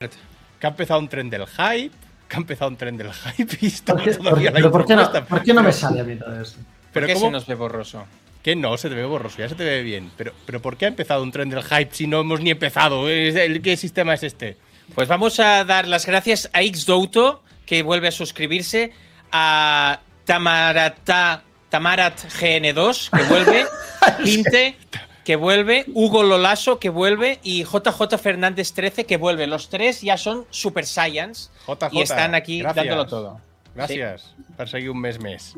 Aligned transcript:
Que 0.00 0.66
ha 0.66 0.70
empezado 0.70 0.98
un 0.98 1.10
tren 1.10 1.28
del 1.28 1.46
hype, 1.46 1.90
que 2.26 2.34
ha 2.36 2.38
empezado 2.38 2.70
un 2.70 2.76
tren 2.78 2.96
del 2.96 3.12
hype 3.12 3.58
y 3.60 3.66
está 3.66 3.92
¿Por 3.92 4.02
qué, 4.02 4.14
todavía 4.14 4.50
por- 4.50 4.52
la 4.52 4.52
pero 4.52 4.70
¿por 4.72 4.86
qué 4.86 4.96
no, 4.96 5.02
propuesta. 5.02 5.26
por 5.28 5.42
qué 5.42 5.52
no 5.52 5.62
me 5.62 5.72
sale 5.74 6.00
a 6.00 6.04
mí 6.04 6.16
todo 6.16 6.40
esto? 6.40 6.58
Pero 6.90 7.06
¿Por 7.06 7.06
qué 7.06 7.12
¿cómo? 7.20 7.26
se 7.26 7.32
nos 7.32 7.46
ve 7.46 7.54
borroso? 7.54 8.06
Que 8.42 8.56
no, 8.56 8.78
se 8.78 8.88
te 8.88 8.94
ve 8.94 9.04
borroso, 9.04 9.36
ya 9.36 9.48
se 9.50 9.54
te 9.56 9.64
ve 9.64 9.82
bien. 9.82 10.10
Pero, 10.16 10.32
pero 10.46 10.62
¿por 10.62 10.78
qué 10.78 10.86
ha 10.86 10.88
empezado 10.88 11.22
un 11.22 11.30
tren 11.30 11.50
del 11.50 11.62
hype 11.62 11.90
si 11.92 12.06
no 12.06 12.20
hemos 12.20 12.40
ni 12.40 12.48
empezado? 12.48 13.10
¿Es 13.10 13.36
el- 13.36 13.60
¿Qué 13.60 13.76
sistema 13.76 14.14
es 14.14 14.22
este? 14.22 14.56
Pues 14.94 15.06
vamos 15.06 15.38
a 15.38 15.66
dar 15.66 15.86
las 15.86 16.06
gracias 16.06 16.48
a 16.54 16.60
Xdouto, 16.62 17.42
que 17.66 17.82
vuelve 17.82 18.08
a 18.08 18.12
suscribirse, 18.12 18.94
a 19.32 20.00
Tamarata, 20.24 21.42
Tamarat 21.68 22.18
GN2, 22.40 23.10
que 23.10 23.22
vuelve, 23.24 23.66
Pinte, 24.24 24.76
que 25.24 25.36
vuelve, 25.36 25.84
Hugo 25.94 26.22
Lolaso, 26.22 26.78
que 26.78 26.88
vuelve, 26.90 27.38
y 27.42 27.64
JJ 27.64 28.18
Fernández 28.18 28.72
13, 28.72 29.04
que 29.04 29.16
vuelve. 29.16 29.46
Los 29.46 29.68
tres 29.68 30.00
ya 30.02 30.16
son 30.16 30.46
Super 30.50 30.86
Science 30.86 31.50
JJ, 31.66 31.88
y 31.92 32.00
están 32.02 32.34
aquí 32.34 32.60
gracias. 32.60 32.86
dándolo 32.86 33.06
todo. 33.06 33.40
Gracias. 33.74 34.34
Perseguí 34.56 34.88
un 34.88 35.00
mes 35.00 35.20
mes. 35.20 35.54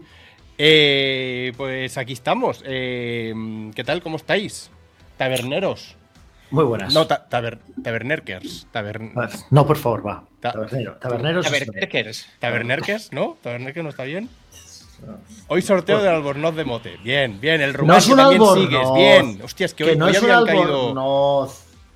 Eh, 0.59 1.53
pues 1.57 1.97
aquí 1.99 2.13
estamos. 2.13 2.63
Eh, 2.67 3.33
¿Qué 3.75 3.85
tal? 3.85 4.03
¿Cómo 4.03 4.17
estáis? 4.17 4.71
Taberneros. 5.17 5.97
Muy 6.51 6.65
buenas. 6.65 6.93
No, 6.93 7.07
ta- 7.07 7.27
taber- 7.31 7.59
tabernerkers. 7.83 8.67
Tabern- 8.73 9.13
No, 9.51 9.67
por 9.67 9.79
favor, 9.79 10.07
va. 10.07 10.25
Ta- 10.41 10.53
Tabernero. 10.53 10.97
Taberneros. 11.01 11.47
Kerkers. 11.51 12.29
¿Tabernerkers? 12.39 13.11
¿No? 13.13 13.39
¿Tabernerkers 13.43 13.83
no 13.85 13.91
está 13.91 14.05
bien? 14.05 14.29
Hoy 15.49 15.63
sorteo 15.63 15.99
del 15.99 16.09
albornoz 16.15 16.55
de 16.55 16.65
mote. 16.65 16.97
Bien, 17.03 17.41
bien. 17.41 17.61
El 17.61 17.75
rumán 17.75 17.95
No 17.97 17.99
es 17.99 18.07
que 18.07 18.15
también 18.15 18.41
albornoz. 18.43 18.65
sigues. 18.69 18.93
Bien. 18.95 19.41
Hostia, 19.43 19.67
es 19.67 19.75
que, 19.75 19.85
que 19.85 19.91
hoy, 19.91 19.97
no 19.97 20.07
hoy 20.07 20.13
es 20.13 20.23
un 20.23 20.29
caído. 20.47 21.49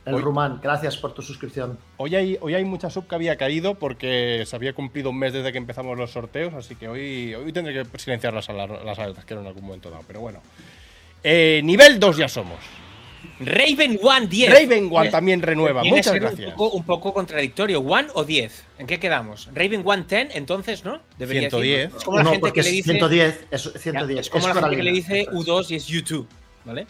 El 0.05 0.15
Hoy- 0.15 0.23
rumán, 0.23 0.61
gracias 0.63 0.97
por 0.97 1.13
tu 1.15 1.21
suscripción. 1.21 1.79
Hoy 1.97 2.15
hay, 2.15 2.39
hoy 2.41 2.55
hay 2.55 2.65
mucha 2.65 2.89
sub 2.91 3.09
que 3.09 3.17
había 3.17 3.35
caído 3.37 3.75
porque 3.75 4.45
se 4.47 4.55
había 4.55 4.73
cumplido 4.73 5.11
un 5.11 5.19
mes 5.19 5.33
desde 5.33 5.51
que 5.51 5.59
empezamos 5.59 5.99
los 5.99 6.13
sorteos, 6.13 6.55
así 6.55 6.77
que 6.77 6.87
hoy, 6.89 7.35
hoy 7.35 7.53
tendré 7.53 7.75
que 7.75 7.99
silenciar 7.99 8.33
las, 8.33 8.49
alar- 8.49 8.85
las 8.85 8.97
alertas 9.01 9.25
que 9.25 9.35
en 9.35 9.45
algún 9.45 9.65
momento 9.65 9.91
dado, 9.91 10.05
pero 10.07 10.21
bueno. 10.21 10.41
Eh, 11.25 11.61
nivel 11.65 11.99
2 11.99 12.19
ya 12.19 12.29
somos. 12.29 12.59
Raven 13.41 13.99
One 14.03 14.27
10. 14.27 14.53
Raven 14.53 14.89
One 14.93 15.11
también 15.11 15.43
renueva, 15.43 15.83
muchas 15.85 16.07
ser 16.07 16.21
gracias. 16.21 16.51
Un 16.51 16.57
poco, 16.57 16.77
un 16.77 16.85
poco 16.85 17.13
contradictorio. 17.15 17.81
¿One 17.81 18.09
o 18.15 18.25
10? 18.25 18.65
¿En 18.79 18.87
qué 18.87 18.99
quedamos? 18.99 19.49
¿Raven 19.55 19.83
One 19.85 20.05
10? 20.09 20.29
Entonces, 20.37 20.85
¿no? 20.85 21.01
Debería 21.19 21.49
110. 21.51 21.79
decir. 21.93 21.97
Es 21.99 22.05
como 22.05 22.17
la 22.19 22.23
no, 22.25 22.31
gente 22.33 22.53
que 22.53 22.63
le 22.63 22.69
es 22.69 22.75
dice. 22.75 22.91
110. 22.93 23.47
Es 23.51 23.65
Ya, 23.73 23.79
110. 23.81 24.21
es 24.21 24.31
como 24.31 24.49
la 24.49 24.55
gente 24.55 24.77
que 24.77 24.83
le 24.83 24.93
dice 24.93 25.21
Eso 25.23 25.31
es. 25.31 25.37
U2 25.37 25.71
y 25.71 25.75
es 25.77 25.91
U2. 25.91 26.27
¿Vale? 26.65 26.87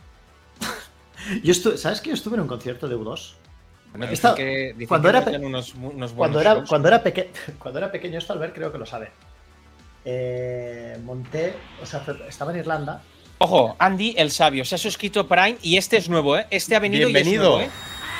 Yo 1.43 1.53
estuve, 1.53 1.77
¿Sabes 1.77 2.01
que 2.01 2.11
yo 2.11 2.15
estuve 2.15 2.35
en 2.37 2.43
un 2.43 2.49
concierto 2.49 2.89
de 2.89 2.97
U2? 2.97 3.33
Bueno, 3.93 4.13
Esta- 4.13 4.35
dicen 4.35 4.47
que, 4.47 4.67
dicen 4.75 4.87
cuando 4.89 5.11
que 5.11 5.17
era 5.31 5.39
unos, 5.39 5.75
unos 5.75 5.95
buenos 5.95 6.13
Cuando 6.13 6.41
era, 6.41 6.55
shows. 6.55 6.69
cuando, 6.69 6.89
era 6.89 7.03
peque- 7.03 7.31
cuando 7.59 7.79
era 7.79 7.91
pequeño, 7.91 8.19
esto 8.19 8.33
Albert 8.33 8.55
creo 8.55 8.71
que 8.71 8.79
lo 8.79 8.87
sabe. 8.87 9.11
Eh, 10.05 10.99
monté, 11.03 11.55
o 11.83 11.87
sea, 11.87 12.05
estaba 12.29 12.53
en 12.53 12.59
Irlanda. 12.59 13.03
Ojo, 13.39 13.77
Andy 13.79 14.15
el 14.17 14.31
sabio 14.31 14.65
se 14.65 14.77
ha 14.77 14.79
suscrito 14.79 15.29
Prime 15.29 15.59
y 15.63 15.77
este 15.77 15.99
es 15.99 16.09
nuevo, 16.09 16.37
¿eh? 16.39 16.47
Este 16.51 16.75
ha 16.75 16.79
venido 16.81 17.09
Bienvenido. 17.09 17.33
y 17.33 17.37
es 17.37 17.43
nuevo, 17.43 17.61
¿eh? 17.63 17.71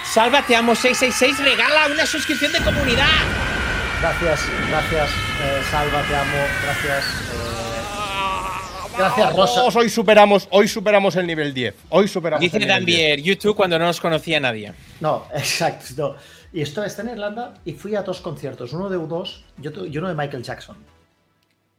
Salva, 0.05 0.43
te 0.47 0.55
amo 0.55 0.75
666, 0.75 1.45
regala 1.45 1.87
una 1.93 2.07
suscripción 2.07 2.53
de 2.53 2.61
comunidad. 2.61 3.07
Gracias, 4.01 4.41
gracias, 4.69 5.11
eh, 5.11 5.63
Salva, 5.71 6.03
te 6.07 6.15
amo, 6.17 6.37
gracias. 6.65 7.05
eh, 7.33 8.97
gracias, 8.99 9.35
Rosa. 9.37 9.59
Vamos, 9.61 9.77
hoy 9.77 9.89
superamos, 9.89 10.49
hoy 10.51 10.69
superamos 10.69 11.17
el 11.17 11.27
nivel 11.27 11.55
10. 11.55 11.75
Hoy 11.89 12.09
superamos 12.09 12.41
Dice 12.43 12.59
el 12.59 12.65
nivel 12.67 12.85
10. 12.85 12.99
Dambier, 12.99 13.21
YouTube 13.23 13.57
cuando 13.57 13.79
no 13.79 13.87
nos 13.87 14.01
conocía 14.01 14.39
nadie. 14.39 14.75
No, 15.01 15.27
exacto. 15.35 15.87
no. 15.97 16.17
Y 16.53 16.61
esto 16.61 16.85
está 16.85 17.03
en 17.03 17.09
Irlanda 17.09 17.55
y 17.65 17.73
fui 17.73 17.97
a 17.97 18.03
dos 18.03 18.21
conciertos, 18.21 18.73
uno 18.75 18.89
de 18.91 18.99
U2 18.99 19.43
y, 19.63 19.67
otro- 19.67 19.87
y 19.87 19.97
uno 19.97 20.09
de 20.09 20.15
Michael 20.15 20.43
Jackson. 20.43 20.77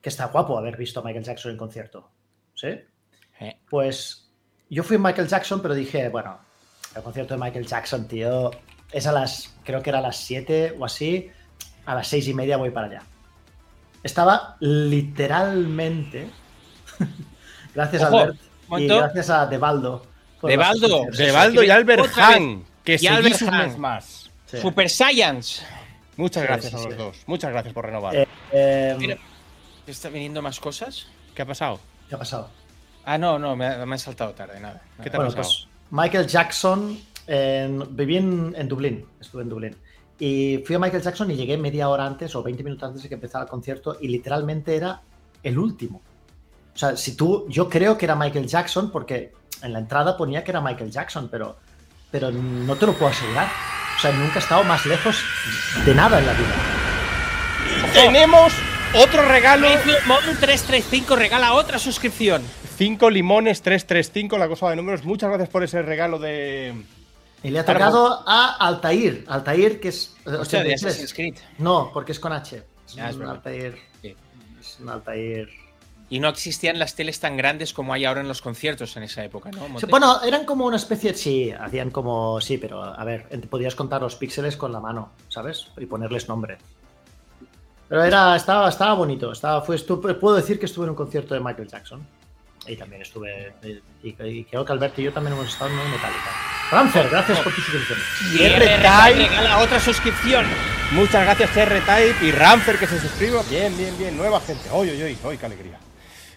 Que 0.02 0.10
está 0.10 0.26
guapo 0.26 0.58
haber 0.58 0.76
visto 0.76 1.00
a 1.00 1.04
Michael 1.04 1.24
Jackson 1.24 1.52
en 1.52 1.58
concierto. 1.58 2.10
¿Sí? 2.56 2.68
Eh, 3.40 3.58
Pues 3.70 4.28
yo 4.70 4.84
fui 4.84 4.96
a 4.98 5.00
Michael 5.00 5.28
Jackson, 5.28 5.62
pero 5.62 5.74
dije, 5.76 6.10
bueno, 6.10 6.38
el 6.96 7.02
concierto 7.04 7.34
de 7.36 7.40
Michael 7.40 7.66
Jackson, 7.68 8.08
tío, 8.08 8.52
es 8.92 9.06
a 9.08 9.12
las, 9.12 9.54
creo 9.64 9.82
que 9.82 9.90
era 9.90 10.00
a 10.00 10.02
las 10.02 10.18
7 10.18 10.76
o 10.80 10.86
así, 10.86 11.30
a 11.86 11.96
las 11.96 12.08
6 12.08 12.28
y 12.30 12.34
media 12.34 12.58
voy 12.58 12.72
para 12.72 12.88
allá. 12.88 13.02
Estaba 14.04 14.56
literalmente, 14.60 16.30
gracias 17.76 18.04
a 18.04 18.08
Albert 18.08 18.38
y 18.78 18.88
gracias 18.88 19.30
a 19.30 19.46
Debaldo. 19.48 20.06
por 20.40 20.50
De 20.50 20.58
las 20.58 20.68
Baldo. 20.70 20.88
suscripciones. 20.88 21.18
De 21.18 21.32
Baldo 21.32 21.64
y 21.64 21.70
Albert 21.70 22.02
Otra 22.02 22.28
vez. 22.30 22.38
Han, 22.38 22.66
que 22.84 22.98
seguís 22.98 23.18
Albert 23.18 23.42
un 23.42 23.54
Han. 23.54 23.68
mes 23.68 23.78
más. 23.78 24.32
Sí. 24.46 24.58
Super 24.62 24.90
Science. 24.90 25.64
Muchas 26.16 26.42
Sí, 26.44 26.48
gracias 26.48 26.72
sí, 26.72 26.78
a 26.78 26.82
los 26.84 26.94
sí. 26.94 26.98
dos. 26.98 27.18
Muchas 27.28 27.52
gracias 27.52 27.74
por 27.74 27.86
renovar. 27.86 28.16
Eh, 28.16 28.28
eh, 28.52 28.96
Mira. 28.98 29.18
¿Está 29.86 30.10
viniendo 30.10 30.42
más 30.42 30.60
cosas? 30.60 31.08
¿Qué 31.36 31.42
ha 31.42 31.46
pasado? 31.46 31.80
¿Qué 32.10 32.16
ha 32.16 32.18
pasado? 32.18 32.50
Ah, 33.10 33.18
no, 33.18 33.40
no, 33.40 33.56
me, 33.56 33.66
ha- 33.66 33.86
me 33.86 33.94
han 33.94 34.00
saltado 34.00 34.34
tarde, 34.34 34.60
nada. 34.60 34.82
¿Qué 35.02 35.10
te 35.10 35.16
ha 35.16 35.20
Bueno, 35.20 35.34
pasado? 35.34 35.44
pues 35.56 35.68
Michael 35.92 36.28
Jackson, 36.28 37.00
en- 37.26 37.96
viví 37.96 38.18
en, 38.18 38.54
en 38.58 38.68
Dublín, 38.68 39.06
estuve 39.22 39.44
en 39.44 39.50
Dublín. 39.50 39.76
Y 40.20 40.62
fui 40.66 40.76
a 40.76 40.80
Michael 40.80 41.02
Jackson 41.02 41.32
y 41.32 41.36
llegué 41.38 41.58
media 41.58 41.88
hora 41.88 42.06
antes 42.06 42.36
o 42.36 42.44
20 42.44 42.64
minutos 42.64 42.88
antes 42.90 43.04
de 43.04 43.08
que 43.10 43.16
empezara 43.16 43.46
el 43.46 43.50
concierto 43.50 43.98
y 44.02 44.10
literalmente 44.10 44.76
era 44.76 45.02
el 45.42 45.58
último. 45.58 46.02
O 46.76 46.78
sea, 46.78 46.98
si 46.98 47.16
tú, 47.16 47.46
yo 47.48 47.70
creo 47.70 47.98
que 47.98 48.06
era 48.06 48.16
Michael 48.16 48.46
Jackson 48.48 48.92
porque 48.92 49.32
en 49.62 49.72
la 49.74 49.80
entrada 49.80 50.18
ponía 50.18 50.44
que 50.44 50.52
era 50.52 50.60
Michael 50.60 50.92
Jackson, 50.92 51.30
pero, 51.32 51.56
pero 52.12 52.30
no 52.32 52.76
te 52.76 52.88
lo 52.88 52.94
puedo 52.94 53.12
asegurar. 53.12 53.48
O 53.96 54.00
sea, 54.02 54.12
nunca 54.12 54.36
he 54.36 54.40
estado 54.40 54.64
más 54.66 54.86
lejos 54.86 55.18
de 55.86 55.96
nada 55.96 56.20
en 56.20 56.26
la 56.28 56.34
vida. 56.34 56.56
Tenemos 57.94 58.54
otro 58.96 59.24
regalo. 59.28 59.68
Mon 60.08 60.20
335 60.40 61.16
regala 61.16 61.54
otra 61.54 61.80
suscripción. 61.80 62.44
5 62.78 63.10
limones 63.10 63.62
335, 63.62 64.38
la 64.38 64.48
cosa 64.48 64.70
de 64.70 64.76
números. 64.76 65.04
Muchas 65.04 65.30
gracias 65.30 65.50
por 65.50 65.64
ese 65.64 65.82
regalo 65.82 66.20
de. 66.20 66.74
Y 67.44 67.50
le 67.50 67.60
ha 67.60 67.66
tocado 67.66 68.24
a 68.28 68.56
Altair. 68.60 69.26
Altair, 69.28 69.80
que 69.80 69.90
es. 69.90 70.16
eh, 70.26 70.32
Hostia, 70.32 70.60
de 70.64 70.74
83. 70.74 70.86
Assassin's 70.86 71.14
Creed. 71.14 71.36
No, 71.60 71.92
porque 71.94 72.12
es 72.12 72.20
con 72.20 72.34
H. 72.34 72.56
Es 72.58 72.98
Ah, 72.98 73.10
es 73.10 73.14
un 73.16 73.20
verdad. 73.20 73.36
Altair. 73.36 73.78
Sí. 74.02 74.16
Es 74.60 74.80
un 74.80 74.90
Altair. 74.90 75.50
Y 76.10 76.20
no 76.20 76.30
existían 76.30 76.80
las 76.80 76.96
teles 76.96 77.20
tan 77.20 77.36
grandes 77.36 77.74
como 77.74 77.94
hay 77.94 78.06
ahora 78.06 78.22
en 78.22 78.30
los 78.30 78.42
conciertos 78.42 78.96
en 78.96 79.04
esa 79.04 79.26
época, 79.26 79.52
¿no? 79.52 79.68
Monte? 79.68 79.82
Sí, 79.82 79.88
Bueno, 79.92 80.22
eran 80.24 80.46
como 80.46 80.66
una 80.66 80.78
especie. 80.78 81.14
Sí, 81.16 81.52
hacían 81.52 81.90
como. 81.92 82.40
Sí, 82.42 82.58
pero 82.58 82.82
a 82.84 83.04
ver, 83.04 83.28
podías 83.50 83.76
contar 83.76 84.02
los 84.02 84.16
píxeles 84.16 84.56
con 84.56 84.72
la 84.72 84.80
mano, 84.80 85.12
¿sabes? 85.30 85.68
Y 85.78 85.86
ponerles 85.86 86.30
nombre. 86.30 86.58
Pero 87.90 88.04
era, 88.04 88.36
estaba, 88.36 88.70
estaba 88.70 88.94
bonito. 88.94 89.32
Estaba, 89.32 89.62
fue, 89.62 89.78
puedo 89.80 90.36
decir 90.36 90.60
que 90.60 90.66
estuve 90.66 90.86
en 90.86 90.92
un 90.92 90.96
concierto 90.96 91.34
de 91.34 91.40
Michael 91.40 91.68
Jackson. 91.70 92.06
Y 92.68 92.76
también 92.76 93.02
estuve. 93.02 93.54
Y, 94.04 94.10
y 94.10 94.44
creo 94.44 94.66
que 94.66 94.72
Alberto 94.74 95.02
y 95.02 95.06
yo 95.06 95.14
también 95.14 95.34
hemos 95.34 95.48
estado 95.48 95.70
en 95.72 95.78
Metallica. 95.78 96.32
Ramfer, 96.70 97.10
gracias 97.10 97.40
por 97.40 97.54
tu 97.54 97.62
suscripción. 97.62 98.00
Y 98.34 98.44
R-Type 98.44 99.30
regala 99.30 99.60
otra 99.60 99.80
suscripción. 99.80 100.46
Muchas 100.92 101.24
gracias, 101.24 101.56
R-Type 101.56 102.26
y 102.26 102.32
Ramfer 102.32 102.78
que 102.78 102.88
se 102.88 103.00
suscriba. 103.00 103.42
Bien, 103.50 103.76
bien, 103.78 103.98
bien. 103.98 104.18
Nueva 104.18 104.42
gente. 104.42 104.70
Hoy, 104.72 104.90
hoy, 104.90 105.02
hoy. 105.02 105.18
Hoy, 105.24 105.38
qué 105.38 105.46
alegría. 105.46 105.80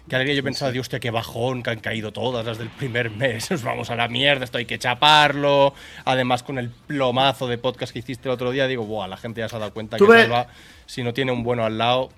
Qué 0.08 0.16
alegría. 0.16 0.36
Yo 0.36 0.44
pensaba, 0.44 0.70
Dios, 0.70 0.88
qué 0.88 1.10
bajón, 1.10 1.62
que 1.62 1.70
han 1.70 1.80
caído 1.80 2.12
todas 2.12 2.46
las 2.46 2.58
del 2.58 2.68
primer 2.68 3.10
mes. 3.10 3.50
Nos 3.50 3.62
vamos 3.62 3.90
a 3.90 3.96
la 3.96 4.06
mierda, 4.06 4.44
esto 4.44 4.58
hay 4.58 4.66
que 4.66 4.78
chaparlo. 4.78 5.74
Además, 6.04 6.42
con 6.44 6.58
el 6.58 6.70
plomazo 6.70 7.48
de 7.48 7.58
podcast 7.58 7.92
que 7.92 7.98
hiciste 7.98 8.28
el 8.28 8.32
otro 8.32 8.52
día, 8.52 8.66
digo, 8.68 8.84
buah, 8.84 9.08
la 9.08 9.16
gente 9.16 9.40
ya 9.40 9.48
se 9.48 9.56
ha 9.56 9.58
dado 9.58 9.72
cuenta 9.72 9.96
que 9.98 10.06
Salva, 10.06 10.46
si 10.86 11.02
no 11.02 11.12
tiene 11.12 11.32
un 11.32 11.42
bueno 11.42 11.64
al 11.64 11.76
lado. 11.78 12.10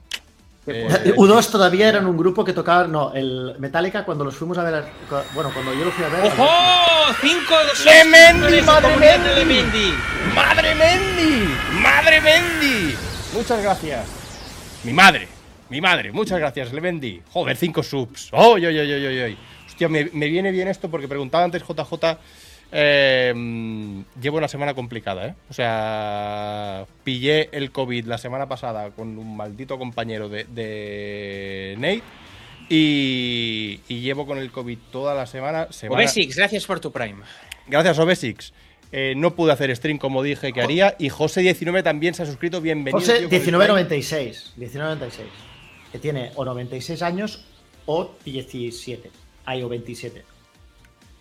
Eh, 0.67 1.15
U2 1.17 1.51
todavía 1.51 1.89
eran 1.89 2.07
un 2.07 2.17
grupo 2.17 2.45
que 2.45 2.53
tocaba. 2.53 2.87
No, 2.87 3.13
el 3.13 3.57
Metallica, 3.59 4.05
cuando 4.05 4.25
los 4.25 4.37
fuimos 4.37 4.57
a 4.59 4.63
ver. 4.65 4.85
Bueno, 5.35 5.51
cuando 5.53 5.75
yo 5.75 5.85
lo 5.85 5.91
fui 5.91 6.05
a 6.05 6.09
ver. 6.09 6.33
¡Ojo! 6.33 7.15
¡Cinco 7.21 7.55
¡Lemendi, 7.85 8.61
suscriptores 8.61 8.67
madre 8.67 8.89
de 8.91 8.97
Mendi! 8.97 9.29
de 9.29 9.35
Lemendi! 9.37 9.95
¡Madre 10.35 10.75
Mendy! 10.75 11.55
¡Madre 11.83 12.21
Mendy! 12.21 12.95
Muchas 13.35 13.63
gracias. 13.63 14.07
Mi 14.85 14.93
madre, 14.93 15.29
mi 15.69 15.81
madre, 15.81 16.13
muchas 16.13 16.39
gracias, 16.39 16.73
Lemendi. 16.73 17.23
Joder, 17.33 17.57
cinco 17.57 17.83
subs. 17.83 18.29
¡Oy, 18.33 18.65
oy, 18.67 18.79
oy, 18.79 18.93
oy, 18.93 19.07
oy, 19.07 19.21
oy! 19.21 19.39
Hostia, 19.67 19.89
me, 19.89 20.11
me 20.13 20.29
viene 20.29 20.51
bien 20.51 20.69
esto 20.69 20.91
porque 20.91 21.09
preguntaba 21.09 21.45
antes 21.45 21.63
JJ. 21.63 22.19
Eh, 22.73 24.03
llevo 24.21 24.39
una 24.39 24.49
semana 24.49 24.75
complicada, 24.75 25.29
¿eh? 25.29 25.35
O 25.51 25.53
sea, 25.53 26.87
pillé 27.05 27.51
el 27.53 27.71
COVID 27.71 28.07
la 28.07 28.19
semana 28.19 28.49
pasada 28.49 28.91
con 28.91 29.19
un 29.19 29.37
maldito 29.37 29.79
compañero 29.79 30.29
de, 30.29 30.45
de 30.45 31.75
Nate 31.79 32.03
y, 32.69 33.81
y 33.89 34.01
llevo 34.01 34.27
con 34.27 34.39
el 34.39 34.51
COVID 34.51 34.79
toda 34.91 35.15
la 35.15 35.27
semana. 35.27 35.71
semana 35.71 36.03
Obesix, 36.03 36.37
gracias 36.37 36.65
por 36.65 36.81
tu 36.81 36.91
Prime. 36.91 37.23
Gracias, 37.67 37.99
Obesix. 37.99 38.53
Eh, 38.91 39.15
no 39.17 39.35
pude 39.35 39.53
hacer 39.53 39.75
stream 39.75 39.99
como 39.99 40.23
dije 40.23 40.53
que 40.53 40.61
haría. 40.61 40.97
Y 40.99 41.09
José19 41.09 41.83
también 41.83 42.15
se 42.15 42.23
ha 42.23 42.27
suscrito. 42.27 42.61
Bienvenido. 42.61 43.01
José, 43.01 43.27
tío, 43.27 43.29
con 43.29 43.37
el 43.37 43.43
1996. 43.43 44.53
1996. 44.57 45.29
Que 45.91 45.99
tiene 45.99 46.31
o 46.35 46.45
96 46.45 47.03
años 47.03 47.45
o 47.87 48.15
17. 48.25 49.11
Ay, 49.45 49.63
o 49.63 49.69
27. 49.69 50.25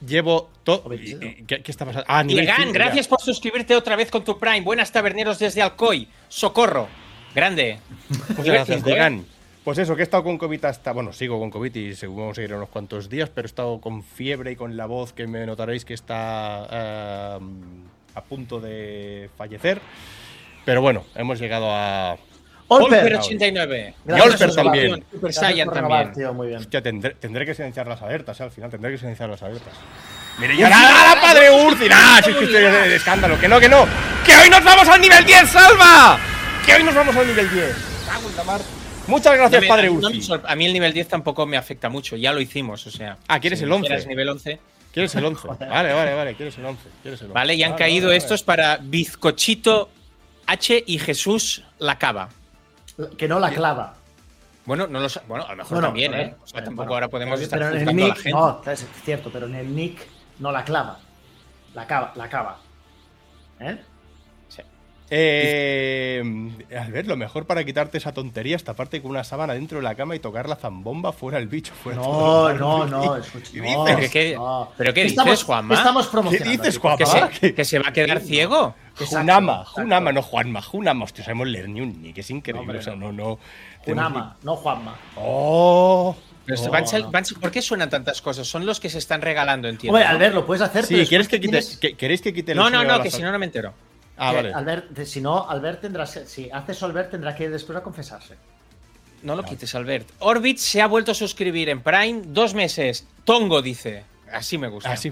Llevo 0.06 0.50
todo. 0.64 0.90
¿Qué, 0.90 1.44
qué 1.46 1.72
está 1.72 1.86
pasando? 1.86 2.06
Ah, 2.08 2.24
nivel 2.24 2.46
Legan, 2.46 2.72
gracias 2.72 3.08
por 3.08 3.22
suscribirte 3.22 3.76
otra 3.76 3.96
vez 3.96 4.12
con 4.12 4.24
tu 4.24 4.38
Prime. 4.38 4.62
Buenas 4.62 4.92
taberneros 4.92 5.40
desde 5.40 5.62
Alcoy. 5.62 6.08
Socorro. 6.28 6.88
Grande. 7.34 7.80
Muchas 8.10 8.38
Nivel 8.40 8.54
gracias, 8.54 8.78
cinco, 8.78 8.90
¿eh? 8.90 8.94
Legan. 8.94 9.26
Pues 9.64 9.78
eso, 9.78 9.96
que 9.96 10.02
he 10.02 10.04
estado 10.04 10.24
con 10.24 10.38
COVID 10.38 10.66
hasta. 10.66 10.92
Bueno, 10.92 11.14
sigo 11.14 11.40
con 11.40 11.52
COVID 11.52 11.76
y 11.76 11.96
seguro 11.96 12.22
vamos 12.22 12.34
a 12.34 12.42
seguir 12.42 12.56
unos 12.56 12.70
cuantos 12.70 13.10
días, 13.10 13.30
pero 13.30 13.46
he 13.46 13.48
estado 13.48 13.80
con 13.80 14.04
fiebre 14.04 14.52
y 14.52 14.56
con 14.56 14.76
la 14.76 14.88
voz 14.88 15.14
que 15.14 15.28
me 15.28 15.46
notaréis 15.46 15.86
que 15.86 15.94
está 15.94 16.68
eh, 16.72 17.40
a 18.16 18.22
punto 18.22 18.60
de 18.60 19.30
fallecer. 19.38 19.80
Pero 20.66 20.82
bueno, 20.82 21.06
hemos 21.16 21.40
llegado 21.40 21.68
a. 21.70 22.18
Olper. 22.74 23.00
Olper 23.04 23.16
89. 23.18 23.94
Y 24.08 24.12
Olper 24.12 24.56
también. 24.56 25.04
Super 25.12 25.34
Saiyan 25.34 25.70
también. 25.70 26.14
tío, 26.14 26.34
muy 26.34 26.48
bien. 26.48 26.60
Hostia, 26.60 26.82
tendré, 26.82 27.12
tendré 27.16 27.46
que 27.46 27.54
silenciar 27.54 27.88
las 27.88 28.02
alertas, 28.02 28.40
¿eh? 28.40 28.44
al 28.44 28.52
final 28.52 28.70
tendré 28.70 28.92
que 28.92 28.98
silenciar 28.98 29.30
las 29.30 29.42
alertas. 29.44 29.74
Mire, 30.40 30.56
ya 30.56 30.70
nada, 30.70 30.90
nada, 30.92 31.22
padre 31.22 31.52
Urzi, 31.52 31.90
nada, 31.90 32.22
si 32.24 32.32
es 32.32 32.38
que 32.38 32.44
estoy 32.46 32.62
de, 32.62 32.70
de 32.72 32.96
escándalo, 32.96 33.38
que 33.40 33.48
no, 33.50 33.60
que 33.60 33.68
no, 33.68 33.86
que 34.26 34.34
hoy 34.36 34.50
nos 34.50 34.64
vamos 34.64 34.88
al 34.88 35.02
nivel 35.02 35.26
10, 35.26 35.50
salva, 35.50 36.18
que 36.66 36.74
hoy 36.76 36.84
nos 36.84 36.96
vamos 36.96 37.16
al 37.16 37.28
nivel 37.28 37.50
10. 37.50 37.76
Cago 38.08 38.30
en 38.30 38.36
la 38.38 38.44
mar. 38.46 38.62
Muchas 39.08 39.34
No 39.34 39.40
gracias, 39.40 39.62
me- 39.62 39.68
padre 39.68 39.88
no 39.88 39.94
me 40.00 40.08
Urzi. 40.08 40.22
sor- 40.22 40.44
a 40.48 40.56
mí 40.56 40.66
el 40.66 40.74
nivel 40.74 40.94
10 40.94 41.08
tampoco 41.10 41.46
me 41.46 41.58
afecta 41.58 41.90
mucho, 41.90 42.16
ya 42.16 42.32
lo 42.32 42.40
hicimos, 42.40 42.88
o 42.88 42.92
sea. 42.92 43.18
Ah, 43.28 43.40
¿quieres 43.42 43.60
si 43.60 43.66
el 43.66 43.72
11? 43.72 43.88
quieres 43.88 44.08
nivel 44.08 44.30
11. 44.30 44.60
¿Quieres 44.94 45.14
el 45.16 45.26
11? 45.26 45.48
Vale, 45.60 45.94
vale, 45.94 46.14
vale, 46.14 46.36
quieres 46.36 46.58
el 46.58 46.66
11. 46.66 46.82
Quieres 47.02 47.20
el 47.22 47.26
11. 47.28 47.34
Vale, 47.34 47.56
y 47.56 47.64
han 47.64 47.72
Vale, 47.72 47.80
caído 47.84 48.08
vale, 48.08 48.18
estos 48.18 48.44
para 48.44 48.78
Bizcochito 48.82 49.90
H 50.48 50.84
y 50.88 50.98
Jesús 51.00 51.64
la 51.78 51.98
cava. 52.00 52.30
Que 53.10 53.28
no 53.28 53.40
la 53.40 53.50
clava. 53.52 53.96
Bueno, 54.66 54.88
no 54.88 55.00
lo 55.00 55.08
bueno, 55.28 55.46
a 55.46 55.52
lo 55.52 55.58
mejor 55.58 55.72
Bueno, 55.74 55.88
también, 55.88 56.14
¿eh? 56.14 56.36
O 56.44 56.48
sea, 56.48 56.64
tampoco 56.64 56.94
ahora 56.94 57.08
podemos 57.08 57.40
pero- 57.40 57.44
estar 57.44 57.60
pero 57.60 57.70
en 57.72 57.76
el 57.76 57.80
juzgando 57.80 58.04
a 58.04 58.08
la 58.08 58.14
nick, 58.14 58.24
gente. 58.24 58.40
No, 58.40 58.72
es 58.72 58.88
cierto, 59.04 59.30
pero 59.34 59.46
en 59.48 59.56
el 59.56 59.76
nick 59.76 60.08
no 60.40 60.52
la 60.52 60.64
clava. 60.64 61.00
La 61.74 61.88
cava, 61.88 62.12
la 62.16 62.30
cava. 62.30 62.60
¿Eh? 63.60 63.82
Eh, 65.14 66.24
Albert, 66.80 67.06
lo 67.08 67.18
mejor 67.18 67.46
para 67.46 67.66
quitarte 67.66 67.98
esa 67.98 68.14
tontería 68.14 68.56
es 68.56 68.64
taparte 68.64 69.02
con 69.02 69.12
una 69.12 69.26
sábana 69.26 69.54
dentro 69.54 69.78
de 69.80 69.84
la 69.84 69.94
cama 69.96 70.16
y 70.16 70.20
tocar 70.20 70.48
la 70.48 70.56
zambomba 70.56 71.12
fuera 71.12 71.38
el 71.38 71.48
bicho. 71.50 71.74
Fuera 71.74 71.98
No, 72.00 72.04
todo. 72.06 72.54
no, 72.56 72.86
no, 72.88 73.16
escucha. 73.18 73.52
¿Qué 73.52 73.60
no, 73.60 73.86
dices? 73.86 73.96
¿Pero 73.98 74.10
qué- 74.12 74.36
no. 74.36 74.72
pero 74.78 74.94
qué 74.94 75.06
Estamos- 75.06 75.32
dices, 75.32 75.46
Juanma? 75.46 75.74
Estamos 75.76 76.06
¿Qué 76.06 76.12
promocionando. 76.12 76.52
dices, 76.64 76.68
aquí. 76.68 76.78
Juanma? 76.82 76.98
Que 76.98 77.06
se, 77.06 77.40
¿Qué? 77.40 77.54
que 77.56 77.66
se 77.66 77.80
va 77.80 77.90
a 77.90 77.94
quedar 77.94 78.20
ciego. 78.22 78.74
Exacto, 78.92 79.18
Junama, 79.18 79.54
exacto. 79.62 79.82
Junama, 79.82 80.12
no 80.14 80.22
Juanma, 80.22 80.62
Junama. 80.62 81.06
Hostia, 81.06 81.24
sabemos 81.26 81.48
leer 81.48 81.68
ni 81.70 81.82
un 81.82 82.02
nick, 82.02 82.18
es 82.18 82.30
increíble. 82.32 82.62
Hombre, 82.62 82.80
o 82.80 82.82
sea, 82.82 82.96
no. 82.96 83.12
no, 83.12 83.32
no. 83.32 83.40
Junama, 83.84 84.38
no 84.44 84.56
Juanma. 84.56 84.96
Oh. 85.18 86.16
Pero 86.46 86.60
No, 86.64 87.40
¿Por 87.40 87.52
qué 87.52 87.62
suenan 87.62 87.90
tantas 87.90 88.22
cosas? 88.22 88.48
Son 88.48 88.66
los 88.66 88.80
que 88.80 88.90
se 88.90 88.98
están 88.98 89.22
regalando, 89.22 89.68
entiendo. 89.68 89.96
Hombre. 89.98 90.08
Albert, 90.10 90.34
lo 90.34 90.46
puedes 90.46 90.62
hacer. 90.62 90.86
Sí, 90.86 90.96
pero 90.96 91.08
¿quieres 91.10 91.28
que 91.28 91.40
quite, 91.40 91.52
tienes- 91.60 91.78
que- 91.78 91.94
¿queréis 91.96 92.22
que 92.22 92.34
quite 92.34 92.54
el 92.54 92.58
No, 92.58 92.70
no, 92.70 92.84
no, 92.84 93.02
que 93.04 93.12
si 93.12 93.22
no, 93.22 93.32
no 93.32 93.38
me 93.40 93.46
entero. 93.46 93.74
Ah, 94.24 94.30
que 94.30 94.36
vale. 94.36 94.54
Albert, 94.54 95.04
si 95.06 95.20
no, 95.20 95.50
Albert 95.50 95.82
tendrá. 95.82 96.06
Si 96.06 96.50
hace 96.52 96.72
eso, 96.74 96.86
Albert 96.86 97.10
tendrá 97.12 97.36
que 97.36 97.46
ir 97.46 97.52
después 97.52 97.76
a 97.78 97.82
confesarse. 97.82 98.36
No 99.24 99.36
lo 99.36 99.44
quites, 99.44 99.74
Albert. 99.76 100.08
Orbit 100.20 100.58
se 100.58 100.82
ha 100.82 100.88
vuelto 100.88 101.12
a 101.12 101.16
suscribir 101.16 101.70
en 101.70 101.82
Prime 101.82 102.22
dos 102.26 102.54
meses. 102.54 103.08
Tongo 103.26 103.62
dice. 103.62 104.04
Así 104.32 104.58
me 104.58 104.68
gusta. 104.68 104.92
Así. 104.92 105.12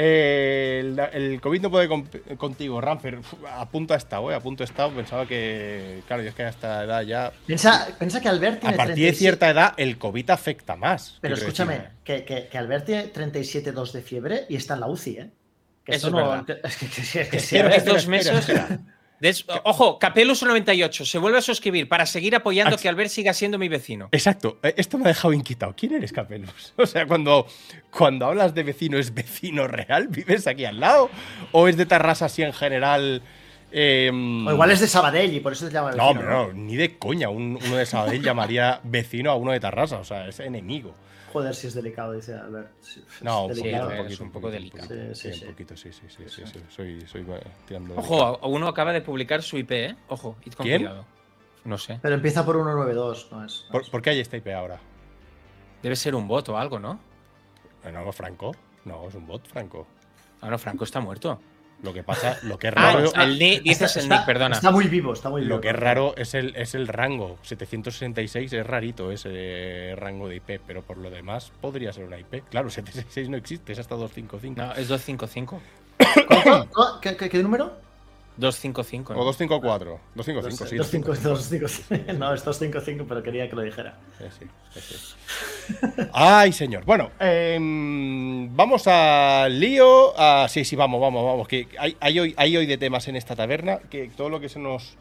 Eh, 0.00 0.78
el, 0.80 0.98
el 1.00 1.40
COVID 1.40 1.62
no 1.62 1.70
puede 1.70 1.88
contigo, 2.36 2.80
Ramfer. 2.80 3.18
A 3.52 3.68
punto 3.68 3.94
ha 3.94 3.96
estado, 3.96 4.30
eh, 4.30 4.34
a 4.36 4.40
punto 4.40 4.62
ha 4.62 4.66
estado. 4.66 4.90
Pensaba 4.92 5.26
que, 5.26 6.02
claro, 6.06 6.22
yo 6.22 6.28
es 6.28 6.34
que 6.36 6.44
a 6.44 6.48
esta 6.48 6.84
edad 6.84 7.02
ya. 7.02 7.32
Piensa, 7.46 7.88
piensa 7.98 8.20
que 8.20 8.28
Albert 8.28 8.58
A 8.58 8.60
tiene. 8.60 8.76
partir 8.76 8.94
de 8.94 9.00
37 9.00 9.18
cierta 9.18 9.50
edad, 9.50 9.74
el 9.76 9.98
COVID 9.98 10.30
afecta 10.30 10.76
más. 10.76 11.18
Pero 11.20 11.34
escúchame, 11.34 11.74
decir. 11.74 11.90
que, 12.04 12.24
que, 12.24 12.48
que 12.48 12.58
Albert 12.58 12.86
tiene 12.86 13.12
37,2 13.12 13.92
de 13.92 14.02
fiebre 14.02 14.46
y 14.48 14.54
está 14.54 14.74
en 14.74 14.80
la 14.80 14.86
UCI, 14.86 15.16
¿eh? 15.18 15.30
Que 15.88 15.96
Eso 15.96 16.08
es 16.08 16.12
no- 16.12 16.44
que, 16.44 17.36
Espera, 17.38 17.78
dos 17.80 18.06
meses. 18.06 18.38
espera. 18.38 18.78
Des- 19.20 19.44
Ojo, 19.64 19.98
Capelus98 19.98 21.04
se 21.06 21.18
vuelve 21.18 21.38
a 21.38 21.40
suscribir 21.40 21.88
para 21.88 22.04
seguir 22.06 22.36
apoyando 22.36 22.76
Ah, 22.76 22.78
que 22.80 22.88
Albert 22.88 23.10
siga 23.10 23.32
siendo 23.32 23.58
mi 23.58 23.68
vecino. 23.68 24.08
Exacto, 24.12 24.58
eh, 24.62 24.74
esto 24.76 24.96
me 24.98 25.06
ha 25.06 25.08
dejado 25.08 25.32
inquietado. 25.32 25.74
¿Quién 25.76 25.94
eres, 25.94 26.12
Capelus? 26.12 26.72
O 26.76 26.84
sea, 26.86 27.06
cuando, 27.06 27.46
cuando 27.90 28.26
hablas 28.26 28.54
de 28.54 28.62
vecino, 28.64 28.98
¿es 28.98 29.12
vecino 29.14 29.66
real? 29.66 30.08
¿Vives 30.10 30.46
aquí 30.46 30.66
al 30.66 30.78
lado? 30.78 31.10
¿O 31.52 31.66
es 31.68 31.76
de 31.78 31.86
Tarrasa 31.86 32.26
así 32.26 32.42
en 32.42 32.52
general? 32.52 33.22
eh, 33.72 34.10
O 34.12 34.52
igual 34.52 34.70
es 34.70 34.80
de 34.80 34.86
Sabadell 34.86 35.34
y 35.34 35.40
por 35.40 35.52
eso 35.54 35.66
te 35.66 35.72
llama 35.72 35.92
No, 35.92 35.96
vecino, 35.96 36.10
hombre, 36.10 36.26
no, 36.28 36.52
ni 36.52 36.76
de 36.76 36.98
coña. 36.98 37.28
Un- 37.30 37.58
uno 37.64 37.76
de 37.76 37.86
Sabadell 37.86 38.22
llamaría 38.22 38.80
vecino 38.84 39.30
a 39.30 39.36
uno 39.36 39.52
de 39.52 39.58
Tarrasa, 39.60 39.98
o 39.98 40.04
sea, 40.04 40.28
es 40.28 40.38
enemigo. 40.38 40.94
Joder, 41.32 41.54
si 41.54 41.66
es 41.66 41.74
delicado, 41.74 42.12
dice 42.12 42.34
Albert. 42.34 42.70
No, 43.22 43.46
un 43.46 43.54
delicado. 43.54 43.88
poquito, 43.90 44.06
es 44.08 44.20
un 44.20 44.30
poco 44.32 44.50
delicado. 44.50 44.88
Sí, 44.88 45.14
sí, 45.14 45.32
sí, 45.34 45.44
un 45.44 45.50
poquito, 45.52 45.76
sí, 45.76 45.92
sí, 45.92 46.02
sí, 46.08 46.24
sí, 46.28 46.42
sí, 46.46 46.60
Soy, 46.68 47.00
soy 47.06 47.26
tirando. 47.66 47.96
Ojo, 47.96 48.38
uno 48.48 48.68
acaba 48.68 48.92
de 48.92 49.00
publicar 49.00 49.42
su 49.42 49.58
IP, 49.58 49.70
¿eh? 49.72 49.96
Ojo, 50.08 50.36
id 50.44 50.52
con 50.54 50.64
¿Quién? 50.66 50.82
cuidado. 50.82 51.04
No 51.64 51.76
sé. 51.78 51.98
Pero 52.00 52.14
empieza 52.14 52.44
por 52.44 52.54
192, 52.56 53.28
no 53.30 53.44
es. 53.44 53.64
no 53.66 53.72
¿Por, 53.72 53.82
es. 53.82 53.90
por 53.90 54.02
qué 54.02 54.10
hay 54.10 54.20
esta 54.20 54.36
IP 54.36 54.48
ahora? 54.48 54.80
Debe 55.82 55.96
ser 55.96 56.14
un 56.14 56.26
bot 56.26 56.48
o 56.48 56.56
algo, 56.58 56.78
¿no? 56.78 56.98
No, 57.92 58.12
Franco. 58.12 58.54
No, 58.84 59.08
es 59.08 59.14
un 59.14 59.26
bot, 59.26 59.46
Franco. 59.46 59.86
Ah, 60.40 60.50
no, 60.50 60.58
Franco 60.58 60.84
está 60.84 61.00
muerto. 61.00 61.40
Lo 61.82 61.92
que 61.94 62.02
pasa, 62.02 62.38
lo 62.42 62.58
que 62.58 62.68
es 62.68 62.74
Ah, 62.76 62.92
raro, 62.94 63.12
el 63.14 63.38
nick, 63.38 63.62
dices 63.62 63.96
el 63.96 64.02
Está- 64.04 64.16
nick, 64.16 64.26
perdona. 64.26 64.56
Está 64.56 64.72
muy 64.72 64.88
vivo, 64.88 65.12
está 65.12 65.28
muy 65.30 65.42
vivo. 65.42 65.54
lo 65.54 65.60
que 65.60 65.68
es 65.68 65.76
raro 65.76 66.12
es 66.16 66.34
el, 66.34 66.56
es 66.56 66.74
el 66.74 66.88
rango. 66.88 67.38
766 67.42 68.52
es 68.52 68.66
rarito 68.66 69.12
ese 69.12 69.94
rango 69.96 70.28
de 70.28 70.36
IP, 70.36 70.60
pero 70.66 70.82
por 70.82 70.96
lo 70.98 71.08
demás 71.08 71.52
podría 71.60 71.92
ser 71.92 72.04
una 72.04 72.18
IP. 72.18 72.42
Claro, 72.50 72.68
766 72.68 73.28
no 73.28 73.36
existe, 73.36 73.72
es 73.72 73.78
hasta 73.78 73.94
255. 73.94 74.60
No, 74.60 74.72
es 74.72 74.88
255. 74.88 75.60
¿Cuánto? 76.26 76.68
¿Cu- 76.72 77.00
¿Qué, 77.00 77.16
qué- 77.16 77.28
qué 77.28 77.42
número? 77.42 77.72
255. 78.38 79.14
¿no? 79.14 79.20
O 79.20 79.24
254. 79.24 80.00
255, 80.16 80.66
sí. 80.66 80.76
255, 80.76 81.28
255. 81.28 82.12
No, 82.18 82.34
es 82.34 82.44
255, 82.44 83.04
pero 83.08 83.22
quería 83.22 83.48
que 83.48 83.54
lo 83.56 83.62
dijera. 83.62 83.96
Eh, 84.20 84.28
sí, 84.36 84.44
eh, 84.44 84.80
sí. 84.80 84.96
Ay, 86.12 86.52
señor. 86.52 86.84
Bueno, 86.84 87.10
em, 87.20 88.54
vamos 88.56 88.86
al 88.86 89.58
lío. 89.58 90.12
Ah, 90.18 90.46
sí, 90.48 90.64
sí, 90.64 90.76
vamos, 90.76 91.00
vamos, 91.00 91.24
vamos. 91.24 91.48
Que 91.48 91.68
hay, 91.78 91.96
hay 92.00 92.18
hoy, 92.20 92.34
hay 92.36 92.56
hoy 92.56 92.66
de 92.66 92.78
temas 92.78 93.06
en 93.08 93.16
esta 93.16 93.34
taberna. 93.36 93.78
Que 93.90 94.08
todo 94.16 94.28
lo 94.28 94.40
que 94.40 94.48
se 94.48 94.58
nos 94.58 94.96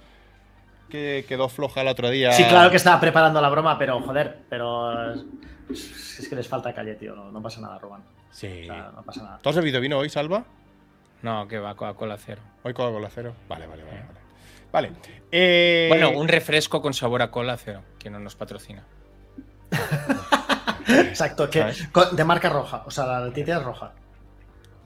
que 0.90 1.26
quedó 1.28 1.50
floja 1.50 1.82
el 1.82 1.88
otro 1.88 2.10
día. 2.10 2.32
Sí, 2.32 2.44
claro 2.46 2.70
que 2.70 2.78
estaba 2.78 3.00
preparando 3.00 3.42
la 3.42 3.50
broma, 3.50 3.78
pero 3.78 4.00
joder, 4.02 4.40
pero. 4.50 5.14
eh, 5.16 5.22
Es 5.70 6.28
que 6.30 6.36
les 6.36 6.48
falta 6.48 6.74
calle, 6.74 6.96
tío. 6.96 7.16
No, 7.16 7.32
no 7.32 7.42
pasa 7.42 7.60
nada, 7.62 7.78
Roban. 7.80 8.02
Sí. 8.32 8.62
O 8.64 8.66
sea, 8.66 8.92
no 8.96 9.04
pasa 9.04 9.24
nada. 9.24 9.40
¿Tú 9.42 9.50
has 9.50 9.56
bebido 9.56 9.80
vino 9.82 9.98
hoy, 9.98 10.10
Salva? 10.10 10.46
No, 11.22 11.48
que 11.48 11.58
va, 11.60 11.76
Coca-Cola 11.76 12.18
cero. 12.18 12.42
Hoy 12.64 12.74
Coca-Cola 12.74 13.10
cero. 13.14 13.34
Vale, 13.50 13.68
vale, 13.68 13.84
vale. 13.84 13.98
Vale. 14.02 14.18
Vale. 14.72 14.92
eh, 15.32 15.88
Bueno, 15.90 16.12
un 16.12 16.28
refresco 16.28 16.82
con 16.82 16.94
sabor 16.94 17.22
a 17.22 17.32
cola 17.32 17.58
cero, 17.58 17.82
que 17.98 18.10
no 18.10 18.20
nos 18.20 18.36
patrocina. 18.36 18.84
Exacto, 20.88 21.50
que 21.50 21.66
de 22.14 22.24
marca 22.24 22.50
roja. 22.50 22.84
O 22.86 22.92
sea, 22.92 23.06
la 23.06 23.28
etiqueta 23.28 23.58
es 23.58 23.64
roja. 23.64 23.94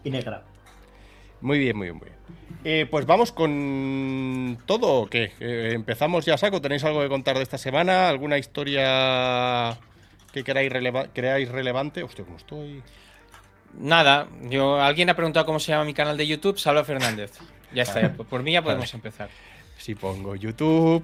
Y 0.03 0.09
negra. 0.11 0.43
Muy 1.41 1.59
bien, 1.59 1.75
muy 1.77 1.87
bien, 1.87 1.97
muy 1.97 2.07
bien. 2.07 2.19
Eh, 2.63 2.87
pues 2.89 3.05
vamos 3.05 3.31
con 3.31 4.57
todo 4.65 5.01
o 5.01 5.07
qué? 5.07 5.33
Eh, 5.39 5.71
empezamos 5.73 6.25
ya 6.25 6.37
saco. 6.37 6.61
¿Tenéis 6.61 6.83
algo 6.83 7.01
que 7.01 7.09
contar 7.09 7.37
de 7.37 7.43
esta 7.43 7.57
semana? 7.57 8.09
¿Alguna 8.09 8.37
historia 8.37 9.77
que 10.31 10.43
queráis, 10.43 10.71
releva- 10.71 11.07
creáis 11.13 11.49
relevante? 11.49 12.03
Hostia, 12.03 12.23
¿cómo 12.25 12.37
estoy? 12.37 12.83
Nada, 13.79 14.27
yo 14.49 14.81
alguien 14.81 15.09
ha 15.09 15.15
preguntado 15.15 15.45
cómo 15.45 15.59
se 15.59 15.71
llama 15.71 15.85
mi 15.85 15.93
canal 15.93 16.17
de 16.17 16.27
YouTube, 16.27 16.59
Salva 16.59 16.83
Fernández. 16.83 17.31
Ya 17.73 17.83
está, 17.83 18.01
ya, 18.01 18.13
por 18.29 18.43
mí 18.43 18.51
ya 18.51 18.61
podemos 18.61 18.93
empezar. 18.93 19.29
Si 19.77 19.95
pongo 19.95 20.35
YouTube. 20.35 21.03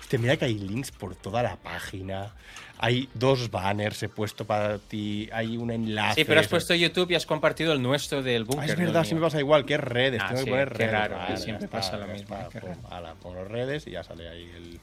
Hostia, 0.00 0.18
mira 0.18 0.36
que 0.36 0.44
hay 0.44 0.54
links 0.54 0.92
por 0.92 1.16
toda 1.16 1.42
la 1.42 1.56
página. 1.56 2.32
Hay 2.78 3.08
dos 3.14 3.50
banners 3.50 4.02
he 4.02 4.08
puesto 4.08 4.44
para 4.44 4.78
ti. 4.78 5.28
Hay 5.32 5.56
un 5.56 5.70
enlace. 5.70 6.20
Sí, 6.20 6.24
pero 6.26 6.40
has 6.40 6.48
puesto 6.48 6.74
YouTube 6.74 7.10
y 7.10 7.14
has 7.14 7.24
compartido 7.26 7.72
el 7.72 7.80
nuestro 7.82 8.22
del 8.22 8.42
Ah, 8.42 8.46
búnker. 8.46 8.70
es 8.70 8.76
verdad, 8.76 9.04
siempre 9.04 9.26
pasa 9.26 9.38
igual, 9.40 9.64
que 9.64 9.74
es 9.74 9.80
redes. 9.80 10.20
Ah, 10.22 10.26
tengo 10.28 10.38
sí, 10.40 10.44
que 10.44 10.50
poner 10.50 10.68
redes. 10.76 10.92
raro, 10.92 11.16
Vale, 11.16 11.36
siempre 11.38 11.68
pasa 11.68 11.96
lo 11.96 12.06
mismo, 12.06 12.36
está, 12.36 12.48
qué 12.50 12.60
pum, 12.60 12.70
raro. 12.70 12.94
ala, 12.94 13.14
pongo 13.14 13.44
redes 13.44 13.86
y 13.86 13.92
ya 13.92 14.02
sale 14.02 14.28
ahí 14.28 14.50
el, 14.56 14.80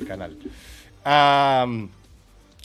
el 0.00 0.06
canal. 0.06 0.36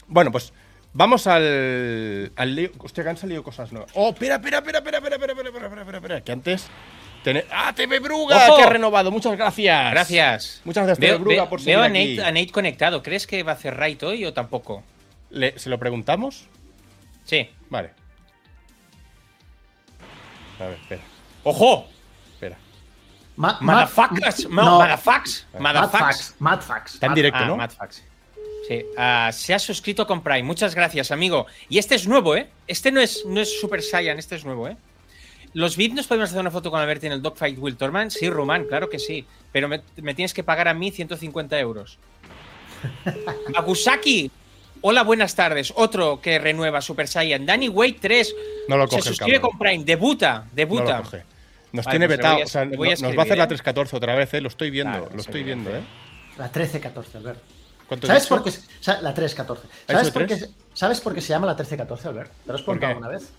Bueno, 0.08 0.30
pues 0.32 0.52
vamos 0.92 1.26
al, 1.26 2.32
al 2.36 2.54
lío. 2.54 2.70
Hostia, 2.78 3.04
que 3.04 3.10
han 3.10 3.16
salido 3.16 3.42
cosas 3.42 3.72
nuevas. 3.72 3.90
Oh, 3.94 4.10
espera, 4.10 4.36
espera, 4.36 4.58
espera, 4.58 4.78
espera, 4.78 4.98
espera, 4.98 5.14
espera, 5.16 5.32
espera, 5.32 5.48
espera, 5.48 5.80
espera, 5.82 5.96
espera, 5.98 6.20
que 6.22 6.32
antes. 6.32 6.68
Tene- 7.32 7.44
¡Ah, 7.50 7.72
TV 7.74 7.98
Bruga! 7.98 8.36
¡Ojo! 8.48 8.56
Que 8.58 8.62
ha 8.62 8.68
renovado. 8.68 9.10
Muchas 9.10 9.36
gracias. 9.36 9.90
Gracias. 9.90 10.60
Muchas 10.64 10.86
gracias, 10.86 11.00
TV 11.06 11.18
Bruga, 11.18 11.48
por 11.48 11.60
seguir 11.60 11.74
veo 11.76 11.82
a 11.84 11.86
aquí. 11.88 12.16
Nate, 12.16 12.28
a 12.28 12.32
Nate 12.32 12.52
conectado. 12.52 13.02
¿Crees 13.02 13.26
que 13.26 13.42
va 13.42 13.52
a 13.52 13.54
hacer 13.56 13.76
right 13.78 14.02
hoy 14.02 14.24
o 14.24 14.32
tampoco? 14.32 14.82
Le- 15.30 15.58
¿Se 15.58 15.68
lo 15.68 15.78
preguntamos? 15.78 16.46
Sí. 17.24 17.50
Vale. 17.68 17.90
A 20.60 20.64
ver, 20.66 20.78
espera, 20.80 21.02
¡Ojo! 21.44 21.86
espera. 22.32 22.56
Ma- 23.36 23.58
ma- 23.60 23.72
Motherfuckers. 23.74 24.48
no. 24.48 24.78
Motherfucks. 24.78 25.46
Madfax. 25.58 26.34
Madfax. 26.38 26.94
Está 26.94 27.06
en 27.06 27.14
directo, 27.14 27.38
Ah, 27.42 27.46
¿no? 27.46 27.56
Madfax. 27.56 28.02
Sí, 28.68 28.82
ah, 28.96 29.30
se 29.32 29.52
ha 29.54 29.58
suscrito 29.58 30.06
con 30.06 30.22
Prime. 30.22 30.42
Muchas 30.44 30.74
gracias, 30.74 31.10
amigo. 31.10 31.46
Y 31.68 31.78
este 31.78 31.94
es 31.94 32.08
nuevo, 32.08 32.34
¿eh? 32.36 32.48
Este 32.66 32.90
no 32.90 33.00
es, 33.00 33.24
no 33.26 33.40
es 33.40 33.60
Super 33.60 33.82
Saiyan, 33.82 34.18
este 34.18 34.34
es 34.36 34.44
nuevo, 34.44 34.66
¿eh? 34.68 34.76
¿Los 35.56 35.74
bits 35.78 35.94
nos 35.94 36.06
podemos 36.06 36.28
hacer 36.28 36.40
una 36.40 36.50
foto 36.50 36.70
con 36.70 36.78
Alberti 36.80 37.06
en 37.06 37.12
el 37.12 37.22
Dogfight 37.22 37.56
Will 37.58 37.78
Torman? 37.78 38.10
Sí, 38.10 38.28
Román, 38.28 38.66
claro 38.66 38.90
que 38.90 38.98
sí. 38.98 39.24
Pero 39.52 39.68
me, 39.68 39.80
me 39.96 40.14
tienes 40.14 40.34
que 40.34 40.44
pagar 40.44 40.68
a 40.68 40.74
mí 40.74 40.90
150 40.90 41.58
euros. 41.58 41.98
Magusaki, 43.54 44.30
hola, 44.82 45.02
buenas 45.02 45.34
tardes. 45.34 45.72
Otro 45.76 46.20
que 46.20 46.38
renueva 46.38 46.80
Super 46.82 47.08
Saiyan. 47.08 47.46
Danny 47.46 47.68
Wade 47.70 47.96
3. 48.00 48.34
No 48.68 48.76
lo 48.76 48.84
Se 48.84 48.96
coge 48.96 49.08
el 49.08 49.14
suscribe 49.14 49.40
cabrón. 49.40 49.50
con 49.52 49.58
Prime. 49.58 49.84
Debuta, 49.84 50.38
No 50.44 50.50
debuta. 50.52 50.98
lo 50.98 51.04
coge. 51.04 51.24
Nos 51.72 51.84
Vale, 51.84 51.92
tiene 51.98 52.06
pues 52.06 52.18
vetado. 52.18 52.36
a- 52.36 52.44
o 52.44 52.46
sea, 52.46 52.64
nos 52.66 52.78
va 52.78 52.86
a 52.86 53.24
hacer 53.24 53.38
la 53.38 53.44
¿eh? 53.44 53.48
314 53.48 53.96
otra 53.96 54.14
vez, 54.14 54.34
¿eh? 54.34 54.40
Lo 54.40 54.48
estoy 54.48 54.70
viendo, 54.70 54.92
Claro, 54.98 55.10
lo 55.14 55.20
estoy 55.20 55.42
viendo, 55.42 55.70
¿eh? 55.74 55.80
La 56.38 56.52
13-14, 56.52 57.14
Albert. 57.16 57.40
¿Cuánto 57.88 58.06
¿Sabes 58.06 58.26
por 58.26 58.44
qué? 58.44 58.50
La 59.02 59.14
3-14. 59.14 59.58
¿Ha 59.88 59.92
¿Sabes 59.92 60.10
por, 60.10 60.26
qué? 60.26 60.38
¿Sabes 60.74 61.00
por 61.00 61.14
qué 61.14 61.20
se 61.20 61.28
llama 61.28 61.46
la 61.46 61.56
13-14, 61.56 62.04
Albert? 62.06 62.30
¿Te 62.44 62.48
lo 62.48 62.54
has 62.56 62.62
¿Por 62.62 62.78
preguntado 62.78 62.92
alguna 62.92 63.08
vez? 63.08 63.30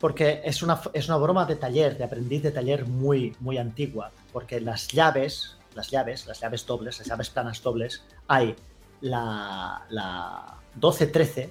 Porque 0.00 0.40
es 0.44 0.62
una, 0.62 0.80
es 0.92 1.08
una 1.08 1.18
broma 1.18 1.44
de 1.44 1.56
taller, 1.56 1.96
de 1.96 2.04
aprendiz 2.04 2.42
de 2.42 2.50
taller 2.50 2.86
muy, 2.86 3.36
muy 3.38 3.58
antigua. 3.58 4.10
Porque 4.32 4.60
las 4.60 4.88
llaves, 4.88 5.56
las 5.74 5.90
llaves, 5.90 6.26
las 6.26 6.40
llaves 6.40 6.66
dobles, 6.66 6.98
las 6.98 7.06
llaves 7.06 7.30
planas 7.30 7.62
dobles, 7.62 8.02
hay 8.26 8.56
la, 9.02 9.84
la 9.90 10.56
12-13 10.80 11.50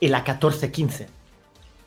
y 0.00 0.08
la 0.08 0.24
14-15. 0.24 1.08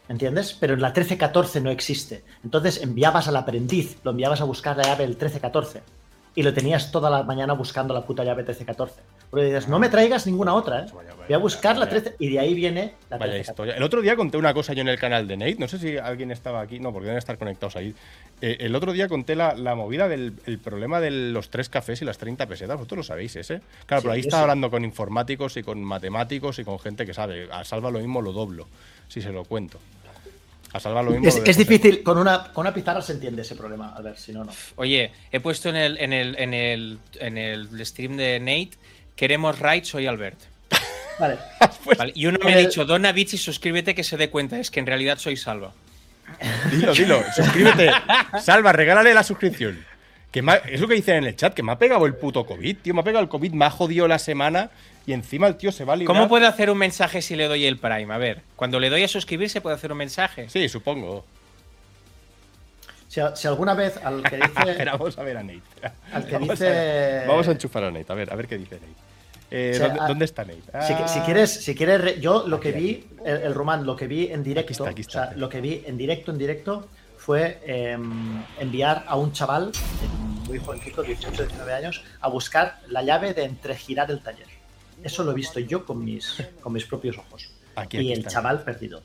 ¿Entiendes? 0.10 0.54
Pero 0.54 0.74
en 0.74 0.82
la 0.82 0.94
13-14 0.94 1.62
no 1.62 1.70
existe. 1.70 2.24
Entonces 2.44 2.82
enviabas 2.82 3.28
al 3.28 3.36
aprendiz, 3.36 3.98
lo 4.04 4.12
enviabas 4.12 4.42
a 4.42 4.46
buscar 4.46 4.78
la 4.78 4.84
llave 4.84 5.06
del 5.06 5.18
13-14. 5.18 5.82
Y 6.38 6.44
lo 6.44 6.54
tenías 6.54 6.92
toda 6.92 7.10
la 7.10 7.24
mañana 7.24 7.54
buscando 7.54 7.96
la 7.96 8.06
puta 8.06 8.24
llave 8.24 8.46
13-14. 8.46 8.92
Porque 9.32 9.46
dices, 9.48 9.68
no 9.68 9.80
me 9.80 9.90
traigas 9.90 10.28
ninguna 10.28 10.54
otra, 10.54 10.82
¿eh? 10.82 10.86
Voy 10.94 11.34
a 11.34 11.38
buscar 11.40 11.76
la 11.80 11.86
vaya. 11.88 12.00
13 12.04 12.16
y 12.20 12.30
de 12.30 12.40
ahí 12.40 12.54
viene 12.54 12.94
la 13.10 13.18
Vaya 13.18 13.34
13 13.34 13.52
historia. 13.52 13.74
El 13.76 13.82
otro 13.82 14.04
día 14.04 14.16
conté 14.16 14.38
una 14.38 14.54
cosa 14.54 14.74
yo 14.74 14.82
en 14.82 14.88
el 14.88 15.00
canal 15.00 15.28
de 15.28 15.36
Nate. 15.36 15.56
No 15.58 15.68
sé 15.68 15.80
si 15.80 15.98
alguien 15.98 16.30
estaba 16.30 16.62
aquí. 16.62 16.80
No, 16.80 16.94
porque 16.94 17.06
deben 17.08 17.18
estar 17.18 17.40
conectados 17.40 17.76
ahí. 17.76 17.96
Eh, 18.40 18.58
el 18.60 18.76
otro 18.76 18.94
día 18.94 19.08
conté 19.08 19.36
la, 19.36 19.56
la 19.56 19.74
movida 19.74 20.08
del 20.08 20.34
el 20.46 20.60
problema 20.60 21.00
de 21.02 21.10
los 21.10 21.50
tres 21.50 21.70
cafés 21.70 22.04
y 22.04 22.06
las 22.06 22.20
30 22.20 22.46
pesetas. 22.46 22.78
Vosotros 22.78 22.98
lo 22.98 23.04
sabéis, 23.04 23.36
ese. 23.36 23.62
Claro, 23.88 24.02
Sí, 24.02 24.04
pero 24.04 24.12
ahí 24.12 24.20
estaba 24.20 24.42
sí. 24.42 24.44
hablando 24.44 24.70
con 24.70 24.86
informáticos 24.86 25.58
y 25.58 25.64
con 25.64 25.84
matemáticos 25.84 26.60
y 26.60 26.64
con 26.64 26.78
gente 26.78 27.08
que 27.08 27.16
sabe. 27.16 27.50
A 27.52 27.64
Salva 27.66 27.90
lo 27.90 27.98
mismo 27.98 28.22
lo 28.22 28.32
doblo, 28.32 28.68
si 29.08 29.22
se 29.24 29.32
lo 29.32 29.44
cuento. 29.44 29.80
A 30.74 30.80
Salva 30.80 31.02
lo 31.02 31.12
mismo 31.12 31.28
Es, 31.46 31.58
difícil, 31.58 32.04
con 32.04 32.18
una, 32.18 32.52
con 32.52 32.62
una 32.66 32.74
pizarra 32.74 33.02
se 33.02 33.14
entiende 33.14 33.42
ese 33.42 33.56
problema. 33.56 33.94
A 33.96 34.02
ver, 34.02 34.18
si 34.18 34.32
no, 34.34 34.44
no. 34.44 34.52
Oye, 34.76 35.12
he 35.32 35.40
puesto 35.40 35.70
en 35.70 35.76
el, 35.78 35.98
en 35.98 36.14
el, 36.14 36.36
en 36.38 36.54
el, 36.54 37.00
en 37.20 37.38
el 37.38 37.86
stream 37.86 38.18
de 38.18 38.40
Nate, 38.40 38.72
queremos 39.16 39.58
raid, 39.60 39.84
soy 39.86 40.08
Albert. 40.08 40.38
Vale. 41.20 41.38
Vale, 41.98 42.12
Y 42.16 42.26
uno 42.28 42.38
me 42.44 42.54
ha 42.54 42.60
Eh, 42.60 42.68
dicho, 42.68 42.86
dona 42.86 43.12
bits 43.12 43.34
y 43.36 43.38
suscríbete 43.38 43.96
que 43.96 44.04
se 44.04 44.18
dé 44.18 44.30
cuenta, 44.30 44.60
es 44.60 44.70
que 44.70 44.80
en 44.80 44.86
realidad 44.86 45.18
soy 45.18 45.38
Salva. 45.38 45.72
Dilo, 46.72 46.94
dilo. 46.94 47.24
Suscríbete. 47.36 47.90
Salva, 48.44 48.74
regálale 48.74 49.14
la 49.14 49.24
suscripción. 49.24 49.84
Que 50.32 50.42
me 50.42 50.52
ha- 50.52 50.56
es 50.58 50.82
lo 50.82 50.88
que 50.90 50.96
dicen 50.96 51.16
en 51.16 51.24
el 51.24 51.36
chat, 51.38 51.54
que 51.54 51.64
me 51.64 51.72
ha 51.72 51.80
pegado 51.80 52.06
el 52.06 52.14
puto 52.16 52.46
COVID, 52.46 52.78
tío. 52.80 52.94
Me 52.94 53.00
ha 53.00 53.04
pegado 53.04 53.24
el 53.24 53.30
COVID, 53.30 53.54
me 53.54 53.66
ha 53.66 53.70
jodido 53.72 54.08
la 54.10 54.20
semana 54.20 54.70
y 55.08 55.14
encima 55.14 55.48
el 55.48 55.56
tío 55.56 55.72
se 55.72 55.86
va 55.86 55.94
a 55.94 55.96
librar. 55.96 56.16
¿Cómo 56.16 56.28
puedo 56.30 56.46
hacer 56.48 56.70
un 56.70 56.78
mensaje 56.78 57.22
si 57.24 57.36
le 57.36 57.48
doy 57.48 57.66
el 57.66 57.78
Prime? 57.80 58.14
A 58.14 58.18
ver, 58.20 58.44
cuando 58.56 58.80
le 58.80 58.90
doy 58.92 59.02
a 59.04 59.08
suscribirse, 59.08 59.62
¿puedo 59.62 59.76
hacer 59.76 59.92
un 59.92 59.98
mensaje? 59.98 60.48
Sí, 60.50 60.68
supongo. 60.70 61.26
Si, 63.08 63.22
si 63.36 63.48
alguna 63.48 63.74
vez 63.74 63.98
al 64.04 64.22
que 64.22 64.36
Espera, 64.36 64.66
dice. 64.74 64.86
vamos 64.86 65.18
a 65.18 65.24
ver 65.24 65.38
a 65.38 65.44
Nate. 65.44 65.62
Al 66.12 66.26
que 66.26 66.34
Vamos 66.34 66.50
a 66.50 66.54
dice- 66.54 66.70
ver. 66.70 67.28
Vamos 67.28 67.48
a 67.48 67.52
enchufar 67.52 67.84
a 67.86 67.92
Nate, 67.92 68.12
a 68.12 68.16
ver, 68.16 68.32
a 68.32 68.36
ver 68.36 68.48
qué 68.48 68.58
dice 68.58 68.76
Nate. 68.76 68.88
Eh, 69.50 69.72
O 69.74 69.78
sea, 69.78 69.88
¿dónde, 69.88 70.02
a- 70.04 70.08
dónde 70.08 70.26
está 70.26 70.44
Nate? 70.44 70.62
Si, 70.86 70.94
Ah, 70.94 71.08
si 71.08 71.20
quieres, 71.22 71.52
si 71.52 71.74
quieres, 71.74 72.02
re- 72.02 72.20
yo 72.20 72.46
lo 72.48 72.60
que 72.60 72.70
Aquí, 72.70 72.78
vi, 72.80 73.08
el, 73.26 73.38
el 73.44 73.54
Román, 73.56 73.86
lo 73.86 73.96
que 73.96 74.08
vi 74.08 74.28
en 74.28 74.44
directo, 74.44 74.74
está, 74.74 74.90
aquí 74.90 75.02
está. 75.02 75.22
o 75.22 75.26
sea, 75.30 75.38
lo 75.38 75.48
que 75.48 75.62
vi 75.62 75.84
en 75.88 75.98
directo, 75.98 76.32
en 76.32 76.38
directo, 76.38 76.86
fue 77.18 77.62
em, 77.66 78.44
enviar 78.60 79.06
a 79.08 79.16
un 79.16 79.32
chaval 79.32 79.72
muy 80.48 80.60
jovencito, 80.60 81.02
18, 81.02 81.44
19 81.44 81.74
años, 81.74 82.04
a 82.20 82.28
buscar 82.28 82.80
la 82.90 83.04
llave 83.04 83.34
de 83.34 83.44
entregirar 83.46 84.12
el 84.12 84.20
taller. 84.22 84.48
Eso 85.04 85.24
lo 85.24 85.32
he 85.32 85.36
visto 85.36 85.60
yo 85.60 85.86
con 85.86 86.04
mis, 86.04 86.44
con 86.62 86.74
mis 86.74 86.86
propios 86.86 87.18
ojos. 87.18 87.50
Aquí, 87.76 87.98
y 87.98 88.00
aquí 88.00 88.12
el 88.14 88.20
está. 88.20 88.32
chaval 88.32 88.64
perdido. 88.64 89.02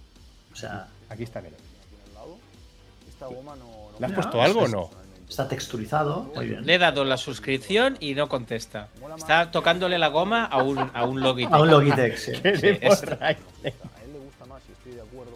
O 0.53 0.57
sea, 0.57 0.89
Aquí 1.09 1.25
está 1.25 1.41
Nate. 1.43 1.55
Esta 3.09 3.27
goma 3.27 3.55
no. 3.57 3.65
no 3.65 3.99
¿Le 3.99 4.07
has 4.07 4.13
No, 4.13 4.15
puesto 4.17 4.43
algo 4.43 4.61
o 4.63 4.69
no? 4.69 4.91
está 5.29 5.49
texturizado. 5.49 6.31
Muy 6.35 6.47
bien. 6.49 6.67
Le 6.67 6.75
he 6.75 6.79
dado 6.79 7.05
la 7.05 7.17
suscripción 7.17 7.97
y 8.01 8.15
no 8.15 8.29
contesta. 8.29 8.89
Está 9.17 9.51
tocándole 9.51 9.99
la 9.99 10.09
goma 10.09 10.45
a 10.45 10.63
un, 10.63 10.79
a 10.93 11.05
un 11.05 11.21
Logitech. 11.21 11.53
A 11.55 11.61
un 11.61 11.71
Logitech, 11.71 12.17
sí. 12.17 12.33
ahí. 12.43 12.45
A 12.45 13.29
él 13.31 14.13
le 14.13 14.19
gusta 14.19 14.45
más, 14.47 14.63
y 14.69 14.73
estoy 14.73 14.93
de 14.93 15.01
acuerdo 15.03 15.33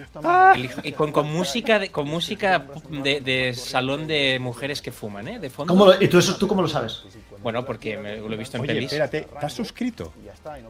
gusta 0.00 0.20
más. 0.20 0.58
Hijo- 0.58 0.80
Y 0.84 0.92
con, 0.92 1.12
con 1.12 1.30
música, 1.32 1.78
de, 1.78 1.90
con 1.90 2.06
música 2.08 2.66
de, 2.90 3.20
de 3.20 3.54
salón 3.54 4.06
de 4.06 4.38
mujeres 4.40 4.80
que 4.82 4.92
fuman, 4.92 5.28
¿eh? 5.28 5.38
De 5.38 5.50
fondo. 5.50 5.72
¿Cómo 5.74 5.86
lo- 5.86 6.00
¿Y 6.02 6.08
tú, 6.08 6.18
eso, 6.18 6.36
tú 6.36 6.46
cómo 6.48 6.62
lo 6.62 6.68
sabes? 6.68 7.02
Bueno, 7.42 7.64
porque 7.64 7.96
me- 7.96 8.16
lo 8.16 8.32
he 8.32 8.36
visto 8.36 8.56
en 8.56 8.62
Oye, 8.64 8.74
pelis. 8.74 8.92
espérate, 8.92 9.28
¿te 9.38 9.46
has 9.46 9.52
suscrito? 9.52 10.12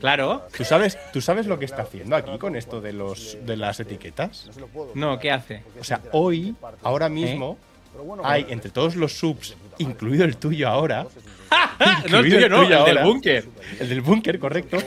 Claro. 0.00 0.46
¿Tú 0.56 0.64
sabes, 0.64 0.98
¿Tú 1.12 1.20
sabes 1.20 1.46
lo 1.46 1.58
que 1.58 1.64
está 1.64 1.82
haciendo 1.82 2.16
aquí 2.16 2.36
con 2.38 2.56
esto 2.56 2.80
de, 2.80 2.92
los, 2.92 3.36
de 3.42 3.56
las 3.56 3.80
etiquetas? 3.80 4.50
no 4.94 5.18
¿qué 5.18 5.30
hace? 5.30 5.62
O 5.80 5.84
sea, 5.84 6.00
hoy, 6.12 6.54
ahora 6.82 7.08
mismo, 7.08 7.56
bueno, 8.04 8.22
hay 8.26 8.46
entre 8.50 8.70
todos 8.70 8.94
los 8.96 9.16
subs, 9.18 9.56
incluido 9.78 10.24
el 10.24 10.36
tuyo 10.36 10.68
ahora, 10.68 11.06
no, 12.10 12.18
el 12.18 12.30
tuyo 12.30 12.48
no, 12.48 12.62
el 12.62 12.68
del 12.68 12.78
ahora, 12.78 13.04
búnker. 13.04 13.44
El 13.78 13.88
del 13.88 14.00
búnker, 14.00 14.38
correcto. 14.38 14.78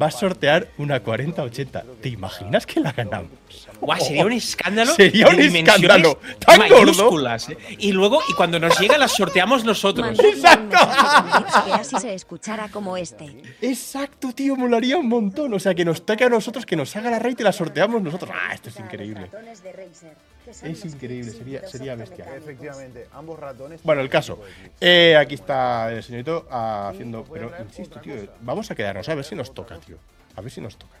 Va 0.00 0.06
a 0.06 0.10
sortear 0.10 0.68
una 0.78 1.02
40-80. 1.02 1.84
¿Te 2.00 2.08
imaginas 2.08 2.66
que 2.66 2.80
la 2.80 2.92
ganamos? 2.92 3.30
Guau, 3.80 4.00
sería 4.00 4.24
un 4.24 4.32
escándalo. 4.32 4.94
Sería 4.94 5.28
de 5.28 5.48
un 5.48 5.56
escándalo 5.56 6.18
tan 6.38 6.58
mayúsculas, 6.58 7.50
¿eh? 7.50 7.58
Y 7.78 7.92
luego, 7.92 8.20
y 8.28 8.34
cuando 8.34 8.58
nos 8.58 8.78
llega, 8.78 8.96
las 8.98 9.12
sorteamos 9.12 9.64
nosotros. 9.64 10.16
Bits 10.16 10.42
que 11.64 11.72
así 11.72 11.96
se 12.00 12.14
escuchara 12.14 12.68
como 12.68 12.96
este. 12.96 13.42
Exacto, 13.60 14.32
tío, 14.32 14.56
molaría 14.56 14.96
un 14.96 15.08
montón. 15.08 15.52
O 15.54 15.58
sea, 15.58 15.74
que 15.74 15.84
nos 15.84 16.04
toque 16.04 16.24
a 16.24 16.28
nosotros, 16.28 16.66
que 16.66 16.76
nos 16.76 16.94
haga 16.96 17.10
la 17.10 17.18
raid 17.18 17.38
y 17.38 17.42
la 17.42 17.52
sorteamos 17.52 18.02
nosotros. 18.02 18.30
Ah, 18.32 18.54
esto 18.54 18.68
es 18.70 18.78
increíble. 18.78 19.30
Es 20.46 20.84
increíble, 20.84 21.30
sería, 21.30 21.66
sería 21.68 21.94
bestial. 21.94 22.28
Efectivamente, 22.36 23.06
ambos 23.12 23.38
ratones. 23.38 23.82
Bueno, 23.82 24.00
el 24.00 24.08
caso. 24.08 24.40
Eh, 24.80 25.16
aquí 25.16 25.34
está 25.34 25.92
el 25.92 26.02
señorito 26.02 26.46
ah, 26.50 26.88
haciendo. 26.92 27.24
Pero 27.24 27.52
insisto, 27.60 28.00
tío, 28.00 28.14
vamos 28.40 28.70
a 28.70 28.74
quedarnos 28.74 29.08
a 29.08 29.14
ver 29.14 29.24
si 29.24 29.34
nos 29.34 29.54
toca, 29.54 29.78
tío. 29.78 29.96
A 30.34 30.40
ver 30.40 30.50
si 30.50 30.60
nos 30.60 30.76
toca. 30.76 30.94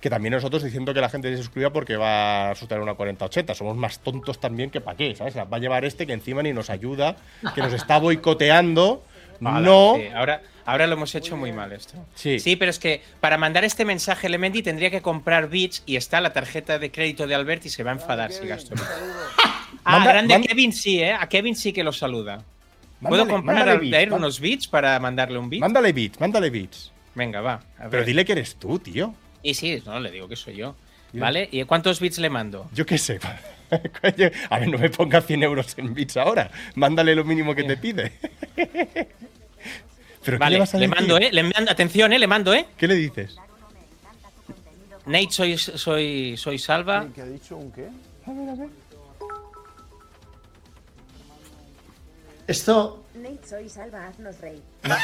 Que 0.00 0.08
también 0.08 0.32
nosotros 0.32 0.62
diciendo 0.62 0.94
que 0.94 1.00
la 1.00 1.10
gente 1.10 1.30
se 1.30 1.42
suscriba 1.42 1.70
porque 1.70 1.96
va 1.96 2.50
a 2.50 2.54
sortear 2.54 2.80
una 2.80 2.94
40-80. 2.94 3.54
Somos 3.54 3.76
más 3.76 3.98
tontos 4.00 4.40
también 4.40 4.70
que 4.70 4.80
para 4.80 4.96
qué, 4.96 5.14
¿sabes? 5.14 5.36
Va 5.36 5.46
a 5.50 5.58
llevar 5.58 5.84
este 5.84 6.06
que 6.06 6.12
encima 6.12 6.42
ni 6.42 6.52
nos 6.52 6.70
ayuda, 6.70 7.16
que 7.54 7.60
nos 7.60 7.72
está 7.72 7.98
boicoteando. 7.98 9.02
No. 9.40 9.94
sí, 9.96 10.06
ahora, 10.14 10.42
ahora 10.66 10.86
lo 10.86 10.94
hemos 10.94 11.14
hecho 11.14 11.36
muy 11.36 11.50
mal 11.52 11.72
esto. 11.72 11.94
Sí. 12.14 12.38
Sí, 12.38 12.56
pero 12.56 12.70
es 12.70 12.78
que 12.78 13.02
para 13.20 13.38
mandar 13.38 13.64
este 13.64 13.84
mensaje 13.84 14.26
Elemendi 14.26 14.62
tendría 14.62 14.90
que 14.90 15.00
comprar 15.02 15.48
bits 15.48 15.82
y 15.86 15.96
está 15.96 16.20
la 16.20 16.32
tarjeta 16.32 16.78
de 16.78 16.90
crédito 16.90 17.26
de 17.26 17.34
Albert 17.34 17.64
y 17.66 17.70
se 17.70 17.82
va 17.82 17.90
a 17.90 17.94
enfadar 17.94 18.32
si 18.32 18.46
gasto. 18.46 18.74
Ah, 19.82 19.92
Manda- 19.98 20.12
grande 20.12 20.34
manda- 20.34 20.46
Kevin 20.48 20.72
sí, 20.74 21.00
¿eh? 21.00 21.14
A 21.14 21.26
Kevin 21.26 21.56
sí 21.56 21.72
que 21.72 21.82
lo 21.82 21.90
saluda. 21.92 22.44
¿Puedo 23.00 23.26
comprar 23.26 23.66
a 23.66 23.76
má- 23.80 24.14
unos 24.14 24.38
bits 24.38 24.68
para 24.68 24.98
mandarle 25.00 25.38
un 25.38 25.48
bit? 25.48 25.60
Mándale 25.60 25.92
bits, 25.94 26.20
mándale 26.20 26.50
bits. 26.50 26.92
Venga, 27.14 27.40
va. 27.40 27.62
a 27.78 27.88
Pero 27.88 28.04
dile 28.04 28.26
que 28.26 28.32
eres 28.32 28.56
tú, 28.56 28.78
tío. 28.78 29.14
Y 29.42 29.54
sí, 29.54 29.82
no, 29.86 29.98
le 29.98 30.10
digo 30.10 30.28
que 30.28 30.36
soy 30.36 30.56
yo. 30.56 30.76
¿Vale? 31.14 31.48
¿Y 31.50 31.64
cuántos 31.64 31.98
bits 31.98 32.18
le 32.18 32.28
mando? 32.28 32.68
Yo 32.74 32.84
qué 32.84 32.98
sé. 32.98 33.18
A 34.50 34.58
ver, 34.58 34.68
no 34.68 34.76
me 34.78 34.90
pongas 34.90 35.24
100 35.26 35.42
euros 35.44 35.74
en 35.78 35.94
bits 35.94 36.18
ahora. 36.18 36.50
Mándale 36.74 37.14
lo 37.14 37.24
mínimo 37.24 37.54
que 37.54 37.64
te 37.64 37.76
pide. 37.78 38.12
¿Pero 40.24 40.36
qué 40.36 40.40
Vale, 40.40 40.54
le 40.54 40.60
vas 40.60 40.74
a 40.74 40.78
le 40.78 40.88
mando, 40.88 41.16
¿eh? 41.18 41.30
Le 41.32 41.42
mando, 41.42 41.70
atención, 41.70 42.12
¿eh? 42.12 42.18
Le 42.18 42.26
mando, 42.26 42.52
¿eh? 42.54 42.66
¿Qué 42.76 42.86
le 42.86 42.94
dices? 42.94 43.36
Nate, 45.06 45.30
soy, 45.30 45.56
soy, 45.58 46.36
soy 46.36 46.58
Salva. 46.58 47.06
¿Qué 47.14 47.22
ha 47.22 47.26
dicho? 47.26 47.56
¿Un 47.56 47.72
qué? 47.72 47.88
Esto. 52.46 53.02
Nate, 53.14 53.40
soy 53.48 53.68
Salva, 53.68 54.06
haznos 54.08 54.38
rey. 54.40 54.60
no- 54.82 54.94
no- 54.94 55.00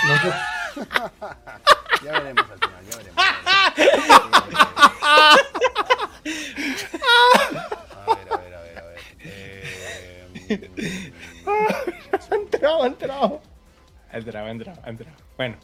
Ya 2.04 2.12
veremos 2.12 2.44
al 2.50 2.58
final, 2.58 2.85
ya 2.90 2.96
veremos. 2.99 3.25
A 7.96 8.14
ver, 8.14 8.32
a 8.32 8.37
ver, 8.37 8.54
a 8.54 8.61
ver, 8.61 8.78
a 8.78 8.82
ver. 8.82 8.96
Eh, 11.49 11.92
Ha 12.30 12.35
entrado, 12.35 12.82
ha 12.82 12.87
entrado. 12.87 13.42
Entrado, 14.16 14.49
entrado, 14.49 14.80
entrado. 14.87 15.16
Bueno, 15.37 15.56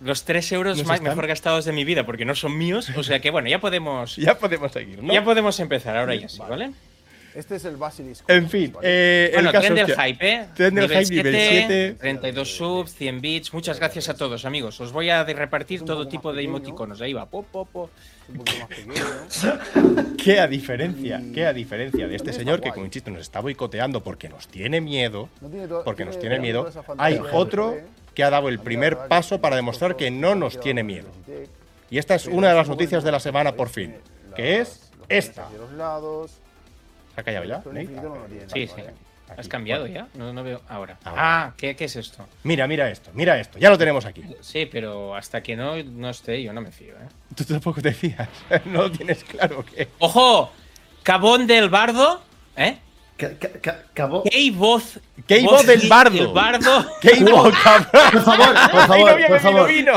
los 0.00 0.24
3 0.24 0.52
euros 0.52 0.78
Nos 0.78 0.86
más 0.86 0.96
están- 0.96 1.10
mejor 1.10 1.26
gastados 1.26 1.64
de 1.64 1.72
mi 1.72 1.84
vida 1.84 2.04
porque 2.04 2.24
no 2.24 2.34
son 2.34 2.56
míos. 2.56 2.90
O 2.96 3.02
sea 3.02 3.20
que 3.20 3.30
bueno, 3.30 3.48
ya 3.48 3.60
podemos. 3.60 4.16
Ya 4.18 4.38
podemos 4.38 4.72
seguir, 4.72 5.02
¿no? 5.02 5.12
Ya 5.12 5.22
podemos 5.24 5.58
empezar, 5.60 5.96
ahora 5.96 6.14
ya 6.14 6.28
sí, 6.28 6.38
¿vale? 6.38 6.72
Este 7.34 7.56
es 7.56 7.64
el 7.64 7.76
Basilisk. 7.78 8.28
En 8.28 8.50
fin, 8.50 8.72
Vale. 8.72 8.86
eh, 8.90 9.30
Bueno, 9.32 9.48
el 9.48 9.52
caso 9.54 9.72
tren 9.72 9.86
del 9.86 9.96
hype, 9.98 10.28
¿eh? 10.34 10.46
Tren 10.54 10.74
del 10.74 10.88
hype, 10.90 11.14
nivel 11.14 11.34
7. 11.34 11.96
32 11.98 12.56
subs, 12.56 12.94
100 12.94 13.20
bits. 13.22 13.54
Muchas 13.54 13.78
gracias 13.78 14.10
a 14.10 14.14
todos, 14.14 14.44
amigos. 14.44 14.78
Os 14.82 14.92
voy 14.92 15.08
a 15.08 15.24
repartir 15.24 15.82
todo 15.82 16.06
tipo 16.06 16.34
de 16.34 16.42
emoticonos. 16.42 17.00
Ahí 17.00 17.14
va. 17.14 17.24
Po, 17.24 17.42
po, 17.42 17.64
po. 17.64 17.88
Un 18.28 18.36
poquito 18.38 18.58
más 18.60 18.68
pequeño. 18.68 20.16
Que 20.16 20.40
a 20.40 20.46
diferencia, 20.46 21.22
que 21.34 21.46
a 21.46 21.52
diferencia 21.52 22.06
de 22.08 22.14
este 22.16 22.32
señor 22.32 22.60
que, 22.60 22.70
como 22.70 22.86
insisto, 22.86 23.10
nos 23.10 23.22
está 23.22 23.40
boicoteando 23.40 24.02
porque 24.02 24.28
nos 24.28 24.48
tiene 24.48 24.80
miedo, 24.80 25.28
No 25.40 25.48
tiene 25.48 25.68
to- 25.68 25.82
porque 25.84 26.04
nos 26.04 26.18
tiene- 26.18 26.38
miedo, 26.38 26.68
hay 26.98 27.20
otro 27.32 27.76
que 28.14 28.22
ha 28.24 28.30
dado 28.30 28.48
el 28.48 28.58
primer 28.58 28.96
paso 29.08 29.40
para 29.40 29.54
Que 29.54 29.56
demostrar 29.56 29.96
que 29.96 30.06
estos 30.06 30.20
no 30.20 30.28
son 30.30 30.40
nos 30.40 30.60
tiene 30.60 30.80
que 30.80 30.84
miedo. 30.84 31.08
Y 31.90 31.98
esta 31.98 32.14
es 32.14 32.26
una 32.26 32.48
de 32.50 32.54
las 32.54 32.68
noticias 32.68 33.04
de 33.04 33.12
la 33.12 33.20
semana 33.20 33.52
por 33.52 33.68
fin, 33.68 33.94
que 34.34 34.60
es 34.60 34.90
esta. 35.08 35.48
¿Se 37.14 37.20
ha 37.20 37.24
callado 37.24 37.44
ya? 37.44 37.62
Sí, 38.52 38.66
sí. 38.66 38.82
Aquí. 39.32 39.40
¿Has 39.40 39.48
cambiado 39.48 39.86
ya? 39.86 40.08
No, 40.14 40.32
no 40.32 40.42
veo 40.42 40.60
ahora. 40.68 40.98
Ahora. 41.04 41.22
Ah, 41.46 41.52
¿qué, 41.56 41.74
qué 41.76 41.84
es 41.86 41.96
esto? 41.96 42.26
Mira, 42.44 42.66
mira 42.66 42.90
esto, 42.90 43.10
mira 43.14 43.38
esto, 43.38 43.58
ya 43.58 43.70
lo 43.70 43.76
tenemos 43.78 44.04
aquí. 44.06 44.22
Sí, 44.40 44.66
pero 44.70 45.14
hasta 45.14 45.42
que 45.42 45.56
no, 45.56 45.82
no 45.82 46.10
esté, 46.10 46.42
yo 46.42 46.52
no 46.52 46.60
me 46.60 46.70
fío, 46.72 46.94
¿eh? 46.94 47.08
Tú 47.34 47.44
tampoco 47.44 47.80
te 47.82 47.92
fías, 47.92 48.28
no 48.66 48.82
lo 48.82 48.90
tienes 48.92 49.24
claro 49.24 49.64
que... 49.64 49.88
¡Ojo! 49.98 50.52
Cabón 51.02 51.46
del 51.46 51.68
bardo, 51.68 52.22
¿eh? 52.56 52.76
Cabo. 53.94 54.24
¡Qué 54.24 54.50
voz! 54.50 54.98
¡Qué 55.28 55.42
voz 55.42 55.64
del 55.64 55.88
bardo! 55.88 56.18
El 56.18 56.28
bardo. 56.32 56.86
¡Qué 57.00 57.12
ibo, 57.18 57.48
cabrón! 57.62 57.86
Por 58.12 58.22
favor, 58.22 58.54
por 58.54 58.70
¡Que 58.70 58.76
no 58.76 58.86
favor, 58.86 59.10
había 59.10 59.26
por 59.28 59.36
bebido 59.36 59.52
favor. 59.52 59.68
vino! 59.68 59.92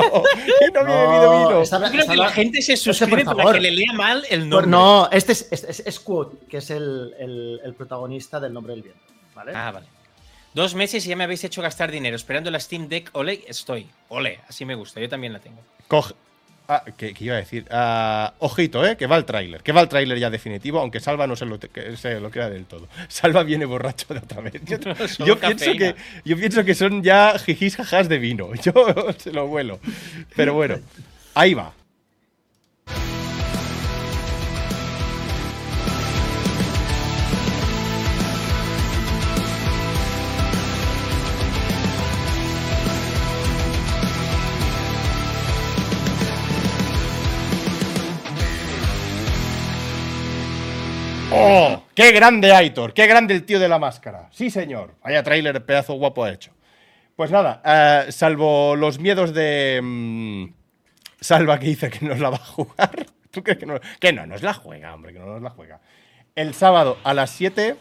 ¡Que 0.60 0.72
no 0.72 0.80
había 0.82 1.08
bebido 1.08 1.32
vino! 1.64 1.90
creo 1.92 2.08
que 2.08 2.16
la 2.16 2.30
gente 2.30 2.62
se 2.62 2.74
Es 2.74 2.82
que, 2.84 2.90
por 2.90 2.96
suscribe 2.96 3.26
para 3.26 3.38
favor. 3.38 3.54
que 3.56 3.62
le 3.62 3.72
lea 3.72 3.94
mal 3.94 4.24
el 4.30 4.42
Por- 4.42 4.68
nombre. 4.68 4.68
no, 4.72 5.10
este 5.12 5.32
es, 5.32 5.48
es, 5.52 5.64
es- 5.64 5.80
es 5.88 6.00
Quote, 6.00 6.38
que 6.48 6.58
es 6.58 6.70
el, 6.70 7.14
el- 7.18 7.62
el 7.64 7.74
protagonista 7.74 8.40
del 8.40 8.54
nombre 8.54 8.74
del 8.74 8.84
viento. 8.84 9.02
¿Vale? 9.36 9.52
Ah, 9.54 9.72
vale. 9.72 9.88
Dos 10.54 10.74
meses 10.74 11.06
y 11.06 11.10
ya 11.10 11.16
me 11.18 11.26
habéis 11.26 11.44
hecho 11.44 11.62
gastar 11.62 11.92
dinero 11.92 12.16
esperando 12.16 12.50
la 12.50 12.60
Steam 12.60 12.88
Deck. 12.88 13.10
Ole, 13.12 13.44
estoy. 13.48 13.88
Ole, 14.08 14.40
así 14.48 14.64
me 14.64 14.74
gusta. 14.74 15.02
Yo 15.02 15.10
también 15.10 15.34
la 15.34 15.40
tengo. 15.40 15.62
Coge. 15.88 16.16
Ah, 16.68 16.84
¿qué, 16.98 17.14
qué 17.14 17.26
iba 17.26 17.36
a 17.36 17.40
decir? 17.40 17.68
Ah, 17.70 18.34
ojito, 18.40 18.84
¿eh? 18.86 18.98
Que 18.98 19.06
va 19.06 19.18
el 19.18 19.26
tráiler. 19.26 19.62
Que 19.62 19.72
va 19.72 19.82
el 19.82 19.90
tráiler 19.90 20.18
ya 20.18 20.30
definitivo, 20.30 20.80
aunque 20.80 21.00
Salva 21.00 21.28
no 21.28 21.36
se 21.36 21.46
lo, 21.46 21.60
que 21.60 21.96
se 21.96 22.20
lo 22.20 22.32
crea 22.32 22.50
del 22.50 22.66
todo. 22.66 22.88
Salva 23.08 23.44
viene 23.44 23.66
borracho 23.66 24.14
de 24.14 24.20
otra 24.20 24.42
vez. 24.42 24.54
Yo, 24.66 24.80
pienso 25.40 25.74
que, 25.74 25.96
yo 26.24 26.38
pienso 26.38 26.64
que 26.64 26.74
son 26.74 27.04
ya 27.04 27.38
jijis 27.38 27.76
jajas 27.76 28.10
de 28.10 28.18
vino. 28.18 28.50
Yo 28.64 28.74
se 29.18 29.32
lo 29.32 29.48
vuelo. 29.48 29.80
Pero 30.36 30.54
bueno, 30.54 30.80
ahí 31.36 31.54
va. 31.54 31.74
¡Oh! 51.46 51.84
¡Qué 51.96 52.12
grande 52.12 52.52
Aitor! 52.54 52.94
¡Qué 52.94 53.08
grande 53.08 53.34
el 53.34 53.44
tío 53.46 53.60
de 53.60 53.68
la 53.70 53.80
máscara! 53.80 54.30
Sí, 54.32 54.50
señor. 54.50 54.96
Vaya 55.04 55.24
tráiler, 55.24 55.66
pedazo 55.66 55.94
guapo 55.94 56.24
ha 56.24 56.32
hecho. 56.32 56.52
Pues 57.16 57.32
nada, 57.32 57.62
eh, 57.66 58.12
salvo 58.12 58.76
los 58.76 59.00
miedos 59.00 59.34
de 59.34 59.80
mm, 59.82 60.46
Salva 61.22 61.58
que 61.60 61.68
dice 61.68 61.90
que 61.90 62.06
nos 62.06 62.20
la 62.20 62.30
va 62.30 62.38
a 62.38 62.46
jugar. 62.46 63.06
¿Tú 63.32 63.42
crees 63.44 63.58
que 63.60 63.66
no? 63.66 63.80
Que 64.00 64.12
no, 64.14 64.26
nos 64.26 64.42
la 64.44 64.54
juega, 64.54 64.94
hombre, 64.94 65.14
que 65.14 65.20
no 65.20 65.26
nos 65.28 65.42
la 65.42 65.50
juega. 65.50 65.80
El 66.36 66.54
sábado 66.54 66.98
a 67.04 67.14
las 67.14 67.30
7. 67.32 67.76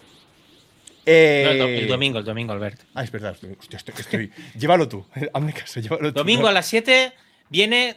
eh, 1.07 1.43
No, 1.45 1.51
el, 1.51 1.59
do- 1.59 1.67
el 1.69 1.89
domingo, 1.89 2.19
el 2.21 2.25
domingo, 2.25 2.53
Albert. 2.53 2.81
Ah, 2.95 3.03
es 3.03 3.11
verdad. 3.11 3.33
Estoy, 3.33 3.57
hostia, 3.59 3.77
estoy, 3.79 3.95
estoy- 3.99 4.33
Llévalo 4.57 4.89
tú. 4.89 5.05
Hazme 5.35 5.53
caso, 5.53 5.81
llévalo 5.81 6.13
tú. 6.13 6.19
Domingo 6.21 6.47
a 6.49 6.53
las 6.53 6.67
7 6.67 7.13
viene 7.51 7.97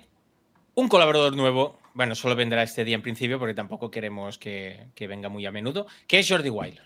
un 0.76 0.88
colaborador 0.90 1.36
nuevo. 1.36 1.80
Bueno, 1.98 2.13
solo 2.13 2.36
vendrá 2.36 2.62
este 2.62 2.86
día 2.86 2.94
en 2.94 3.01
principio 3.01 3.39
porque 3.39 3.56
tampoco 3.56 3.89
queremos 3.89 4.38
que, 4.38 4.86
que 4.94 5.08
venga 5.08 5.30
muy 5.30 5.48
a 5.48 5.51
menudo. 5.51 5.88
Que 6.06 6.20
es 6.20 6.30
Jordi 6.30 6.51
Wild. 6.51 6.77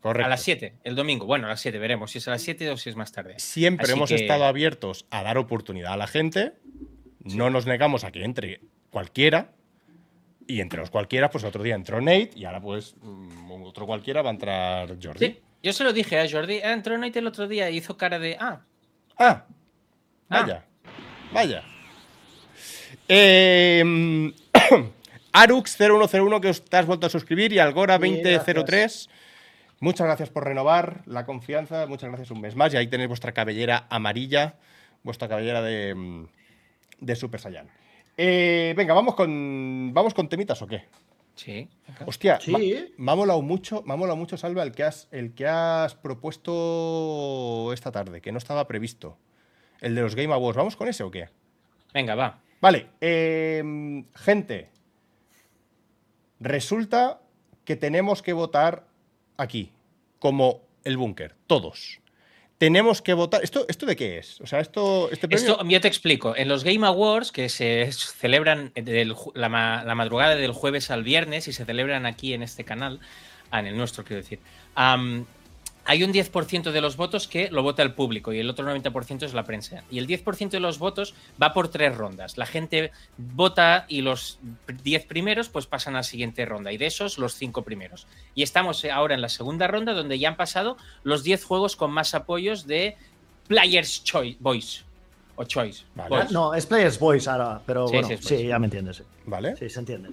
Correcto. 0.00 0.26
A 0.26 0.28
las 0.28 0.42
7, 0.42 0.78
el 0.82 0.96
domingo. 0.96 1.26
Bueno, 1.26 1.46
a 1.46 1.50
las 1.50 1.60
7 1.60 1.78
veremos 1.78 2.10
si 2.10 2.18
es 2.18 2.26
a 2.26 2.32
las 2.32 2.42
7 2.42 2.68
o 2.70 2.76
si 2.76 2.90
es 2.90 2.96
más 2.96 3.12
tarde. 3.12 3.38
Siempre 3.38 3.84
Así 3.84 3.92
hemos 3.92 4.08
que- 4.10 4.16
estado 4.16 4.46
abiertos 4.46 5.06
a 5.10 5.22
dar 5.22 5.38
oportunidad 5.38 5.92
a 5.92 5.96
la 5.96 6.08
gente. 6.08 6.54
No 7.20 7.50
nos 7.50 7.66
negamos 7.66 8.02
a 8.02 8.10
que 8.10 8.24
entre 8.24 8.60
cualquiera. 8.90 9.52
Y 10.48 10.60
entre 10.60 10.80
los 10.80 10.90
cualquiera, 10.90 11.30
pues 11.30 11.44
otro 11.44 11.62
día 11.62 11.76
entró 11.76 12.00
Nate 12.00 12.30
y 12.34 12.44
ahora 12.44 12.60
pues 12.60 12.96
mm, 13.00 13.52
otro 13.62 13.86
cualquiera 13.86 14.22
va 14.22 14.30
a 14.30 14.32
entrar 14.32 14.88
Jordi. 15.00 15.26
Sí, 15.26 15.40
yo 15.62 15.72
se 15.72 15.84
lo 15.84 15.92
dije 15.92 16.18
a 16.18 16.28
Jordi. 16.28 16.58
Ah, 16.64 16.72
entró 16.72 16.98
Night 16.98 17.14
el 17.16 17.28
otro 17.28 17.46
día 17.46 17.70
y 17.70 17.76
hizo 17.76 17.96
cara 17.96 18.18
de. 18.18 18.36
Ah, 18.40 18.62
Ah, 19.18 19.46
Ah. 20.30 20.40
vaya, 20.42 20.64
vaya. 21.32 21.62
Eh, 23.08 24.32
Arux0101 25.32 26.40
que 26.40 26.48
os 26.48 26.64
te 26.64 26.76
has 26.76 26.86
vuelto 26.86 27.06
a 27.06 27.10
suscribir 27.10 27.52
y 27.52 27.56
Algora2003. 27.56 29.08
Muchas 29.80 30.06
gracias 30.06 30.30
por 30.30 30.44
renovar 30.44 31.02
la 31.06 31.24
confianza, 31.24 31.86
muchas 31.86 32.08
gracias 32.08 32.30
un 32.30 32.40
mes 32.40 32.56
más. 32.56 32.74
Y 32.74 32.76
ahí 32.76 32.88
tenéis 32.88 33.08
vuestra 33.08 33.32
cabellera 33.32 33.86
amarilla, 33.90 34.56
vuestra 35.04 35.28
cabellera 35.28 35.62
de, 35.62 35.94
mm, 35.94 36.26
de 37.00 37.16
Super 37.16 37.40
Saiyan. 37.40 37.68
Eh, 38.16 38.74
venga, 38.76 38.94
vamos 38.94 39.14
con, 39.14 39.92
vamos 39.94 40.14
con 40.14 40.28
temitas 40.28 40.60
o 40.62 40.66
qué. 40.66 40.84
sí. 41.36 41.68
Hostia, 42.04 42.40
Sí. 42.40 42.92
me 42.96 43.12
ha 43.12 43.14
molado 43.14 43.40
mucho, 43.42 43.82
me 43.86 43.92
ha 43.92 43.96
molado 43.96 44.16
mucho, 44.16 44.36
Salva, 44.36 44.64
el 44.64 44.72
que 44.72 44.82
has, 44.82 45.06
el 45.12 45.32
que 45.34 45.46
has 45.46 45.94
propuesto 45.94 47.72
esta 47.72 47.92
tarde, 47.92 48.20
que 48.20 48.32
no 48.32 48.38
estaba 48.38 48.66
previsto. 48.66 49.16
El 49.80 49.94
de 49.94 50.00
los 50.02 50.16
Game 50.16 50.34
Awards. 50.34 50.56
¿Vamos 50.56 50.74
con 50.74 50.88
ese 50.88 51.04
o 51.04 51.10
qué? 51.12 51.28
Venga, 51.94 52.16
va. 52.16 52.40
Vale, 52.60 52.88
eh, 53.00 53.62
gente. 54.16 54.70
Resulta 56.40 57.20
que 57.64 57.76
tenemos 57.76 58.22
que 58.22 58.32
votar 58.32 58.86
aquí, 59.36 59.72
como 60.18 60.62
el 60.84 60.96
búnker, 60.96 61.34
todos. 61.46 62.00
Tenemos 62.58 63.02
que 63.02 63.12
votar. 63.14 63.44
¿Esto, 63.44 63.66
¿Esto 63.68 63.86
de 63.86 63.94
qué 63.94 64.18
es? 64.18 64.40
O 64.40 64.46
sea, 64.46 64.58
esto. 64.60 65.10
Este 65.12 65.28
Esto, 65.32 65.62
yo 65.64 65.80
te 65.80 65.86
explico. 65.88 66.34
En 66.34 66.48
los 66.48 66.64
Game 66.64 66.84
Awards, 66.86 67.30
que 67.30 67.48
se 67.48 67.88
celebran 67.92 68.72
la, 69.34 69.48
ma- 69.48 69.84
la 69.84 69.94
madrugada 69.94 70.34
del 70.34 70.52
jueves 70.52 70.90
al 70.90 71.04
viernes 71.04 71.46
y 71.46 71.52
se 71.52 71.64
celebran 71.64 72.04
aquí 72.06 72.34
en 72.34 72.42
este 72.42 72.64
canal, 72.64 72.98
ah, 73.52 73.60
en 73.60 73.66
el 73.68 73.76
nuestro, 73.76 74.02
quiero 74.04 74.22
decir, 74.22 74.40
hay 75.88 76.04
un 76.04 76.12
10% 76.12 76.70
de 76.70 76.80
los 76.82 76.98
votos 76.98 77.26
que 77.26 77.50
lo 77.50 77.62
vota 77.62 77.82
el 77.82 77.94
público 77.94 78.30
y 78.34 78.38
el 78.38 78.50
otro 78.50 78.66
90% 78.66 79.22
es 79.22 79.32
la 79.32 79.44
prensa. 79.44 79.84
Y 79.90 79.98
el 79.98 80.06
10% 80.06 80.50
de 80.50 80.60
los 80.60 80.78
votos 80.78 81.14
va 81.42 81.54
por 81.54 81.68
tres 81.68 81.96
rondas. 81.96 82.36
La 82.36 82.44
gente 82.44 82.92
vota 83.16 83.86
y 83.88 84.02
los 84.02 84.38
10 84.84 85.06
primeros 85.06 85.48
pues 85.48 85.64
pasan 85.66 85.94
a 85.94 86.00
la 86.00 86.02
siguiente 86.02 86.44
ronda. 86.44 86.72
Y 86.72 86.76
de 86.76 86.84
esos, 86.84 87.16
los 87.16 87.36
5 87.36 87.62
primeros. 87.62 88.06
Y 88.34 88.42
estamos 88.42 88.84
ahora 88.84 89.14
en 89.14 89.22
la 89.22 89.30
segunda 89.30 89.66
ronda 89.66 89.94
donde 89.94 90.18
ya 90.18 90.28
han 90.28 90.36
pasado 90.36 90.76
los 91.04 91.22
10 91.22 91.42
juegos 91.42 91.74
con 91.74 91.90
más 91.90 92.14
apoyos 92.14 92.66
de 92.66 92.98
Players 93.46 94.04
Choice, 94.04 94.36
Voice. 94.40 94.82
O 95.36 95.44
Choice. 95.44 95.84
Vale. 95.94 96.10
Voice. 96.10 96.34
No, 96.34 96.52
es 96.52 96.66
Players 96.66 96.98
Voice 96.98 97.30
ahora, 97.30 97.62
pero 97.64 97.88
Sí, 97.88 97.96
bueno, 97.96 98.18
sí, 98.20 98.46
ya 98.46 98.58
me 98.58 98.66
entiendes. 98.66 99.02
¿Vale? 99.24 99.56
Sí, 99.56 99.70
se 99.70 99.78
entiende. 99.78 100.10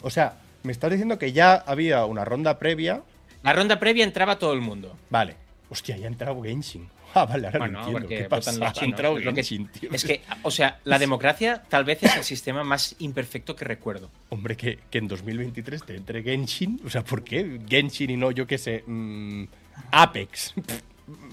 O 0.00 0.08
sea, 0.08 0.38
me 0.62 0.72
estás 0.72 0.90
diciendo 0.90 1.18
que 1.18 1.32
ya 1.32 1.56
había 1.56 2.06
una 2.06 2.24
ronda 2.24 2.58
previa. 2.58 3.02
La 3.42 3.52
ronda 3.52 3.78
previa 3.78 4.04
entraba 4.04 4.38
todo 4.38 4.52
el 4.52 4.60
mundo. 4.60 4.96
Vale. 5.10 5.36
Hostia, 5.68 5.96
ya 5.96 6.04
ha 6.06 6.08
entrado 6.08 6.40
Genshin. 6.42 6.88
Ah, 7.12 7.24
vale, 7.26 7.48
ahora 7.48 7.58
Bueno, 7.58 7.80
lo 7.80 7.86
entiendo. 7.98 8.08
¿Qué 8.08 8.24
pasa? 8.28 8.52
los 8.52 8.78
Ha 8.80 8.84
entrado 8.84 9.16
que- 9.16 9.22
Genshin, 9.22 9.66
tío. 9.66 9.90
Es 9.92 10.04
que, 10.04 10.22
o 10.44 10.50
sea, 10.52 10.78
la 10.84 10.96
democracia 10.96 11.60
tal 11.68 11.82
vez 11.84 12.00
es 12.04 12.14
el 12.16 12.22
sistema 12.22 12.62
más 12.62 12.94
imperfecto 13.00 13.56
que 13.56 13.64
recuerdo. 13.64 14.08
Hombre, 14.28 14.56
que, 14.56 14.78
que 14.88 14.98
en 14.98 15.08
2023 15.08 15.82
te 15.82 15.96
entre 15.96 16.22
Genshin. 16.22 16.80
O 16.86 16.88
sea, 16.88 17.02
¿por 17.02 17.24
qué 17.24 17.60
Genshin 17.68 18.10
y 18.10 18.16
no, 18.16 18.30
yo 18.30 18.46
qué 18.46 18.58
sé, 18.58 18.84
mm, 18.86 19.42
Apex? 19.90 20.54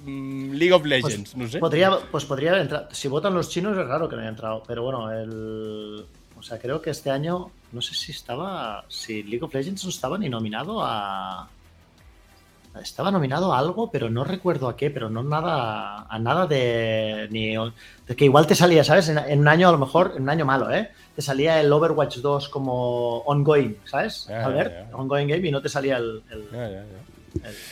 Mm, 0.06 0.54
League 0.54 0.74
of 0.74 0.82
Pues, 0.82 0.90
Legends, 0.90 1.36
no 1.38 1.48
sé. 1.48 1.60
podría, 1.60 1.92
pues 2.12 2.26
podría 2.26 2.50
haber 2.50 2.64
entrado. 2.64 2.88
Si 2.92 3.08
votan 3.08 3.36
los 3.36 3.48
chinos 3.50 3.78
es 3.78 3.86
raro 3.88 4.10
que 4.10 4.16
no 4.16 4.22
haya 4.24 4.32
entrado. 4.32 4.64
Pero 4.68 4.82
bueno, 4.82 5.12
el. 5.12 6.06
O 6.36 6.42
sea, 6.42 6.58
creo 6.58 6.82
que 6.82 6.90
este 6.90 7.12
año. 7.12 7.52
No 7.72 7.82
sé 7.82 7.94
si 7.94 8.12
estaba. 8.14 8.84
Si 8.88 9.22
League 9.22 9.44
of 9.46 9.54
Legends 9.54 9.84
no 9.84 9.92
estaba 9.92 10.18
ni 10.18 10.28
nominado 10.30 10.82
a. 10.84 11.48
Estaba 12.82 13.12
nominado 13.12 13.54
a 13.54 13.60
algo, 13.60 13.92
pero 13.92 14.10
no 14.10 14.24
recuerdo 14.24 14.68
a 14.68 14.76
qué, 14.76 14.90
pero 14.90 15.10
no 15.10 15.24
nada. 15.24 16.06
A 16.10 16.20
nada 16.20 16.48
de. 16.48 17.28
Ni, 17.32 17.56
de 17.56 18.16
que 18.16 18.26
igual 18.26 18.48
te 18.48 18.56
salía, 18.56 18.84
¿sabes? 18.84 19.10
En, 19.10 19.18
en 19.18 19.40
un 19.40 19.48
año, 19.48 19.70
a 19.70 19.72
lo 19.72 19.78
mejor, 19.78 20.14
en 20.16 20.24
un 20.24 20.30
año 20.30 20.46
malo, 20.46 20.72
¿eh? 20.72 20.90
Te 21.16 21.22
salía 21.22 21.60
el 21.60 21.74
Overwatch 21.74 22.18
2 22.18 22.50
como 22.50 23.20
ongoing, 23.22 23.76
¿sabes? 23.86 24.28
Ya, 24.30 24.46
Albert, 24.46 24.90
ya. 24.90 24.96
ongoing 24.96 25.28
game 25.28 25.48
y 25.48 25.52
no 25.52 25.62
te 25.62 25.68
salía 25.68 25.98
el, 25.98 26.22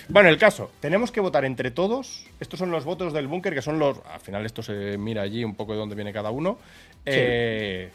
Bueno, 0.10 0.30
el 0.30 0.38
caso, 0.40 0.72
tenemos 0.80 1.12
que 1.12 1.22
votar 1.22 1.46
entre 1.46 1.70
todos. 1.70 2.26
Estos 2.40 2.58
son 2.58 2.72
los 2.72 2.86
votos 2.86 3.14
del 3.14 3.28
búnker, 3.28 3.54
que 3.54 3.62
son 3.62 3.78
los. 3.78 4.00
Al 4.12 4.20
final, 4.20 4.46
esto 4.46 4.64
se 4.64 4.98
mira 4.98 5.22
allí 5.22 5.44
un 5.44 5.54
poco 5.54 5.74
de 5.74 5.78
dónde 5.78 5.94
viene 5.94 6.12
cada 6.12 6.32
uno. 6.32 6.58
Eh, 7.06 7.92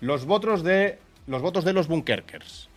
los 0.00 0.24
votos 0.24 0.62
de. 0.62 0.98
Los 1.26 1.42
votos 1.42 1.64
de 1.64 1.72
los 1.72 1.88
bunkerkers. 1.88 2.68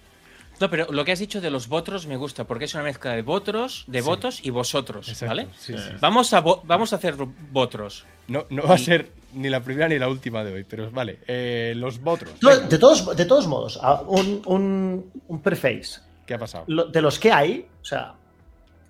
No, 0.59 0.69
pero 0.69 0.91
lo 0.91 1.03
que 1.05 1.11
has 1.11 1.19
dicho 1.19 1.41
de 1.41 1.49
los 1.49 1.67
votos 1.67 2.07
me 2.07 2.15
gusta, 2.17 2.45
porque 2.45 2.65
es 2.65 2.73
una 2.73 2.83
mezcla 2.83 3.11
de 3.13 3.21
votos, 3.21 3.83
de 3.87 3.99
Sí. 4.01 4.05
votos 4.05 4.39
y 4.45 4.49
vosotros, 4.49 5.09
Exacto, 5.09 5.27
¿vale? 5.35 5.47
sí, 5.57 5.77
sí. 5.77 5.89
Vamos 5.99 6.33
a 6.33 6.41
vamos 6.41 6.93
a 6.93 6.95
hacer 6.95 7.15
votos. 7.51 8.05
No, 8.27 8.45
no 8.49 8.63
va 8.63 8.75
a 8.75 8.77
ser 8.77 9.11
ni 9.33 9.49
la 9.49 9.61
primera 9.61 9.87
ni 9.89 9.99
la 9.99 10.07
última 10.09 10.43
de 10.43 10.53
hoy, 10.53 10.63
pero 10.63 10.89
vale. 10.91 11.19
Eh, 11.27 11.73
los 11.75 11.99
votros. 11.99 12.31
No, 12.41 12.55
De 12.55 12.77
todos, 12.77 13.15
de 13.15 13.25
todos 13.25 13.47
modos, 13.47 13.79
un, 14.07 14.41
un, 14.45 15.11
un 15.27 15.41
preface. 15.41 15.99
¿Qué 16.25 16.33
ha 16.33 16.39
pasado? 16.39 16.63
Lo- 16.67 16.85
de 16.85 17.01
los 17.01 17.19
que 17.19 17.31
hay, 17.31 17.67
o 17.81 17.85
sea, 17.85 18.13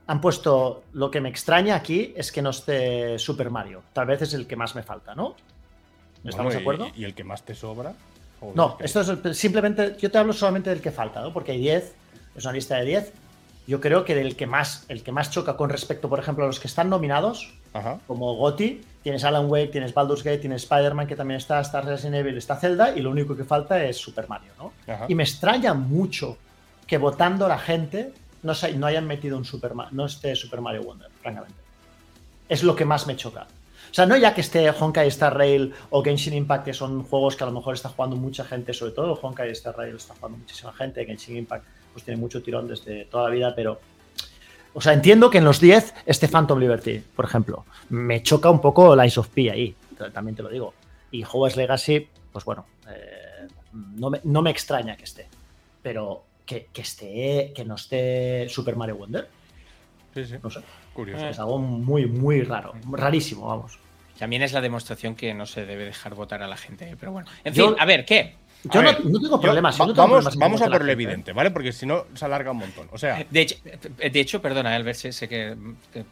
han 0.07 0.21
puesto. 0.21 0.83
Lo 0.93 1.09
que 1.11 1.19
me 1.19 1.29
extraña 1.29 1.75
aquí 1.75 2.13
es 2.15 2.31
que 2.31 2.41
no 2.41 2.51
esté 2.51 3.17
Super 3.19 3.49
Mario. 3.49 3.81
Tal 3.91 4.05
vez 4.05 4.21
es 4.21 4.33
el 4.35 4.45
que 4.47 4.55
más 4.55 4.75
me 4.75 4.83
falta, 4.83 5.15
¿no? 5.15 5.35
¿Estamos 6.23 6.35
Bueno, 6.37 6.49
de 6.51 6.57
acuerdo? 6.57 6.87
¿Y, 6.95 7.01
y 7.01 7.05
el 7.05 7.13
que 7.13 7.23
más 7.23 7.43
te 7.43 7.53
sobra? 7.55 7.93
Joder, 8.53 8.57
No, 8.57 8.77
esto 8.79 9.01
es 9.01 9.09
el- 9.09 9.35
simplemente. 9.35 9.95
Yo 9.99 10.09
te 10.11 10.17
hablo 10.17 10.33
solamente 10.33 10.69
del 10.69 10.81
que 10.81 10.91
falta, 10.91 11.21
¿no? 11.21 11.31
Porque 11.33 11.51
hay 11.53 11.59
10, 11.59 11.93
es 12.35 12.43
una 12.43 12.53
lista 12.53 12.75
de 12.77 12.85
10. 12.85 13.13
Yo 13.67 13.81
creo 13.81 14.05
que 14.05 14.13
del 14.13 14.35
que 14.35 14.45
más, 14.45 14.85
el 14.89 15.01
que 15.03 15.11
más 15.11 15.31
choca 15.31 15.57
con 15.57 15.69
respecto, 15.71 16.07
por 16.07 16.19
ejemplo, 16.19 16.43
a 16.43 16.47
los 16.47 16.59
que 16.59 16.67
están 16.67 16.87
nominados, 16.89 17.51
Ajá. 17.73 17.99
como 18.05 18.35
Gotti, 18.35 18.81
tienes 19.01 19.23
Alan 19.23 19.49
Wake, 19.49 19.69
tienes 19.71 19.91
Baldur's 19.93 20.23
Gate, 20.23 20.37
tienes 20.37 20.63
Spider-Man, 20.63 21.07
que 21.07 21.15
también 21.15 21.39
está, 21.39 21.59
está 21.61 21.81
Resident 21.81 22.15
Evil, 22.17 22.37
está 22.37 22.55
Zelda, 22.57 22.95
y 22.95 23.01
lo 23.01 23.09
único 23.09 23.35
que 23.35 23.43
falta 23.43 23.83
es 23.83 23.97
Super 23.97 24.29
Mario, 24.29 24.51
¿no? 24.59 24.71
Ajá. 24.91 25.05
Y 25.07 25.15
me 25.15 25.23
extraña 25.23 25.73
mucho 25.73 26.37
que 26.85 26.99
votando 26.99 27.47
la 27.47 27.57
gente 27.57 28.13
no, 28.43 28.53
no 28.77 28.85
hayan 28.85 29.07
metido 29.07 29.35
un 29.35 29.45
Super 29.45 29.73
Mario, 29.73 29.93
no 29.95 30.05
esté 30.05 30.35
Super 30.35 30.61
Mario 30.61 30.83
Wonder, 30.83 31.09
francamente. 31.23 31.55
Es 32.47 32.61
lo 32.61 32.75
que 32.75 32.85
más 32.85 33.07
me 33.07 33.15
choca. 33.15 33.47
O 33.95 33.97
sea, 33.97 34.05
no 34.05 34.17
ya 34.17 34.33
que 34.33 34.41
esté 34.41 34.69
Honkai 34.69 35.07
Star 35.07 35.37
Rail 35.37 35.73
o 35.89 36.03
Genshin 36.03 36.33
Impact, 36.33 36.65
que 36.65 36.73
son 36.73 37.03
juegos 37.03 37.37
que 37.37 37.45
a 37.45 37.47
lo 37.47 37.53
mejor 37.53 37.75
está 37.75 37.87
jugando 37.87 38.17
mucha 38.17 38.43
gente, 38.43 38.73
sobre 38.73 38.91
todo 38.91 39.13
Honkai 39.13 39.51
Star 39.51 39.73
Rail 39.77 39.95
está 39.95 40.13
jugando 40.15 40.39
muchísima 40.39 40.73
gente, 40.73 41.05
Genshin 41.05 41.37
Impact 41.37 41.63
pues 41.93 42.03
tiene 42.03 42.19
mucho 42.19 42.43
tirón 42.43 42.67
desde 42.67 43.05
toda 43.05 43.29
la 43.29 43.33
vida, 43.33 43.53
pero... 43.55 43.79
O 44.73 44.81
sea, 44.81 44.91
entiendo 44.91 45.29
que 45.29 45.37
en 45.37 45.45
los 45.45 45.61
10 45.61 45.93
esté 46.05 46.27
Phantom 46.27 46.59
Liberty, 46.59 47.01
por 47.15 47.23
ejemplo. 47.23 47.63
Me 47.87 48.21
choca 48.21 48.49
un 48.49 48.59
poco 48.59 48.93
Lies 48.97 49.17
of 49.17 49.29
P 49.29 49.49
ahí, 49.49 49.73
también 50.11 50.35
te 50.35 50.43
lo 50.43 50.49
digo. 50.49 50.73
Y 51.11 51.23
Hogwarts 51.23 51.55
Legacy, 51.55 52.05
pues 52.33 52.43
bueno, 52.43 52.65
eh, 52.89 53.47
no, 53.71 54.09
me, 54.09 54.19
no 54.25 54.41
me 54.41 54.49
extraña 54.49 54.97
que 54.97 55.05
esté. 55.05 55.29
Pero 55.81 56.25
que, 56.45 56.67
que 56.73 56.81
esté, 56.81 57.53
que 57.55 57.63
no 57.63 57.75
esté 57.75 58.49
Super 58.49 58.75
Mario 58.75 58.97
Wonder, 58.97 59.29
Sí, 60.13 60.25
sí. 60.25 60.35
no 60.43 60.49
sé. 60.49 60.59
Curioso. 60.93 61.27
Es 61.27 61.39
algo 61.39 61.59
muy, 61.59 62.05
muy 62.07 62.41
raro. 62.41 62.73
Rarísimo, 62.91 63.47
vamos. 63.47 63.84
También 64.17 64.41
es 64.41 64.53
la 64.53 64.61
demostración 64.61 65.15
que 65.15 65.33
no 65.33 65.45
se 65.45 65.65
debe 65.65 65.85
dejar 65.85 66.15
votar 66.15 66.41
a 66.43 66.47
la 66.47 66.57
gente, 66.57 66.89
¿eh? 66.89 66.95
pero 66.99 67.11
bueno. 67.11 67.27
En 67.43 67.53
Yo- 67.53 67.67
fin, 67.69 67.75
a 67.79 67.85
ver, 67.85 68.05
¿qué? 68.05 68.35
Yo 68.73 68.79
A 68.79 68.83
no, 68.83 68.89
ver, 68.89 69.05
no 69.05 69.19
tengo 69.21 69.39
problemas. 69.39 69.77
yo 69.77 69.83
va- 69.83 69.87
no 69.89 69.93
tengo 69.93 70.01
vamos 70.07 70.15
problemas 70.23 70.33
en 70.33 70.39
vamos 70.39 70.61
a 70.63 70.65
por 70.71 70.83
lo 70.83 70.89
¿eh? 70.89 70.93
evidente, 70.93 71.33
¿vale? 71.33 71.51
Porque 71.51 71.71
si 71.71 71.85
no 71.85 72.05
se 72.15 72.25
alarga 72.25 72.49
un 72.49 72.57
montón. 72.57 72.87
O 72.91 72.97
sea, 72.97 73.23
De 73.29 73.41
hecho, 73.41 73.57
de 73.63 74.19
hecho 74.19 74.41
perdona, 74.41 74.73
Albert, 74.73 74.97
sé, 74.97 75.11
sé 75.11 75.29
que, 75.29 75.55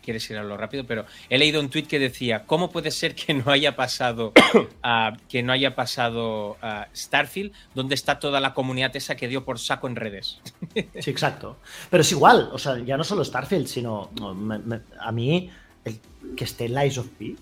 quieres 0.04 0.30
ir 0.30 0.38
a 0.38 0.44
lo 0.44 0.56
rápido, 0.56 0.86
pero 0.86 1.04
he 1.30 1.39
leído 1.39 1.60
un 1.60 1.70
tuit 1.70 1.88
que 1.88 1.98
decía, 1.98 2.44
¿cómo 2.46 2.70
puede 2.70 2.92
ser 2.92 3.16
que 3.16 3.34
no 3.34 3.52
haya 3.52 3.76
pasado 3.76 4.34
que 5.30 5.42
no 5.42 5.52
haya 5.52 5.74
pasado 5.74 6.58
Starfield, 6.96 7.54
donde 7.74 7.96
está 7.96 8.20
toda 8.20 8.39
la 8.39 8.54
comunidad 8.54 8.96
esa 8.96 9.16
que 9.16 9.28
dio 9.28 9.44
por 9.46 9.58
saco 9.58 9.88
en 9.88 9.96
redes? 9.96 10.39
Sí, 11.00 11.10
exacto. 11.10 11.58
Pero 11.89 12.02
es 12.02 12.12
igual, 12.12 12.50
o 12.52 12.60
sea, 12.60 12.78
ya 12.78 12.98
no 12.98 13.04
solo 13.04 13.24
Starfield, 13.26 13.66
sino 13.66 14.12
no, 14.20 14.36
me- 14.36 14.60
me- 14.60 14.82
a 15.00 15.12
mí 15.12 15.50
el, 15.86 16.00
que 16.36 16.44
esté 16.44 16.70
Lies 16.70 17.00
of 17.00 17.08
P. 17.18 17.36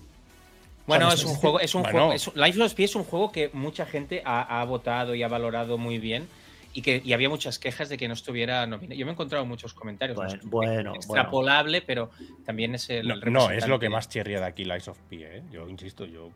Bueno, 0.86 1.06
Bueno, 1.06 1.12
es 1.12 1.24
un 1.24 1.34
juego, 1.34 1.60
es 1.60 1.74
un 1.74 1.82
bueno. 1.82 1.98
juego, 1.98 2.12
es, 2.12 2.30
Life 2.34 2.62
of 2.62 2.74
Pi 2.74 2.84
es 2.84 2.94
un 2.96 3.04
juego 3.04 3.30
que 3.32 3.50
mucha 3.52 3.86
gente 3.86 4.22
ha, 4.24 4.60
ha 4.60 4.64
votado 4.64 5.14
y 5.14 5.22
ha 5.22 5.28
valorado 5.28 5.78
muy 5.78 5.98
bien 5.98 6.26
y 6.74 6.82
que 6.82 7.00
y 7.04 7.12
había 7.12 7.28
muchas 7.28 7.58
quejas 7.58 7.88
de 7.88 7.96
que 7.98 8.08
no 8.08 8.14
estuviera 8.14 8.66
nominado. 8.66 8.98
Yo 8.98 9.04
me 9.06 9.12
he 9.12 9.14
encontrado 9.14 9.44
muchos 9.44 9.74
comentarios. 9.74 10.16
Bueno, 10.16 10.32
no 10.32 10.38
es 10.40 10.46
bueno, 10.50 10.94
extrapolable, 10.94 11.82
pero 11.82 12.10
también 12.44 12.74
es 12.74 12.88
el 12.90 13.06
no, 13.06 13.16
no, 13.16 13.50
es 13.50 13.68
lo 13.68 13.78
que 13.78 13.88
más 13.88 14.08
chirría 14.08 14.40
de 14.40 14.46
aquí, 14.46 14.64
Lies 14.64 14.88
of 14.88 14.98
P, 15.08 15.16
¿eh? 15.38 15.42
Yo 15.52 15.68
insisto, 15.68 16.04
yo. 16.06 16.30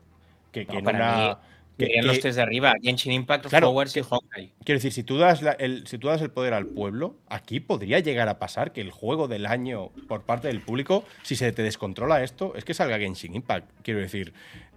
Que, 0.51 0.65
que 0.65 0.73
No, 0.73 0.79
en 0.79 0.85
para 0.85 0.97
una. 0.97 1.17
mí, 1.29 1.35
que- 1.77 1.85
Querían 1.85 2.01
que- 2.01 2.07
los 2.07 2.19
tres 2.19 2.35
de 2.35 2.41
arriba, 2.41 2.73
Genshin 2.81 3.11
Impact, 3.11 3.47
Claro, 3.47 3.69
Hogwarts 3.69 3.95
y 3.97 4.01
Honkai. 4.07 4.51
Quiero 4.63 4.77
decir, 4.77 4.91
si 4.91 5.03
tú, 5.03 5.17
das 5.17 5.41
la- 5.41 5.51
el, 5.51 5.85
si 5.87 5.97
tú 5.97 6.07
das 6.07 6.21
el 6.21 6.31
poder 6.31 6.53
al 6.53 6.65
pueblo, 6.65 7.15
aquí 7.29 7.59
podría 7.59 7.99
llegar 7.99 8.29
a 8.29 8.39
pasar 8.39 8.71
que 8.71 8.81
el 8.81 8.91
juego 8.91 9.27
del 9.27 9.45
año 9.45 9.89
por 10.07 10.23
parte 10.23 10.47
del 10.47 10.61
público, 10.61 11.03
si 11.23 11.35
se 11.35 11.51
te 11.51 11.61
descontrola 11.63 12.23
esto, 12.23 12.53
es 12.55 12.65
que 12.65 12.73
salga 12.73 12.97
Genshin 12.97 13.35
Impact. 13.35 13.69
Quiero 13.83 13.99
decir. 13.99 14.33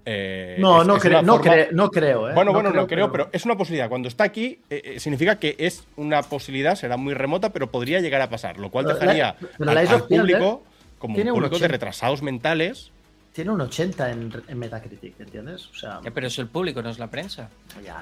eh, 0.06 0.56
No, 0.58 0.80
es- 0.80 0.86
no, 0.88 0.96
es 0.96 1.04
cre- 1.04 1.22
no, 1.22 1.36
forma- 1.36 1.52
cre- 1.54 1.70
no 1.72 1.90
creo, 1.90 2.30
¿eh? 2.30 2.34
Bueno, 2.34 2.54
bueno, 2.54 2.70
no 2.70 2.86
creo, 2.86 3.12
pero- 3.12 3.24
pero 3.26 3.30
es 3.36 3.44
una 3.44 3.56
posibilidad. 3.58 3.90
Cuando 3.90 4.08
está 4.08 4.24
aquí, 4.24 4.58
eh, 4.70 4.80
eh, 4.96 4.98
significa 5.00 5.38
que 5.38 5.56
es 5.58 5.84
una 5.96 6.22
posibilidad, 6.22 6.74
será 6.74 6.96
muy 6.96 7.12
remota, 7.12 7.52
pero 7.52 7.70
podría 7.70 8.00
llegar 8.00 8.22
a 8.22 8.30
pasar, 8.30 8.58
lo 8.58 8.70
cual 8.70 8.86
la- 8.86 8.94
dejaría 8.94 9.28
al, 9.58 10.04
público 10.06 10.64
como 10.98 11.16
un 11.18 11.22
público 11.28 11.50
de 11.50 11.56
80. 11.56 11.68
retrasados 11.72 12.22
mentales. 12.22 12.92
Tiene 13.32 13.50
un 13.52 13.60
80 13.60 14.10
en, 14.10 14.42
en 14.48 14.58
Metacritic, 14.58 15.18
¿entiendes? 15.20 15.68
O 15.68 15.74
sea, 15.74 16.00
Ya, 16.02 16.10
pero 16.10 16.26
es 16.26 16.38
el 16.40 16.48
público, 16.48 16.82
no 16.82 16.90
es 16.90 16.98
la 16.98 17.08
prensa. 17.08 17.48
ya. 17.84 17.94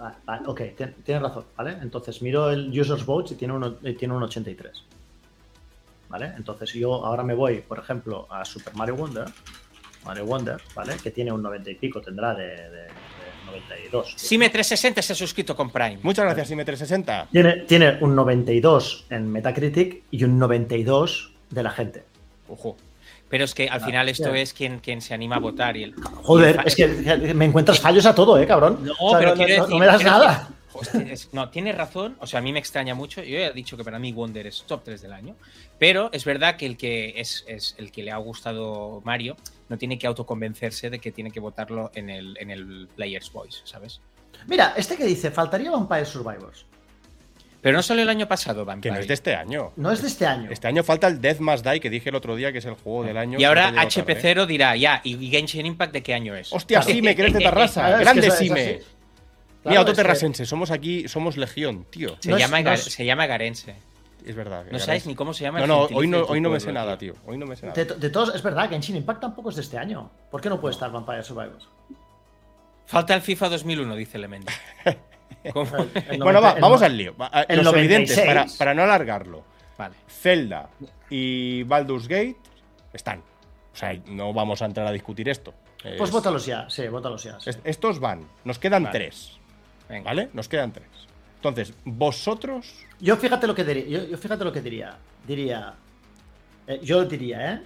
va- 0.00 0.16
va- 0.26 0.42
ok, 0.46 0.60
tien- 0.76 0.94
tienes 1.04 1.22
razón, 1.22 1.44
¿vale? 1.56 1.76
Entonces 1.82 2.22
miro 2.22 2.50
el 2.50 2.68
Users 2.78 3.04
Votes 3.04 3.32
y 3.32 3.34
tiene 3.34 3.54
un, 3.54 3.76
y 3.82 3.92
tiene 3.94 4.14
un 4.14 4.22
83. 4.22 4.82
¿Vale? 6.08 6.32
Entonces 6.36 6.72
yo 6.72 7.04
ahora 7.04 7.22
me 7.22 7.34
voy, 7.34 7.60
por 7.60 7.78
ejemplo, 7.78 8.26
a 8.30 8.44
Super 8.44 8.74
Mario 8.74 8.96
Wonder. 8.96 9.26
Mario 10.04 10.26
Wonder, 10.26 10.60
¿vale? 10.74 10.94
Que 11.02 11.10
tiene 11.10 11.32
un 11.32 11.42
90 11.42 11.70
y 11.70 11.74
pico, 11.76 12.00
tendrá 12.00 12.34
de, 12.34 12.44
de- 12.46 12.70
de 12.70 12.88
92. 13.46 14.16
Sime360 14.16 15.00
se 15.02 15.12
ha 15.12 15.16
suscrito 15.16 15.54
con 15.56 15.70
Prime. 15.70 15.98
Muchas 16.02 16.24
gracias, 16.24 16.50
Ime360. 16.50 17.28
Tiene, 17.30 17.52
tiene 17.66 17.98
un 18.00 18.14
92 18.14 19.06
en 19.10 19.30
Metacritic 19.30 20.04
y 20.10 20.24
un 20.24 20.38
92 20.38 21.32
de 21.50 21.62
la 21.62 21.70
gente. 21.70 22.04
Ojo. 22.48 22.76
Pero 23.28 23.44
es 23.44 23.54
que 23.54 23.68
al 23.68 23.80
final 23.80 24.08
esto 24.08 24.32
es 24.34 24.52
quien, 24.52 24.78
quien 24.80 25.00
se 25.00 25.14
anima 25.14 25.36
a 25.36 25.40
votar. 25.40 25.76
Y 25.76 25.84
el, 25.84 25.90
y 25.90 25.94
Joder, 26.22 26.60
el- 26.60 26.66
es 26.66 26.76
que 26.76 26.86
me 27.34 27.44
encuentras 27.46 27.80
fallos 27.80 28.06
a 28.06 28.14
todo, 28.14 28.38
¿eh, 28.38 28.46
cabrón? 28.46 28.78
No, 28.84 28.92
O 29.00 29.10
sea, 29.10 29.18
pero 29.18 29.30
no, 29.30 29.36
quiero 29.36 29.56
no- 29.56 29.62
decir, 29.64 29.72
no 29.74 29.78
me 29.80 29.86
das 29.86 30.04
nada. 30.04 30.28
decir, 30.38 30.54
hostia, 30.74 31.12
es- 31.12 31.28
no, 31.32 31.48
tiene 31.50 31.72
razón. 31.72 32.16
O 32.20 32.26
sea, 32.26 32.38
a 32.38 32.42
mí 32.42 32.52
me 32.52 32.58
extraña 32.60 32.94
mucho. 32.94 33.22
Yo 33.22 33.38
ya 33.38 33.46
he 33.46 33.52
dicho 33.52 33.76
que 33.76 33.82
para 33.84 33.98
mí 33.98 34.12
Wonder 34.12 34.46
es 34.46 34.62
top 34.66 34.82
3 34.84 35.02
del 35.02 35.12
año. 35.12 35.34
Pero 35.78 36.10
es 36.12 36.24
verdad 36.24 36.56
que 36.56 36.66
el 36.66 36.76
que 36.76 37.14
es, 37.16 37.44
es 37.48 37.74
el 37.78 37.90
que 37.90 38.02
le 38.04 38.12
ha 38.12 38.16
gustado 38.18 39.00
Mario 39.04 39.36
no 39.68 39.78
tiene 39.78 39.98
que 39.98 40.06
autoconvencerse 40.06 40.90
de 40.90 40.98
que 41.00 41.10
tiene 41.10 41.30
que 41.30 41.40
votarlo 41.40 41.90
en 41.94 42.10
el, 42.10 42.36
en 42.38 42.50
el 42.50 42.88
Player's 42.94 43.32
Voice, 43.32 43.60
¿sabes? 43.64 44.00
Mira, 44.46 44.74
este 44.76 44.96
que 44.96 45.04
dice, 45.04 45.30
faltaría 45.30 45.70
Vampire 45.70 46.04
Survivors. 46.04 46.66
Pero 47.64 47.76
no 47.78 47.82
salió 47.82 48.02
el 48.02 48.08
año 48.10 48.28
pasado, 48.28 48.60
Que 48.60 48.66
Vampire. 48.66 48.94
no 48.94 49.00
es 49.00 49.08
de 49.08 49.14
este 49.14 49.34
año. 49.34 49.72
No 49.76 49.90
es 49.90 50.02
de 50.02 50.08
este 50.08 50.26
año. 50.26 50.50
Este 50.50 50.68
año 50.68 50.84
falta 50.84 51.06
el 51.08 51.18
Death 51.20 51.40
Must 51.40 51.66
Die, 51.66 51.80
que 51.80 51.88
dije 51.88 52.10
el 52.10 52.14
otro 52.14 52.36
día 52.36 52.52
que 52.52 52.58
es 52.58 52.64
el 52.66 52.74
juego 52.74 53.04
del 53.04 53.16
año. 53.16 53.38
y 53.40 53.44
ahora 53.44 53.70
que 53.70 53.76
no 53.76 53.82
llegó 53.88 54.04
tarde. 54.06 54.20
HP0 54.20 54.46
dirá, 54.46 54.76
ya, 54.76 55.00
¿y 55.02 55.30
Genshin 55.30 55.64
Impact 55.64 55.92
de 55.94 56.02
qué 56.02 56.12
año 56.14 56.36
es? 56.36 56.52
Hostia, 56.52 56.82
Sime, 56.82 57.16
que 57.16 57.22
eres 57.22 57.34
de 57.34 57.40
Tarrasa. 57.42 57.80
Claro, 57.80 57.94
es 57.94 57.98
que 57.98 58.04
Grande 58.04 58.26
es- 58.26 58.32
es 58.34 58.38
Sime. 58.38 58.64
Mira, 58.64 58.84
Claro, 59.62 59.80
otro 59.80 59.92
que- 59.94 59.96
terrasense. 59.96 60.44
Somos 60.44 60.70
aquí, 60.70 61.08
somos 61.08 61.38
legión, 61.38 61.86
tío. 61.88 62.16
se, 62.20 62.28
no 62.30 62.36
llama 62.38 62.60
no 62.60 62.68
Gar- 62.70 62.74
es- 62.74 62.84
se 62.84 63.04
llama 63.06 63.24
Garense. 63.26 63.74
Es 64.26 64.34
verdad. 64.36 64.66
que 64.66 64.70
No 64.72 64.78
sabéis 64.78 65.06
ni 65.06 65.14
cómo 65.14 65.32
se 65.32 65.44
llama 65.44 65.60
No, 65.60 65.66
no, 65.66 65.80
hoy 65.84 66.06
no, 66.06 66.22
hoy 66.24 66.40
no 66.42 66.50
me 66.50 66.60
sé 66.60 66.70
nada, 66.70 66.98
tío. 66.98 67.14
Hoy 67.26 67.38
no 67.38 67.46
me 67.46 67.56
sé 67.56 67.64
nada. 67.66 67.74
De, 67.82 67.86
de 67.94 68.10
todos, 68.10 68.34
es 68.34 68.42
verdad, 68.42 68.68
Genshin 68.68 68.96
Impact 68.96 69.20
tampoco 69.22 69.48
es 69.50 69.56
de 69.56 69.62
este 69.62 69.78
año. 69.78 70.10
¿Por 70.30 70.40
qué 70.42 70.48
no 70.50 70.60
puede 70.60 70.74
estar 70.74 70.90
Vampire 70.92 71.22
Survivors? 71.22 71.66
Falta 72.86 73.14
el 73.14 73.22
FIFA 73.22 73.48
2001, 73.48 73.96
dice 73.96 74.18
Lemendi. 74.18 74.52
Bueno, 75.54 76.40
90 76.40 76.40
va, 76.40 76.50
el 76.52 76.60
vamos 76.62 76.82
al 76.82 76.96
lío. 76.96 77.14
Los 77.18 77.74
evidentes, 77.74 78.16
96. 78.16 78.26
para, 78.26 78.46
para 78.58 78.74
no 78.74 78.82
alargarlo. 78.82 79.44
Vale. 79.76 79.94
Zelda 80.08 80.68
y 81.10 81.62
Baldur's 81.64 82.06
Gate 82.08 82.36
están. 82.92 83.18
O 83.20 83.76
sea, 83.76 83.92
no 84.06 84.32
vamos 84.32 84.62
a 84.62 84.66
entrar 84.66 84.86
a 84.86 84.92
discutir 84.92 85.28
esto. 85.28 85.52
Pues 85.82 86.00
Es- 86.00 86.10
votalos 86.10 86.46
ya, 86.46 86.68
sí, 86.70 86.86
votalos 86.88 87.22
ya. 87.24 87.38
sí. 87.40 87.50
estos 87.64 87.98
van. 88.00 88.26
Nos 88.44 88.58
quedan 88.58 88.84
Vale. 88.84 88.98
tres. 88.98 89.32
Venga. 89.88 90.04
¿Vale? 90.04 90.30
Nos 90.32 90.48
quedan 90.48 90.72
tres. 90.72 90.86
Entonces, 91.36 91.74
vosotros. 91.84 92.72
Yo 93.00 93.16
fíjate 93.16 93.46
lo 93.46 93.54
que 93.54 93.64
diría. 93.64 93.86
Yo, 94.00 94.06
yo 94.08 94.16
fíjate 94.16 94.44
lo 94.44 94.52
que 94.52 94.60
diría. 94.62 94.96
Diría. 95.26 95.74
eh, 96.66 96.80
yo 96.82 97.04
diría, 97.04 97.52
¿eh? 97.54 97.60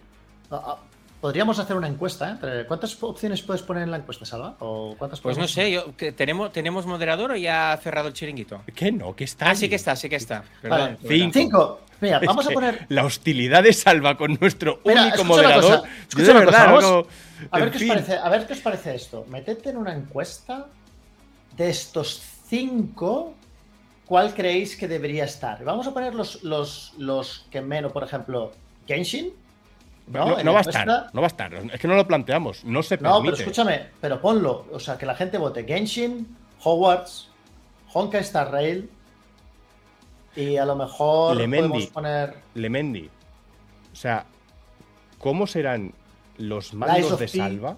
Podríamos 1.20 1.59
hacer 1.59 1.74
una 1.76 1.88
encuesta, 1.88 2.38
¿eh? 2.40 2.64
¿Cuántas 2.68 3.02
opciones 3.02 3.42
puedes 3.42 3.62
poner 3.62 3.83
en 3.83 3.90
la 3.90 3.96
encuesta, 3.96 4.24
Salva? 4.24 4.54
¿O 4.61 4.94
cuántas 4.96 5.20
Pues 5.20 5.37
no 5.37 5.48
sé, 5.48 5.72
yo, 5.72 5.96
que 5.96 6.12
¿tenemos, 6.12 6.52
¿tenemos 6.52 6.87
moderador 6.87 7.33
o 7.33 7.37
ya 7.37 7.72
ha 7.72 7.76
cerrado 7.78 8.07
el 8.07 8.14
chiringuito? 8.14 8.62
¿Qué 8.72 8.92
no? 8.92 9.16
¿Qué 9.16 9.24
está? 9.24 9.50
Ah, 9.50 9.54
sí 9.57 9.68
que 9.68 9.74
está, 9.74 9.96
sí 9.96 10.09
que 10.09 10.14
está. 10.14 10.44
Vale, 10.62 10.96
Perdón. 11.02 11.33
cinco. 11.33 11.81
Mira, 12.00 12.18
Es 12.18 12.26
vamos 12.28 12.44
a 12.46 12.48
que 12.50 12.54
poner. 12.54 12.87
La 12.88 13.04
hostilidad 13.04 13.64
de 13.64 13.72
Salva 13.72 14.16
con 14.16 14.38
nuestro 14.40 14.81
Mira, 14.85 15.02
único 15.07 15.24
moderador. 15.24 15.83
yo 15.83 15.88
escucha 16.09 16.22
de 16.38 16.44
cosa, 16.44 16.66
verdad, 16.66 16.81
no- 16.81 17.07
A 17.50 17.59
ver, 17.59 17.70
qué 17.72 17.78
os 17.78 17.85
parece, 17.88 18.16
a 18.16 18.28
ver 18.28 18.46
qué 18.46 18.52
os 18.52 18.61
parece 18.61 18.94
esto. 18.94 19.26
Metedte 19.28 19.70
en 19.70 19.76
una 19.78 19.92
encuesta 19.92 20.66
de 21.57 21.68
estos 21.70 22.22
cinco. 22.48 23.35
¿Cuál 24.07 24.33
creéis 24.35 24.76
que 24.76 24.87
debería 24.87 25.24
estar? 25.24 25.64
Vamos 25.64 25.87
a 25.88 25.92
poner 25.92 26.14
los, 26.14 26.44
los, 26.44 26.94
los 26.96 27.44
que 27.50 27.61
menos, 27.61 27.90
por 27.90 28.04
ejemplo, 28.04 28.52
Genshin. 28.87 29.33
No, 30.10 30.42
¿no? 30.42 30.52
Va 30.52 30.58
a 30.58 30.62
estar, 30.62 30.86
no 31.12 31.20
va 31.20 31.26
a 31.26 31.28
estar. 31.28 31.54
Es 31.54 31.80
que 31.80 31.88
no 31.88 31.94
lo 31.96 32.06
planteamos, 32.06 32.64
no 32.64 32.82
se 32.82 32.96
No, 32.96 33.02
pero 33.02 33.14
permite. 33.22 33.42
escúchame, 33.42 33.86
pero 34.00 34.20
ponlo. 34.20 34.66
O 34.72 34.80
sea, 34.80 34.96
que 34.98 35.06
la 35.06 35.14
gente 35.14 35.38
vote 35.38 35.64
Genshin, 35.64 36.36
Hogwarts, 36.62 37.28
Honkai 37.92 38.20
Star 38.22 38.50
Rail 38.52 38.90
Y 40.36 40.56
a 40.56 40.64
lo 40.64 40.76
mejor 40.76 41.36
Lemendi. 41.36 41.68
podemos 41.68 41.86
poner. 41.90 42.34
Lemendi. 42.54 43.08
O 43.92 43.96
sea, 43.96 44.24
¿cómo 45.18 45.46
serán 45.46 45.92
los 46.36 46.74
mandos 46.74 47.18
de 47.18 47.26
P. 47.26 47.28
salva? 47.38 47.76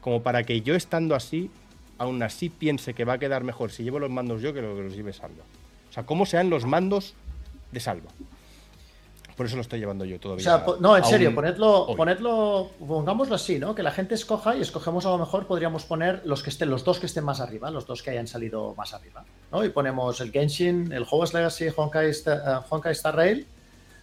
Como 0.00 0.22
para 0.22 0.42
que 0.42 0.62
yo 0.62 0.74
estando 0.74 1.14
así, 1.14 1.50
aún 1.98 2.22
así 2.22 2.48
piense 2.48 2.94
que 2.94 3.04
va 3.04 3.14
a 3.14 3.18
quedar 3.18 3.44
mejor 3.44 3.70
si 3.70 3.84
llevo 3.84 3.98
los 3.98 4.10
mandos 4.10 4.42
yo 4.42 4.52
que 4.52 4.62
lo 4.62 4.74
que 4.74 4.82
los 4.82 4.94
lleve 4.96 5.12
salva. 5.12 5.44
O 5.90 5.92
sea, 5.92 6.04
¿cómo 6.04 6.26
serán 6.26 6.50
los 6.50 6.64
mandos 6.64 7.14
de 7.72 7.80
salva? 7.80 8.10
Por 9.36 9.44
eso 9.46 9.56
lo 9.56 9.62
estoy 9.62 9.78
llevando 9.80 10.04
yo 10.06 10.16
O 10.16 10.18
todavía. 10.18 10.42
sea, 10.42 10.64
po- 10.64 10.78
no, 10.80 10.96
en 10.96 11.04
serio, 11.04 11.34
ponedlo, 11.34 11.84
hoy. 11.88 11.96
ponedlo, 11.96 12.70
pongámoslo 12.78 13.34
así, 13.34 13.58
¿no? 13.58 13.74
Que 13.74 13.82
la 13.82 13.90
gente 13.90 14.14
escoja 14.14 14.56
y 14.56 14.62
escogemos 14.62 15.04
a 15.04 15.10
lo 15.10 15.18
mejor 15.18 15.46
podríamos 15.46 15.84
poner 15.84 16.22
los 16.24 16.42
que 16.42 16.48
estén, 16.48 16.70
los 16.70 16.84
dos 16.84 16.98
que 16.98 17.04
estén 17.06 17.22
más 17.22 17.40
arriba, 17.40 17.70
los 17.70 17.86
dos 17.86 18.02
que 18.02 18.10
hayan 18.10 18.26
salido 18.26 18.74
más 18.76 18.94
arriba, 18.94 19.24
¿no? 19.52 19.62
Y 19.62 19.68
ponemos 19.68 20.20
el 20.22 20.30
Genshin, 20.32 20.90
el 20.90 21.02
Hogwarts 21.02 21.34
Legacy, 21.34 21.66
Honkai 21.76 22.08
Star, 22.10 22.38
eh, 22.62 22.64
Honkai 22.70 22.92
Star 22.92 23.14
Rail, 23.14 23.46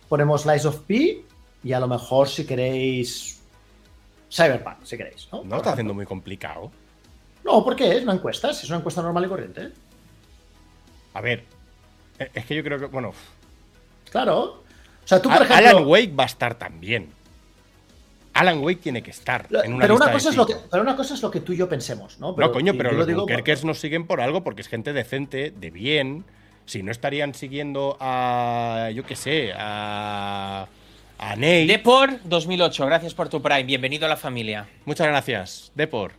ponemos 0.08 0.46
Lies 0.46 0.66
of 0.66 0.82
P 0.82 1.26
y 1.64 1.74
a 1.74 1.80
lo 1.80 1.88
mejor 1.88 2.30
si 2.30 2.46
queréis 2.46 3.42
Cyberpunk, 4.32 4.84
si 4.84 4.98
queréis, 4.98 5.28
¿no? 5.32 5.44
No 5.44 5.50
lo 5.50 5.58
está 5.58 5.72
haciendo 5.72 5.96
muy 5.96 6.06
complicado. 6.06 6.72
No, 7.44 7.64
porque 7.64 7.98
es 7.98 8.04
una 8.04 8.14
encuesta, 8.14 8.52
es 8.52 8.64
una 8.70 8.78
encuesta 8.78 9.02
normal 9.02 9.26
y 9.26 9.30
corriente. 9.30 9.72
A 11.16 11.22
ver, 11.22 11.44
eh, 12.20 12.30
es 12.34 12.46
que 12.46 12.56
yo 12.56 12.64
creo 12.64 12.78
que, 12.80 12.86
bueno, 12.86 13.14
Claro. 14.12 14.63
O 15.04 15.08
sea, 15.08 15.22
tú, 15.22 15.30
por 15.30 15.42
A- 15.42 15.46
ejemplo. 15.46 15.56
Alan 15.70 15.86
Wake 15.88 16.12
va 16.18 16.24
a 16.24 16.28
estar 16.28 16.56
también. 16.56 17.10
Alan 18.34 18.60
Wake 18.64 18.80
tiene 18.82 19.04
que 19.04 19.12
estar 19.12 19.46
Lo- 19.50 19.64
en 19.64 19.74
una 19.74 19.82
pero, 19.84 19.94
lista 19.94 20.06
una 20.06 20.12
de 20.12 20.18
cosa 20.18 20.30
es 20.32 20.36
lo 20.36 20.46
que, 20.48 20.56
pero 20.72 20.82
una 20.84 20.96
cosa 20.96 21.14
es 21.14 21.22
lo 21.22 21.30
que 21.30 21.40
tú 21.42 21.54
y 21.54 21.58
yo 21.58 21.70
pensemos, 21.70 22.20
¿no? 22.20 22.36
no, 22.36 22.52
coño, 22.52 22.74
pero 22.76 22.92
los 22.92 23.08
lo 23.08 23.14
Dunkerkers 23.14 23.64
nos 23.64 23.80
siguen 23.80 24.08
por 24.08 24.22
algo 24.22 24.44
porque 24.44 24.62
es 24.62 24.68
gente 24.68 24.92
decente, 24.94 25.52
de 25.56 25.70
bien. 25.70 26.24
Si 26.66 26.82
no 26.82 26.92
estarían 26.92 27.36
siguiendo 27.36 27.98
a, 28.00 28.90
yo 28.96 29.06
qué 29.06 29.16
sé, 29.18 29.52
a, 29.56 30.66
a 31.20 31.30
Nate. 31.36 31.66
Depor 31.68 32.20
2008, 32.24 32.86
gracias 32.86 33.14
por 33.14 33.28
tu 33.30 33.42
Prime. 33.42 33.64
Bienvenido 33.66 34.06
a 34.06 34.10
la 34.10 34.18
familia. 34.18 34.66
Muchas 34.86 35.08
gracias, 35.08 35.72
Depor. 35.76 36.14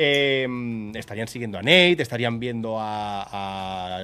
Eh, 0.00 0.46
estarían 0.94 1.26
siguiendo 1.26 1.58
a 1.58 1.60
Nate, 1.62 1.96
estarían 2.00 2.38
viendo 2.38 2.78
a, 2.78 3.24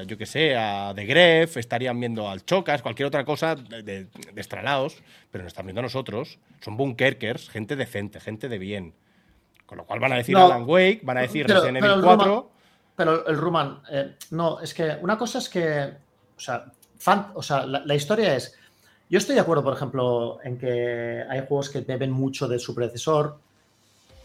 a, 0.01 0.03
yo 0.03 0.19
qué 0.19 0.27
sé, 0.27 0.57
a 0.57 0.93
The 0.93 1.05
Gref, 1.07 1.57
estarían 1.57 2.01
viendo 2.01 2.29
al 2.29 2.45
Chocas, 2.45 2.83
cualquier 2.83 3.07
otra 3.07 3.25
cosa 3.25 3.55
de, 3.55 3.85
de, 3.85 4.05
de 4.33 4.41
estralados, 4.41 4.97
pero 5.31 5.45
nos 5.45 5.53
están 5.53 5.67
viendo 5.67 5.79
a 5.79 5.83
nosotros. 5.85 6.41
Son 6.63 6.77
bunkerkers, 6.77 7.49
gente 7.49 7.77
decente, 7.77 8.19
gente 8.19 8.49
de 8.49 8.59
bien. 8.59 8.93
Con 9.67 9.79
lo 9.79 9.85
cual 9.87 10.01
van 10.01 10.13
a 10.15 10.17
decir 10.17 10.35
No. 10.35 10.47
Alan 10.47 10.65
Wake, 10.67 11.03
van 11.05 11.19
a 11.19 11.21
decir 11.21 11.47
Pero- 11.47 11.61
Resident 11.61 11.79
Evil 11.85 11.91
el 11.93 12.03
Roma- 12.03 12.17
4. 12.17 12.51
Pero 12.97 13.27
el 13.29 13.37
Ruman, 13.39 13.81
eh, 13.93 14.15
no, 14.33 14.59
es 14.61 14.75
que 14.75 14.97
una 15.01 15.17
cosa 15.17 15.39
es 15.39 15.49
que, 15.49 15.93
o 16.37 16.41
sea, 16.41 16.65
fan- 16.99 17.29
o 17.35 17.43
sea 17.43 17.65
la, 17.67 17.85
la 17.87 17.95
historia 17.95 18.35
es, 18.35 18.59
yo 19.09 19.19
estoy 19.19 19.37
de 19.37 19.41
acuerdo, 19.43 19.63
por 19.63 19.75
ejemplo, 19.75 20.39
en 20.43 20.59
que 20.59 21.23
hay 21.31 21.41
juegos 21.47 21.71
que 21.71 21.83
beben 21.83 22.11
mucho 22.11 22.49
de 22.49 22.59
su 22.59 22.75
predecesor, 22.75 23.39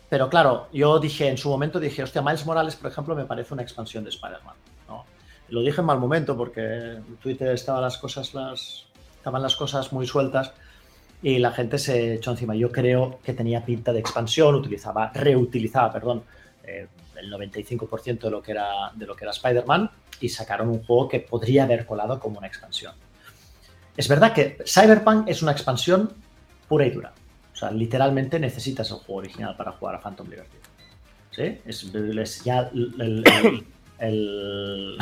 pero 0.10 0.30
claro, 0.30 0.68
yo 0.74 1.00
dije 1.00 1.28
en 1.28 1.38
su 1.38 1.50
momento, 1.50 1.80
dije, 1.80 2.02
hostia, 2.04 2.22
Miles 2.22 2.46
Morales, 2.46 2.76
por 2.76 2.92
ejemplo, 2.92 3.16
me 3.16 3.26
parece 3.26 3.54
una 3.54 3.64
expansión 3.64 4.04
de 4.04 4.10
Spider-Man. 4.10 4.56
¿no? 4.88 5.06
Lo 5.50 5.62
dije 5.62 5.82
en 5.82 5.86
mal 5.86 6.00
momento 6.00 6.36
porque 6.36 6.62
en 6.62 7.18
Twitter 7.18 7.50
estaban 7.50 7.82
las 7.82 7.98
cosas, 7.98 8.34
las, 8.34 8.86
estaban 9.18 9.42
las 9.42 9.56
cosas 9.56 9.94
muy 9.94 10.08
sueltas 10.08 10.52
y 11.22 11.38
la 11.38 11.52
gente 11.52 11.78
se 11.78 12.16
echó 12.16 12.32
encima. 12.32 12.56
Yo 12.56 12.72
creo 12.72 13.20
que 13.24 13.34
tenía 13.34 13.64
pinta 13.64 13.94
de 13.94 14.00
expansión, 14.00 14.56
utilizaba, 14.56 15.12
reutilizaba, 15.14 15.92
perdón, 15.92 16.24
eh, 16.64 16.88
el 17.16 17.32
95% 17.32 18.20
de 18.20 18.32
lo 18.32 18.42
que 18.42 18.52
era, 18.52 18.92
de 18.96 19.06
lo 19.06 19.16
que 19.16 19.26
era 19.26 19.32
Spider-Man 19.32 19.92
y 20.22 20.30
sacaron 20.30 20.70
un 20.70 20.84
juego 20.84 21.08
que 21.08 21.20
podría 21.20 21.64
haber 21.64 21.86
colado 21.86 22.20
como 22.20 22.40
una 22.40 22.48
expansión. 22.48 22.94
Es 23.96 24.08
verdad 24.08 24.34
que 24.34 24.58
Cyberpunk 24.66 25.28
es 25.28 25.42
una 25.42 25.52
expansión 25.52 26.12
pura 26.68 26.86
y 26.86 26.92
dura. 26.92 27.12
Sea, 27.60 27.72
literalmente 27.72 28.40
necesitas 28.40 28.90
el 28.92 28.98
juego 28.98 29.16
original 29.22 29.56
para 29.58 29.72
jugar 29.74 29.96
a 29.96 30.00
Phantom 30.00 30.28
Liberty. 30.30 30.58
¿Sí? 31.32 31.58
Es, 31.66 32.44
ya 32.44 32.70
el 34.00 34.98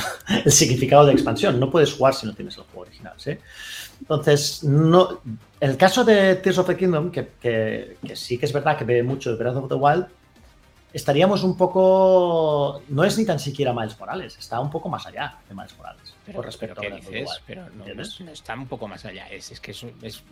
significado 0.48 1.06
de 1.06 1.14
expansión. 1.14 1.60
No 1.60 1.70
puedes 1.70 1.94
jugar 1.94 2.14
si 2.14 2.26
no 2.26 2.34
tienes 2.34 2.58
el 2.58 2.64
juego 2.64 2.82
original. 2.82 3.14
¿sí? 3.18 3.32
Entonces, 4.02 4.64
no, 4.64 5.22
el 5.60 5.78
caso 5.78 6.04
de 6.04 6.36
Tears 6.36 6.58
of 6.58 6.68
the 6.68 6.78
Kingdom, 6.78 7.12
que, 7.12 7.30
que- 7.42 7.98
que 8.06 8.16
sí 8.16 8.38
que 8.38 8.46
es 8.46 8.54
verdad 8.54 8.78
que 8.78 8.86
ve 8.86 9.04
mucho 9.04 9.32
de 9.32 9.38
Breath 9.38 9.56
of 9.56 9.70
the 9.70 9.76
Wild, 9.76 10.06
estaríamos 10.98 11.44
un 11.44 11.56
poco. 11.56 12.82
No 12.90 13.04
es 13.04 13.18
ni 13.18 13.26
tan 13.26 13.40
siquiera 13.40 13.72
Miles 13.74 13.98
Morales, 14.00 14.38
está 14.38 14.60
un 14.60 14.70
poco 14.70 14.90
más 14.90 15.06
allá 15.06 15.38
de 15.48 15.56
Miles 15.56 15.78
Morales. 15.78 16.14
Pero, 16.26 16.38
con 16.38 16.46
respecto 16.46 16.82
pero 16.82 16.96
a 16.96 17.00
¿qué 17.00 17.06
Breath 17.06 17.06
of 17.06 17.12
the 17.12 17.20
dices? 17.20 17.42
Pero 17.48 17.62
no, 17.70 17.86
no 17.86 18.26
no 18.26 18.32
está 18.32 18.54
un 18.56 18.68
poco 18.68 18.88
más 18.90 19.06
allá. 19.06 19.28
Es, 19.30 19.52
es 19.52 19.62
que 19.62 19.72
es, 19.72 19.86
es, 20.02 20.24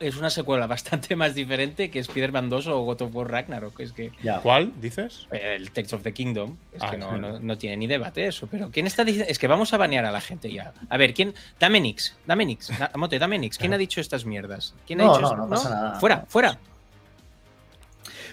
es 0.00 0.16
una 0.16 0.28
secuela 0.28 0.66
bastante 0.76 1.16
más 1.16 1.34
diferente 1.34 1.90
que 1.90 1.98
Spider-Man 2.00 2.50
2 2.50 2.66
o 2.66 2.80
God 2.82 3.02
of 3.02 3.14
War 3.14 3.30
Ragnarok. 3.30 3.80
Es 3.80 3.92
que 3.92 4.12
Ya. 4.22 4.40
¿Cuál 4.40 4.72
dices? 4.80 5.26
el 5.30 5.70
Text 5.70 5.94
of 5.94 6.02
the 6.02 6.12
Kingdom 6.12 6.56
es 6.72 6.82
Ah, 6.82 6.90
que 6.90 6.98
no, 6.98 7.16
no- 7.16 7.38
no 7.40 7.56
tiene 7.56 7.76
ni 7.78 7.86
debate 7.86 8.26
eso. 8.26 8.46
Pero 8.50 8.70
¿quién 8.70 8.86
está 8.86 9.04
diciendo? 9.04 9.30
Es 9.30 9.38
que 9.38 9.46
vamos 9.48 9.72
a 9.72 9.78
banear 9.78 10.04
a 10.04 10.12
la 10.12 10.20
gente 10.20 10.52
ya. 10.52 10.72
A 10.90 10.96
ver, 10.98 11.14
¿quién? 11.14 11.32
Dame 11.58 11.80
Nix, 11.80 12.14
dame 12.26 12.44
Nix, 12.44 12.70
Mote, 12.96 13.18
dame 13.18 13.38
Nix. 13.38 13.56
¿Quién 13.56 13.72
ha 13.72 13.78
dicho 13.78 14.00
estas 14.02 14.24
mierdas? 14.26 14.74
¿Quién 14.86 15.00
ha 15.00 15.04
No, 15.04 15.10
dicho 15.16 15.20
no, 15.22 15.28
esto? 15.28 15.42
no 15.44 15.48
pasa 15.48 15.70
nada. 15.70 15.94
Fuera, 16.00 16.24
fuera. 16.28 16.58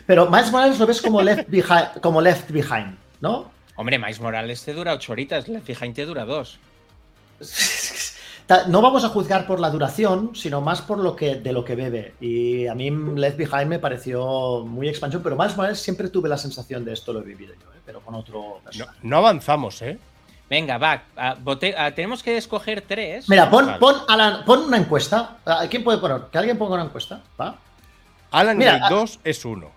Pero 0.05 0.29
Miles 0.29 0.51
Morales 0.51 0.79
lo 0.79 0.85
ves 0.87 1.01
como 1.01 1.21
Left 1.21 1.49
Behind, 1.49 1.99
como 2.01 2.21
left 2.21 2.49
behind 2.51 2.97
¿no? 3.21 3.51
Hombre, 3.75 3.97
Miles 3.99 4.19
Morales 4.19 4.63
te 4.63 4.73
dura 4.73 4.93
8 4.93 5.11
horitas, 5.11 5.47
Left 5.47 5.67
Behind 5.67 5.95
te 5.95 6.05
dura 6.05 6.25
2. 6.25 6.59
Ta- 8.47 8.65
No 8.67 8.81
vamos 8.81 9.03
a 9.05 9.09
juzgar 9.09 9.47
por 9.47 9.59
la 9.59 9.69
duración, 9.69 10.31
sino 10.35 10.61
más 10.61 10.81
por 10.81 10.97
lo 10.99 11.15
que 11.15 11.35
de 11.35 11.53
lo 11.53 11.63
que 11.63 11.75
bebe. 11.75 12.13
Y 12.19 12.67
a 12.67 12.75
mí 12.75 12.89
Left 13.15 13.37
Behind 13.37 13.67
me 13.67 13.79
pareció 13.79 14.63
muy 14.65 14.89
expansión, 14.89 15.23
pero 15.23 15.35
Miles 15.35 15.55
Morales 15.55 15.79
siempre 15.79 16.09
tuve 16.09 16.27
la 16.29 16.37
sensación 16.37 16.83
de 16.83 16.93
esto 16.93 17.13
lo 17.13 17.19
he 17.21 17.23
vivido 17.23 17.53
yo, 17.53 17.71
¿eh? 17.73 17.79
pero 17.85 18.01
con 18.01 18.15
otro 18.15 18.39
No, 18.39 18.63
personaje. 18.63 18.97
no 19.03 19.17
avanzamos, 19.17 19.81
¿eh? 19.81 19.97
Venga, 20.49 20.77
va. 20.77 21.03
a- 21.15 21.35
vote- 21.35 21.75
a- 21.77 21.95
tenemos 21.95 22.21
que 22.21 22.35
escoger 22.35 22.81
tres. 22.85 23.29
Mira, 23.29 23.49
pon, 23.49 23.65
Vale. 23.67 23.79
pon, 23.79 23.95
Alan, 24.09 24.43
pon 24.43 24.63
una 24.65 24.77
encuesta. 24.77 25.37
Ah, 25.45 25.65
¿Quién 25.69 25.81
puede 25.83 25.97
poner? 25.99 26.23
Que 26.31 26.37
alguien 26.37 26.57
ponga 26.57 26.75
una 26.75 26.83
encuesta. 26.83 27.21
¿va? 27.39 27.55
Alan 28.31 28.57
Mira, 28.57 28.73
Wake 28.73 28.85
a- 28.85 28.89
2 28.89 29.19
es 29.23 29.45
uno. 29.45 29.71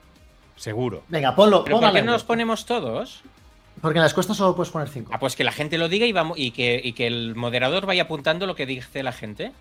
Seguro. 0.57 1.03
Venga, 1.09 1.35
ponlo. 1.35 1.65
¿Pero 1.65 1.81
por 1.81 1.87
a 1.87 1.93
qué 1.93 2.03
no 2.03 2.13
los 2.13 2.25
ponemos 2.25 2.65
todos? 2.67 3.23
Porque 3.81 3.99
en 3.99 4.03
la 4.03 4.09
encuesta 4.09 4.35
solo 4.35 4.55
puedes 4.55 4.71
poner 4.73 4.89
5. 4.89 5.11
Ah, 5.13 5.19
pues 5.19 5.37
que 5.37 5.45
la 5.45 5.53
gente 5.53 5.79
lo 5.79 5.89
diga 5.89 6.07
y, 6.07 6.13
vamos, 6.13 6.39
y, 6.39 6.53
que, 6.53 6.81
y 6.83 6.93
que 6.93 7.07
el 7.07 7.35
moderador 7.35 7.87
vaya 7.87 8.05
apuntando 8.05 8.47
lo 8.47 8.55
que 8.55 8.67
dice 8.67 9.03
la 9.03 9.13
gente. 9.13 9.53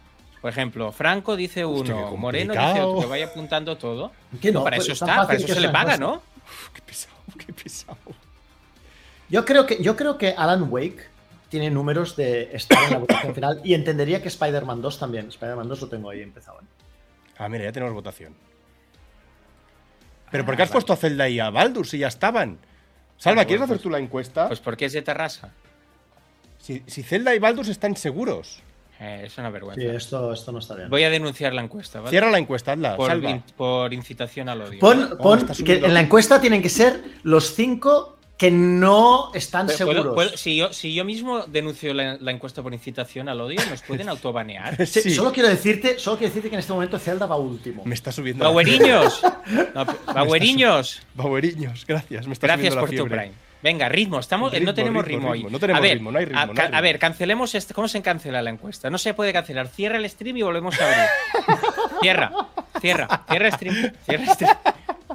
Por 0.41 0.49
ejemplo, 0.49 0.91
Franco 0.91 1.35
dice 1.35 1.65
uno, 1.65 2.15
Moreno 2.17 2.53
dice 2.53 2.81
otro, 2.81 3.01
que 3.01 3.05
vaya 3.07 3.25
apuntando 3.27 3.77
todo. 3.77 4.11
¿Qué 4.41 4.51
no? 4.51 4.63
para 4.63 4.75
Pues 4.75 4.87
eso 4.87 4.93
es 4.93 4.99
tan 4.99 5.09
está, 5.09 5.27
para 5.27 5.39
eso 5.39 5.47
se 5.47 5.59
le 5.61 5.69
paga. 5.69 5.97
¿no? 5.97 6.15
Uf, 6.15 6.69
qué 6.73 6.81
pesado, 6.81 7.15
qué 7.37 7.53
pesado. 7.53 7.97
Yo 9.29 9.45
creo 9.45 9.65
que, 9.65 9.81
yo 9.81 9.95
creo 9.95 10.17
que 10.17 10.35
Alan 10.37 10.67
Wake 10.69 11.07
tiene 11.49 11.69
números 11.69 12.15
de 12.15 12.55
estar 12.55 12.83
en 12.83 12.91
la 12.91 12.97
votación 12.99 13.33
final 13.33 13.61
y 13.63 13.73
entendería 13.73 14.21
que 14.21 14.27
Spider-Man 14.27 14.81
2 14.81 14.99
también. 14.99 15.27
Spider-Man 15.29 15.67
2 15.67 15.81
lo 15.81 15.87
tengo 15.87 16.09
ahí 16.09 16.21
empezado. 16.21 16.59
¿eh? 16.59 16.65
Ah, 17.37 17.47
mira, 17.47 17.63
ya 17.63 17.71
tenemos 17.71 17.93
votación. 17.93 18.35
¿Pero 20.33 20.45
por 20.45 20.57
qué 20.57 20.63
has 20.63 20.69
vale. 20.69 20.73
puesto 20.73 20.91
a 20.91 20.97
Zelda 20.97 21.29
y 21.29 21.39
a 21.39 21.49
Baldur 21.49 21.87
si 21.87 21.97
ya 21.99 22.07
estaban? 22.09 22.57
Salva, 23.17 23.45
¿quieres 23.45 23.63
hacer 23.63 23.79
tú 23.79 23.89
la 23.89 23.99
encuesta? 23.99 24.47
Pues 24.47 24.59
porque 24.59 24.83
es 24.85 24.91
de 24.93 25.01
Terrassa. 25.01 25.51
si, 26.57 26.83
si 26.87 27.03
Zelda 27.03 27.33
y 27.33 27.39
Baldur 27.39 27.69
están 27.69 27.95
seguros. 27.95 28.61
Eh, 28.99 29.23
es 29.25 29.37
una 29.37 29.49
vergüenza. 29.49 29.81
Sí, 29.81 29.87
esto, 29.87 30.33
esto 30.33 30.51
no 30.51 30.59
está 30.59 30.75
bien. 30.75 30.89
Voy 30.89 31.03
a 31.03 31.09
denunciar 31.09 31.53
la 31.53 31.61
encuesta, 31.61 31.99
¿vale? 31.99 32.09
Cierra 32.09 32.29
la 32.31 32.37
encuesta, 32.39 32.73
hazla. 32.73 32.95
por, 32.95 33.09
Salva. 33.09 33.29
in- 33.29 33.43
por 33.55 33.93
incitación 33.93 34.49
al 34.49 34.61
odio. 34.61 34.79
Pon, 34.79 35.09
Oh, 35.13 35.17
pon 35.17 35.45
que 35.65 35.75
en 35.77 35.93
la 35.93 36.01
encuesta 36.01 36.41
tienen 36.41 36.61
que 36.61 36.69
ser 36.69 37.01
los 37.23 37.53
5 37.53 38.17
que 38.37 38.49
no 38.51 39.31
están 39.33 39.67
Pero 39.67 39.77
seguros. 39.77 40.03
puedo- 40.03 40.15
puedo- 40.15 40.37
si, 40.37 40.55
yo, 40.57 40.73
si 40.73 40.93
yo 40.93 41.05
mismo 41.05 41.41
denuncio 41.45 41.93
la, 41.93 42.17
la 42.19 42.31
encuesta 42.31 42.61
por 42.63 42.73
incitación 42.73 43.29
al 43.29 43.39
odio, 43.39 43.59
¿nos 43.69 43.81
pueden 43.83 44.09
autobanear? 44.09 44.75
Sí, 44.87 45.01
Sí, 45.01 45.11
Solo 45.13 45.31
quiero 45.31 45.47
decirte, 45.49 45.99
solo 45.99 46.17
quiero 46.17 46.29
decirte 46.31 46.49
que 46.49 46.55
en 46.55 46.59
este 46.59 46.73
momento 46.73 46.97
Zelda 46.99 47.25
va 47.25 47.35
último. 47.37 47.83
Me 47.85 47.93
está 47.95 48.11
subiendo. 48.11 48.43
¡Baueriños! 48.43 49.21
No, 49.75 49.85
¡Baueriños! 50.13 51.01
Baueriños, 51.13 51.85
gracias. 51.85 52.27
Me 52.27 52.33
está 52.33 52.47
Gracias 52.47 52.73
subiendo 52.73 52.75
la 52.75 53.01
por 53.03 53.09
tu. 53.09 53.15
Prime. 53.21 53.43
Venga, 53.61 53.87
ritmo, 53.87 54.19
estamos, 54.19 54.51
Ritmo, 54.51 54.65
no 54.65 54.73
tenemos 54.73 55.05
ritmo, 55.05 55.19
ritmo, 55.19 55.33
ritmo. 55.35 55.47
hoy. 55.47 55.51
No 55.53 55.57
tenemos 55.59 55.79
a 55.79 55.81
ver, 55.81 55.93
ritmo, 55.93 56.11
no 56.11 56.19
hay 56.19 56.25
ritmo, 56.25 56.39
a, 56.41 56.45
no 56.47 56.51
hay 56.51 56.55
ca- 56.57 56.63
a 56.63 56.67
ritmo. 56.67 56.81
ver, 56.81 56.99
cancelemos 56.99 57.55
este. 57.55 57.73
¿Cómo 57.73 57.87
se 57.87 58.01
cancela 58.01 58.41
la 58.41 58.49
encuesta? 58.49 58.89
No 58.89 58.97
se 58.97 59.13
puede 59.13 59.31
cancelar. 59.31 59.69
Cierra 59.69 59.97
el 59.97 60.09
stream 60.09 60.35
y 60.35 60.41
volvemos 60.41 60.75
a 60.81 60.85
abrir. 60.85 61.59
cierra, 62.01 62.31
cierra, 62.81 63.23
cierra 63.29 63.51
stream, 63.51 63.91
cierra 64.05 64.33
stream. 64.33 64.51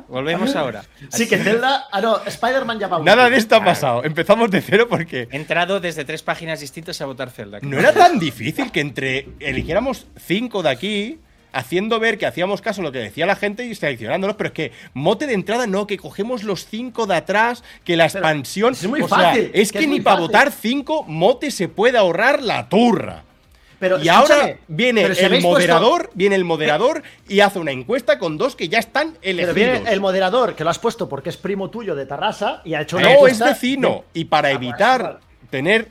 Volvemos 0.09 0.57
ahora. 0.57 0.85
Sí, 1.11 1.29
que 1.29 1.37
Zelda. 1.39 1.87
Ah, 1.93 2.01
no, 2.01 2.25
Spider-Man 2.25 2.79
ya 2.79 2.89
va. 2.89 2.99
Nada 3.01 3.29
de 3.29 3.37
esto 3.37 3.57
ha 3.57 3.65
pasado. 3.65 4.05
Empezamos 4.05 4.51
de 4.51 4.61
cero 4.61 4.87
porque 4.89 5.29
He 5.31 5.37
entrado 5.37 5.81
desde 5.81 6.05
tres 6.05 6.23
páginas 6.23 6.61
distintas 6.61 7.01
a 7.01 7.07
votar 7.07 7.31
Zelda. 7.31 7.59
no 7.63 7.79
era 7.79 7.93
tan 7.93 8.19
difícil 8.19 8.73
que 8.73 8.81
entre 8.81 9.29
eligiéramos 9.41 10.07
cinco 10.17 10.63
de 10.63 10.71
aquí, 10.71 11.21
haciendo 11.53 11.99
ver 12.01 12.19
que 12.19 12.27
hacíamos 12.27 12.61
caso 12.61 12.81
a 12.81 12.85
lo 12.85 12.93
que 12.93 12.99
decía 12.99 13.27
la 13.27 13.37
gente 13.37 13.65
y 13.65 13.75
seleccionándolos, 13.75 14.37
pero 14.37 14.49
es 14.49 14.55
que 14.55 14.73
mote 14.95 15.27
de 15.27 15.35
entrada 15.35 15.67
no, 15.67 15.87
que 15.87 15.97
cogemos 15.97 16.43
los 16.43 16.67
cinco 16.67 17.07
de 17.07 17.17
atrás, 17.17 17.65
que 17.85 17.97
la 17.97 18.05
expansión. 18.05 18.73
es 18.73 18.87
muy 18.87 19.03
o 19.03 19.09
sea, 19.09 19.19
fácil, 19.19 19.51
es 19.53 19.73
que 19.73 19.79
que, 19.79 19.85
es 19.85 19.91
ni 19.91 20.01
para 20.01 20.21
votar 20.21 20.53
cinco, 20.53 21.05
mote 21.05 21.51
se 21.51 21.69
puede 21.69 21.99
ahorrar 21.99 22.43
la 22.43 22.69
turra. 22.69 23.25
Pero 23.79 24.03
y 24.03 24.09
ahora 24.09 24.57
viene 24.67 25.03
pero 25.03 25.15
si 25.15 25.21
el 25.21 25.27
habéis 25.27 25.45
puesto- 25.45 25.59
moderador, 25.61 26.11
viene 26.15 26.35
el 26.35 26.45
moderador 26.45 27.03
y 27.29 27.41
hace 27.41 27.59
una 27.61 27.71
encuesta 27.71 28.19
con 28.19 28.37
dos 28.37 28.57
que 28.57 28.69
ya 28.69 28.79
están 28.81 29.13
Pero 29.13 29.21
elegidos. 29.23 29.55
viene 29.55 29.91
el 29.93 30.01
moderador 30.01 30.55
que 30.57 30.65
lo 30.65 30.71
has 30.71 30.79
puesto 30.81 31.09
porque 31.09 31.29
es 31.31 31.37
primo 31.37 31.71
tuyo 31.71 31.95
de 31.95 32.05
Tarrasa 32.07 32.61
y 32.65 32.75
ha 32.75 32.81
hecho 32.81 32.97
una 32.97 33.15
No, 33.15 33.27
es 33.29 33.39
vecino. 33.39 34.05
Y 34.15 34.25
para 34.25 34.49
Ah, 34.49 34.53
evitar 34.53 35.03
vale. 35.03 35.19
tener 35.51 35.89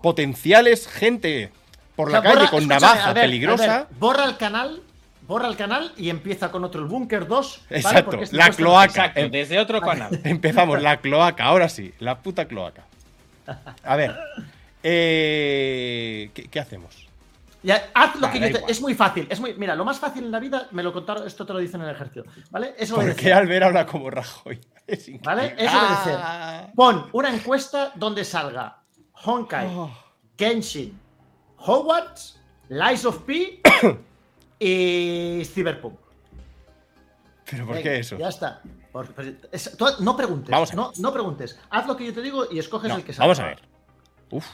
potenciales 0.00 0.86
gente 0.88 1.50
por 1.96 2.08
O 2.08 2.12
la 2.12 2.20
sea, 2.22 2.30
calle 2.32 2.44
borra- 2.46 2.50
con 2.50 2.68
navaja 2.68 3.14
peligrosa. 3.14 3.86
Borra 3.98 4.24
el 4.24 4.36
canal, 4.36 4.82
borra 5.26 5.48
el 5.48 5.56
canal 5.56 5.92
y 5.96 6.08
empieza 6.10 6.50
con 6.50 6.64
otro, 6.64 6.80
el 6.82 6.86
Búnker 6.88 7.26
2. 7.26 7.62
¿vale? 7.68 7.80
Exacto, 7.80 8.22
este 8.22 8.36
la 8.36 8.50
cloaca. 8.50 8.84
Exacto, 8.86 9.20
Em- 9.20 9.30
desde 9.30 9.58
otro 9.58 9.80
canal. 9.80 10.20
Empezamos 10.24 10.80
la 10.80 10.98
cloaca, 10.98 11.44
ahora 11.44 11.68
sí, 11.68 11.92
la 11.98 12.18
puta 12.18 12.46
cloaca. 12.46 12.84
A 13.82 13.96
ver, 13.96 14.14
eh, 14.82 16.30
¿qué, 16.34 16.44
qué 16.48 16.60
hacemos? 16.60 17.06
Ya, 17.62 17.90
haz 17.94 18.16
lo 18.18 18.28
que 18.30 18.40
yo 18.40 18.50
te-. 18.50 18.64
Es 18.72 18.80
muy 18.80 18.94
fácil. 18.94 19.26
Es 19.30 19.38
muy, 19.38 19.54
mira, 19.54 19.76
lo 19.76 19.84
más 19.84 19.98
fácil 20.00 20.24
en 20.24 20.32
la 20.32 20.40
vida, 20.40 20.66
me 20.72 20.82
lo 20.82 20.92
contaron, 20.92 21.24
esto 21.26 21.46
te 21.46 21.52
lo 21.52 21.60
dicen 21.60 21.80
en 21.80 21.88
el 21.88 21.94
ejército. 21.94 22.24
¿Vale? 22.50 22.74
Es 22.76 22.90
¿Por 22.90 23.14
qué 23.14 23.32
Albert 23.32 23.66
habla 23.66 23.86
como 23.86 24.10
Rajoy? 24.10 24.60
Es 24.86 25.06
increíble. 25.08 25.54
¿Vale? 25.54 25.54
Es 25.64 25.70
Ah. 25.72 26.66
Pon 26.74 27.08
una 27.12 27.32
encuesta 27.32 27.92
donde 27.94 28.24
salga 28.24 28.82
Honkai, 29.24 29.68
Oh. 29.70 29.96
Genshin, 30.36 30.98
Hogwarts, 31.58 32.40
Lies 32.68 33.04
of 33.04 33.18
P 33.22 33.60
y 34.58 35.44
Cyberpunk. 35.44 35.98
¿Pero 37.48 37.64
por 37.66 37.76
Venga, 37.76 37.90
qué 37.90 37.98
eso? 38.00 38.18
Ya 38.18 38.28
está. 38.28 38.60
Por- 38.90 39.14
por- 39.14 39.24
es- 39.52 39.76
tú 39.76 39.86
no 40.00 40.16
preguntes. 40.16 40.50
Vamos 40.50 40.74
no, 40.74 40.90
no 40.98 41.12
preguntes. 41.12 41.58
Haz 41.70 41.86
lo 41.86 41.96
que 41.96 42.06
yo 42.06 42.12
te 42.14 42.22
digo 42.22 42.46
y 42.50 42.58
escoges 42.58 42.88
No, 42.88 42.96
el 42.96 43.04
que 43.04 43.12
salga. 43.12 43.26
vamos 43.26 43.38
a 43.38 43.46
ver. 43.46 43.62
Uf. 44.30 44.46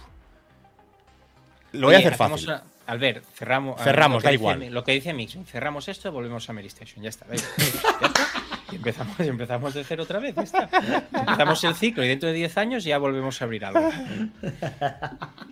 Lo 1.73 1.89
voy 1.89 1.95
a 1.95 1.99
Oye, 1.99 2.07
hacer 2.09 2.15
hacemos 2.15 2.41
fácil. 2.43 2.49
una- 2.49 2.63
Albert, 2.87 3.23
cerramos. 3.35 3.81
Cerramos, 3.83 4.23
da 4.23 4.31
dice- 4.31 4.41
igual. 4.43 4.67
Lo 4.71 4.83
que 4.85 4.93
dice 4.93 5.13
Mix, 5.13 5.37
cerramos 5.47 5.89
esto, 5.89 6.11
volvemos 6.11 6.49
a 6.49 6.53
Mary 6.55 6.69
Station. 6.69 7.03
Ya 7.03 7.11
está. 7.11 7.27
Ya 7.29 7.35
está. 7.35 7.49
Y 8.71 8.77
empezamos, 8.77 9.19
empezamos 9.21 9.73
de 9.73 9.83
cero 9.83 10.03
otra 10.03 10.19
vez. 10.19 10.35
Ya 10.35 10.43
está. 10.43 10.69
Empezamos 11.15 11.65
el 11.65 11.75
ciclo 11.75 12.05
y 12.05 12.09
dentro 12.09 12.29
de 12.29 12.35
10 12.35 12.59
años 12.59 12.85
ya 12.85 12.99
volvemos 12.99 13.41
a 13.41 13.45
abrir 13.47 13.65
algo. 13.65 13.91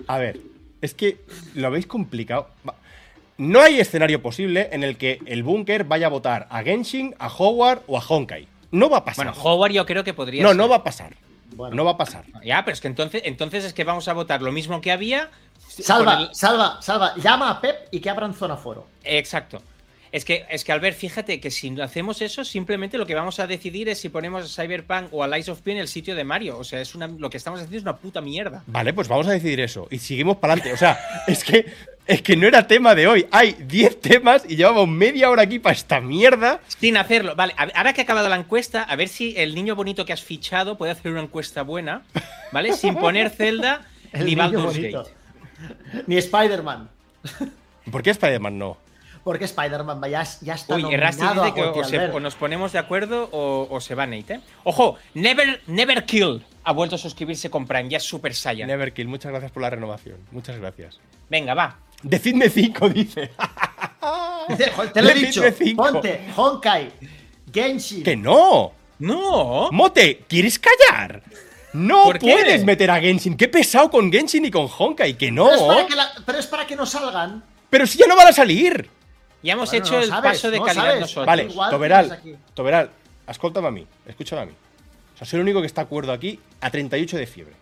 A 0.07 0.19
ver, 0.19 0.39
es 0.83 0.93
que 0.95 1.25
lo 1.55 1.69
habéis 1.69 1.87
complicado. 1.87 2.51
No 3.39 3.61
hay 3.63 3.81
escenario 3.81 4.21
posible 4.23 4.69
en 4.73 4.85
el 4.85 4.97
que 4.99 5.21
el 5.27 5.43
búnker 5.43 5.85
vaya 5.85 6.07
a 6.07 6.11
votar 6.11 6.47
a 6.51 6.63
Genshin, 6.63 7.15
a 7.19 7.29
Howard 7.29 7.83
o 7.87 7.97
a 7.99 8.03
Honkai. 8.07 8.49
No 8.71 8.91
va 8.91 8.99
a 8.99 9.05
pasar. 9.07 9.27
Bueno, 9.27 9.41
Howard 9.43 9.73
yo 9.73 9.87
creo 9.87 10.05
que 10.05 10.13
podría 10.15 10.43
no, 10.43 10.51
ser. 10.51 10.57
no 10.59 10.69
va 10.69 10.77
a 10.77 10.85
pasar. 10.85 11.15
Bueno. 11.55 11.75
No 11.77 11.85
va 11.87 11.93
a 11.93 11.97
pasar. 11.97 12.25
Ya, 12.45 12.65
pero 12.67 12.75
es 12.75 12.81
que 12.83 12.89
entonces, 12.89 13.23
entonces 13.25 13.65
es 13.65 13.73
que 13.73 13.85
vamos 13.85 14.09
a 14.09 14.13
votar 14.13 14.43
lo 14.43 14.53
mismo 14.53 14.81
que 14.83 14.93
había. 14.93 15.31
Salva, 15.69 16.21
el- 16.23 16.35
salva, 16.35 16.79
salva. 16.81 17.15
Llama 17.17 17.51
a 17.51 17.61
Pep 17.61 17.89
y 17.91 18.01
que 18.01 18.11
abran 18.11 18.35
zona 18.35 18.57
foro. 18.57 18.87
Exacto. 19.05 19.63
Es 20.13 20.25
que, 20.25 20.47
es 20.49 20.65
que 20.65 20.73
Albert, 20.73 20.97
fíjate 20.97 21.41
que 21.41 21.51
si 21.51 21.79
hacemos 21.81 22.23
eso, 22.23 22.45
simplemente 22.45 22.97
lo 22.97 23.05
que 23.05 23.15
vamos 23.15 23.39
a 23.39 23.47
decidir 23.47 23.89
es 23.91 23.99
si 24.01 24.09
ponemos 24.09 24.45
a 24.59 24.63
Cyberpunk 24.63 25.09
o 25.13 25.23
a 25.23 25.29
Lies 25.29 25.49
of 25.51 25.61
P 25.61 25.73
en 25.73 25.79
el 25.79 25.89
sitio 25.89 26.15
de 26.15 26.25
Mario. 26.25 26.57
O 26.59 26.65
sea, 26.65 26.81
es 26.81 26.95
una, 26.95 27.07
lo 27.09 27.29
que 27.29 27.37
estamos 27.37 27.59
haciendo 27.59 27.77
es 27.77 27.83
una 27.83 27.97
puta 27.97 28.21
mierda. 28.23 28.63
Vale, 28.67 28.95
pues 28.95 29.09
vamos 29.09 29.27
a 29.27 29.33
decidir 29.33 29.61
eso. 29.61 29.89
Y 29.91 29.99
seguimos 29.99 30.37
para 30.39 30.55
adelante. 30.55 30.73
O 30.73 30.79
sea, 30.79 30.99
es 31.27 31.45
que, 31.45 31.67
es 32.07 32.23
que 32.23 32.35
no 32.37 32.47
era 32.47 32.67
tema 32.67 32.95
de 32.95 33.07
hoy. 33.09 33.27
Hay 33.31 33.57
10 33.61 34.01
temas 34.01 34.45
y 34.49 34.57
llevamos 34.57 34.89
media 34.89 35.29
hora 35.29 35.43
aquí 35.43 35.59
para 35.59 35.75
esta 35.75 36.01
mierda. 36.01 36.61
Sin 36.69 36.97
hacerlo. 36.97 37.35
Vale, 37.37 37.55
ahora 37.59 37.93
que 37.93 38.01
ha 38.01 38.05
acabado 38.05 38.29
la 38.31 38.37
encuesta, 38.37 38.85
a 38.85 38.97
ver 38.97 39.09
si 39.09 39.35
el 39.37 39.55
niño 39.55 39.75
bonito 39.75 40.07
que 40.07 40.15
has 40.15 40.23
fichado 40.23 40.79
puede 40.79 40.93
hacer 40.93 41.13
una 41.13 41.21
encuesta 41.23 41.61
buena, 41.63 42.05
¿vale? 42.53 42.73
Sin 42.73 42.95
poner 42.95 43.29
Zelda 43.29 43.85
El 44.13 44.25
ni 44.25 44.35
Baldur's. 44.35 44.79
Gate. 44.79 45.11
Ni 46.07 46.17
Spider-Man. 46.17 46.89
¿Por 47.91 48.03
qué 48.03 48.11
Spider-Man 48.11 48.59
no? 48.59 48.77
Porque 49.25 49.45
Spider-Man 49.47 50.01
ya, 50.09 50.23
ya 50.41 50.55
está 50.55 50.77
Uy, 50.77 50.83
nominado 50.85 51.11
dice 51.45 51.55
que 51.55 51.61
a 51.61 51.71
o, 51.71 51.85
se- 51.85 51.97
Albert. 51.97 52.15
o 52.15 52.21
nos 52.21 52.37
ponemos 52.37 52.71
de 52.73 52.79
acuerdo 52.79 53.29
o, 53.33 53.67
o 53.69 53.81
se 53.81 53.97
va 53.97 54.07
Nate, 54.07 54.35
¿eh? 54.35 54.41
Ojo, 54.63 54.97
Never, 55.15 55.61
Never 55.67 56.05
Kill 56.05 56.45
ha 56.63 56.73
vuelto 56.73 56.95
a 56.95 56.99
suscribirse 56.99 57.51
con 57.51 57.67
Prime, 57.67 57.89
ya 57.89 57.97
es 57.97 58.05
Super 58.05 58.35
Saiyan. 58.35 58.69
Neverkill, 58.69 59.09
muchas 59.09 59.33
gracias 59.33 59.51
por 59.51 59.63
la 59.63 59.71
renovación. 59.71 60.19
Muchas 60.31 60.59
gracias. 60.59 61.01
Venga, 61.29 61.55
va. 61.55 61.77
Decidme 62.03 62.49
5, 62.49 62.89
dice. 62.91 63.31
Dice, 64.49 64.71
"Joder, 64.77 64.93
Te 64.93 65.03
lo 65.03 65.09
he 65.11 65.15
dicho. 65.15 65.43
cinco. 65.53 65.83
Ponte 65.93 66.21
Honkai, 66.37 66.93
Genshin. 67.53 68.05
¡Que 68.05 68.17
no! 68.17 68.73
No. 69.01 69.71
Mote, 69.73 70.25
¿quieres 70.29 70.59
callar? 70.61 71.23
No 71.77 72.13
puedes 72.19 72.65
meter 72.65 72.91
a 72.91 73.01
Genshin. 73.01 73.37
Qué 73.37 73.49
pesado 73.49 73.91
con 73.91 74.11
Genshin 74.11 74.45
y 74.45 74.51
con 74.51 74.69
Honkai. 74.79 75.17
Que 75.19 75.31
no. 75.31 75.47
Pero, 75.47 75.57
es 75.57 75.63
para 75.77 75.87
que 75.87 75.95
la- 75.97 76.13
pero 76.25 76.39
es 76.39 76.47
para 76.47 76.67
que 76.67 76.77
no 76.77 76.87
salgan. 76.87 77.43
Pero 77.71 77.87
si 77.87 77.99
ya 77.99 78.07
no 78.07 78.17
van 78.17 78.29
a 78.29 78.33
salir. 78.33 78.89
Ya 79.43 79.53
hemos 79.53 79.69
Bueno, 79.71 79.85
hecho 79.85 79.95
no 79.97 80.03
el 80.03 80.09
sabes, 80.09 80.33
paso 80.33 80.51
de 80.51 80.59
no 80.59 80.65
calidad 80.65 80.85
sabes. 80.87 81.01
nosotros. 81.01 81.27
Vale, 81.27 81.43
igual 81.45 81.71
Toberal. 81.71 82.21
Toberal, 82.55 82.91
escúchame 83.29 83.69
a 83.69 83.71
mí, 83.71 83.87
escúchame 84.07 84.43
a 84.43 84.47
mí. 84.47 84.53
O 85.15 85.19
sea, 85.19 85.27
soy 85.27 85.37
el 85.39 85.43
único 85.43 85.61
que 85.61 85.67
está 85.67 85.83
de 85.83 85.87
acuerdo 85.87 86.13
aquí 86.13 86.41
a 86.61 86.71
38 86.71 87.17
de 87.17 87.27
fiebre. 87.27 87.55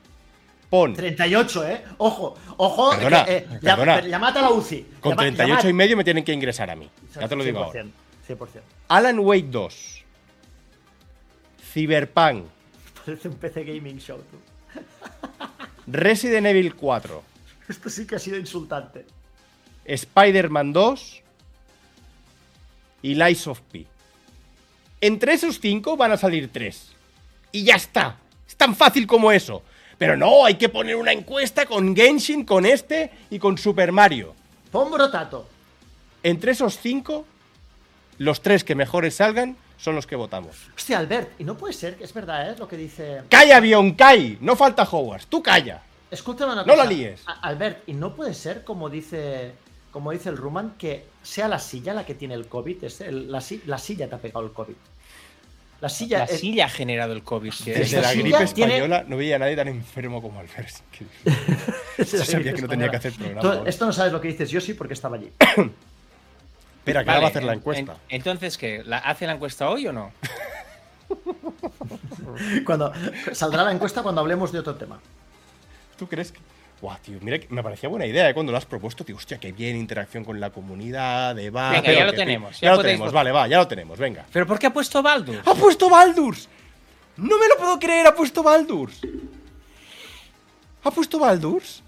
Pon 0.70 0.94
38, 0.94 1.68
¿eh? 1.68 1.84
Ojo, 1.98 2.36
ojo. 2.56 2.90
Perdona, 2.92 3.24
que, 3.24 3.36
eh, 3.36 3.46
llam- 3.48 3.60
perdona. 3.60 3.94
pero 3.96 4.06
llamad 4.08 4.36
a 4.38 4.42
la 4.42 4.50
UCI. 4.50 4.86
con 5.00 5.10
Llama- 5.12 5.22
38 5.22 5.68
y 5.68 5.72
medio 5.72 5.96
me 5.96 6.04
tienen 6.04 6.24
que 6.24 6.32
ingresar 6.32 6.70
a 6.70 6.76
mí. 6.76 6.88
Ya 7.20 7.28
te 7.28 7.36
lo 7.36 7.44
digo 7.44 7.58
ahora. 7.58 7.72
100%, 7.72 7.92
100%. 8.26 8.62
Alan 8.88 9.18
Wake 9.18 9.46
2. 9.50 10.04
Cyberpunk. 11.72 12.46
Parece 13.04 13.28
un 13.28 13.34
PC 13.34 13.64
Gaming 13.64 13.98
Show, 13.98 14.18
tú. 14.18 14.80
Resident 15.86 16.46
Evil 16.46 16.74
4. 16.74 17.22
Esto 17.68 17.90
sí 17.90 18.06
que 18.06 18.16
ha 18.16 18.18
sido 18.18 18.38
insultante. 18.38 19.04
Spider-Man 19.84 20.72
2 20.72 21.22
y 23.02 23.14
Lies 23.14 23.46
of 23.46 23.60
P. 23.70 23.86
Entre 25.00 25.34
esos 25.34 25.60
cinco 25.60 25.96
van 25.96 26.12
a 26.12 26.16
salir 26.16 26.50
tres. 26.50 26.92
Y 27.52 27.64
ya 27.64 27.74
está. 27.74 28.16
Es 28.48 28.56
tan 28.56 28.74
fácil 28.74 29.06
como 29.06 29.30
eso. 29.30 29.62
Pero 29.98 30.16
no, 30.16 30.46
hay 30.46 30.54
que 30.54 30.70
poner 30.70 30.96
una 30.96 31.12
encuesta 31.12 31.66
con 31.66 31.94
Genshin, 31.94 32.44
con 32.44 32.64
este 32.64 33.10
y 33.30 33.38
con 33.38 33.58
Super 33.58 33.92
Mario. 33.92 34.34
Pon 34.70 34.90
brotato. 34.90 35.46
Entre 36.22 36.52
esos 36.52 36.78
cinco, 36.78 37.26
los 38.16 38.40
tres 38.40 38.64
que 38.64 38.74
mejores 38.74 39.16
salgan 39.16 39.56
son 39.76 39.94
los 39.94 40.06
que 40.06 40.16
votamos. 40.16 40.56
Hostia, 40.76 40.98
Albert, 40.98 41.32
y 41.40 41.44
no 41.44 41.56
puede 41.56 41.72
ser, 41.74 41.96
que 41.96 42.04
es 42.04 42.12
verdad, 42.14 42.50
¿eh? 42.50 42.56
Lo 42.58 42.66
que 42.68 42.76
dice. 42.76 43.22
¡Calla, 43.28 43.60
Bionkai! 43.60 44.38
No 44.40 44.56
falta 44.56 44.82
Hogwarts. 44.84 45.26
Tú 45.26 45.42
calla. 45.42 45.82
Escúchame 46.10 46.52
una 46.52 46.62
No 46.62 46.72
cosa. 46.72 46.84
la 46.84 46.90
líes. 46.90 47.22
A- 47.26 47.40
Albert, 47.40 47.82
y 47.88 47.92
no 47.94 48.14
puede 48.14 48.34
ser, 48.34 48.62
como 48.64 48.88
dice, 48.88 49.52
como 49.90 50.12
dice 50.12 50.28
el 50.28 50.36
Ruman, 50.36 50.74
que 50.78 51.04
sea 51.22 51.48
la 51.48 51.58
silla 51.58 51.92
la 51.94 52.06
que 52.06 52.14
tiene 52.14 52.34
el 52.34 52.46
COVID. 52.46 52.84
Es 52.84 53.00
el- 53.00 53.30
la, 53.32 53.42
la 53.66 53.78
silla 53.78 54.08
te 54.08 54.14
ha 54.14 54.18
pegado 54.18 54.44
el 54.46 54.52
COVID. 54.52 54.74
La 55.80 55.88
silla. 55.88 56.18
La 56.18 56.24
es- 56.24 56.40
silla 56.40 56.66
ha 56.66 56.68
generado 56.68 57.12
el 57.12 57.22
COVID. 57.24 57.48
es- 57.50 57.64
Desde 57.64 58.00
la 58.00 58.08
silla 58.10 58.22
gripe 58.38 58.46
tiene- 58.54 58.74
española 58.76 59.04
no 59.08 59.16
veía 59.16 59.36
a 59.36 59.38
nadie 59.40 59.56
tan 59.56 59.68
enfermo 59.68 60.22
como 60.22 60.38
Albert. 60.40 60.68
Es. 60.68 60.82
Yo 62.12 62.24
sabía 62.24 62.52
que 62.54 62.62
no 62.62 62.68
tenía 62.68 62.88
que 62.90 62.96
hacer 62.96 63.12
programa. 63.12 63.40
Tú- 63.42 63.66
esto 63.66 63.84
no 63.86 63.92
sabes 63.92 64.12
lo 64.12 64.20
que 64.20 64.28
dices, 64.28 64.50
yo 64.50 64.60
sí, 64.60 64.74
porque 64.74 64.94
estaba 64.94 65.16
allí. 65.16 65.30
Espera, 66.84 67.00
que 67.02 67.06
Vale, 67.06 67.16
ahora 67.16 67.20
va 67.22 67.26
a 67.28 67.30
hacer 67.30 67.44
la 67.44 67.52
en- 67.52 67.58
encuesta. 67.60 67.92
en- 67.92 68.16
entonces, 68.16 68.58
¿qué? 68.58 68.82
¿La- 68.84 68.98
¿Hace 68.98 69.26
la 69.26 69.32
encuesta 69.32 69.70
hoy 69.70 69.86
o 69.86 69.92
no? 69.92 70.12
Cuando, 72.66 72.92
saldrá 73.32 73.62
la 73.64 73.72
encuesta 73.72 74.02
cuando 74.02 74.20
hablemos 74.20 74.52
de 74.52 74.58
otro 74.58 74.74
tema. 74.74 75.00
¿Tú 75.98 76.06
crees 76.08 76.32
que.? 76.32 76.40
Guau, 76.80 76.96
tío, 77.02 77.18
mira, 77.22 77.38
me 77.48 77.62
parecía 77.62 77.88
buena 77.88 78.04
idea 78.04 78.28
¿eh? 78.28 78.34
cuando 78.34 78.52
lo 78.52 78.58
has 78.58 78.66
propuesto, 78.66 79.04
tío. 79.04 79.16
Hostia, 79.16 79.38
qué 79.38 79.52
bien 79.52 79.76
interacción 79.76 80.24
con 80.24 80.38
la 80.40 80.50
comunidad, 80.50 81.34
debate. 81.34 81.80
Venga, 81.80 81.92
ya 81.98 82.04
lo 82.04 82.12
tenemos, 82.12 82.60
Ya, 82.60 82.66
ya 82.66 82.70
lo 82.72 82.76
podéis 82.76 82.92
tenemos, 82.92 83.06
votar. 83.12 83.14
vale, 83.14 83.32
va, 83.32 83.48
ya 83.48 83.58
lo 83.58 83.68
tenemos, 83.68 83.98
venga. 83.98 84.26
¿Pero 84.32 84.46
por 84.46 84.58
qué 84.58 84.66
ha 84.66 84.72
puesto 84.72 85.02
Baldur? 85.02 85.40
¡Ha 85.46 85.54
puesto 85.54 85.88
Baldurs! 85.88 86.48
¡No 87.16 87.38
me 87.38 87.48
lo 87.48 87.56
puedo 87.56 87.78
creer! 87.78 88.06
¡Ha 88.08 88.14
puesto 88.14 88.42
Baldurs! 88.42 89.00
¿Ha 90.82 90.90
puesto 90.90 91.18
Baldurs? 91.18 91.82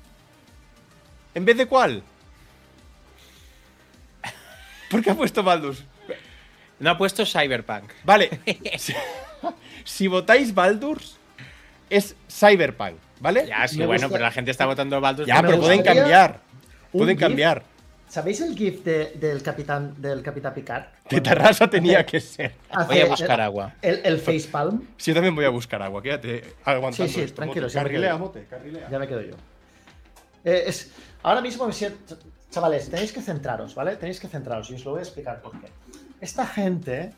¿En 1.35 1.45
vez 1.45 1.57
de 1.59 1.67
cuál? 1.67 2.03
¿Por 4.91 5.03
qué 5.03 5.11
ha 5.11 5.15
puesto 5.15 5.43
Baldurs? 5.43 5.85
No 6.79 6.91
ha 6.91 6.99
puesto 6.99 7.25
Cyberpunk. 7.25 7.91
Vale. 8.05 8.29
si, 8.79 8.95
si 9.85 10.07
votáis 10.09 10.55
Baldurs, 10.55 11.17
es 11.89 12.15
Cyberpunk, 12.31 12.97
¿vale? 13.21 13.47
Ya, 13.47 13.67
sí, 13.67 13.79
Me 13.79 13.87
bueno, 13.87 14.03
gusta- 14.07 14.15
pero 14.15 14.25
la 14.25 14.31
gente 14.33 14.51
está 14.51 14.67
votando 14.67 15.01
Baldur. 15.01 15.27
Ya, 15.27 15.43
pero 15.43 15.59
pueden 15.61 15.83
cambiar. 15.83 16.41
Pueden 16.93 17.17
GIF 17.17 17.21
cambiar. 17.27 17.63
¿Sabéis 18.09 18.41
el 18.41 18.57
GIF 18.57 18.85
de- 18.85 19.13
del 19.17 19.43
capitán 19.43 19.95
del 20.01 20.23
capitán 20.23 20.55
Picard? 20.55 20.85
Cuando 21.09 21.23
Tarrasa 21.29 21.69
tenía 21.69 21.99
hace- 22.01 22.07
que 22.07 22.21
ser. 22.21 22.55
Voy 22.87 23.01
a 23.01 23.07
buscar 23.07 23.41
el- 23.41 23.45
agua. 23.47 23.75
El, 23.83 24.01
el 24.05 24.19
facepalm. 24.21 24.83
Sí, 24.97 25.11
yo 25.11 25.15
también 25.15 25.35
voy 25.35 25.45
a 25.45 25.49
buscar 25.49 25.83
agua, 25.83 26.01
quédate 26.03 26.45
aguantando. 26.65 27.09
Sí, 27.09 27.15
sí, 27.15 27.21
esto, 27.23 27.37
tranquilo, 27.37 27.67
Mote. 27.67 27.75
ya 27.75 27.81
me 27.81 27.85
Carrilea, 27.89 28.11
quedo. 28.11 28.19
mote, 28.19 28.47
carrilea. 28.49 28.89
Ya 28.91 28.99
me 28.99 29.09
quedo 29.09 29.21
yo. 29.23 29.35
Eh, 30.45 30.65
es, 30.69 30.93
ahora 31.23 31.41
mismo 31.41 31.67
me 31.67 31.73
siento. 31.73 32.17
Chavales, 32.57 32.89
tenéis 32.89 33.13
que 33.13 33.21
centraros, 33.21 33.75
¿vale? 33.75 33.97
Tenéis 33.97 34.19
que 34.19 34.29
centraros 34.29 34.71
y 34.71 34.77
os 34.77 34.85
lo 34.87 34.93
voy 34.93 35.01
a 35.01 35.03
explicar 35.03 35.43
por 35.43 35.53
qué. 35.61 35.69
Esta 36.23 36.47
gente 36.47 37.13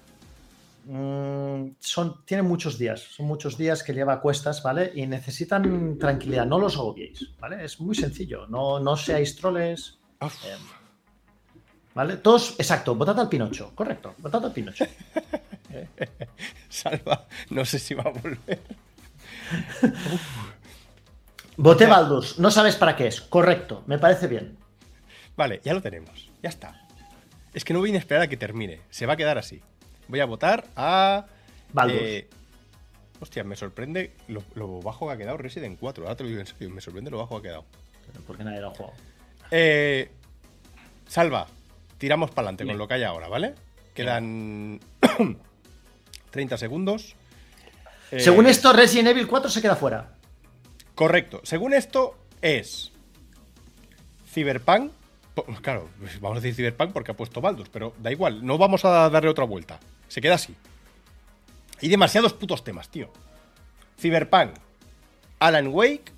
mm, 0.84 1.76
son, 1.78 2.24
tiene 2.24 2.42
muchos 2.42 2.76
días, 2.76 3.00
son 3.14 3.26
muchos 3.26 3.56
días 3.56 3.84
que 3.84 3.94
lleva 3.94 4.14
a 4.14 4.20
cuestas, 4.20 4.64
¿vale? 4.64 4.90
Y 4.96 5.06
necesitan 5.06 5.96
tranquilidad, 5.96 6.44
no 6.44 6.58
los 6.58 6.74
agobiéis, 6.74 7.38
¿vale? 7.38 7.64
Es 7.64 7.78
muy 7.78 7.94
sencillo, 7.94 8.48
no, 8.48 8.80
no 8.80 8.96
seáis 8.96 9.36
troles. 9.36 10.00
Eh, 10.20 10.56
¿Vale? 11.94 12.16
Todos, 12.16 12.56
exacto, 12.58 12.96
votad 12.96 13.20
al 13.20 13.28
Pinocho. 13.28 13.70
Correcto, 13.76 14.16
votad 14.18 14.44
al 14.44 14.52
Pinocho. 14.52 14.86
Salva, 16.68 17.28
no 17.50 17.64
sé 17.64 17.78
si 17.78 17.94
va 17.94 18.02
a 18.02 18.10
volver. 18.10 18.60
Voté 21.56 21.86
Baldur's, 21.86 22.40
no 22.40 22.50
sabes 22.50 22.74
para 22.74 22.96
qué 22.96 23.06
es. 23.06 23.20
Correcto, 23.20 23.84
me 23.86 24.00
parece 24.00 24.26
bien. 24.26 24.58
Vale, 25.38 25.60
ya 25.64 25.72
lo 25.72 25.80
tenemos. 25.80 26.28
Ya 26.42 26.48
está. 26.50 26.84
Es 27.54 27.64
que 27.64 27.72
no 27.72 27.78
voy 27.78 27.94
a 27.94 27.98
esperar 27.98 28.24
a 28.24 28.28
que 28.28 28.36
termine. 28.36 28.80
Se 28.90 29.06
va 29.06 29.12
a 29.14 29.16
quedar 29.16 29.38
así. 29.38 29.62
Voy 30.08 30.18
a 30.20 30.26
votar 30.26 30.66
a. 30.76 31.26
Baldur's. 31.72 32.02
eh, 32.02 32.28
hostia, 33.20 33.44
me 33.44 33.54
sorprende 33.56 34.12
lo, 34.26 34.42
lo 34.54 34.80
bajo 34.82 35.06
que 35.06 35.12
ha 35.14 35.16
quedado 35.16 35.36
Resident 35.38 35.78
4. 35.78 36.04
Ahora 36.04 36.16
te 36.16 36.24
lo 36.24 36.28
digo 36.28 36.40
en 36.40 36.46
serio. 36.48 36.70
Me 36.70 36.80
sorprende 36.80 37.10
lo 37.10 37.18
bajo 37.18 37.40
que 37.40 37.48
ha 37.48 37.50
quedado. 37.52 37.64
Porque 38.26 38.42
nadie 38.42 38.60
lo 38.60 38.68
ha 38.68 38.74
jugado. 38.74 38.94
Eh, 39.52 40.10
Salva, 41.06 41.46
tiramos 41.98 42.30
para 42.30 42.48
adelante 42.48 42.66
con 42.66 42.76
lo 42.76 42.88
que 42.88 42.94
hay 42.94 43.04
ahora, 43.04 43.28
¿vale? 43.28 43.54
Quedan 43.94 44.80
30 46.30 46.56
segundos. 46.58 47.14
Eh, 48.10 48.18
Según 48.20 48.46
esto, 48.46 48.72
Resident 48.72 49.08
Evil 49.08 49.28
4 49.28 49.50
se 49.50 49.62
queda 49.62 49.76
fuera. 49.76 50.14
Correcto. 50.96 51.40
Según 51.44 51.74
esto, 51.74 52.18
es 52.42 52.90
Cyberpunk. 54.32 54.92
Claro, 55.62 55.88
pues 56.00 56.20
vamos 56.20 56.38
a 56.38 56.40
decir 56.40 56.54
Cyberpunk 56.54 56.92
porque 56.92 57.10
ha 57.12 57.16
puesto 57.16 57.40
Baldus, 57.40 57.68
pero 57.68 57.94
da 57.98 58.10
igual, 58.12 58.44
no 58.44 58.58
vamos 58.58 58.84
a 58.84 59.08
darle 59.10 59.28
otra 59.30 59.44
vuelta. 59.44 59.78
Se 60.08 60.20
queda 60.20 60.34
así. 60.34 60.54
Hay 61.82 61.88
demasiados 61.88 62.32
putos 62.32 62.64
temas, 62.64 62.88
tío. 62.88 63.10
Cyberpunk, 64.00 64.50
Alan 65.38 65.68
Wake 65.68 66.12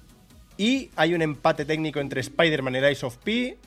y 0.56 0.90
hay 0.96 1.14
un 1.14 1.22
empate 1.22 1.64
técnico 1.64 2.00
entre 2.00 2.20
Spider-Man 2.20 2.76
y 2.76 2.80
Lies 2.80 3.04
of 3.04 3.16
P 3.18 3.58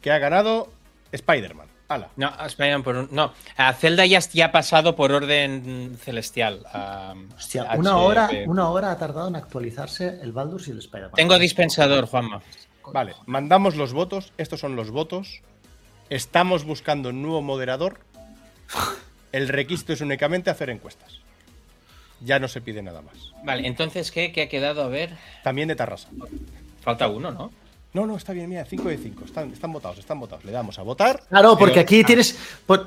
que 0.00 0.10
ha 0.10 0.18
ganado 0.18 0.72
Spider-Man. 1.12 1.68
Ala. 1.86 2.08
No, 2.16 2.32
Spider-Man 2.46 2.82
por 2.82 2.96
un- 2.96 3.08
No, 3.12 3.32
a 3.58 3.72
Zelda 3.74 4.06
ya, 4.06 4.18
ya 4.18 4.46
ha 4.46 4.52
pasado 4.52 4.96
por 4.96 5.12
orden 5.12 5.96
celestial. 6.00 6.64
a- 6.72 7.14
Hostia, 7.36 7.64
a 7.64 7.76
una 7.76 7.96
hora, 7.98 8.30
una 8.46 8.70
hora 8.70 8.90
ha 8.90 8.98
tardado 8.98 9.28
en 9.28 9.36
actualizarse 9.36 10.18
el 10.22 10.32
Baldur's 10.32 10.66
y 10.68 10.70
el 10.72 10.78
Spider-Man. 10.78 11.12
Tengo 11.14 11.38
dispensador, 11.38 12.06
Juanma. 12.06 12.40
Vale, 12.92 13.14
mandamos 13.26 13.76
los 13.76 13.92
votos. 13.92 14.32
Estos 14.38 14.60
son 14.60 14.76
los 14.76 14.90
votos. 14.90 15.40
Estamos 16.10 16.64
buscando 16.64 17.08
un 17.10 17.22
nuevo 17.22 17.42
moderador. 17.42 17.98
El 19.32 19.48
requisito 19.48 19.92
es 19.92 20.00
únicamente 20.00 20.50
hacer 20.50 20.70
encuestas. 20.70 21.18
Ya 22.20 22.38
no 22.38 22.46
se 22.48 22.60
pide 22.60 22.82
nada 22.82 23.02
más. 23.02 23.32
Vale, 23.42 23.66
entonces, 23.66 24.10
¿qué? 24.12 24.30
¿Qué 24.32 24.42
ha 24.42 24.48
quedado? 24.48 24.82
A 24.82 24.88
ver. 24.88 25.10
También 25.42 25.68
de 25.68 25.74
Tarrasa. 25.76 26.08
Falta 26.82 27.08
uno, 27.08 27.30
¿no? 27.32 27.52
No, 27.92 28.06
no, 28.06 28.16
está 28.16 28.32
bien, 28.32 28.48
mira, 28.48 28.64
5 28.64 28.88
de 28.88 28.98
5. 28.98 29.24
Están, 29.24 29.52
están 29.52 29.72
votados, 29.72 29.98
están 29.98 30.18
votados. 30.18 30.44
Le 30.44 30.52
damos 30.52 30.78
a 30.78 30.82
votar. 30.82 31.22
Claro, 31.28 31.56
porque 31.58 31.74
pero- 31.74 31.82
aquí 31.82 32.00
Ah, 32.02 32.06
tienes. 32.06 32.38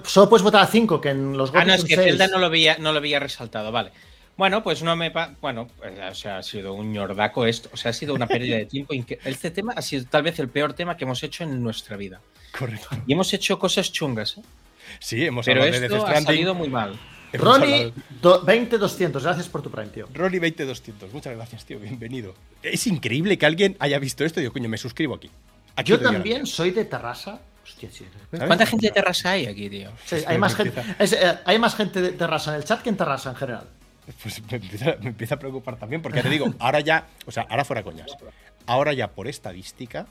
Solo 0.05 0.29
puedes 0.29 0.43
votar 0.43 0.61
a 0.63 0.67
5, 0.67 0.99
que 0.99 1.09
en 1.09 1.37
los 1.37 1.51
Ah, 1.53 1.63
no, 1.65 1.73
es 1.73 1.83
que 1.85 1.95
seis. 1.95 2.07
Zelda 2.09 2.27
no 2.27 2.39
lo 2.39 2.47
había, 2.47 2.77
no 2.77 2.91
lo 2.91 2.97
había 2.97 3.19
resaltado, 3.19 3.71
vale. 3.71 3.91
Bueno, 4.37 4.63
pues 4.63 4.83
no 4.83 4.95
me... 4.95 5.11
pa- 5.11 5.33
Bueno, 5.41 5.67
pues, 5.77 5.93
o 5.99 6.15
sea, 6.15 6.37
ha 6.37 6.43
sido 6.43 6.73
un 6.73 6.93
ñordaco 6.93 7.45
esto. 7.45 7.69
O 7.73 7.77
sea, 7.77 7.91
ha 7.91 7.93
sido 7.93 8.13
una 8.13 8.27
pérdida 8.27 8.55
de 8.57 8.65
tiempo. 8.65 8.93
Este 9.25 9.51
tema 9.51 9.73
ha 9.75 9.81
sido 9.81 10.05
tal 10.05 10.23
vez 10.23 10.37
el 10.39 10.47
peor 10.49 10.73
tema 10.73 10.95
que 10.95 11.03
hemos 11.05 11.21
hecho 11.23 11.43
en 11.43 11.61
nuestra 11.63 11.97
vida. 11.97 12.21
Correcto. 12.57 12.87
Y 13.07 13.13
hemos 13.13 13.33
hecho 13.33 13.57
cosas 13.59 13.91
chungas, 13.91 14.37
¿eh? 14.37 14.41
Sí, 14.99 15.25
hemos 15.25 15.45
Pero 15.45 15.61
hablado 15.63 15.79
de 15.79 15.85
esto 15.87 16.05
Death 16.05 16.15
ha 16.17 16.21
salido 16.21 16.53
muy 16.55 16.69
mal. 16.69 16.97
Do- 18.21 18.43
20-200. 18.45 19.21
Gracias 19.21 19.49
por 19.49 19.61
tu 19.61 19.69
Prime, 19.69 19.89
tío. 19.89 20.07
Ronnie 20.13 20.39
20200. 20.39 21.11
Muchas 21.13 21.35
gracias, 21.35 21.65
tío. 21.65 21.79
Bienvenido. 21.79 22.33
Es 22.63 22.87
increíble 22.87 23.37
que 23.37 23.45
alguien 23.45 23.75
haya 23.79 23.99
visto 23.99 24.23
esto 24.23 24.39
y 24.39 24.43
digo, 24.43 24.53
coño, 24.53 24.69
me 24.69 24.77
suscribo 24.77 25.15
aquí. 25.15 25.29
Aquí 25.75 25.91
Yo 25.91 25.99
también 25.99 26.45
soy 26.47 26.71
de 26.71 26.85
Terrassa. 26.85 27.41
Hostia, 27.63 27.89
sí. 27.91 28.05
¿Cuánta 28.31 28.65
gente 28.65 28.87
de 28.87 28.93
terraza 28.93 29.31
hay 29.31 29.45
aquí, 29.45 29.69
tío? 29.69 29.89
Sí, 30.05 30.15
hay, 30.25 30.37
más 30.37 30.55
gente, 30.55 30.81
es, 30.99 31.11
eh, 31.11 31.37
hay 31.43 31.59
más 31.59 31.75
gente 31.75 32.01
de 32.01 32.11
Terrassa 32.13 32.51
en 32.51 32.61
el 32.61 32.63
chat 32.63 32.81
que 32.81 32.87
en 32.87 32.95
Terrassa 32.95 33.31
en 33.31 33.35
general. 33.35 33.67
Pues 34.23 34.41
me 34.49 34.57
empieza, 34.57 34.95
me 35.01 35.09
empieza 35.09 35.35
a 35.35 35.39
preocupar 35.39 35.75
también, 35.77 36.01
porque 36.01 36.17
ya 36.19 36.23
te 36.23 36.29
digo, 36.29 36.53
ahora 36.59 36.79
ya, 36.79 37.07
o 37.25 37.31
sea, 37.31 37.45
ahora 37.49 37.65
fuera 37.65 37.83
coñas, 37.83 38.15
ahora 38.65 38.93
ya 38.93 39.09
por 39.11 39.27
estadística, 39.27 40.07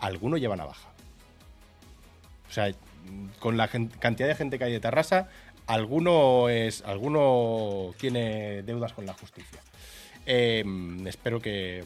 alguno 0.00 0.36
lleva 0.38 0.56
navaja. 0.56 0.88
O 2.48 2.52
sea, 2.52 2.72
con 3.38 3.56
la 3.56 3.68
cantidad 3.68 4.28
de 4.28 4.34
gente 4.34 4.58
que 4.58 4.64
hay 4.64 4.72
de 4.72 4.80
Terrassa, 4.80 5.28
alguno 5.66 6.48
es, 6.48 6.82
alguno 6.86 7.94
tiene 7.98 8.62
deudas 8.62 8.92
con 8.92 9.06
la 9.06 9.12
justicia. 9.14 9.60
Eh, 10.26 10.64
espero 11.06 11.40
que 11.40 11.84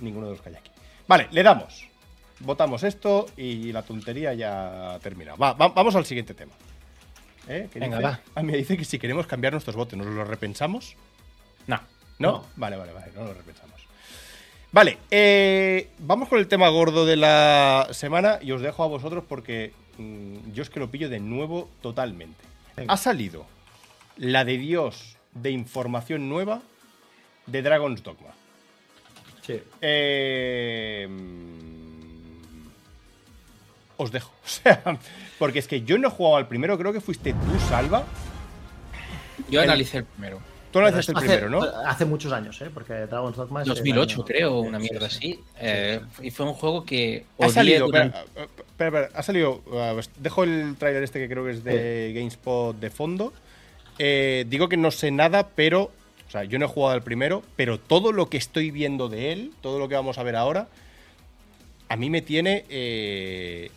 ninguno 0.00 0.26
de 0.26 0.32
los 0.32 0.42
que 0.42 0.50
hay 0.50 0.54
aquí. 0.56 0.70
Vale, 1.08 1.28
le 1.32 1.42
damos. 1.42 1.86
Votamos 2.40 2.82
esto 2.84 3.26
y 3.36 3.72
la 3.72 3.82
tontería 3.82 4.32
ya 4.34 4.98
termina. 5.02 5.34
Va, 5.34 5.52
va- 5.52 5.68
vamos 5.68 5.94
al 5.96 6.06
siguiente 6.06 6.32
tema. 6.34 6.52
¿Eh? 7.50 7.68
¿Qué 7.72 7.80
Venga, 7.80 7.96
dice? 7.98 8.08
va. 8.08 8.20
Ah, 8.36 8.42
me 8.44 8.56
dice 8.56 8.76
que 8.76 8.84
si 8.84 8.98
queremos 9.00 9.26
cambiar 9.26 9.52
nuestros 9.52 9.74
votos, 9.74 9.98
¿nos 9.98 10.06
los 10.06 10.28
repensamos? 10.28 10.94
No. 11.66 11.80
¿No? 12.20 12.32
No. 12.32 12.46
Vale, 12.54 12.76
vale, 12.76 12.92
vale, 12.92 13.10
no 13.16 13.24
lo 13.24 13.34
repensamos. 13.34 13.80
Vale, 14.70 14.98
eh, 15.10 15.88
vamos 15.98 16.28
con 16.28 16.38
el 16.38 16.46
tema 16.46 16.68
gordo 16.68 17.04
de 17.04 17.16
la 17.16 17.88
semana 17.90 18.38
y 18.40 18.52
os 18.52 18.62
dejo 18.62 18.84
a 18.84 18.86
vosotros 18.86 19.24
porque 19.28 19.72
mm, 19.98 20.52
yo 20.52 20.62
es 20.62 20.70
que 20.70 20.78
lo 20.78 20.92
pillo 20.92 21.08
de 21.08 21.18
nuevo 21.18 21.68
totalmente. 21.82 22.44
Venga. 22.76 22.94
Ha 22.94 22.96
salido 22.96 23.46
la 24.16 24.44
de 24.44 24.56
Dios 24.56 25.16
de 25.34 25.50
información 25.50 26.28
nueva 26.28 26.62
de 27.46 27.62
Dragon's 27.62 28.04
Dogma. 28.04 28.30
Sí. 29.42 29.60
Eh, 29.80 31.08
mm, 31.10 31.79
os 34.02 34.12
dejo. 34.12 34.30
O 34.44 34.48
sea, 34.48 34.82
porque 35.38 35.58
es 35.58 35.68
que 35.68 35.82
yo 35.82 35.96
no 35.98 36.08
he 36.08 36.10
jugado 36.10 36.36
al 36.36 36.48
primero, 36.48 36.76
creo 36.78 36.92
que 36.92 37.00
fuiste 37.00 37.32
tú, 37.32 37.58
Salva. 37.68 38.04
Yo 39.48 39.60
El- 39.62 39.68
analicé 39.70 39.98
el 39.98 40.04
primero. 40.04 40.40
Tú 40.72 40.78
lo 40.80 40.86
haces 40.86 41.08
el 41.08 41.16
hace, 41.16 41.26
primero, 41.26 41.50
¿no? 41.50 41.62
Hace 41.84 42.04
muchos 42.04 42.32
años, 42.32 42.60
¿eh? 42.60 42.70
Porque 42.72 42.92
Dragon's 42.92 43.36
Dogma 43.36 43.62
es. 43.62 43.66
del 43.66 43.74
2008, 43.74 44.14
año- 44.14 44.24
creo, 44.24 44.60
una 44.60 44.78
sí, 44.80 44.88
mierda 44.88 45.10
sí. 45.10 45.16
así. 45.16 45.40
Eh, 45.58 46.00
y 46.22 46.30
fue 46.30 46.46
un 46.46 46.54
juego 46.54 46.84
que 46.84 47.24
Ha 47.40 47.48
salido, 47.48 47.86
durante- 47.86 48.16
espera, 48.18 48.44
espera, 48.68 48.86
espera, 48.88 49.08
ha 49.18 49.22
salido. 49.24 49.62
uh, 49.66 50.00
dejo 50.18 50.44
el 50.44 50.76
tráiler 50.78 51.02
este 51.02 51.18
que 51.18 51.28
creo 51.28 51.44
que 51.44 51.50
es 51.50 51.64
de 51.64 52.12
GameSpot 52.14 52.76
de 52.78 52.88
fondo. 52.90 53.32
Eh, 53.98 54.44
digo 54.48 54.68
que 54.68 54.76
no 54.76 54.90
sé 54.92 55.10
nada, 55.10 55.48
pero. 55.48 55.90
O 56.28 56.30
sea, 56.30 56.44
yo 56.44 56.60
no 56.60 56.66
he 56.66 56.68
jugado 56.68 56.94
al 56.94 57.02
primero, 57.02 57.42
pero 57.56 57.80
todo 57.80 58.12
lo 58.12 58.30
que 58.30 58.36
estoy 58.36 58.70
viendo 58.70 59.08
de 59.08 59.32
él, 59.32 59.50
todo 59.62 59.80
lo 59.80 59.88
que 59.88 59.96
vamos 59.96 60.18
a 60.18 60.22
ver 60.22 60.36
ahora, 60.36 60.68
a 61.88 61.96
mí 61.96 62.10
me 62.10 62.22
tiene. 62.22 62.64
eh, 62.68 63.72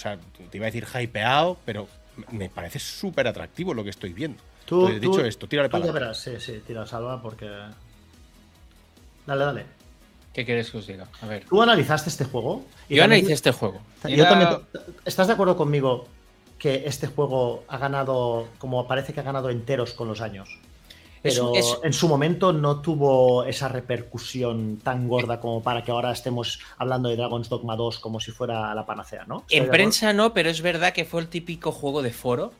sea, 0.00 0.18
te 0.50 0.56
iba 0.56 0.66
a 0.66 0.70
decir 0.70 0.86
hypeado, 0.86 1.58
pero 1.64 1.86
me 2.30 2.48
parece 2.48 2.78
súper 2.78 3.28
atractivo 3.28 3.72
lo 3.74 3.84
que 3.84 3.90
estoy 3.90 4.12
viendo. 4.12 4.42
Tú, 4.64 4.86
Entonces, 4.88 5.00
tú- 5.02 5.10
dicho 5.12 5.24
esto, 5.26 5.48
tírale 5.48 5.68
tú 5.68 5.72
para 5.72 5.86
ya 5.86 5.92
verás, 5.92 6.18
sí, 6.20 6.32
sí, 6.38 6.62
tira 6.66 6.86
salva 6.86 7.20
porque. 7.22 7.46
Dale, 9.26 9.44
dale. 9.44 9.66
¿Qué 10.32 10.44
quieres 10.44 10.70
que 10.70 10.78
os 10.78 10.86
diga? 10.86 11.08
A 11.22 11.26
ver. 11.26 11.44
¿Tú 11.48 11.60
analizaste 11.60 12.08
este 12.08 12.24
juego? 12.24 12.64
Y 12.88 12.96
Yo 12.96 13.04
analicé 13.04 13.32
este 13.32 13.50
juego. 13.52 13.80
Yo 14.04 14.10
Era- 14.24 14.28
también. 14.28 14.50
¿Estás 15.04 15.26
de 15.26 15.32
acuerdo 15.32 15.56
conmigo 15.56 16.06
que 16.58 16.84
este 16.86 17.06
juego 17.08 17.64
ha 17.68 17.78
ganado, 17.78 18.46
como 18.58 18.86
parece 18.86 19.12
que 19.12 19.20
ha 19.20 19.24
ganado 19.24 19.50
enteros 19.50 19.92
con 19.92 20.06
los 20.08 20.20
años? 20.20 20.48
Pero 21.22 21.52
es- 21.54 21.78
en 21.82 21.92
su 21.92 22.08
momento 22.08 22.52
no 22.52 22.80
tuvo 22.80 23.44
esa 23.44 23.68
repercusión 23.68 24.78
tan 24.82 25.08
gorda 25.08 25.40
como 25.40 25.62
para 25.62 25.82
que 25.84 25.90
ahora 25.90 26.12
estemos 26.12 26.60
hablando 26.78 27.08
de 27.08 27.16
Dragon's 27.16 27.48
Dogma 27.48 27.76
2 27.76 27.98
como 27.98 28.20
si 28.20 28.30
fuera 28.30 28.74
la 28.74 28.86
panacea, 28.86 29.24
¿no? 29.26 29.40
¿Estoy 29.40 29.58
de 29.58 29.64
En 29.64 29.70
prensa 29.70 30.12
no, 30.12 30.32
pero 30.32 30.48
es 30.50 30.62
verdad 30.62 30.92
que 30.92 31.04
fue 31.04 31.20
el 31.20 31.28
típico 31.28 31.72
juego 31.72 32.02
de 32.02 32.10
foro 32.12 32.52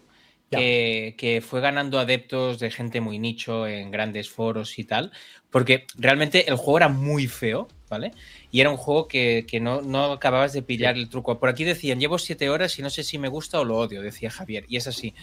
que, 0.59 1.15
que 1.17 1.41
fue 1.41 1.61
ganando 1.61 1.99
adeptos 1.99 2.59
de 2.59 2.71
gente 2.71 3.01
muy 3.01 3.19
nicho 3.19 3.67
en 3.67 3.91
grandes 3.91 4.29
foros 4.31 4.79
y 4.79 4.85
tal, 4.85 5.13
porque 5.51 5.87
realmente 5.97 6.49
el 6.51 6.57
juego 6.57 6.79
era 6.79 6.89
muy 6.89 7.29
feo, 7.29 7.69
¿vale? 7.89 8.13
Y 8.51 8.61
era 8.61 8.71
un 8.71 8.77
juego 8.77 9.07
que, 9.07 9.47
que 9.49 9.61
no, 9.61 9.81
no 9.81 10.07
acababas 10.13 10.53
de 10.53 10.63
pillar 10.63 10.97
el 10.97 11.09
truco. 11.09 11.39
Por 11.39 11.49
aquí 11.49 11.63
decían, 11.65 12.01
llevo 12.01 12.19
siete 12.19 12.51
horas 12.51 12.77
y 12.79 12.83
no 12.83 12.91
sé 12.91 13.05
si 13.05 13.17
me 13.17 13.29
gusta 13.29 13.61
o 13.61 13.65
lo 13.65 13.79
odio, 13.79 14.03
decía 14.03 14.31
Javier, 14.31 14.65
y 14.69 14.77
es 14.77 14.87
así. 14.89 15.15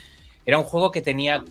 Era 0.47 0.57
un 0.57 0.63
juego 0.63 0.91
que 0.91 1.01
tenía 1.03 1.43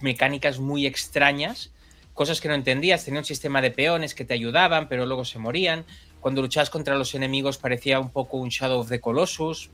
mecánicas 0.00 0.58
muy 0.60 0.86
extrañas, 0.86 1.70
cosas 2.14 2.40
que 2.40 2.48
no 2.48 2.54
entendías, 2.54 3.04
tenía 3.04 3.20
un 3.20 3.26
sistema 3.26 3.60
de 3.60 3.72
peones 3.72 4.14
que 4.14 4.24
te 4.24 4.32
ayudaban, 4.34 4.88
pero 4.88 5.04
luego 5.04 5.24
se 5.24 5.38
morían. 5.38 5.84
Cuando 6.20 6.40
luchabas 6.40 6.70
contra 6.70 6.96
los 6.96 7.14
enemigos 7.14 7.58
parecía 7.58 8.00
un 8.00 8.08
poco 8.10 8.38
un 8.38 8.48
Shadow 8.48 8.80
of 8.80 8.88
the 8.88 9.00
Colossus. 9.00 9.68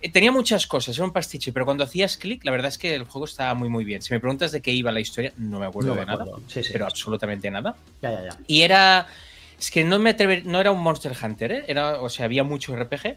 Eh, 0.00 0.10
Tenía 0.10 0.32
muchas 0.32 0.66
cosas, 0.66 0.96
era 0.96 1.04
un 1.04 1.12
pastiche, 1.12 1.52
pero 1.52 1.64
cuando 1.64 1.84
hacías 1.84 2.16
clic, 2.16 2.44
la 2.44 2.50
verdad 2.50 2.68
es 2.68 2.76
que 2.78 2.92
el 2.94 3.04
juego 3.04 3.24
estaba 3.24 3.54
muy, 3.54 3.68
muy 3.68 3.84
bien. 3.84 4.02
Si 4.02 4.12
me 4.12 4.18
preguntas 4.20 4.50
de 4.50 4.60
qué 4.60 4.72
iba 4.72 4.90
la 4.90 4.98
historia, 5.00 5.32
no 5.38 5.60
me 5.60 5.66
acuerdo 5.66 5.90
No 5.90 5.94
me 5.94 6.00
de 6.00 6.06
nada, 6.06 6.24
acuerdo. 6.24 6.42
Sí, 6.48 6.62
sí. 6.64 6.70
pero 6.72 6.86
absolutamente 6.86 7.48
nada. 7.52 7.76
Ya, 8.02 8.10
ya, 8.10 8.22
ya. 8.24 8.38
Y 8.48 8.62
era. 8.62 9.06
Es 9.58 9.70
que 9.70 9.84
no 9.84 10.00
me 10.00 10.10
atrever, 10.10 10.44
no 10.44 10.60
era 10.60 10.72
un 10.72 10.80
Monster 10.80 11.12
Hunter, 11.22 11.52
¿eh? 11.52 11.64
Era, 11.68 12.00
o 12.02 12.08
sea, 12.08 12.24
había 12.24 12.42
mucho 12.42 12.74
RPG. 12.74 13.16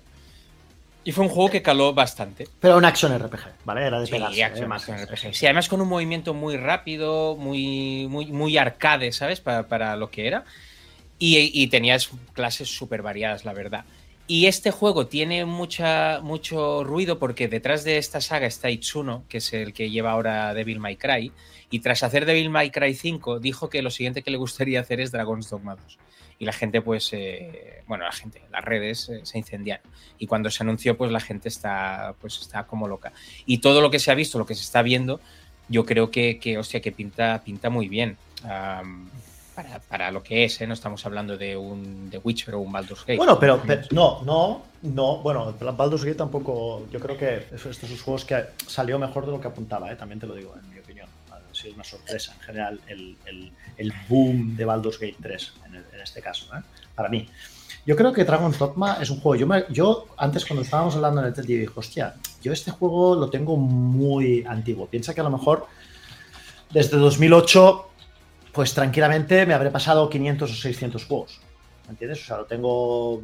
Y 1.05 1.11
fue 1.11 1.23
un 1.23 1.29
juego 1.29 1.49
que 1.51 1.61
caló 1.61 1.93
bastante. 1.93 2.47
Pero 2.59 2.77
un 2.77 2.83
action 2.83 3.17
RPG, 3.17 3.63
¿vale? 3.63 3.85
Era 3.85 3.99
de 3.99 4.07
Sí, 4.07 4.11
pegarse. 4.11 4.43
action, 4.43 4.71
¿eh? 4.71 4.75
Action 4.75 4.97
RPG. 4.97 5.33
Sí, 5.35 5.45
además 5.45 5.69
con 5.69 5.79
un 5.79 5.87
movimiento 5.87 6.33
muy 6.33 6.57
rápido, 6.57 7.35
muy, 7.37 8.07
muy, 8.09 8.25
muy 8.27 8.57
arcade, 8.57 9.11
¿sabes? 9.11 9.39
Para, 9.39 9.67
para 9.67 9.95
lo 9.95 10.09
que 10.09 10.25
era. 10.27 10.43
Y, 11.19 11.51
y 11.53 11.67
tenías 11.67 12.09
clases 12.33 12.75
súper 12.75 13.01
variadas, 13.03 13.45
la 13.45 13.53
verdad. 13.53 13.85
Y 14.27 14.47
este 14.47 14.71
juego 14.71 15.05
tiene 15.05 15.45
mucha, 15.45 16.19
mucho 16.23 16.83
ruido 16.83 17.19
porque 17.19 17.47
detrás 17.47 17.83
de 17.83 17.99
esta 17.99 18.19
saga 18.19 18.47
está 18.47 18.71
Itsuno, 18.71 19.23
que 19.29 19.37
es 19.37 19.53
el 19.53 19.71
que 19.73 19.91
lleva 19.91 20.11
ahora 20.11 20.53
Devil 20.55 20.79
May 20.79 20.95
Cry. 20.97 21.31
Y 21.69 21.79
tras 21.81 22.01
hacer 22.01 22.25
Devil 22.25 22.49
May 22.49 22.71
Cry 22.71 22.95
5, 22.95 23.39
dijo 23.39 23.69
que 23.69 23.83
lo 23.83 23.91
siguiente 23.91 24.23
que 24.23 24.31
le 24.31 24.37
gustaría 24.37 24.79
hacer 24.79 24.99
es 24.99 25.11
Dragon's 25.11 25.49
Dogma 25.51 25.75
2. 25.75 25.97
Y 26.37 26.45
la 26.45 26.51
gente, 26.51 26.81
pues, 26.81 27.09
eh, 27.13 27.81
bueno, 27.87 28.03
la 28.03 28.11
gente, 28.11 28.41
las 28.51 28.63
redes 28.63 29.07
eh, 29.09 29.21
se 29.23 29.37
incendiaron. 29.37 29.85
Y 30.19 30.27
cuando 30.27 30.49
se 30.49 30.63
anunció, 30.63 30.97
pues 30.97 31.11
la 31.11 31.19
gente 31.21 31.47
está, 31.47 32.13
pues, 32.19 32.39
está 32.41 32.65
como 32.67 32.87
loca. 32.87 33.13
Y 33.45 33.59
todo 33.59 33.79
lo 33.81 33.89
que 33.89 33.99
se 33.99 34.11
ha 34.11 34.15
visto, 34.15 34.37
lo 34.37 34.45
que 34.45 34.55
se 34.55 34.61
está 34.63 34.81
viendo, 34.81 35.21
yo 35.69 35.85
creo 35.85 36.11
que, 36.11 36.37
que 36.39 36.57
hostia, 36.57 36.81
que 36.81 36.91
pinta, 36.91 37.41
pinta 37.43 37.69
muy 37.69 37.87
bien. 37.87 38.17
Am, 38.43 39.09
para, 39.55 39.79
para 39.79 40.11
lo 40.11 40.21
que 40.21 40.43
es, 40.43 40.59
¿eh? 40.59 40.67
no 40.67 40.73
estamos 40.73 41.05
hablando 41.05 41.37
de 41.37 41.55
un 41.55 42.09
The 42.11 42.17
Witcher 42.17 42.55
o 42.55 42.59
un 42.59 42.73
Baldur's 42.73 43.01
Gate. 43.05 43.15
Bueno, 43.15 43.39
pero, 43.39 43.61
no, 43.91 44.21
no, 44.23 44.63
no. 44.81 45.17
Bueno, 45.19 45.53
Baldur's 45.53 46.03
Gate 46.03 46.17
tampoco. 46.17 46.85
Yo 46.91 46.99
creo 46.99 47.17
que 47.17 47.45
es- 47.55 47.65
estos 47.65 47.89
son 47.89 47.97
juegos 47.99 48.25
que 48.25 48.43
salió 48.67 48.99
mejor 48.99 49.25
de 49.25 49.31
lo 49.31 49.39
que 49.39 49.47
apuntaba, 49.47 49.89
¿eh? 49.89 49.95
también 49.95 50.19
te 50.19 50.27
lo 50.27 50.35
digo. 50.35 50.53
Ha 50.53 50.84
sido 51.65 51.75
una 51.75 51.83
sorpresa 51.83 52.33
en 52.33 52.39
general 52.41 52.79
el, 52.87 53.17
el- 53.77 53.93
boom 54.07 54.55
de 54.55 54.65
Baldur's 54.65 54.99
Gate 54.99 55.17
3 55.21 55.53
en, 55.67 55.75
el- 55.75 56.01
este 56.01 56.21
caso, 56.21 56.45
¿eh? 56.55 56.61
para 56.95 57.09
mí. 57.09 57.27
Yo 57.85 57.95
creo 57.95 58.11
que 58.13 58.23
Dragon's 58.23 58.57
Dogma 58.57 58.97
es 59.01 59.09
un 59.09 59.19
juego. 59.19 59.35
Yo, 59.35 59.47
me- 59.47 59.65
yo 59.69 60.07
antes, 60.17 60.45
cuando 60.45 60.63
estábamos 60.63 60.95
hablando 60.95 61.21
en 61.21 61.27
el 61.27 61.33
TED, 61.33 61.43
dije, 61.45 61.69
hostia, 61.75 62.15
yo 62.41 62.51
este 62.51 62.71
juego 62.71 63.15
lo 63.15 63.29
tengo 63.29 63.57
muy 63.57 64.43
antiguo. 64.47 64.87
Piensa 64.87 65.13
que 65.13 65.21
a 65.21 65.23
lo 65.23 65.29
mejor 65.29 65.67
desde 66.71 66.97
2008 66.97 67.89
pues 68.51 68.73
tranquilamente 68.73 69.45
me 69.45 69.53
habré 69.53 69.69
pasado 69.69 70.09
500 70.09 70.49
o 70.51 70.55
600 70.55 71.05
juegos. 71.05 71.39
¿Me 71.85 71.91
entiendes? 71.91 72.23
O 72.23 72.25
sea, 72.25 72.37
lo 72.37 72.45
tengo 72.45 73.21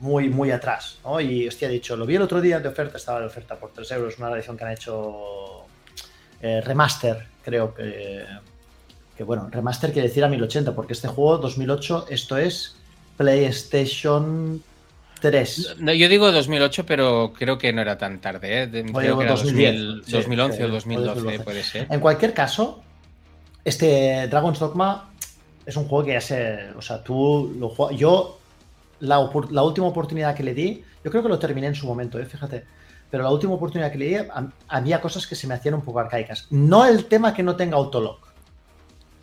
muy, 0.00 0.28
muy 0.30 0.50
atrás. 0.50 0.98
¿no? 1.04 1.20
Y, 1.20 1.46
hostia, 1.46 1.68
he 1.68 1.72
dicho, 1.72 1.96
lo 1.96 2.06
vi 2.06 2.16
el 2.16 2.22
otro 2.22 2.40
día 2.40 2.58
de 2.60 2.68
oferta, 2.68 2.96
estaba 2.96 3.20
de 3.20 3.26
oferta 3.26 3.56
por 3.56 3.72
3 3.72 3.90
euros, 3.92 4.18
una 4.18 4.30
edición 4.32 4.56
que 4.56 4.64
han 4.64 4.72
hecho 4.72 5.59
eh, 6.40 6.60
remaster, 6.60 7.26
creo 7.44 7.74
que. 7.74 8.24
Que 9.16 9.24
bueno, 9.24 9.48
remaster 9.50 9.92
quiere 9.92 10.08
decir 10.08 10.24
a 10.24 10.28
1080, 10.28 10.74
porque 10.74 10.94
este 10.94 11.08
juego 11.08 11.36
2008, 11.38 12.06
esto 12.08 12.38
es 12.38 12.76
PlayStation 13.18 14.62
3. 15.20 15.76
No, 15.78 15.92
yo 15.92 16.08
digo 16.08 16.32
2008, 16.32 16.86
pero 16.86 17.32
creo 17.36 17.58
que 17.58 17.72
no 17.72 17.82
era 17.82 17.98
tan 17.98 18.20
tarde. 18.20 18.62
¿eh? 18.62 18.70
Oye, 18.72 18.92
creo 18.92 19.18
que 19.18 19.24
era 19.24 19.32
2010, 19.32 19.76
2000, 19.76 20.04
sí, 20.06 20.12
2011 20.12 20.56
sí, 20.56 20.62
o 20.62 20.68
2012, 20.68 21.14
2012. 21.14 21.44
puede 21.44 21.62
ser. 21.62 21.86
En 21.90 22.00
cualquier 22.00 22.32
caso, 22.32 22.82
este 23.62 24.26
Dragon's 24.28 24.58
Dogma 24.58 25.10
es 25.66 25.76
un 25.76 25.84
juego 25.86 26.06
que 26.06 26.12
ya 26.12 26.20
se. 26.20 26.70
O 26.76 26.82
sea, 26.82 27.02
tú 27.02 27.54
lo 27.58 27.68
juegas. 27.68 27.98
Yo, 27.98 28.38
la, 29.00 29.30
la 29.50 29.62
última 29.62 29.86
oportunidad 29.86 30.34
que 30.34 30.42
le 30.42 30.54
di, 30.54 30.82
yo 31.04 31.10
creo 31.10 31.22
que 31.22 31.28
lo 31.28 31.38
terminé 31.38 31.66
en 31.66 31.74
su 31.74 31.86
momento, 31.86 32.18
¿eh? 32.18 32.24
fíjate. 32.24 32.64
Pero 33.10 33.24
la 33.24 33.30
última 33.30 33.54
oportunidad 33.54 33.90
que 33.90 33.98
le 33.98 34.04
di, 34.06 34.14
am- 34.32 34.52
había 34.68 35.00
cosas 35.00 35.26
que 35.26 35.34
se 35.34 35.46
me 35.46 35.54
hacían 35.54 35.74
un 35.74 35.82
poco 35.82 35.98
arcaicas. 36.00 36.46
No 36.50 36.84
el 36.86 37.06
tema 37.06 37.34
que 37.34 37.42
no 37.42 37.56
tenga 37.56 37.76
autolock, 37.76 38.28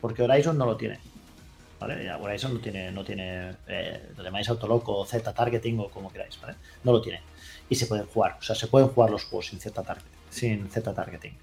porque 0.01 0.23
Horizon 0.23 0.57
no 0.57 0.65
lo 0.65 0.75
tiene. 0.75 0.99
¿Vale? 1.79 2.11
Horizon 2.11 2.55
no 2.55 2.59
tiene, 2.59 2.91
no 2.91 3.03
tiene 3.03 3.55
eh, 3.67 4.09
lo 4.17 4.23
llamáis 4.23 4.49
autolock 4.49 4.89
o 4.89 5.05
Z 5.05 5.31
targeting 5.31 5.79
o 5.79 5.89
como 5.89 6.11
queráis, 6.11 6.39
¿vale? 6.41 6.55
No 6.83 6.91
lo 6.91 7.01
tiene. 7.01 7.21
Y 7.69 7.75
se 7.75 7.85
pueden 7.85 8.07
jugar, 8.07 8.37
o 8.39 8.41
sea, 8.43 8.55
se 8.55 8.65
pueden 8.67 8.89
jugar 8.89 9.11
los 9.11 9.25
juegos 9.25 9.47
sin 9.47 9.59
Z 9.59 9.81
targeting. 9.83 10.11
Sin 10.29 10.69
Z 10.69 10.93
targeting 10.93 11.37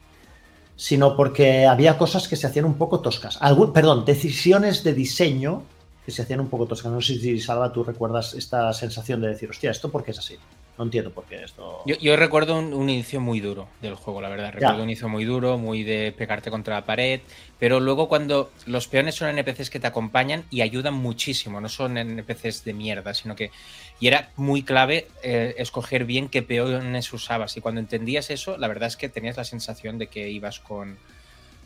sino 0.76 1.16
porque 1.16 1.66
había 1.66 1.96
cosas 1.96 2.26
que 2.26 2.34
se 2.34 2.48
hacían 2.48 2.64
un 2.64 2.74
poco 2.74 2.98
toscas. 2.98 3.38
Perdón, 3.72 4.04
decisiones 4.04 4.82
de 4.82 4.92
diseño 4.92 5.62
que 6.04 6.10
se 6.10 6.22
hacían 6.22 6.40
un 6.40 6.48
poco 6.48 6.66
toscas. 6.66 6.90
No 6.90 7.00
sé 7.00 7.14
si, 7.14 7.38
Salva, 7.40 7.72
tú 7.72 7.84
recuerdas 7.84 8.34
esta 8.34 8.72
sensación 8.72 9.20
de 9.20 9.28
decir, 9.28 9.48
hostia, 9.48 9.70
¿esto 9.70 9.88
por 9.88 10.02
qué 10.02 10.10
es 10.10 10.18
así? 10.18 10.36
No 10.76 10.84
entiendo 10.84 11.12
por 11.12 11.24
qué 11.26 11.44
esto... 11.44 11.82
Yo, 11.86 11.96
yo 11.98 12.16
recuerdo 12.16 12.58
un, 12.58 12.74
un 12.74 12.90
inicio 12.90 13.20
muy 13.20 13.38
duro 13.38 13.68
del 13.80 13.94
juego, 13.94 14.20
la 14.20 14.28
verdad. 14.28 14.52
Recuerdo 14.52 14.82
un 14.82 14.88
inicio 14.88 15.08
muy 15.08 15.24
duro, 15.24 15.56
muy 15.56 15.84
de 15.84 16.12
pegarte 16.16 16.50
contra 16.50 16.74
la 16.74 16.84
pared. 16.84 17.20
Pero 17.60 17.78
luego 17.78 18.08
cuando 18.08 18.50
los 18.66 18.88
peones 18.88 19.14
son 19.14 19.28
NPCs 19.28 19.70
que 19.70 19.78
te 19.78 19.86
acompañan 19.86 20.44
y 20.50 20.62
ayudan 20.62 20.94
muchísimo, 20.94 21.60
no 21.60 21.68
son 21.68 21.96
NPCs 21.96 22.64
de 22.64 22.74
mierda, 22.74 23.14
sino 23.14 23.36
que... 23.36 23.52
Y 24.00 24.08
era 24.08 24.30
muy 24.34 24.64
clave 24.64 25.06
eh, 25.22 25.54
escoger 25.58 26.04
bien 26.04 26.28
qué 26.28 26.42
peones 26.42 27.12
usabas. 27.12 27.56
Y 27.56 27.60
cuando 27.60 27.80
entendías 27.80 28.30
eso, 28.30 28.58
la 28.58 28.66
verdad 28.66 28.88
es 28.88 28.96
que 28.96 29.08
tenías 29.08 29.36
la 29.36 29.44
sensación 29.44 29.98
de 29.98 30.08
que 30.08 30.28
ibas 30.30 30.58
con, 30.58 30.98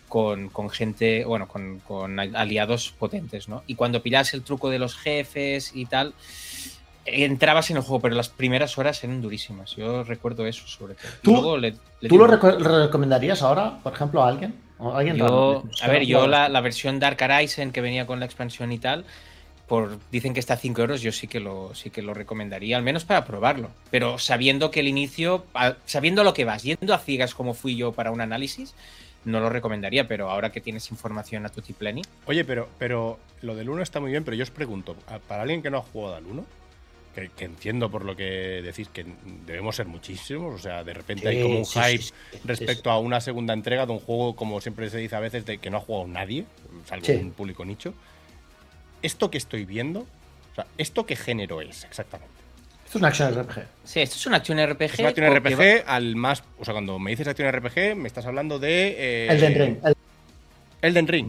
con, 0.09 0.49
con 0.49 0.71
gente, 0.71 1.25
bueno, 1.25 1.49
con, 1.49 1.79
con 1.81 2.19
aliados 2.19 2.93
potentes, 2.99 3.49
¿no? 3.49 3.63
Y 3.67 3.75
cuando 3.75 4.03
pillas 4.03 4.35
el 4.35 4.43
truco 4.43 4.71
de 4.71 4.79
los 4.79 4.97
jefes 4.97 5.73
y 5.75 5.87
tal, 5.87 6.15
entrabas 7.07 7.71
en 7.71 7.77
el 7.79 7.83
juego, 7.83 8.01
pero 8.01 8.15
las 8.15 8.29
primeras 8.29 8.77
horas 8.79 9.03
eran 9.05 9.23
durísimas. 9.23 9.75
Yo 9.77 10.05
recuerdo 10.05 10.47
eso, 10.47 10.67
sobre 10.67 10.95
todo. 10.95 11.09
¿Tú- 11.23 11.33
luego 11.33 11.57
le- 11.57 11.71
le 12.01 12.09
¿Tú 12.09 12.15
di 12.15 12.19
lo 12.19 12.27
reco- 12.27 12.59
recomendarías 12.59 13.43
ahora, 13.43 13.79
por 13.83 13.93
ejemplo, 13.93 14.23
a 14.23 14.29
alguien? 14.29 14.55
¿O 14.79 14.95
alguien 14.95 15.17
Yo, 15.17 15.25
raro? 15.25 15.65
a 15.83 15.89
ver, 15.89 16.05
yo 16.05 16.27
la, 16.27 16.49
la 16.49 16.61
versión 16.61 17.01
Dark 17.01 17.19
Horizon 17.21 17.73
que 17.73 17.81
venía 17.81 18.07
con 18.07 18.21
la 18.21 18.27
expansión 18.27 18.71
y 18.73 18.79
tal, 18.79 19.05
por, 19.67 19.99
dicen 20.11 20.33
que 20.35 20.41
está 20.41 20.55
a 20.55 20.57
5 20.57 20.81
euros, 20.83 21.03
yo 21.03 21.13
sí 21.13 21.27
que, 21.27 21.41
lo, 21.41 21.75
sí 21.75 21.91
que 21.91 22.01
lo 22.01 22.15
recomendaría, 22.15 22.77
al 22.77 22.83
menos 22.83 23.05
para 23.05 23.25
probarlo. 23.25 23.71
Pero 23.91 24.19
sabiendo 24.19 24.71
que 24.71 24.81
el 24.81 24.89
inicio, 24.89 25.45
sabiendo 25.85 26.25
lo 26.25 26.33
que 26.33 26.45
vas, 26.45 26.63
yendo 26.63 26.95
a 26.95 26.99
ciegas 26.99 27.35
como 27.35 27.55
fui 27.55 27.77
yo 27.77 27.93
para 27.93 28.11
un 28.13 28.21
análisis, 28.21 28.75
no 29.25 29.41
lo 29.41 29.51
recomendaría, 29.51 30.07
pero 30.09 30.31
ahora 30.31 30.53
que 30.53 30.61
tienes 30.61 30.91
información 30.91 31.45
a 31.45 31.49
tutti 31.51 31.73
pleni, 31.75 32.03
Oye, 32.27 32.45
pero, 32.45 32.69
pero 32.79 33.19
lo 33.43 33.57
del 33.57 33.69
1 33.69 33.83
está 33.83 33.99
muy 34.01 34.11
bien, 34.13 34.25
pero 34.25 34.37
yo 34.37 34.45
os 34.45 34.51
pregunto, 34.51 34.95
para 35.27 35.43
alguien 35.43 35.61
que 35.61 35.71
no 35.71 35.79
ha 35.79 35.83
jugado 35.83 36.15
al 36.17 36.25
1, 36.25 36.45
que, 37.21 37.31
que 37.31 37.45
entiendo 37.45 37.91
por 37.91 38.05
lo 38.05 38.15
que 38.17 38.61
decís 38.63 38.89
que 38.89 39.05
debemos 39.47 39.77
ser 39.77 39.87
muchísimos, 39.87 40.55
o 40.55 40.59
sea, 40.59 40.85
de 40.85 40.95
repente 40.95 41.29
hay 41.29 41.43
como 41.43 41.59
un 41.59 41.65
sí, 41.65 41.79
hype 41.81 42.03
sí, 42.03 42.13
sí, 42.33 42.39
respecto 42.45 42.91
a 42.91 42.99
una 42.99 43.21
segunda 43.21 43.55
entrega 43.55 43.87
de 43.87 43.93
un 43.93 44.01
juego, 44.01 44.37
como 44.37 44.61
siempre 44.61 44.89
se 44.91 44.99
dice 44.99 45.17
a 45.17 45.21
veces, 45.21 45.45
de 45.47 45.59
que 45.59 45.71
no 45.71 45.79
ha 45.79 45.81
jugado 45.81 46.07
nadie, 46.07 46.45
salvo 46.87 47.05
Sí. 47.05 47.13
un 47.13 47.33
público 47.33 47.65
nicho. 47.65 47.95
Esto 49.03 49.31
que 49.31 49.39
estoy 49.39 49.65
viendo, 49.65 50.01
o 50.01 50.55
sea, 50.55 50.67
¿esto 50.77 51.07
qué 51.07 51.17
género 51.17 51.61
es 51.61 51.85
exactamente? 51.85 52.35
Esto 52.85 52.99
es 52.99 53.03
una 53.03 53.09
acción 53.09 53.35
RPG. 53.35 53.67
sí, 53.85 54.01
esto 54.01 54.17
es 54.17 54.27
una 54.27 54.37
acción 54.39 54.59
RPG. 54.67 54.83
Es 54.95 54.99
una 55.01 55.09
acción 55.11 55.35
RPG 55.37 55.85
al 55.87 56.17
más. 56.17 56.43
O 56.59 56.65
sea, 56.65 56.73
cuando 56.73 56.99
me 56.99 57.11
dices 57.11 57.29
acción 57.29 57.53
RPG, 57.53 57.95
me 57.97 58.09
estás 58.09 58.25
hablando 58.27 58.59
de. 58.59 58.97
eh, 58.99 59.29
Elden 59.31 59.55
Ring. 59.55 59.77
El- 59.85 59.97
Elden 60.81 61.07
Ring. 61.07 61.27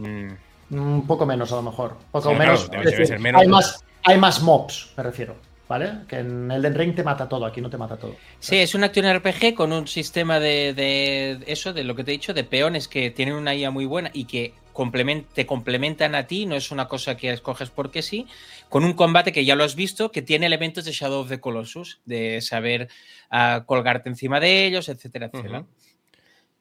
Mm, 0.70 0.78
un 0.80 1.06
poco 1.06 1.26
menos, 1.26 1.52
a 1.52 1.56
lo 1.56 1.62
mejor. 1.62 1.96
Poco 2.10 2.30
Sí, 2.30 2.36
menos. 2.36 2.68
claro, 2.68 2.90
debe- 2.90 3.04
ser 3.06 3.18
menos, 3.18 3.42
Hay 3.42 3.48
más, 3.48 3.84
hay 4.04 4.16
más 4.18 4.40
mobs, 4.40 4.90
me 4.96 5.02
refiero. 5.02 5.36
¿Vale? 5.70 6.00
Que 6.08 6.16
en 6.18 6.50
Elden 6.50 6.74
Ring 6.74 6.96
te 6.96 7.04
mata 7.04 7.28
todo, 7.28 7.46
aquí 7.46 7.60
no 7.60 7.70
te 7.70 7.78
mata 7.78 7.96
todo. 7.96 8.16
Sí, 8.40 8.56
es 8.56 8.74
una 8.74 8.86
acción 8.86 9.06
RPG 9.06 9.54
con 9.54 9.72
un 9.72 9.86
sistema 9.86 10.40
de, 10.40 10.74
de 10.74 11.38
eso, 11.46 11.72
de 11.72 11.84
lo 11.84 11.94
que 11.94 12.02
te 12.02 12.10
he 12.10 12.14
dicho, 12.14 12.34
de 12.34 12.42
peones 12.42 12.88
que 12.88 13.12
tienen 13.12 13.36
una 13.36 13.54
IA 13.54 13.70
muy 13.70 13.84
buena 13.84 14.10
y 14.12 14.24
que 14.24 14.52
complemen- 14.74 15.26
te 15.32 15.46
complementan 15.46 16.16
a 16.16 16.26
ti, 16.26 16.44
no 16.44 16.56
es 16.56 16.72
una 16.72 16.88
cosa 16.88 17.16
que 17.16 17.30
escoges 17.32 17.70
porque 17.70 18.02
sí, 18.02 18.26
con 18.68 18.82
un 18.82 18.94
combate 18.94 19.30
que 19.30 19.44
ya 19.44 19.54
lo 19.54 19.62
has 19.62 19.76
visto, 19.76 20.10
que 20.10 20.22
tiene 20.22 20.46
elementos 20.46 20.84
de 20.86 20.90
Shadow 20.90 21.20
of 21.20 21.28
the 21.28 21.38
Colossus, 21.38 22.00
de 22.04 22.40
saber 22.40 22.88
ah, 23.30 23.62
colgarte 23.64 24.08
encima 24.08 24.40
de 24.40 24.66
ellos, 24.66 24.88
etcétera, 24.88 25.26
etcétera. 25.32 25.66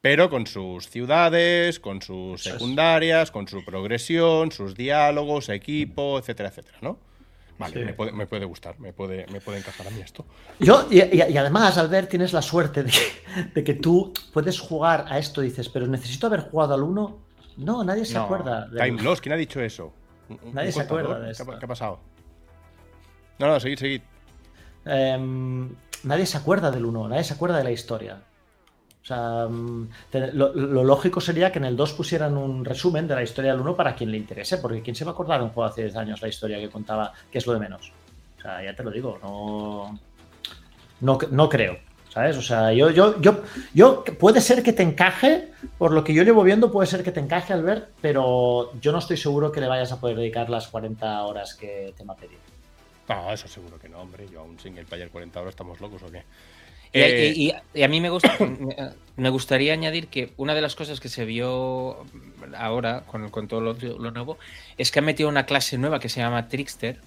Pero 0.02 0.30
con 0.30 0.46
sus 0.46 0.88
ciudades, 0.88 1.80
con 1.80 2.04
sus 2.04 2.44
secundarias, 2.44 3.32
con 3.32 3.48
su 3.48 3.66
progresión, 3.66 4.52
sus 4.52 4.76
diálogos, 4.76 5.50
equipo, 5.50 6.20
etcétera, 6.20 6.50
etcétera, 6.50 6.78
¿no? 6.82 7.00
Vale, 7.60 7.74
Sí. 7.74 7.80
me, 7.86 7.94
puede, 7.94 8.12
me 8.14 8.26
puede 8.26 8.46
gustar, 8.46 8.80
me 8.80 8.94
puede, 8.94 9.28
me 9.34 9.42
puede 9.42 9.58
encajar 9.60 9.86
a 9.86 9.90
mí 9.92 10.00
esto. 10.00 10.26
Yo, 10.60 10.88
y, 10.90 11.00
y- 11.02 11.24
y 11.30 11.38
además, 11.38 11.78
Albert, 11.78 12.10
tienes 12.10 12.32
la 12.34 12.42
suerte 12.42 12.84
de 12.84 12.90
que, 12.92 13.46
de 13.54 13.64
que 13.66 13.74
tú 13.76 14.14
puedes 14.34 14.60
jugar 14.60 15.06
a 15.10 15.20
esto, 15.20 15.42
dices, 15.42 15.68
pero 15.70 15.86
necesito 15.86 16.28
haber 16.28 16.40
jugado 16.50 16.74
al 16.74 16.84
1. 16.84 17.18
No, 17.58 17.84
nadie 17.84 18.06
se 18.06 18.14
No, 18.14 18.24
acuerda. 18.24 18.66
del- 18.68 18.82
Time 18.82 19.02
Lost, 19.04 19.22
¿quién 19.22 19.34
ha 19.34 19.36
dicho 19.36 19.60
eso? 19.62 19.92
¿Un- 20.30 20.40
un 20.42 20.54
Nadie 20.56 20.72
se 20.72 20.82
acuerda 20.82 21.20
de 21.20 21.26
¿Qué, 21.26 21.32
esto. 21.32 21.52
ha- 21.52 21.60
qué 21.60 21.66
ha 21.66 21.68
pasado? 21.68 22.00
No, 23.40 23.48
no, 23.48 23.60
seguid, 23.60 23.78
seguid. 23.78 24.02
Em, 24.86 25.70
nadie 26.04 26.26
se 26.26 26.38
acuerda 26.38 26.72
del 26.72 26.86
1, 26.86 27.10
nadie 27.10 27.24
se 27.26 27.34
acuerda 27.34 27.58
de 27.58 27.64
la 27.66 27.72
historia. 27.72 28.22
O 29.02 29.06
sea, 29.06 29.48
mm, 29.48 29.90
lo 30.34 30.84
lógico 30.84 31.22
sería 31.22 31.52
que 31.52 31.60
en 31.60 31.66
el 31.66 31.76
2 31.76 31.94
pusieran 31.94 32.38
un 32.38 32.64
resumen 32.66 33.08
de 33.08 33.16
la 33.16 33.24
historia 33.24 33.52
del 33.52 33.62
1 33.62 33.76
para 33.76 33.96
quien 33.96 34.12
le 34.12 34.18
interese, 34.18 34.58
porque 34.58 34.82
¿quién 34.82 34.96
se 34.96 35.06
va 35.06 35.12
a 35.12 35.14
acordar 35.14 35.40
de 35.40 35.46
un 35.46 35.52
juego 35.52 35.70
hace 35.70 35.84
10 35.84 35.96
años 35.96 36.22
la 36.22 36.28
historia 36.28 36.60
que 36.60 36.70
contaba, 36.70 37.14
que 37.32 37.38
es 37.38 37.48
lo 37.48 37.54
de 37.54 37.60
menos? 37.60 37.92
O 38.38 38.42
sea, 38.42 38.64
ya 38.64 38.76
te 38.76 38.84
lo 38.84 38.92
digo, 38.92 39.18
no, 39.22 40.00
no, 41.02 41.18
no 41.32 41.50
creo. 41.50 41.78
¿Sabes? 42.10 42.38
O 42.38 42.42
sea, 42.42 42.74
yo, 42.74 42.90
yo, 42.90 43.22
yo, 43.22 43.44
yo, 43.72 44.04
puede 44.04 44.42
ser 44.42 44.64
que 44.64 44.74
te 44.74 44.82
encaje, 44.82 45.50
por 45.78 45.92
lo 45.92 46.04
que 46.04 46.12
yo 46.12 46.24
llevo 46.24 46.42
viendo, 46.42 46.72
puede 46.72 46.88
ser 46.88 47.04
que 47.04 47.12
te 47.12 47.20
encaje, 47.20 47.54
Albert, 47.54 47.90
pero 48.02 48.74
yo 48.82 48.92
no 48.92 48.98
estoy 48.98 49.16
seguro 49.16 49.52
que 49.52 49.62
le 49.62 49.68
vayas 49.68 49.92
a 49.92 50.00
poder 50.00 50.18
dedicar 50.18 50.50
las 50.50 50.68
40 50.70 51.24
horas 51.24 51.54
que 51.54 51.94
te 51.96 52.04
va 52.04 52.14
a 52.16 52.18
pedir. 52.18 52.40
No, 53.08 53.32
eso 53.32 53.48
seguro 53.48 53.78
que 53.78 53.90
no, 53.90 54.00
hombre. 54.00 54.28
Yo 54.32 54.40
a 54.40 54.44
un 54.44 54.60
single 54.60 54.86
player 54.86 55.10
40 55.10 55.40
horas 55.40 55.52
estamos 55.52 55.80
locos 55.82 56.02
o 56.02 56.12
qué. 56.12 56.24
Y, 56.94 57.00
Eh, 57.00 57.34
y- 57.36 57.50
y- 57.50 57.54
y 57.76 57.84
a 57.84 57.88
mí 57.88 58.02
me, 58.02 58.10
gusta, 58.10 58.36
me- 59.18 59.30
gustaría 59.30 59.74
añadir 59.74 60.08
que 60.08 60.32
una 60.38 60.56
de 60.56 60.62
las 60.62 60.76
cosas 60.76 61.00
que 61.00 61.10
se 61.10 61.26
vio 61.26 62.06
ahora 62.58 63.04
con, 63.06 63.30
con 63.30 63.48
todo 63.48 63.62
lo, 63.62 63.74
lo 63.74 64.12
nuevo 64.12 64.38
es 64.78 64.92
que 64.92 65.00
han 65.00 65.06
metido 65.06 65.30
una 65.30 65.46
clase 65.46 65.78
nueva 65.78 66.00
que 66.00 66.10
se 66.10 66.20
llama 66.22 66.48
Trickster, 66.48 66.98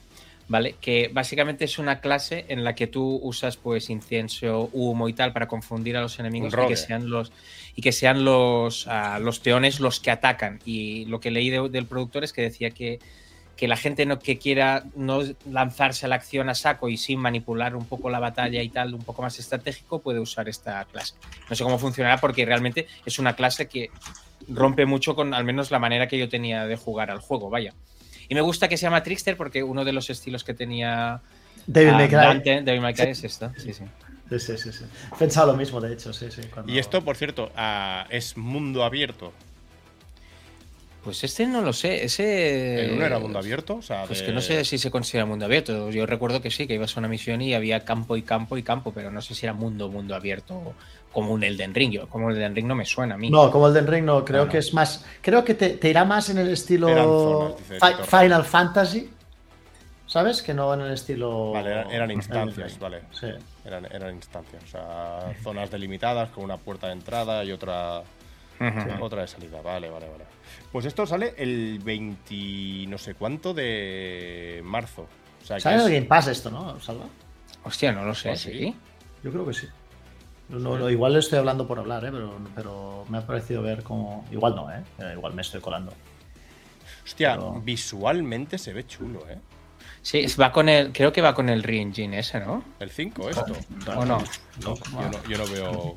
¿vale? 0.49 0.77
Que 0.81 1.11
básicamente 1.13 1.65
es 1.65 1.79
una 1.79 2.01
clase 2.01 2.45
en 2.49 2.63
la 2.63 2.75
que 2.75 2.87
tú 2.87 3.19
usas 3.23 3.57
pues 3.57 3.91
incienso, 3.91 4.69
humo 4.73 5.09
y 5.09 5.15
tal 5.15 5.33
para 5.33 5.49
confundir 5.49 5.97
a 5.97 6.01
los 6.03 6.19
enemigos 6.21 6.53
y 6.53 6.69
que 6.69 6.77
sean 6.77 7.11
los 7.11 7.33
y 7.75 7.81
que 7.83 7.91
sean 7.93 8.25
los, 8.25 8.87
ah, 8.89 9.19
los 9.19 9.41
peones 9.41 9.81
los 9.81 9.99
que 9.99 10.11
atacan. 10.11 10.61
Y 10.67 11.07
lo 11.07 11.19
que 11.21 11.31
leí 11.31 11.49
de- 11.51 11.69
del 11.71 11.87
productor 11.87 12.23
es 12.23 12.33
que 12.33 12.43
decía 12.43 12.71
que, 12.71 12.99
que 13.63 13.69
la 13.69 13.77
gente 13.77 14.07
no, 14.07 14.19
que 14.19 14.39
quiera 14.39 14.83
no 14.97 15.21
lanzarse 15.49 16.07
a 16.07 16.09
la 16.09 16.17
acción 16.17 16.49
a 16.49 16.55
saco 16.57 16.89
y 16.89 16.97
sin 16.97 17.21
manipular 17.21 17.77
un 17.77 17.87
poco 17.87 18.11
la 18.11 18.19
batalla 18.19 18.61
y 18.61 18.69
tal, 18.71 18.93
un 18.93 19.05
poco 19.05 19.23
más 19.23 19.39
estratégico, 19.39 20.01
puede 20.03 20.19
usar 20.19 20.49
esta 20.49 20.85
clase. 20.87 21.15
No 21.49 21.55
sé 21.55 21.63
cómo 21.63 21.79
funcionará 21.79 22.19
porque 22.19 22.45
realmente 22.45 22.89
es 23.07 23.21
una 23.21 23.37
clase 23.37 23.69
que 23.69 23.91
rompe 24.49 24.85
mucho 24.85 25.15
con 25.15 25.33
al 25.33 25.45
menos 25.45 25.71
la 25.71 25.79
manera 25.79 26.09
que 26.09 26.19
yo 26.19 26.29
tenía 26.29 26.67
de 26.67 26.75
jugar 26.75 27.13
al 27.13 27.21
juego, 27.21 27.51
vaya. 27.51 27.73
Y 28.29 28.35
me 28.35 28.41
gusta 28.41 28.67
que 28.67 28.77
se 28.77 28.83
llama 28.83 29.05
Trickster 29.05 29.37
porque 29.37 29.63
uno 29.63 29.85
de 29.85 29.93
los 29.93 30.11
estilos 30.11 30.43
que 30.43 30.55
tenía 30.55 31.21
David. 31.65 32.11
Dante, 32.11 32.63
David 32.63 32.81
May 32.81 32.95
Cry 32.95 33.11
es 33.11 33.23
esto. 33.23 33.53
Sí, 33.59 33.73
sí. 33.73 33.85
Sí, 34.29 34.39
sí, 34.41 34.59
sí, 34.59 34.73
sí. 34.73 34.85
He 35.15 35.17
pensado 35.17 35.53
lo 35.53 35.57
mismo, 35.57 35.81
de 35.81 35.93
hecho, 35.93 36.13
sí, 36.13 36.27
sí. 36.33 36.41
cuando- 36.53 36.73
Y 36.73 36.81
esto, 36.81 37.01
por 37.05 37.17
cierto, 37.17 37.53
ah, 37.55 38.09
es 38.11 38.37
mundo 38.37 38.83
abierto. 38.83 39.33
Pues 41.05 41.25
este 41.25 41.47
no 41.47 41.63
lo 41.63 41.73
sé. 41.73 42.05
Ese. 42.05 42.85
¿El 42.85 42.93
uno 42.93 43.05
era 43.07 43.19
mundo 43.19 43.39
abierto? 43.39 43.77
O 43.77 43.83
sea, 43.83 44.05
Pues 44.05 44.21
de- 44.21 44.27
que 44.27 44.33
no 44.33 44.41
sé 44.41 44.65
si 44.65 44.79
se 44.79 44.91
considera 44.91 45.27
mundo 45.27 45.45
abierto. 45.47 45.91
Yo 45.91 46.07
recuerdo 46.07 46.41
que 46.41 46.51
sí, 46.51 46.67
que 46.69 46.75
ibas 46.75 46.97
a 46.97 47.01
una 47.01 47.09
misión 47.09 47.41
y 47.43 47.55
había 47.55 47.85
campo 47.85 48.17
y 48.17 48.23
campo 48.23 48.57
y 48.57 48.63
campo, 48.63 48.93
pero 48.93 49.11
no 49.11 49.21
sé 49.21 49.35
si 49.35 49.45
era 49.47 49.53
mundo 49.53 49.89
mundo 49.89 50.15
abierto 50.15 50.75
como 51.13 51.33
un 51.33 51.43
Elden 51.43 51.75
Ring. 51.75 51.91
Yo, 51.93 52.09
como 52.09 52.31
Elden 52.31 52.55
Ring 52.55 52.67
no 52.69 52.75
me 52.77 52.85
suena 52.85 53.17
a 53.17 53.19
mí. 53.19 53.31
No, 53.31 53.51
como 53.51 53.67
el 53.69 53.75
Den 53.75 53.87
Ring 53.89 54.05
no, 54.05 54.25
creo 54.25 54.41
No, 54.43 54.45
no. 54.47 54.51
que 54.53 54.59
es 54.59 54.73
más. 54.75 55.05
Creo 55.21 55.45
que 55.45 55.55
te, 55.55 55.71
te 55.71 55.91
irá 55.91 56.05
más 56.05 56.31
en 56.31 56.39
el 56.39 56.49
estilo 56.51 56.89
zonas. 56.89 57.57
Final 58.09 58.45
Fantasy. 58.45 59.11
¿Sabes? 60.07 60.43
Que 60.43 60.53
no 60.55 60.73
en 60.75 60.83
el 60.83 60.93
estilo. 60.93 61.53
Vale, 61.53 61.71
eran, 61.71 61.91
eran 61.91 62.11
Elden 62.11 62.17
instancias, 62.19 62.79
vale. 62.79 63.01
Sí. 63.13 63.29
Eran, 63.65 63.87
eran 63.87 64.15
instancias. 64.15 64.63
O 64.65 64.67
sea, 64.69 65.33
zonas 65.43 65.71
delimitadas 65.71 66.29
con 66.31 66.45
una 66.45 66.59
puerta 66.59 66.89
de 66.89 66.93
entrada 66.93 67.43
y 67.45 67.51
otra, 67.53 68.03
otra 69.01 69.23
de 69.23 69.29
salida. 69.29 69.63
Vale, 69.63 69.89
vale, 69.89 70.07
vale. 70.11 70.25
Pues 70.73 70.87
esto 70.87 71.07
sale 71.07 71.35
el 71.37 71.79
20 71.85 72.87
no 72.89 72.97
sé 72.99 73.15
cuánto 73.15 73.53
de 73.53 74.61
marzo. 74.65 75.07
O 75.43 75.45
sea, 75.45 75.57
que 75.57 75.63
¿Sabes 75.63 75.81
es- 75.83 75.87
el 75.89 75.93
Game 75.95 76.07
Pass 76.07 76.29
esto, 76.29 76.51
no, 76.51 76.81
Salva? 76.81 77.05
Hostia, 77.65 77.93
no 77.93 78.05
lo 78.05 78.15
sé. 78.15 78.31
¿Ah, 78.31 78.37
sí? 78.37 78.51
¿sí? 78.53 78.77
Yo 79.23 79.31
creo 79.31 79.47
que 79.47 79.53
sí. 79.55 79.67
No, 80.49 80.77
no, 80.79 80.91
igual 80.91 81.17
estoy 81.17 81.39
hablando 81.39 81.67
por 81.67 81.79
hablar, 81.79 82.05
¿eh? 82.05 82.11
pero, 82.13 82.39
pero 82.55 83.05
me 83.09 83.19
ha 83.19 83.27
parecido 83.27 83.63
ver 83.63 83.83
como. 83.83 84.27
Igual 84.33 84.55
no, 84.57 84.71
¿eh? 84.71 84.83
Eh, 84.99 85.13
Igual 85.15 85.35
me 85.35 85.43
estoy 85.43 85.61
colando. 85.61 85.93
Hostia, 87.05 87.35
pero- 87.37 87.61
visualmente 87.63 88.59
se 88.59 88.73
ve 88.73 88.87
chulo, 88.87 89.27
¿eh? 89.29 89.39
Sí, 90.03 90.27
va 90.41 90.51
con 90.53 90.69
el. 90.69 90.93
Creo 90.93 91.13
que 91.13 91.23
va 91.23 91.35
con 91.35 91.49
el 91.49 91.63
Re-Engine 91.63 92.19
ese, 92.19 92.41
¿no? 92.41 92.65
El 92.81 92.91
5, 92.91 93.31
esto. 93.31 93.53
¿O 93.97 94.05
no? 94.05 94.19
No, 94.63 94.75
yo 94.75 94.75
no, 95.11 95.29
yo 95.29 95.39
no 95.39 95.47
veo. 95.47 95.97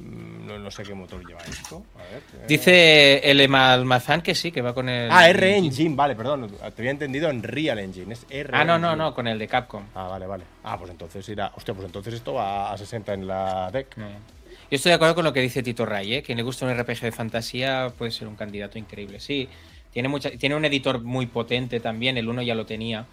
Mm, 0.00 0.46
no, 0.46 0.58
no 0.58 0.70
sé 0.70 0.82
qué 0.82 0.94
motor 0.94 1.24
lleva 1.26 1.40
esto. 1.42 1.84
A 1.94 1.98
ver. 2.02 2.22
eh. 2.42 2.44
Dice 2.48 3.18
el 3.30 3.54
Almazán 3.54 4.22
que 4.22 4.34
sí, 4.34 4.50
que 4.50 4.62
va 4.62 4.74
con 4.74 4.88
el. 4.88 5.10
Ah, 5.10 5.28
R 5.30 5.56
Engine, 5.56 5.94
vale, 5.94 6.14
perdón. 6.16 6.48
Te 6.50 6.82
había 6.82 6.90
entendido 6.90 7.28
en 7.30 7.42
Real 7.42 7.78
Engine. 7.78 8.12
Es 8.14 8.26
R 8.30 8.50
Ah, 8.52 8.64
no, 8.64 8.78
no, 8.78 8.88
Engine. 8.88 9.04
no, 9.04 9.14
con 9.14 9.26
el 9.28 9.38
de 9.38 9.46
Capcom. 9.48 9.84
Ah, 9.94 10.08
vale, 10.08 10.26
vale. 10.26 10.44
Ah, 10.64 10.78
pues 10.78 10.90
entonces 10.90 11.28
irá. 11.28 11.52
Hostia, 11.56 11.74
pues 11.74 11.86
entonces 11.86 12.14
esto 12.14 12.34
va 12.34 12.72
a 12.72 12.76
60 12.78 13.14
en 13.14 13.26
la 13.26 13.70
deck. 13.70 13.96
No. 13.96 14.06
Yo 14.08 14.76
estoy 14.76 14.90
de 14.90 14.94
acuerdo 14.96 15.14
con 15.16 15.24
lo 15.24 15.32
que 15.32 15.40
dice 15.40 15.62
Tito 15.62 15.84
Ray, 15.84 16.14
¿eh? 16.14 16.22
Quien 16.22 16.38
le 16.38 16.44
gusta 16.44 16.64
un 16.64 16.72
RPG 16.78 17.00
de 17.00 17.12
fantasía 17.12 17.92
puede 17.96 18.12
ser 18.12 18.28
un 18.28 18.36
candidato 18.36 18.78
increíble. 18.78 19.18
Sí, 19.18 19.48
tiene, 19.92 20.08
mucha, 20.08 20.30
tiene 20.30 20.54
un 20.54 20.64
editor 20.64 21.02
muy 21.02 21.26
potente 21.26 21.80
también, 21.80 22.16
el 22.18 22.28
uno 22.28 22.40
ya 22.42 22.54
lo 22.54 22.64
tenía. 22.66 23.04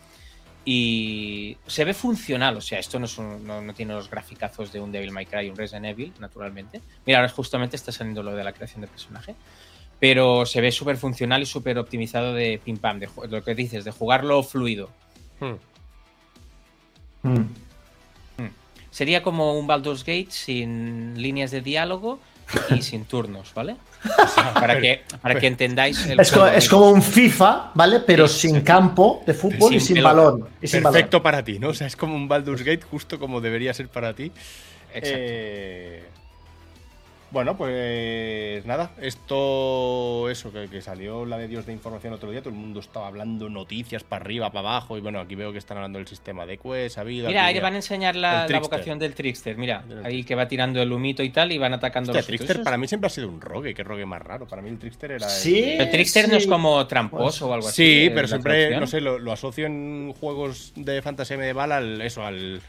Y 0.70 1.56
se 1.66 1.86
ve 1.86 1.94
funcional, 1.94 2.58
o 2.58 2.62
sea, 2.62 2.78
esto 2.78 3.00
no, 3.00 3.06
es 3.06 3.18
un- 3.18 3.48
no, 3.48 3.62
no 3.62 3.74
tiene 3.74 3.94
los 3.94 4.10
graficazos 4.10 4.74
de 4.74 4.82
un 4.82 4.92
Devil 4.92 5.14
May 5.14 5.26
Cry 5.26 5.46
y 5.46 5.50
un 5.50 5.56
Resident 5.56 5.86
Evil, 5.86 6.12
naturalmente. 6.20 6.82
Mira, 7.06 7.20
ahora 7.20 7.32
justamente 7.32 7.78
está 7.78 7.94
saliendo 7.94 8.22
lo 8.22 8.36
de 8.36 8.44
la 8.44 8.52
creación 8.52 8.82
de 8.82 8.88
personaje. 8.88 9.34
Pero 9.98 10.46
se 10.46 10.60
ve 10.60 10.74
súper 10.74 10.98
funcional 10.98 11.42
y 11.42 11.46
súper 11.46 11.78
optimizado 11.78 12.34
de 12.34 12.60
pim 12.62 12.76
pam, 12.78 13.00
de 13.00 13.08
lo 13.30 13.42
que 13.46 13.56
dices, 13.56 13.86
de 13.86 13.92
jugarlo 13.92 14.44
fluido. 14.44 14.90
Hmm. 15.40 15.56
Mm. 17.30 17.46
Sería 18.92 19.24
como 19.24 19.58
un 19.58 19.68
Baldur's 19.68 20.02
Gate 20.04 20.32
sin 20.32 21.22
líneas 21.22 21.52
de 21.52 21.62
diálogo 21.62 22.20
y 22.76 22.82
sin 22.82 23.06
turnos, 23.06 23.54
¿vale? 23.54 23.76
O 24.06 24.28
sea, 24.28 24.54
para, 24.60 24.80
que, 24.80 25.02
para 25.22 25.40
que 25.40 25.48
entendáis 25.48 26.06
el 26.06 26.20
Es, 26.20 26.32
como, 26.32 26.48
es 26.48 26.70
como 26.70 26.90
un 26.92 27.02
FIFA, 27.02 27.72
¿vale? 27.74 28.00
Pero 28.02 28.28
Sí, 28.28 28.48
sin 28.48 28.58
sí. 28.58 28.62
campo 28.64 29.24
de 29.26 29.34
fútbol 29.34 29.74
y 29.74 29.80
Sin 29.80 29.88
sin 29.88 29.96
pelota. 29.98 30.14
balón. 30.16 30.50
Y 30.62 30.68
sin 30.68 30.84
balón. 30.84 30.94
Perfecto 30.94 31.22
para 31.24 31.44
ti, 31.44 31.60
¿no? 31.60 31.70
O 31.70 31.74
sea, 31.74 31.88
es 31.88 31.96
como 31.96 32.16
un 32.16 32.28
Baldur's 32.28 32.64
Gate 32.64 32.84
justo 32.90 33.20
como 33.20 33.42
debería 33.42 33.74
ser 33.74 33.90
para 33.90 34.14
ti. 34.14 34.32
Exacto. 34.94 35.18
Eh, 35.20 36.04
Bueno, 37.30 37.58
pues 37.58 38.66
nada, 38.66 38.92
esto, 39.02 40.30
eso, 40.30 40.52
que, 40.52 40.70
que 40.70 40.82
salió 40.82 41.26
la 41.26 41.38
de 41.38 41.50
Dios 41.50 41.66
de 41.66 41.74
información 41.74 42.14
otro 42.14 42.32
día, 42.32 42.40
todo 42.40 42.52
el 42.52 42.56
mundo 42.56 42.80
estaba 42.80 43.08
hablando 43.08 43.50
noticias 43.50 44.04
para 44.04 44.24
arriba, 44.24 44.50
para 44.52 44.70
abajo, 44.70 44.98
y 44.98 45.02
bueno, 45.02 45.20
aquí 45.20 45.36
veo 45.36 45.52
que 45.52 45.58
están 45.58 45.76
hablando 45.78 46.00
del 46.00 46.08
sistema 46.08 46.46
de 46.46 46.58
Quest, 46.58 46.98
ha 46.98 47.02
habido... 47.02 47.28
Mira, 47.28 47.46
ahí 47.46 47.60
van 47.60 47.74
a 47.74 47.78
enseñar 47.78 48.16
el 48.16 48.22
la, 48.22 48.48
la 48.48 48.60
vocación 48.60 48.98
del 48.98 49.14
Trickster. 49.14 49.58
Mira, 49.58 49.84
El 49.90 50.06
ahí 50.06 50.24
que 50.24 50.36
va 50.36 50.48
tirando 50.48 50.82
el 50.82 50.92
humito 50.92 51.22
y 51.22 51.30
tal 51.30 51.52
y 51.52 51.58
van 51.58 51.74
atacando 51.74 52.12
Hostia, 52.12 52.22
los. 52.22 52.28
Trickster 52.28 52.64
para 52.64 52.78
mí 52.78 52.88
siempre 52.88 53.08
ha 53.08 53.10
sido 53.10 53.28
un 53.28 53.42
rogue, 53.42 53.74
qué 53.74 53.84
rogue 53.84 54.06
más 54.06 54.22
raro. 54.22 54.48
Para 54.48 54.62
mí 54.62 54.70
el 54.70 54.80
Trickster 54.80 55.12
era... 55.12 55.26
el- 55.26 55.32
Sí. 55.32 55.60
El 55.78 55.92
Trickster 55.92 56.30
no 56.30 56.38
es 56.38 56.48
como 56.48 56.88
tramposo 56.88 57.50
o 57.50 57.54
algo 57.54 57.68
así. 57.68 57.84
Sí, 57.84 58.06
eh, 58.06 58.12
pero 58.16 58.28
siempre, 58.30 58.54
traducción. 58.54 58.80
no 58.80 58.88
sé, 58.88 59.02
lo, 59.02 59.20
lo 59.20 59.32
asocio 59.34 59.66
en 59.66 60.14
juegos 60.18 60.72
de 60.76 61.02
fantasía 61.02 61.38
medieval 61.38 61.72
al 61.74 62.02
eso, 62.02 62.24
al, 62.26 62.62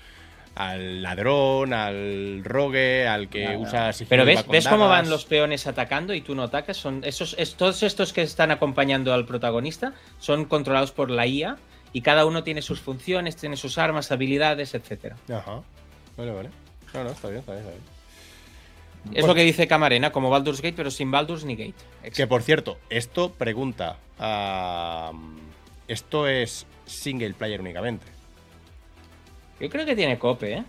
al 0.59 1.03
ladrón, 1.03 1.73
al 1.73 2.43
rogue, 2.45 3.07
al 3.07 3.29
que 3.29 3.43
ya. 3.45 3.57
usa 3.59 3.93
sigilo 3.93 4.09
Pero 4.11 4.25
ves, 4.25 4.45
ves 4.49 4.67
cómo 4.67 4.89
van 4.89 5.09
los 5.09 5.25
peones 5.25 5.67
atacando 5.69 6.13
y 6.15 6.21
tú 6.21 6.35
no 6.35 6.43
atacas. 6.43 6.77
Son 6.77 7.01
esos, 7.05 7.37
es- 7.39 7.55
todos 7.55 7.83
estos 7.85 8.13
que 8.13 8.23
están 8.23 8.51
acompañando 8.51 9.15
al 9.15 9.25
protagonista 9.25 9.93
son 10.19 10.47
controlados 10.47 10.91
por 10.91 11.11
la 11.11 11.27
IA 11.29 11.57
y 11.93 12.01
cada 12.01 12.27
uno 12.27 12.43
tiene 12.43 12.61
sus 12.61 12.81
funciones, 12.81 13.37
tiene 13.37 13.57
sus 13.57 13.79
armas, 13.79 14.11
habilidades, 14.11 14.75
etcétera. 14.75 15.17
Ajá. 15.33 15.63
Vale, 16.17 16.33
vale. 16.33 16.51
No, 16.93 17.05
no, 17.05 17.11
está 17.11 17.29
bien, 17.29 17.41
está 17.41 17.53
bien, 17.53 17.65
está 17.65 17.75
bien. 17.77 17.99
Es 19.15 19.27
lo 19.27 19.35
que 19.35 19.43
dice 19.45 19.69
Camarena, 19.69 20.11
como 20.11 20.29
Baldur's 20.29 20.61
Gate, 20.61 20.75
pero 20.77 20.91
sin 20.91 21.11
Baldur's 21.13 21.45
ni 21.45 21.55
Gate. 21.55 21.75
Que 22.15 22.27
por 22.27 22.43
cierto, 22.43 22.79
esto 22.91 23.31
pregunta. 23.33 23.97
ah, 24.19 25.13
esto 25.87 26.27
es 26.27 26.67
single 26.85 27.33
player 27.35 27.61
únicamente. 27.61 28.05
Yo 29.61 29.69
creo 29.69 29.85
que 29.87 29.97
tiene 29.97 30.19
cope, 30.19 30.53
¿eh? 30.55 30.65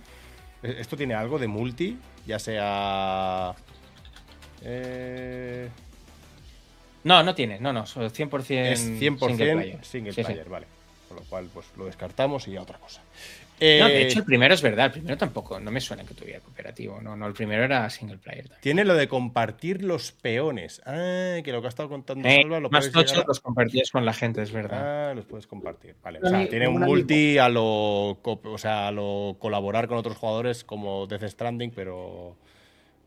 ¿E- 0.64 0.76
¿Esto 0.80 0.98
tiene 0.98 1.14
algo 1.14 1.38
de 1.40 1.48
multi? 1.48 1.98
Ya 2.26 2.40
sea. 2.40 3.54
Eh, 4.64 5.70
No, 7.04 7.24
no 7.24 7.34
tiene, 7.34 7.60
no, 7.60 7.72
no, 7.72 7.86
son 7.86 8.10
100%, 8.10 8.72
es 8.72 8.82
100% 8.82 9.20
single 9.28 9.54
player. 9.54 9.86
single 9.86 10.12
Sí, 10.14 10.22
sí. 10.22 10.26
player, 10.26 10.50
vale. 10.50 10.68
Con 11.08 11.18
lo 11.18 11.24
cual, 11.24 11.50
pues 11.54 11.66
lo 11.78 11.86
descartamos 11.86 12.48
y 12.48 12.52
ya 12.52 12.62
otra 12.62 12.78
cosa. 12.78 13.02
No, 13.62 13.88
de 13.88 14.02
Eh, 14.02 14.08
hecho, 14.08 14.20
el 14.20 14.26
primero 14.26 14.54
es 14.54 14.62
verdad, 14.62 14.86
el 14.88 14.92
primero 14.94 15.18
tampoco, 15.18 15.60
no 15.60 15.70
me 15.72 15.82
suena 15.82 16.04
que 16.06 16.14
tuviera 16.14 16.40
cooperativo. 16.40 17.02
No, 17.02 17.16
no, 17.16 17.28
el 17.28 17.34
primero 17.34 17.64
era 17.64 17.90
single 17.90 18.18
player. 18.18 18.44
también. 18.44 18.62
Tiene 18.62 18.86
lo 18.86 18.94
de 18.96 19.08
compartir 19.08 19.84
los 19.84 20.12
peones. 20.14 20.82
Ah, 20.86 21.40
que 21.44 21.52
lo 21.52 21.60
que 21.62 21.68
ha 21.68 21.70
estado 21.70 21.90
contando 21.90 22.28
Eh, 22.28 22.40
Salva 22.42 22.60
lo 22.60 22.70
más 22.70 22.88
puedes 22.90 22.94
tochos 23.10 23.24
a- 23.24 23.28
los 23.28 23.40
compartías 23.40 23.92
con 23.92 24.06
la 24.06 24.14
gente, 24.14 24.42
es 24.42 24.52
verdad. 24.52 25.10
Ah, 25.10 25.14
los 25.14 25.26
puedes 25.26 25.46
compartir. 25.48 25.96
Vale. 26.04 26.20
O 26.24 26.30
sea, 26.30 26.48
tiene 26.48 26.68
un 26.68 26.80
multi 26.80 27.38
a 27.38 27.50
lo, 27.50 28.12
o 28.22 28.58
sea, 28.58 28.88
a 28.88 28.92
lo 28.92 29.36
colaborar 29.40 29.88
con 29.88 29.98
otros 29.98 30.16
jugadores 30.18 30.64
como 30.64 31.06
Death 31.08 31.24
Stranding, 31.28 31.72
pero, 31.72 32.36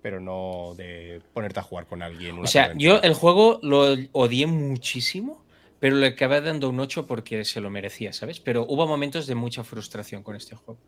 pero 0.02 0.20
no 0.20 0.74
de 0.76 1.20
ponerte 1.32 1.60
a 1.60 1.62
jugar 1.62 1.86
con 1.86 2.02
alguien. 2.02 2.38
o 2.40 2.46
sea, 2.46 2.72
yo 2.76 3.00
el 3.02 3.14
juego 3.14 3.58
lo 3.62 3.94
odié 4.12 4.46
muchísimo, 4.46 5.42
pero 5.82 5.96
le 5.96 6.06
acabé 6.06 6.40
dando 6.40 6.68
un 6.68 6.78
8 6.78 7.08
porque 7.08 7.44
se 7.44 7.60
lo 7.60 7.68
merecía, 7.68 8.12
¿sabes? 8.12 8.38
Pero 8.38 8.64
hubo 8.68 8.86
momentos 8.86 9.26
de 9.26 9.34
mucha 9.34 9.64
frustración 9.64 10.22
con 10.22 10.36
este 10.36 10.54
juego. 10.54 10.78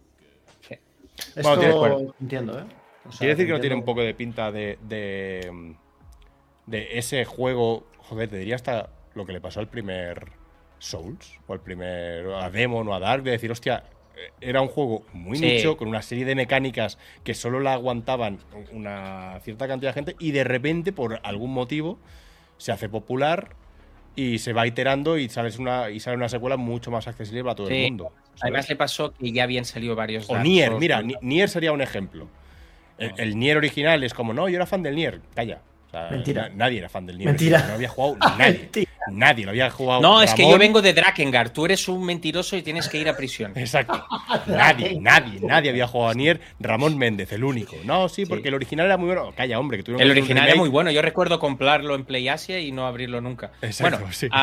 Sí. 0.60 0.76
Esto 1.34 1.76
Bueno, 1.80 2.14
entiendo, 2.20 2.60
¿eh? 2.60 2.64
O 3.04 3.10
sea, 3.10 3.18
Quiere 3.18 3.34
decir 3.34 3.46
que 3.48 3.52
no 3.54 3.60
tiene 3.60 3.74
un 3.74 3.84
poco 3.84 4.02
de 4.02 4.14
pinta 4.14 4.52
de, 4.52 4.78
de, 4.82 5.74
de 6.66 6.96
ese 6.96 7.24
juego. 7.24 7.88
Joder, 7.98 8.28
te 8.28 8.38
diría 8.38 8.54
hasta 8.54 8.88
lo 9.16 9.26
que 9.26 9.32
le 9.32 9.40
pasó 9.40 9.58
al 9.58 9.66
primer 9.68 10.30
Souls 10.78 11.40
o 11.48 11.54
al 11.54 11.60
primer 11.60 12.26
a 12.28 12.48
Demon 12.48 12.86
o 12.86 12.94
a 12.94 13.00
Dark, 13.00 13.24
de 13.24 13.32
decir, 13.32 13.50
hostia, 13.50 13.82
eh, 14.16 14.30
era 14.40 14.60
un 14.60 14.68
juego 14.68 15.04
muy 15.12 15.38
Sí. 15.38 15.44
nicho, 15.44 15.76
con 15.76 15.88
una 15.88 16.02
serie 16.02 16.24
de 16.24 16.36
mecánicas 16.36 16.98
que 17.24 17.34
solo 17.34 17.58
la 17.58 17.72
aguantaban 17.72 18.38
una 18.70 19.40
cierta 19.42 19.66
cantidad 19.66 19.90
de 19.90 19.94
gente, 19.94 20.16
y 20.20 20.30
de 20.30 20.44
repente, 20.44 20.92
por 20.92 21.18
algún 21.24 21.52
motivo, 21.52 21.98
se 22.58 22.70
hace 22.70 22.88
popular 22.88 23.56
y 24.16 24.38
se 24.38 24.52
va 24.52 24.66
iterando 24.66 25.18
y 25.18 25.28
sales 25.28 25.58
una, 25.58 25.90
y 25.90 25.98
sale 26.00 26.16
una 26.16 26.28
secuela 26.28 26.56
mucho 26.56 26.90
más 26.90 27.06
accesible 27.08 27.42
para 27.42 27.54
todo 27.56 27.66
Sí. 27.68 27.74
el 27.74 27.82
mundo. 27.90 28.12
¿sabes? 28.34 28.42
Además 28.42 28.68
le 28.68 28.76
pasó 28.76 29.12
que 29.12 29.32
ya 29.32 29.42
habían 29.44 29.64
salido 29.64 29.94
varios... 29.96 30.28
O 30.30 30.38
Nier, 30.38 30.68
Souls, 30.68 30.80
mira, 30.80 31.02
Nier 31.20 31.48
sería 31.48 31.72
un 31.72 31.80
ejemplo. 31.80 32.28
El, 32.98 33.12
el 33.18 33.38
Nier 33.38 33.56
original 33.56 34.04
es 34.04 34.14
como, 34.14 34.32
no, 34.32 34.48
yo 34.48 34.56
era 34.56 34.66
fan 34.66 34.82
del 34.82 34.94
Nier. 34.94 35.20
Calla. 35.34 35.60
O 35.88 35.90
sea, 35.90 36.08
Mentira. 36.10 36.48
na- 36.48 36.54
nadie 36.54 36.78
era 36.78 36.88
fan 36.88 37.06
del 37.06 37.18
Nier. 37.18 37.28
Mentira. 37.30 37.56
original, 37.58 37.68
No 37.70 37.74
había 37.74 37.88
jugado 37.88 38.16
nadie. 38.38 38.70
Nadie 39.10 39.44
lo 39.44 39.50
había 39.50 39.70
jugado. 39.70 40.00
No, 40.00 40.22
es 40.22 40.34
que 40.34 40.48
yo 40.48 40.58
vengo 40.58 40.80
de 40.82 40.92
Drakengard. 40.92 41.50
Tú 41.52 41.64
eres 41.66 41.88
un 41.88 42.04
mentiroso 42.04 42.56
y 42.56 42.62
tienes 42.62 42.88
que 42.88 42.98
ir 42.98 43.08
a 43.08 43.16
prisión. 43.16 43.52
Exacto. 43.56 44.04
Nadie, 44.46 44.98
nadie, 45.00 45.40
nadie 45.40 45.70
había 45.70 45.86
jugado 45.86 46.10
a 46.10 46.14
Nier. 46.14 46.40
Ramón 46.60 46.96
Méndez, 46.98 47.32
el 47.32 47.44
único. 47.44 47.76
No, 47.84 48.08
sí, 48.08 48.26
porque 48.26 48.48
el 48.48 48.54
original 48.54 48.86
era 48.86 48.96
muy 48.96 49.06
bueno. 49.06 49.32
Calla, 49.36 49.58
hombre, 49.58 49.78
que 49.78 49.84
tuvieron 49.84 50.02
El 50.02 50.14
que 50.14 50.20
original 50.20 50.48
era 50.48 50.56
muy 50.56 50.68
bueno. 50.68 50.90
Yo 50.90 51.02
recuerdo 51.02 51.38
comprarlo 51.38 51.94
en 51.94 52.04
Play 52.04 52.28
Asia 52.28 52.60
y 52.60 52.72
no 52.72 52.86
abrirlo 52.86 53.20
nunca. 53.20 53.52
Exacto, 53.62 53.98
bueno, 53.98 54.12
sí. 54.12 54.28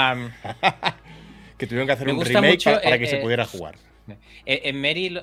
Que 1.58 1.68
tuvieron 1.68 1.86
que 1.86 1.94
hacer 1.94 2.10
un 2.10 2.20
remake 2.20 2.50
mucho, 2.50 2.72
para 2.72 2.96
eh, 2.96 3.00
que 3.00 3.06
se 3.06 3.18
eh, 3.18 3.22
pudiera 3.22 3.46
jugar. 3.46 3.76
eh, 4.48 4.62
en 4.64 4.82
Mary, 4.82 5.16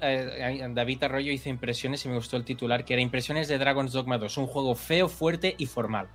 David 0.73 1.03
Arroyo 1.03 1.33
hizo 1.33 1.49
impresiones 1.49 2.05
y 2.05 2.09
me 2.09 2.15
gustó 2.15 2.37
el 2.37 2.45
titular, 2.45 2.85
que 2.85 2.93
era 2.93 3.03
Impresiones 3.03 3.49
de 3.49 3.59
Dragon's 3.59 3.91
Dogma 3.91 4.19
2. 4.19 4.39
Un 4.39 4.47
juego 4.47 4.77
feo, 4.77 5.09
fuerte 5.09 5.57
y 5.59 5.67
formal. 5.67 6.07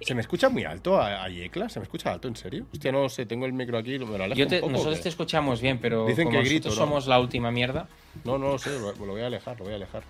¿Se 0.00 0.14
me 0.14 0.20
escucha 0.20 0.48
muy 0.48 0.64
alto 0.64 1.00
a, 1.00 1.24
a 1.24 1.28
Yecla? 1.28 1.68
¿Se 1.68 1.78
me 1.80 1.84
escucha 1.84 2.12
alto, 2.12 2.28
en 2.28 2.36
serio? 2.36 2.66
Hostia, 2.72 2.92
no 2.92 3.08
sé, 3.08 3.26
tengo 3.26 3.46
el 3.46 3.52
micro 3.52 3.78
aquí, 3.78 3.98
me 3.98 4.18
lo 4.18 4.24
alejo 4.24 4.38
Yo 4.38 4.46
te- 4.46 4.56
un 4.56 4.60
poco, 4.62 4.66
¿o 4.70 4.72
nosotros 4.76 5.00
te 5.00 5.08
escuchamos 5.08 5.60
bien, 5.60 5.78
pero 5.78 6.06
Dicen 6.06 6.24
como 6.26 6.38
que 6.38 6.44
grito, 6.48 6.68
nosotros 6.68 6.78
¿no? 6.88 6.94
somos 6.94 7.06
la 7.08 7.18
última 7.20 7.50
mierda. 7.50 7.88
No, 8.24 8.38
no 8.38 8.48
lo 8.52 8.58
sé, 8.58 8.70
lo, 8.78 8.92
lo 8.92 9.12
voy 9.12 9.22
a 9.22 9.26
alejar, 9.26 9.58
lo 9.58 9.64
voy 9.64 9.72
a 9.72 9.76
alejar. 9.76 10.02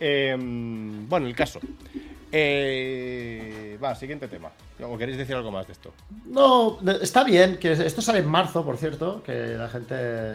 Eh, 0.00 0.36
bueno, 0.38 1.26
el 1.26 1.34
caso. 1.34 1.60
Eh, 2.30 3.78
va, 3.82 3.94
siguiente 3.94 4.28
tema. 4.28 4.50
¿O 4.82 4.96
queréis 4.96 5.18
decir 5.18 5.34
algo 5.34 5.50
más 5.50 5.66
de 5.66 5.72
esto? 5.72 5.92
No, 6.26 6.78
está 7.02 7.24
bien, 7.24 7.56
que 7.58 7.72
esto 7.72 8.00
sale 8.02 8.20
en 8.20 8.28
marzo, 8.28 8.64
por 8.64 8.76
cierto, 8.76 9.22
que 9.24 9.32
la 9.32 9.68
gente, 9.68 9.94
eh, 9.96 10.34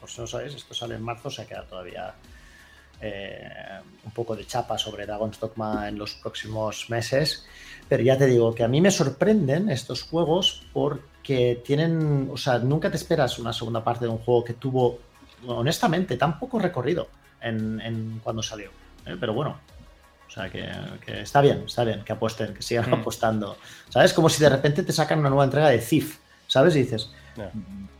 por 0.00 0.08
si 0.08 0.20
no 0.20 0.26
sabéis, 0.26 0.54
esto 0.54 0.74
sale 0.74 0.94
en 0.94 1.02
marzo, 1.02 1.30
se 1.30 1.46
queda 1.46 1.64
todavía 1.64 2.14
eh, 3.00 3.48
un 4.04 4.10
poco 4.12 4.34
de 4.36 4.46
chapa 4.46 4.78
sobre 4.78 5.06
Dragon's 5.06 5.38
Dogma 5.40 5.88
en 5.88 5.98
los 5.98 6.14
próximos 6.14 6.88
meses, 6.90 7.46
pero 7.88 8.02
ya 8.02 8.16
te 8.16 8.26
digo 8.26 8.54
que 8.54 8.64
a 8.64 8.68
mí 8.68 8.80
me 8.80 8.90
sorprenden 8.90 9.68
estos 9.70 10.02
juegos 10.02 10.62
porque 10.72 11.60
tienen, 11.64 12.28
o 12.32 12.36
sea, 12.36 12.58
nunca 12.58 12.90
te 12.90 12.96
esperas 12.96 13.38
una 13.38 13.52
segunda 13.52 13.82
parte 13.84 14.04
de 14.06 14.10
un 14.10 14.18
juego 14.18 14.44
que 14.44 14.54
tuvo, 14.54 14.98
honestamente, 15.46 16.16
tan 16.16 16.38
poco 16.38 16.58
recorrido 16.58 17.08
en, 17.40 17.80
en 17.80 18.20
cuando 18.24 18.42
salió, 18.42 18.70
¿eh? 19.04 19.16
pero 19.18 19.32
bueno. 19.34 19.58
O 20.28 20.30
sea, 20.38 20.50
que, 20.50 20.68
que 21.04 21.20
está 21.22 21.40
bien, 21.40 21.62
está 21.66 21.84
bien, 21.84 22.02
que 22.04 22.12
apuesten, 22.12 22.52
que 22.52 22.60
sigan 22.60 22.90
Mm. 22.90 22.94
apostando. 22.94 23.56
¿Sabes? 23.88 24.12
Como 24.12 24.28
si 24.28 24.42
de 24.42 24.48
repente 24.50 24.82
te 24.82 24.92
sacan 24.92 25.20
una 25.20 25.30
nueva 25.30 25.44
entrega 25.44 25.68
de 25.70 25.78
Thief, 25.78 26.18
¿sabes? 26.46 26.74
Y 26.76 26.80
dices, 26.80 27.10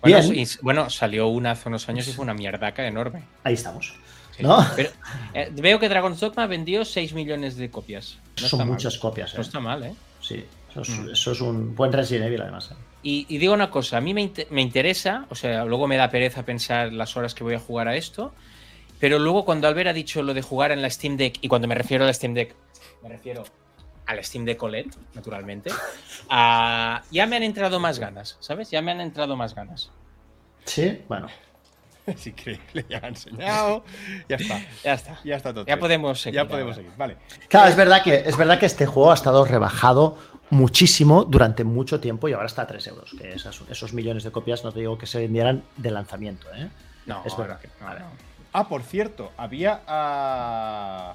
y- 0.05 0.47
bueno, 0.63 0.91
salió 0.91 1.29
una 1.29 1.53
hace 1.53 1.69
unos 1.69 1.89
años 1.89 2.07
y 2.09 2.13
fue 2.13 2.25
una 2.25 2.35
mierdaca 2.35 2.87
enorme. 2.87 3.25
ahí 3.45 3.55
estamos. 3.55 3.95
¿No? 4.39 4.65
Pero, 4.77 4.91
eh, 5.35 5.51
veo 5.53 5.79
que 5.79 5.89
Dragon's 5.89 6.21
Dogma 6.21 6.47
vendió 6.47 6.85
6 6.85 7.13
millones 7.15 7.57
de 7.57 7.71
copias. 7.71 8.19
No 8.41 8.49
Son 8.49 8.67
muchas 8.69 8.95
mal. 8.95 9.01
copias, 9.01 9.33
¿eh? 9.33 9.37
No 9.37 9.43
está 9.43 9.61
mal, 9.61 9.83
¿eh? 9.85 9.95
Sí, 10.21 10.45
eso 10.71 10.83
es, 10.83 10.89
Mm. 10.91 11.09
eso 11.11 11.33
es 11.33 11.41
un 11.41 11.75
buen 11.75 11.93
Resident 11.93 12.27
Evil, 12.27 12.43
además. 12.43 12.71
¿eh? 12.73 12.75
Y, 13.03 13.27
y 13.29 13.39
digo 13.39 13.55
una 13.55 13.71
cosa, 13.71 13.97
a 13.99 14.01
mí 14.01 14.13
me, 14.15 14.31
me 14.51 14.61
interesa, 14.63 15.27
o 15.31 15.35
sea, 15.35 15.65
luego 15.65 15.87
me 15.87 15.97
da 15.97 16.11
pereza 16.11 16.43
pensar 16.45 16.93
las 16.93 17.17
horas 17.17 17.35
que 17.35 17.45
voy 17.45 17.55
a 17.55 17.61
jugar 17.61 17.89
a 17.89 17.97
esto, 17.97 18.35
pero 18.99 19.19
luego 19.19 19.45
cuando 19.45 19.69
Albert 19.69 19.91
ha 19.91 19.93
dicho 19.93 20.23
lo 20.23 20.35
de 20.35 20.43
jugar 20.43 20.73
en 20.73 20.83
la 20.83 20.91
Steam 20.91 21.17
Deck, 21.17 21.39
y 21.41 21.49
cuando 21.49 21.69
me 21.69 21.75
refiero 21.75 22.05
a 22.05 22.07
la 22.09 22.13
Steam 22.13 22.35
Deck, 22.35 22.55
me 23.03 23.09
refiero 23.09 23.45
a 24.07 24.15
la 24.15 24.23
Steam 24.23 24.45
Deck 24.45 24.63
OLED, 24.63 24.87
naturalmente, 25.15 25.71
ah, 26.29 27.03
ya 27.11 27.27
me 27.27 27.37
han 27.37 27.43
entrado 27.43 27.79
más 27.81 27.99
ganas, 27.99 28.37
¿sabes? 28.41 28.71
Ya 28.71 28.83
me 28.83 28.91
han 28.91 29.01
entrado 29.01 29.37
más 29.37 29.55
ganas. 29.55 29.91
Sí, 30.65 31.01
bueno. 31.09 31.29
Es 32.07 32.27
increíble, 32.27 32.85
ya 32.89 33.01
ha 33.03 33.09
enseñado. 33.09 33.85
Ya 34.29 34.37
está. 34.37 34.61
Ya 34.85 34.95
está. 34.95 35.21
Ya 35.25 35.37
está 35.37 35.53
todo. 35.53 35.67
Ya 35.67 35.77
podemos 35.79 36.21
seguir. 36.21 36.37
Ya 36.37 36.47
podemos 36.49 36.73
ahora. 36.77 36.83
seguir. 36.85 36.93
Vale. 36.97 37.17
Claro, 37.49 37.69
es 37.69 37.77
verdad, 37.77 38.03
que, 38.03 38.15
es 38.27 38.37
verdad 38.37 38.59
que 38.61 38.67
este 38.67 38.87
juego 38.87 39.11
ha 39.11 39.15
estado 39.15 39.45
rebajado 39.45 40.17
muchísimo 40.51 41.25
durante 41.25 41.65
mucho 41.65 41.99
tiempo 41.99 42.29
y 42.29 42.33
ahora 42.33 42.47
está 42.47 42.63
a 42.63 42.67
3 42.69 42.87
euros. 42.87 43.11
Que 43.19 43.33
esas- 43.33 43.61
esos 43.69 43.93
millones 43.93 44.23
de 44.23 44.31
copias 44.31 44.63
no 44.63 44.71
te 44.73 44.79
digo 44.81 44.97
que 44.97 45.07
se 45.07 45.19
vendieran 45.19 45.65
de 45.77 45.91
lanzamiento. 45.91 46.47
¿eh? 46.55 46.69
No, 47.07 47.23
Es 47.27 47.37
verdad. 47.37 47.59
no, 47.81 47.89
no. 47.99 48.07
Ah, 48.53 48.69
por 48.69 48.83
cierto, 48.85 49.33
había 49.37 49.81
ah, 49.87 51.15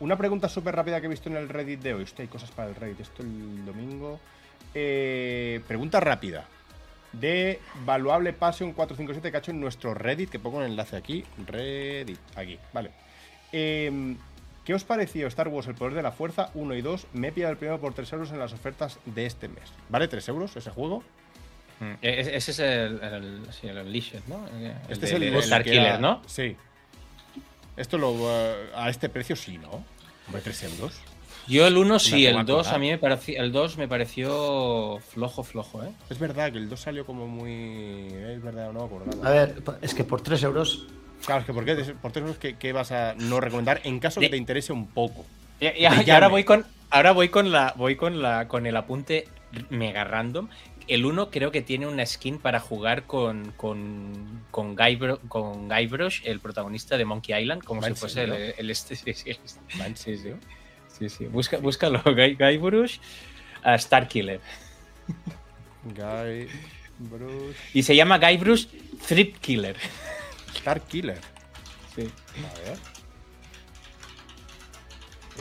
una 0.00 0.16
pregunta 0.18 0.48
súper 0.48 0.74
rápida 0.74 1.00
que 1.00 1.06
he 1.06 1.10
visto 1.10 1.28
en 1.28 1.36
el 1.36 1.48
Reddit 1.48 1.80
de 1.80 1.94
hoy. 1.94 2.02
Hostia, 2.02 2.22
hay 2.22 2.28
cosas 2.28 2.50
para 2.50 2.68
el 2.68 2.74
Reddit. 2.74 3.00
Esto 3.00 3.22
el 3.22 3.64
domingo. 3.64 4.18
Eh, 4.74 5.60
pregunta 5.68 6.00
rápida. 6.00 6.44
De 7.12 7.58
Valuable 7.84 8.32
Passion 8.32 8.72
457 8.72 9.30
que 9.30 9.36
ha 9.36 9.40
hecho 9.40 9.50
en 9.50 9.60
nuestro 9.60 9.94
Reddit, 9.94 10.30
que 10.30 10.38
pongo 10.38 10.60
el 10.62 10.70
enlace 10.70 10.96
aquí. 10.96 11.24
Reddit, 11.46 12.18
aquí, 12.36 12.58
vale. 12.72 12.90
Em, 13.52 14.16
¿Qué 14.64 14.74
os 14.74 14.84
pareció 14.84 15.26
Star 15.26 15.48
Wars 15.48 15.66
El 15.66 15.74
Poder 15.74 15.94
de 15.94 16.02
la 16.02 16.12
Fuerza 16.12 16.50
1 16.54 16.74
y 16.74 16.82
2? 16.82 17.06
Me 17.14 17.28
he 17.28 17.32
pillado 17.32 17.52
el 17.52 17.58
primero 17.58 17.80
por 17.80 17.92
3 17.94 18.12
euros 18.12 18.30
en 18.30 18.38
las 18.38 18.52
ofertas 18.52 18.98
de 19.06 19.26
este 19.26 19.48
mes. 19.48 19.64
¿Vale? 19.88 20.08
¿3 20.08 20.28
euros 20.28 20.54
ese 20.56 20.70
juego? 20.70 21.02
Mm, 21.80 21.92
e- 22.02 22.10
e- 22.20 22.36
Ese 22.36 22.50
es 22.52 22.58
el, 22.60 23.02
el, 23.02 23.40
sí, 23.52 23.66
el 23.66 23.78
Unleashed, 23.78 24.20
¿no? 24.28 24.46
El 24.48 24.76
Este 24.88 25.06
es 25.06 25.12
el, 25.12 25.20
de 25.20 25.28
el 25.28 25.34
Star 25.36 25.64
Killer, 25.64 25.98
¿no? 25.98 26.22
Sí. 26.26 26.56
Esto 27.76 27.98
lo, 27.98 28.14
eh, 28.30 28.70
a 28.76 28.90
este 28.90 29.08
precio 29.08 29.34
sí, 29.34 29.56
¿no? 29.58 29.82
Hombre, 30.26 30.42
3 30.44 30.62
euros. 30.64 31.00
Yo 31.48 31.66
el 31.66 31.76
1 31.76 31.98
sí, 31.98 32.26
el 32.26 32.36
que 32.36 32.44
2 32.44 32.58
acordar. 32.66 32.74
a 32.74 32.78
mí 32.78 32.90
me 32.90 32.98
pareció, 32.98 33.42
el 33.42 33.52
2 33.52 33.76
me 33.78 33.88
pareció 33.88 34.98
flojo, 35.08 35.42
flojo, 35.42 35.82
¿eh? 35.82 35.90
Es 36.08 36.18
verdad 36.18 36.52
que 36.52 36.58
el 36.58 36.68
2 36.68 36.80
salió 36.80 37.04
como 37.04 37.26
muy. 37.26 38.06
Es 38.06 38.42
verdad, 38.42 38.72
no 38.72 38.80
me 38.80 38.86
acordaba. 38.86 39.28
A 39.28 39.32
ver, 39.32 39.62
es 39.82 39.94
que 39.94 40.04
por 40.04 40.20
3 40.20 40.42
euros. 40.42 40.86
Claro, 41.24 41.40
es 41.40 41.46
que 41.46 41.52
¿por 41.52 41.64
qué, 41.64 41.74
por 42.00 42.12
3 42.12 42.22
euros 42.22 42.38
¿qué, 42.38 42.56
qué 42.56 42.72
vas 42.72 42.92
a 42.92 43.14
no 43.14 43.40
recomendar 43.40 43.80
en 43.84 43.98
caso 43.98 44.20
que 44.20 44.28
te 44.30 44.36
interese 44.36 44.72
un 44.72 44.86
poco? 44.86 45.26
Y, 45.60 45.66
y- 45.66 45.86
y 46.06 46.10
ahora 46.10 46.28
voy 46.28 46.44
con 46.44 46.64
ahora 46.90 47.12
voy 47.12 47.28
con 47.28 47.52
la 47.52 47.74
voy 47.76 47.96
con 47.96 48.22
la 48.22 48.48
con 48.48 48.66
el 48.66 48.76
apunte 48.76 49.26
mega 49.68 50.04
random. 50.04 50.48
El 50.88 51.04
1 51.04 51.30
creo 51.30 51.50
que 51.52 51.60
tiene 51.62 51.86
una 51.86 52.04
skin 52.06 52.38
para 52.38 52.58
jugar 52.58 53.04
con 53.04 53.52
con 53.56 54.42
con 54.50 54.74
Guybrush, 54.74 55.18
con 55.28 55.68
Guybrush, 55.68 56.22
el 56.24 56.40
protagonista 56.40 56.96
de 56.96 57.04
Monkey 57.04 57.38
Island, 57.42 57.62
como 57.64 57.80
¿Va 57.82 57.88
si 57.88 57.94
fuese 57.94 58.22
el, 58.24 58.54
el 58.56 58.70
este 58.70 58.96
sí, 58.96 59.12
sí, 59.12 59.32
¿Va 59.80 59.86
en 59.86 59.96
sí, 59.96 60.16
sí. 61.00 61.08
Sí, 61.08 61.16
sí. 61.18 61.26
Busca, 61.26 61.56
búscalo, 61.58 62.02
Guy, 62.04 62.36
Guybrush 62.36 62.98
a 63.62 63.74
Star 63.76 64.06
Killer. 64.08 64.40
Guy. 65.84 66.48
Bruce. 66.98 67.56
Y 67.74 67.82
se 67.82 67.96
llama 67.96 68.18
Guybrush 68.18 68.66
Thrift 69.08 69.38
Killer. 69.40 69.76
Star 70.54 70.80
Killer. 70.82 71.18
Sí. 71.96 72.02
A 72.44 72.58
ver. 72.60 72.78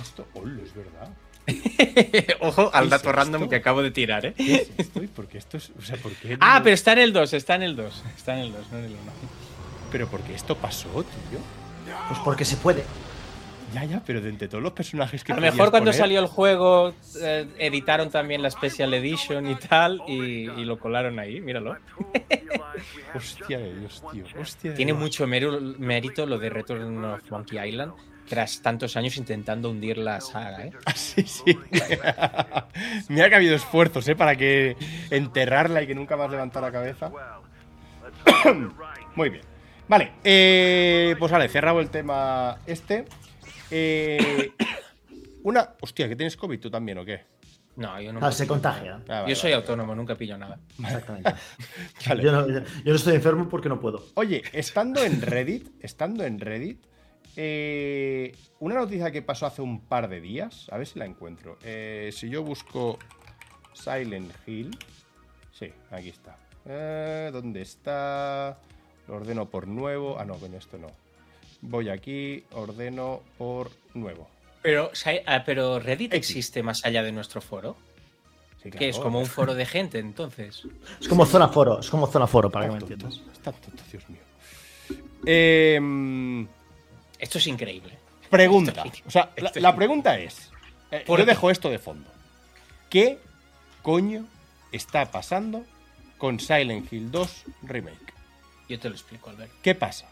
Esto, 0.02 0.28
hola, 0.34 0.62
es 0.64 0.74
verdad. 0.74 1.10
Ojo 2.42 2.70
al 2.74 2.86
¿Qué 2.86 2.90
dato 2.92 3.10
es 3.10 3.16
random 3.16 3.42
esto? 3.44 3.50
que 3.50 3.56
acabo 3.58 3.82
de 3.82 3.92
tirar, 3.92 4.26
¿eh? 4.28 4.34
¿Qué 4.38 4.56
es 4.56 4.70
esto? 4.78 5.04
¿Y 5.04 5.08
por 5.08 5.28
qué 5.28 5.40
esto 5.40 5.58
es.? 5.58 5.72
O 5.78 5.82
sea, 5.82 5.98
¿por 5.98 6.14
qué.? 6.14 6.38
Ah, 6.40 6.60
no- 6.60 6.64
pero 6.64 6.74
está 6.76 6.94
en 6.94 7.00
el 7.00 7.12
2, 7.14 7.34
está 7.34 7.56
en 7.56 7.64
el 7.64 7.76
2. 7.76 8.04
Está 8.16 8.34
en 8.36 8.40
el 8.46 8.54
2, 8.54 8.72
no 8.72 8.78
en 8.78 8.86
el 8.86 8.92
1. 8.92 9.00
Pero 9.92 10.08
¿por 10.08 10.22
qué 10.22 10.36
esto 10.36 10.56
pasó, 10.56 10.88
tío? 10.90 11.40
Pues 12.08 12.20
porque 12.24 12.46
se 12.46 12.56
puede. 12.56 12.84
Ya, 13.74 13.84
ya, 13.84 14.02
pero 14.06 14.20
de 14.22 14.30
entre 14.30 14.48
todos 14.48 14.64
los 14.64 14.74
personajes 14.74 15.24
que 15.24 15.32
A 15.32 15.36
lo 15.36 15.42
mejor 15.42 15.70
cuando 15.70 15.92
poner- 15.92 16.00
salió 16.00 16.20
el 16.20 16.28
juego 16.28 16.94
eh, 17.22 17.48
editaron 17.60 18.10
también 18.10 18.42
la 18.42 18.50
Special 18.50 18.94
Edition 18.94 19.48
y 19.50 19.56
tal 19.56 20.02
y, 20.08 20.50
y 20.50 20.66
lo 20.66 20.80
colaron 20.80 21.20
ahí, 21.20 21.40
míralo. 21.42 21.78
Hostia 23.16 23.60
de 23.60 23.80
Dios, 23.80 24.04
tío. 24.12 24.24
Hostia 24.40 24.72
de 24.72 24.78
Tiene 24.78 24.92
Dios. 24.94 25.02
mucho 25.02 25.28
mérito 25.28 26.26
lo 26.26 26.38
de 26.40 26.50
Return 26.50 27.04
of 27.06 27.22
Monkey 27.30 27.60
Island 27.70 27.94
tras 28.28 28.62
tantos 28.62 28.96
años 28.96 29.18
intentando 29.18 29.70
hundir 29.72 29.98
la 29.98 30.22
saga, 30.22 30.66
¿eh? 30.66 30.72
Ah, 30.86 30.94
sí, 30.94 31.24
sí. 31.24 31.58
Mira 33.10 33.28
que 33.28 33.34
ha 33.34 33.38
habido 33.38 33.56
esfuerzos, 33.56 34.08
¿eh? 34.08 34.16
Para 34.16 34.36
que 34.36 34.78
enterrarla 35.10 35.82
y 35.82 35.88
que 35.88 35.96
nunca 35.96 36.16
más 36.16 36.30
levantar 36.30 36.62
la 36.62 36.72
cabeza. 36.72 37.12
Muy 39.16 39.30
bien. 39.30 39.44
Vale, 39.88 40.12
eh, 40.24 41.16
pues 41.18 41.32
vale, 41.32 41.50
cerrado 41.50 41.80
el 41.80 41.90
tema 41.90 42.58
este. 42.68 43.06
Eh, 43.72 44.52
una. 45.44 45.70
Hostia, 45.82 46.08
¿que 46.08 46.16
tienes 46.16 46.36
COVID 46.38 46.60
tú 46.60 46.70
también 46.70 46.98
o 46.98 47.06
qué? 47.06 47.24
No, 47.76 48.00
yo 48.02 48.12
no. 48.12 48.20
Ah, 48.22 48.32
se 48.32 48.46
contagia. 48.46 48.96
Ah, 49.08 49.22
vale, 49.22 49.30
Yo 49.30 49.36
soy 49.36 49.52
vale. 49.52 49.62
autónomo, 49.62 49.96
nunca 49.96 50.16
pillo 50.16 50.38
nada. 50.38 50.60
Exactamente. 50.80 51.34
Vale. 52.08 52.24
Yo, 52.24 52.32
no, 52.34 52.48
yo 52.50 52.62
no 52.84 52.96
estoy 52.96 53.16
enfermo 53.16 53.48
porque 53.48 53.70
no 53.70 53.80
puedo. 53.80 54.04
Oye, 54.16 54.44
estando 54.52 55.02
en 55.02 55.22
Reddit, 55.22 55.70
estando 55.82 56.26
en 56.26 56.40
Reddit, 56.42 56.84
eh, 57.38 58.36
una 58.60 58.76
noticia 58.76 59.12
que 59.12 59.22
pasó 59.22 59.46
hace 59.46 59.62
un 59.62 59.80
par 59.80 60.10
de 60.10 60.20
días, 60.20 60.68
a 60.72 60.78
ver 60.78 60.88
si 60.88 61.00
la 61.00 61.06
encuentro. 61.06 61.58
Eh, 61.64 62.10
si 62.12 62.30
yo 62.30 62.44
busco 62.44 63.00
Silent 63.74 64.34
Hill, 64.46 64.78
sí, 65.54 65.72
aquí 65.90 66.10
está. 66.10 66.38
Eh, 66.66 67.30
¿Dónde 67.32 67.62
está? 67.62 68.58
Lo 69.08 69.16
ordeno 69.16 69.50
por 69.50 69.68
nuevo. 69.70 70.20
Ah, 70.20 70.26
no, 70.26 70.36
coño, 70.36 70.58
esto 70.58 70.78
no. 70.78 70.88
Voy 71.62 71.90
aquí, 71.90 72.44
ordeno 72.52 73.22
por 73.38 73.72
nuevo. 73.94 74.28
Pero, 74.62 74.92
ah, 75.26 75.44
pero 75.46 75.80
Reddit 75.80 76.14
X. 76.14 76.30
existe 76.30 76.64
más 76.64 76.84
allá 76.86 77.04
de 77.04 77.12
nuestro 77.12 77.42
foro. 77.42 77.76
Sí, 78.62 78.70
Que 78.72 78.90
es 78.90 78.98
como 79.00 79.20
un 79.20 79.26
foro 79.26 79.56
de 79.56 79.66
gente, 79.66 80.00
entonces. 80.00 80.64
Es 81.00 81.08
como 81.08 81.26
zona 81.26 81.48
foro, 81.48 81.80
es 81.80 81.90
como 81.90 82.08
zona 82.08 82.28
foro, 82.28 82.50
para 82.50 82.66
que 82.66 82.72
me 82.72 82.78
Está 82.80 82.88
tonto, 82.90 83.06
entiendas. 83.08 83.34
está 83.38 83.52
tonto, 83.54 83.84
Dios 83.92 84.10
mío. 84.10 84.20
Eh, 85.26 86.46
Esto 87.20 87.38
es 87.38 87.48
increíble. 87.48 87.98
Pregunta. 88.30 88.84
O 89.06 89.12
sea, 89.12 89.32
la, 89.56 89.76
pregunta 89.76 90.18
es. 90.20 90.52
eh, 90.92 91.04
¿Por 91.06 91.20
yo 91.20 91.26
qué? 91.26 91.32
dejo 91.32 91.50
esto 91.50 91.70
de 91.70 91.80
fondo. 91.80 92.10
¿Qué 92.90 93.18
coño 93.82 94.26
está 94.72 95.10
pasando 95.10 95.64
con 96.18 96.40
Silent 96.40 96.92
Hill 96.92 97.12
2 97.12 97.44
Remake. 97.64 98.14
Yo 98.68 98.80
te 98.80 98.90
lo 98.90 98.96
explico, 98.96 99.30
Albert. 99.30 99.52
¿Qué 99.64 99.74
pasa? 99.74 100.08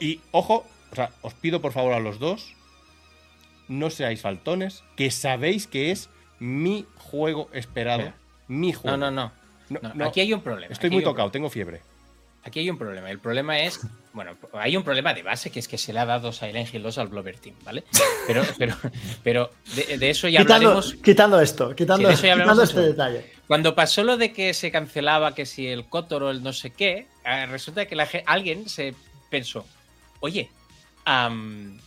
Y 0.00 0.20
ojo, 0.32 0.66
o 0.92 0.94
sea, 0.94 1.10
os 1.22 1.34
pido 1.34 1.60
por 1.60 1.72
favor 1.72 1.92
a 1.94 2.00
los 2.00 2.18
dos, 2.18 2.54
no 3.68 3.90
seáis 3.90 4.20
faltones, 4.20 4.84
que 4.96 5.10
sabéis 5.10 5.66
que 5.66 5.90
es 5.90 6.08
mi 6.38 6.86
juego 6.96 7.48
esperado. 7.52 8.12
Mi 8.48 8.72
juego. 8.72 8.96
No, 8.96 9.10
no, 9.10 9.10
no. 9.10 9.32
No, 9.68 9.80
No, 9.82 9.94
no. 9.94 10.04
Aquí 10.06 10.20
hay 10.20 10.32
un 10.32 10.40
problema. 10.42 10.72
Estoy 10.72 10.88
aquí 10.88 10.96
muy 10.96 11.04
tocado, 11.04 11.30
tengo 11.30 11.50
fiebre. 11.50 11.80
Aquí 12.44 12.60
hay 12.60 12.70
un 12.70 12.78
problema. 12.78 13.10
El 13.10 13.18
problema 13.18 13.58
es, 13.58 13.80
bueno, 14.12 14.36
hay 14.52 14.76
un 14.76 14.84
problema 14.84 15.12
de 15.12 15.24
base 15.24 15.50
que 15.50 15.58
es 15.58 15.66
que 15.66 15.76
se 15.76 15.92
le 15.92 15.98
ha 15.98 16.04
dado 16.06 16.30
Silent 16.30 16.72
Hill 16.72 16.80
2 16.84 16.98
al 16.98 17.08
Blover 17.08 17.36
Team, 17.38 17.56
¿vale? 17.64 17.82
Pero, 18.28 18.44
pero, 18.58 18.76
pero 19.24 19.50
de, 19.74 19.98
de 19.98 20.10
eso 20.10 20.28
ya 20.28 20.42
Quitando, 20.42 20.68
hablaremos. 20.68 20.94
quitando 21.02 21.40
esto, 21.40 21.74
quitando, 21.74 22.02
Sí, 22.02 22.06
de 22.06 22.12
eso 22.14 22.26
ya 22.28 22.34
quitando 22.40 22.62
este 22.62 22.80
detalle. 22.82 23.32
Cuando 23.48 23.74
pasó 23.74 24.04
lo 24.04 24.16
de 24.16 24.32
que 24.32 24.54
se 24.54 24.70
cancelaba, 24.70 25.34
que 25.34 25.44
si 25.44 25.66
el 25.66 25.88
Cotor 25.88 26.22
o 26.22 26.30
el 26.30 26.44
no 26.44 26.52
sé 26.52 26.70
qué, 26.70 27.08
eh, 27.24 27.46
resulta 27.46 27.86
que 27.86 27.96
la 27.96 28.08
alguien 28.26 28.68
se 28.68 28.94
pensó, 29.28 29.66
oye, 30.20 30.48
am, 31.06 31.78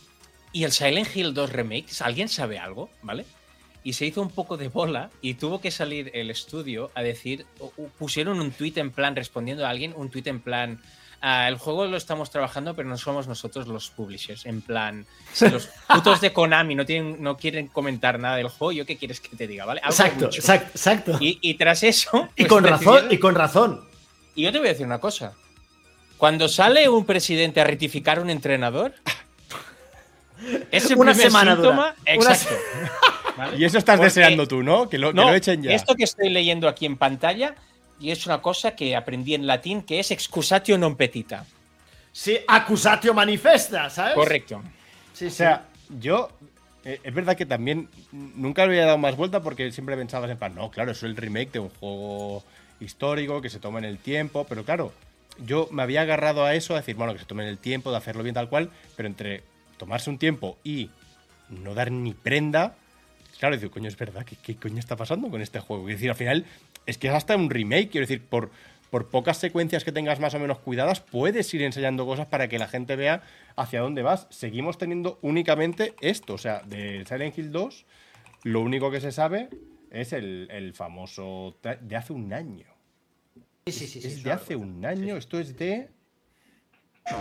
¿y 0.52 0.64
el 0.64 0.72
Silent 0.72 1.14
Hill 1.14 1.32
2 1.34 1.52
Remake? 1.52 1.86
¿Alguien 2.00 2.28
sabe 2.28 2.58
algo? 2.58 2.90
¿Vale? 3.02 3.24
Y 3.84 3.92
se 3.94 4.04
hizo 4.06 4.20
un 4.20 4.30
poco 4.30 4.56
de 4.56 4.68
bola 4.68 5.10
y 5.22 5.34
tuvo 5.34 5.60
que 5.60 5.70
salir 5.70 6.10
el 6.14 6.30
estudio 6.30 6.90
a 6.94 7.02
decir, 7.02 7.46
pusieron 7.98 8.40
un 8.40 8.50
tweet 8.50 8.72
en 8.76 8.90
plan, 8.90 9.14
respondiendo 9.16 9.64
a 9.64 9.70
alguien, 9.70 9.94
un 9.96 10.10
tweet 10.10 10.24
en 10.26 10.40
plan, 10.40 10.82
"Ah, 11.22 11.48
el 11.48 11.56
juego 11.56 11.86
lo 11.86 11.96
estamos 11.96 12.30
trabajando, 12.30 12.74
pero 12.76 12.88
no 12.88 12.98
somos 12.98 13.26
nosotros 13.26 13.68
los 13.68 13.88
publishers. 13.90 14.44
En 14.44 14.60
plan, 14.60 15.06
si 15.32 15.48
los 15.48 15.66
putos 15.88 16.20
de 16.20 16.30
Konami 16.32 16.74
no, 16.74 16.84
tienen, 16.84 17.22
no 17.22 17.36
quieren 17.38 17.68
comentar 17.68 18.18
nada 18.18 18.36
del 18.36 18.48
juego, 18.48 18.72
¿yo 18.72 18.84
qué 18.84 18.98
quieres 18.98 19.20
que 19.20 19.34
te 19.36 19.46
diga? 19.46 19.64
¿Vale? 19.64 19.80
Algo 19.80 19.92
Exacto, 19.94 20.24
mucho. 20.26 20.40
exacto, 20.40 20.70
exacto. 20.74 21.16
Y, 21.20 21.38
Y, 21.40 21.50
y 21.50 21.54
tras 21.54 21.82
eso. 21.82 22.28
pues, 22.36 22.48
con 22.48 22.64
razón, 22.64 22.84
decidieron- 22.96 23.12
y 23.14 23.18
con 23.18 23.34
razón. 23.34 23.84
y 24.34 24.42
yo 24.42 24.52
te 24.52 24.58
voy 24.58 24.68
a 24.68 24.72
decir 24.72 24.84
una 24.86 24.98
cosa. 25.00 25.34
Cuando 26.20 26.48
sale 26.48 26.86
un 26.90 27.06
presidente 27.06 27.62
a 27.62 27.64
rectificar 27.64 28.18
a 28.18 28.20
un 28.20 28.28
entrenador, 28.28 28.92
es 30.70 30.90
el 30.90 30.98
Una 30.98 31.12
primer 31.12 31.26
semana 31.30 31.54
síntoma. 31.54 31.94
dura. 31.96 31.96
Una 32.18 32.30
Exacto. 32.32 32.54
¿Vale? 33.38 33.56
Y 33.56 33.64
eso 33.64 33.78
estás 33.78 33.96
Porque- 33.96 34.08
deseando 34.12 34.46
tú, 34.46 34.62
¿no? 34.62 34.88
Que 34.90 34.98
lo, 34.98 35.08
que 35.12 35.14
No, 35.16 35.30
lo 35.30 35.34
echen 35.34 35.62
ya. 35.62 35.72
esto 35.72 35.94
que 35.94 36.04
estoy 36.04 36.28
leyendo 36.28 36.68
aquí 36.68 36.84
en 36.84 36.98
pantalla 36.98 37.54
y 37.98 38.10
es 38.10 38.26
una 38.26 38.42
cosa 38.42 38.76
que 38.76 38.94
aprendí 38.96 39.34
en 39.34 39.46
latín 39.46 39.80
que 39.80 39.98
es 39.98 40.10
excusatio 40.10 40.76
non 40.76 40.92
petita. 40.92 41.48
Sí, 42.12 42.36
accusatio 42.48 43.14
manifesta, 43.16 43.88
¿sabes? 43.88 44.12
Correcto. 44.14 44.60
Sí, 45.16 45.26
O 45.26 45.30
sí. 45.30 45.36
sea, 45.40 45.64
yo. 46.00 46.28
eh, 46.84 47.00
es 47.02 47.14
verdad 47.14 47.36
que 47.36 47.46
también 47.46 47.88
nunca 48.12 48.64
le 48.66 48.72
había 48.76 48.84
dado 48.92 48.98
más 48.98 49.16
vuelta 49.16 49.40
porque 49.40 49.72
siempre 49.72 49.96
pensabas 49.96 50.28
en 50.30 50.36
plan, 50.36 50.54
no, 50.54 50.70
claro, 50.70 50.92
eso 50.92 51.06
es 51.06 51.10
el 51.10 51.16
remake 51.16 51.52
de 51.52 51.58
un 51.60 51.70
juego 51.70 52.44
histórico 52.80 53.40
que 53.40 53.48
se 53.48 53.58
toma 53.58 53.78
en 53.80 53.84
el 53.84 53.96
tiempo, 53.98 54.44
pero 54.48 54.64
claro, 54.64 54.92
yo 55.44 55.68
me 55.70 55.82
había 55.82 56.02
agarrado 56.02 56.44
a 56.44 56.54
eso, 56.54 56.74
a 56.74 56.78
decir, 56.78 56.96
bueno, 56.96 57.12
que 57.12 57.20
se 57.20 57.24
tome 57.24 57.42
en 57.42 57.48
el 57.48 57.58
tiempo, 57.58 57.90
de 57.90 57.96
hacerlo 57.96 58.22
bien 58.22 58.34
tal 58.34 58.48
cual, 58.48 58.70
pero 58.96 59.08
entre 59.08 59.42
tomarse 59.78 60.10
un 60.10 60.18
tiempo 60.18 60.58
y 60.64 60.90
no 61.48 61.74
dar 61.74 61.90
ni 61.90 62.12
prenda, 62.12 62.74
claro, 63.38 63.56
digo, 63.56 63.70
coño, 63.70 63.88
es 63.88 63.96
verdad, 63.96 64.24
¿qué, 64.24 64.36
qué 64.36 64.56
coño 64.56 64.78
está 64.78 64.96
pasando 64.96 65.30
con 65.30 65.40
este 65.40 65.60
juego? 65.60 65.88
Es 65.88 65.96
decir, 65.96 66.10
al 66.10 66.16
final, 66.16 66.44
es 66.86 66.98
que 66.98 67.08
es 67.08 67.14
hasta 67.14 67.36
un 67.36 67.50
remake, 67.50 67.90
quiero 67.90 68.06
decir, 68.06 68.22
por, 68.22 68.50
por 68.90 69.08
pocas 69.08 69.38
secuencias 69.38 69.84
que 69.84 69.92
tengas 69.92 70.20
más 70.20 70.34
o 70.34 70.38
menos 70.38 70.58
cuidadas, 70.58 71.00
puedes 71.00 71.52
ir 71.54 71.62
enseñando 71.62 72.06
cosas 72.06 72.26
para 72.26 72.48
que 72.48 72.58
la 72.58 72.68
gente 72.68 72.96
vea 72.96 73.22
hacia 73.56 73.80
dónde 73.80 74.02
vas. 74.02 74.26
Seguimos 74.30 74.78
teniendo 74.78 75.18
únicamente 75.22 75.94
esto, 76.00 76.34
o 76.34 76.38
sea, 76.38 76.60
de 76.60 77.04
Silent 77.06 77.38
Hill 77.38 77.52
2, 77.52 77.86
lo 78.44 78.60
único 78.60 78.90
que 78.90 79.00
se 79.00 79.12
sabe 79.12 79.48
es 79.90 80.12
el, 80.12 80.48
el 80.50 80.74
famoso 80.74 81.56
de 81.62 81.96
hace 81.96 82.12
un 82.12 82.32
año. 82.32 82.66
Sí, 83.72 83.86
sí, 83.86 83.86
sí, 83.86 84.00
sí, 84.00 84.08
es 84.08 84.14
sí, 84.16 84.22
de 84.22 84.32
hace 84.32 84.56
un 84.56 84.84
año, 84.84 85.16
esto 85.16 85.38
es 85.38 85.56
de... 85.56 85.88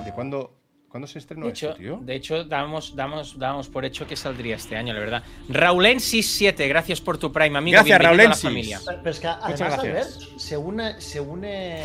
¿De 0.06 0.12
cuándo, 0.14 0.54
cuándo 0.88 1.08
se 1.08 1.18
estrenó 1.20 1.46
De 1.46 1.52
hecho, 1.52 1.70
esto, 1.70 1.80
tío? 1.80 2.00
de 2.02 2.16
hecho 2.16 2.44
dábamos, 2.44 2.96
dábamos, 2.96 3.40
dábamos 3.40 3.70
por 3.70 3.86
hecho 3.86 4.06
que 4.06 4.16
saldría 4.16 4.56
este 4.56 4.76
año, 4.76 4.94
la 4.94 5.00
verdad. 5.00 5.24
Raulensis7, 5.50 6.68
gracias 6.68 7.02
por 7.02 7.18
tu 7.18 7.32
Prime, 7.32 7.58
amigo. 7.58 7.76
Gracias, 7.76 8.00
bienvenido 8.00 8.10
a 8.10 8.28
la 8.28 8.34
Raulensis. 8.36 8.44
familia. 8.44 8.80
Pero, 8.86 8.98
pero 9.00 9.12
es 9.12 9.20
que 9.20 9.28
además, 9.28 9.60
gracias. 9.60 10.18
Albert, 10.18 10.40
se 10.40 10.58
une. 10.58 11.02
Se 11.02 11.20
une 11.20 11.84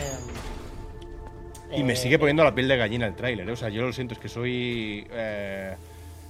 Y 1.75 1.83
me 1.83 1.95
eh, 1.95 1.97
sigue 1.97 2.19
poniendo 2.19 2.45
la 2.45 2.55
piel 2.55 2.69
de 2.69 2.77
gallina 2.77 3.07
el 3.07 3.15
tráiler, 3.15 3.49
¿eh? 3.49 3.53
O 3.53 3.57
sea, 3.57 3.69
yo 3.71 3.83
lo 3.83 3.93
siento, 3.93 4.15
es 4.15 4.21
que 4.21 4.29
soy 4.29 5.07
eh, 5.11 5.77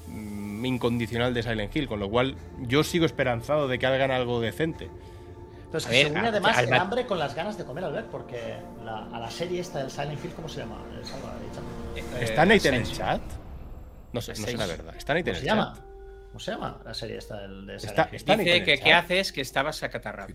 mm, 0.09 0.65
incondicional 0.65 1.35
de 1.35 1.43
Silent 1.43 1.75
Hill, 1.75 1.89
con 1.89 1.99
lo 1.99 2.09
cual 2.09 2.37
yo 2.63 2.85
sigo 2.85 3.05
esperanzado 3.05 3.67
de 3.69 3.79
que 3.79 3.87
hagan 3.87 4.11
algo 4.11 4.41
decente. 4.41 4.89
Pero 5.75 5.81
es 5.81 5.87
A 5.87 5.91
que 5.91 5.97
ver, 5.97 6.07
se 6.07 6.13
une 6.13 6.27
a- 6.27 6.31
además 6.31 6.59
el 6.59 6.73
hambre 6.73 7.05
con 7.05 7.19
las 7.19 7.35
ganas 7.35 7.59
de 7.59 7.65
comer, 7.65 7.83
Albert, 7.83 8.07
porque 8.07 8.55
la- 8.85 9.09
a 9.13 9.19
la 9.19 9.29
serie 9.29 9.61
esta 9.61 9.81
del 9.81 9.91
Silent 9.91 10.25
Hill, 10.25 10.31
¿cómo 10.37 10.49
se 10.49 10.61
llama? 10.61 10.77
Eh. 10.93 11.03
Eh, 11.97 12.05
¿Está 12.21 12.45
en 12.45 12.51
el 12.53 12.59
Ascension. 12.59 12.97
chat? 12.97 13.21
No 14.13 14.21
sé, 14.21 14.35
no 14.39 14.47
sé 14.47 14.57
la 14.57 14.67
verdad. 14.67 14.95
¿Está 14.97 15.19
en 15.19 15.25
¿Cómo 15.25 15.31
el 15.31 15.37
se 15.41 15.45
chat? 15.47 15.57
llama? 15.57 15.75
¿Cómo 16.29 16.39
se 16.39 16.51
llama 16.53 16.79
la 16.85 16.95
serie 16.95 17.17
esta 17.19 17.41
del 17.41 17.67
de 17.67 17.81
Silent 17.81 17.91
Está- 17.99 18.09
Hill? 18.09 18.15
está- 18.15 18.37
Dice 18.37 18.63
que 18.65 18.77
chat. 18.77 18.85
qué 18.85 18.93
haces, 18.93 19.33
que 19.33 19.41
estabas 19.41 19.83
acatarrado. 19.83 20.33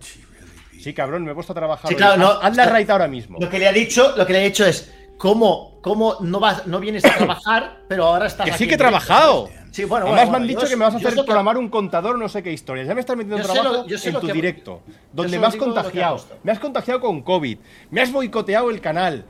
Sí, 0.78 0.94
cabrón, 0.94 1.24
me 1.24 1.32
he 1.32 1.34
puesto 1.36 1.54
a 1.54 1.56
trabajar. 1.56 1.88
Sí, 1.88 1.96
claro, 1.96 2.18
no, 2.18 2.32
Haz- 2.42 2.58
la 2.58 2.66
raid 2.66 2.90
ahora 2.90 3.08
mismo. 3.08 3.38
Lo 3.40 3.50
que 3.50 3.60
le 3.60 3.68
ha 3.70 3.72
dicho, 3.72 4.18
lo 4.18 4.26
que 4.28 4.34
le 4.34 4.40
ha 4.40 4.44
dicho 4.44 4.66
es 4.66 4.94
cómo, 5.18 5.80
cómo 5.82 6.18
no 6.20 6.42
vas, 6.42 6.68
no 6.68 6.82
vienes 6.82 7.06
a 7.06 7.16
trabajar, 7.16 7.84
pero 7.88 8.04
ahora 8.08 8.26
estás 8.28 8.44
Que 8.44 8.52
aquí 8.52 8.66
sí 8.66 8.68
que 8.68 8.76
he 8.76 8.78
trabajado. 8.78 9.50
¿Sabes? 9.72 9.76
Sí, 9.76 9.84
bueno, 9.86 10.06
Además 10.08 10.26
bueno, 10.26 10.32
me 10.32 10.44
han 10.44 10.48
dicho 10.48 10.62
yo- 10.64 10.70
que 10.70 10.76
me 10.76 10.86
vas 10.86 10.94
a 10.94 10.98
hacer 10.98 11.14
que- 11.16 11.24
programar 11.24 11.58
un 11.58 11.70
contador, 11.70 12.18
no 12.18 12.28
sé 12.30 12.44
qué 12.44 12.52
historia. 12.52 12.84
Ya 12.84 12.94
me 12.94 13.00
estás 13.02 13.16
metiendo 13.16 13.38
Yo 13.38 13.44
trabajo 13.44 13.86
lo- 13.88 13.90
en 13.90 14.14
tu 14.20 14.28
que- 14.28 14.34
directo, 14.34 14.82
donde 15.14 15.40
me 15.40 15.46
has 15.48 15.54
que 15.54 15.60
contagiado. 15.60 16.26
Me 16.44 16.52
has 16.52 16.60
contagiado 16.60 17.00
con 17.00 17.22
COVID. 17.22 17.58
Me 17.92 18.02
has 18.02 18.12
boicoteado 18.12 18.70
el 18.70 18.82
canal. 18.82 19.26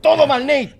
Todo 0.00 0.26
mal, 0.26 0.46
Nate. 0.46 0.74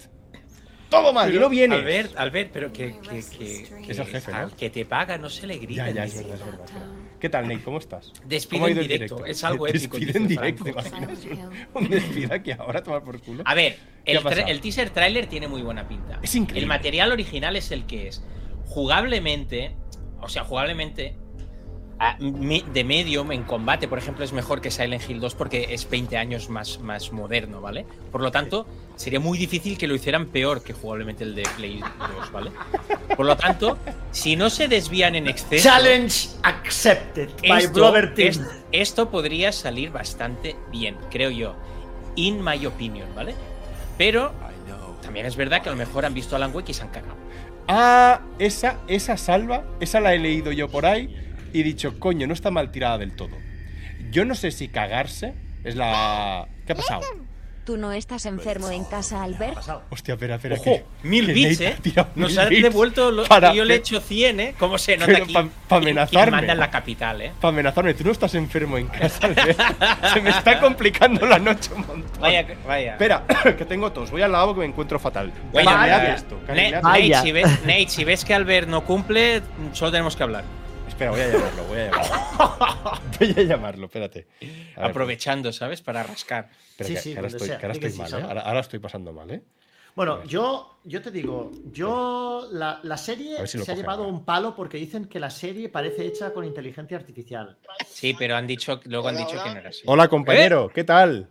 Todo 0.90 1.12
mal. 1.12 1.34
Y 1.34 1.38
no 1.38 1.48
vienes. 1.48 1.78
Albert, 1.80 2.16
Albert, 2.16 2.50
pero 2.52 2.72
que, 2.72 2.94
que, 3.00 3.24
que, 3.36 3.90
Es 3.90 3.98
el 3.98 4.06
jefe, 4.06 4.30
¿no? 4.30 4.38
al 4.38 4.52
que 4.54 4.70
te 4.70 4.84
paga 4.84 5.18
no 5.18 5.28
se 5.28 5.46
le 5.46 5.56
grita. 5.58 5.88
Ya, 5.88 5.94
ya, 5.94 6.04
es 6.04 6.18
directo. 6.18 6.44
verdad, 6.44 6.66
es. 6.66 6.72
¿Qué 7.18 7.28
tal, 7.30 7.48
Nate? 7.48 7.62
¿Cómo 7.64 7.78
estás? 7.78 8.12
Despido 8.26 8.60
¿Cómo 8.60 8.66
ha 8.66 8.70
en 8.70 8.78
directo. 8.88 9.24
Es 9.26 9.42
algo 9.42 9.66
épico, 9.66 9.96
Despido 9.98 10.18
en 10.20 10.28
directo. 10.28 10.64
Un 11.74 11.88
despido 11.88 12.34
aquí 12.34 12.52
ahora, 12.52 12.82
tomar 12.82 13.02
por 13.02 13.20
culo. 13.20 13.42
A 13.46 13.54
ver, 13.54 13.76
¿Qué 14.04 14.12
el, 14.12 14.48
el 14.48 14.60
teaser 14.60 14.90
trailer 14.90 15.26
tiene 15.26 15.48
muy 15.48 15.62
buena 15.62 15.88
pinta. 15.88 16.20
Es 16.22 16.34
increíble. 16.34 16.60
El 16.60 16.66
material 16.68 17.10
original 17.12 17.56
es 17.56 17.70
el 17.72 17.86
que 17.86 18.08
es. 18.08 18.22
Jugablemente, 18.74 19.76
o 20.20 20.28
sea, 20.28 20.42
jugablemente, 20.42 21.16
a- 22.00 22.16
me- 22.18 22.64
de 22.72 22.82
medium 22.82 23.30
en 23.30 23.44
combate, 23.44 23.86
por 23.86 23.98
ejemplo, 23.98 24.24
es 24.24 24.32
mejor 24.32 24.60
que 24.60 24.72
Silent 24.72 25.08
Hill 25.08 25.20
2 25.20 25.36
porque 25.36 25.68
es 25.70 25.88
20 25.88 26.16
años 26.16 26.50
más, 26.50 26.80
más 26.80 27.12
moderno, 27.12 27.60
¿vale? 27.60 27.86
Por 28.10 28.20
lo 28.20 28.32
tanto, 28.32 28.66
sería 28.96 29.20
muy 29.20 29.38
difícil 29.38 29.78
que 29.78 29.86
lo 29.86 29.94
hicieran 29.94 30.26
peor 30.26 30.60
que 30.64 30.72
jugablemente 30.72 31.22
el 31.22 31.36
de 31.36 31.44
Play 31.56 31.78
2, 32.18 32.32
¿vale? 32.32 32.50
Por 33.16 33.26
lo 33.26 33.36
tanto, 33.36 33.78
si 34.10 34.34
no 34.34 34.50
se 34.50 34.66
desvían 34.66 35.14
en 35.14 35.28
exceso. 35.28 35.68
Challenge 35.68 36.28
accepted 36.42 37.30
by 37.48 37.62
Esto, 37.62 37.80
es- 38.28 38.40
esto 38.72 39.08
podría 39.08 39.52
salir 39.52 39.90
bastante 39.92 40.56
bien, 40.72 40.96
creo 41.12 41.30
yo. 41.30 41.54
In 42.16 42.42
my 42.42 42.66
opinion, 42.66 43.06
¿vale? 43.14 43.36
Pero 43.96 44.32
también 45.00 45.26
es 45.26 45.36
verdad 45.36 45.62
que 45.62 45.68
a 45.68 45.72
lo 45.72 45.78
mejor 45.78 46.04
han 46.06 46.14
visto 46.14 46.34
Alan 46.34 46.50
Wake 46.52 46.70
y 46.72 46.74
se 46.74 46.82
han 46.82 46.88
cagado. 46.88 47.14
Ah, 47.68 48.20
esa, 48.38 48.78
esa 48.88 49.16
salva, 49.16 49.64
esa 49.80 50.00
la 50.00 50.14
he 50.14 50.18
leído 50.18 50.52
yo 50.52 50.68
por 50.68 50.86
ahí 50.86 51.16
y 51.52 51.60
he 51.60 51.64
dicho, 51.64 51.98
coño, 51.98 52.26
no 52.26 52.34
está 52.34 52.50
mal 52.50 52.70
tirada 52.70 52.98
del 52.98 53.12
todo. 53.16 53.36
Yo 54.10 54.24
no 54.24 54.34
sé 54.34 54.50
si 54.50 54.68
cagarse 54.68 55.34
es 55.64 55.76
la. 55.76 56.48
¿Qué 56.66 56.72
ha 56.72 56.76
pasado? 56.76 57.02
¿Tú 57.64 57.78
no 57.78 57.92
estás 57.92 58.26
enfermo 58.26 58.68
en 58.68 58.84
casa, 58.84 59.22
Albert? 59.22 59.56
Hostia, 59.88 60.14
espera, 60.14 60.34
espera. 60.34 60.56
Ojo, 60.56 60.64
que- 60.64 60.84
mil 61.02 61.26
que 61.28 61.32
bits, 61.32 61.60
¿eh? 61.62 61.76
ha 61.96 62.06
Nos 62.14 62.48
bits 62.50 62.62
devuelto 62.62 63.10
lo 63.10 63.24
para- 63.24 63.52
que 63.52 63.56
yo 63.56 63.64
le 63.64 63.74
he 63.74 63.76
hecho 63.78 64.00
100, 64.00 64.40
¿eh? 64.40 64.54
¿Cómo 64.58 64.76
se 64.76 64.98
nota 64.98 65.10
Pero 65.10 65.24
aquí? 65.24 65.32
pa- 65.32 65.48
pa 65.68 65.76
amenazarme. 65.76 66.30
manda 66.30 66.52
en 66.52 66.58
la 66.58 66.70
capital, 66.70 67.22
¿eh? 67.22 67.32
Para 67.40 67.48
amenazarme, 67.54 67.94
tú 67.94 68.04
no 68.04 68.10
estás 68.12 68.34
enfermo 68.34 68.76
en 68.76 68.88
casa. 68.88 69.28
¿eh? 69.28 69.56
Se 70.12 70.20
me 70.20 70.28
está 70.28 70.60
complicando 70.60 71.24
la 71.24 71.38
noche 71.38 71.70
un 71.74 71.86
montón. 71.86 72.20
Vaya, 72.20 72.46
vaya. 72.66 72.92
Espera, 72.92 73.24
que 73.56 73.64
tengo 73.64 73.90
tos. 73.92 74.10
Voy 74.10 74.20
al 74.20 74.32
lavabo 74.32 74.52
que 74.54 74.60
me 74.60 74.66
encuentro 74.66 74.98
fatal. 74.98 75.32
Vaya, 75.52 75.70
vaya. 75.74 76.14
esto. 76.14 76.38
Nate, 76.46 77.14
si 77.22 77.32
ves, 77.32 77.60
Nate, 77.62 77.88
si 77.88 78.04
ves 78.04 78.26
que 78.26 78.34
Albert 78.34 78.68
no 78.68 78.84
cumple, 78.84 79.40
solo 79.72 79.90
tenemos 79.90 80.16
que 80.16 80.22
hablar. 80.22 80.44
Espera, 80.94 81.10
voy 81.10 81.20
a 81.20 81.28
llamarlo, 81.28 81.64
voy 81.64 81.78
a 81.78 81.90
llamarlo. 81.90 82.92
voy 83.18 83.30
a 83.36 83.42
llamarlo, 83.42 83.86
espérate. 83.86 84.26
A 84.76 84.80
ver, 84.82 84.90
Aprovechando, 84.90 85.52
¿sabes? 85.52 85.82
Para 85.82 86.02
rascar. 86.04 86.50
espera, 86.70 86.88
Sí, 86.88 86.94
que- 86.94 87.00
sí, 87.00 87.10
que 87.12 87.16
ahora 87.18 87.28
estoy, 87.28 87.48
que 87.48 87.54
ahora 87.54 87.74
sí, 87.74 87.98
mal, 87.98 88.14
¿eh? 88.14 88.22
Ahora, 88.22 88.40
ahora 88.42 88.60
estoy 88.60 88.78
pasando 88.78 89.12
mal, 89.12 89.30
¿eh? 89.32 89.42
Bueno, 89.96 90.24
yo, 90.24 90.78
yo 90.84 91.02
te 91.02 91.10
digo, 91.10 91.50
yo 91.72 92.48
la, 92.52 92.80
la 92.84 92.96
serie 92.96 93.44
si 93.46 93.58
se 93.60 93.72
ha 93.72 93.74
llevado 93.74 94.04
ahora. 94.04 94.16
un 94.16 94.24
palo 94.24 94.54
porque 94.54 94.76
dicen 94.76 95.06
que 95.06 95.18
la 95.20 95.30
serie 95.30 95.68
parece 95.68 96.04
hecha 96.06 96.32
con 96.32 96.44
inteligencia 96.44 96.96
artificial. 96.96 97.56
Sí, 97.88 98.14
pero 98.16 98.36
han 98.36 98.46
dicho, 98.46 98.80
luego 98.84 99.08
han 99.08 99.16
dicho 99.16 99.32
hola. 99.34 99.44
que 99.44 99.50
no 99.50 99.56
era 99.58 99.68
así. 99.70 99.82
Hola, 99.86 100.08
compañero, 100.08 100.68
¿qué 100.72 100.82
tal? 100.84 101.28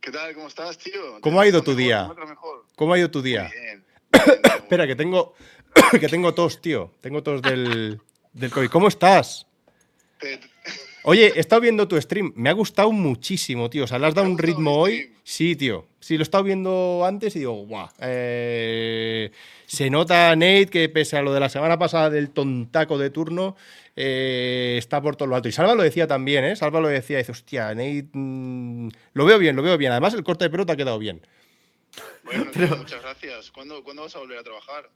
¿Qué 0.00 0.10
tal? 0.10 0.34
¿Cómo 0.34 0.48
estás, 0.48 0.78
tío? 0.78 1.20
¿Cómo 1.20 1.40
ha 1.40 1.46
ido 1.46 1.62
tu 1.62 1.72
Mejor, 1.72 1.82
día? 2.16 2.26
mejor. 2.28 2.66
¿Cómo 2.76 2.92
ha 2.94 2.98
ido 2.98 3.10
tu 3.10 3.22
día? 3.22 3.50
Bien. 3.52 3.84
bien, 4.12 4.40
Espera, 4.56 4.86
que 4.88 4.96
tengo, 4.96 5.34
que 6.00 6.08
tengo 6.08 6.34
tos, 6.34 6.60
tío. 6.60 6.92
Tengo 7.00 7.22
tos 7.22 7.40
del, 7.40 8.00
del 8.32 8.50
COVID. 8.50 8.68
¿Cómo 8.68 8.88
estás? 8.88 9.46
Oye, 11.04 11.32
he 11.34 11.40
estado 11.40 11.60
viendo 11.62 11.88
tu 11.88 12.00
stream. 12.00 12.32
Me 12.36 12.48
ha 12.48 12.52
gustado 12.52 12.92
muchísimo, 12.92 13.68
tío. 13.68 13.84
O 13.84 13.86
sea, 13.86 13.98
le 13.98 14.06
has 14.06 14.14
dado 14.14 14.26
¿Te 14.26 14.30
ha 14.30 14.32
un 14.32 14.38
ritmo 14.38 14.76
hoy. 14.78 15.12
Sí, 15.24 15.56
tío. 15.56 15.86
Sí, 15.98 16.16
lo 16.16 16.22
he 16.22 16.24
estado 16.24 16.44
viendo 16.44 17.02
antes 17.04 17.34
y 17.36 17.40
digo, 17.40 17.52
guau. 17.66 17.88
eh, 18.00 19.30
se 19.66 19.90
nota, 19.90 20.34
Nate, 20.36 20.66
que 20.66 20.88
pese 20.88 21.16
a 21.16 21.22
lo 21.22 21.32
de 21.32 21.40
la 21.40 21.48
semana 21.48 21.78
pasada 21.78 22.10
del 22.10 22.30
tontaco 22.30 22.98
de 22.98 23.10
turno, 23.10 23.56
eh, 23.96 24.76
está 24.78 25.00
por 25.00 25.16
todo 25.16 25.28
lo 25.28 25.36
alto. 25.36 25.48
Y 25.48 25.52
Salva 25.52 25.74
lo 25.74 25.82
decía 25.82 26.06
también, 26.06 26.44
¿eh? 26.44 26.54
Salva 26.56 26.80
lo 26.80 26.88
decía. 26.88 27.18
Dice, 27.18 27.32
hostia, 27.32 27.74
Nate. 27.74 28.06
mm, 28.12 28.88
lo 29.14 29.24
veo 29.24 29.38
bien, 29.38 29.56
lo 29.56 29.62
veo 29.62 29.76
bien. 29.76 29.92
Además, 29.92 30.14
el 30.14 30.22
corte 30.24 30.44
de 30.44 30.50
pelo 30.50 30.66
te 30.66 30.72
ha 30.72 30.76
quedado 30.76 30.98
bien. 30.98 31.20
Bueno, 32.24 32.46
tío, 32.52 32.76
muchas 32.76 33.02
gracias. 33.02 33.50
¿Cuándo, 33.50 33.82
¿Cuándo 33.82 34.02
vas 34.02 34.14
a 34.14 34.20
volver 34.20 34.38
a 34.38 34.42
trabajar? 34.44 34.88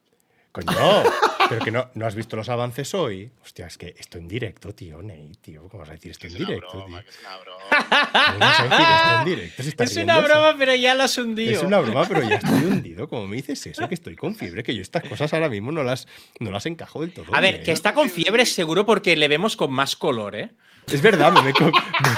Coño, 0.64 1.02
pero 1.50 1.64
que 1.64 1.70
no, 1.70 1.90
no 1.94 2.06
has 2.06 2.14
visto 2.14 2.34
los 2.36 2.48
avances 2.48 2.94
hoy. 2.94 3.30
Hostia, 3.44 3.66
es 3.66 3.76
que 3.76 3.94
esto 3.98 4.16
en 4.18 4.26
directo, 4.26 4.74
tío, 4.74 5.02
Nate, 5.02 5.32
tío. 5.42 5.62
¿Cómo 5.68 5.80
vas 5.82 5.90
a 5.90 5.92
decir 5.92 6.10
esto 6.12 6.26
en 6.26 6.34
directo, 6.34 6.78
broma, 6.78 7.02
tío? 7.02 7.10
es 7.10 7.18
una 7.20 7.36
broma. 7.38 7.64
¿Cómo 7.68 8.38
vas 8.38 8.60
a 8.60 8.62
decir 8.64 8.86
esto 8.96 9.18
en 9.18 9.24
directo? 9.26 9.62
Se 9.62 9.68
está 9.68 9.84
Es 9.84 9.94
riendo, 9.94 10.12
una 10.14 10.22
broma, 10.26 10.54
pero 10.58 10.74
ya 10.74 10.94
lo 10.94 11.02
has 11.02 11.18
hundido. 11.18 11.52
Es 11.52 11.62
una 11.62 11.78
broma, 11.80 12.06
pero 12.08 12.22
ya 12.22 12.36
estoy 12.36 12.64
hundido. 12.64 13.08
Como 13.08 13.26
me 13.26 13.36
dices 13.36 13.66
eso, 13.66 13.86
que 13.88 13.94
estoy 13.94 14.16
con 14.16 14.34
fiebre, 14.34 14.62
que 14.62 14.74
yo 14.74 14.82
estas 14.82 15.04
cosas 15.04 15.32
ahora 15.34 15.48
mismo 15.48 15.72
no 15.72 15.82
las, 15.84 16.08
no 16.40 16.50
las 16.50 16.64
encajo 16.66 17.02
del 17.02 17.12
todo. 17.12 17.26
A 17.34 17.40
ver, 17.40 17.56
¿eh? 17.56 17.62
que 17.62 17.72
está 17.72 17.92
con 17.94 18.08
fiebre 18.08 18.46
seguro 18.46 18.86
porque 18.86 19.14
le 19.16 19.28
vemos 19.28 19.56
con 19.56 19.72
más 19.72 19.94
color, 19.96 20.36
¿eh? 20.36 20.50
Es 20.90 21.02
verdad, 21.02 21.32
me 21.32 21.42
ve, 21.42 21.52
con, 21.52 21.72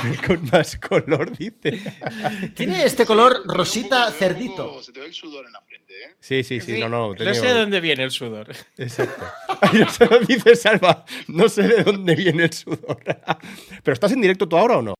me 0.04 0.10
ve 0.10 0.18
con 0.26 0.44
más 0.52 0.76
color, 0.76 1.34
dice. 1.34 1.80
Tiene 2.54 2.84
este 2.84 3.06
color 3.06 3.42
rosita 3.46 4.06
poco- 4.08 4.18
cerdito. 4.18 4.66
poco- 4.68 4.82
Se 4.82 4.92
te 4.92 5.00
ve 5.00 5.06
el 5.06 5.14
sudor 5.14 5.46
en 5.46 5.52
la 5.54 5.62
frente, 5.62 5.94
¿eh? 6.04 6.14
Sí, 6.20 6.44
sí, 6.44 6.60
sí, 6.60 6.78
no, 6.78 6.86
no. 6.90 7.14
no 7.14 7.34
sé 7.34 7.46
de 7.46 7.54
dónde 7.54 7.80
viene 7.80 8.04
el 8.04 8.10
sudor. 8.10 8.27
Exacto. 8.76 9.24
Ay, 9.60 9.80
no 9.80 9.90
sé 9.90 10.06
lo 10.06 10.20
dice 10.20 10.56
Salva. 10.56 11.04
No 11.28 11.48
sé 11.48 11.62
de 11.62 11.84
dónde 11.84 12.14
viene 12.14 12.44
el 12.44 12.52
sudor. 12.52 13.00
¿Pero 13.82 13.92
estás 13.92 14.12
en 14.12 14.20
directo 14.20 14.48
tú 14.48 14.56
ahora 14.56 14.78
o 14.78 14.82
no? 14.82 14.94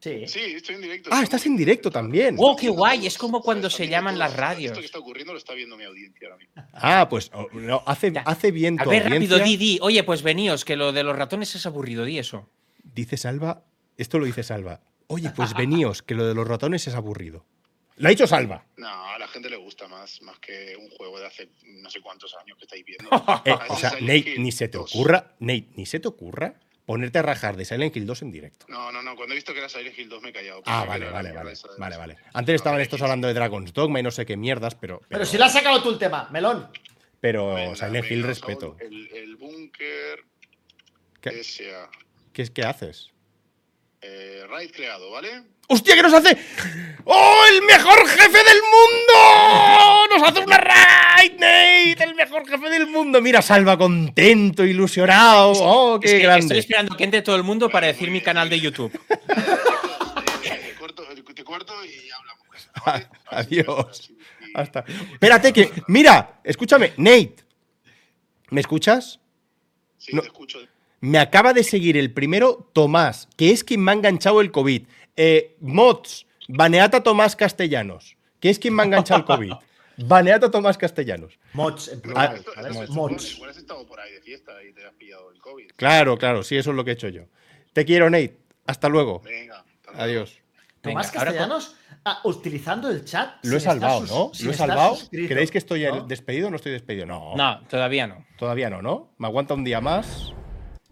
Sí. 0.00 0.26
Sí, 0.26 0.40
estoy 0.40 0.76
en 0.76 0.82
directo. 0.82 1.10
Ah, 1.12 1.22
estás 1.22 1.46
en 1.46 1.56
directo 1.56 1.90
también. 1.90 2.36
¡Oh, 2.38 2.54
qué 2.54 2.68
guay! 2.68 3.06
Es 3.06 3.18
como 3.18 3.40
cuando 3.42 3.70
se 3.70 3.88
llaman 3.88 4.18
las 4.18 4.36
radios. 4.36 4.72
Esto 4.72 4.80
que 4.80 4.86
está 4.86 4.98
ocurriendo 4.98 5.32
lo 5.32 5.38
está 5.38 5.54
viendo 5.54 5.76
mi 5.76 5.84
audiencia 5.84 6.28
ahora 6.28 6.38
mismo. 6.38 6.62
Ah, 6.72 7.08
pues 7.08 7.30
oh, 7.34 7.48
no, 7.52 7.82
hace, 7.86 8.12
hace 8.24 8.50
bien 8.50 8.78
A 8.78 8.84
tu 8.84 8.90
ver, 8.90 9.10
rápido, 9.10 9.38
di, 9.38 9.56
di. 9.56 9.78
Oye, 9.82 10.04
pues 10.04 10.22
veníos, 10.22 10.64
que 10.64 10.76
lo 10.76 10.92
de 10.92 11.02
los 11.02 11.16
ratones 11.16 11.54
es 11.54 11.66
aburrido, 11.66 12.04
di 12.04 12.18
eso. 12.18 12.48
Dice 12.84 13.16
Salva, 13.16 13.64
esto 13.96 14.18
lo 14.18 14.26
dice 14.26 14.42
Salva. 14.42 14.80
Oye, 15.08 15.30
pues 15.30 15.54
veníos, 15.54 16.02
que 16.02 16.14
lo 16.14 16.26
de 16.26 16.34
los 16.34 16.46
ratones 16.46 16.86
es 16.86 16.94
aburrido. 16.94 17.44
Lo 17.96 18.08
ha 18.08 18.10
dicho 18.10 18.26
Salva. 18.26 18.64
No, 18.76 18.88
a 18.88 19.18
la 19.18 19.26
gente 19.28 19.48
le 19.48 19.56
gusta 19.56 19.88
más, 19.88 20.20
más 20.22 20.38
que 20.38 20.76
un 20.76 20.90
juego 20.90 21.18
de 21.18 21.26
hace 21.26 21.48
no 21.64 21.90
sé 21.90 22.00
cuántos 22.00 22.34
años 22.36 22.58
que 22.58 22.64
estáis 22.64 22.84
viendo. 22.84 23.08
Eh, 23.44 23.54
o 23.68 23.76
sea, 23.76 23.92
Nate, 24.00 24.16
Hill 24.18 24.42
ni 24.42 24.52
se 24.52 24.68
te 24.68 24.78
2. 24.78 24.94
ocurra, 24.94 25.34
Nate, 25.40 25.68
ni 25.74 25.86
se 25.86 26.00
te 26.00 26.08
ocurra 26.08 26.54
ponerte 26.86 27.18
a 27.18 27.22
rajar 27.22 27.56
de 27.56 27.64
Silent 27.64 27.96
Hill 27.96 28.06
2 28.06 28.22
en 28.22 28.30
directo. 28.30 28.66
No, 28.68 28.92
no, 28.92 29.02
no. 29.02 29.16
Cuando 29.16 29.34
he 29.34 29.36
visto 29.36 29.52
que 29.52 29.58
era 29.58 29.68
Silent 29.68 29.98
Hill 29.98 30.08
2 30.08 30.22
me 30.22 30.28
he 30.28 30.32
callado. 30.32 30.62
Ah, 30.66 30.84
vale, 30.86 31.10
vale, 31.10 31.32
la 31.32 31.42
vale, 31.42 31.54
vale, 31.78 31.96
vale. 31.96 32.16
Antes 32.32 32.54
estaban 32.54 32.80
estos 32.80 33.02
hablando 33.02 33.26
de 33.26 33.34
Dragon's 33.34 33.72
Dogma 33.74 33.98
y 34.00 34.02
no 34.04 34.12
sé 34.12 34.24
qué 34.24 34.36
mierdas, 34.36 34.76
pero... 34.76 35.02
Pero 35.08 35.26
si 35.26 35.36
le 35.36 35.44
has 35.44 35.52
sacado 35.52 35.82
tú 35.82 35.90
el 35.90 35.98
tema, 35.98 36.28
melón. 36.30 36.70
Pero 37.20 37.54
Venga, 37.54 37.74
Silent 37.74 38.10
Hill 38.10 38.22
respeto. 38.22 38.76
Saúl, 38.78 38.92
El, 38.92 39.10
el 39.16 39.36
búnker 39.36 40.24
¿Qué, 41.20 41.42
qué 42.32 42.42
es 42.42 42.50
que 42.50 42.62
haces? 42.62 43.10
Eh, 44.08 44.44
raid 44.48 44.70
creado, 44.70 45.10
¿vale? 45.10 45.42
¡Hostia, 45.68 45.96
que 45.96 46.02
nos 46.02 46.12
hace! 46.14 46.36
¡Oh, 47.04 47.42
el 47.52 47.62
mejor 47.62 48.06
jefe 48.06 48.38
del 48.38 48.60
mundo! 48.62 50.06
¡Nos 50.16 50.28
hace 50.28 50.40
una 50.40 50.58
raid, 50.58 51.32
Nate! 51.32 52.04
¡El 52.04 52.14
mejor 52.14 52.46
jefe 52.48 52.68
del 52.70 52.86
mundo! 52.86 53.20
Mira, 53.20 53.42
Salva 53.42 53.76
contento, 53.76 54.64
ilusionado. 54.64 55.52
¡Oh, 55.56 55.98
qué 55.98 56.06
Es 56.06 56.12
que 56.14 56.18
grande! 56.20 56.40
Estoy 56.44 56.58
esperando 56.58 56.96
que 56.96 57.02
entre 57.04 57.22
todo 57.22 57.34
el 57.34 57.42
mundo 57.42 57.68
para 57.68 57.88
decir 57.88 58.10
mi 58.12 58.20
canal 58.20 58.48
de 58.48 58.60
YouTube. 58.60 58.92
Te, 60.42 60.74
corto, 60.78 61.02
te 61.34 61.42
corto 61.44 61.74
y 61.84 62.08
hablamos. 62.10 62.70
¿vale? 62.86 63.08
Adiós. 63.26 64.12
Hasta. 64.54 64.84
Espérate 65.12 65.52
que. 65.52 65.72
Mira, 65.88 66.40
escúchame, 66.44 66.92
Nate. 66.96 67.36
¿Me 68.50 68.60
escuchas? 68.60 69.18
Sí, 69.98 70.14
No. 70.14 70.22
te 70.22 70.28
escucho. 70.28 70.60
Me 71.00 71.18
acaba 71.18 71.52
de 71.52 71.62
seguir 71.62 71.96
el 71.96 72.12
primero, 72.12 72.70
Tomás, 72.72 73.28
que 73.36 73.50
es 73.50 73.64
quien 73.64 73.82
me 73.82 73.90
ha 73.92 73.94
enganchado 73.94 74.40
el 74.40 74.50
COVID. 74.50 74.82
Eh, 75.16 75.56
mods, 75.60 76.26
baneata 76.48 77.02
Tomás 77.02 77.36
Castellanos, 77.36 78.16
que 78.40 78.50
es 78.50 78.58
quien 78.58 78.74
me 78.74 78.82
ha 78.82 78.86
enganchado 78.86 79.20
el 79.20 79.26
COVID. 79.26 79.52
Baneata 79.98 80.50
Tomás 80.50 80.76
Castellanos. 80.76 81.38
Mods, 81.54 81.88
en 81.88 82.00
plural, 82.02 82.44
has 82.56 83.56
estado 83.56 83.86
por 83.86 83.98
ahí 83.98 84.12
de 84.12 84.20
fiesta 84.20 84.52
y 84.62 84.72
te 84.74 84.84
has 84.84 84.92
pillado 84.92 85.30
el 85.30 85.40
COVID. 85.40 85.70
Claro, 85.76 86.18
claro, 86.18 86.42
sí, 86.42 86.56
eso 86.56 86.70
es 86.70 86.76
lo 86.76 86.84
que 86.84 86.90
he 86.90 86.94
hecho 86.94 87.08
yo. 87.08 87.22
Te 87.72 87.84
quiero, 87.84 88.10
Nate. 88.10 88.36
Hasta 88.66 88.88
luego. 88.88 89.20
Venga. 89.20 89.60
hasta 89.60 89.92
luego. 89.92 90.02
Adiós. 90.02 90.38
Tomás 90.82 91.06
Venga, 91.10 91.18
ahora 91.18 91.30
con- 91.30 91.38
Castellanos, 91.38 91.76
ah, 92.04 92.20
utilizando 92.24 92.90
el 92.90 93.04
chat. 93.04 93.42
Lo 93.44 93.56
he 93.56 93.60
salvado, 93.60 94.00
¿no? 94.02 94.32
Lo 94.38 94.50
he 94.50 94.54
salvado. 94.54 94.96
suscrito, 94.96 95.28
¿Creéis 95.28 95.50
que 95.50 95.58
estoy 95.58 95.84
¿no? 95.84 96.06
despedido 96.06 96.48
o 96.48 96.50
no 96.50 96.56
estoy 96.56 96.72
despedido? 96.72 97.06
No. 97.06 97.34
No, 97.34 97.60
todavía 97.66 98.06
no. 98.06 98.26
Todavía 98.36 98.68
no, 98.68 98.82
¿no? 98.82 99.14
Me 99.16 99.26
aguanta 99.26 99.54
un 99.54 99.64
día 99.64 99.80
más, 99.80 100.34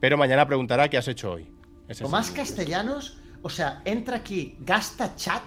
pero 0.04 0.18
mañana 0.18 0.46
preguntará 0.46 0.90
qué 0.90 0.98
has 0.98 1.08
hecho 1.08 1.32
hoy. 1.32 1.50
Ese 1.88 2.04
Tomás 2.04 2.28
el- 2.28 2.34
Castellanos, 2.36 3.16
o 3.40 3.48
sea, 3.48 3.80
entra 3.86 4.18
aquí, 4.18 4.54
gasta 4.60 5.16
chat, 5.16 5.42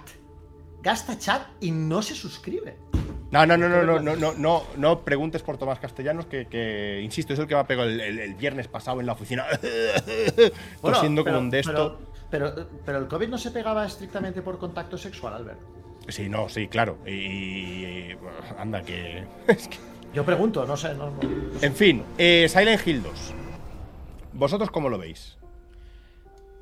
gasta 0.82 1.16
chat 1.20 1.44
y 1.62 1.70
no 1.70 2.02
se 2.02 2.16
suscribe. 2.16 2.76
No, 3.30 3.46
no, 3.46 3.56
no, 3.56 3.70
no, 3.70 3.84
no, 3.84 4.00
no, 4.00 4.16
no, 4.16 4.34
no, 4.34 4.64
no 4.76 5.06
preguntes 5.06 5.44
por 5.44 5.60
Tomás 5.60 5.78
Castellanos, 5.78 6.26
que, 6.26 6.48
que, 6.48 7.02
insisto, 7.04 7.34
es 7.34 7.40
el 7.40 7.46
que 7.46 7.54
me 7.54 7.60
ha 7.62 7.68
pegado 7.68 7.88
el, 7.88 8.02
el- 8.02 8.18
el 8.18 8.34
viernes 8.34 8.68
pasado 8.68 9.00
en 9.00 9.06
la 9.06 9.12
oficina. 9.14 9.46
tosiendo 10.82 11.24
como 11.24 11.38
un 11.38 11.52
de 11.52 11.60
esto. 11.60 12.00
Pero, 12.32 12.52
pero, 12.56 12.68
pero 12.84 12.98
el 12.98 13.08
COVID 13.08 13.28
no 13.28 13.38
se 13.38 13.52
pegaba 13.52 13.86
estrictamente 13.86 14.42
por 14.42 14.58
contacto 14.58 14.98
sexual, 14.98 15.36
Albert. 15.36 15.60
Sí, 16.08 16.30
no, 16.30 16.50
sí, 16.50 16.68
claro. 16.68 16.98
Y, 17.06 17.12
y- 17.12 18.18
anda, 18.58 18.82
que. 18.82 19.24
es 19.50 19.68
que- 19.68 19.78
Yo 20.16 20.26
pregunto, 20.26 20.66
no 20.66 20.76
sé. 20.76 20.96
No, 20.96 21.12
no- 21.12 21.20
En 21.62 21.76
fin, 21.76 22.04
eh, 22.18 22.48
Silent 22.50 22.88
Hill 22.88 23.04
2. 23.04 23.34
¿Vosotros 24.34 24.70
cómo 24.72 24.90
lo 24.90 24.98
veis? 24.98 25.38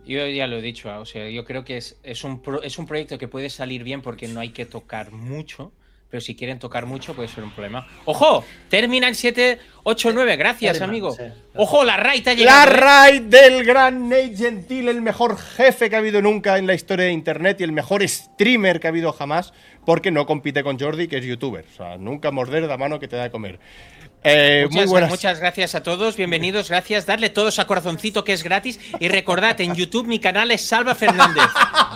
Yo 0.05 0.25
ya 0.27 0.45
lo 0.47 0.57
he 0.57 0.61
dicho, 0.61 0.91
ah, 0.91 0.99
o 0.99 1.05
sea, 1.05 1.27
yo 1.29 1.43
creo 1.45 1.65
que 1.65 1.77
es, 1.77 1.97
es, 2.03 2.23
un 2.23 2.39
pro- 2.41 2.61
es 2.61 2.77
un 2.77 2.85
proyecto 2.85 3.17
que 3.17 3.27
puede 3.27 3.49
salir 3.49 3.83
bien 3.83 4.01
porque 4.01 4.27
no 4.27 4.39
hay 4.39 4.49
que 4.49 4.65
tocar 4.67 5.11
mucho, 5.11 5.71
pero 6.11 6.21
si 6.21 6.35
quieren 6.35 6.59
tocar 6.59 6.85
mucho 6.85 7.15
puede 7.15 7.27
ser 7.27 7.43
un 7.43 7.49
problema. 7.51 7.87
¡Ojo! 8.05 8.45
Termina 8.69 9.07
en 9.07 9.15
789, 9.15 10.35
gracias, 10.37 10.79
amigo. 10.81 11.11
sí. 11.11 11.23
¡Ojo, 11.55 11.83
la 11.83 11.97
raid 11.97 12.27
ha 12.27 12.31
La 12.33 12.35
llegado! 12.37 12.71
¿eh? 12.71 12.75
raid 12.77 13.21
del 13.23 13.63
gran 13.65 14.07
Nate 14.07 14.35
Gentil, 14.37 14.89
el 14.89 15.01
mejor 15.01 15.37
jefe 15.39 15.89
que 15.89 15.95
ha 15.95 15.99
habido 15.99 16.21
nunca 16.21 16.59
en 16.59 16.67
la 16.67 16.75
historia 16.75 17.05
de 17.05 17.11
internet 17.11 17.59
y 17.61 17.63
el 17.63 17.71
mejor 17.71 18.07
streamer 18.07 18.79
que 18.79 18.85
ha 18.85 18.91
habido 18.91 19.11
jamás, 19.11 19.53
porque 19.87 20.11
no 20.11 20.27
compite 20.27 20.61
con 20.63 20.79
Jordi, 20.79 21.07
que 21.07 21.17
es 21.17 21.25
youtuber. 21.25 21.65
O 21.73 21.75
sea, 21.75 21.97
nunca 21.97 22.29
morder 22.29 22.61
la 22.63 22.77
mano 22.77 22.99
que 22.99 23.07
te 23.07 23.15
da 23.15 23.23
de 23.23 23.31
comer. 23.31 23.59
Eh, 24.27 24.63
muy 24.65 24.73
Muchas, 24.77 24.89
buenas. 24.89 25.09
muchas 25.11 25.39
gracias 25.39 25.75
a 25.75 25.83
todos, 25.83 26.17
bienvenidos, 26.17 26.69
gracias. 26.69 27.05
Darle 27.05 27.29
todos 27.29 27.59
a 27.59 27.67
corazoncito 27.67 28.23
que 28.23 28.33
es 28.33 28.43
gratis. 28.43 28.79
Y 28.99 29.07
recordad, 29.07 29.61
en 29.61 29.75
YouTube 29.75 30.07
mi 30.07 30.17
canal 30.19 30.49
es 30.49 30.61
Salva 30.61 30.95
Fernández. 30.95 31.43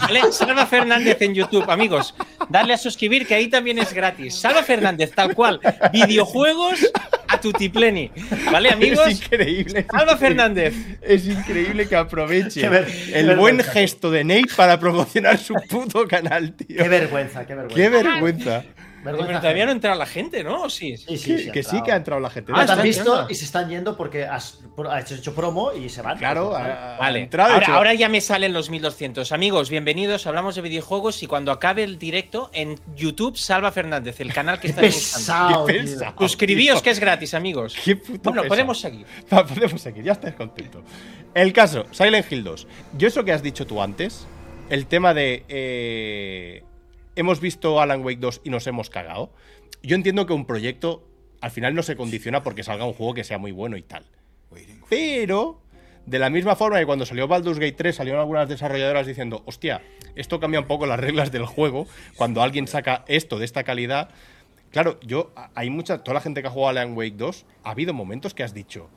¿Vale? 0.01 0.31
Salva 0.31 0.67
Fernández 0.67 1.17
en 1.21 1.33
YouTube, 1.33 1.67
amigos. 1.69 2.13
Darle 2.47 2.73
a 2.75 2.77
suscribir 2.77 3.25
que 3.25 3.33
ahí 3.33 3.47
también 3.47 3.79
es 3.79 3.93
gratis. 3.93 4.35
Salva 4.35 4.61
Fernández, 4.61 5.11
tal 5.15 5.33
cual. 5.33 5.59
Videojuegos 5.91 6.91
a 7.27 7.39
tutipleni. 7.41 8.11
¿Vale, 8.51 8.69
amigos? 8.69 9.07
Es 9.07 9.21
increíble. 9.23 9.87
Salva 9.91 10.15
Fernández. 10.15 10.75
Es 11.01 11.25
increíble 11.25 11.87
que 11.87 11.95
aproveche 11.95 12.69
ver- 12.69 12.87
el 13.13 13.25
vergüenza. 13.27 13.35
buen 13.41 13.63
gesto 13.63 14.11
de 14.11 14.23
Nate 14.23 14.53
para 14.55 14.79
promocionar 14.79 15.39
su 15.39 15.55
puto 15.67 16.07
canal, 16.07 16.53
tío. 16.53 16.77
Qué 16.77 16.87
vergüenza, 16.89 17.45
qué 17.47 17.55
vergüenza. 17.55 17.75
Qué 17.75 17.89
vergüenza. 17.89 18.63
Pero 19.03 19.17
todavía 19.17 19.65
no 19.65 19.71
entrado 19.71 19.97
la 19.97 20.05
gente, 20.05 20.43
¿no? 20.43 20.63
¿O 20.63 20.69
sí? 20.69 20.97
Sí, 20.97 21.17
sí, 21.17 21.35
Que, 21.35 21.37
sí, 21.39 21.51
que 21.51 21.59
ha 21.59 21.63
sí 21.63 21.69
entrado. 21.77 21.83
que 21.85 21.91
ha 21.91 21.95
entrado 21.95 22.21
la 22.21 22.29
gente. 22.29 22.51
Ah, 22.53 22.57
te 22.57 22.61
está 22.63 22.73
han 22.73 22.81
visto 22.83 23.27
y 23.29 23.35
se 23.35 23.45
están 23.45 23.69
yendo 23.69 23.95
porque 23.95 24.25
has, 24.25 24.59
hecho 25.11 25.33
promo 25.33 25.71
y 25.73 25.87
se 25.89 26.01
van. 26.01 26.17
Claro, 26.17 26.55
ha 26.55 26.97
Vale, 26.99 27.21
entrado, 27.21 27.53
ahora, 27.53 27.63
hecho- 27.65 27.73
ahora 27.73 27.93
ya 27.93 28.09
me 28.09 28.19
salen 28.21 28.51
los 28.53 28.69
1200. 28.69 29.31
Amigos, 29.31 29.69
bienvenidos, 29.69 30.27
hablamos 30.27 30.55
de 30.55 30.61
videojuegos 30.61 31.23
y 31.23 31.27
cuando 31.27 31.51
acabe 31.51 31.83
el 31.83 31.97
directo 31.97 32.49
en 32.53 32.79
YouTube, 32.95 33.37
Salva 33.37 33.71
Fernández, 33.71 34.19
el 34.19 34.33
canal 34.33 34.59
que 34.59 34.67
buscando. 34.67 34.81
pesado, 34.81 35.65
pesado. 35.65 36.13
Suscribíos 36.19 36.81
que 36.81 36.89
es 36.89 36.99
gratis, 36.99 37.33
amigos. 37.33 37.75
Qué 37.83 37.95
puto 37.95 38.19
Bueno, 38.31 38.41
pesado. 38.41 38.47
podemos 38.49 38.79
seguir. 38.81 39.05
Podemos 39.29 39.81
seguir, 39.81 40.03
ya 40.03 40.11
estás 40.13 40.33
contento. 40.33 40.83
El 41.33 41.53
caso, 41.53 41.85
Silent 41.91 42.31
Hill 42.31 42.43
2. 42.43 42.67
Yo 42.97 43.07
eso 43.07 43.23
que 43.23 43.31
has 43.31 43.41
dicho 43.43 43.65
tú 43.65 43.81
antes, 43.81 44.27
el 44.69 44.87
tema 44.87 45.13
de... 45.13 45.45
eh, 45.47 46.63
hemos 47.21 47.39
visto 47.39 47.81
Alan 47.81 48.03
Wake 48.03 48.19
2 48.19 48.41
y 48.43 48.49
nos 48.49 48.67
hemos 48.67 48.89
cagado. 48.89 49.31
Yo 49.83 49.95
entiendo 49.95 50.25
que 50.25 50.33
un 50.33 50.45
proyecto 50.45 51.07
al 51.41 51.51
final 51.51 51.73
no 51.75 51.83
se 51.83 51.95
condiciona 51.95 52.43
porque 52.43 52.63
salga 52.63 52.85
un 52.85 52.93
juego 52.93 53.13
que 53.13 53.23
sea 53.23 53.37
muy 53.37 53.51
bueno 53.51 53.77
y 53.77 53.81
tal. 53.81 54.05
Pero, 54.89 55.61
de 56.05 56.19
la 56.19 56.29
misma 56.29 56.55
forma 56.55 56.79
que 56.79 56.85
cuando 56.85 57.05
salió 57.05 57.27
Baldur's 57.27 57.59
Gate 57.59 57.73
3 57.73 57.95
salieron 57.95 58.19
algunas 58.19 58.49
desarrolladoras 58.49 59.07
diciendo, 59.07 59.43
hostia, 59.45 59.81
esto 60.15 60.39
cambia 60.39 60.59
un 60.59 60.67
poco 60.67 60.85
las 60.85 60.99
reglas 60.99 61.31
del 61.31 61.45
juego, 61.45 61.87
cuando 62.15 62.41
alguien 62.41 62.67
saca 62.67 63.05
esto 63.07 63.37
de 63.39 63.45
esta 63.45 63.63
calidad. 63.63 64.09
Claro, 64.71 64.99
yo, 65.01 65.31
hay 65.55 65.69
mucha, 65.69 66.03
toda 66.03 66.15
la 66.15 66.21
gente 66.21 66.41
que 66.41 66.47
ha 66.47 66.51
jugado 66.51 66.69
Alan 66.69 66.97
Wake 66.97 67.15
2, 67.15 67.45
ha 67.63 67.71
habido 67.71 67.93
momentos 67.93 68.33
que 68.33 68.43
has 68.43 68.53
dicho, 68.53 68.89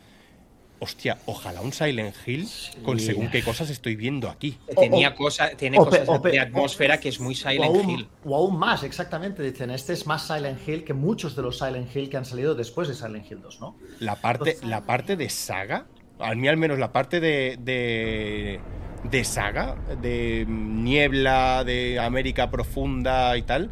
hostia, 0.82 1.16
ojalá 1.26 1.60
un 1.60 1.72
Silent 1.72 2.14
Hill 2.26 2.48
con 2.82 2.98
según 2.98 3.30
qué 3.30 3.42
cosas 3.44 3.70
estoy 3.70 3.94
viendo 3.94 4.28
aquí. 4.28 4.58
Tenía 4.76 5.10
o- 5.10 5.14
cosas, 5.14 5.56
tiene 5.56 5.78
o 5.78 5.84
cosas 5.84 6.08
de 6.24 6.40
atmósfera 6.40 6.98
que 6.98 7.08
es 7.08 7.20
muy 7.20 7.34
O 7.34 7.36
Silent 7.36 7.64
aún, 7.64 7.90
Hill. 7.90 8.08
o 8.24 8.36
aún 8.36 8.58
más, 8.58 8.82
exactamente. 8.82 9.44
Dicen, 9.44 9.70
este 9.70 9.92
es 9.92 10.06
más 10.08 10.26
Silent 10.26 10.58
Hill 10.66 10.82
que 10.84 10.92
muchos 10.92 11.36
de 11.36 11.42
los 11.42 11.56
Silent 11.58 11.94
Hill 11.94 12.10
que 12.10 12.16
han 12.16 12.24
salido 12.24 12.56
después 12.56 12.88
de 12.88 12.94
Silent 12.94 13.30
Hill 13.30 13.40
2, 13.42 13.60
¿no? 13.60 13.76
La 14.00 14.16
parte, 14.16 14.56
la 14.64 14.80
parte 14.84 15.16
de 15.16 15.28
saga, 15.30 15.86
a 16.18 16.34
mí 16.34 16.48
al 16.48 16.56
menos 16.56 16.78
la 16.80 16.92
parte 16.92 17.20
de, 17.20 17.58
de, 17.60 18.58
de 19.04 19.24
saga, 19.24 19.76
de 20.02 20.44
niebla, 20.48 21.62
de 21.64 22.00
América 22.00 22.50
profunda 22.50 23.36
y 23.36 23.42
tal, 23.42 23.70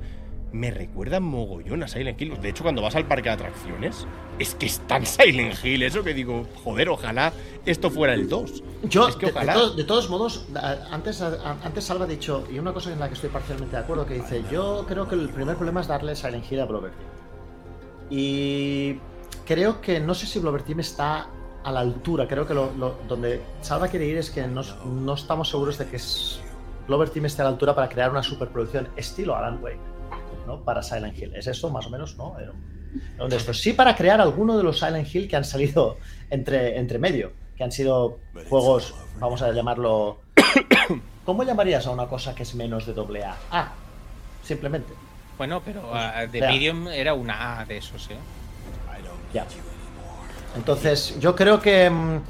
me 0.52 0.70
recuerda 0.70 1.20
mogollón 1.20 1.82
a 1.82 1.88
Silent 1.88 2.20
Hill. 2.20 2.40
De 2.40 2.48
hecho, 2.48 2.62
cuando 2.64 2.82
vas 2.82 2.96
al 2.96 3.06
parque 3.06 3.28
de 3.28 3.34
atracciones, 3.36 4.06
es 4.38 4.54
que 4.54 4.66
es 4.66 4.80
tan 4.86 5.06
Silent 5.06 5.54
Hill 5.64 5.82
eso 5.82 6.02
que 6.02 6.12
digo, 6.14 6.44
joder, 6.64 6.88
ojalá 6.88 7.32
esto 7.66 7.90
fuera 7.90 8.14
el 8.14 8.28
2. 8.28 8.62
Yo, 8.84 9.06
Es 9.08 9.16
que 9.16 9.26
de- 9.26 9.32
de, 9.32 9.38
ojalá. 9.38 9.52
to- 9.54 9.70
de 9.74 9.84
todos 9.84 10.08
modos, 10.10 10.46
antes, 10.90 11.20
antes 11.22 11.84
Salva 11.84 12.04
ha 12.04 12.08
dicho, 12.08 12.46
y 12.50 12.58
una 12.58 12.72
cosa 12.72 12.92
en 12.92 12.98
la 12.98 13.08
que 13.08 13.14
estoy 13.14 13.30
parcialmente 13.30 13.76
de 13.76 13.82
acuerdo, 13.82 14.06
que 14.06 14.14
dice, 14.14 14.42
yo 14.50 14.84
creo 14.88 15.06
que 15.06 15.14
el 15.14 15.28
primer 15.28 15.56
problema 15.56 15.80
es 15.82 15.86
darle 15.86 16.16
Silent 16.16 16.50
Hill 16.50 16.60
a 16.60 16.64
Blover 16.64 16.90
Team. 16.92 17.10
Y 18.10 18.98
creo 19.46 19.80
que 19.80 20.00
no 20.00 20.14
sé 20.14 20.26
si 20.26 20.38
Blover 20.38 20.62
Team 20.62 20.80
está 20.80 21.28
a 21.62 21.72
la 21.72 21.80
altura, 21.80 22.26
creo 22.26 22.46
que 22.46 22.54
lo, 22.54 22.72
lo- 22.72 22.96
donde 23.06 23.40
Salva 23.60 23.88
quiere 23.88 24.06
ir 24.06 24.16
es 24.16 24.30
que 24.30 24.46
no, 24.46 24.62
no 24.86 25.14
estamos 25.14 25.48
seguros 25.50 25.78
de 25.78 25.86
que 25.86 25.96
es- 25.96 26.40
Blover 26.88 27.10
Team 27.10 27.26
esté 27.26 27.42
a 27.42 27.44
la 27.44 27.50
altura 27.50 27.74
para 27.74 27.88
crear 27.88 28.10
una 28.10 28.22
superproducción 28.22 28.88
estilo 28.96 29.36
Alan 29.36 29.62
Wake, 29.62 29.78
¿no? 30.50 30.64
Para 30.64 30.82
Silent 30.82 31.16
Hill. 31.18 31.34
¿Es 31.34 31.46
eso 31.46 31.70
más 31.70 31.86
o 31.86 31.90
menos? 31.90 32.16
¿No? 32.16 32.38
Era 32.38 32.50
un- 32.50 32.80
era 33.14 33.24
un 33.24 33.30
de 33.30 33.36
estos. 33.36 33.60
Sí 33.60 33.72
para 33.72 33.94
crear 33.94 34.20
alguno 34.20 34.56
de 34.56 34.62
los 34.64 34.78
Silent 34.78 35.12
Hill 35.14 35.28
que 35.28 35.36
han 35.36 35.44
salido 35.44 35.96
entre, 36.28 36.76
entre 36.78 36.98
medio, 36.98 37.32
que 37.56 37.64
han 37.64 37.72
sido 37.72 38.18
juegos, 38.48 38.94
vamos 39.18 39.42
a 39.42 39.52
llamarlo... 39.52 40.20
¿Cómo 41.24 41.44
llamarías 41.44 41.86
a 41.86 41.90
una 41.90 42.06
cosa 42.08 42.34
que 42.34 42.42
es 42.42 42.54
menos 42.54 42.86
de 42.86 42.94
doble 42.94 43.22
A? 43.24 43.36
A, 43.52 43.72
simplemente. 44.42 44.92
Bueno, 45.38 45.62
pero 45.64 45.82
ah, 45.94 46.26
de 46.26 46.40
Ya. 46.40 46.48
Medium 46.48 46.88
era 46.88 47.14
una 47.14 47.60
A 47.60 47.64
de 47.64 47.76
esos, 47.76 48.10
¿eh? 48.10 48.16
Ya. 49.32 49.46
Entonces, 50.56 51.16
yo 51.20 51.36
creo 51.36 51.60
que 51.60 51.88
mm, 51.88 52.20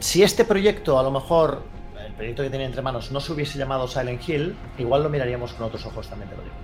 si 0.00 0.22
este 0.22 0.44
proyecto, 0.44 0.98
a 0.98 1.02
lo 1.02 1.10
mejor, 1.10 1.62
el 2.06 2.12
proyecto 2.12 2.42
que 2.42 2.50
tenía 2.50 2.66
entre 2.66 2.82
manos, 2.82 3.10
no 3.10 3.20
se 3.20 3.32
hubiese 3.32 3.58
llamado 3.58 3.88
Silent 3.88 4.28
Hill, 4.28 4.54
igual 4.76 5.02
lo 5.02 5.08
miraríamos 5.08 5.54
con 5.54 5.66
otros 5.66 5.86
ojos 5.86 6.06
también, 6.08 6.28
te 6.28 6.36
lo 6.36 6.42
digo. 6.42 6.54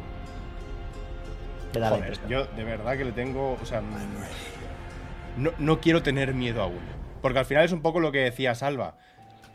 Me 1.75 1.81
da 1.81 1.91
la 1.91 1.97
Joder, 1.97 2.13
impresión. 2.15 2.29
yo 2.31 2.47
de 2.57 2.65
verdad 2.65 2.97
que 2.97 3.05
le 3.05 3.13
tengo. 3.13 3.59
O 3.61 3.67
sea, 3.67 3.81
mm, 3.81 5.43
no, 5.43 5.51
no 5.59 5.81
quiero 5.81 6.03
tener 6.03 6.35
miedo 6.35 6.63
aún. 6.63 6.81
Porque 7.23 7.39
al 7.39 7.47
final 7.47 7.65
es 7.65 7.73
un 7.73 7.83
poco 7.83 8.01
lo 8.01 8.13
que 8.13 8.19
decía 8.19 8.55
Salva. 8.55 8.97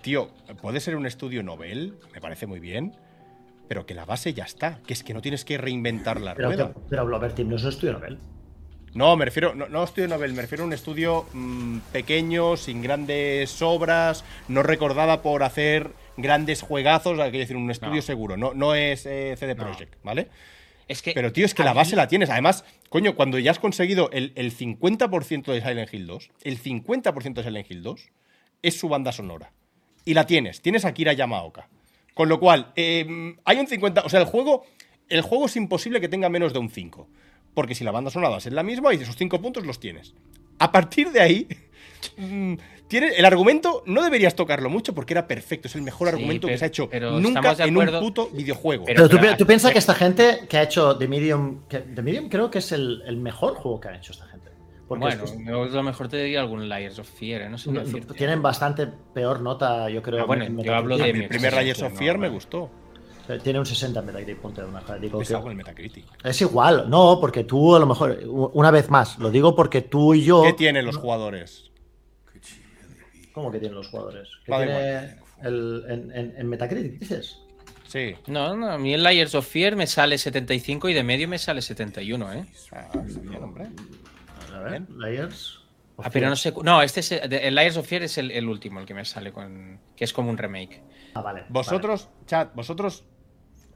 Tío, 0.01 0.29
puede 0.61 0.79
ser 0.79 0.95
un 0.95 1.05
estudio 1.05 1.43
novel, 1.43 1.95
me 2.13 2.21
parece 2.21 2.47
muy 2.47 2.59
bien. 2.59 2.95
Pero 3.67 3.85
que 3.85 3.93
la 3.93 4.05
base 4.05 4.33
ya 4.33 4.45
está. 4.45 4.79
Que 4.87 4.93
es 4.93 5.03
que 5.03 5.13
no 5.13 5.21
tienes 5.21 5.45
que 5.45 5.57
reinventar 5.57 6.19
la 6.21 6.33
Pero, 6.33 6.47
rueda. 6.49 6.71
pero 6.89 7.05
Blover 7.05 7.33
Team 7.33 7.49
no 7.49 7.55
es 7.57 7.63
un 7.63 7.69
estudio 7.69 7.93
novel. 7.93 8.17
No, 8.95 9.15
me 9.15 9.25
refiero. 9.25 9.53
No, 9.53 9.69
no 9.69 9.83
estudio 9.83 10.07
novel, 10.07 10.33
me 10.33 10.41
refiero 10.41 10.63
a 10.63 10.67
un 10.67 10.73
estudio 10.73 11.27
mm, 11.33 11.77
pequeño, 11.91 12.57
sin 12.57 12.81
grandes 12.81 13.61
obras, 13.61 14.25
no 14.47 14.63
recordada 14.63 15.21
por 15.21 15.43
hacer 15.43 15.91
grandes 16.17 16.63
juegazos. 16.63 17.13
Quiero 17.15 17.31
decir, 17.37 17.55
un 17.55 17.69
estudio 17.69 17.95
No. 17.97 18.01
seguro. 18.01 18.35
No, 18.37 18.53
no 18.55 18.73
es 18.73 19.05
eh, 19.05 19.35
CD 19.37 19.53
No. 19.53 19.63
Projekt, 19.63 20.03
¿vale? 20.03 20.29
Es 20.89 21.01
que. 21.01 21.13
Pero, 21.13 21.31
tío, 21.31 21.45
es 21.45 21.53
que 21.53 21.63
la 21.63 21.71
mí- 21.71 21.77
base 21.77 21.95
la 21.95 22.07
tienes. 22.09 22.29
Además, 22.29 22.65
coño, 22.89 23.15
cuando 23.15 23.39
ya 23.39 23.51
has 23.51 23.59
conseguido 23.59 24.09
el, 24.11 24.33
el 24.35 24.51
50% 24.53 25.45
de 25.53 25.61
Silent 25.61 25.93
Hill 25.93 26.07
2, 26.07 26.31
el 26.43 26.61
50% 26.61 27.33
de 27.35 27.43
Silent 27.43 27.71
Hill 27.71 27.83
2 27.83 28.09
es 28.63 28.77
su 28.77 28.89
banda 28.89 29.11
sonora. 29.13 29.53
Y 30.03 30.13
la 30.15 30.25
tienes. 30.25 30.61
Tienes 30.61 30.83
a 30.83 30.93
Kira 30.93 31.13
Yamaoka. 31.13 31.69
Con 32.13 32.27
lo 32.27 32.39
cual, 32.41 32.73
eh, 32.75 33.35
hay 33.45 33.57
un 33.57 33.67
50%. 33.67 34.01
O 34.05 34.09
sea, 34.09 34.19
el 34.19 34.25
juego, 34.25 34.65
el 35.07 35.21
juego 35.21 35.45
es 35.45 35.55
imposible 35.55 36.01
que 36.01 36.09
tenga 36.09 36.27
menos 36.27 36.51
de 36.51 36.59
un 36.59 36.69
5. 36.69 37.07
Porque 37.53 37.75
si 37.75 37.83
la 37.83 37.91
banda 37.91 38.09
sonora 38.11 38.37
es 38.37 38.45
la 38.51 38.63
misma, 38.63 38.93
y 38.93 38.97
esos 38.97 39.15
5 39.15 39.41
puntos 39.41 39.65
los 39.65 39.79
tienes. 39.79 40.13
A 40.57 40.71
partir 40.71 41.11
de 41.11 41.21
ahí. 41.21 41.47
Mm, 42.17 42.53
tiene, 42.87 43.09
el 43.17 43.25
argumento 43.25 43.83
no 43.85 44.01
deberías 44.03 44.35
tocarlo 44.35 44.69
mucho 44.69 44.93
porque 44.95 45.13
era 45.13 45.27
perfecto. 45.27 45.67
Es 45.67 45.75
el 45.75 45.81
mejor 45.83 46.07
Sí, 46.09 46.15
argumento 46.15 46.47
que 46.47 46.57
se 46.57 46.65
ha 46.65 46.67
hecho 46.67 46.89
nunca 47.19 47.55
en 47.59 47.77
un 47.77 47.99
puto 47.99 48.29
videojuego. 48.33 48.85
Pero- 48.85 48.95
Pero, 48.97 49.09
tú, 49.09 49.17
pero- 49.19 49.31
pi- 49.33 49.37
tú 49.37 49.45
piensas 49.45 49.71
que 49.71 49.77
esta 49.79 49.93
gente 49.93 50.41
que 50.49 50.57
ha 50.57 50.63
hecho 50.63 50.97
The 50.97 51.07
Medium, 51.07 51.61
que 51.67 51.79
The 51.79 52.01
Medium 52.01 52.29
creo 52.29 52.49
que 52.49 52.59
es 52.59 52.71
el, 52.71 53.03
el 53.05 53.17
mejor 53.17 53.55
juego 53.55 53.79
que 53.79 53.89
ha 53.89 53.95
hecho 53.95 54.11
esta 54.13 54.25
gente. 54.25 54.49
Porque 54.87 55.01
Bueno, 55.05 55.23
es- 55.23 55.35
yo 55.45 55.63
a 55.63 55.67
lo 55.67 55.83
mejor 55.83 56.07
te 56.07 56.17
diría 56.17 56.41
algún 56.41 56.67
Layers 56.67 56.97
of 56.97 57.07
Fear, 57.07 57.43
¿eh? 57.43 57.49
no 57.49 57.57
sé 57.59 57.71
qué 57.71 57.79
decirte. 57.79 58.13
tienen 58.15 58.41
bastante 58.41 58.87
peor 58.87 59.39
nota, 59.41 59.87
yo 59.89 60.01
creo. 60.01 60.21
Ah, 60.23 60.25
bueno, 60.25 60.45
en 60.45 60.57
yo 60.63 60.73
hablo 60.73 60.97
de 60.97 61.13
mi 61.13 61.27
primer 61.27 61.53
Layers 61.53 61.83
of 61.83 61.91
no, 61.93 61.97
Fear 61.99 62.17
me 62.17 62.29
gustó. 62.29 62.71
Eh, 63.27 63.37
Tiene 63.43 63.59
un 63.59 63.65
60 63.67 63.99
en 63.99 64.05
Metacritic, 64.07 64.37
ponte 64.39 64.63
una 64.63 64.81
digo, 64.99 65.21
Es 65.21 65.27
que- 65.27 65.35
algo 65.35 65.51
en 65.51 65.57
Metacritic. 65.57 66.05
Es 66.23 66.41
igual, 66.41 66.89
no, 66.89 67.19
porque 67.21 67.43
tú 67.43 67.75
a 67.75 67.79
lo 67.79 67.85
mejor, 67.85 68.19
una 68.53 68.71
vez 68.71 68.89
más, 68.89 69.19
lo 69.19 69.29
digo 69.29 69.55
porque 69.55 69.81
tú 69.83 70.15
y 70.15 70.23
yo. 70.23 70.41
¿Qué 70.41 70.53
tienen 70.53 70.83
los 70.87 70.97
jugadores? 70.97 71.68
¿Cómo 73.39 73.51
que 73.53 73.59
tienen 73.59 73.77
los 73.77 73.87
jugadores? 73.87 74.27
¿Qué 74.45 74.51
Vale, 74.51 74.65
tiene 74.65 75.15
el, 75.47 75.83
en, 75.87 76.11
en- 76.11 76.33
en 76.37 76.49
Metacritic, 76.49 76.99
dices? 76.99 77.39
Sí. 77.87 78.15
No, 78.27 78.53
no, 78.55 78.69
a 78.69 78.77
mí 78.77 78.93
el 78.93 79.01
Layers 79.01 79.33
of 79.33 79.47
Fear 79.47 79.77
me 79.77 79.87
sale 79.87 80.17
75 80.17 80.89
y 80.89 80.93
de 80.93 81.03
medio 81.03 81.27
me 81.29 81.37
sale 81.39 81.61
71, 81.61 82.33
¿eh? 82.33 82.45
Ah, 82.73 82.89
bien, 83.23 83.41
hombre. 83.41 83.67
A 84.53 84.59
ver, 84.59 84.81
Layers. 84.89 85.61
Ah, 85.97 86.09
pero 86.11 86.27
no 86.29 86.35
sé. 86.35 86.53
No, 86.63 86.81
este 86.81 86.99
es 86.99 87.13
el, 87.13 87.31
el 87.31 87.55
Layers 87.55 87.77
of 87.77 87.87
Fear 87.87 88.03
es 88.03 88.17
el, 88.17 88.31
el 88.31 88.47
último, 88.49 88.81
el 88.81 88.85
que 88.85 88.93
me 88.93 89.05
sale 89.05 89.31
con. 89.31 89.79
que 89.95 90.03
es 90.03 90.11
como 90.11 90.29
un 90.29 90.37
remake. 90.37 90.81
Ah, 91.13 91.21
vale. 91.21 91.45
Vosotros, 91.49 92.09
chat, 92.25 92.53
¿vosotros 92.53 93.05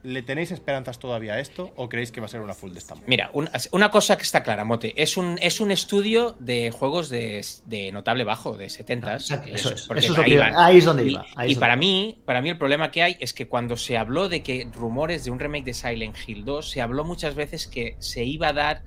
le 0.04 0.22
tenéis 0.22 0.52
esperanzas 0.52 1.00
todavía 1.00 1.34
a 1.36 1.40
esto 1.40 1.72
o 1.78 1.88
creéis 1.88 2.12
que 2.12 2.20
va 2.20 2.26
a 2.26 2.30
ser 2.30 2.42
una 2.42 2.54
full 2.54 2.72
de 2.74 2.80
esta 2.80 2.96
Mira, 3.08 3.30
un- 3.34 3.50
una 3.72 3.90
cosa 3.90 4.18
que 4.18 4.24
está 4.24 4.44
clara, 4.44 4.66
Mote. 4.66 4.94
Es 5.02 5.16
un, 5.16 5.40
es 5.42 5.62
un 5.62 5.72
estudio 5.72 6.36
de 6.40 6.72
juegos 6.72 7.10
de, 7.10 7.46
de 7.66 7.92
notable 7.94 8.24
bajo, 8.26 8.58
de 8.58 8.70
70 8.70 9.14
Exacto, 9.14 9.50
eso 9.50 9.70
es. 9.74 9.82
Eso 9.84 9.94
es 9.96 10.10
lo 10.10 10.24
ahí 10.24 10.34
ahí 10.58 10.78
es 10.80 10.86
donde 10.86 11.06
Y, 11.06 11.12
iba. 11.14 11.26
ahí 11.36 11.52
y 11.54 11.56
para 11.56 11.74
donde 11.74 11.86
mí, 11.86 12.22
para 12.26 12.42
mí 12.42 12.50
el 12.50 12.58
problema 12.58 12.92
que 12.92 13.02
hay 13.02 13.16
es 13.20 13.34
que 13.34 13.48
cuando 13.48 13.78
se 13.78 13.98
habló 13.98 14.28
de 14.30 14.44
que 14.44 14.68
rumores 14.74 15.24
de 15.24 15.32
un 15.32 15.40
remake 15.40 15.64
de 15.66 15.74
Silent 15.74 16.18
Hill 16.28 16.44
2, 16.44 16.70
se 16.70 16.82
habló 16.82 17.06
muchas 17.06 17.36
veces 17.36 17.68
que 17.68 17.96
se 18.00 18.26
iba 18.26 18.50
a 18.50 18.54
dar 18.54 18.84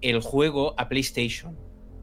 el 0.00 0.20
juego 0.20 0.74
a 0.78 0.88
PlayStation, 0.88 1.56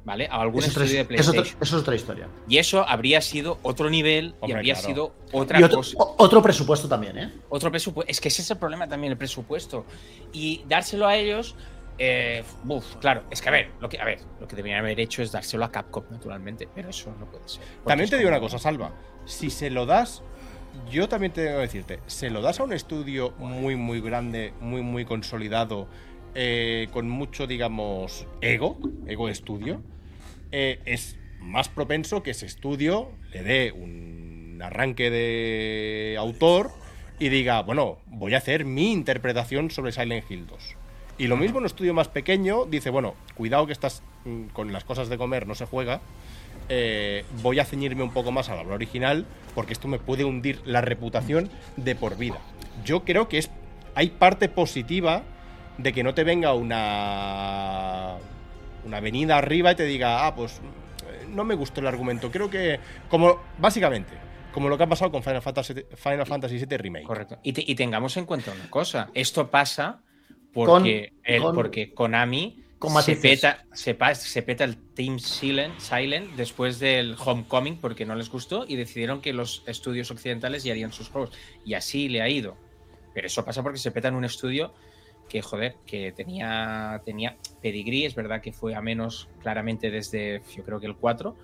¿vale? 0.10 0.28
A 0.28 0.41
algún 0.41 0.60
Eso 0.64 0.70
es, 0.72 0.76
otra, 0.76 0.86
estudio 0.86 1.05
de 1.05 1.16
es 1.16 1.28
otra- 1.28 1.32
PlayStation. 1.34 1.64
eso 1.64 1.76
es 1.78 1.82
otra 1.84 1.95
historia. 1.95 2.28
Y 2.47 2.57
eso 2.57 2.84
habría 2.88 3.22
sido 3.22 3.60
otro 3.62 3.91
nivel 3.91 4.34
y 4.47 4.51
habría 4.53 4.74
claro. 4.74 4.88
sido 4.88 5.14
otra 5.32 5.60
Y 5.60 5.64
otro, 5.64 5.78
cosa. 5.78 5.95
otro 6.18 6.41
presupuesto 6.41 6.88
también, 6.89 7.16
¿eh? 7.20 7.34
Otro 7.49 7.70
presupuesto. 7.70 8.10
Es 8.10 8.20
que 8.20 8.30
ese 8.30 8.41
es 8.41 8.49
el 8.49 8.57
problema 8.57 8.88
también, 8.88 9.12
el 9.12 9.18
presupuesto. 9.20 9.86
Y 10.34 10.64
dárselo 10.68 11.05
a 11.07 11.16
ellos. 11.16 11.55
eh, 11.99 12.43
uf, 12.68 12.95
claro, 12.95 13.24
es 13.30 13.41
que 13.41 13.49
a 13.49 13.51
ver, 13.51 13.72
lo 13.82 13.88
que, 13.89 13.99
a 13.99 14.05
ver, 14.05 14.20
lo 14.39 14.47
que 14.47 14.55
deberían 14.55 14.80
haber 14.80 14.99
hecho 14.99 15.22
es 15.22 15.32
dárselo 15.34 15.66
a 15.66 15.72
Capcom, 15.72 16.05
naturalmente, 16.10 16.68
pero 16.74 16.89
eso 16.89 17.14
no 17.20 17.26
puede 17.30 17.47
ser. 17.47 17.62
También 17.86 18.10
te 18.10 18.16
digo 18.18 18.30
como- 18.30 18.38
una 18.38 18.45
cosa, 18.45 18.57
Salva. 18.57 18.93
Si 19.26 19.49
se 19.49 19.70
lo 19.70 19.86
das, 19.86 20.24
yo 20.89 21.07
también 21.10 21.34
tengo 21.34 21.49
que 21.57 21.62
decirte, 21.62 21.99
se 22.07 22.30
lo 22.30 22.41
das 22.41 22.60
a 22.61 22.64
un 22.64 22.72
estudio 22.73 23.31
muy, 23.38 23.76
muy 23.76 23.99
grande, 24.02 24.53
muy, 24.61 24.81
muy 24.81 25.03
consolidado, 25.03 25.88
eh, 26.36 26.88
con 26.94 27.10
mucho, 27.10 27.48
digamos, 27.48 28.26
ego, 28.40 28.77
ego 29.07 29.26
de 29.26 29.34
estudio, 29.34 29.81
eh, 30.51 30.80
es 30.85 31.17
más 31.39 31.69
propenso 31.69 32.23
que 32.23 32.31
ese 32.31 32.45
estudio 32.45 33.11
le 33.31 33.43
dé 33.43 33.71
un 33.71 34.59
arranque 34.63 35.09
de 35.09 36.15
autor 36.17 36.71
y 37.17 37.30
diga, 37.30 37.61
bueno, 37.61 37.97
voy 38.07 38.34
a 38.34 38.38
hacer 38.38 38.65
mi 38.65 38.91
interpretación 38.91 39.71
sobre 39.71 39.91
Silent 39.91 40.30
Hill 40.30 40.47
2. 40.47 40.76
Y 41.17 41.27
lo 41.27 41.35
mismo 41.35 41.57
en 41.57 41.63
un 41.63 41.65
estudio 41.65 41.93
más 41.93 42.07
pequeño 42.07 42.65
dice, 42.65 42.89
bueno, 42.89 43.15
cuidado 43.35 43.67
que 43.67 43.73
estás 43.73 44.03
mm, 44.26 44.47
con 44.47 44.71
las 44.71 44.85
cosas 44.85 45.09
de 45.09 45.17
comer, 45.17 45.47
no 45.47 45.55
se 45.55 45.65
juega. 45.65 46.01
eh, 46.69 47.26
voy 47.41 47.59
a 47.59 47.65
ceñirme 47.65 48.03
un 48.03 48.11
poco 48.11 48.31
más 48.31 48.49
a 48.49 48.55
la 48.55 48.61
obra 48.61 48.76
original 48.76 49.26
porque 49.55 49.73
esto 49.73 49.88
me 49.88 49.97
puede 49.97 50.23
hundir 50.23 50.61
la 50.65 50.81
reputación 50.81 51.49
de 51.77 51.95
por 51.95 52.17
vida. 52.17 52.39
Yo 52.85 53.03
creo 53.03 53.27
que 53.27 53.39
es 53.39 53.49
hay 53.95 54.09
parte 54.11 54.49
positiva 54.49 55.23
de 55.77 55.93
que 55.93 56.03
no 56.03 56.13
te 56.13 56.23
venga 56.23 56.53
una 56.53 58.15
una 58.85 58.97
avenida 58.97 59.38
arriba 59.38 59.72
y 59.72 59.76
te 59.76 59.85
diga, 59.85 60.26
ah, 60.27 60.35
pues 60.35 60.61
no 61.30 61.43
me 61.43 61.56
gustó 61.56 61.81
el 61.81 61.88
argumento. 61.88 62.31
Creo 62.31 62.49
que 62.49 62.80
como 63.10 63.39
básicamente 63.57 64.14
como 64.51 64.68
lo 64.68 64.77
que 64.77 64.84
ha 64.84 64.88
pasado 64.88 65.11
con 65.11 65.22
Final 65.22 65.41
Fantasy 65.43 65.73
Final 65.95 66.26
Fantasy 66.26 66.57
VII 66.57 66.77
Remake. 66.77 67.06
Correcto. 67.06 67.38
Y, 67.43 67.53
te- 67.53 67.64
y 67.65 67.76
tengamos 67.76 68.18
en 68.18 68.26
cuenta 68.26 68.51
una 68.51 68.69
cosa: 68.69 69.10
esto 69.14 69.49
pasa 69.51 70.01
porque, 70.51 71.11
Con- 71.23 71.34
el- 71.35 71.41
con- 71.41 71.56
porque 71.56 71.93
Konami 71.93 72.64
con 72.80 72.99
se, 73.03 73.15
peta, 73.18 73.65
se, 73.73 73.93
pa- 73.93 74.15
se 74.15 74.41
peta 74.41 74.64
el 74.64 74.77
Team 74.93 75.19
Silent, 75.19 75.77
Silent 75.80 76.35
después 76.35 76.80
del 76.80 77.15
Homecoming 77.23 77.77
porque 77.77 78.06
no 78.06 78.15
les 78.15 78.30
gustó 78.30 78.65
y 78.68 78.76
decidieron 78.77 79.22
que 79.22 79.34
los 79.34 79.64
estudios 79.68 80.10
occidentales 80.11 80.64
ya 80.64 80.72
harían 80.72 80.93
sus 80.93 81.10
juegos. 81.10 81.31
Y 81.65 81.73
así 81.76 82.10
le 82.10 82.22
ha 82.22 82.30
ido. 82.30 82.57
Pero 83.14 83.27
eso 83.27 83.43
pasa 83.45 83.61
porque 83.61 83.77
se 83.80 83.91
peta 83.91 84.07
en 84.07 84.15
un 84.15 84.26
estudio 84.26 84.73
que, 85.30 85.41
joder, 85.41 85.76
que 85.85 86.11
tenía, 86.11 87.01
tenía 87.06 87.38
pedigrí, 87.61 88.06
es 88.06 88.15
verdad 88.15 88.41
que 88.41 88.51
fue 88.51 88.76
a 88.76 88.81
menos 88.81 89.30
claramente 89.41 89.89
desde, 89.91 90.41
yo 90.56 90.64
creo 90.65 90.80
que 90.80 90.88
el 90.88 90.95
4, 90.97 91.38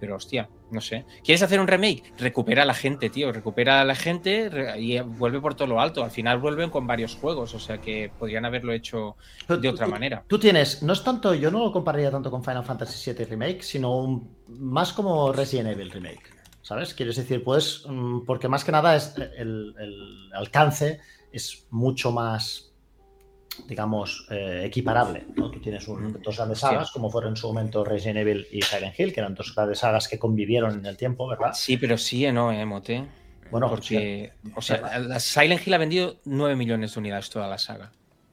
Pero 0.00 0.16
hostia, 0.16 0.48
no 0.72 0.80
sé. 0.80 1.04
¿Quieres 1.22 1.42
hacer 1.42 1.60
un 1.60 1.68
remake? 1.68 2.12
Recupera 2.18 2.62
a 2.64 2.66
la 2.66 2.74
gente, 2.74 3.08
tío. 3.08 3.30
Recupera 3.30 3.80
a 3.82 3.84
la 3.84 3.94
gente 3.94 4.50
y 4.76 4.98
vuelve 4.98 5.40
por 5.40 5.54
todo 5.54 5.68
lo 5.68 5.80
alto. 5.80 6.02
Al 6.02 6.10
final 6.10 6.38
vuelven 6.40 6.70
con 6.70 6.88
varios 6.88 7.14
juegos, 7.14 7.54
o 7.54 7.60
sea 7.60 7.78
que 7.78 8.10
podrían 8.18 8.44
haberlo 8.44 8.72
hecho 8.72 9.14
de 9.48 9.58
tú- 9.58 9.68
otra 9.68 9.86
manera. 9.86 10.24
Tú 10.26 10.40
tienes, 10.40 10.82
no 10.82 10.92
es 10.92 11.04
tanto, 11.04 11.34
yo 11.34 11.52
no 11.52 11.60
lo 11.60 11.70
compararía 11.70 12.10
tanto 12.10 12.32
con 12.32 12.42
Final 12.42 12.64
Fantasy 12.64 13.12
VII 13.12 13.24
Remake, 13.26 13.62
sino 13.62 13.96
un- 13.96 14.38
más 14.48 14.92
como 14.92 15.32
Resident 15.32 15.68
Evil 15.68 15.92
Remake. 15.92 16.30
¿Sabes? 16.62 16.94
Quieres 16.94 17.14
decir, 17.14 17.44
pues, 17.44 17.84
mm, 17.88 18.24
porque 18.26 18.48
más 18.48 18.64
que 18.64 18.72
nada 18.72 18.96
es 18.96 19.14
el, 19.16 19.72
el 19.78 20.30
alcance 20.34 20.98
es 21.30 21.68
mucho 21.70 22.10
más, 22.10 22.71
digamos, 23.68 24.26
eh, 24.30 24.62
equiparable. 24.64 25.26
¿no? 25.36 25.50
Tú 25.50 25.60
tienes 25.60 25.86
un- 25.88 26.20
dos 26.22 26.36
grandes 26.36 26.58
sagas, 26.58 26.90
como 26.90 27.10
fueron 27.10 27.30
en 27.30 27.36
su 27.36 27.46
momento 27.48 27.84
Resident 27.84 28.18
Evil 28.18 28.46
y 28.50 28.62
Silent 28.62 28.98
Hill, 28.98 29.12
que 29.12 29.20
eran 29.20 29.34
dos 29.34 29.54
grandes 29.54 29.78
sagas 29.78 30.08
que 30.08 30.18
convivieron 30.18 30.78
en 30.78 30.86
el 30.86 30.96
tiempo, 30.96 31.26
¿verdad? 31.28 31.52
Sí, 31.54 31.76
pero 31.76 31.96
sí, 31.98 32.24
eh, 32.26 32.32
no, 32.32 32.50
eh, 32.52 32.64
Mote. 32.64 33.06
Bueno, 33.50 33.68
Porque, 33.68 34.32
o 34.54 34.62
sea, 34.62 34.98
la 35.00 35.20
Silent 35.20 35.66
Hill 35.66 35.74
ha 35.74 35.78
vendido 35.78 36.16
9 36.24 36.56
millones 36.56 36.94
de 36.94 37.00
unidades 37.00 37.28
toda 37.28 37.48
la 37.48 37.58
saga. 37.58 37.92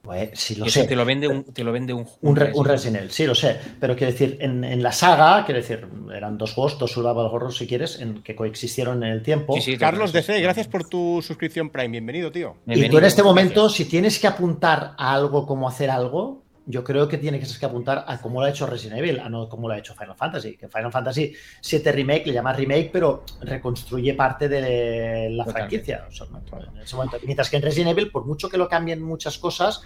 Pues, 0.10 0.30
sí, 0.34 0.56
lo 0.56 0.65
eso 0.65 0.81
sé. 0.81 0.88
te 0.88 0.95
lo 0.95 1.06
vende 1.06 1.27
un, 1.27 1.44
te 1.44 1.64
lo 1.64 1.72
vende 1.72 1.94
un, 1.94 2.07
Un, 2.22 2.36
re- 2.36 2.52
un 2.56 2.65
Resident. 2.65 2.98
Evil, 2.98 3.11
sí, 3.11 3.27
lo 3.27 3.36
sé. 3.36 3.57
Pero 3.80 3.95
quiero 3.95 4.11
decir, 4.11 4.38
en, 4.41 4.64
en 4.64 4.81
la 4.81 4.91
saga, 4.91 5.45
quiero 5.45 5.61
decir, 5.61 5.88
eran 6.15 6.38
dos 6.38 6.53
juegos, 6.53 6.80
dos 6.80 6.91
survival 6.91 7.27
horror, 7.27 7.53
si 7.53 7.68
quieres, 7.68 7.99
en, 7.99 8.23
que 8.23 8.36
coexistieron 8.36 9.03
en 9.03 9.11
el 9.11 9.22
tiempo. 9.22 9.53
Sí, 9.56 9.61
sí, 9.61 9.77
Carlos 9.77 10.10
sí. 10.11 10.18
DC, 10.18 10.41
gracias 10.41 10.68
por 10.68 10.88
tu 10.90 11.22
suscripción 11.22 11.69
Prime. 11.69 11.90
Bienvenido, 11.90 12.31
tío. 12.31 12.56
y 12.65 12.90
tú 12.90 12.98
en 12.98 13.06
este 13.06 13.22
momento, 13.23 13.69
si 13.69 13.86
tienes 13.86 14.18
que 14.19 14.26
apuntar 14.27 14.94
a 14.98 15.14
algo 15.14 15.45
como 15.45 15.68
hacer 15.69 15.90
algo, 15.91 16.44
yo 16.65 16.84
creo 16.84 17.07
que 17.07 17.18
tienes 17.18 17.57
que 17.57 17.65
apuntar 17.65 18.06
a 18.07 18.22
cómo 18.22 18.40
lo 18.41 18.45
ha 18.45 18.49
hecho 18.52 18.68
Resident 18.68 18.99
Evil, 18.99 19.19
a 19.22 19.27
no 19.27 19.49
cómo 19.49 19.68
lo 19.68 19.73
ha 19.73 19.80
hecho 19.80 19.95
Final 19.95 20.15
Fantasy. 20.15 20.56
Que 20.56 20.68
Final 20.68 20.91
Fantasy 20.91 21.34
7 21.61 21.91
Remake 21.91 22.27
le 22.27 22.34
llama 22.34 22.53
remake, 22.53 22.91
pero 22.94 23.23
reconstruye 23.41 24.14
parte 24.14 24.48
de 24.48 25.30
la 25.31 25.45
Totalmente. 25.45 25.52
franquicia. 25.52 26.06
O 26.07 26.11
sea, 26.11 26.27
en 26.72 26.77
ese 26.81 26.95
momento. 26.95 27.18
Mientras 27.23 27.49
que 27.49 27.57
en 27.57 27.64
Resident 27.64 27.91
Evil, 27.98 28.11
por 28.11 28.26
mucho 28.27 28.49
que 28.49 28.57
lo 28.60 28.69
cambien 28.69 29.02
muchas 29.02 29.40
cosas, 29.40 29.81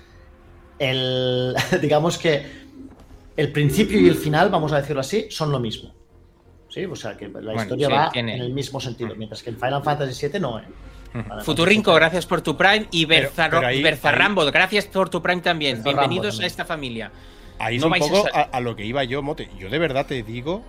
el, 0.89 1.55
digamos 1.81 2.17
que 2.17 2.45
el 3.35 3.51
principio 3.51 3.99
y 3.99 4.07
el 4.07 4.15
final, 4.15 4.49
vamos 4.49 4.71
a 4.73 4.77
decirlo 4.81 5.01
así, 5.01 5.27
son 5.29 5.51
lo 5.51 5.59
mismo. 5.59 5.93
Sí, 6.69 6.85
o 6.85 6.95
sea 6.95 7.15
que 7.17 7.27
la 7.27 7.39
Bueno, 7.39 7.61
historia 7.61 7.87
sí, 7.87 7.93
va 7.93 8.09
tiene- 8.11 8.35
en 8.35 8.41
el 8.41 8.53
mismo 8.53 8.79
sentido, 8.79 9.15
mientras 9.15 9.43
que 9.43 9.51
en 9.51 9.57
Final 9.57 9.83
Fantasy 9.83 10.13
7 10.13 10.39
no. 10.39 10.59
¿eh? 10.59 10.63
Ujú. 11.15 11.41
Futurinco, 11.41 11.93
gracias 11.93 12.25
por 12.25 12.41
tu 12.41 12.57
Prime. 12.57 12.87
Y 12.91 13.05
Berzarrambo, 13.05 14.45
gracias 14.51 14.85
por 14.87 15.09
tu 15.09 15.21
Prime 15.21 15.41
también. 15.41 15.75
Berzarrambo 15.77 15.99
Bienvenidos 16.01 16.35
también. 16.35 16.43
a 16.45 16.47
esta 16.47 16.65
familia. 16.65 17.11
Ahí 17.59 17.77
No 17.77 17.81
es 17.81 17.85
un 17.85 17.91
vais 17.91 18.03
a 18.03 18.07
poco 18.09 18.27
a, 18.33 18.41
a 18.41 18.59
lo 18.59 18.75
que 18.75 18.85
iba 18.85 19.03
yo, 19.03 19.21
Mote. 19.21 19.49
Yo 19.59 19.69
de 19.69 19.77
verdad 19.77 20.07
te 20.07 20.23
digo 20.23 20.63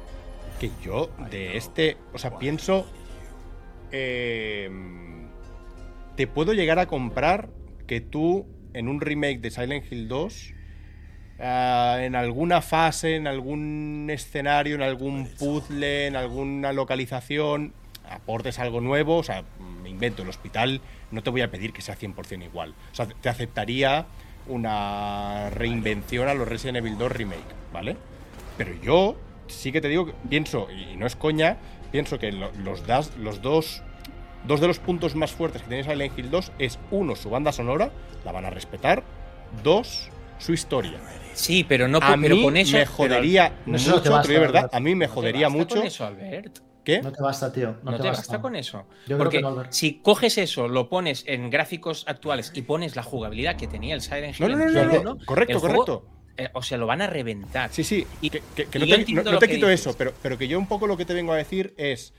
que 0.60 0.70
yo 0.84 1.08
de 1.30 1.56
este, 1.56 1.96
o 2.12 2.18
sea, 2.18 2.38
pienso, 2.38 2.86
eh, 3.90 4.70
te 6.16 6.26
puedo 6.26 6.52
llegar 6.52 6.78
a 6.78 6.86
comprar 6.86 7.48
que 7.86 8.00
tú 8.02 8.46
en 8.74 8.88
un 8.88 9.00
remake 9.00 9.38
de 9.40 9.50
Silent 9.50 9.90
Hill 9.90 10.08
2, 10.08 10.52
ah, 11.40 11.98
en 12.02 12.14
alguna 12.16 12.60
fase, 12.60 13.16
en 13.16 13.26
algún 13.26 14.08
escenario, 14.10 14.74
en 14.74 14.82
algún 14.82 15.28
puzzle, 15.38 16.06
en 16.08 16.16
alguna 16.16 16.72
localización, 16.72 17.72
aportes 18.08 18.58
algo 18.58 18.80
nuevo, 18.80 19.16
o 19.18 19.22
sea, 19.22 19.44
me 19.82 19.88
invento 19.88 20.22
el 20.22 20.28
hospital, 20.28 20.80
no 21.10 21.22
te 21.22 21.30
voy 21.30 21.40
a 21.40 21.50
pedir 21.50 21.72
que 21.72 21.80
sea 21.82 21.96
100% 21.96 22.44
igual. 22.44 22.74
O 22.92 22.94
sea, 22.94 23.06
te 23.06 23.28
aceptaría 23.28 24.06
una 24.46 25.48
reinvención 25.50 26.28
a 26.28 26.34
los 26.34 26.46
Resident 26.46 26.78
Evil 26.78 26.98
2 26.98 27.12
Remake, 27.12 27.40
¿vale? 27.72 27.96
Pero 28.58 28.72
yo 28.82 29.16
sí 29.46 29.72
que 29.72 29.80
te 29.80 29.88
digo, 29.88 30.12
pienso, 30.28 30.68
y 30.70 30.96
no 30.96 31.06
es 31.06 31.16
coña, 31.16 31.56
pienso 31.92 32.18
que 32.18 32.32
lo- 32.32 32.52
los, 32.62 32.86
das, 32.86 33.16
los 33.16 33.40
dos, 33.40 33.82
dos 34.44 34.60
de 34.60 34.66
los 34.66 34.78
puntos 34.78 35.14
más 35.14 35.32
fuertes 35.32 35.62
que 35.62 35.68
tiene 35.68 35.84
Silent 35.84 36.18
Hill 36.18 36.30
2 36.30 36.52
es, 36.58 36.78
uno, 36.90 37.16
su 37.16 37.30
banda 37.30 37.52
sonora, 37.52 37.90
la 38.24 38.32
van 38.32 38.44
a 38.44 38.50
respetar, 38.50 39.02
dos, 39.62 40.08
su 40.38 40.52
historia. 40.52 40.98
Sí, 41.32 41.64
pero 41.68 41.88
no 41.88 41.98
A 41.98 42.16
pero 42.20 42.36
mí 42.36 42.42
con 42.42 42.56
eso. 42.56 42.76
me 42.76 42.86
jodería 42.86 43.52
no, 43.66 43.72
no 43.78 43.78
te 43.78 43.90
mucho, 43.90 44.10
basta, 44.12 44.32
de 44.32 44.38
verdad, 44.38 44.56
Albert. 44.64 44.74
a 44.74 44.80
mí 44.80 44.94
me 44.94 45.06
¿no 45.06 45.10
te 45.10 45.14
jodería 45.14 45.46
basta 45.48 45.58
mucho. 45.58 45.76
con 45.76 45.86
eso, 45.86 46.06
Albert? 46.06 46.58
¿Qué? 46.84 47.00
No 47.00 47.10
te 47.12 47.22
basta, 47.22 47.50
tío. 47.50 47.76
No, 47.82 47.92
No, 47.92 47.96
te, 47.96 48.02
te 48.02 48.08
basta. 48.08 48.20
basta 48.20 48.40
con 48.42 48.56
eso. 48.56 48.84
Yo 49.06 49.16
creo 49.16 49.18
Porque 49.18 49.36
que 49.38 49.42
no, 49.42 49.64
si 49.72 50.00
coges 50.00 50.36
eso, 50.36 50.68
lo 50.68 50.90
pones 50.90 51.24
en 51.26 51.48
gráficos 51.48 52.04
actuales 52.06 52.52
y 52.54 52.60
pones 52.62 52.94
la 52.94 53.02
jugabilidad 53.02 53.56
que 53.56 53.66
tenía 53.66 53.94
el 53.94 54.02
Silent 54.02 54.38
No, 54.38 54.46
Hill 54.48 54.52
no, 54.58 54.64
no, 54.66 54.84
no, 54.84 55.02
no, 55.02 55.12
1, 55.14 55.24
correcto, 55.24 55.60
juego, 55.60 55.76
correcto. 55.86 56.06
eh, 56.36 56.50
o 56.52 56.62
sea, 56.62 56.76
lo 56.76 56.86
van 56.86 57.00
a 57.00 57.06
reventar. 57.06 57.70
Sí, 57.72 57.84
sí, 57.84 58.06
Y- 58.20 58.28
que, 58.28 58.42
que- 58.54 58.66
que 58.66 58.78
y 58.78 58.80
no 58.82 58.96
te, 59.22 59.30
no- 59.30 59.32
no 59.32 59.38
quito 59.40 59.66
dices. 59.66 59.80
eso, 59.80 59.94
pero, 59.96 60.12
pero 60.22 60.36
que 60.36 60.46
yo 60.46 60.58
un 60.58 60.68
poco 60.68 60.86
lo 60.86 60.98
que 60.98 61.06
te 61.06 61.14
vengo 61.14 61.32
a 61.32 61.36
decir 61.36 61.72
es 61.78 62.12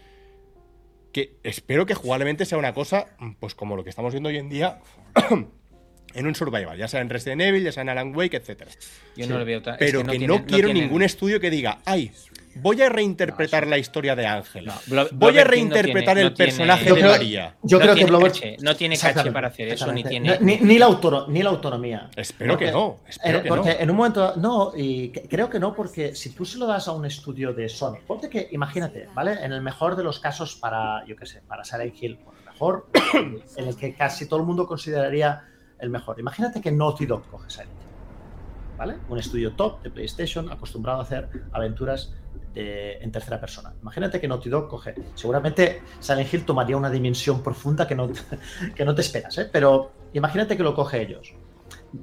que 1.16 1.38
espero 1.44 1.86
que 1.86 1.94
jugablemente 1.94 2.44
sea 2.46 2.58
una 2.58 2.74
cosa, 2.74 3.06
pues 3.40 3.56
como 3.56 3.78
lo 3.78 3.86
que 3.86 3.90
estamos 3.90 4.12
viendo 4.12 4.28
hoy 4.28 4.36
en 4.36 4.50
día 4.50 4.80
en 6.14 6.28
un 6.28 6.36
survival, 6.36 6.78
ya 6.78 6.90
sea 6.90 7.00
en 7.00 7.10
Resident 7.10 7.42
Evil, 7.42 7.64
ya 7.64 7.72
sea 7.72 7.84
en 7.84 7.90
Alan 7.90 8.14
Wake, 8.14 8.36
etcétera. 8.36 8.70
Yo 9.16 9.26
no 9.26 9.40
lo 9.40 9.46
veo 9.46 9.62
tan. 9.62 9.76
es 9.76 9.80
Pero 9.80 10.04
que, 10.04 10.10
tiene- 10.10 10.28
no 10.28 10.46
quiero 10.46 10.68
tienen- 10.68 10.84
ningún 10.84 11.04
estudio 11.04 11.40
que 11.40 11.50
diga, 11.50 11.80
ay, 11.86 12.12
voy 12.56 12.82
a 12.82 12.90
reinterpretar 12.90 13.68
la 13.68 13.78
historia 13.78 14.16
de 14.16 14.26
Ángela. 14.26 14.76
No, 14.88 15.06
voy 15.14 15.38
a 15.38 15.44
no 15.44 15.50
reinterpretar 15.50 16.16
tiene- 16.16 16.22
el 16.22 16.28
no 16.30 16.34
tiene- 16.34 16.52
personaje 16.52 16.86
Yo 16.86 16.96
de 16.96 17.02
creo- 17.02 17.12
María. 17.12 17.56
Yo 17.64 17.78
no 17.78 17.82
creo 17.84 17.96
que 17.96 18.02
tiene 18.06 18.18
Blover- 18.18 18.32
caché, 18.32 18.58
no 18.62 18.76
tiene 18.76 18.98
caché 18.98 19.32
para 19.32 19.48
hacer 19.50 19.68
eso, 19.70 19.92
ni 19.92 20.04
tiene. 20.04 20.38
Ni, 20.40 20.58
ni 20.58 20.78
la, 20.80 20.86
autono- 20.88 21.28
ni 21.28 21.44
la 21.44 21.50
autonomía. 21.50 22.10
Espero 22.16 22.58
que 22.58 22.72
no, 22.72 22.98
espero 23.08 23.40
eh, 23.40 23.44
que 23.44 23.50
porque 23.50 23.74
no. 23.74 23.80
en 23.80 23.90
un 23.92 23.96
momento. 23.98 24.34
No, 24.38 24.72
y 24.76 25.10
creo 25.12 25.50
que 25.50 25.60
no, 25.60 25.74
porque 25.74 26.16
si 26.16 26.32
tú 26.32 26.46
se 26.46 26.58
lo 26.58 26.66
das 26.68 26.88
a 26.88 26.92
un 26.92 27.06
estudio 27.06 27.54
de 27.54 27.68
Sony, 27.70 27.98
ponte 28.06 28.30
que, 28.30 28.48
imagínate, 28.52 29.08
¿vale? 29.14 29.34
En 29.44 29.52
el 29.52 29.62
mejor 29.62 29.96
de 29.96 30.04
los 30.04 30.20
casos 30.20 30.56
para, 30.56 31.06
yo 31.06 31.16
qué 31.16 31.26
sé, 31.26 31.42
para 31.48 31.64
Silent 31.64 31.96
Hill, 32.02 32.18
por 32.18 32.36
el 32.36 32.46
mejor, 32.46 32.88
en 33.58 33.68
el 33.68 33.76
que 33.76 33.94
casi 33.94 34.28
todo 34.28 34.40
el 34.40 34.46
mundo 34.46 34.66
consideraría 34.68 35.44
el 35.80 35.90
mejor. 35.90 36.20
Imagínate 36.20 36.62
que 36.62 36.72
Naughty 36.72 37.06
Dog 37.06 37.28
coge 37.30 37.50
Silent 37.50 37.72
Hill, 37.72 38.78
¿vale? 38.78 38.96
Un 39.10 39.20
estudio 39.20 39.52
top 39.54 39.82
de 39.84 39.90
PlayStation 39.90 40.52
acostumbrado 40.52 41.00
a 41.00 41.04
hacer 41.04 41.28
aventuras 41.52 42.14
en 42.56 43.12
tercera 43.12 43.40
persona. 43.40 43.74
Imagínate 43.82 44.20
que 44.20 44.28
Naughty 44.28 44.50
Dog 44.50 44.70
coge. 44.70 44.96
Seguramente 45.14 45.82
Silent 46.00 46.34
Hill 46.34 46.46
tomaría 46.46 46.78
una 46.78 46.90
dimensión 46.90 47.44
profunda 47.44 47.86
que 47.88 47.96
no, 47.96 48.10
que 48.76 48.86
no 48.86 48.96
te 48.96 49.02
esperas, 49.02 49.38
¿eh? 49.38 49.50
Pero 49.52 49.92
imagínate 50.14 50.56
que 50.56 50.64
lo 50.64 50.74
coge 50.74 51.02
ellos. 51.02 51.34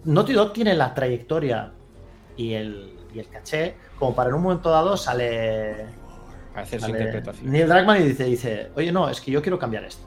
Naughty 0.04 0.32
Dog 0.32 0.52
tiene 0.52 0.74
la 0.74 0.92
trayectoria 0.92 1.72
y 2.36 2.52
el, 2.52 2.98
y 3.14 3.18
el 3.18 3.28
caché 3.28 3.76
como 3.98 4.14
para 4.14 4.30
en 4.30 4.36
un 4.36 4.42
momento 4.42 4.70
dado 4.70 4.96
sale, 4.96 5.86
hacer 6.54 6.80
su 6.80 6.86
sale 6.86 6.98
interpretación. 6.98 7.50
Neil 7.50 7.68
Druckmann 7.68 8.02
y 8.02 8.04
dice, 8.08 8.24
dice, 8.24 8.70
oye 8.74 8.92
no, 8.92 9.08
es 9.08 9.20
que 9.20 9.30
yo 9.30 9.42
quiero 9.42 9.58
cambiar 9.58 9.84
esto. 9.84 10.06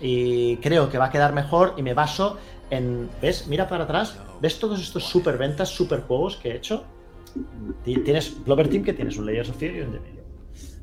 Y 0.00 0.56
creo 0.58 0.90
que 0.90 0.98
va 0.98 1.06
a 1.06 1.10
quedar 1.10 1.32
mejor 1.32 1.74
y 1.76 1.82
me 1.82 1.94
baso 1.94 2.38
en, 2.70 3.08
¿ves? 3.20 3.46
Mira 3.46 3.68
para 3.68 3.84
atrás, 3.84 4.18
¿ves 4.40 4.58
todos 4.58 4.80
estos 4.80 5.04
super 5.04 5.38
ventas, 5.38 5.68
super 5.68 6.02
juegos 6.02 6.36
que 6.36 6.50
he 6.50 6.56
hecho? 6.56 6.84
Ti- 7.84 7.98
Tienes 7.98 8.44
Blover 8.44 8.68
Team 8.68 8.84
que 8.84 8.92
tienes 8.92 9.16
un 9.16 9.26
Layers 9.26 9.48
of 9.50 9.56
Fear 9.56 9.74
y 9.76 9.80
un 9.80 9.92
The 9.92 10.00
Medium. 10.00 10.24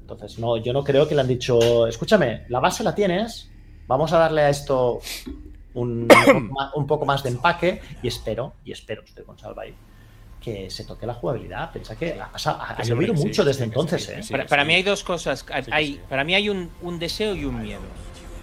Entonces, 0.02 0.38
no, 0.40 0.58
yo 0.58 0.74
no 0.74 0.84
creo 0.84 1.08
que 1.08 1.16
le 1.16 1.22
han 1.22 1.28
dicho, 1.28 1.88
escúchame, 1.88 2.44
la 2.50 2.60
base 2.60 2.84
la 2.84 2.94
tienes, 2.94 3.50
vamos 3.88 4.12
a 4.14 4.18
darle 4.20 4.42
a 4.42 4.50
esto 4.50 5.00
un, 5.74 6.08
un 6.76 6.88
poco 6.88 7.06
más 7.06 7.24
de 7.24 7.30
empaque 7.30 7.82
y 8.02 8.08
espero, 8.08 8.54
y 8.66 8.72
espero, 8.74 9.02
estoy 9.04 9.24
con 9.24 9.38
Salva 9.40 9.64
ahí, 9.64 9.74
que 10.42 10.70
se 10.70 10.84
toque 10.84 11.06
la 11.08 11.14
jugabilidad. 11.14 11.72
Piensa 11.72 11.96
que 11.96 12.20
ha, 12.20 12.26
ha- 12.34 12.76
ha 12.76 12.84
Sí, 12.84 12.90
llovido 12.92 13.16
sí, 13.16 13.24
mucho 13.24 13.42
sí, 13.44 13.48
desde 13.48 13.60
sí, 13.60 13.64
entonces, 13.64 14.10
¿eh? 14.10 14.24
sí. 14.24 14.32
para, 14.34 14.46
para 14.46 14.66
mí 14.66 14.74
hay 14.76 14.84
dos 14.84 15.04
cosas. 15.04 15.46
Hay, 15.72 15.94
sí. 15.94 16.00
Para 16.10 16.24
mí 16.26 16.36
hay 16.36 16.50
un, 16.50 16.70
un 16.82 17.00
deseo 17.00 17.34
y 17.34 17.46
un 17.46 17.62
miedo. 17.62 17.82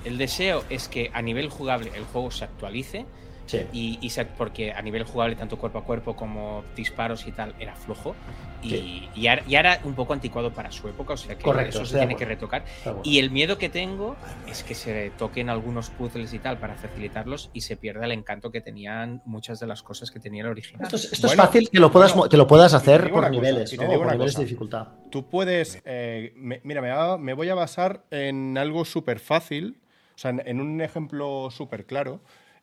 El 0.05 0.17
deseo 0.17 0.65
es 0.71 0.89
que 0.89 1.11
a 1.13 1.21
nivel 1.21 1.51
jugable 1.51 1.93
el 1.95 2.05
juego 2.05 2.31
se 2.31 2.45
actualice. 2.45 3.05
Sí. 3.51 3.67
Y, 3.73 3.99
y 4.01 4.11
se- 4.11 4.27
porque 4.27 4.73
a 4.73 4.81
nivel 4.81 5.03
jugable, 5.03 5.35
tanto 5.35 5.59
cuerpo 5.59 5.79
a 5.79 5.85
cuerpo 5.85 6.15
como 6.15 6.63
disparos 6.77 7.27
y 7.27 7.33
tal, 7.33 7.53
era 7.59 7.75
flojo. 7.75 8.15
Y, 8.63 8.69
Sí. 8.71 9.09
y, 9.17 9.27
ahora, 9.27 9.43
y 9.49 9.57
ahora 9.57 9.81
un 9.85 9.95
poco 9.95 10.13
anticuado 10.13 10.53
para 10.53 10.71
su 10.71 10.87
época, 10.87 11.15
o 11.15 11.17
sea 11.17 11.35
que 11.37 11.43
Correcto, 11.43 11.79
eso 11.79 11.87
se 11.87 11.97
tiene 11.99 12.15
que 12.15 12.27
retocar. 12.27 12.63
Bueno. 12.85 13.01
Y 13.03 13.19
el 13.19 13.31
miedo 13.31 13.59
que 13.59 13.69
tengo 13.71 14.15
es 14.47 14.63
que 14.63 14.75
se 14.75 15.11
toquen 15.19 15.49
algunos 15.49 15.91
puzzles 15.91 16.33
y 16.35 16.39
tal 16.39 16.59
para 16.59 16.75
facilitarlos 16.77 17.51
y 17.53 17.63
se 17.63 17.77
pierda 17.77 18.05
el 18.05 18.13
encanto 18.13 18.53
que 18.53 18.61
tenían 18.61 19.21
muchas 19.25 19.59
de 19.61 19.67
las 19.67 19.83
cosas 19.83 20.11
que 20.13 20.21
tenía 20.21 20.43
el 20.43 20.49
original. 20.49 20.85
Esto, 20.85 20.97
es, 20.97 21.13
esto 21.13 21.27
Bueno, 21.27 21.43
es 21.43 21.47
fácil 21.49 21.71
que 21.71 21.81
lo 21.81 21.91
puedas, 21.91 22.15
que 22.31 22.37
lo 22.37 22.47
puedas 22.47 22.73
hacer 22.75 23.01
por 23.11 23.21
cosa, 23.23 23.31
niveles, 23.31 23.71
digo 23.71 23.85
por 23.85 24.13
niveles 24.13 24.27
cosa. 24.35 24.39
de 24.39 24.45
dificultad. 24.45 24.89
Tú 25.11 25.29
puedes. 25.29 25.81
eh, 25.85 26.33
me- 26.37 26.61
mira, 26.63 27.17
me 27.19 27.33
voy 27.33 27.49
a 27.49 27.55
basar 27.57 28.05
en 28.11 28.57
algo 28.59 28.85
súper 28.85 29.19
fácil, 29.19 29.79
o 30.15 30.19
sea, 30.19 30.31
en, 30.33 30.43
en 30.47 30.61
un 30.61 30.81
ejemplo 30.83 31.49
súper 31.51 31.85
claro. 31.87 32.21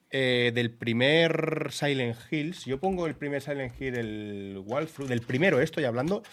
Eh, 0.09 0.51
del 0.53 0.71
primer 0.71 1.67
Silent 1.71 2.17
Hill. 2.31 2.53
Si 2.53 2.69
yo 2.69 2.79
pongo 2.79 3.07
el 3.07 3.15
primer 3.15 3.41
Silent 3.41 3.79
Hill, 3.79 3.95
el 3.95 4.63
Walkthrough, 4.65 5.07
del 5.07 5.21
primero, 5.21 5.59
estoy 5.59 5.83
hablando. 5.83 6.23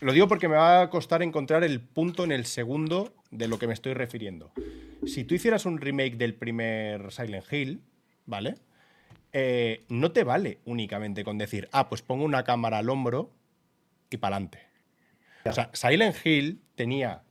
Lo 0.00 0.12
digo 0.12 0.28
porque 0.28 0.48
me 0.48 0.56
va 0.56 0.82
a 0.82 0.90
costar 0.90 1.22
encontrar 1.22 1.64
el 1.64 1.80
punto 1.80 2.24
en 2.24 2.32
el 2.32 2.46
segundo 2.46 3.14
de 3.30 3.48
lo 3.48 3.58
que 3.58 3.66
me 3.66 3.74
estoy 3.74 3.94
refiriendo. 3.94 4.52
Si 5.06 5.24
tú 5.24 5.34
hicieras 5.34 5.66
un 5.66 5.80
remake 5.80 6.16
del 6.16 6.34
primer 6.34 7.10
Silent 7.12 7.52
Hill, 7.52 7.82
¿vale? 8.26 8.56
Eh, 9.32 9.84
no 9.88 10.12
te 10.12 10.24
vale 10.24 10.60
únicamente 10.64 11.24
con 11.24 11.38
decir, 11.38 11.68
ah, 11.72 11.88
pues 11.88 12.02
pongo 12.02 12.24
una 12.24 12.44
cámara 12.44 12.78
al 12.78 12.88
hombro 12.90 13.32
y 14.10 14.18
para 14.18 14.36
adelante. 14.36 14.60
O 15.44 15.52
sea, 15.52 15.70
Silent 15.72 16.16
Hill 16.24 16.60
tenía 16.74 17.22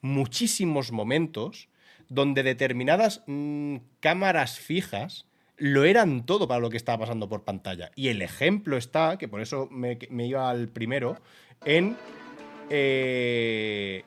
muchísimos 0.00 0.92
momentos 0.92 1.68
donde 2.08 2.42
determinadas 2.42 3.22
mm, 3.26 3.76
cámaras 4.00 4.58
fijas 4.58 5.26
lo 5.56 5.84
eran 5.84 6.26
todo 6.26 6.48
para 6.48 6.60
lo 6.60 6.70
que 6.70 6.76
estaba 6.76 6.98
pasando 6.98 7.28
por 7.28 7.44
pantalla. 7.44 7.90
Y 7.94 8.08
el 8.08 8.22
ejemplo 8.22 8.76
está, 8.76 9.18
que 9.18 9.28
por 9.28 9.40
eso 9.40 9.68
me, 9.70 9.98
iba 10.10 10.50
al 10.50 10.68
primero, 10.68 11.16
en 11.64 11.96
eh, 12.70 14.04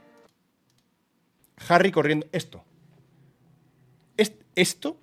Harry 1.68 1.91
corriendo. 1.91 2.28
Esto. 2.32 2.64
Est- 4.18 4.44
esto, 4.56 4.99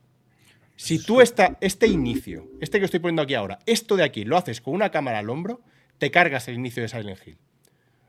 si 0.77 1.03
tú 1.03 1.21
esta, 1.21 1.57
este 1.61 1.87
inicio, 1.87 2.49
este 2.61 2.79
que 2.79 2.85
estoy 2.85 3.01
poniendo 3.01 3.23
aquí 3.23 3.35
ahora, 3.35 3.59
esto 3.67 3.97
de 3.97 4.05
aquí 4.05 4.25
lo 4.25 4.37
haces 4.37 4.61
con 4.61 4.75
una 4.75 4.91
cámara 4.91 5.21
al 5.21 5.31
hombro, 5.31 5.61
te 5.99 6.11
cargas 6.11 6.49
el 6.49 6.57
inicio 6.57 6.83
de 6.83 6.89
Silent 6.89 7.19
Hill. 7.27 7.39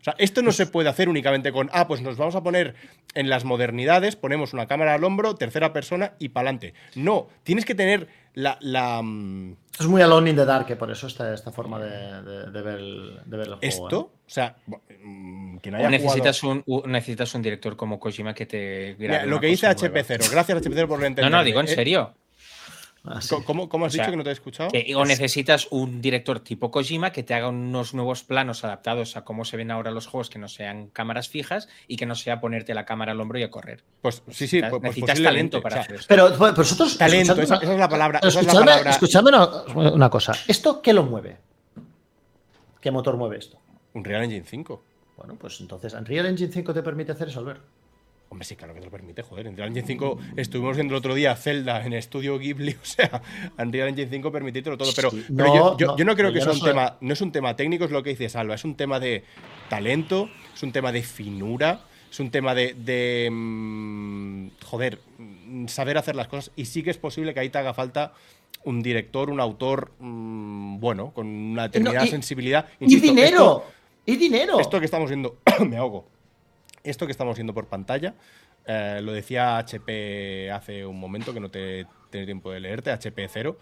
O 0.06 0.12
sea, 0.12 0.16
esto 0.20 0.44
no 0.44 0.52
se 0.52 0.68
puede 0.68 0.88
hacer 0.88 1.10
únicamente 1.10 1.52
con, 1.52 1.68
ah, 1.74 1.88
pues 1.88 2.00
nos 2.04 2.16
vamos 2.16 2.36
a 2.36 2.44
poner 2.44 2.76
en 3.16 3.28
las 3.28 3.44
modernidades, 3.44 4.16
ponemos 4.16 4.54
una 4.54 4.68
cámara 4.68 4.94
al 4.94 5.04
hombro, 5.04 5.34
tercera 5.34 5.74
persona 5.74 6.12
y 6.20 6.30
pa'lante. 6.30 6.76
No, 6.94 7.28
tienes 7.42 7.66
que 7.66 7.74
tener 7.74 8.08
la... 8.36 8.60
la, 8.62 9.02
mm, 9.02 9.56
Es 9.80 9.88
muy 9.88 10.04
Alone 10.04 10.30
in 10.30 10.36
the 10.36 10.46
Dark, 10.46 10.68
que 10.68 10.76
por 10.76 10.92
eso 10.92 11.08
está 11.08 11.34
esta 11.34 11.52
forma 11.52 11.80
de, 11.80 12.22
de- 12.22 12.52
de 12.52 12.62
ver, 12.62 12.76
el, 12.78 13.20
de 13.26 13.38
ver 13.38 13.48
el 13.48 13.56
juego. 13.56 13.60
esto, 13.64 14.12
¿eh? 14.14 14.20
o 14.28 14.30
sea, 14.30 14.56
mm, 15.02 15.58
quien 15.58 15.74
O 15.74 15.78
haya 15.80 15.90
necesitas, 15.90 16.40
jugado- 16.40 16.64
un, 16.68 16.92
necesitas 16.92 17.34
un 17.34 17.42
director 17.42 17.76
como 17.76 18.00
Kojima 18.00 18.36
que 18.36 18.46
te 18.46 18.96
Mira, 19.00 19.14
grabe 19.16 19.28
lo 19.32 19.40
que 19.40 19.48
dice 19.48 19.66
cosa 19.74 19.88
nueva. 19.90 20.02
HP0, 20.08 20.30
gracias 20.32 20.58
HP0 20.62 20.88
por 20.88 20.90
lo 20.90 20.98
No, 21.00 21.06
entenderme. 21.08 21.30
no, 21.38 21.44
digo 21.44 21.60
en 21.62 21.66
Eh, 21.66 21.70
serio. 21.74 22.14
¿Cómo, 23.46 23.70
cómo 23.70 23.86
has 23.86 23.94
O 23.94 23.96
sea, 23.96 24.04
dicho 24.06 24.12
que 24.12 24.18
no 24.18 24.24
te 24.24 24.30
he 24.30 24.34
escuchado? 24.34 24.70
Que- 24.72 24.94
o 24.96 25.06
necesitas 25.06 25.68
un 25.72 26.02
director 26.02 26.40
tipo 26.40 26.72
Kojima 26.72 27.12
que 27.12 27.24
te 27.24 27.34
haga 27.34 27.50
unos 27.50 27.94
nuevos 27.94 28.24
planos 28.24 28.64
adaptados 28.64 29.16
a 29.18 29.24
cómo 29.24 29.46
se 29.46 29.58
ven 29.58 29.72
ahora 29.72 29.92
los 29.92 30.08
juegos, 30.08 30.30
que 30.30 30.40
no 30.40 30.48
sean 30.48 30.88
cámaras 30.88 31.30
fijas 31.30 31.68
y 31.88 31.98
que 31.98 32.06
no 32.06 32.16
sea 32.16 32.40
ponerte 32.40 32.74
la 32.74 32.86
cámara 32.86 33.12
al 33.12 33.22
hombro 33.22 33.38
y 33.40 33.44
a 33.44 33.52
correr. 33.52 33.84
Pues 34.02 34.24
sí, 34.30 34.48
sí, 34.48 34.62
Necesitas, 34.62 34.70
pues, 34.70 34.82
pues 34.82 34.90
necesitas 34.90 35.22
talento 35.24 35.62
para 35.62 35.74
o 35.74 35.78
sea, 35.78 35.82
hacer 35.84 35.96
esto. 35.96 36.06
Pero 36.10 36.36
pues, 36.38 36.56
vosotros. 36.56 36.98
Talento, 36.98 37.42
esa- 37.42 37.56
es 37.56 37.70
la 37.80 37.90
palabra- 37.90 38.20
esa 38.20 38.28
es 38.28 38.36
la 38.36 38.42
Escuchadme, 38.42 38.66
palabra. 38.72 38.90
escuchadme 38.92 39.30
una, 39.30 39.92
una 39.94 40.10
cosa. 40.10 40.34
¿Esto 40.48 40.82
qué 40.82 40.94
lo 40.94 41.04
mueve? 41.04 41.38
¿Qué 42.82 42.92
motor 42.92 43.18
mueve 43.18 43.38
esto? 43.38 43.60
Un 43.94 44.04
Real 44.04 44.24
Engine 44.24 44.46
5. 44.46 44.84
Bueno, 45.18 45.36
pues 45.40 45.60
entonces, 45.62 45.94
¿Unreal 45.94 46.26
Engine 46.26 46.52
5 46.52 46.74
te 46.74 46.84
permite 46.84 47.14
hacer 47.14 47.30
eso, 47.30 47.40
Albert? 47.40 47.62
Hombre, 48.36 48.46
sí, 48.46 48.58
claro 48.58 48.74
que 48.74 48.82
te 48.82 48.86
lo 48.86 48.92
permite, 48.92 49.22
joder. 49.22 49.48
En 49.48 49.56
Real 49.56 49.70
Engine 49.70 49.88
5 49.88 50.20
estuvimos 50.36 50.76
viendo 50.76 50.94
el 50.94 50.98
otro 50.98 51.14
día 51.16 51.34
Zelda 51.38 51.86
en 51.86 51.94
Estudio 51.94 52.38
Ghibli, 52.38 52.74
o 52.82 52.86
sea, 52.86 53.22
Unreal 53.58 53.88
Engine 53.88 54.10
5 54.10 54.30
permitírtelo 54.30 54.78
todo. 54.78 54.92
Pero, 54.94 55.10
Sí, 55.10 55.24
pero 55.34 55.48
no, 55.48 55.56
yo, 55.56 55.78
yo- 55.78 55.88
no, 55.88 55.98
yo 55.98 56.04
no 56.06 56.16
creo 56.18 56.34
que 56.34 56.40
sea 56.40 56.48
no 56.48 56.54
un 56.54 56.60
soy- 56.60 56.70
tema, 56.72 56.98
no 57.00 57.14
es 57.14 57.22
un 57.22 57.32
tema 57.32 57.56
técnico, 57.56 57.86
es 57.86 57.92
lo 57.92 58.04
que 58.04 58.10
dice 58.10 58.28
Salva, 58.28 58.56
es 58.56 58.66
un 58.66 58.76
tema 58.76 59.00
de 59.00 59.24
talento, 59.70 60.30
es 60.54 60.62
un 60.64 60.74
tema 60.74 60.92
de 60.92 61.02
finura, 61.02 61.80
es 62.12 62.20
un 62.20 62.30
tema 62.30 62.54
de, 62.54 62.74
de, 62.74 63.30
mm, 63.32 64.48
joder, 64.66 65.00
saber 65.68 65.98
hacer 65.98 66.18
las 66.18 66.28
cosas. 66.28 66.52
Y 66.58 66.66
sí 66.66 66.84
que 66.84 66.90
es 66.90 66.98
posible 66.98 67.34
que 67.34 67.40
ahí 67.40 67.50
te 67.50 67.58
haga 67.58 67.74
falta 67.74 68.12
un 68.66 68.82
director, 68.82 69.30
un 69.30 69.40
autor, 69.40 69.92
mm, 70.00 70.80
bueno, 70.82 71.12
con 71.14 71.28
una 71.28 71.64
determinada 71.64 72.06
y- 72.06 72.10
sensibilidad. 72.10 72.68
¡Y 72.82 73.00
dinero! 73.00 73.28
esto- 73.38 73.66
¡Y 74.08 74.16
dinero! 74.18 74.60
esto 74.60 74.78
que 74.80 74.86
estamos 74.86 75.10
viendo, 75.10 75.38
me 75.66 75.78
ahogo. 75.78 76.06
Esto 76.86 77.06
que 77.06 77.12
estamos 77.12 77.36
viendo 77.36 77.54
por 77.54 77.68
pantalla, 77.68 78.14
eh, 78.66 79.00
lo 79.04 79.12
decía 79.12 79.58
HP 79.58 80.52
hace 80.52 80.86
un 80.86 81.00
momento 81.00 81.34
que 81.34 81.40
no 81.40 81.50
te 81.50 81.86
tenido 82.10 82.26
tiempo 82.28 82.52
de 82.52 82.60
leerte, 82.60 82.92
HP0. 82.92 83.58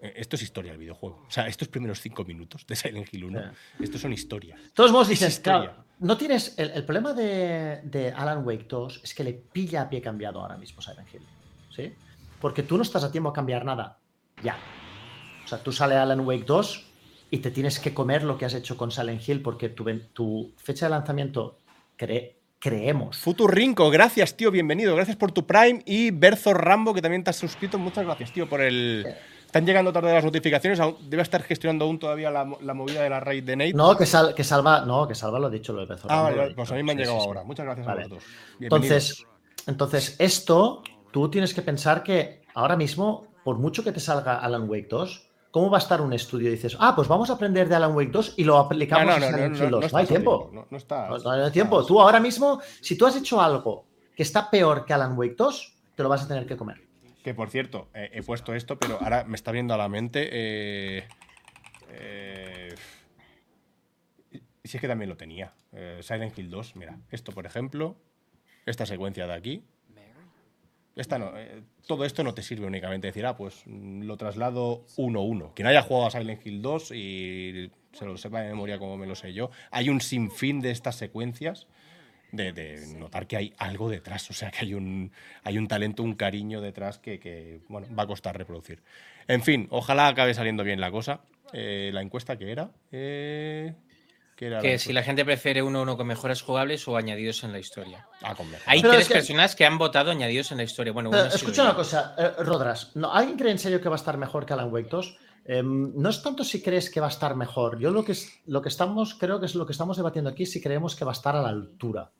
eh, 0.00 0.12
esto 0.16 0.36
es 0.36 0.42
historia 0.42 0.70
del 0.72 0.80
videojuego. 0.80 1.24
O 1.26 1.30
sea, 1.30 1.46
estos 1.48 1.68
primeros 1.68 2.00
cinco 2.00 2.24
minutos 2.24 2.64
de 2.66 2.76
Silent 2.76 3.12
Hill 3.12 3.24
1, 3.24 3.40
estos 3.80 4.00
son 4.00 4.12
historia. 4.12 4.56
De 4.56 4.70
todos 4.70 4.92
Es 5.02 5.08
dices, 5.08 5.28
historia. 5.34 5.60
claro, 5.70 5.84
no 6.00 6.16
tienes. 6.16 6.56
El, 6.58 6.70
el 6.70 6.84
problema 6.84 7.12
de, 7.14 7.80
de 7.82 8.12
Alan 8.12 8.44
Wake 8.46 8.66
2 8.68 9.00
es 9.04 9.14
que 9.14 9.24
le 9.24 9.32
pilla 9.34 9.82
a 9.82 9.88
pie 9.90 10.00
cambiado 10.00 10.40
ahora 10.40 10.56
mismo 10.56 10.80
Silent 10.80 11.12
Hill. 11.12 11.22
¿Sí? 11.74 11.92
Porque 12.40 12.62
tú 12.62 12.76
no 12.76 12.82
estás 12.84 13.02
a 13.04 13.10
tiempo 13.10 13.30
a 13.30 13.32
cambiar 13.32 13.64
nada. 13.64 13.98
Ya. 14.42 14.56
O 15.44 15.48
sea, 15.48 15.58
tú 15.58 15.72
sale 15.72 15.96
Alan 15.96 16.20
Wake 16.20 16.44
2 16.44 16.86
y 17.32 17.38
te 17.38 17.50
tienes 17.50 17.80
que 17.80 17.92
comer 17.92 18.22
lo 18.22 18.38
que 18.38 18.44
has 18.44 18.54
hecho 18.54 18.76
con 18.76 18.90
Silent 18.92 19.28
Hill 19.28 19.42
porque 19.42 19.68
tu, 19.68 19.84
fecha 20.56 20.86
de 20.86 20.90
lanzamiento, 20.90 21.58
cre- 21.98 22.34
creemos. 22.58 23.18
Futurrinco, 23.18 23.90
gracias, 23.90 24.36
tío, 24.36 24.50
bienvenido. 24.50 24.94
Gracias 24.96 25.16
por 25.16 25.32
tu 25.32 25.46
Prime. 25.46 25.82
Y 25.86 26.10
Berzo 26.10 26.54
Rambo, 26.54 26.94
que 26.94 27.02
también 27.02 27.24
te 27.24 27.30
has 27.30 27.36
suscrito. 27.36 27.78
Muchas 27.78 28.04
gracias, 28.04 28.32
tío, 28.32 28.48
por 28.48 28.60
el. 28.60 29.06
Están 29.46 29.64
llegando 29.64 29.92
tarde 29.92 30.12
las 30.12 30.24
notificaciones. 30.24 30.78
Debe 31.08 31.22
estar 31.22 31.42
gestionando 31.42 31.86
aún 31.86 31.98
todavía 31.98 32.30
la, 32.30 32.46
la 32.60 32.74
movida 32.74 33.02
de 33.02 33.08
la 33.08 33.18
raid 33.20 33.44
de 33.44 33.56
Nate. 33.56 33.72
No, 33.72 33.96
que, 33.96 34.04
sal- 34.04 34.34
que 34.34 34.44
salva. 34.44 34.84
No, 34.84 35.08
que 35.08 35.14
salva 35.14 35.38
lo 35.38 35.48
he 35.48 35.50
dicho, 35.50 35.72
lo 35.72 35.80
de 35.80 35.86
Bezos. 35.86 36.10
ah, 36.10 36.22
vale, 36.22 36.54
pues 36.54 36.70
a 36.70 36.74
mí 36.74 36.82
me 36.82 36.92
han 36.92 36.98
llegado 36.98 37.16
sí, 37.16 37.22
sí. 37.22 37.28
ahora. 37.28 37.44
Muchas 37.44 37.64
gracias 37.64 37.86
Vale. 37.86 38.00
a 38.02 38.08
vosotros. 38.08 38.24
Entonces, 38.60 39.26
entonces, 39.66 40.16
esto 40.18 40.82
tú 41.10 41.30
tienes 41.30 41.54
que 41.54 41.62
pensar 41.62 42.02
que 42.02 42.42
ahora 42.54 42.76
mismo, 42.76 43.26
por 43.42 43.56
mucho 43.58 43.82
que 43.82 43.92
te 43.92 44.00
salga 44.00 44.36
Alan 44.38 44.68
Wake 44.68 44.88
2, 44.90 45.27
¿cómo 45.50 45.70
va 45.70 45.78
a 45.78 45.80
estar 45.80 46.00
un 46.00 46.12
estudio? 46.12 46.50
Dices, 46.50 46.76
ah, 46.80 46.94
pues 46.94 47.08
vamos 47.08 47.30
a 47.30 47.34
aprender 47.34 47.68
de 47.68 47.74
Alan 47.74 47.94
Wake 47.94 48.10
2 48.10 48.34
y 48.36 48.44
lo 48.44 48.58
aplicamos 48.58 49.06
no, 49.06 49.12
a 49.12 49.18
no, 49.18 49.26
Silent 49.26 49.56
Hill 49.56 49.70
no 49.70 49.80
2. 49.80 49.92
No, 49.92 49.98
hay 49.98 50.06
tiempo. 50.06 50.50
No, 50.70 50.76
está. 50.76 51.08
Hay 51.10 51.52
tiempo. 51.52 51.84
Tú 51.84 52.00
ahora 52.00 52.20
mismo, 52.20 52.60
si 52.80 52.96
tú 52.96 53.06
has 53.06 53.16
hecho 53.16 53.40
algo 53.40 53.86
que 54.14 54.22
está 54.22 54.50
peor 54.50 54.84
que 54.84 54.92
Alan 54.92 55.16
Wake 55.16 55.34
2, 55.36 55.76
te 55.94 56.02
lo 56.02 56.08
vas 56.08 56.22
a 56.24 56.28
tener 56.28 56.46
que 56.46 56.56
comer. 56.56 56.82
Que 57.22 57.34
por 57.34 57.50
cierto, 57.50 57.88
eh, 57.94 58.10
he 58.12 58.22
puesto 58.22 58.54
esto, 58.54 58.78
pero 58.78 58.98
ahora 59.00 59.24
me 59.24 59.34
está 59.36 59.52
viendo 59.52 59.74
a 59.74 59.76
la 59.76 59.88
mente. 59.88 60.28
eh, 60.30 61.08
eh, 61.90 62.74
si 64.68 64.76
es 64.76 64.80
que 64.80 64.88
también 64.88 65.08
lo 65.08 65.16
tenía. 65.16 65.54
Eh, 65.72 66.00
Silent 66.02 66.38
Hill 66.38 66.50
2, 66.50 66.76
mira. 66.76 66.98
Esto, 67.10 67.32
por 67.32 67.46
ejemplo. 67.46 67.96
Esta 68.66 68.84
secuencia 68.84 69.26
de 69.26 69.32
aquí. 69.32 69.64
Eh, 70.98 71.62
todo 71.86 72.04
esto 72.04 72.24
no 72.24 72.34
te 72.34 72.42
sirve 72.42 72.66
únicamente 72.66 73.06
decir, 73.06 73.24
ah, 73.26 73.36
pues 73.36 73.62
mm, 73.66 74.02
lo 74.02 74.16
traslado 74.16 74.84
1-1. 74.96 75.54
Quien 75.54 75.68
haya 75.68 75.82
jugado 75.82 76.06
a 76.06 76.10
Silent 76.10 76.44
Hill 76.44 76.60
2 76.60 76.90
y 76.92 77.70
se 77.92 78.04
lo 78.04 78.16
sepa 78.16 78.40
de 78.40 78.48
memoria 78.48 78.78
como 78.78 78.96
me 78.96 79.06
lo 79.06 79.14
sé 79.14 79.32
yo, 79.32 79.50
hay 79.70 79.88
un 79.88 80.00
sinfín 80.00 80.60
de 80.60 80.70
estas 80.70 80.96
secuencias 80.96 81.66
de, 82.32 82.94
notar 82.98 83.26
que 83.26 83.36
hay 83.36 83.54
algo 83.58 83.88
detrás, 83.88 84.28
o 84.30 84.34
sea, 84.34 84.50
que 84.50 84.58
hay 84.60 84.74
un, 84.74 85.12
hay 85.44 85.56
un 85.56 85.66
talento, 85.66 86.02
un 86.02 86.14
cariño 86.14 86.60
detrás 86.60 86.98
que, 86.98 87.60
bueno, 87.68 87.86
va 87.96 88.02
a 88.02 88.06
costar 88.06 88.36
reproducir. 88.36 88.82
En 89.28 89.42
fin, 89.42 89.66
ojalá 89.70 90.08
acabe 90.08 90.34
saliendo 90.34 90.64
bien 90.64 90.80
la 90.80 90.90
cosa. 90.90 91.20
Eh, 91.52 91.90
la 91.94 92.02
encuesta 92.02 92.36
que 92.36 92.52
era, 92.52 92.70
eh, 92.92 93.72
¿qué 93.72 93.72
era 93.72 93.72
la 93.72 93.87
Que 94.38 94.78
si 94.78 94.92
la 94.92 95.02
gente 95.02 95.24
prefiere 95.24 95.62
uno 95.62 95.82
uno 95.82 95.96
con 95.96 96.06
mejoras 96.06 96.42
jugables 96.42 96.86
o 96.86 96.96
añadidos 96.96 97.42
en 97.42 97.52
la 97.52 97.58
historia. 97.58 98.06
Ah, 98.22 98.34
con. 98.36 98.46
Hay 98.66 98.80
Pero 98.80 98.92
tres 98.92 99.02
es 99.02 99.08
que- 99.08 99.14
personas 99.14 99.56
que 99.56 99.64
han 99.66 99.78
votado 99.78 100.10
añadidos 100.12 100.52
en 100.52 100.58
la 100.58 100.62
historia. 100.64 100.92
Bueno, 100.92 101.10
Pero 101.10 101.24
escucha 101.26 101.62
una 101.62 101.74
cosa, 101.74 102.14
eh, 102.16 102.30
Rodras. 102.44 102.92
¿no, 102.94 103.12
¿Alguien 103.12 103.36
cree 103.36 103.50
en 103.50 103.58
serio 103.58 103.80
que 103.80 103.88
va 103.88 103.96
a 103.96 103.98
estar 103.98 104.16
mejor 104.16 104.46
que 104.46 104.52
Alan 104.52 104.72
Wake 104.72 104.88
2? 104.90 105.16
Em, 105.44 105.92
no 105.96 106.08
es 106.10 106.22
tanto 106.22 106.44
si 106.44 106.62
crees 106.62 106.90
que 106.90 107.00
va 107.00 107.06
a 107.06 107.10
estar 107.10 107.34
mejor. 107.34 107.78
Yo 107.80 107.90
lo 107.90 108.04
que, 108.04 108.12
es, 108.12 108.30
lo 108.46 108.60
que 108.62 108.68
estamos, 108.68 109.14
creo 109.14 109.40
que 109.40 109.46
es 109.46 109.54
lo 109.54 109.64
que 109.66 109.72
estamos 109.72 109.96
debatiendo 109.96 110.30
aquí, 110.30 110.46
si 110.46 110.60
creemos 110.60 110.94
que 110.94 111.04
va 111.04 111.12
a 111.12 111.14
estar 111.14 111.34
a 111.34 111.42
la 111.42 111.48
altura. 111.48 112.10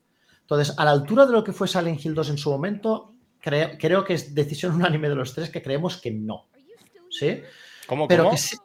Entonces, 0.40 0.74
a 0.78 0.85
la 0.85 0.93
altura 0.93 1.27
de 1.27 1.32
lo 1.32 1.45
que 1.45 1.53
fue 1.53 1.69
Silent 1.69 2.05
Hill 2.05 2.15
2 2.15 2.31
en 2.31 2.39
su 2.39 2.51
momento, 2.51 3.12
cre- 3.45 3.77
creo 3.78 4.03
que 4.03 4.15
es 4.15 4.35
decisión 4.35 4.74
unánime 4.77 5.09
de 5.11 5.15
los 5.15 5.35
tres 5.35 5.51
que 5.51 5.62
creemos 5.62 5.99
que 5.99 6.11
no. 6.11 6.47
¿Sí? 7.11 7.43
¿Cómo, 7.86 8.09
Pero 8.09 8.24
cómo? 8.24 8.35
que 8.35 8.40
sí- 8.40 8.57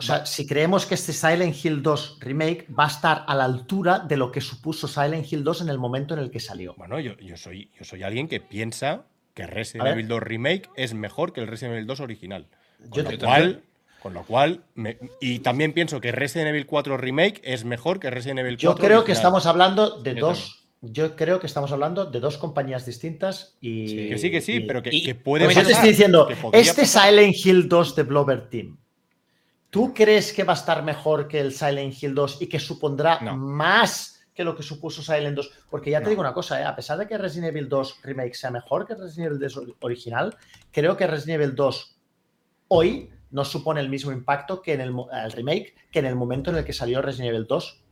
o 0.00 0.02
sea, 0.02 0.26
si 0.26 0.46
creemos 0.46 0.86
que 0.86 0.94
este 0.94 1.12
Silent 1.12 1.54
Hill 1.64 1.82
2 1.82 2.18
remake 2.20 2.66
va 2.76 2.84
a 2.84 2.88
estar 2.88 3.24
a 3.26 3.34
la 3.34 3.44
altura 3.44 4.00
de 4.00 4.16
lo 4.16 4.32
que 4.32 4.40
supuso 4.40 4.88
Silent 4.88 5.30
Hill 5.32 5.44
2 5.44 5.62
en 5.62 5.68
el 5.68 5.78
momento 5.78 6.14
en 6.14 6.20
el 6.20 6.30
que 6.30 6.40
salió. 6.40 6.74
Bueno, 6.76 6.98
yo, 7.00 7.16
yo, 7.18 7.36
soy, 7.36 7.70
yo 7.78 7.84
soy 7.84 8.02
alguien 8.02 8.26
que 8.28 8.40
piensa 8.40 9.04
que 9.34 9.46
Resident. 9.46 9.88
Evil 9.88 10.08
2 10.08 10.22
Remake 10.22 10.68
es 10.76 10.94
mejor 10.94 11.32
que 11.32 11.40
el 11.40 11.46
Resident 11.46 11.74
Evil 11.74 11.86
2 11.86 12.00
original. 12.00 12.46
Con 12.78 12.90
Yo 12.92 13.02
lo 13.02 13.10
también. 13.10 13.20
cual, 13.28 13.62
con 14.02 14.14
lo 14.14 14.22
cual 14.24 14.64
me- 14.74 14.98
y 15.20 15.38
también 15.40 15.72
pienso 15.72 16.00
que 16.00 16.10
Resident 16.12 16.48
Evil 16.48 16.66
4 16.66 16.96
Remake 16.96 17.40
es 17.44 17.64
mejor 17.64 18.00
que 18.00 18.10
Resident 18.10 18.40
Evil 18.40 18.56
4 18.56 18.70
Yo 18.70 18.74
creo 18.76 19.04
que 19.04 19.12
estamos 19.12 19.46
hablando 19.46 20.00
de 20.00 20.14
Yo 20.14 20.28
dos. 20.28 20.56
Yo 20.82 21.14
creo 21.14 21.40
que 21.40 21.46
estamos 21.46 21.72
hablando 21.72 22.06
de 22.06 22.20
dos 22.20 22.38
compañías 22.38 22.86
distintas 22.86 23.58
y. 23.60 23.86
Sí. 23.88 24.08
Que 24.08 24.16
sí, 24.18 24.30
que 24.30 24.40
sí, 24.40 24.52
y- 24.54 24.60
pero 24.60 24.82
que, 24.82 24.88
y- 24.94 25.02
que 25.04 25.14
puede 25.14 25.44
Pues 25.44 25.54
yo 25.56 25.62
te 25.66 25.72
estoy 25.72 25.90
diciendo, 25.90 26.26
este 26.54 26.82
pasar. 26.82 27.08
Silent 27.10 27.36
Hill 27.44 27.68
2 27.68 27.96
de 27.96 28.02
Blover 28.04 28.48
Team, 28.48 28.78
¿tú 29.70 29.94
crees 29.94 30.32
que 30.32 30.44
va 30.44 30.52
a 30.52 30.56
estar 30.56 30.82
mejor 30.82 31.28
que 31.28 31.40
el 31.40 31.52
Silent 31.52 31.94
Hill 32.02 32.14
2 32.14 32.42
y 32.42 32.46
que 32.48 32.58
supondrá 32.58 33.20
No. 33.20 33.36
más 33.36 34.20
que 34.34 34.44
lo 34.44 34.56
que 34.56 34.62
supuso 34.62 35.02
Silent 35.02 35.36
2? 35.36 35.50
Porque 35.70 35.90
ya 35.90 35.98
te 35.98 36.04
No. 36.04 36.10
digo 36.10 36.20
una 36.22 36.32
cosa, 36.34 36.60
¿eh? 36.60 36.64
a 36.64 36.74
pesar 36.74 36.98
de 36.98 37.06
que 37.06 37.16
Resident 37.18 37.48
Evil 37.54 37.68
2 37.68 38.00
Remake 38.02 38.34
sea 38.34 38.50
mejor 38.50 38.86
que 38.86 38.94
Resident 38.94 39.26
Evil 39.32 39.38
2 39.38 39.60
original, 39.80 40.36
creo 40.72 40.96
que 40.96 41.06
Resident 41.06 41.40
Evil 41.42 41.54
2 41.54 41.96
hoy 42.68 43.10
no 43.30 43.44
supone 43.44 43.80
el 43.80 43.88
mismo 43.88 44.10
impacto 44.12 44.60
que 44.60 44.72
en 44.74 44.80
el, 44.80 44.92
remake 45.32 45.74
que 45.92 46.00
en 46.00 46.06
el 46.06 46.16
momento 46.16 46.50
en 46.50 46.56
el 46.56 46.64
que 46.64 46.72
salió 46.72 47.00
Resident 47.00 47.28
Evil 47.34 47.46
2 47.46 47.82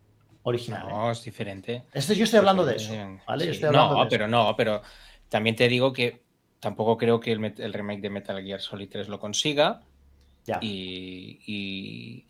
original. 0.42 0.82
¿eh? 0.88 0.90
No, 0.92 1.10
es 1.10 1.22
diferente. 1.22 1.84
Esto 1.92 2.12
yo 2.12 2.24
estoy 2.24 2.38
hablando 2.38 2.64
de 2.64 2.76
eso, 2.76 2.92
Sí, 2.92 2.98
¿vale? 3.26 3.44
Yo 3.46 3.52
sí. 3.52 3.56
estoy 3.56 3.68
hablando 3.68 3.94
no, 3.94 4.00
de 4.00 4.02
eso. 4.06 4.10
pero 4.10 4.26
no, 4.28 4.55
pero 4.56 4.82
también 5.28 5.55
te 5.55 5.68
digo 5.68 5.92
que 5.92 6.22
tampoco 6.59 6.96
creo 6.96 7.20
que 7.20 7.30
el, 7.32 7.44
el 7.59 7.72
remake 7.72 8.00
de 8.00 8.10
Metal 8.10 8.42
Gear 8.42 8.60
Solid 8.60 8.88
3 8.90 9.09
lo 9.09 9.20
consiga. 9.20 9.82
Ya. 10.48 10.58
Y, 10.62 11.40
y, 11.46 12.26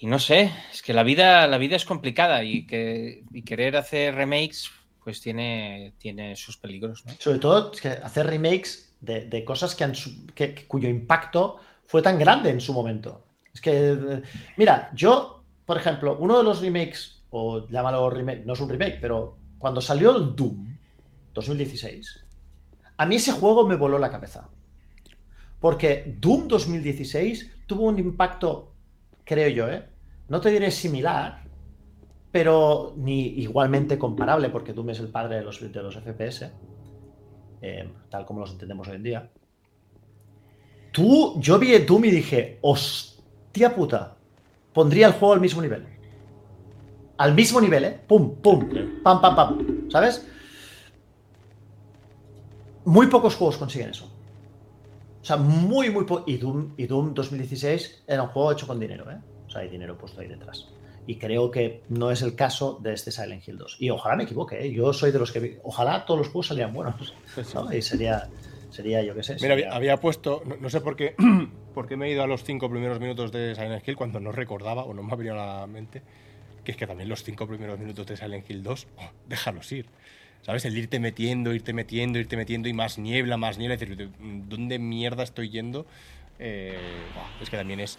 y 0.00 0.06
no 0.06 0.18
sé, 0.18 0.50
es 0.72 0.82
que 0.82 0.92
la 0.92 1.04
vida, 1.04 1.46
la 1.46 1.56
vida 1.58 1.76
es 1.76 1.84
complicada 1.84 2.42
y, 2.42 2.66
que, 2.66 3.22
y 3.32 3.42
querer 3.42 3.76
hacer 3.76 4.16
remakes, 4.16 4.70
pues 5.04 5.20
tiene, 5.20 5.94
tiene 5.98 6.34
sus 6.34 6.56
peligros, 6.56 7.06
¿no? 7.06 7.12
Sobre 7.20 7.38
todo 7.38 7.70
que 7.70 7.90
hacer 7.90 8.26
remakes 8.26 8.92
de, 9.00 9.26
de 9.26 9.44
cosas 9.44 9.76
que 9.76 9.84
han 9.84 9.92
que- 10.34 10.66
cuyo 10.66 10.88
impacto 10.88 11.58
fue 11.86 12.02
tan 12.02 12.18
grande 12.18 12.50
en 12.50 12.60
su 12.60 12.72
momento. 12.72 13.24
Es 13.54 13.60
que, 13.60 13.92
eh, 13.92 14.22
mira, 14.56 14.90
yo, 14.92 15.44
por 15.64 15.76
ejemplo, 15.76 16.16
uno 16.18 16.38
de 16.38 16.44
los 16.44 16.60
remakes, 16.60 17.22
o 17.30 17.68
llámalo 17.68 18.10
remake, 18.10 18.44
no 18.44 18.54
es 18.54 18.60
un 18.60 18.68
remake, 18.68 18.98
pero 19.00 19.36
cuando 19.58 19.80
salió 19.80 20.16
el 20.16 20.34
Doom 20.34 20.76
2016, 21.34 22.24
a 22.96 23.06
mí 23.06 23.14
ese 23.14 23.30
juego 23.30 23.64
me 23.64 23.76
voló 23.76 23.96
la 23.98 24.10
cabeza. 24.10 24.48
Porque 25.60 26.16
Doom 26.18 26.48
2016 26.48 27.64
tuvo 27.66 27.84
un 27.84 27.98
impacto, 27.98 28.72
creo 29.24 29.48
yo, 29.48 29.68
¿eh? 29.68 29.84
no 30.28 30.40
te 30.40 30.50
diré 30.50 30.70
similar, 30.70 31.42
pero 32.30 32.94
ni 32.96 33.26
igualmente 33.40 33.98
comparable, 33.98 34.50
porque 34.50 34.72
Doom 34.72 34.90
es 34.90 35.00
el 35.00 35.08
padre 35.08 35.36
de 35.36 35.42
los, 35.42 35.60
de 35.60 35.82
los 35.82 35.96
FPS, 35.96 36.50
eh, 37.62 37.90
tal 38.10 38.24
como 38.24 38.40
los 38.40 38.52
entendemos 38.52 38.86
hoy 38.88 38.96
en 38.96 39.02
día. 39.02 39.30
Tú, 40.92 41.40
yo 41.40 41.58
vi 41.58 41.76
Doom 41.78 42.04
y 42.04 42.10
dije, 42.10 42.58
hostia 42.62 43.74
puta, 43.74 44.16
pondría 44.72 45.06
el 45.06 45.12
juego 45.14 45.34
al 45.34 45.40
mismo 45.40 45.62
nivel. 45.62 45.86
Al 47.16 47.34
mismo 47.34 47.60
nivel, 47.60 47.84
¿eh? 47.84 48.00
Pum, 48.06 48.36
pum, 48.36 48.68
pam, 49.02 49.20
pam, 49.20 49.34
pam. 49.34 49.90
¿Sabes? 49.90 50.26
Muy 52.84 53.08
pocos 53.08 53.34
juegos 53.34 53.56
consiguen 53.56 53.90
eso. 53.90 54.17
O 55.28 55.34
sea, 55.34 55.36
muy, 55.36 55.90
muy 55.90 56.04
poco. 56.06 56.24
Y 56.26 56.38
Doom, 56.38 56.72
y 56.78 56.86
Doom 56.86 57.12
2016 57.12 58.04
era 58.06 58.22
un 58.22 58.30
juego 58.30 58.50
hecho 58.50 58.66
con 58.66 58.80
dinero, 58.80 59.10
¿eh? 59.10 59.18
O 59.46 59.50
sea, 59.50 59.60
hay 59.60 59.68
dinero 59.68 59.98
puesto 59.98 60.22
ahí 60.22 60.26
detrás. 60.26 60.68
Y 61.06 61.16
creo 61.16 61.50
que 61.50 61.82
no 61.90 62.10
es 62.10 62.22
el 62.22 62.34
caso 62.34 62.78
de 62.82 62.94
este 62.94 63.10
Silent 63.10 63.46
Hill 63.46 63.58
2. 63.58 63.76
Y 63.78 63.90
ojalá 63.90 64.16
me 64.16 64.22
equivoque, 64.22 64.58
¿eh? 64.58 64.72
Yo 64.72 64.90
soy 64.94 65.12
de 65.12 65.18
los 65.18 65.30
que... 65.30 65.60
Ojalá 65.64 66.06
todos 66.06 66.16
los 66.20 66.28
juegos 66.28 66.46
salieran 66.46 66.72
buenos. 66.72 67.12
¿no? 67.54 67.70
Y 67.70 67.82
sería, 67.82 68.30
sería, 68.70 69.02
yo 69.02 69.14
qué 69.14 69.22
sé. 69.22 69.34
Mira, 69.34 69.48
sería- 69.48 69.66
había, 69.66 69.76
había 69.76 69.96
puesto, 69.98 70.40
no, 70.46 70.56
no 70.56 70.70
sé 70.70 70.80
por 70.80 70.96
qué, 70.96 71.14
por 71.74 71.86
qué 71.86 71.98
me 71.98 72.06
he 72.08 72.12
ido 72.12 72.22
a 72.22 72.26
los 72.26 72.42
cinco 72.42 72.70
primeros 72.70 72.98
minutos 72.98 73.30
de 73.30 73.54
Silent 73.54 73.86
Hill 73.86 73.96
cuando 73.96 74.20
no 74.20 74.32
recordaba 74.32 74.84
o 74.84 74.94
no 74.94 75.02
me 75.02 75.12
ha 75.12 75.16
venido 75.16 75.38
a 75.38 75.60
la 75.60 75.66
mente 75.66 76.02
que 76.64 76.72
es 76.72 76.76
que 76.78 76.86
también 76.86 77.08
los 77.08 77.22
cinco 77.22 77.46
primeros 77.46 77.78
minutos 77.78 78.06
de 78.06 78.16
Silent 78.16 78.48
Hill 78.50 78.62
2, 78.62 78.86
oh, 78.98 79.10
déjalos 79.26 79.72
ir. 79.72 79.86
¿Sabes? 80.42 80.64
El 80.64 80.76
irte 80.78 80.98
metiendo, 80.98 81.52
irte 81.52 81.72
metiendo, 81.72 82.18
irte 82.18 82.36
metiendo 82.36 82.68
y 82.68 82.72
más 82.72 82.98
niebla, 82.98 83.36
más 83.36 83.58
niebla. 83.58 83.74
Es 83.74 83.80
decir, 83.80 84.10
¿dónde 84.48 84.78
mierda 84.78 85.22
estoy 85.22 85.50
yendo? 85.50 85.84
Eh, 86.38 86.78
es 87.42 87.50
que 87.50 87.56
también 87.56 87.80
es. 87.80 87.98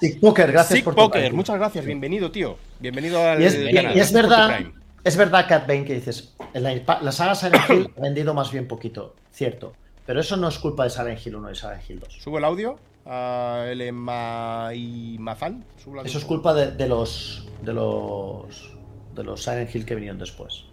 Sick 0.00 0.20
Poker, 0.20 0.50
gracias 0.50 0.76
Sick 0.78 0.84
por 0.84 0.94
tu 0.94 1.02
Poker, 1.02 1.22
like. 1.22 1.36
muchas 1.36 1.56
gracias, 1.56 1.84
bienvenido, 1.84 2.30
tío. 2.30 2.56
Bienvenido 2.80 3.22
al 3.28 3.40
Y 3.40 3.44
es, 3.44 3.54
y- 3.54 3.72
canal. 3.74 3.96
y 3.96 4.00
es 4.00 4.12
verdad, 4.12 4.60
es 5.04 5.16
verdad, 5.16 5.46
Cat 5.48 5.66
Bane, 5.68 5.84
que 5.84 5.94
dices, 5.94 6.34
la, 6.54 6.74
la 7.02 7.12
saga 7.12 7.34
Silent 7.34 7.70
Hill 7.70 7.90
ha 7.96 8.00
vendido 8.00 8.34
más 8.34 8.50
bien 8.50 8.66
poquito, 8.66 9.14
cierto. 9.32 9.72
Pero 10.06 10.20
eso 10.20 10.36
no 10.36 10.48
es 10.48 10.58
culpa 10.58 10.84
de 10.84 10.90
Silent 10.90 11.24
Hill 11.24 11.36
1 11.36 11.50
y 11.50 11.54
Silent 11.54 11.90
Hill 11.90 12.00
2. 12.00 12.12
¿Subo 12.22 12.38
el 12.38 12.44
audio? 12.44 12.78
A 13.06 13.66
Ma 13.92 14.70
y 14.74 15.16
Mazan. 15.18 15.64
Eso 16.04 16.18
es 16.18 16.24
culpa 16.24 16.52
de, 16.54 16.72
de 16.72 16.88
los 16.88 17.46
de 17.62 17.72
los 17.72 18.72
de 19.14 19.24
los 19.24 19.42
Silent 19.42 19.74
Hill 19.74 19.84
que 19.86 19.94
vinieron 19.94 20.18
después. 20.18 20.64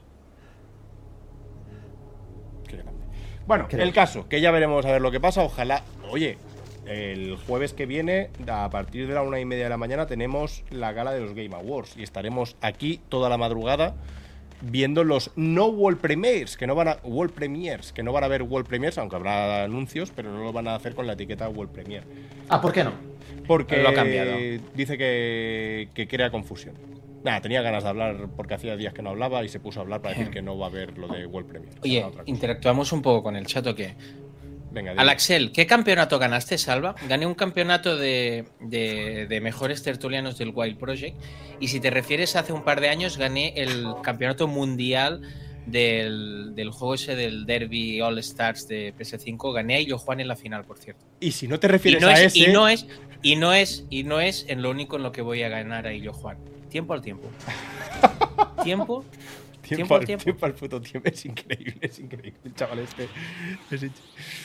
Bueno, 3.47 3.67
Creo. 3.69 3.83
el 3.83 3.93
caso, 3.93 4.27
que 4.27 4.41
ya 4.41 4.51
veremos 4.51 4.85
a 4.85 4.91
ver 4.91 5.01
lo 5.01 5.11
que 5.11 5.19
pasa. 5.19 5.43
Ojalá. 5.43 5.83
Oye, 6.09 6.37
el 6.87 7.37
jueves 7.47 7.73
que 7.73 7.85
viene, 7.85 8.29
a 8.47 8.69
partir 8.69 9.07
de 9.07 9.13
la 9.13 9.21
una 9.21 9.39
y 9.39 9.45
media 9.45 9.65
de 9.65 9.69
la 9.69 9.77
mañana, 9.77 10.07
tenemos 10.07 10.63
la 10.71 10.91
gala 10.93 11.13
de 11.13 11.21
los 11.21 11.33
Game 11.33 11.55
Awards. 11.55 11.95
Y 11.97 12.03
estaremos 12.03 12.55
aquí 12.61 12.99
toda 13.09 13.29
la 13.29 13.37
madrugada 13.37 13.95
viendo 14.61 15.03
los 15.03 15.31
no 15.35 15.67
World 15.67 15.99
Premiers, 15.99 16.57
que 16.57 16.65
no 16.65 16.75
van 16.75 16.87
a. 16.87 16.97
World 17.03 17.33
Premiers, 17.33 17.91
que 17.91 18.03
no 18.03 18.11
van 18.13 18.23
a 18.23 18.25
haber 18.27 18.41
World 18.43 18.67
Premiers, 18.67 18.97
aunque 18.97 19.15
habrá 19.15 19.63
anuncios, 19.63 20.11
pero 20.15 20.31
no 20.31 20.43
lo 20.43 20.53
van 20.53 20.67
a 20.67 20.75
hacer 20.75 20.95
con 20.95 21.05
la 21.05 21.13
etiqueta 21.13 21.47
World 21.49 21.71
Premier. 21.71 22.03
Ah, 22.49 22.61
¿por 22.61 22.71
qué 22.71 22.83
no? 22.83 22.93
Porque 23.47 23.77
Lo 23.83 23.89
ha 23.89 23.93
cambiado. 23.93 24.31
dice 24.73 24.97
que, 24.97 25.89
que 25.93 26.07
crea 26.07 26.31
confusión. 26.31 26.73
Nada, 27.25 27.41
tenía 27.41 27.61
ganas 27.63 27.81
de 27.83 27.89
hablar 27.89 28.27
porque 28.37 28.53
hacía 28.53 28.77
días 28.77 28.93
que 28.93 29.01
no 29.01 29.09
hablaba 29.09 29.43
y 29.43 29.49
se 29.49 29.59
puso 29.59 29.79
a 29.79 29.83
hablar 29.83 29.99
para 30.01 30.13
decir 30.15 30.31
que 30.31 30.41
no 30.43 30.57
va 30.59 30.67
a 30.67 30.69
haber 30.69 30.95
lo 30.97 31.07
de 31.07 31.25
World 31.25 31.49
Premier. 31.49 31.73
Oye, 31.83 32.05
interactuamos 32.27 32.91
un 32.93 33.01
poco 33.01 33.23
con 33.23 33.35
el 33.35 33.47
chat 33.47 33.65
o 33.65 33.73
qué. 33.73 33.95
Venga, 34.71 34.91
dime. 34.91 35.01
Alaxel, 35.01 35.51
¿qué 35.51 35.65
campeonato 35.65 36.19
ganaste, 36.19 36.57
Salva? 36.59 36.93
Gané 37.09 37.25
un 37.25 37.33
campeonato 37.33 37.97
de, 37.97 38.45
de- 38.59 39.25
de 39.27 39.41
mejores 39.41 39.81
tertulianos 39.81 40.37
del 40.37 40.51
Wild 40.53 40.77
Project. 40.77 41.19
Y 41.59 41.69
si 41.69 41.79
te 41.79 41.89
refieres 41.89 42.35
hace 42.35 42.53
un 42.53 42.63
par 42.63 42.79
de 42.79 42.89
años, 42.89 43.17
gané 43.17 43.53
el 43.55 43.87
campeonato 44.03 44.47
mundial 44.47 45.21
del, 45.65 46.53
del 46.53 46.69
juego 46.69 46.93
ese 46.93 47.15
del 47.15 47.45
Derby 47.47 48.01
All 48.01 48.19
Stars 48.19 48.67
de 48.67 48.93
PS5. 48.95 49.51
Gané 49.53 49.75
a 49.75 49.79
Illo 49.79 49.97
Juan 49.97 50.19
en 50.19 50.27
la 50.27 50.35
final, 50.35 50.63
por 50.63 50.77
cierto. 50.77 51.03
Y 51.19 51.31
si 51.31 51.47
no 51.47 51.59
te 51.59 51.65
Y 51.67 51.71
refieres 51.71 52.01
no, 52.01 52.09
a 52.09 52.13
es, 52.13 52.35
ese. 52.35 52.39
y 52.49 52.53
no 52.53 52.67
es, 52.67 52.85
y 53.23 53.35
no 53.35 53.53
es, 53.53 53.85
y 53.89 54.03
no 54.03 54.19
es 54.21 54.45
en 54.47 54.61
lo 54.61 54.69
único 54.69 54.97
en 54.97 55.03
lo 55.03 55.11
que 55.11 55.21
voy 55.21 55.41
a 55.43 55.49
ganar 55.49 55.87
a 55.87 55.93
Illo 55.93 56.13
Juan. 56.13 56.37
Tiempo 56.75 56.93
al 56.93 57.01
tiempo. 57.01 57.29
Tiempo. 58.65 59.05
tiempo, 59.61 59.75
tiempo 59.77 59.95
al 59.95 60.05
tiempo. 60.05 60.23
tiempo 60.25 60.45
al 60.45 60.53
puto 60.55 60.81
tiempo. 60.81 61.07
Es 61.09 61.23
increíble, 61.25 61.77
es 61.79 61.99
increíble. 61.99 62.37
El 62.43 62.53
chaval 62.53 62.79
este. 62.79 63.07
es 63.71 63.85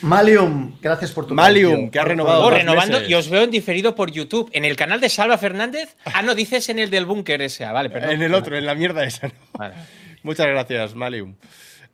Malium, 0.01 0.77
gracias 0.81 1.11
por 1.11 1.27
tu 1.27 1.33
Malium, 1.33 1.89
que 1.89 1.99
ha 1.99 2.05
renovado 2.05 2.45
Oh, 2.45 2.49
renovando, 2.49 2.99
meses. 2.99 3.09
y 3.09 3.15
os 3.15 3.29
veo 3.29 3.41
en 3.43 3.51
diferido 3.51 3.95
por 3.95 4.11
YouTube. 4.11 4.49
En 4.53 4.63
el 4.63 4.77
canal 4.77 5.01
de 5.01 5.09
Salva 5.09 5.37
Fernández. 5.37 5.97
Ah, 6.05 6.21
no, 6.21 6.33
dices 6.33 6.69
en 6.69 6.79
el 6.79 6.89
del 6.89 7.05
búnker 7.05 7.41
ese. 7.41 7.65
Ah, 7.65 7.73
vale, 7.73 7.89
perdón. 7.89 8.11
En 8.11 8.21
el 8.21 8.33
otro, 8.33 8.57
en 8.57 8.65
la 8.65 8.75
mierda 8.75 9.03
esa. 9.03 9.27
¿no? 9.27 9.33
Vale. 9.51 9.75
Muchas 10.23 10.47
gracias, 10.47 10.95
Malium. 10.95 11.35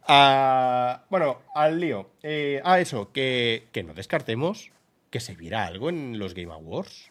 Ah, 0.08 1.02
bueno, 1.10 1.42
al 1.56 1.80
lío. 1.80 2.12
Eh, 2.22 2.62
ah, 2.64 2.80
eso, 2.80 3.12
que, 3.12 3.70
que 3.72 3.82
no 3.82 3.96
descartemos 3.96 4.70
que 5.10 5.20
se 5.20 5.34
viera 5.34 5.66
algo 5.66 5.90
en 5.90 6.20
los 6.20 6.36
Game 6.36 6.54
Awards. 6.54 7.10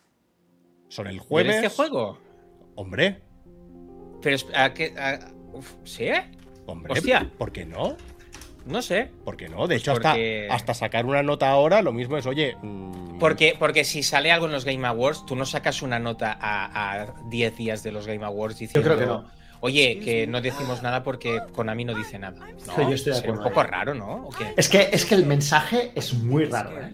Son 0.91 1.09
el 1.09 1.15
¿Ver 1.19 1.27
jueves. 1.27 1.57
este 1.57 1.69
juego? 1.71 2.25
Hombre, 2.77 3.21
Pero, 4.23 4.37
es- 4.37 4.47
¿a 4.55 4.73
qué? 4.73 4.95
a- 4.99 5.19
uf, 5.53 5.73
¿Sí? 5.85 6.09
hombre. 6.67 6.93
Hostia. 6.93 7.31
¿Por 7.39 7.53
qué 7.53 7.65
no? 7.67 7.97
No 8.67 8.83
sé. 8.83 9.11
¿Por 9.25 9.37
qué 9.37 9.49
no? 9.49 9.67
De 9.69 9.77
hecho, 9.77 9.93
Porque- 9.93 10.47
hasta, 10.51 10.55
hasta 10.55 10.75
sacar 10.75 11.07
una 11.07 11.23
nota 11.23 11.49
ahora, 11.51 11.83
lo 11.83 11.93
mismo 11.93 12.17
es, 12.17 12.27
oye. 12.27 12.57
mm, 12.63 13.19
Porque, 13.19 13.55
porque 13.59 13.85
si 13.85 14.03
sale 14.03 14.31
algo 14.33 14.47
en 14.47 14.53
los 14.53 14.65
Game 14.65 14.87
Awards, 14.87 15.25
tú 15.25 15.37
no 15.37 15.47
sacas 15.47 15.81
una 15.83 15.99
nota 15.99 16.37
a, 16.41 16.93
a 17.03 17.15
10 17.31 17.57
días 17.57 17.83
de 17.83 17.93
los 17.93 18.07
Game 18.07 18.25
Awards 18.25 18.57
Yo 18.57 18.61
diciendo. 18.67 18.89
creo 18.89 18.99
que 18.99 19.07
no. 19.07 19.37
Oye, 19.61 20.01
que 20.01 20.27
no 20.27 20.43
decimos 20.43 20.83
nada 20.83 21.03
porque 21.03 21.41
Konami 21.55 21.85
no 21.87 21.95
dice 21.95 22.19
nada. 22.19 22.39
No, 22.67 22.75
Sí, 22.75 22.83
yo 22.83 22.89
estoy 22.91 23.13
de 23.15 23.19
sería 23.21 23.33
un 23.33 23.43
poco 23.43 23.63
raro, 23.63 23.95
¿no? 23.95 24.27
¿O 24.27 24.31
qué? 24.31 24.53
Es 24.57 24.69
que, 24.69 24.91
es 24.93 25.07
que 25.07 25.15
el 25.15 25.25
mensaje 25.25 25.93
es 25.95 26.13
muy 26.13 26.45
raro, 26.45 26.79
¿eh? 26.79 26.93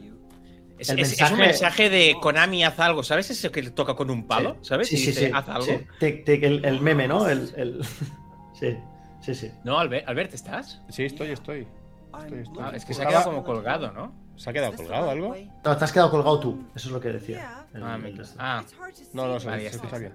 Es, 0.83 0.91
el 0.91 0.99
es- 0.99 1.13
es 1.13 1.19
mensaje- 1.19 1.33
un 1.35 1.41
mensaje 1.41 1.91
de 1.91 2.17
Konami 2.21 2.65
haz 2.65 2.79
algo, 2.81 3.03
¿sabes? 3.03 3.31
Ese 3.31 3.51
que 3.51 3.63
toca 3.71 3.95
con 3.95 4.11
un 4.11 4.27
palo, 4.27 4.55
Sí. 4.61 4.69
¿sabes? 4.69 4.89
Sí, 4.89 4.95
y 4.97 4.99
sí, 4.99 5.07
dice, 5.07 5.27
sí. 5.27 5.33
haz 5.35 5.49
algo. 5.49 5.65
sí. 5.67 5.79
Tic, 5.99 6.25
tic, 6.25 6.43
el, 6.43 6.65
el 6.65 6.81
meme, 6.81 7.09
¿no? 7.09 7.29
El, 7.29 7.53
el- 7.57 7.85
Sí, 8.61 8.77
sí, 9.21 9.35
sí. 9.35 9.51
No, 9.65 9.79
Albert, 9.79 10.09
Albert, 10.09 10.35
¿estás? 10.35 10.81
Sí, 10.89 11.05
estoy, 11.05 11.31
estoy. 11.31 11.67
Estoy, 12.25 12.39
estoy. 12.41 12.63
Ah, 12.63 12.73
es 12.75 12.85
que 12.85 12.93
se 12.95 13.03
ha 13.03 13.07
quedado 13.09 13.25
como 13.25 13.43
colgado, 13.43 13.91
¿no? 13.91 14.15
¿Se 14.37 14.51
ha 14.51 14.53
quedado 14.53 14.73
colgado 14.75 15.09
algo? 15.11 15.35
No, 15.65 15.77
te 15.77 15.85
has 15.85 15.93
quedado 15.93 16.11
colgado 16.11 16.39
tú. 16.41 16.63
Eso 16.75 16.89
es 16.89 16.93
lo 16.93 17.01
que 17.01 17.09
decía. 17.09 17.67
el- 17.75 17.83
Ah, 17.83 17.99
ah, 18.39 18.65
No, 19.13 19.27
no, 19.29 19.39
ya 19.39 19.71
se 19.73 19.99
bien. 19.99 20.13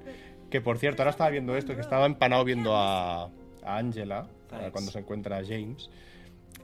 Que 0.50 0.62
por 0.62 0.78
cierto, 0.78 1.02
ahora 1.02 1.12
estaba 1.12 1.30
viendo 1.30 1.56
esto, 1.58 1.76
que 1.76 1.82
estaba 1.82 2.06
empanado 2.06 2.44
viendo 2.46 2.76
a, 2.76 3.26
a 3.26 3.78
Angela 3.78 4.28
cuando 4.72 4.92
se 4.92 5.00
encuentra 5.00 5.38
a 5.38 5.44
James. 5.44 5.90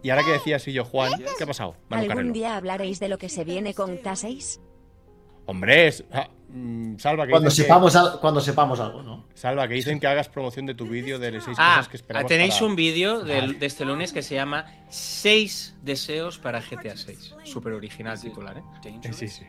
Y 0.04 0.10
ahora 0.10 0.24
que 0.24 0.32
decía 0.32 0.58
así 0.58 0.72
yo, 0.74 0.84
Juan, 0.86 1.14
¿qué 1.38 1.44
ha 1.44 1.48
pasado? 1.48 1.76
Manu 1.90 2.02
¿Algún 2.04 2.16
Carrero. 2.18 2.34
día 2.34 2.56
hablaréis 2.58 3.00
de 3.00 3.08
lo 3.10 3.18
que 3.18 3.30
se 3.30 3.44
viene 3.46 3.74
con 3.74 3.98
T6? 3.98 4.60
Hombre, 5.46 5.88
es- 5.88 6.04
ah, 6.12 6.30
mm, 6.50 6.98
Salva, 6.98 7.26
que 7.26 7.32
cuando, 7.32 7.50
dicen 7.50 7.64
que- 7.64 7.68
sepamos 7.68 7.96
al- 7.96 8.20
cuando 8.22 8.40
sepamos 8.42 8.80
algo, 8.80 9.02
¿no? 9.04 9.26
Salva, 9.34 9.68
que 9.68 9.74
dicen 9.74 10.00
que 10.00 10.08
hagas 10.08 10.30
promoción 10.30 10.66
de 10.66 10.74
tu 10.76 10.86
vídeo 10.86 11.20
de 11.20 11.32
las 11.32 11.44
seis 11.46 11.58
Ah, 11.60 11.76
cosas 11.78 11.90
que 11.90 11.98
esperamos 11.98 12.30
tenéis 12.30 12.54
para- 12.56 12.66
un 12.68 12.76
vídeo 12.76 13.24
del- 13.24 13.60
de 13.60 13.66
este 13.66 13.84
lunes 13.86 14.14
que 14.14 14.22
se 14.22 14.36
llama 14.36 14.66
6 14.90 15.76
deseos 15.82 16.38
para 16.38 16.62
GTA 16.62 16.96
6. 16.96 17.36
Súper 17.44 17.74
original 17.74 18.20
titular, 18.20 18.58
¿eh? 18.58 18.64
Eh, 18.86 19.14
Sí, 19.14 19.28
sí. 19.28 19.44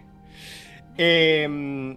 Eh, 0.96 1.96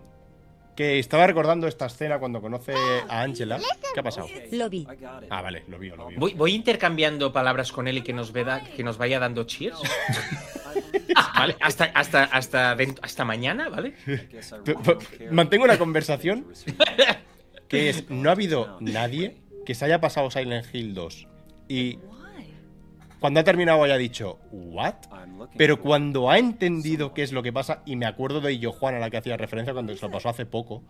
que 0.78 1.00
estaba 1.00 1.26
recordando 1.26 1.68
esta 1.68 1.88
escena 1.88 2.20
cuando 2.20 2.40
conoce 2.40 2.74
a 3.10 3.22
Angela. 3.24 3.60
¿Qué 3.94 4.00
ha 4.00 4.04
pasado? 4.04 4.28
Lo 4.52 4.70
vi. 4.70 4.88
Ah, 5.30 5.42
vale, 5.42 5.64
lo 5.68 5.80
vi, 5.80 5.90
lo 5.90 6.08
vi. 6.08 6.16
Voy, 6.16 6.34
voy 6.36 6.54
intercambiando 6.54 7.34
palabras 7.34 7.72
con 7.72 7.88
él 7.88 7.98
y 7.98 8.02
que 8.04 8.14
nos, 8.14 8.32
veda- 8.32 8.64
que 8.76 8.84
nos 8.84 9.00
vaya 9.00 9.20
dando 9.20 9.44
cheers. 9.46 9.76
¿Vale? 11.36 11.56
Hasta, 11.62 11.86
hasta, 11.86 12.24
hasta, 12.26 12.78
dent- 12.78 13.00
hasta 13.02 13.26
mañana, 13.26 13.70
¿vale? 13.70 13.96
Mantengo 15.32 15.66
una 15.66 15.78
conversación 15.80 16.46
que 17.68 17.90
es, 17.90 18.10
no 18.10 18.30
ha 18.30 18.34
habido 18.34 18.78
nadie 18.80 19.38
que 19.66 19.74
se 19.76 19.84
haya 19.86 20.00
pasado 20.00 20.30
Silent 20.32 20.66
Hill 20.74 20.94
2 20.94 21.28
y 21.68 22.00
cuando 23.20 23.40
ha 23.40 23.44
terminado 23.44 23.84
haya 23.84 23.98
dicho, 23.98 24.40
¿what? 24.52 24.96
Pero 25.58 25.80
cuando 25.82 26.30
ha 26.30 26.38
entendido 26.38 27.14
qué 27.14 27.24
es 27.24 27.32
lo 27.32 27.42
que 27.44 27.52
pasa, 27.54 27.82
y 27.86 27.96
me 27.96 28.06
acuerdo 28.06 28.42
de 28.42 28.54
Illo 28.54 28.72
Juan 28.72 28.96
a 28.96 29.00
la 29.00 29.10
que 29.10 29.18
hacía 29.18 29.38
referencia 29.38 29.74
cuando 29.74 29.96
se 29.96 30.06
lo 30.06 30.12
pasó 30.12 30.30
hace 30.30 30.46
poco, 30.46 30.84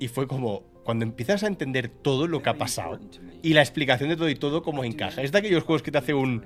Y 0.00 0.08
fue 0.08 0.26
como, 0.26 0.62
cuando 0.84 1.04
empiezas 1.04 1.42
a 1.44 1.46
entender 1.46 1.88
todo 1.88 2.26
lo 2.26 2.42
que 2.42 2.50
ha 2.50 2.54
pasado 2.58 2.98
y 3.42 3.54
la 3.54 3.60
explicación 3.62 4.08
de 4.08 4.16
todo 4.16 4.28
y 4.28 4.34
todo, 4.34 4.62
cómo 4.62 4.82
encaja. 4.84 5.22
Es 5.22 5.30
de 5.32 5.38
aquellos 5.38 5.62
juegos 5.64 5.82
que 5.82 5.90
te 5.92 5.98
hace 5.98 6.14
un... 6.14 6.44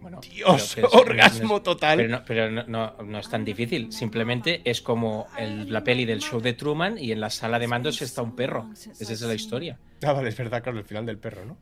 Bueno, 0.00 0.20
Dios, 0.20 0.72
pero- 0.76 0.88
pero- 0.90 1.02
orgasmo 1.02 1.48
pero- 1.48 1.62
total. 1.62 1.98
Pero, 1.98 2.08
no, 2.08 2.22
pero 2.24 2.50
no, 2.50 2.62
no- 2.68 3.02
no 3.02 3.18
es 3.18 3.28
tan 3.28 3.44
difícil. 3.44 3.92
Simplemente 3.92 4.62
es 4.64 4.80
como 4.80 5.26
el- 5.36 5.70
la 5.72 5.82
peli 5.82 6.04
del 6.04 6.20
show 6.20 6.40
de 6.40 6.52
Truman 6.52 6.96
y 6.96 7.10
en 7.10 7.20
la 7.20 7.28
sala 7.30 7.58
de 7.58 7.66
mandos 7.66 8.00
está 8.00 8.22
un 8.22 8.36
perro. 8.36 8.70
Esa 8.72 9.12
es 9.12 9.20
la 9.22 9.34
historia. 9.34 9.76
Ah, 10.04 10.12
vale, 10.12 10.28
es 10.28 10.36
verdad, 10.36 10.62
claro, 10.62 10.78
el 10.78 10.84
final 10.84 11.04
del 11.04 11.18
perro, 11.18 11.44
¿no? 11.44 11.56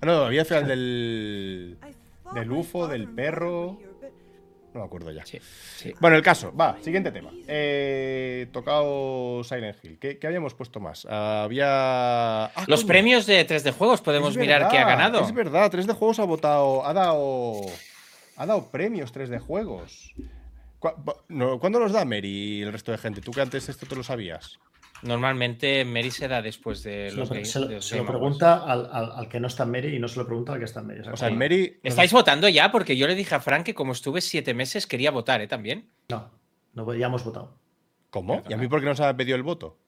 Ah, 0.00 0.06
no, 0.06 0.12
había 0.24 0.42
el 0.42 0.46
final 0.46 0.68
del... 0.68 1.76
Del 2.34 2.50
UFO, 2.50 2.88
del 2.88 3.08
perro... 3.08 3.78
No 4.74 4.80
me 4.80 4.86
acuerdo 4.86 5.10
ya. 5.12 5.26
Sí, 5.26 5.38
sí. 5.76 5.92
Bueno, 6.00 6.16
el 6.16 6.22
caso, 6.22 6.50
va, 6.56 6.78
siguiente 6.80 7.12
tema. 7.12 7.30
Eh, 7.46 8.46
tocado 8.52 9.44
Silent 9.44 9.76
Hill. 9.84 9.98
¿Qué, 9.98 10.18
qué 10.18 10.26
habíamos 10.26 10.54
puesto 10.54 10.80
más? 10.80 11.04
había. 11.04 12.44
Ah, 12.46 12.64
Los 12.68 12.80
coño, 12.80 12.88
premios 12.88 13.26
de 13.26 13.46
3D 13.46 13.70
Juegos 13.72 14.00
podemos 14.00 14.30
es 14.30 14.38
mirar 14.38 14.68
qué 14.70 14.78
ha 14.78 14.86
ganado. 14.86 15.20
Es 15.20 15.34
verdad, 15.34 15.70
3D 15.70 15.92
Juegos 15.94 16.20
ha 16.20 16.24
votado. 16.24 16.86
Ha 16.86 16.94
dado. 16.94 17.60
Ha 18.36 18.46
dado 18.46 18.70
premios 18.70 19.12
3D 19.14 19.40
Juegos. 19.40 20.14
¿Cu- 20.78 20.94
no, 21.28 21.60
¿Cuándo 21.60 21.78
los 21.78 21.92
da 21.92 22.06
Mary 22.06 22.30
y 22.30 22.62
el 22.62 22.72
resto 22.72 22.92
de 22.92 22.96
gente? 22.98 23.20
Tú 23.20 23.30
que 23.30 23.42
antes 23.42 23.68
esto 23.68 23.84
te 23.84 23.94
lo 23.94 24.02
sabías. 24.02 24.58
Normalmente 25.02 25.84
Mary 25.84 26.10
se 26.10 26.28
da 26.28 26.40
después 26.42 26.82
de 26.82 27.10
Se 27.10 27.16
los, 27.16 27.28
se 27.28 27.58
lo- 27.60 27.66
de 27.66 27.74
los 27.76 27.84
se 27.84 27.96
lo 27.96 28.06
pregunta 28.06 28.62
al, 28.64 28.88
al- 28.92 29.12
al 29.12 29.28
que 29.28 29.40
no 29.40 29.48
está 29.48 29.64
en 29.64 29.70
Mary 29.70 29.96
y 29.96 29.98
no 29.98 30.08
se 30.08 30.18
lo 30.18 30.26
pregunta 30.26 30.52
al 30.52 30.58
que 30.58 30.64
está 30.64 30.80
en 30.80 30.86
Mary. 30.86 31.00
O 31.12 31.16
sea, 31.16 31.28
en 31.28 31.38
Mary. 31.38 31.80
¿Estáis 31.82 32.12
votando 32.12 32.48
ya? 32.48 32.70
Porque 32.70 32.96
yo 32.96 33.06
le 33.08 33.14
dije 33.14 33.34
a 33.34 33.40
Frank 33.40 33.64
que 33.64 33.74
como 33.74 33.92
estuve 33.92 34.20
siete 34.20 34.54
meses 34.54 34.86
quería 34.86 35.10
votar, 35.10 35.40
¿eh? 35.40 35.48
También. 35.48 35.90
No, 36.08 36.30
no, 36.74 36.94
ya 36.94 37.06
hemos 37.06 37.24
votado. 37.24 37.58
¿Cómo? 38.10 38.42
¿Y 38.48 38.52
a 38.52 38.56
mí 38.56 38.68
por 38.68 38.80
qué 38.80 38.86
no 38.86 38.94
se 38.94 39.04
ha 39.04 39.16
pedido 39.16 39.36
el 39.36 39.42
voto? 39.42 39.78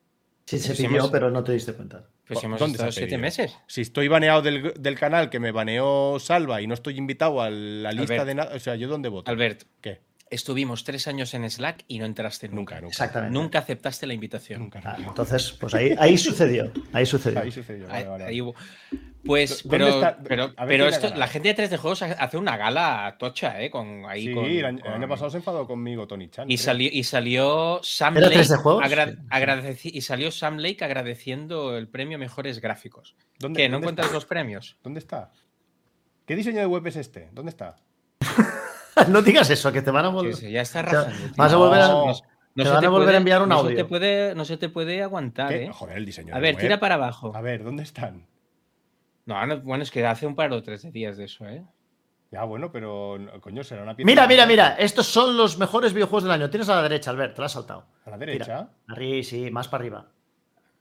Sí, 0.45 0.59
se 0.59 0.75
Sí, 0.75 0.83
pidió, 0.83 0.97
hemos- 0.99 1.11
pero 1.11 1.31
no 1.31 1.43
te 1.43 1.53
diste 1.53 1.73
cuenta. 1.73 2.07
Pues 2.27 2.43
hemos 2.43 2.59
¿Dónde 2.59 2.75
estado 2.75 2.91
siete 2.91 3.17
meses. 3.19 3.55
Si 3.67 3.81
estoy 3.81 4.07
baneado 4.07 4.41
del, 4.41 4.73
del 4.79 4.99
canal 4.99 5.29
que 5.29 5.39
me 5.39 5.51
baneó 5.51 6.17
Salva 6.19 6.59
y 6.61 6.67
no 6.67 6.73
estoy 6.73 6.97
invitado 6.97 7.39
a 7.41 7.49
la 7.51 7.91
lista 7.91 8.13
Albert. 8.13 8.27
de 8.27 8.35
nada. 8.35 8.55
O 8.55 8.59
sea, 8.59 8.75
¿yo 8.75 8.87
dónde 8.87 9.09
voto? 9.09 9.29
Albert, 9.29 9.63
¿Qué? 9.81 10.01
Estuvimos 10.29 10.83
tres 10.83 11.07
años 11.07 11.33
en 11.33 11.49
Slack 11.49 11.83
y 11.87 11.99
no 11.99 12.05
entraste 12.05 12.47
nunca. 12.47 12.57
Nunca, 12.57 12.75
nunca. 12.81 12.87
Exactamente. 12.87 13.33
Nunca 13.33 13.59
aceptaste 13.59 14.07
la 14.07 14.13
invitación. 14.13 14.59
Nunca, 14.61 14.81
Ah, 14.83 14.93
nunca. 14.97 15.09
entonces, 15.09 15.51
pues 15.59 15.73
ahí, 15.73 15.95
ahí 15.99 16.17
sucedió. 16.17 16.71
Ahí 16.93 17.05
sucedió. 17.05 17.39
Ahí 17.41 17.51
sucedió. 17.51 17.87
Vale, 17.87 17.97
Ahí- 17.99 18.05
vale, 18.07 18.23
ahí 18.25 18.41
hubo- 18.41 18.55
Pues, 19.25 19.63
¿Dónde 19.63 19.69
pero, 19.77 19.87
está? 19.87 20.17
pero, 20.23 20.53
pero 20.67 20.87
esto, 20.87 21.15
la 21.15 21.27
gente 21.27 21.49
de 21.49 21.55
3D 21.55 21.77
Juegos 21.77 22.03
ha- 22.03 22.11
hace 22.13 22.37
una 22.37 22.57
gala 22.57 23.15
tocha, 23.17 23.59
¿eh? 23.59 23.71
Con, 23.71 24.05
ahí 24.05 24.27
Sí, 24.27 24.33
con- 24.35 24.45
el, 24.45 24.65
año, 24.65 24.77
el 24.77 24.83
con- 24.83 24.93
año 24.93 25.07
pasado 25.07 25.31
se 25.31 25.37
enfadó 25.37 25.65
conmigo 25.65 26.05
Tony 26.05 26.29
Chan. 26.29 26.49
Y 26.49 26.55
creo. 26.57 26.65
salió, 26.65 26.89
y 26.91 27.03
salió 27.03 27.79
Sam 27.81 28.17
¿Era 28.17 28.27
Lake 28.27 28.39
3D 28.41 28.57
Juegos? 28.57 28.83
agra- 28.85 29.07
Sí. 29.07 29.17
agradeci- 29.31 29.91
y 29.95 30.01
salió 30.01 30.29
Sam 30.31 30.57
Lake 30.57 30.85
agradeciendo 30.85 31.75
el 31.75 31.87
premio 31.87 32.19
Mejores 32.19 32.61
Gráficos. 32.61 33.15
¿Dónde- 33.39 33.61
¿Qué? 33.63 33.67
¿No 33.69 33.77
dónde 33.77 33.85
encuentras 33.85 34.05
está? 34.07 34.15
los 34.15 34.25
premios? 34.25 34.77
¿Dónde 34.83 34.99
está? 34.99 35.31
¿Qué 36.27 36.35
diseño 36.35 36.59
de 36.59 36.67
web 36.67 36.85
es 36.85 36.95
este? 36.95 37.29
¿Dónde 37.31 37.49
está? 37.49 37.77
no 39.09 39.21
digas 39.21 39.49
eso, 39.49 39.71
que 39.71 39.81
te 39.81 39.91
van 39.91 40.05
a 40.05 40.09
volver. 40.09 40.35
sí, 40.35 40.51
ya 40.51 40.61
está 40.61 40.81
O 40.85 40.89
sea, 40.89 41.03
rajando. 41.03 41.33
vas 41.37 41.53
a 41.53 41.57
volver 41.57 41.81
a- 41.81 41.87
No, 41.87 42.13
te 42.55 42.63
se 42.63 42.69
van 42.69 42.79
te 42.79 42.85
a 42.85 42.89
volver 42.89 43.05
puede- 43.07 43.15
a 43.15 43.19
enviar 43.19 43.41
un 43.41 43.49
no 43.49 43.55
Se 43.55 43.61
audio. 43.65 43.75
te 43.77 43.85
puede, 43.85 44.35
no 44.35 44.45
se 44.45 44.57
te 44.57 44.69
puede 44.69 45.01
aguantar, 45.03 45.49
¿Qué? 45.49 45.63
¿eh? 45.65 45.69
Joder, 45.73 45.97
el 45.97 46.05
diseño 46.05 46.33
A 46.35 46.39
ver, 46.39 46.55
tira 46.55 46.79
para 46.79 46.95
abajo. 46.95 47.33
A 47.35 47.41
ver, 47.41 47.63
¿dónde 47.63 47.83
están? 47.83 48.27
No, 49.25 49.45
no, 49.45 49.59
bueno, 49.61 49.83
es 49.83 49.91
que 49.91 50.05
hace 50.05 50.25
un 50.27 50.35
par 50.35 50.51
o 50.53 50.61
tres 50.63 50.83
de 50.83 50.91
días 50.91 51.17
de 51.17 51.25
eso, 51.25 51.45
¿eh? 51.47 51.63
Ya, 52.31 52.43
bueno, 52.43 52.71
pero 52.71 53.17
coño, 53.41 53.63
será 53.63 53.83
una 53.83 53.95
pieza. 53.95 54.05
Mira, 54.07 54.27
mira, 54.27 54.45
mira. 54.45 54.75
Estos 54.77 55.05
son 55.07 55.37
los 55.37 55.57
mejores 55.57 55.93
videojuegos 55.93 56.23
del 56.23 56.31
año. 56.33 56.49
Tienes 56.49 56.67
a 56.69 56.75
la 56.75 56.81
derecha, 56.81 57.09
Albert. 57.11 57.33
Te 57.35 57.41
lo 57.41 57.45
has 57.45 57.51
saltado. 57.53 57.85
A 58.05 58.09
la 58.09 58.17
derecha. 58.17 58.69
Arriba, 58.87 59.23
sí, 59.23 59.49
más 59.51 59.67
para 59.67 59.81
arriba. 59.83 60.07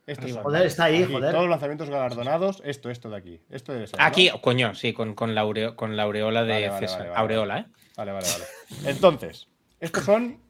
Son. 0.07 0.43
Joder, 0.43 0.67
está 0.67 0.85
ahí, 0.85 1.03
Aquí, 1.05 1.13
joder. 1.13 1.31
Todos 1.31 1.45
los 1.45 1.51
lanzamientos 1.51 1.89
galardonados. 1.91 2.61
Esto, 2.65 2.91
esto 2.91 3.09
de 3.09 3.17
aquí. 3.17 3.41
Esto 3.51 3.73
debe 3.73 3.87
ser. 3.87 3.99
¿no? 4.01 4.05
Aquí, 4.05 4.31
coño, 4.43 4.75
sí, 4.75 4.93
con, 4.93 5.15
con, 5.15 5.35
la, 5.35 5.43
aureo- 5.45 5.77
con 5.77 5.97
la 5.97 6.03
aureola 6.03 6.43
de 6.45 6.53
Vale, 6.55 6.69
vale, 6.71 6.81
César. 6.89 6.99
vale, 7.01 7.11
vale, 7.11 7.23
aureola, 7.23 7.59
¿eh? 7.61 7.67
Vale, 7.97 8.13
vale, 8.13 8.27
vale. 8.31 8.45
Entonces, 8.91 9.49
estos 9.81 10.05
son. 10.05 10.41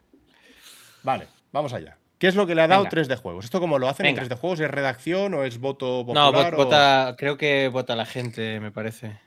Vale, 1.03 1.29
vamos 1.53 1.73
allá. 1.73 1.99
¿Qué 2.19 2.29
es 2.29 2.37
lo 2.37 2.47
que 2.47 2.55
le 2.55 2.63
ha 2.63 2.69
dado 2.69 2.85
Venga. 2.85 2.97
3D 2.97 3.17
Juegos? 3.17 3.45
¿Esto 3.45 3.61
cómo 3.61 3.79
lo 3.79 3.89
hacen 3.89 4.05
Venga. 4.05 4.23
en 4.23 4.29
3D 4.29 4.37
Juegos? 4.39 4.61
¿Es 4.61 4.71
redacción 4.71 5.35
o 5.35 5.45
es 5.45 5.59
voto 5.59 6.05
No, 6.09 6.33
popular? 6.33 6.33
vot- 6.33 6.55
o- 6.55 6.57
vota, 6.57 7.15
creo 7.19 7.37
que 7.37 7.69
vota 7.69 7.95
la 7.97 8.07
gente, 8.07 8.61
me 8.61 8.71
parece. 8.71 9.21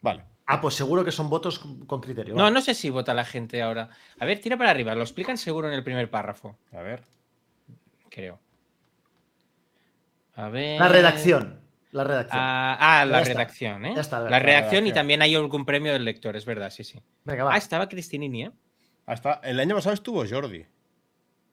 Vale. 0.00 0.24
Ah, 0.46 0.60
pues 0.60 0.74
seguro 0.74 1.04
que 1.04 1.12
son 1.12 1.30
votos 1.30 1.60
con 1.86 2.00
criterio. 2.00 2.34
No, 2.34 2.50
no 2.50 2.60
sé 2.60 2.74
si 2.74 2.90
vota 2.90 3.14
la 3.14 3.24
gente 3.24 3.62
ahora. 3.62 3.90
A 4.18 4.24
ver, 4.24 4.40
tira 4.40 4.56
para 4.56 4.70
arriba, 4.70 4.94
lo 4.96 5.02
explican 5.02 5.38
seguro 5.38 5.68
en 5.68 5.74
el 5.74 5.84
primer 5.84 6.10
párrafo, 6.10 6.58
A 6.72 6.80
ver. 6.82 7.04
creo. 8.10 8.40
A 10.34 10.48
ver. 10.48 10.80
La 10.80 10.88
redacción. 10.88 11.60
La 11.92 12.04
redacción. 12.04 12.40
Ah, 12.42 12.76
ah, 13.00 13.04
la 13.04 13.18
Ya 13.18 13.22
está. 13.22 13.32
redacción, 13.34 13.86
¿eh? 13.86 13.92
Ya 13.94 14.00
está, 14.00 14.18
la 14.20 14.30
la 14.30 14.38
redacción 14.38 14.84
y 14.86 14.90
redacción. 14.90 14.94
también 14.94 15.22
hay 15.22 15.34
algún 15.34 15.64
premio 15.64 15.92
del 15.92 16.04
lector, 16.04 16.34
es 16.36 16.44
verdad, 16.44 16.70
sí, 16.70 16.84
sí. 16.84 16.98
Venga, 17.24 17.44
va. 17.44 17.54
Ah, 17.54 17.58
estaba 17.58 17.88
Cristinini, 17.88 18.44
¿eh? 18.44 18.50
Hasta 19.06 19.34
el 19.44 19.60
año 19.60 19.74
pasado 19.74 19.94
estuvo 19.94 20.24
Jordi. 20.28 20.64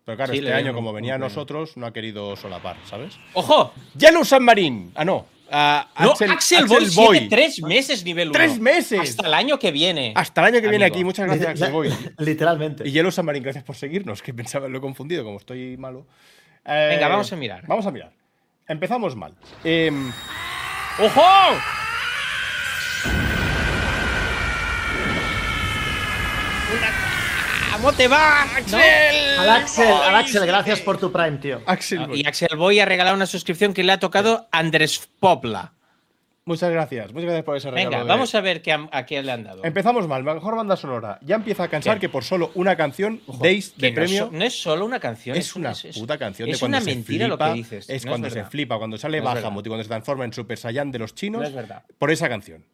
Pero 0.05 0.15
claro, 0.15 0.31
Sí, 0.33 0.39
este 0.39 0.53
año, 0.53 0.73
como 0.73 0.91
venía 0.93 1.15
a 1.15 1.17
nosotros, 1.17 1.77
no 1.77 1.85
ha 1.85 1.93
querido 1.93 2.35
solapar, 2.35 2.77
¿sabes? 2.85 3.19
¡Ojo! 3.33 3.73
Yellow 3.95 4.23
Submarine. 4.25 4.91
Ah, 4.95 5.05
no. 5.05 5.25
Ah, 5.51 5.87
No, 5.99 6.11
Axel, 6.11 6.31
Axel, 6.31 6.63
Axel 6.63 6.67
Boy, 6.67 6.89
Boy. 6.95 7.17
siete, 7.19 7.35
tres 7.35 7.61
meses 7.63 8.05
nivel 8.05 8.29
1. 8.29 8.33
¡Tres 8.37 8.59
meses! 8.59 8.99
Hasta 9.01 9.27
el 9.27 9.33
año 9.33 9.59
que 9.59 9.71
viene. 9.71 10.13
Hasta 10.15 10.41
el 10.41 10.53
año 10.55 10.61
que 10.61 10.67
viene 10.69 10.85
aquí. 10.85 11.03
Muchas 11.03 11.25
gracias, 11.25 11.49
Axel 11.49 11.71
Boy. 11.71 11.89
Literalmente. 12.19 12.87
Y 12.87 12.91
Yellow 12.91 13.11
Submarine, 13.11 13.43
gracias 13.43 13.63
por 13.63 13.75
seguirnos, 13.75 14.21
que 14.21 14.33
pensaba, 14.33 14.67
lo 14.67 14.77
he 14.77 14.81
confundido, 14.81 15.23
como 15.23 15.37
estoy 15.37 15.75
malo. 15.77 16.07
Eh, 16.65 16.87
Venga, 16.93 17.07
vamos 17.07 17.31
a 17.33 17.35
mirar. 17.35 17.65
Vamos 17.67 17.85
a 17.85 17.91
mirar. 17.91 18.11
Empezamos 18.69 19.15
mal. 19.15 19.33
Em, 19.63 20.11
¡Ojo! 20.99 21.21
¿Cómo 27.73 27.93
te 27.93 28.07
va, 28.09 28.41
Axel? 28.43 29.39
Al 29.39 29.49
Axel, 29.49 29.87
al 29.87 30.15
Axel, 30.15 30.45
gracias 30.45 30.81
por 30.81 30.97
tu 30.97 31.11
Prime, 31.11 31.37
tío. 31.37 31.61
Axel 31.65 31.99
Ah. 31.99 32.07
Y 32.13 32.27
Axel 32.27 32.57
Boy 32.57 32.79
ha 32.79 32.85
regalado 32.85 33.15
una 33.15 33.25
suscripción 33.25 33.73
que 33.73 33.83
le 33.83 33.93
ha 33.93 33.99
tocado 33.99 34.47
Andrés 34.51 35.09
Popla. 35.19 35.71
Muchas 36.49 36.71
gracias. 36.71 37.13
Muchas 37.13 37.25
gracias 37.25 37.45
por 37.45 37.57
ese 37.57 37.69
regalo. 37.69 37.91
Venga, 37.91 38.03
de- 38.03 38.09
vamos 38.09 38.33
a 38.33 38.41
ver 38.41 38.63
qué, 38.63 38.71
a, 38.71 38.89
a 38.91 39.05
qué 39.05 39.21
le 39.21 39.31
han 39.31 39.43
dado. 39.43 39.63
Empezamos 39.63 40.07
mal. 40.07 40.23
Mejor 40.23 40.55
banda 40.55 40.75
sonora. 40.75 41.19
Ya 41.21 41.35
empieza 41.35 41.65
a 41.65 41.67
cansar 41.67 41.97
¿Qué? 41.97 42.01
que 42.01 42.09
por 42.09 42.23
solo 42.23 42.49
una 42.55 42.75
canción 42.75 43.21
deis 43.39 43.77
de 43.77 43.91
no, 43.91 43.95
premio. 43.95 44.25
es, 44.25 44.31
no 44.31 44.43
es 44.43 44.59
solo 44.59 44.83
una 44.83 44.99
canción. 44.99 45.37
Es 45.37 45.55
una 45.55 45.73
es- 45.73 45.95
puta 45.95 46.17
canción 46.17 46.49
es 46.49 46.55
de 46.55 46.59
cuando 46.59 46.77
una 46.79 46.83
se 46.83 46.89
mentira 46.89 47.27
flipa, 47.27 47.45
lo 47.47 47.53
que 47.53 47.57
dices. 47.59 47.87
Es 47.87 48.03
no 48.03 48.09
cuando 48.13 48.31
se 48.31 48.43
flipa, 48.45 48.79
cuando 48.79 48.97
sale 48.97 49.21
Bahamut 49.21 49.63
y 49.63 49.69
cuando 49.69 49.83
se 49.83 49.89
transforma 49.89 50.25
en 50.25 50.33
Super 50.33 50.57
Saiyan 50.57 50.91
de 50.91 50.97
los 50.97 51.13
chinos. 51.13 51.41
No 51.41 51.47
es 51.47 51.53
verdad. 51.53 51.83
Por 51.99 52.09
esa 52.09 52.27
canción. 52.27 52.65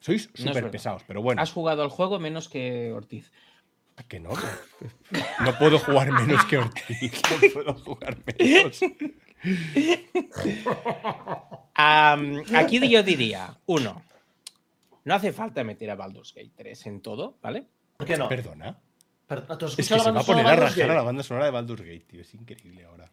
Sois 0.00 0.28
súper 0.34 0.68
pesados, 0.72 1.04
pero 1.06 1.22
bueno. 1.22 1.40
Has 1.40 1.52
jugado 1.52 1.84
al 1.84 1.90
juego 1.90 2.18
menos 2.18 2.48
que 2.48 2.90
Ortiz. 2.92 3.30
Que 4.08 4.18
no. 4.18 4.30
No 5.44 5.58
puedo 5.60 5.78
jugar 5.78 6.10
menos 6.10 6.44
que 6.46 6.58
Ortiz. 6.58 7.22
No 7.30 7.52
puedo 7.54 7.74
jugar 7.74 8.16
menos. 8.26 8.80
Aquí 11.74 12.88
yo 12.88 13.02
diría, 13.02 13.56
uno, 13.66 14.02
no 15.04 15.14
hace 15.14 15.32
falta 15.32 15.64
meter 15.64 15.90
a 15.90 15.94
Baldur's 15.94 16.34
Gate 16.34 16.52
3 16.56 16.86
en 16.86 17.00
todo, 17.00 17.38
¿vale? 17.42 17.66
¿Por 17.96 18.06
qué 18.06 18.16
no? 18.16 18.28
Perdona. 18.28 18.76
Pero, 19.26 19.42
¿tú 19.58 19.66
has 19.66 19.72
Es 19.72 19.76
que 19.76 19.82
se 19.82 19.96
la 19.96 20.02
va 20.04 20.10
a 20.10 20.12
banda 20.12 20.22
poner 20.24 20.46
a 20.46 20.48
sonora 20.48 20.60
de 20.60 20.68
rajar 20.68 20.90
a 20.90 20.94
la 20.94 20.94
Baldur's 20.94 21.06
banda 21.06 21.22
sonora 21.22 21.44
de 21.46 21.50
Baldur's 21.50 21.82
Gate, 21.82 22.04
tío. 22.06 22.20
Es 22.20 22.34
increíble 22.34 22.84
ahora. 22.84 23.10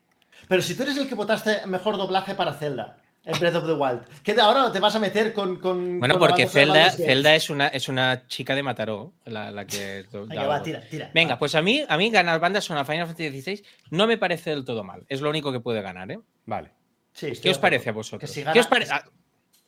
Pero 0.48 0.62
si 0.62 0.76
tú 0.76 0.84
eres 0.84 0.98
el 0.98 1.08
que 1.08 1.16
votaste 1.16 1.66
mejor 1.68 1.98
doblaje 1.98 2.36
para 2.36 2.54
Zelda, 2.54 2.98
en 3.26 3.38
Breath 3.40 3.56
of 3.56 3.66
the 3.66 3.74
Wild, 3.74 4.02
¿qué 4.24 4.34
de 4.34 4.42
ahora 4.42 4.72
te 4.72 4.80
vas 4.80 4.96
a 4.96 5.00
meter 5.00 5.34
con. 5.34 5.58
con 5.60 6.00
Bueno, 6.00 6.18
con 6.18 6.28
porque 6.28 6.46
banda 6.46 6.90
Zelda, 6.92 7.36
es, 7.36 7.50
una, 7.50 7.68
es 7.68 7.90
una 7.90 8.28
chica 8.28 8.56
de 8.56 8.64
Mataró, 8.64 9.14
la, 9.26 9.52
la 9.52 9.66
que... 9.66 10.06
Venga, 10.12 10.48
va, 10.48 10.62
tira, 10.62 10.82
tira. 10.82 11.12
Venga, 11.14 11.34
Va. 11.36 11.40
pues 11.40 11.56
a 11.56 11.62
mí, 11.62 11.84
a 11.88 11.98
mí 11.98 12.10
ganar 12.10 12.40
bandas 12.40 12.64
sonora 12.64 12.86
Final 12.86 13.08
Fantasy 13.08 13.42
XVI 13.42 13.64
no 13.92 14.08
me 14.08 14.18
parece 14.18 14.52
del 14.52 14.66
todo 14.66 14.84
mal. 14.84 15.06
Es 15.10 15.22
lo 15.22 15.30
único 15.30 15.52
que 15.52 15.60
puede 15.60 15.82
ganar, 15.82 16.12
¿eh? 16.12 16.20
Vale. 16.46 16.72
Sí, 17.20 17.32
¿Qué 17.42 17.50
os 17.50 17.58
parece 17.58 17.90
a 17.90 17.94
vosotros? 17.94 18.22
Que 18.22 18.34
si 18.34 18.40
¿Qué 18.42 18.46
gana- 18.46 18.60
os 18.62 18.68
parece? 18.68 18.94
Ah, 18.94 19.04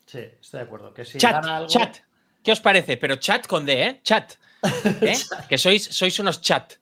Sí, 0.05 0.19
estoy 0.41 0.59
de 0.59 0.63
acuerdo. 0.65 0.93
Que 0.93 1.05
si 1.05 1.17
chat, 1.17 1.33
gana 1.33 1.57
algo- 1.57 1.69
chat. 1.69 1.97
¿Qué 2.43 2.51
os 2.51 2.59
parece? 2.59 2.97
Pero 2.97 3.15
chat 3.17 3.45
con 3.47 3.65
D, 3.65 3.83
¿eh? 3.83 3.99
Chat. 4.03 4.33
¿Eh? 5.01 5.17
que 5.49 5.57
sois, 5.57 5.83
sois 5.83 6.17
unos 6.19 6.41
chat. 6.41 6.73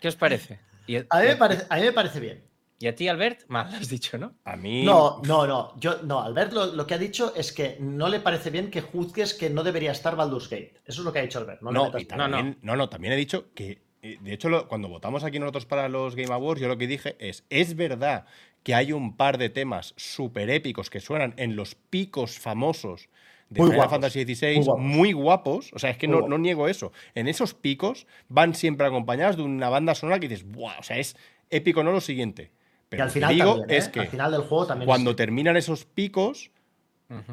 ¿Qué 0.00 0.08
os 0.08 0.16
parece? 0.16 0.60
Y, 0.86 0.96
A 0.96 1.00
mí, 1.20 1.26
me 1.26 1.36
parece, 1.36 1.66
a 1.68 1.76
mí 1.76 1.82
me 1.82 1.92
parece 1.92 2.20
bien. 2.20 2.44
y 2.78 2.88
a 2.88 2.94
ti, 2.94 3.06
Albert, 3.08 3.44
mal 3.48 3.72
has 3.74 3.88
dicho, 3.88 4.18
¿no? 4.18 4.34
A 4.44 4.56
mí. 4.56 4.84
No, 4.84 5.20
no, 5.24 5.46
no. 5.46 5.78
Yo, 5.78 6.02
no, 6.02 6.20
Albert 6.20 6.52
lo, 6.52 6.66
lo 6.66 6.86
que 6.86 6.94
ha 6.94 6.98
dicho 6.98 7.32
es 7.36 7.52
que 7.52 7.76
no 7.80 8.08
le 8.08 8.18
parece 8.20 8.50
bien 8.50 8.70
que 8.70 8.80
juzgues 8.80 9.34
que 9.34 9.48
no 9.50 9.62
debería 9.62 9.92
estar 9.92 10.16
Baldur's 10.16 10.48
Gate. 10.48 10.80
Eso 10.84 11.00
es 11.02 11.04
lo 11.04 11.12
que 11.12 11.20
ha 11.20 11.22
dicho 11.22 11.38
Albert. 11.38 11.62
No, 11.62 11.70
le 11.70 11.78
No, 11.78 11.90
tanto. 11.90 12.16
también, 12.16 12.58
no, 12.62 12.74
no, 12.76 12.88
también 12.88 13.12
he 13.12 13.16
dicho 13.16 13.52
que, 13.54 13.82
de 14.02 14.32
hecho, 14.32 14.48
lo- 14.48 14.66
cuando 14.66 14.88
votamos 14.88 15.22
aquí 15.22 15.38
nosotros 15.38 15.64
para 15.64 15.88
los 15.88 16.16
Game 16.16 16.32
Awards, 16.34 16.60
yo 16.60 16.66
lo 16.68 16.76
que 16.76 16.86
dije 16.88 17.14
es, 17.20 17.44
es 17.50 17.76
verdad 17.76 18.26
que 18.64 18.74
hay 18.74 18.92
un 18.92 19.16
par 19.16 19.38
de 19.38 19.48
temas 19.48 19.94
súper 19.96 20.50
épicos 20.50 20.90
que 20.90 21.00
suenan 21.00 21.34
en 21.36 21.54
los 21.56 21.74
picos 21.76 22.38
famosos 22.38 23.08
de 23.48 23.60
Muy 23.60 23.70
Final 23.70 23.76
guapos, 23.76 23.92
Fantasy 23.92 24.24
XVI 24.34 24.56
muy 24.56 24.64
guapos. 24.64 24.82
muy 24.82 25.12
guapos. 25.12 25.70
O 25.74 25.78
sea, 25.78 25.90
es 25.90 25.98
que 25.98 26.08
no, 26.08 26.20
no 26.26 26.38
niego 26.38 26.68
eso. 26.68 26.90
En 27.14 27.28
esos 27.28 27.54
picos 27.54 28.06
van 28.28 28.54
siempre 28.54 28.86
acompañados 28.86 29.36
de 29.36 29.42
una 29.42 29.68
banda 29.68 29.94
sonora 29.94 30.18
que 30.18 30.28
dices, 30.28 30.50
¡buah! 30.50 30.78
O 30.78 30.82
sea, 30.82 30.98
es 30.98 31.16
épico, 31.50 31.84
no 31.84 31.92
lo 31.92 32.00
siguiente. 32.00 32.44
Y 32.44 32.50
Pero 32.88 33.02
al 33.04 33.08
lo 33.08 33.12
que 33.12 33.20
final 33.20 33.34
digo 33.34 33.58
también, 33.58 33.78
es 33.78 33.86
¿eh? 33.86 33.90
que 33.92 34.00
al 34.00 34.08
final 34.08 34.32
del 34.32 34.40
juego 34.42 34.66
también 34.66 34.86
cuando 34.86 35.10
es- 35.10 35.16
terminan 35.16 35.56
esos 35.56 35.84
picos, 35.84 36.50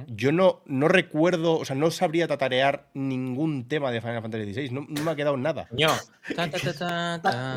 yo 0.08 0.32
no, 0.32 0.62
no 0.66 0.88
recuerdo, 0.88 1.58
o 1.60 1.66
sea, 1.66 1.76
no 1.76 1.92
sabría 1.92 2.28
tatarear 2.28 2.88
ningún 2.94 3.68
tema 3.68 3.92
de 3.92 4.02
Final 4.02 4.22
Fantasy 4.22 4.54
XVI. 4.54 4.70
No, 4.72 4.86
no 4.88 5.04
me 5.04 5.12
ha 5.12 5.16
quedado 5.16 5.38
nada. 5.38 5.68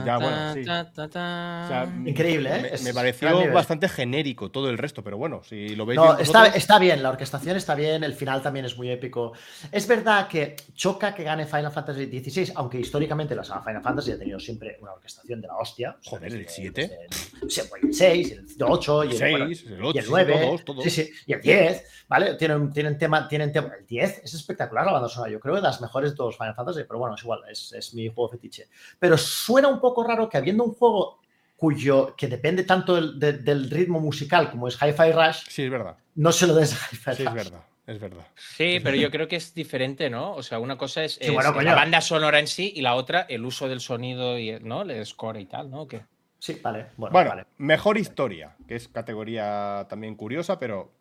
Ya, 0.06 0.18
bueno, 0.18 0.54
sí. 0.54 0.60
O 0.60 1.12
sea, 1.12 1.92
Increíble, 2.06 2.50
¿eh? 2.56 2.62
Me, 2.62 2.68
Es 2.68 2.82
me 2.82 2.92
gran 2.92 2.94
pareció 3.02 3.52
bastante 3.52 3.88
genérico 3.88 4.50
todo 4.50 4.70
el 4.70 4.78
resto, 4.78 5.02
pero 5.04 5.18
bueno, 5.18 5.42
si 5.44 5.74
lo 5.76 5.84
veis 5.86 5.96
No, 6.00 6.18
está, 6.18 6.46
está 6.46 6.78
bien, 6.78 7.02
la 7.02 7.10
orquestación 7.10 7.56
está 7.56 7.74
bien, 7.74 8.02
el 8.04 8.14
final 8.14 8.40
también 8.42 8.64
es 8.66 8.76
muy 8.76 8.90
épico. 8.90 9.32
Es 9.70 9.86
verdad 9.86 10.28
que 10.28 10.56
choca 10.74 11.14
que 11.14 11.22
gane 11.22 11.46
Final 11.46 11.70
Fantasy 11.72 12.06
XVI, 12.06 12.52
aunque 12.56 12.78
históricamente 12.80 13.34
la 13.34 13.44
saga 13.44 13.62
Final 13.62 13.82
Fantasy 13.82 14.12
ha 14.12 14.18
tenido 14.18 14.40
siempre 14.40 14.78
una 14.80 14.92
orquestación 14.92 15.40
de 15.40 15.48
la 15.48 15.56
hostia. 15.56 15.96
O 15.98 16.02
sea, 16.02 16.10
Joder, 16.18 16.32
el 16.32 16.38
desde- 16.44 16.54
7. 16.54 16.80
desde- 17.10 17.50
sí, 17.50 17.60
pues 17.68 17.82
el 17.82 17.94
6, 17.94 18.32
el 18.32 18.46
8, 18.62 19.04
y 19.04 19.08
el, 19.08 19.16
Seis, 19.16 19.32
bueno, 19.32 19.76
el 19.76 19.84
ocho, 19.84 19.92
y 19.94 19.98
el 19.98 20.04
sí, 20.04 20.10
9. 20.10 20.34
todos, 20.40 20.64
todos. 20.64 20.84
Sí, 20.84 20.90
sí, 20.90 21.10
y 21.26 21.32
el 21.34 21.40
10, 21.42 21.84
¿vale? 22.12 22.34
Tienen, 22.34 22.70
tienen 22.72 22.98
tema, 22.98 23.26
tienen 23.26 23.52
tema. 23.52 23.72
El 23.78 23.86
10 23.86 24.22
es 24.24 24.34
espectacular 24.34 24.84
la 24.86 24.92
banda 24.92 25.08
sonora, 25.08 25.30
yo 25.32 25.40
creo 25.40 25.54
de 25.56 25.62
las 25.62 25.80
mejores 25.80 26.10
de 26.10 26.16
todos 26.16 26.28
los 26.30 26.36
Final 26.38 26.54
Fantasy, 26.54 26.84
pero 26.86 26.98
bueno, 26.98 27.14
es 27.14 27.22
igual, 27.22 27.40
es, 27.50 27.72
es 27.72 27.94
mi 27.94 28.08
juego 28.08 28.28
fetiche. 28.30 28.68
Pero 28.98 29.16
suena 29.16 29.68
un 29.68 29.80
poco 29.80 30.04
raro 30.04 30.28
que 30.28 30.36
habiendo 30.36 30.64
un 30.64 30.74
juego 30.74 31.20
cuyo 31.56 32.14
que 32.16 32.26
depende 32.28 32.64
tanto 32.64 32.94
del, 32.96 33.18
de- 33.18 33.34
del 33.34 33.70
ritmo 33.70 34.00
musical 34.00 34.50
como 34.50 34.68
es 34.68 34.74
Hi-Fi 34.82 35.12
Rush, 35.12 35.44
Sí, 35.48 35.62
es 35.64 35.70
verdad. 35.70 35.96
no 36.16 36.32
se 36.32 36.46
lo 36.46 36.54
des 36.54 36.72
a 36.74 36.76
Hi-Fi 36.92 37.14
Sí, 37.14 37.22
es 37.22 37.28
Rush. 37.28 37.34
verdad. 37.34 37.62
Es 37.84 37.98
verdad. 38.00 38.24
Sí, 38.36 38.78
pero 38.82 38.96
yo 38.96 39.10
creo 39.10 39.26
que 39.26 39.34
es 39.36 39.54
diferente, 39.54 40.08
¿no? 40.08 40.34
O 40.34 40.42
sea, 40.44 40.60
una 40.60 40.78
cosa 40.78 41.02
es, 41.02 41.14
Sí, 41.14 41.18
es 41.22 41.32
bueno, 41.32 41.52
coño. 41.52 41.64
la 41.64 41.74
banda 41.74 42.00
sonora 42.00 42.38
en 42.38 42.46
sí 42.46 42.72
y 42.76 42.80
la 42.80 42.94
otra 42.94 43.22
el 43.22 43.44
uso 43.44 43.68
del 43.68 43.80
sonido 43.80 44.38
y 44.38 44.58
¿no? 44.60 44.82
el 44.82 45.04
score 45.04 45.40
y 45.40 45.46
tal, 45.46 45.68
¿no? 45.68 45.88
¿Qué? 45.88 46.02
Sí, 46.38 46.60
vale. 46.62 46.86
Bueno, 46.96 47.12
Bueno, 47.12 47.30
vale. 47.30 47.46
mejor 47.58 47.98
historia, 47.98 48.56
que 48.68 48.76
es 48.76 48.86
categoría 48.88 49.86
también 49.88 50.14
curiosa, 50.14 50.58
pero 50.60 50.92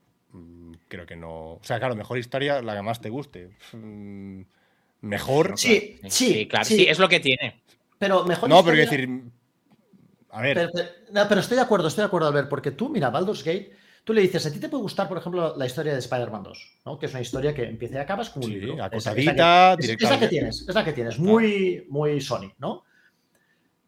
creo 0.87 1.05
que 1.05 1.15
no. 1.15 1.53
O 1.53 1.59
sea, 1.63 1.79
claro, 1.79 1.95
mejor 1.95 2.17
historia, 2.17 2.61
la 2.61 2.75
que 2.75 2.81
más 2.81 3.01
te 3.01 3.09
guste. 3.09 3.49
Mm, 3.73 4.41
mejor. 5.01 5.53
Sí, 5.57 5.99
sí, 6.09 6.47
claro, 6.47 6.65
sí. 6.65 6.75
sí, 6.77 6.85
es 6.87 6.99
lo 6.99 7.09
que 7.09 7.19
tiene. 7.19 7.61
Pero 7.99 8.23
mejor. 8.25 8.49
No, 8.49 8.63
pero 8.63 8.81
historia- 8.81 9.05
quiero 9.05 9.13
decir. 9.13 9.31
A 10.33 10.41
ver, 10.41 10.55
Pero, 10.55 10.69
pero- 10.73 10.89
no, 11.11 11.27
pero 11.27 11.41
estoy 11.41 11.57
de 11.57 11.63
acuerdo, 11.63 11.87
estoy 11.89 12.03
de 12.03 12.07
acuerdo, 12.07 12.27
Albert, 12.29 12.47
porque 12.49 12.71
tú, 12.71 12.87
mira, 12.87 13.09
Baldur's 13.09 13.43
Gate, 13.43 13.73
tú 14.05 14.13
le 14.13 14.21
dices, 14.21 14.45
a 14.45 14.51
ti 14.53 14.59
te 14.61 14.69
puede 14.69 14.81
gustar, 14.83 15.09
por 15.09 15.17
ejemplo, 15.17 15.55
la 15.57 15.65
historia 15.65 15.91
de 15.91 15.99
Spider-Man 15.99 16.43
2, 16.43 16.77
¿no? 16.85 16.97
Que 16.97 17.07
es 17.07 17.11
una 17.11 17.19
historia 17.21 17.53
que 17.53 17.63
empieza 17.65 17.95
y 17.95 17.97
acabas 17.97 18.29
como 18.29 18.45
un 18.45 18.51
Sí, 18.53 18.57
libro. 18.59 18.81
Acotadita, 18.81 19.73
es, 19.73 19.77
la 19.77 19.77
que, 19.77 19.83
es- 19.93 20.01
es 20.03 20.09
la 20.09 20.19
que 20.19 20.27
tienes, 20.29 20.65
es 20.69 20.73
la 20.75 20.85
que 20.85 20.93
tienes, 20.93 21.19
muy, 21.19 21.85
muy 21.89 22.21
Sony, 22.21 22.53
¿no? 22.59 22.83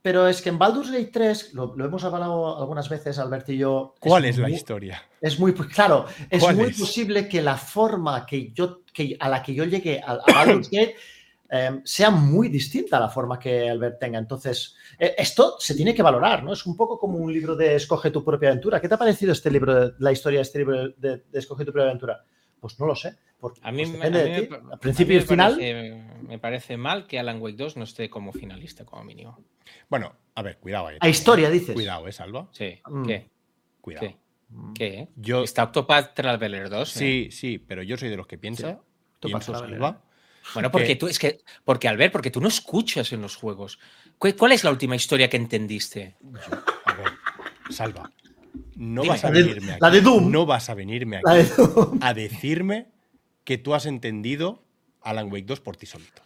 Pero 0.03 0.27
es 0.27 0.41
que 0.41 0.49
en 0.49 0.59
Baldur's 0.59 0.91
Gate 0.91 1.09
3, 1.13 1.53
lo, 1.53 1.73
lo 1.77 1.85
hemos 1.85 2.03
hablado 2.03 2.59
algunas 2.59 2.89
veces, 2.89 3.17
Albert 3.17 3.47
y 3.49 3.57
yo. 3.57 3.95
¿cuál 3.99 4.25
es 4.25 4.37
la 4.37 4.47
muy- 4.49 4.55
historia? 4.57 5.01
Es 5.21 5.39
muy, 5.39 5.53
claro, 5.53 6.05
es 6.29 6.43
¿Cuál 6.43 6.57
muy 6.57 6.65
es? 6.65 6.77
posible 6.77 7.27
que 7.29 7.41
la 7.41 7.55
forma 7.55 8.25
que 8.25 8.51
yo, 8.51 8.81
que, 8.93 9.15
a 9.17 9.29
la 9.29 9.41
que 9.41 9.53
yo 9.55 9.63
llegué 9.63 10.01
a, 10.05 10.11
a 10.11 10.33
Baldur's 10.33 10.69
Gate 10.69 10.95
eh, 11.49 11.79
sea 11.85 12.09
muy 12.09 12.49
distinta 12.49 12.97
a 12.97 12.99
la 12.99 13.07
forma 13.09 13.39
que 13.39 13.69
Albert 13.69 13.97
tenga. 13.99 14.19
Entonces, 14.19 14.75
eh, 14.99 15.15
esto 15.17 15.55
se 15.57 15.73
tiene 15.73 15.95
que 15.95 16.03
valorar, 16.03 16.43
¿no? 16.43 16.51
Es 16.51 16.65
un 16.65 16.75
poco 16.75 16.99
como 16.99 17.17
un 17.19 17.31
libro 17.31 17.55
de 17.55 17.75
Escoge 17.75 18.11
tu 18.11 18.25
propia 18.25 18.49
aventura. 18.49 18.81
¿Qué 18.81 18.89
te 18.89 18.95
ha 18.95 18.99
parecido 18.99 19.31
este 19.31 19.49
libro, 19.49 19.73
de- 19.73 19.93
la 19.99 20.11
historia 20.11 20.39
de 20.39 20.43
este 20.43 20.59
libro 20.59 20.89
de, 20.89 21.23
de 21.31 21.39
Escoge 21.39 21.63
tu 21.63 21.71
propia 21.71 21.87
aventura? 21.91 22.25
Pues 22.63 22.79
no 22.79 22.85
lo 22.85 22.95
sé. 22.95 23.17
Porque, 23.41 23.59
A 23.61 23.73
mí, 23.73 23.83
pues 23.85 23.91
depende 23.91 24.21
a 24.21 24.23
mí 24.23 24.31
me 24.31 24.41
ti. 24.43 24.47
pa- 24.47 24.55
Al 24.55 24.71
a 24.71 24.77
principio 24.77 25.15
y 25.15 25.19
me 25.19 25.25
final. 25.25 25.51
parece- 25.55 26.03
me 26.29 26.39
parece 26.39 26.77
mal 26.77 27.07
que 27.07 27.19
Alan 27.19 27.41
Wake 27.41 27.57
2 27.57 27.75
no 27.75 27.83
esté 27.83 28.09
como 28.09 28.31
finalista, 28.31 28.85
como 28.85 29.03
mínimo. 29.03 29.37
Bueno, 29.89 30.15
a 30.33 30.41
ver, 30.43 30.59
cuidado 30.59 30.87
ahí. 30.87 30.97
A 31.01 31.09
historia, 31.09 31.49
dices. 31.49 31.73
Cuidado, 31.73 32.07
¿eh, 32.07 32.13
Salva? 32.13 32.47
Sí. 32.53 32.79
Mm. 32.87 33.05
¿Qué? 33.05 33.29
Cuidado. 33.81 34.07
¿Qué? 34.07 34.17
¿Qué? 34.75 35.07
Yo, 35.17 35.43
Está 35.43 35.63
Octopath 35.65 36.13
Traveler 36.13 36.69
2. 36.69 36.95
¿eh? 36.95 36.99
sí, 36.99 37.27
sí, 37.31 37.57
pero 37.59 37.83
yo 37.83 37.97
soy 37.97 38.07
de 38.07 38.15
los 38.15 38.27
que 38.27 38.37
piensa. 38.37 38.79
Tú 39.19 39.27
pienso, 39.27 39.53
Salva, 39.53 40.01
Bueno, 40.53 40.71
porque 40.71 40.87
que- 40.87 40.95
tú, 40.95 41.07
es 41.09 41.19
que, 41.19 41.39
porque 41.65 41.89
Albert, 41.89 42.13
porque 42.13 42.31
tú 42.31 42.39
no 42.39 42.47
escuchas 42.47 43.11
en 43.11 43.21
los 43.21 43.35
juegos. 43.35 43.77
¿Cuál, 44.17 44.37
cuál 44.37 44.51
es 44.53 44.63
la 44.63 44.69
última 44.71 44.95
historia 44.95 45.29
que 45.29 45.35
entendiste? 45.35 46.15
A 46.85 46.93
ver, 46.93 47.11
Salva. 47.71 48.09
No 48.75 49.03
vas 49.05 49.23
a 49.25 49.29
venirme 49.31 49.71
aquí. 49.73 49.79
la 49.81 49.89
de 49.89 50.01
Doom. 50.01 50.31
No 50.31 50.45
vas 50.45 50.69
a 50.69 50.73
venirme 50.73 51.17
aquí 51.17 51.37
de- 51.37 51.97
a 52.01 52.13
decirme 52.13 52.87
que 53.43 53.57
tú 53.57 53.73
has 53.73 53.85
entendido 53.85 54.63
Alan 55.01 55.31
Wake 55.31 55.45
2 55.45 55.59
por 55.59 55.75
ti 55.75 55.85
solito. 55.85 56.21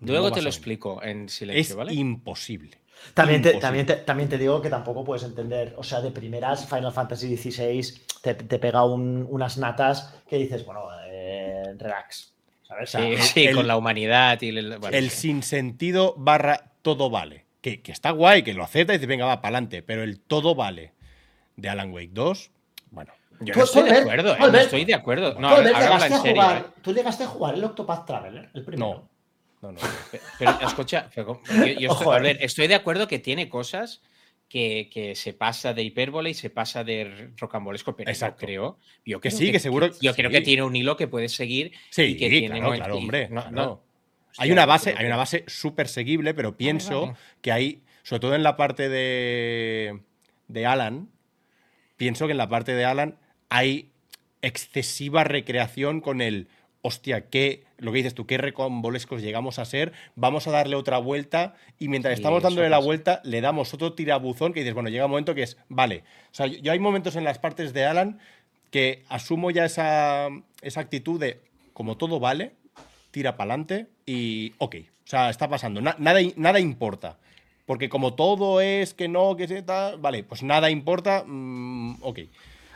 Luego 0.00 0.30
te 0.30 0.42
lo 0.42 0.48
explico 0.50 1.02
en 1.02 1.28
silencio, 1.28 1.72
Es 1.72 1.76
¿vale? 1.76 1.94
imposible. 1.94 2.78
También 3.14 3.42
te, 3.42 3.48
Imposible. 3.50 3.60
también, 3.60 3.86
te, 3.86 3.94
también 3.96 4.28
te 4.28 4.38
digo 4.38 4.60
que 4.62 4.70
tampoco 4.70 5.04
puedes 5.04 5.22
entender, 5.22 5.74
o 5.78 5.82
sea, 5.82 6.00
de 6.00 6.10
primeras 6.10 6.66
Final 6.68 6.92
Fantasy 6.92 7.36
XVI 7.36 7.94
te, 8.22 8.34
te 8.34 8.58
pega 8.58 8.84
un- 8.84 9.26
unas 9.30 9.58
natas 9.58 10.14
que 10.28 10.36
dices, 10.38 10.64
bueno, 10.64 10.82
eh, 11.08 11.62
relax. 11.78 12.32
¿sabes? 12.66 12.90
Sí, 12.90 12.96
O 12.98 13.00
sea, 13.16 13.22
sí, 13.22 13.44
el- 13.46 13.54
con 13.54 13.66
la 13.66 13.76
humanidad 13.76 14.40
y 14.42 14.48
el, 14.48 14.78
bueno, 14.78 14.96
el 14.96 15.10
sí. 15.10 15.28
sinsentido 15.28 16.14
barra 16.16 16.72
todo 16.82 17.08
vale. 17.10 17.44
Que, 17.60 17.80
que 17.82 17.92
está 17.92 18.10
guay, 18.10 18.42
que 18.42 18.54
lo 18.54 18.62
acepta 18.64 18.92
y 18.94 18.98
dice, 18.98 19.06
venga, 19.06 19.24
va, 19.26 19.40
para 19.40 19.56
adelante. 19.56 19.82
Pero 19.82 20.02
el 20.02 20.20
todo 20.20 20.54
vale 20.54 20.92
de 21.56 21.68
Alan 21.68 21.92
Wake 21.92 22.10
2, 22.12 22.50
bueno. 22.90 23.12
Yo 23.40 23.54
no 23.54 23.64
estoy 23.64 23.82
de 23.82 23.98
acuerdo, 23.98 24.34
¿eh? 24.34 24.38
no 24.40 24.58
estoy 24.58 24.84
de 24.86 24.94
acuerdo. 24.94 25.34
No, 25.38 25.48
ahora 25.48 25.62
llegaste 25.64 26.06
en 26.06 26.12
a 26.14 26.18
serio. 26.22 26.42
jugar, 26.42 26.56
¿eh? 26.58 26.70
tú 26.82 26.94
llegaste 26.94 27.24
a 27.24 27.26
jugar 27.26 27.54
el 27.54 27.64
Octopath 27.64 28.06
Traveler, 28.06 28.48
el 28.54 28.64
primero. 28.64 29.08
No, 29.60 29.72
no, 29.72 29.72
no. 29.72 29.78
Pe- 30.10 30.20
Pero 30.38 30.52
escucha, 30.66 31.10
yo, 31.14 31.40
yo 31.78 31.92
estoy, 31.92 32.14
a 32.14 32.18
eh. 32.18 32.22
ver, 32.22 32.38
estoy 32.40 32.66
de 32.66 32.74
acuerdo 32.74 33.06
que 33.06 33.18
tiene 33.18 33.50
cosas 33.50 34.00
que, 34.48 34.88
que 34.90 35.14
se 35.14 35.34
pasa 35.34 35.74
de 35.74 35.82
hipérbole 35.82 36.30
y 36.30 36.34
se 36.34 36.48
pasa 36.48 36.82
de 36.82 37.32
rocambolesco, 37.36 37.94
pero 37.94 38.10
Exacto. 38.10 38.40
yo 38.42 38.46
creo, 38.46 38.78
yo 39.04 39.20
Que 39.20 39.28
creo 39.28 39.38
sí, 39.38 39.52
que 39.52 39.58
seguro- 39.58 39.90
Yo 40.00 40.14
creo 40.14 40.30
sí. 40.30 40.36
que 40.36 40.40
tiene 40.42 40.62
un 40.62 40.74
hilo 40.74 40.96
que 40.96 41.06
puedes 41.08 41.32
seguir 41.34 41.72
Sí, 41.90 42.02
y 42.04 42.16
que 42.16 42.30
tiene 42.30 42.46
claro, 42.56 42.70
mo- 42.70 42.76
claro, 42.76 42.96
hombre. 42.96 43.28
no- 43.28 43.42
claro. 43.42 43.50
no. 43.56 43.82
hay 44.38 44.50
una 44.52 44.62
yo 44.62 44.68
base, 44.68 44.84
creo 44.90 44.96
hay 44.98 45.02
que- 45.02 45.06
una 45.08 45.16
base 45.16 45.44
súper 45.46 45.88
seguible, 45.88 46.32
pero 46.32 46.56
pienso 46.56 47.12
que 47.42 47.52
hay, 47.52 47.82
sobre 48.02 48.20
todo 48.20 48.34
en 48.34 48.42
la 48.44 48.56
parte 48.56 48.88
de, 48.88 50.00
de 50.48 50.66
Alan, 50.66 51.10
pienso 51.96 52.26
que 52.26 52.32
en 52.32 52.38
la 52.38 52.48
parte 52.48 52.74
de 52.74 52.84
Alan 52.84 53.16
hay 53.48 53.90
excesiva 54.42 55.24
recreación 55.24 56.00
con 56.00 56.20
el, 56.20 56.48
hostia, 56.82 57.22
qué, 57.28 57.64
lo 57.78 57.90
que 57.92 57.98
dices 57.98 58.14
tú, 58.14 58.26
qué 58.26 58.38
recombolescos 58.38 59.22
llegamos 59.22 59.58
a 59.58 59.64
ser, 59.64 59.92
vamos 60.14 60.46
a 60.46 60.50
darle 60.50 60.76
otra 60.76 60.98
vuelta 60.98 61.54
y 61.78 61.88
mientras 61.88 62.14
Sí, 62.14 62.20
estamos 62.20 62.42
dándole 62.42 62.68
la 62.68 62.78
vuelta 62.78 63.20
le 63.24 63.40
damos 63.40 63.72
otro 63.74 63.92
tirabuzón 63.94 64.52
que 64.52 64.60
dices, 64.60 64.74
bueno, 64.74 64.88
llega 64.88 65.04
un 65.06 65.10
momento 65.10 65.34
que 65.34 65.42
es, 65.42 65.56
vale, 65.68 66.04
o 66.30 66.34
sea, 66.34 66.46
yo, 66.46 66.58
yo 66.58 66.72
hay 66.72 66.78
momentos 66.78 67.16
en 67.16 67.24
las 67.24 67.38
partes 67.38 67.72
de 67.72 67.84
Alan 67.84 68.18
que 68.70 69.02
asumo 69.08 69.50
ya 69.50 69.64
esa, 69.64 70.28
esa 70.62 70.80
actitud 70.80 71.18
de, 71.18 71.40
como 71.72 71.96
todo 71.96 72.20
vale, 72.20 72.52
tira 73.10 73.36
para 73.36 73.54
adelante 73.54 73.86
y 74.04 74.52
ok, 74.58 74.76
o 75.04 75.08
sea, 75.08 75.30
está 75.30 75.48
pasando, 75.48 75.80
na- 75.80 75.96
nada, 75.98 76.20
nada 76.36 76.60
importa. 76.60 77.16
Porque 77.66 77.88
como 77.88 78.14
todo 78.14 78.60
es 78.60 78.94
que 78.94 79.08
no, 79.08 79.36
que 79.36 79.48
se 79.48 79.62
tal, 79.62 79.98
vale, 79.98 80.22
pues 80.24 80.42
nada 80.42 80.70
importa, 80.70 81.24
mm, 81.26 81.98
ok. 82.02 82.20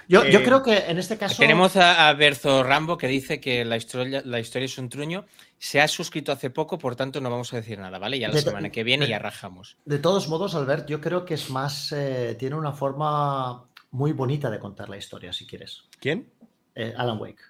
Yo, 0.08 0.24
yo 0.28 0.40
Eh, 0.40 0.42
creo 0.42 0.62
que 0.64 0.76
en 0.76 0.98
este 0.98 1.16
caso. 1.16 1.36
Tenemos 1.40 1.76
a, 1.76 2.08
a 2.08 2.14
Berzo 2.14 2.64
Rambo 2.64 2.98
que 2.98 3.06
dice 3.06 3.40
que 3.40 3.64
la 3.64 3.76
historia, 3.76 4.22
la 4.24 4.40
historia 4.40 4.64
es 4.66 4.76
un 4.76 4.88
truño. 4.88 5.24
Se 5.58 5.80
ha 5.80 5.86
suscrito 5.86 6.32
hace 6.32 6.50
poco, 6.50 6.78
por 6.78 6.96
tanto 6.96 7.20
no 7.20 7.30
vamos 7.30 7.52
a 7.52 7.56
decir 7.56 7.78
nada, 7.78 8.00
¿vale? 8.00 8.18
Ya 8.18 8.26
la 8.26 8.34
De- 8.34 8.40
semana 8.42 8.70
que 8.72 8.82
viene 8.82 9.04
de- 9.04 9.10
ya 9.10 9.20
rajamos. 9.20 9.76
De 9.84 10.00
todos 10.00 10.26
modos, 10.28 10.56
Albert, 10.56 10.88
yo 10.88 11.00
creo 11.00 11.24
que 11.24 11.34
es 11.34 11.48
más. 11.50 11.92
eh, 11.92 12.34
tiene 12.36 12.56
una 12.56 12.72
forma 12.72 13.64
muy 13.92 14.10
bonita 14.12 14.50
de 14.50 14.58
contar 14.58 14.88
la 14.88 14.96
historia, 14.96 15.32
si 15.32 15.46
quieres. 15.46 15.84
¿Quién? 16.00 16.28
eh, 16.74 16.92
Alan 16.96 17.20
Wake. 17.20 17.42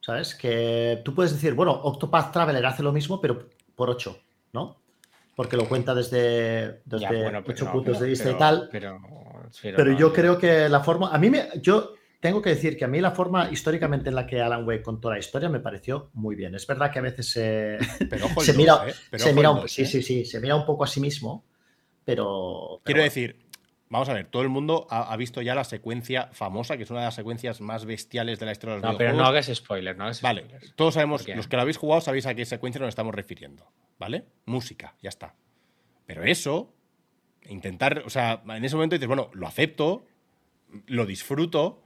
¿Sabes? 0.00 0.34
Que 0.34 1.00
tú 1.04 1.14
puedes 1.14 1.32
decir, 1.32 1.52
bueno, 1.54 1.72
Octopath 1.72 2.32
Traveler 2.32 2.64
hace 2.64 2.82
lo 2.82 2.92
mismo, 2.92 3.20
pero 3.20 3.48
por 3.76 3.90
8, 3.90 4.18
¿no? 4.52 4.81
Porque 5.42 5.56
lo 5.56 5.68
cuenta 5.68 5.92
desde, 5.92 6.82
desde 6.84 7.00
Ya, 7.00 7.08
bueno, 7.10 7.42
pero 7.44 7.56
8 7.56 7.64
no, 7.64 7.72
puntos 7.72 7.98
de 7.98 8.06
vista 8.06 8.30
y 8.30 8.34
tal. 8.34 8.68
Pero, 8.70 9.00
pero 9.60 9.98
yo 9.98 10.06
no. 10.06 10.12
creo 10.12 10.38
que 10.38 10.68
la 10.68 10.84
forma. 10.84 11.10
A 11.10 11.18
mí 11.18 11.30
me. 11.30 11.48
Yo 11.60 11.94
tengo 12.20 12.40
que 12.40 12.50
decir 12.50 12.76
que 12.76 12.84
a 12.84 12.88
mí 12.88 13.00
la 13.00 13.10
forma 13.10 13.50
históricamente 13.50 14.08
en 14.08 14.14
la 14.14 14.24
que 14.24 14.40
Alan 14.40 14.64
Wake 14.64 14.84
contó 14.84 15.10
la 15.10 15.18
historia 15.18 15.48
me 15.48 15.58
pareció 15.58 16.10
muy 16.12 16.36
bien. 16.36 16.54
Es 16.54 16.64
verdad 16.64 16.92
que 16.92 17.00
a 17.00 17.02
veces 17.02 17.28
se, 17.28 17.76
Pero 18.08 18.28
dos, 18.32 18.56
mira, 18.56 18.86
¿eh? 18.86 18.94
Pero 19.10 19.24
se 19.24 19.30
ojo 19.30 19.36
mira 19.36 19.50
el 19.50 19.56
un, 19.56 19.68
sí, 19.68 19.82
¿eh? 19.82 19.86
sí, 19.86 20.00
sí, 20.00 20.24
se 20.24 20.38
mira 20.38 20.54
un 20.54 20.64
poco 20.64 20.84
a 20.84 20.86
sí 20.86 21.00
mismo, 21.00 21.44
pero. 22.04 22.80
pero 22.84 22.84
Quiero 22.84 23.00
bueno. 23.00 23.02
decir, 23.02 23.36
vamos 23.92 24.08
a 24.08 24.14
ver, 24.14 24.26
todo 24.26 24.42
el 24.42 24.48
mundo 24.48 24.86
ha, 24.88 25.12
ha 25.12 25.16
visto 25.18 25.42
ya 25.42 25.54
la 25.54 25.64
secuencia 25.64 26.30
famosa, 26.32 26.78
que 26.78 26.84
es 26.84 26.90
una 26.90 27.00
de 27.00 27.06
las 27.06 27.14
secuencias 27.14 27.60
más 27.60 27.84
bestiales 27.84 28.40
de 28.40 28.46
la 28.46 28.52
historia 28.52 28.76
de 28.76 28.80
los 28.80 28.90
No, 28.90 28.96
pero 28.98 29.12
no 29.12 29.24
hagas 29.26 29.50
spoiler, 29.54 29.96
no 29.96 30.04
hagas 30.04 30.22
Vale, 30.22 30.44
spoilers. 30.44 30.74
todos 30.74 30.94
sabemos, 30.94 31.28
los 31.28 31.46
que 31.46 31.56
lo 31.56 31.62
habéis 31.62 31.76
jugado 31.76 32.00
sabéis 32.00 32.24
a 32.24 32.34
qué 32.34 32.46
secuencia 32.46 32.80
nos 32.80 32.88
estamos 32.88 33.14
refiriendo, 33.14 33.70
¿vale? 33.98 34.24
Música, 34.46 34.94
ya 35.02 35.10
está. 35.10 35.34
Pero 36.06 36.24
eso, 36.24 36.74
intentar, 37.46 38.02
o 38.06 38.10
sea, 38.10 38.42
en 38.48 38.64
ese 38.64 38.76
momento 38.76 38.96
dices, 38.96 39.08
bueno, 39.08 39.30
lo 39.34 39.46
acepto, 39.46 40.06
lo 40.86 41.04
disfruto, 41.04 41.82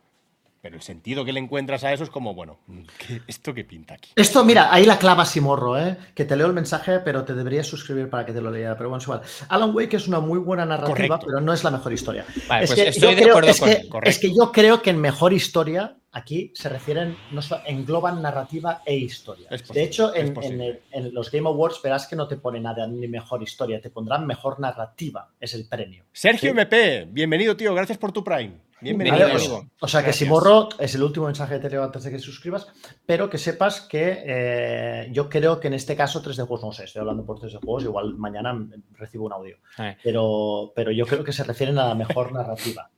Pero 0.66 0.78
el 0.78 0.82
sentido 0.82 1.24
que 1.24 1.32
le 1.32 1.38
encuentras 1.38 1.84
a 1.84 1.93
eso 1.93 2.02
es 2.02 2.10
como, 2.10 2.34
bueno, 2.34 2.59
¿qué- 2.98 3.22
¿esto 3.28 3.55
qué 3.55 3.62
pinta 3.62 3.94
aquí? 3.94 4.10
Esto, 4.16 4.44
mira, 4.44 4.74
ahí 4.74 4.84
la 4.84 4.98
clava 4.98 5.24
Simorro, 5.24 5.78
¿eh? 5.78 5.97
que 6.12 6.24
te 6.24 6.34
leo 6.34 6.48
el 6.48 6.55
mensaje, 6.55 6.98
pero 6.98 7.22
te 7.22 7.34
deberías 7.34 7.68
suscribir 7.68 8.10
para 8.10 8.26
que 8.26 8.32
te 8.32 8.40
lo 8.40 8.51
lea. 8.51 8.76
Pero 8.76 8.88
bueno, 8.90 9.01
igual. 9.01 9.20
Alan 9.48 9.70
Wake 9.72 9.94
es 9.97 10.09
una 10.09 10.18
muy 10.18 10.40
buena 10.40 10.66
narrativa, 10.66 10.97
Correcto. 10.97 11.26
pero 11.26 11.40
no 11.40 11.52
es 11.52 11.62
la 11.62 11.70
mejor 11.70 11.93
historia. 11.93 12.24
Vale, 12.48 12.64
es, 12.64 12.70
pues 12.70 12.82
que 12.82 12.88
estoy 12.88 13.14
de 13.14 13.22
creo, 13.22 13.28
acuerdo 13.34 13.51
es, 13.51 13.60
con 13.60 13.68
que, 13.68 13.74
él, 13.76 13.88
es 14.02 14.18
que 14.18 14.34
yo 14.34 14.51
creo 14.51 14.82
que 14.82 14.90
en 14.90 15.01
mejor 15.01 15.32
historia 15.32 15.98
aquí 16.16 16.51
se 16.55 16.68
refieren, 16.68 17.16
no 17.32 17.43
so- 17.43 17.60
engloban 17.66 18.22
narrativa 18.22 18.82
e 18.84 18.94
historia. 18.97 19.48
De 19.51 19.82
hecho, 19.82 20.14
en, 20.14 20.32
posible. 20.34 20.55
en 20.55 20.60
el- 20.62 20.80
en 21.09 21.14
los 21.14 21.30
Game 21.30 21.48
Awards 21.48 21.80
verás 21.82 22.06
que 22.06 22.16
no 22.16 22.26
te 22.26 22.36
pone 22.36 22.59
nada 22.60 22.86
ni 22.86 23.06
mejor 23.09 23.43
historia, 23.43 23.80
te 23.80 23.90
pondrán 23.90 24.26
mejor 24.26 24.59
narrativa, 24.60 25.30
es 25.40 25.55
el 25.55 25.66
premio. 25.68 26.05
Sergio 26.12 26.52
Sí. 26.52 26.59
MP, 26.59 27.06
bienvenido, 27.10 27.56
tío. 27.56 27.74
Gracias 27.74 27.98
por 27.98 28.12
tu 28.12 28.24
Prime. 28.24 28.64
Bienvenido. 28.78 29.16
Vale, 29.18 29.32
amigo. 29.32 29.66
O 29.80 29.88
sea 29.88 30.01
que 30.01 30.09
Gracias. 30.09 30.16
Simorro 30.16 30.68
es 30.78 30.94
el 30.94 31.02
último 31.02 31.24
mensaje 31.26 31.55
que 31.55 31.60
te 31.60 31.70
leo 31.70 31.82
antes 31.82 32.05
de 32.05 32.10
que 32.10 32.16
te 32.18 32.22
suscribas, 32.22 32.66
pero 33.06 33.30
que 33.30 33.38
sepas 33.38 33.80
que 33.80 34.22
eh, 34.26 35.09
yo 35.12 35.30
creo 35.30 35.59
que 35.60 35.68
en 35.68 35.74
este 35.74 35.97
caso 35.97 36.22
3D 36.22 36.47
Juegos, 36.47 36.62
no 36.62 36.72
sé, 36.72 36.84
estoy 36.84 37.01
hablando 37.01 37.24
por 37.24 37.38
3D 37.38 37.59
Juegos, 37.64 37.84
igual 37.84 38.14
mañana 38.18 38.55
recibo 38.93 39.24
un 39.26 39.32
audio, 39.32 39.56
Eh, 39.78 39.97
pero, 40.05 40.72
pero 40.76 40.90
yo 40.93 41.06
creo 41.06 41.24
que 41.24 41.32
se 41.32 41.43
refieren 41.44 41.78
a 41.78 41.88
la 41.88 41.94
mejor 41.94 42.32
narrativa. 42.34 42.90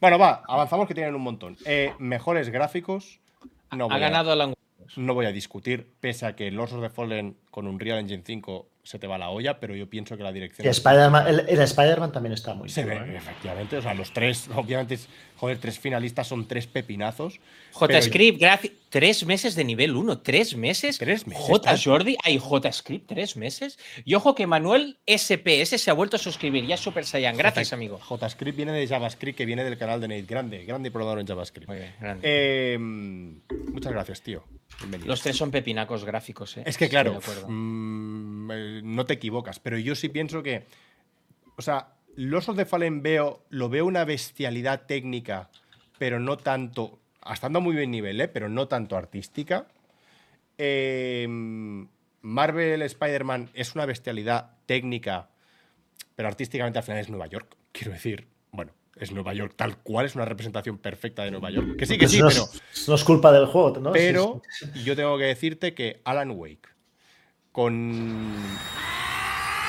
Bueno, 0.00 0.18
va, 0.18 0.42
avanzamos 0.48 0.86
que 0.86 0.94
tienen 0.94 1.14
un 1.14 1.22
montón. 1.22 1.56
Eh, 1.64 1.92
mejores 1.98 2.50
gráficos. 2.50 3.20
No 3.72 3.84
ha 3.84 3.88
voy, 3.88 3.96
a, 3.96 3.98
ganado 3.98 4.32
Alan 4.32 4.54
no 4.96 5.14
voy 5.14 5.26
a 5.26 5.32
discutir, 5.32 5.86
pese 6.00 6.26
a 6.26 6.36
que 6.36 6.50
of 6.72 6.80
the 6.80 6.90
Fallen 6.90 7.36
con 7.56 7.66
Unreal 7.68 8.00
Engine 8.00 8.22
5 8.22 8.68
se 8.82 8.98
te 8.98 9.06
va 9.06 9.16
la 9.16 9.30
olla, 9.30 9.58
pero 9.58 9.74
yo 9.74 9.88
pienso 9.88 10.14
que 10.18 10.22
la 10.22 10.30
dirección. 10.30 10.68
Spider-Man- 10.68 11.26
el, 11.26 11.40
el 11.48 11.60
Spider-Man 11.62 12.12
también 12.12 12.34
está 12.34 12.52
muy 12.52 12.68
Se 12.68 12.84
ve, 12.84 12.96
¿eh? 12.96 13.16
efectivamente. 13.16 13.78
O 13.78 13.82
sea, 13.82 13.94
los 13.94 14.12
tres, 14.12 14.48
obviamente, 14.54 14.98
joder, 15.38 15.56
tres 15.58 15.78
finalistas 15.78 16.28
son 16.28 16.46
tres 16.46 16.66
pepinazos. 16.66 17.40
JScript, 17.80 18.38
gracias. 18.38 18.74
Tres 18.90 19.24
meses 19.26 19.54
de 19.56 19.64
nivel 19.64 19.96
1, 19.96 20.18
tres 20.20 20.54
meses. 20.54 20.98
Tres 20.98 21.26
meses, 21.26 21.42
J. 21.44 21.76
Jordi, 21.82 22.16
hay 22.22 22.38
JScript, 22.38 23.08
tres 23.08 23.36
meses. 23.36 23.78
Y 24.04 24.14
ojo 24.14 24.34
que 24.34 24.46
Manuel 24.46 24.98
SPS 25.06 25.80
se 25.80 25.90
ha 25.90 25.94
vuelto 25.94 26.16
a 26.16 26.18
suscribir, 26.18 26.66
ya 26.66 26.74
es 26.76 26.80
Super 26.82 27.06
Saiyan. 27.06 27.36
Gracias, 27.38 27.68
J- 27.70 27.74
amigo. 27.76 27.98
JScript 27.98 28.54
viene 28.56 28.72
de 28.72 28.86
JavaScript, 28.86 29.36
que 29.36 29.46
viene 29.46 29.64
del 29.64 29.78
canal 29.78 29.98
de 30.00 30.08
Nate 30.08 30.22
Grande. 30.22 30.64
Grande 30.66 30.90
programador 30.90 31.20
en 31.20 31.26
JavaScript. 31.26 31.68
Muy 31.68 31.78
bien, 31.78 31.94
grande. 32.00 32.20
Eh, 32.22 32.78
muchas 32.78 33.92
gracias, 33.92 34.20
tío. 34.20 34.44
Bienvenido. 34.80 35.08
Los 35.08 35.22
tres 35.22 35.36
son 35.36 35.50
pepinacos 35.50 36.04
gráficos, 36.04 36.56
¿eh? 36.58 36.62
Es 36.66 36.76
que 36.76 36.88
claro, 36.88 37.12
de 37.14 37.20
mm, 37.48 38.50
eh, 38.52 38.80
no 38.84 39.04
te 39.06 39.14
equivocas, 39.14 39.58
pero 39.60 39.78
yo 39.78 39.94
sí 39.94 40.08
pienso 40.08 40.42
que, 40.42 40.66
o 41.56 41.62
sea, 41.62 41.88
Los 42.14 42.46
the 42.46 42.64
Fallen 42.64 43.02
veo, 43.02 43.44
lo 43.50 43.68
veo 43.68 43.86
una 43.86 44.04
bestialidad 44.04 44.86
técnica, 44.86 45.50
pero 45.98 46.18
no 46.20 46.36
tanto, 46.36 46.98
estando 47.32 47.58
a 47.58 47.62
muy 47.62 47.74
buen 47.74 47.90
nivel, 47.90 48.20
¿eh? 48.20 48.28
pero 48.28 48.48
no 48.48 48.68
tanto 48.68 48.96
artística. 48.96 49.66
Eh, 50.58 51.26
Marvel 52.22 52.82
Spider-Man 52.82 53.50
es 53.54 53.74
una 53.74 53.86
bestialidad 53.86 54.50
técnica, 54.66 55.28
pero 56.14 56.28
artísticamente 56.28 56.78
al 56.78 56.84
final 56.84 57.00
es 57.00 57.08
Nueva 57.08 57.26
York. 57.26 57.56
Quiero 57.72 57.92
decir, 57.92 58.26
bueno, 58.50 58.72
es 58.96 59.12
Nueva 59.12 59.34
York 59.34 59.52
tal 59.56 59.76
cual, 59.78 60.06
es 60.06 60.14
una 60.14 60.24
representación 60.24 60.78
perfecta 60.78 61.22
de 61.22 61.30
Nueva 61.30 61.50
York. 61.50 61.76
Que 61.76 61.86
sí, 61.86 61.98
que 61.98 62.08
sí, 62.08 62.20
no, 62.20 62.28
pero... 62.28 62.48
es, 62.72 62.88
no 62.88 62.94
es 62.94 63.04
culpa 63.04 63.30
del 63.30 63.46
juego, 63.46 63.78
¿no? 63.78 63.92
Pero 63.92 64.42
Sí, 64.50 64.66
sí. 64.72 64.84
yo 64.84 64.96
tengo 64.96 65.16
que 65.18 65.24
decirte 65.24 65.74
que 65.74 66.00
Alan 66.04 66.32
Wake 66.32 66.68
con. 67.56 68.34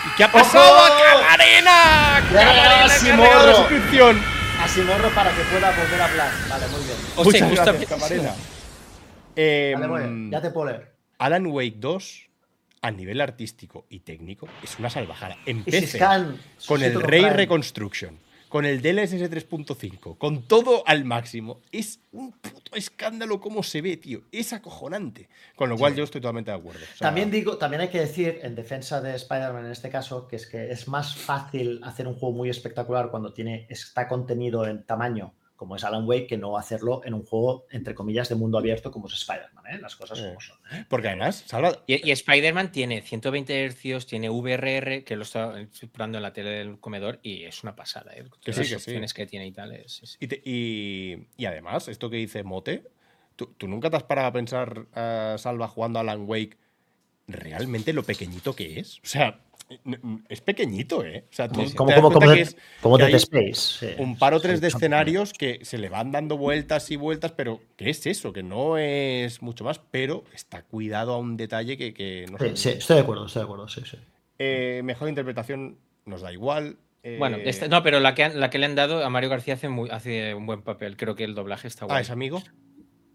¿Y 0.06 0.16
qué 0.18 0.24
ha 0.26 0.32
pasado 0.32 0.78
a 0.78 0.90
Camarena? 0.90 2.22
¡Camarena, 2.32 3.16
morro. 3.16 3.56
suscripción! 3.56 4.22
A 4.62 4.68
Simorro 4.68 5.10
para 5.12 5.32
que 5.32 5.42
pueda 5.44 5.72
volver 5.72 6.02
a 6.02 6.06
hablar. 6.06 6.32
Vale, 6.50 6.68
muy 6.68 6.82
bien. 6.84 6.98
Hostia, 7.16 7.24
Muchas 7.46 7.50
justamente- 7.50 7.86
gracias, 7.86 7.90
Camarena. 7.90 8.36
Eh, 9.38 9.74
Vale, 9.76 9.88
muy 9.88 10.00
bien. 10.02 10.32
Ya 10.32 10.42
te 10.42 10.50
puedo 10.52 10.68
leer. 10.70 10.94
Alan 11.20 11.46
Wake 11.48 11.76
2, 11.78 12.30
a 12.82 12.92
nivel 12.92 13.22
artístico 13.22 13.86
y 13.90 14.00
técnico, 14.02 14.48
es 14.62 14.78
una 14.80 14.90
salvajada. 14.90 15.38
Empecé 15.46 15.98
con 16.68 16.84
el 16.84 16.94
Prime. 17.00 17.30
Reconstruction, 17.32 18.20
con 18.50 18.66
el 18.66 18.82
DLSS 18.82 19.30
3.5, 19.30 20.18
con 20.18 20.44
todo 20.44 20.84
al 20.88 21.06
máximo. 21.06 21.62
Es 21.72 22.00
un 22.12 22.32
puto 22.32 22.76
escándalo 22.76 23.40
cómo 23.40 23.64
se 23.64 23.82
ve, 23.82 23.98
tío. 23.98 24.22
Es 24.32 24.54
acojonante. 24.54 25.30
Con 25.56 25.70
lo 25.70 25.78
cual 25.78 25.96
yo 25.96 26.04
estoy 26.04 26.22
totalmente 26.22 26.52
de 26.52 26.58
acuerdo. 26.58 26.82
O 26.82 26.98
sea, 26.98 27.08
También 27.08 27.32
digo, 27.32 27.58
también 27.58 27.82
hay 27.82 27.90
que 27.90 28.00
decir, 28.00 28.40
en 28.44 28.56
defensa 28.56 29.02
de 29.02 29.16
Spider-Man 29.16 29.66
en 29.66 29.72
este 29.72 29.90
caso, 29.90 30.28
que 30.28 30.38
es 30.38 30.48
que 30.48 30.72
es 30.72 30.88
más 30.88 31.16
fácil 31.16 31.82
hacer 31.84 32.08
un 32.08 32.16
juego 32.16 32.36
muy 32.36 32.50
espectacular 32.50 33.10
cuando 33.10 33.34
tiene, 33.34 33.66
está 33.70 34.08
contenido 34.08 34.66
en 34.68 34.84
tamaño, 34.84 35.34
como 35.58 35.76
es 35.76 35.84
Alan 35.84 36.08
Wake, 36.08 36.28
que 36.28 36.38
no 36.38 36.58
hacerlo 36.58 37.02
en 37.04 37.14
un 37.14 37.26
juego, 37.26 37.66
entre 37.72 37.94
comillas, 37.94 38.30
de 38.30 38.36
mundo 38.36 38.58
abierto 38.58 38.90
como 38.92 39.08
es 39.08 39.14
Spider-Man, 39.16 39.66
¿eh? 39.74 39.80
Las 39.82 39.98
cosas 39.98 40.20
Eh. 40.20 40.28
como 40.30 40.40
son. 40.40 40.58
Porque 40.88 41.08
además, 41.10 41.44
Salva, 41.48 41.84
Y, 41.88 42.08
y 42.08 42.12
Spider-Man 42.12 42.72
tiene 42.72 43.02
120 43.02 43.70
Hz, 43.72 44.06
tiene 44.06 44.30
VRR, 44.30 45.04
que 45.04 45.16
lo 45.18 45.24
está 45.24 45.56
probando 45.92 46.18
en 46.20 46.22
la 46.22 46.32
tele 46.32 46.52
del 46.52 46.80
comedor 46.80 47.20
y 47.24 47.44
es 47.44 47.64
una 47.64 47.76
pasada. 47.76 48.14
¿eh? 48.16 48.24
Que 48.42 48.54
sí, 48.54 48.60
Las 48.60 48.70
que 48.70 48.80
sí. 48.80 48.92
opciones 48.92 49.14
que 49.14 49.26
tiene 49.26 49.48
y 49.48 49.52
tal. 49.52 49.74
es-. 49.74 50.16
Y, 50.22 50.28
te- 50.28 50.42
y- 50.46 51.28
y 51.36 51.46
además, 51.46 51.88
esto 51.90 52.10
que 52.10 52.18
dice 52.18 52.44
Mote, 52.44 52.84
¿tú, 53.36 53.48
tú 53.58 53.68
nunca 53.68 53.90
te 53.90 53.98
has 53.98 54.04
parado 54.04 54.28
a 54.28 54.32
pensar, 54.34 54.86
eh, 54.96 55.36
Salva, 55.38 55.68
jugando 55.68 56.00
a 56.00 56.04
Alan 56.04 56.24
Wake, 56.30 56.56
realmente 57.28 57.94
lo 57.94 58.04
pequeñito 58.04 58.56
que 58.56 58.80
es? 58.80 58.98
O 59.00 59.08
sea, 59.08 59.40
es 60.30 60.40
pequeñito, 60.42 61.04
¿eh? 61.04 61.26
O 61.30 61.34
sea, 61.36 61.50
tú 61.50 61.62
sí. 61.62 61.72
te 61.72 61.76
Como, 61.76 61.92
como, 61.94 62.10
cuenta 62.10 62.20
como, 62.20 62.34
que 62.34 62.40
Dead- 62.40 62.48
es- 62.48 62.58
como 62.82 62.98
que 62.98 63.04
Dead 63.04 63.14
hay 63.14 63.16
Space. 63.18 63.54
sí. 63.96 64.02
un 64.02 64.18
paro 64.18 64.40
tres 64.40 64.62
de 64.62 64.70
escenarios 64.70 65.34
que 65.34 65.60
se 65.66 65.78
le 65.78 65.90
van 65.90 66.12
dando 66.14 66.38
vueltas 66.38 66.90
y 66.90 66.96
vueltas, 66.96 67.34
pero 67.34 67.60
¿qué 67.76 67.90
es 67.90 68.06
eso? 68.08 68.32
Que 68.32 68.44
no 68.44 68.78
es 68.78 69.42
mucho 69.42 69.66
más, 69.66 69.80
pero 69.92 70.24
está 70.34 70.64
cuidado 70.64 71.14
a 71.14 71.18
un 71.18 71.36
detalle 71.36 71.78
que, 71.78 71.94
que 71.94 72.26
no 72.32 72.38
Sí, 72.38 72.50
sé. 72.52 72.56
sí, 72.56 72.70
estoy 72.78 72.96
de 72.96 73.02
acuerdo, 73.02 73.26
estoy 73.26 73.42
de 73.42 73.44
acuerdo, 73.44 73.68
sí, 73.68 73.82
sí. 73.86 73.98
Eh, 74.40 74.82
mejor 74.86 75.10
interpretación 75.10 75.78
nos 76.06 76.22
da 76.22 76.32
igual. 76.32 76.78
eh, 77.04 77.18
Bueno, 77.20 77.38
este- 77.44 77.68
no, 77.68 77.84
pero 77.84 78.00
la 78.00 78.16
que, 78.16 78.30
la 78.30 78.50
que 78.50 78.60
le 78.60 78.66
han 78.68 78.76
dado 78.76 79.04
a 79.04 79.10
Mario 79.10 79.30
García 79.30 79.56
hace, 79.56 79.68
muy, 79.68 79.90
hace 79.90 80.34
un 80.34 80.46
buen 80.46 80.62
papel. 80.62 80.96
Creo 80.96 81.16
que 81.16 81.24
el 81.26 81.36
doblaje 81.36 81.68
está 81.68 81.84
Ah, 81.86 81.88
bueno. 81.88 82.02
¿es 82.02 82.10
amigo? 82.10 82.42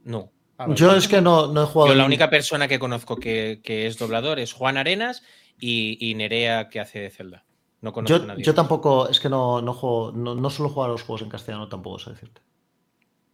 No. 0.05 0.30
Yo 0.68 0.94
es 0.97 1.09
que 1.09 1.20
no, 1.20 1.48
no 1.52 1.62
he 1.62 1.66
jugado. 1.66 1.93
Yo 1.93 1.97
la 1.97 2.02
ni- 2.05 2.09
única 2.09 2.30
persona 2.30 2.68
que 2.68 2.78
conozco 2.78 3.16
que, 3.16 3.60
que 3.62 3.86
es 3.86 3.98
doblador 3.98 4.39
es 4.39 4.52
Juan 4.52 4.76
Arenas 4.76 5.22
y, 5.59 5.98
y 6.01 6.14
Nerea 6.14 6.68
que 6.68 6.80
hace 6.80 7.01
de 7.01 7.10
Zelda. 7.10 7.44
No 7.80 7.93
conozco 7.93 8.14
a 8.14 8.18
Yo, 8.20 8.26
nadie. 8.26 8.44
yo 8.44 8.55
tampoco, 8.55 9.09
es 9.09 9.18
que 9.20 9.28
no, 9.28 9.60
no 9.60 9.72
juego, 9.74 10.12
no, 10.12 10.34
no 10.34 10.51
suelo 10.51 10.70
jugar 10.70 10.89
a 10.90 10.93
los 10.93 11.02
juegos 11.02 11.22
en 11.22 11.28
castellano, 11.28 11.68
tampoco 11.68 11.98
sé 11.98 12.10
decirte. 12.10 12.40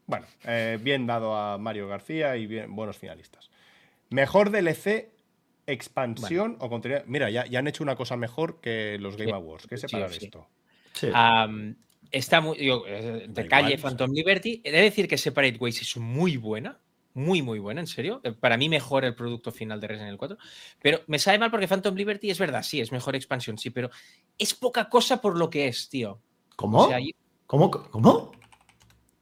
Bueno, 0.06 0.26
eh, 0.44 0.78
bien 0.80 1.06
dado 1.06 1.36
a 1.36 1.58
Mario 1.58 1.86
García 1.86 2.34
y 2.36 2.46
bien, 2.46 2.74
buenos 2.74 2.96
finalistas. 2.96 3.50
Mejor 4.08 4.50
DLC, 4.50 5.10
expansión 5.66 6.56
o 6.60 6.70
contenido. 6.70 7.02
Mira, 7.06 7.28
ya, 7.28 7.44
ya 7.44 7.58
han 7.58 7.68
hecho 7.68 7.82
una 7.84 7.94
cosa 7.94 8.16
mejor 8.16 8.60
que 8.62 8.96
los 8.98 9.16
Game 9.18 9.30
Sí. 9.32 9.34
Awards. 9.34 9.66
¿Qué 9.66 9.76
Sí, 9.76 9.86
separar 9.86 10.10
sí. 10.10 10.24
esto? 10.24 10.48
Está 12.10 12.40
muy. 12.40 12.56
yo, 12.64 12.84
eh, 12.86 13.26
Da 13.28 13.42
de 13.42 13.48
calle 13.48 13.74
igual, 13.74 13.82
Phantom 13.82 14.10
Liberty. 14.12 14.62
He 14.64 14.72
de 14.72 14.80
decir 14.80 15.06
que 15.08 15.18
Separate 15.18 15.58
Ways 15.58 15.82
es 15.82 15.96
muy 15.98 16.38
buena. 16.38 16.78
Muy, 17.18 17.42
muy 17.42 17.58
buena, 17.58 17.80
en 17.80 17.86
serio. 17.88 18.20
Eh, 18.22 18.32
Para 18.32 18.56
mí, 18.56 18.68
mejor 18.68 19.04
el 19.04 19.14
producto 19.14 19.50
final 19.50 19.80
de 19.80 19.88
Resident 19.88 20.08
Evil 20.08 20.18
4. 20.18 20.38
Pero 20.80 21.00
me 21.08 21.18
sabe 21.18 21.38
mal 21.38 21.50
porque 21.50 21.66
Phantom 21.66 21.94
Liberty 21.96 22.30
es 22.30 22.38
verdad, 22.38 22.62
sí, 22.62 22.80
es 22.80 22.92
mejor 22.92 23.16
expansión, 23.16 23.58
sí, 23.58 23.70
pero 23.70 23.90
es 24.38 24.54
poca 24.54 24.88
cosa 24.88 25.20
por 25.20 25.36
lo 25.36 25.50
que 25.50 25.66
es, 25.66 25.88
tío. 25.88 26.20
¿Cómo? 26.54 26.84
O 26.84 26.88
sea, 26.88 27.00
y- 27.00 27.14
¿Cómo? 27.46 27.70
¿Cómo? 27.70 28.30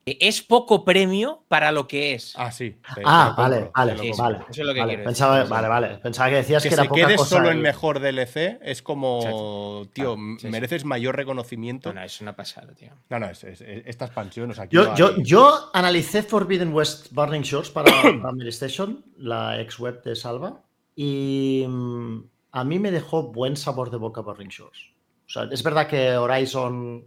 Es 0.08 0.40
poco 0.40 0.84
premio 0.84 1.42
para 1.48 1.72
lo 1.72 1.88
que 1.88 2.14
es. 2.14 2.32
Ah, 2.36 2.52
sí. 2.52 2.76
te- 2.94 3.02
Ah, 3.04 3.34
vale, 3.36 3.72
vale, 3.74 3.98
sí, 3.98 4.12
vale. 4.16 4.36
Eso 4.48 4.60
es 4.62 4.66
lo 4.66 4.72
que 4.72 4.78
vale. 4.80 4.92
quiero 4.92 4.98
decir. 4.98 5.04
Pensaba, 5.04 5.40
Eso. 5.40 5.50
vale, 5.50 5.66
vale. 5.68 5.98
Pensaba 5.98 6.28
que 6.30 6.36
decías 6.36 6.62
Que 6.62 6.68
que, 6.68 6.74
era 6.76 6.82
se 6.84 6.88
poca 6.88 7.00
quede 7.06 7.16
cosa. 7.16 7.28
solo 7.36 7.50
en 7.50 7.56
el- 7.56 7.62
mejor 7.64 7.98
DLC 7.98 8.58
es 8.62 8.82
como, 8.82 9.16
Exacto. 9.18 9.90
tío, 9.92 10.12
Ah, 10.12 10.34
sí, 10.38 10.46
sí. 10.46 10.48
mereces 10.48 10.84
mayor 10.84 11.16
reconocimiento. 11.16 11.92
No, 11.92 11.98
no, 12.00 12.06
es 12.06 12.20
una 12.20 12.36
pasada, 12.36 12.72
tío. 12.74 12.92
No, 13.10 13.18
no, 13.18 13.26
es, 13.26 13.42
es- 13.42 13.60
es- 13.60 13.82
esta 13.84 14.04
expansión. 14.04 14.48
O 14.50 14.54
sea, 14.54 14.64
aquí 14.64 14.76
Yo, 14.76 14.94
yo, 14.94 15.08
hay- 15.08 15.24
yo 15.24 15.70
analicé 15.74 16.22
Forbidden 16.22 16.72
West 16.72 17.08
Burning 17.10 17.42
Shores 17.42 17.70
para 17.70 17.90
Family 18.22 18.50
Station, 18.50 19.04
la 19.18 19.60
ex 19.60 19.80
web 19.80 20.02
de 20.04 20.14
Salva, 20.14 20.62
y 20.94 21.64
mm, 21.66 22.20
a 22.52 22.62
mí 22.62 22.78
me 22.78 22.92
dejó 22.92 23.24
buen 23.32 23.56
sabor 23.56 23.90
de 23.90 23.96
boca 23.96 24.20
Burning 24.20 24.48
Shores. 24.50 24.90
O 25.26 25.28
sea, 25.28 25.48
es 25.50 25.62
verdad 25.64 25.88
que 25.88 26.16
Horizon 26.16 27.04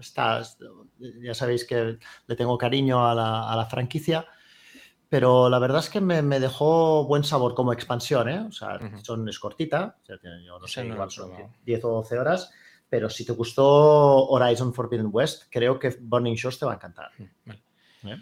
está, 0.00 0.42
ya 1.22 1.34
sabéis 1.34 1.64
que 1.64 1.98
le 2.26 2.36
tengo 2.36 2.58
cariño 2.58 3.08
a 3.08 3.14
la, 3.14 3.50
a 3.50 3.56
la 3.56 3.66
franquicia, 3.66 4.26
pero 5.08 5.48
la 5.48 5.58
verdad 5.58 5.80
es 5.80 5.90
que 5.90 6.00
me, 6.00 6.22
me 6.22 6.38
dejó 6.38 7.04
buen 7.04 7.24
sabor 7.24 7.54
como 7.54 7.72
expansión, 7.72 8.28
¿eh? 8.28 8.40
O 8.48 8.52
sea, 8.52 8.78
son, 9.02 9.28
es 9.28 9.38
cortita, 9.38 9.96
o 10.02 10.06
sea, 10.06 10.16
yo 10.22 10.58
no 10.58 10.68
sé, 10.68 10.84
no 10.84 10.94
igual 10.94 11.10
son 11.10 11.30
probado. 11.30 11.54
10 11.64 11.84
o 11.84 11.88
12 11.88 12.18
horas, 12.18 12.52
pero 12.88 13.10
si 13.10 13.24
te 13.24 13.32
gustó 13.32 14.26
Horizon 14.28 14.72
Forbidden 14.72 15.08
West, 15.10 15.44
creo 15.50 15.78
que 15.78 15.96
Burning 16.00 16.34
Shores 16.34 16.58
te 16.58 16.66
va 16.66 16.72
a 16.72 16.74
encantar. 16.76 17.10
Vale. 17.44 17.62
¿Eh? 18.04 18.16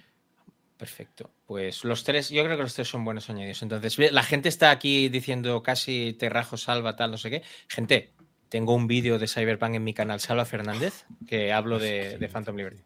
Perfecto. 0.79 1.31
Pues 1.45 1.85
los 1.85 2.05
tres, 2.05 2.31
yo 2.31 2.45
creo 2.45 2.57
que 2.57 2.63
los 2.63 2.75
tres 2.75 2.89
son 2.89 3.05
buenos 3.05 3.29
añadidos. 3.29 3.63
Entonces, 3.63 4.13
la 4.13 4.23
gente 4.23 4.49
está 4.49 4.71
aquí 4.71 5.09
diciendo 5.09 5.63
casi 5.63 6.15
te 6.19 6.29
rajo, 6.29 6.57
salva, 6.57 6.95
tal, 6.95 7.11
no 7.11 7.19
sé 7.19 7.31
qué. 7.31 7.43
Gente, 7.67 8.15
tengo 8.49 8.75
un 8.75 8.87
vídeo 8.87 9.19
de 9.19 9.29
Cyberpunk 9.29 9.75
en 9.75 9.85
mi 9.85 9.95
canal, 9.95 10.21
Salva 10.21 10.45
Fernández, 10.45 11.05
que 11.27 11.53
hablo 11.53 11.79
de, 11.79 12.19
de 12.19 12.29
Phantom 12.29 12.57
Liberty. 12.57 12.83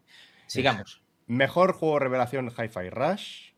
Sigamos. 0.47 1.01
Mejor 1.27 1.73
juego 1.73 1.99
revelación 1.99 2.49
Hi-Fi 2.49 2.89
Rush. 2.89 3.51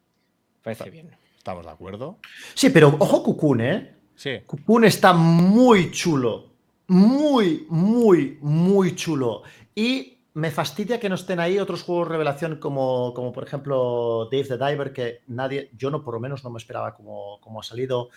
Parece 0.62 0.90
bien. 0.90 1.12
Estamos 1.38 1.66
de 1.66 1.72
acuerdo. 1.72 2.20
Sí, 2.54 2.70
pero 2.70 2.96
ojo 3.00 3.24
Cocoon, 3.24 3.62
¿eh? 3.62 3.96
Sí. 4.16 4.40
Cocoon 4.46 4.86
está 4.86 5.14
muy 5.14 5.92
chulo. 5.92 6.54
Muy, 6.88 7.66
muy, 7.70 8.38
muy 8.42 8.96
chulo. 8.96 9.44
Y 9.74 10.16
me 10.36 10.52
fastidia 10.52 11.00
que 11.00 11.10
no 11.10 11.16
estén 11.16 11.40
ahí 11.40 11.60
otros 11.60 11.84
juegos 11.84 12.08
revelación 12.08 12.58
como, 12.58 13.14
como 13.14 13.32
por 13.32 13.44
ejemplo 13.44 14.28
Dave 14.32 14.44
the 14.44 14.58
Diver, 14.58 14.94
que 14.94 15.22
nadie, 15.28 15.70
yo 15.78 15.90
no 15.90 16.04
por 16.04 16.14
lo 16.14 16.20
menos 16.20 16.44
no 16.44 16.50
me 16.50 16.58
esperaba 16.58 16.94
como, 16.94 17.40
como 17.42 17.62
ha 17.62 17.64
salido, 17.64 18.10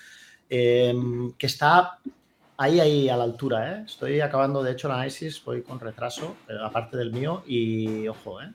eh, 0.50 0.94
que 1.38 1.46
está 1.46 1.98
ahí, 2.58 2.80
ahí 2.80 3.08
a 3.08 3.16
la 3.16 3.24
altura. 3.24 3.72
¿eh? 3.72 3.82
Estoy 3.86 4.20
acabando, 4.20 4.62
de 4.62 4.72
hecho, 4.72 4.88
el 4.88 4.94
análisis, 4.94 5.42
voy 5.44 5.62
con 5.62 5.80
retraso, 5.80 6.36
pero 6.46 6.64
aparte 6.64 6.96
del 6.96 7.12
mío, 7.12 7.42
y 7.46 8.06
ojo, 8.08 8.42
¿eh? 8.42 8.48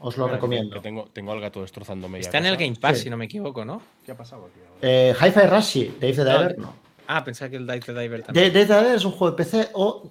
os 0.00 0.16
lo 0.16 0.28
recomiendo. 0.28 0.76
Que 0.76 0.80
tengo, 0.82 1.08
tengo 1.12 1.32
al 1.32 1.40
gato 1.40 1.60
destrozándome. 1.62 2.14
media 2.18 2.26
Está 2.26 2.38
en 2.38 2.46
el. 2.46 2.56
Game 2.56 2.76
Pass, 2.80 2.98
Sí. 2.98 3.04
si 3.04 3.10
no 3.10 3.16
me 3.16 3.24
equivoco, 3.24 3.64
¿no? 3.64 3.82
¿Qué 4.04 4.12
ha 4.12 4.16
pasado 4.16 4.46
aquí 4.46 4.60
ahora? 4.60 4.78
Eh, 4.82 5.14
Hi-Fi 5.18 5.46
Rush, 5.48 5.64
sí. 5.64 5.96
Dave 6.00 6.12
the 6.14 6.24
Diver, 6.24 6.58
no. 6.58 6.74
Ah, 7.08 7.24
pensaba 7.24 7.48
que 7.50 7.56
el 7.56 7.66
Dive 7.66 7.80
the 7.80 7.94
Diver 7.98 8.22
también. 8.22 8.52
Dave 8.52 8.66
the 8.66 8.74
Diver 8.74 8.94
es 8.96 9.04
un 9.04 9.12
juego 9.12 9.34
de 9.34 9.36
PC 9.44 9.70
o 9.74 10.10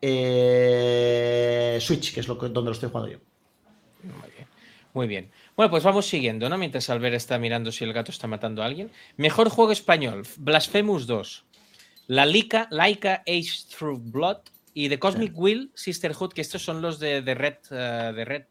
eh, 0.00 1.78
Switch, 1.80 2.14
que 2.14 2.20
es 2.20 2.28
lo 2.28 2.38
que- 2.38 2.48
donde 2.48 2.70
lo 2.70 2.72
estoy 2.72 2.88
jugando 2.88 3.10
yo. 3.12 3.18
Bien. 4.02 4.35
Muy 4.96 5.06
bien. 5.08 5.30
Bueno, 5.54 5.68
pues 5.70 5.84
vamos 5.84 6.06
siguiendo, 6.06 6.48
¿no? 6.48 6.56
Mientras 6.56 6.88
Albert 6.88 7.16
está 7.16 7.38
mirando 7.38 7.70
si 7.70 7.84
el 7.84 7.92
gato 7.92 8.10
está 8.10 8.26
matando 8.26 8.62
a 8.62 8.64
alguien. 8.64 8.90
Mejor 9.18 9.50
juego 9.50 9.70
español, 9.70 10.26
Blasphemous 10.38 11.06
2. 11.06 11.44
La 12.06 12.24
Laika, 12.24 12.66
Laika 12.70 13.22
Age 13.26 13.66
Through 13.76 14.00
Blood 14.10 14.38
y 14.72 14.88
The 14.88 14.98
Cosmic 14.98 15.32
Will 15.36 15.70
Sisterhood, 15.74 16.32
que 16.32 16.40
estos 16.40 16.62
son 16.64 16.80
los 16.80 16.98
de, 16.98 17.20
de 17.20 17.34
Red, 17.34 17.56
de 17.68 18.24
Red 18.24 18.44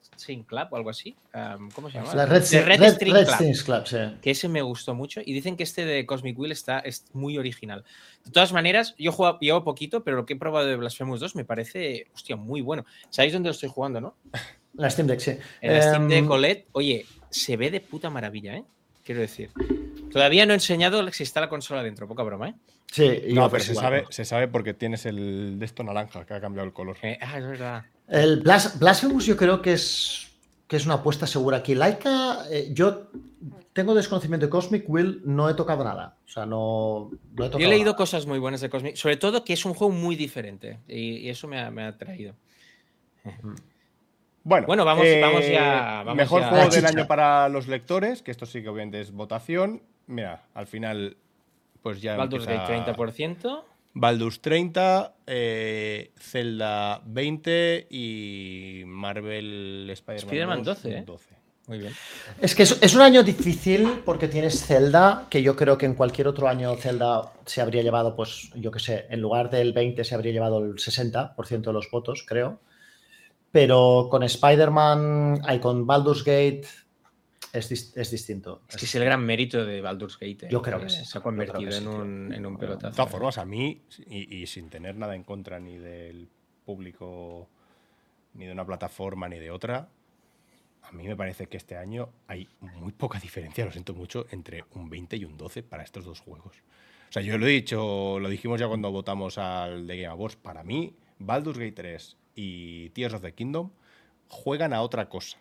Club 0.46 0.68
o 0.70 0.76
algo 0.76 0.92
así. 0.92 1.16
Um, 1.34 1.72
¿Cómo 1.72 1.90
se 1.90 1.98
llama? 1.98 2.14
La 2.14 2.28
Red, 2.28 2.44
The 2.48 2.62
Red, 2.62 2.80
Red- 2.80 2.94
String 2.94 3.14
Red 3.16 3.26
Club. 3.26 3.64
Club, 3.66 3.88
sí. 3.88 3.98
que 4.22 4.30
ese 4.30 4.48
me 4.48 4.62
gustó 4.62 4.94
mucho 4.94 5.22
y 5.26 5.34
dicen 5.34 5.58
que 5.58 5.64
este 5.64 5.84
de 5.84 6.06
Cosmic 6.06 6.38
Will 6.38 6.52
está 6.52 6.78
es 6.78 7.06
muy 7.14 7.40
original. 7.40 7.84
De 8.24 8.30
todas 8.30 8.54
maneras, 8.54 8.94
yo 9.00 9.12
juego, 9.12 9.40
llevo 9.40 9.64
poquito, 9.64 10.04
pero 10.04 10.16
lo 10.18 10.28
que 10.28 10.34
he 10.34 10.38
probado 10.38 10.68
de 10.68 10.76
Blasphemous 10.76 11.20
2 11.22 11.36
me 11.36 11.44
parece, 11.44 12.06
hostia, 12.14 12.36
muy 12.36 12.62
bueno. 12.62 12.86
¿Sabéis 13.10 13.34
dónde 13.34 13.48
lo 13.50 13.54
estoy 13.54 13.70
jugando, 13.70 14.00
no? 14.00 14.16
La 14.78 14.90
Steam 14.90 15.08
Deck, 15.08 15.20
sí. 15.20 15.38
En 15.62 15.74
la 15.74 15.82
Steam 15.82 16.08
de 16.08 16.18
Em, 16.18 16.28
Colette, 16.28 16.68
oye, 16.74 17.06
se 17.30 17.56
ve 17.58 17.72
de 17.72 17.80
puta 17.82 18.10
maravilla, 18.10 18.58
¿eh? 18.58 18.64
Quiero 19.04 19.22
decir. 19.22 19.52
Todavía 20.12 20.46
no 20.46 20.54
he 20.54 20.56
enseñado 20.56 21.10
si 21.12 21.24
está 21.24 21.42
la 21.42 21.50
consola 21.50 21.84
dentro, 21.84 22.08
poca 22.08 22.24
broma, 22.24 22.50
¿eh? 22.50 22.54
Sí, 22.92 23.04
y 23.28 23.34
No, 23.34 23.50
pero 23.50 23.64
se 23.64 23.76
sabe, 23.76 24.04
¿no? 24.04 24.12
se 24.12 24.26
sabe 24.26 24.48
porque 24.48 24.74
tienes 24.74 25.06
el 25.06 25.60
de 25.60 25.66
esto 25.66 25.84
naranja 25.84 26.26
que 26.26 26.34
ha 26.34 26.42
cambiado 26.42 26.66
el 26.68 26.74
color. 26.74 26.98
Eh, 27.02 27.18
ah, 27.22 27.38
es 27.38 27.46
verdad. 27.46 27.86
El 28.08 28.42
Blas- 28.44 28.78
Blasphemous 28.80 29.26
yo 29.26 29.36
creo 29.36 29.62
que 29.62 29.74
es, 29.74 30.28
que 30.68 30.78
es 30.78 30.86
una 30.86 30.96
apuesta 30.96 31.28
segura 31.28 31.58
aquí. 31.58 31.76
Laika, 31.76 32.46
eh, 32.50 32.70
yo 32.72 33.10
tengo 33.74 33.94
desconocimiento 33.96 34.46
de 34.46 34.50
Cosmic 34.50 34.86
Will, 34.88 35.22
no 35.26 35.50
he 35.50 35.54
tocado 35.56 35.84
nada. 35.84 36.16
O 36.26 36.30
sea, 36.30 36.46
no, 36.46 37.12
no 37.34 37.44
he 37.46 37.48
tocado 37.48 37.60
Yo 37.60 37.66
he 37.68 37.70
leído 37.70 37.86
nada. 37.92 37.98
cosas 37.98 38.26
muy 38.26 38.40
buenas 38.40 38.62
de 38.62 38.70
Cosmic, 38.70 38.96
sobre 38.96 39.18
todo 39.18 39.44
que 39.44 39.54
es 39.54 39.66
un 39.66 39.74
juego 39.74 39.94
muy 39.94 40.16
diferente 40.16 40.80
y, 40.88 41.18
y 41.18 41.30
eso 41.30 41.48
me 41.48 41.60
ha, 41.60 41.70
me 41.72 41.84
ha 41.84 41.88
atraído. 41.90 42.36
Bueno, 44.46 44.68
Bueno, 44.68 44.86
vamos- 44.86 45.06
eh, 45.08 45.20
vamos 45.22 45.48
ya- 45.50 46.04
vamos 46.06 46.16
mejor 46.16 46.42
ya. 46.44 46.50
juego 46.50 46.70
del 46.70 46.86
año 46.86 47.08
para 47.08 47.50
los 47.50 47.68
lectores, 47.68 48.22
que 48.22 48.30
esto 48.30 48.46
sí 48.46 48.62
que 48.62 48.70
obviamente 48.70 49.02
es 49.02 49.12
votación. 49.12 49.82
Mira, 50.06 50.44
al 50.54 50.68
final, 50.68 51.18
pues 51.82 52.00
ya. 52.00 52.16
Baldur's 52.16 52.44
empieza 52.46 52.62
Gate 52.68 52.74
30%. 52.94 53.66
Baldur's 53.96 54.42
30, 54.42 55.16
eh, 55.26 56.12
Zelda 56.20 57.02
20 57.06 57.88
y 57.90 58.84
Marvel 58.86 59.90
Spider-Man 59.92 60.26
Spider-Man 60.28 60.64
2, 60.64 60.84
12, 60.84 60.98
¿eh? 60.98 61.04
12. 61.04 61.36
Muy 61.68 61.80
bien. 61.80 61.94
Es 62.40 62.54
que 62.54 62.62
es, 62.64 62.78
es 62.84 62.94
un 62.94 63.02
año 63.02 63.24
difícil 63.24 64.02
porque 64.06 64.28
tienes 64.28 64.64
Zelda, 64.64 65.26
que 65.28 65.42
yo 65.42 65.56
creo 65.56 65.76
que 65.80 65.88
en 65.88 65.96
cualquier 65.96 66.28
otro 66.28 66.48
año 66.48 66.76
Zelda 66.76 67.32
se 67.48 67.62
habría 67.62 67.82
llevado, 67.82 68.16
pues 68.16 68.52
yo 68.54 68.70
qué 68.70 68.78
sé, 68.80 69.08
en 69.10 69.22
lugar 69.22 69.50
del 69.50 69.74
20 69.74 70.04
se 70.04 70.14
habría 70.14 70.32
llevado 70.34 70.60
el 70.64 70.76
60% 70.78 71.72
de 71.72 71.74
los 71.74 71.90
votos, 71.90 72.24
creo. 72.28 72.60
Pero 73.56 74.10
con 74.12 74.22
Spider-Man 74.22 75.42
y 75.50 75.60
con 75.60 75.88
Baldur's 75.88 76.26
Gate 76.26 76.64
es, 77.54 77.72
es 77.96 78.12
distinto. 78.12 78.64
Es 78.68 78.76
que 78.76 78.84
es 78.84 78.96
el 78.96 79.06
gran 79.06 79.26
mérito 79.26 79.64
de 79.66 79.80
Baldur's 79.80 80.20
Gate. 80.20 80.48
¿eh? 80.48 80.50
Yo 80.52 80.62
creo 80.62 80.82
que 80.82 80.90
sí. 80.90 81.06
Se 81.06 81.18
ha 81.18 81.22
que 81.22 81.24
convertido 81.24 81.72
en, 81.72 81.88
un, 81.88 82.34
en 82.34 82.46
un 82.46 82.56
De 82.56 82.60
pelotazo. 82.60 82.94
todas 82.94 83.10
formas, 83.10 83.38
a 83.38 83.46
mí, 83.46 83.82
y, 84.10 84.42
y 84.42 84.46
sin 84.48 84.70
tener 84.70 84.98
nada 84.98 85.16
en 85.16 85.24
contra 85.24 85.58
ni 85.58 85.78
del 85.78 86.28
público, 86.66 87.48
ni 88.34 88.46
de 88.46 88.52
una 88.52 88.66
plataforma, 88.66 89.30
ni 89.30 89.40
de 89.40 89.52
otra, 89.52 89.88
a 90.82 90.92
mí 90.92 91.08
me 91.08 91.16
parece 91.16 91.48
que 91.48 91.56
este 91.56 91.78
año 91.78 92.10
hay 92.28 92.50
muy 92.60 92.92
poca 92.92 93.20
diferencia, 93.20 93.64
lo 93.64 93.72
siento 93.72 93.94
mucho, 93.94 94.26
entre 94.32 94.66
un 94.74 94.90
20 94.90 95.16
y 95.16 95.24
un 95.24 95.38
12 95.38 95.64
para 95.64 95.84
estos 95.84 96.04
dos 96.04 96.20
juegos. 96.20 96.58
O 97.10 97.14
sea, 97.14 97.22
yo 97.22 97.38
lo 97.38 97.48
he 97.48 97.52
dicho, 97.52 98.20
lo 98.20 98.28
dijimos 98.28 98.60
ya 98.60 98.68
cuando 98.68 98.92
votamos 98.92 99.38
al 99.38 99.88
de 99.88 99.96
Game 99.96 100.12
Awards, 100.12 100.36
para 100.36 100.62
mí, 100.66 100.94
Baldur's 101.20 101.58
Gate 101.58 101.72
3 101.72 102.18
y 102.36 102.90
Tears 102.90 103.14
of 103.14 103.22
the 103.22 103.34
Kingdom 103.34 103.70
juegan 104.28 104.74
a 104.74 104.82
otra 104.82 105.08
cosa. 105.10 105.38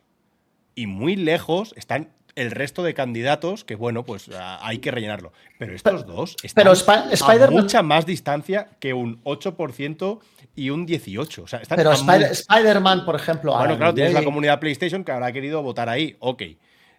Y 0.74 0.86
muy 0.86 1.16
lejos 1.16 1.72
están 1.76 2.10
el 2.36 2.50
resto 2.50 2.82
de 2.82 2.94
candidatos 2.94 3.62
que, 3.64 3.76
bueno, 3.76 4.04
pues 4.04 4.28
a- 4.28 4.66
hay 4.66 4.78
que 4.78 4.90
rellenarlo. 4.90 5.32
Pero 5.58 5.72
estos 5.74 6.04
dos 6.04 6.36
están 6.42 6.64
pero 6.64 6.74
Spi- 6.74 7.14
a 7.42 7.50
mucha 7.50 7.82
más 7.82 8.06
distancia 8.06 8.70
que 8.80 8.92
un 8.92 9.20
8% 9.22 10.20
y 10.56 10.70
un 10.70 10.84
18%. 10.84 11.42
O 11.44 11.46
sea, 11.46 11.60
están 11.60 11.76
Pero 11.76 11.90
muy- 12.02 12.24
Spider-Man, 12.24 13.04
por 13.04 13.14
ejemplo. 13.14 13.56
Bueno, 13.56 13.76
claro, 13.76 13.94
tienes 13.94 14.14
la 14.14 14.24
comunidad 14.24 14.58
PlayStation 14.58 15.04
que 15.04 15.12
habrá 15.12 15.30
querido 15.32 15.62
votar 15.62 15.88
ahí, 15.88 16.16
ok. 16.18 16.42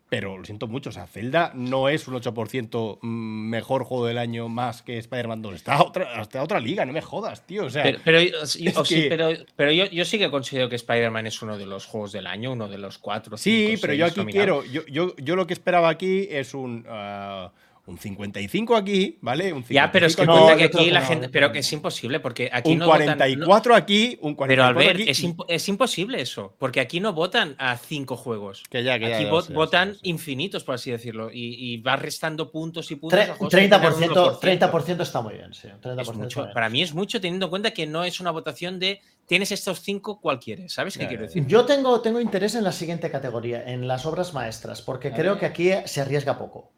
Pero 0.07 0.37
lo 0.37 0.45
siento 0.45 0.67
mucho, 0.67 0.91
o 0.91 0.93
sea, 0.93 1.07
Zelda 1.07 1.51
no 1.55 1.89
es 1.89 2.07
un 2.07 2.13
8% 2.13 2.99
mejor 3.01 3.83
juego 3.83 4.05
del 4.05 4.19
año 4.19 4.47
más 4.49 4.83
que 4.83 4.99
Spider-Man 4.99 5.41
2. 5.41 5.55
Está 5.55 5.83
otra, 5.83 6.21
está 6.21 6.39
a 6.39 6.43
otra 6.43 6.59
liga, 6.59 6.85
no 6.85 6.93
me 6.93 7.01
jodas, 7.01 7.45
tío. 7.47 7.65
O 7.65 7.69
sea, 7.71 7.81
Pero, 7.83 7.99
pero, 8.05 8.19
o 8.41 8.45
sí, 8.45 8.63
que- 8.87 9.07
pero, 9.09 9.29
pero 9.55 9.71
yo, 9.71 9.85
yo 9.85 10.05
sí 10.05 10.19
que 10.19 10.29
considero 10.29 10.69
que 10.69 10.75
Spider-Man 10.75 11.25
es 11.25 11.41
uno 11.41 11.57
de 11.57 11.65
los 11.65 11.87
juegos 11.87 12.11
del 12.11 12.27
año, 12.27 12.51
uno 12.51 12.67
de 12.67 12.77
los 12.77 12.99
cuatro. 12.99 13.35
sí, 13.35 13.65
cinco, 13.69 13.81
pero 13.81 13.91
seis 13.93 13.99
yo 13.99 14.05
aquí 14.05 14.19
nominados. 14.19 14.63
quiero, 14.65 14.85
yo, 14.85 14.85
yo, 14.93 15.15
yo 15.17 15.35
lo 15.35 15.47
que 15.47 15.53
esperaba 15.53 15.89
aquí 15.89 16.27
es 16.29 16.53
un, 16.53 16.85
ah, 16.87 17.51
un 17.87 17.97
55 17.99 18.75
aquí, 18.75 19.17
¿vale? 19.21 19.53
Un 19.53 19.63
55 19.63 19.73
Ya, 19.73 19.91
pero 19.91 20.07
es 20.07 20.15
que 20.15 20.25
No, 20.25 20.33
cuenta 20.33 20.53
yo 20.53 20.57
que 20.57 20.69
creo 20.71 20.81
aquí 20.81 20.91
la 20.91 20.99
no, 21.01 21.05
gente. 21.05 21.29
Pero 21.29 21.51
que 21.51 21.59
es 21.59 21.71
imposible, 21.71 22.19
porque 22.19 22.49
aquí 22.51 22.71
un 22.71 22.79
no 22.79 22.85
no- 22.85 22.91
44 22.91 23.75
aquí, 23.75 24.17
un 24.21 24.33
44 24.33 24.47
pero 24.47 24.63
Albert, 24.63 24.99
aquí. 25.01 25.09
es, 25.09 25.19
y- 25.19 25.27
impo- 25.27 25.45
es 25.47 25.69
imposible 25.69 26.19
eso, 26.21 26.55
porque 26.57 26.79
aquí 26.79 26.99
no 26.99 27.13
votan 27.13 27.55
a 27.59 27.77
cinco 27.77 28.17
juegos. 28.17 28.63
Que 28.69 28.83
ya, 28.83 28.97
que 28.97 29.07
ya, 29.09 29.15
Aquí 29.17 29.25
ya 29.25 29.29
votan 29.53 29.89
sé, 29.89 29.93
ya 29.93 29.99
sé. 30.01 30.09
infinitos, 30.09 30.63
por 30.63 30.75
así 30.75 30.89
decirlo, 30.89 31.29
y, 31.31 31.55
y 31.73 31.77
vas 31.77 32.01
restando 32.01 32.51
puntos 32.51 32.89
y 32.89 32.95
puntos. 32.95 33.19
Tre- 33.19 33.23
a 33.29 33.35
juegos 33.35 33.53
que 33.53 33.57
tengan 33.61 33.81
30%, 33.81 34.39
1%. 34.39 34.39
30% 34.39 35.01
está 35.03 35.21
muy 35.21 35.33
bien, 35.35 35.53
sí. 35.53 35.67
30% 35.81 36.01
Es 36.01 36.17
mucho, 36.17 36.39
muy 36.39 36.45
bien. 36.47 36.53
para 36.53 36.69
mí 36.69 36.81
es 36.81 36.93
mucho 36.93 37.21
teniendo 37.21 37.45
en 37.45 37.49
cuenta 37.51 37.71
que 37.71 37.85
no 37.85 38.03
es 38.03 38.19
una 38.19 38.31
votación 38.31 38.79
de 38.79 38.99
tienes 39.27 39.51
estos 39.51 39.81
cinco, 39.81 40.19
¿cuál 40.19 40.39
quieres? 40.39 40.73
¿Sabes 40.73 40.95
qué 40.97 41.03
Ya, 41.03 41.07
quiero 41.09 41.23
decir? 41.23 41.45
Yo 41.47 41.65
tengo, 41.65 42.01
tengo 42.01 42.19
interés 42.19 42.55
en 42.55 42.63
la 42.63 42.71
siguiente 42.71 43.11
categoría, 43.11 43.63
en 43.71 43.87
las 43.87 44.05
obras 44.07 44.33
maestras, 44.33 44.81
porque 44.81 45.11
creo 45.11 45.37
que 45.37 45.45
aquí 45.45 45.69
se 45.85 46.01
arriesga 46.01 46.37
poco. 46.39 46.71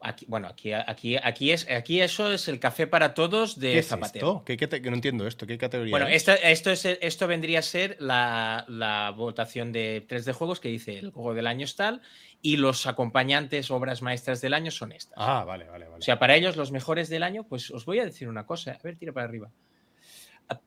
Aquí, 0.00 0.26
bueno, 0.28 0.46
aquí, 0.46 0.72
aquí, 0.72 1.16
aquí, 1.20 1.50
es, 1.50 1.68
aquí 1.68 2.00
eso 2.00 2.30
es 2.30 2.46
el 2.46 2.60
café 2.60 2.86
para 2.86 3.14
todos 3.14 3.58
de 3.58 3.72
¿Qué 3.72 3.78
es 3.80 3.88
Zapatero. 3.88 4.26
esto? 4.28 4.44
¿Qué, 4.44 4.56
qué 4.56 4.68
te- 4.68 4.80
que 4.80 4.90
no 4.90 4.94
entiendo 4.94 5.26
esto. 5.26 5.44
¿Qué 5.44 5.58
categoría 5.58 5.90
Bueno, 5.90 6.06
es? 6.06 6.14
esto, 6.28 6.32
esto, 6.40 6.70
es, 6.70 6.84
esto 6.84 7.26
vendría 7.26 7.58
a 7.58 7.62
ser 7.62 7.96
la, 7.98 8.64
la 8.68 9.10
votación 9.16 9.72
de 9.72 10.06
3D 10.08 10.32
juegos 10.34 10.60
que 10.60 10.68
dice 10.68 10.98
el 11.00 11.10
juego 11.10 11.34
del 11.34 11.48
año 11.48 11.64
es 11.64 11.74
tal 11.74 12.00
y 12.40 12.58
los 12.58 12.86
acompañantes, 12.86 13.72
obras 13.72 14.00
maestras 14.00 14.40
del 14.40 14.54
año 14.54 14.70
son 14.70 14.92
estas. 14.92 15.14
Ah, 15.16 15.42
vale, 15.44 15.64
vale, 15.64 15.86
vale. 15.86 15.98
O 15.98 16.02
sea, 16.02 16.20
para 16.20 16.36
ellos 16.36 16.56
los 16.56 16.70
mejores 16.70 17.08
del 17.08 17.24
año, 17.24 17.42
pues 17.48 17.68
os 17.72 17.84
voy 17.84 17.98
a 17.98 18.04
decir 18.04 18.28
una 18.28 18.46
cosa. 18.46 18.70
A 18.70 18.78
ver, 18.84 18.94
tira 18.96 19.12
para 19.12 19.26
arriba. 19.26 19.50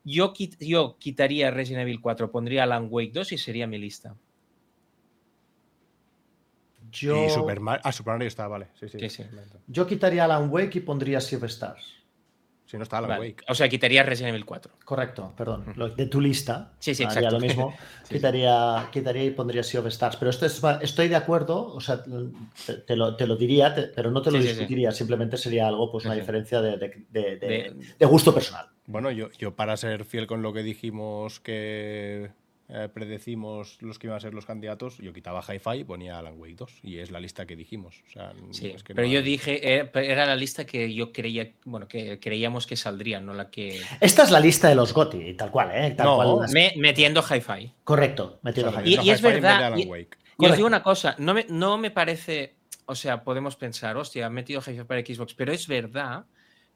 Yo, 0.03 0.34
quit- 0.34 0.58
yo 0.60 0.98
quitaría 0.99 1.49
Resident 1.52 1.84
Evil 1.84 2.02
4, 2.02 2.30
pondría 2.32 2.64
Alan 2.64 2.88
Wake 2.90 3.12
2 3.14 3.32
y 3.32 3.38
sería 3.38 3.66
mi 3.66 3.78
lista. 3.78 4.14
Yo, 6.91 7.26
Y 7.26 7.30
Super 7.30 7.59
Mario, 7.59 7.81
ah, 7.85 7.91
Super 7.91 8.13
Mario 8.13 8.27
está, 8.27 8.47
vale. 8.47 8.68
Sí, 8.80 8.89
sí. 8.89 8.99
Sí, 8.99 9.09
sí. 9.09 9.23
yo 9.68 9.88
quitaría 9.88 10.26
Alan 10.26 10.49
Wake 10.51 10.77
y 10.80 10.81
pondría 10.81 11.19
Silver 11.22 11.49
Stars. 11.49 11.95
Si 12.65 12.77
no 12.77 12.84
está 12.84 12.99
Alan 12.99 13.09
Vale. 13.09 13.22
Wake. 13.31 13.43
O 13.49 13.53
sea, 13.53 13.68
quitaría 13.68 14.01
Resident 14.01 14.30
Evil 14.30 14.45
4. 14.45 14.72
Correcto, 14.85 15.34
perdón. 15.35 15.73
Lo- 15.76 15.89
de 15.89 16.05
tu 16.05 16.22
lista. 16.22 16.72
Sí, 16.80 16.95
sí, 16.95 17.03
haría 17.03 17.18
exacto. 17.19 17.35
lo 17.38 17.41
mismo. 17.45 17.76
Sí, 18.03 18.15
quitaría, 18.15 18.88
quitaría 18.93 19.26
y 19.26 19.31
pondría 19.31 19.61
Sea 19.61 19.81
of 19.81 19.88
Stars. 19.88 20.15
Pero 20.15 20.31
esto 20.31 20.45
es, 20.45 20.61
estoy 20.81 21.09
de 21.09 21.18
acuerdo, 21.18 21.65
o 21.73 21.81
sea, 21.81 22.01
te, 22.01 22.73
te 22.76 22.95
lo, 22.95 23.18
te 23.18 23.27
lo 23.27 23.35
diría, 23.35 23.76
te- 23.76 23.88
pero 23.88 24.09
no 24.09 24.22
te 24.22 24.31
lo 24.31 24.38
Sí, 24.38 24.43
sí, 24.43 24.47
sí. 24.49 24.53
discutiría. 24.55 24.91
Simplemente 24.93 25.35
sería 25.35 25.68
algo, 25.68 25.91
pues 25.91 26.05
una 26.05 26.13
sí. 26.13 26.22
diferencia 26.22 26.61
de, 26.61 26.77
de- 26.77 27.05
de- 27.09 27.22
de- 27.35 27.38
De- 27.39 27.76
de 27.99 28.05
gusto 28.05 28.34
personal. 28.34 28.68
Bueno, 28.85 29.11
yo, 29.11 29.30
yo 29.38 29.53
para 29.53 29.76
ser 29.76 30.05
fiel 30.05 30.26
con 30.26 30.41
lo 30.41 30.53
que 30.53 30.63
dijimos 30.63 31.41
que 31.41 32.31
eh, 32.73 32.88
predecimos 32.93 33.77
los 33.81 33.99
que 33.99 34.07
iban 34.07 34.18
a 34.18 34.19
ser 34.22 34.34
los 34.34 34.45
candidatos, 34.45 34.98
yo 34.99 35.11
quitaba 35.14 35.41
Hi-Fi 35.41 35.80
y 35.80 35.84
ponía 35.84 36.18
Alan 36.18 36.35
Wake 36.39 36.56
2. 36.56 36.80
Y 36.84 36.99
es 36.99 37.11
la 37.11 37.19
lista 37.19 37.45
que 37.45 37.56
dijimos. 37.56 38.02
O 38.07 38.11
sea, 38.11 38.34
Sí, 38.52 38.68
es 38.68 38.84
que 38.84 38.95
pero 38.95 39.06
no 39.07 39.14
yo 39.14 39.19
hay- 39.19 39.26
dije, 39.26 39.76
eh, 39.80 39.91
era 39.93 40.26
la 40.26 40.35
lista 40.35 40.65
que 40.65 40.93
yo 40.93 41.11
creía, 41.11 41.52
bueno, 41.65 41.88
que 41.88 42.19
creíamos 42.19 42.65
que 42.68 42.76
saldría, 42.77 43.19
no 43.19 43.34
la 43.34 43.49
que... 43.49 43.81
Esta 43.99 44.23
es 44.23 44.31
la 44.31 44.39
lista 44.39 44.69
de 44.69 44.76
los 44.76 44.93
GOTI, 44.93 45.34
tal 45.34 45.52
cual, 45.52 45.69
¿eh? 45.73 45.91
Tal 45.91 46.06
No, 46.06 46.15
cual 46.15 46.39
las- 46.41 46.53
Me- 46.53 46.73
metiendo 46.77 47.22
hi-fi. 47.22 47.73
Correcto, 47.84 48.39
metido 48.43 48.69
O 48.69 48.72
sea, 48.72 48.80
ahí. 48.81 48.93
Y- 48.95 49.10
es 49.10 49.19
Hi-Fi 49.19 49.22
verdad, 49.34 49.64
Alan 49.65 49.80
y- 49.80 49.85
Wake. 49.88 50.18
Y 50.39 50.45
os 50.48 50.56
digo 50.56 50.65
una 50.68 50.81
cosa, 50.81 51.15
no 51.19 51.34
me, 51.35 51.45
no 51.49 51.77
me 51.77 51.91
parece, 51.91 52.56
o 52.88 52.95
sea, 52.95 53.23
podemos 53.23 53.56
pensar, 53.57 53.95
hostia, 53.98 54.26
han 54.26 54.34
metido 54.34 54.60
hi-fi 54.61 54.84
para 54.85 55.02
Xbox, 55.02 55.34
pero 55.35 55.52
es 55.53 55.68
verdad 55.68 56.26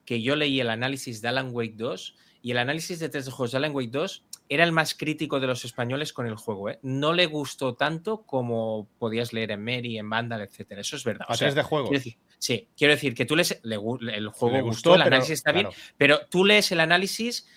que 0.06 0.22
yo 0.22 0.36
leí 0.36 0.60
el 0.60 0.70
análisis 0.70 1.20
de 1.22 1.30
Alan 1.30 1.50
Wake 1.52 1.74
2 1.76 2.16
y 2.44 2.52
el 2.52 2.60
análisis 2.60 3.00
de 3.00 3.10
tres 3.10 3.26
de 3.26 3.32
juegos 3.32 3.54
de 3.54 3.58
Alan 3.58 3.74
Wake 3.74 3.90
2 3.90 4.24
era 4.50 4.64
el 4.64 4.72
más 4.72 4.94
crítico 4.94 5.40
de 5.40 5.48
los 5.48 5.66
españoles 5.66 6.14
con 6.14 6.28
el 6.28 6.36
juego. 6.36 6.70
¿eh? 6.70 6.80
No 6.84 7.14
le 7.14 7.26
gustó 7.26 7.74
tanto 7.76 8.24
como 8.24 8.88
podías 9.00 9.34
leer 9.34 9.52
en 9.52 9.64
Mary, 9.64 9.98
en 9.98 10.10
Vandal, 10.10 10.42
etcétera. 10.42 10.82
Eso 10.82 10.96
es 10.96 11.04
verdad. 11.04 11.26
A 11.30 11.34
O 11.34 11.36
sea, 11.36 11.52
de 11.52 11.64
quiero 11.64 11.90
decir- 11.90 12.18
sí, 12.38 12.68
quiero 12.78 12.94
decir 12.94 13.14
que 13.16 13.26
tú 13.26 13.36
lees, 13.36 13.60
le 13.64 13.76
el 13.76 14.30
juego 14.30 14.56
Le 14.58 14.62
gustó, 14.62 14.96
el 14.96 15.04
pero- 15.04 15.16
análisis 15.16 15.34
está 15.34 15.52
bien, 15.52 15.68
claro. 15.68 15.82
pero 15.98 16.20
tú 16.30 16.46
lees 16.46 16.72
el 16.72 16.80
análisis 16.80 17.48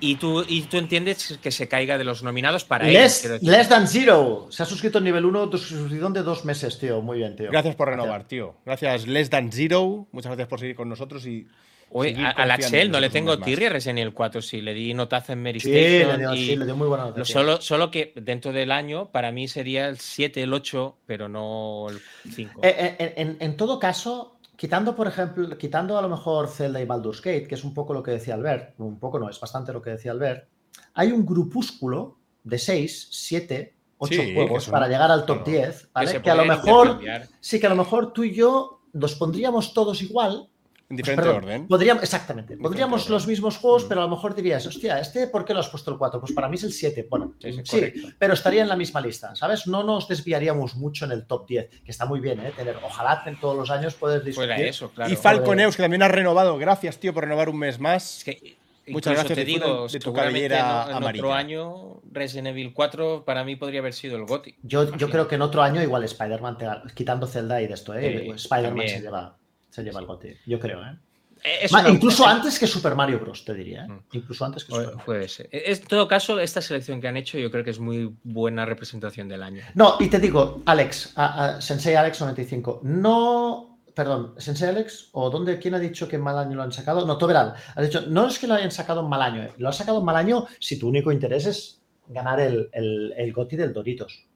y 0.00 0.14
tú, 0.14 0.44
y 0.48 0.62
tú 0.62 0.76
entiendes 0.78 1.38
que 1.42 1.50
se 1.50 1.66
caiga 1.66 1.98
de 1.98 2.04
los 2.04 2.22
nominados 2.22 2.64
para 2.64 2.88
ellos. 2.88 3.02
Less, 3.02 3.28
decir. 3.28 3.48
less 3.50 3.68
than 3.68 3.88
zero. 3.88 4.46
Se 4.50 4.62
ha 4.62 4.66
suscrito 4.66 4.98
en 4.98 5.04
nivel 5.04 5.24
1, 5.24 5.50
tu 5.50 5.58
suscripción 5.58 6.12
de 6.12 6.22
dos 6.22 6.44
meses, 6.44 6.78
tío. 6.78 7.02
Muy 7.02 7.18
bien, 7.18 7.34
tío. 7.34 7.50
Gracias 7.50 7.74
por 7.74 7.88
renovar, 7.88 8.24
tío. 8.28 8.54
Gracias, 8.64 9.06
Less 9.08 9.28
Than 9.28 9.50
Zero. 9.50 10.06
Muchas 10.12 10.30
gracias 10.30 10.46
por 10.48 10.60
seguir 10.60 10.76
con 10.76 10.88
nosotros 10.88 11.26
y. 11.26 11.48
Oye, 11.90 12.14
a- 12.16 12.28
al 12.30 12.34
confiando 12.34 12.52
Axel 12.54 12.80
en 12.86 12.92
no 12.92 13.00
le 13.00 13.10
tengo 13.10 13.38
tirria 13.38 13.68
Resident 13.70 13.98
Evil 14.00 14.12
4, 14.14 14.42
sí, 14.42 14.60
le 14.60 14.74
di 14.74 14.92
notaza 14.94 15.32
en 15.32 15.42
Mary 15.42 15.60
Sí, 15.60 15.70
le 15.70 16.16
dio, 16.18 16.34
y 16.34 16.46
sí, 16.46 16.56
le 16.56 16.64
dio 16.66 16.76
muy 16.76 16.86
buena 16.88 17.04
nota. 17.04 17.18
lo- 17.18 17.24
tío. 17.24 17.32
solo, 17.32 17.60
solo 17.60 17.90
que 17.90 18.12
dentro 18.16 18.52
del 18.52 18.70
año 18.72 19.10
para 19.10 19.32
mí 19.32 19.48
sería 19.48 19.88
el 19.88 19.98
7, 19.98 20.42
el 20.42 20.52
8, 20.52 20.98
pero 21.06 21.28
no 21.28 21.86
el 21.88 21.98
5. 22.32 22.60
Eh, 22.62 22.96
eh, 22.98 23.14
en, 23.16 23.28
en- 23.30 23.36
en 23.40 23.56
todo 23.56 23.78
caso, 23.78 24.36
quitando, 24.56 24.94
por 24.94 25.06
ejemplo, 25.06 25.56
quitando 25.56 25.96
a 25.96 26.02
lo 26.02 26.08
mejor 26.08 26.48
Zelda 26.48 26.80
y 26.80 26.84
Baldur's 26.84 27.22
Gate, 27.22 27.46
que 27.46 27.54
es 27.54 27.64
un 27.64 27.72
poco 27.74 27.94
lo 27.94 28.02
que 28.02 28.10
decía 28.10 28.34
Albert, 28.34 28.74
un 28.78 28.98
poco 28.98 29.18
no, 29.18 29.30
es 29.30 29.40
bastante 29.40 29.72
lo 29.72 29.80
que 29.80 29.90
decía 29.90 30.10
Albert, 30.12 30.48
hay 30.94 31.12
un 31.12 31.24
grupúsculo 31.24 32.18
de 32.44 32.58
6, 32.58 33.08
7, 33.10 33.74
8 33.98 34.14
Sí, 34.20 34.26
que 34.28 34.34
juegos 34.34 34.64
son- 34.64 34.72
para 34.72 34.88
llegar 34.88 35.10
al 35.10 35.24
top 35.26 35.44
claro. 35.44 35.50
10, 35.62 35.88
¿vale? 35.92 36.10
se 36.10 36.22
Que, 36.22 36.30
a 36.30 36.34
lo 36.34 36.44
mejor, 36.44 37.00
sí, 37.40 37.58
que 37.58 37.66
a 37.66 37.70
lo 37.70 37.76
mejor 37.76 38.12
tú 38.12 38.24
y 38.24 38.34
yo 38.34 38.80
los 38.92 39.14
pondríamos 39.14 39.74
todos 39.74 40.02
igual. 40.02 40.48
En 40.90 40.96
diferente 40.96 41.22
Perdón, 41.22 41.44
orden. 41.44 41.68
Podríamos, 41.68 42.02
exactamente. 42.02 42.54
Diferente 42.56 42.84
orden. 42.84 43.12
los 43.12 43.26
mismos 43.26 43.58
juegos, 43.58 43.84
Mm. 43.84 43.88
pero 43.88 44.00
a 44.00 44.04
lo 44.04 44.10
mejor 44.10 44.34
dirías, 44.34 44.66
hostia, 44.66 44.98
¿este 44.98 45.26
por 45.26 45.44
qué 45.44 45.52
lo 45.52 45.60
has 45.60 45.68
puesto 45.68 45.90
el 45.90 45.98
4? 45.98 46.18
Pues 46.20 46.32
para 46.32 46.48
mí 46.48 46.56
es 46.56 46.64
el 46.64 46.72
7. 46.72 47.06
Bueno, 47.10 47.34
Sí, 47.38 47.52
sí, 47.52 47.60
sí, 47.64 47.76
correcto. 47.76 48.08
pero 48.18 48.32
estaría 48.34 48.62
en 48.62 48.68
la 48.68 48.76
misma 48.76 49.00
lista, 49.02 49.34
¿sabes? 49.36 49.66
No 49.66 49.82
nos 49.84 50.08
desviaríamos 50.08 50.76
mucho 50.76 51.04
en 51.04 51.12
el 51.12 51.26
top 51.26 51.46
10, 51.46 51.68
que 51.84 51.90
está 51.90 52.06
muy 52.06 52.20
bien, 52.20 52.40
¿eh? 52.40 52.52
Tener, 52.56 52.76
ojalá 52.82 53.22
en 53.26 53.38
todos 53.38 53.56
los 53.56 53.70
años 53.70 53.94
poder 53.94 54.24
discutir. 54.24 54.48
Fuera 54.48 54.56
eso, 54.66 54.90
claro. 54.90 55.12
y 55.12 55.16
Falconeus, 55.16 55.76
que 55.76 55.82
también 55.82 56.02
has 56.02 56.10
renovado. 56.10 56.56
Gracias, 56.56 56.98
tío, 56.98 57.12
por 57.12 57.24
renovar 57.24 57.50
un 57.50 57.58
mes 57.58 57.78
más. 57.78 58.18
Es 58.18 58.24
que 58.24 58.58
Muchas 58.90 59.12
gracias, 59.12 59.36
te 59.36 59.44
digo, 59.44 59.86
de 59.86 59.98
tu 60.00 60.14
cabellera 60.14 60.84
en, 60.84 60.90
en 60.92 60.96
amarilla. 60.96 61.22
otro 61.22 61.34
año 61.34 62.00
Resident 62.10 62.46
Evil 62.48 62.72
4 62.72 63.22
para 63.26 63.44
mí 63.44 63.54
podría 63.56 63.80
haber 63.80 63.92
sido 63.92 64.16
el 64.16 64.24
GOTY. 64.24 64.54
Yo, 64.62 64.96
yo 64.96 65.10
creo 65.10 65.28
que 65.28 65.34
en 65.34 65.42
otro 65.42 65.60
año 65.60 65.82
igual 65.82 66.04
Spider-Man, 66.04 66.56
quitando 66.94 67.26
Zelda 67.26 67.60
y 67.60 67.66
de 67.66 67.74
esto, 67.74 67.92
¿eh? 67.94 68.22
Sí, 68.24 68.30
Spider-Man 68.46 68.88
se 68.88 69.00
lleva, 69.02 69.36
se 69.78 69.84
lleva 69.84 70.00
el 70.00 70.06
GOTY, 70.06 70.36
yo 70.46 70.58
creo, 70.60 70.82
¿eh? 70.84 70.96
Eh, 71.44 71.68
Ma- 71.70 71.88
incluso 71.88 72.26
antes 72.26 72.58
que 72.58 72.66
Super 72.66 72.96
Mario 72.96 73.20
Bros, 73.20 73.44
te 73.44 73.54
diría, 73.54 73.84
¿eh? 73.84 73.88
Mm. 73.88 74.00
Incluso 74.12 74.44
antes 74.44 74.64
que 74.64 74.70
Puede- 74.72 74.86
Super. 74.90 75.04
Puede 75.04 75.28
ser. 75.28 75.48
En 75.52 75.80
todo 75.82 76.08
caso, 76.08 76.40
esta 76.40 76.60
selección 76.60 77.00
que 77.00 77.06
han 77.06 77.16
hecho 77.16 77.38
yo 77.38 77.48
creo 77.50 77.62
que 77.62 77.70
es 77.70 77.78
muy 77.78 78.12
buena 78.24 78.66
representación 78.66 79.28
del 79.28 79.42
año. 79.44 79.62
No, 79.74 79.96
y 80.00 80.08
te 80.08 80.18
digo, 80.18 80.62
Alex, 80.66 81.12
a- 81.14 81.44
a 81.56 81.60
Sensei 81.60 81.94
Alex 81.94 82.20
95, 82.20 82.80
no, 82.82 83.78
perdón, 83.94 84.34
Sensei 84.38 84.68
Alex, 84.70 85.10
o 85.12 85.30
dónde, 85.30 85.60
quién 85.60 85.74
ha 85.74 85.78
dicho 85.78 86.08
que 86.08 86.18
mal 86.18 86.36
año 86.38 86.56
lo 86.56 86.62
han 86.64 86.72
sacado? 86.72 87.06
No, 87.06 87.16
Toberal, 87.16 87.54
ha 87.74 87.82
dicho, 87.82 88.00
no 88.08 88.26
es 88.26 88.36
que 88.40 88.48
lo 88.48 88.54
hayan 88.54 88.72
sacado 88.72 89.00
en 89.02 89.08
mal 89.08 89.22
año, 89.22 89.44
eh, 89.44 89.52
lo 89.58 89.68
han 89.68 89.74
sacado 89.74 90.00
en 90.00 90.04
mal 90.06 90.16
año 90.16 90.46
si 90.58 90.76
tu 90.76 90.88
único 90.88 91.12
interés 91.12 91.46
es 91.46 91.80
ganar 92.08 92.40
el, 92.40 92.68
el, 92.72 93.14
el 93.16 93.32
GOTY 93.32 93.54
del 93.56 93.72
Doritos. 93.72 94.26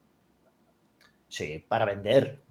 Sí, 1.27 1.65
para 1.67 1.83
vender. 1.85 2.41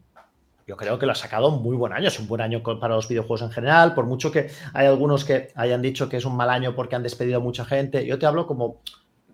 Yo 0.66 0.76
creo 0.76 0.98
que 0.98 1.06
lo 1.06 1.12
ha 1.12 1.16
sacado 1.16 1.48
en 1.55 1.62
muy 1.62 1.76
buen 1.76 1.93
año, 1.93 2.09
es 2.09 2.18
un 2.20 2.28
buen 2.28 2.40
año 2.40 2.62
para 2.62 2.94
los 2.94 3.09
videojuegos 3.09 3.43
en 3.43 3.51
general, 3.51 3.94
por 3.94 4.06
mucho 4.06 4.30
que 4.30 4.51
hay 4.74 4.86
algunos 4.86 5.24
que 5.24 5.48
hayan 5.55 5.82
dicho 5.82 6.09
que 6.09 6.16
es 6.18 6.24
un 6.24 6.36
mal 6.36 6.51
año 6.51 6.74
porque 6.74 6.94
han 6.97 7.02
despedido 7.02 7.39
a 7.39 7.40
mucha 7.40 7.64
gente. 7.64 8.06
Yo 8.06 8.18
te 8.18 8.26
hablo 8.26 8.47
como, 8.47 8.80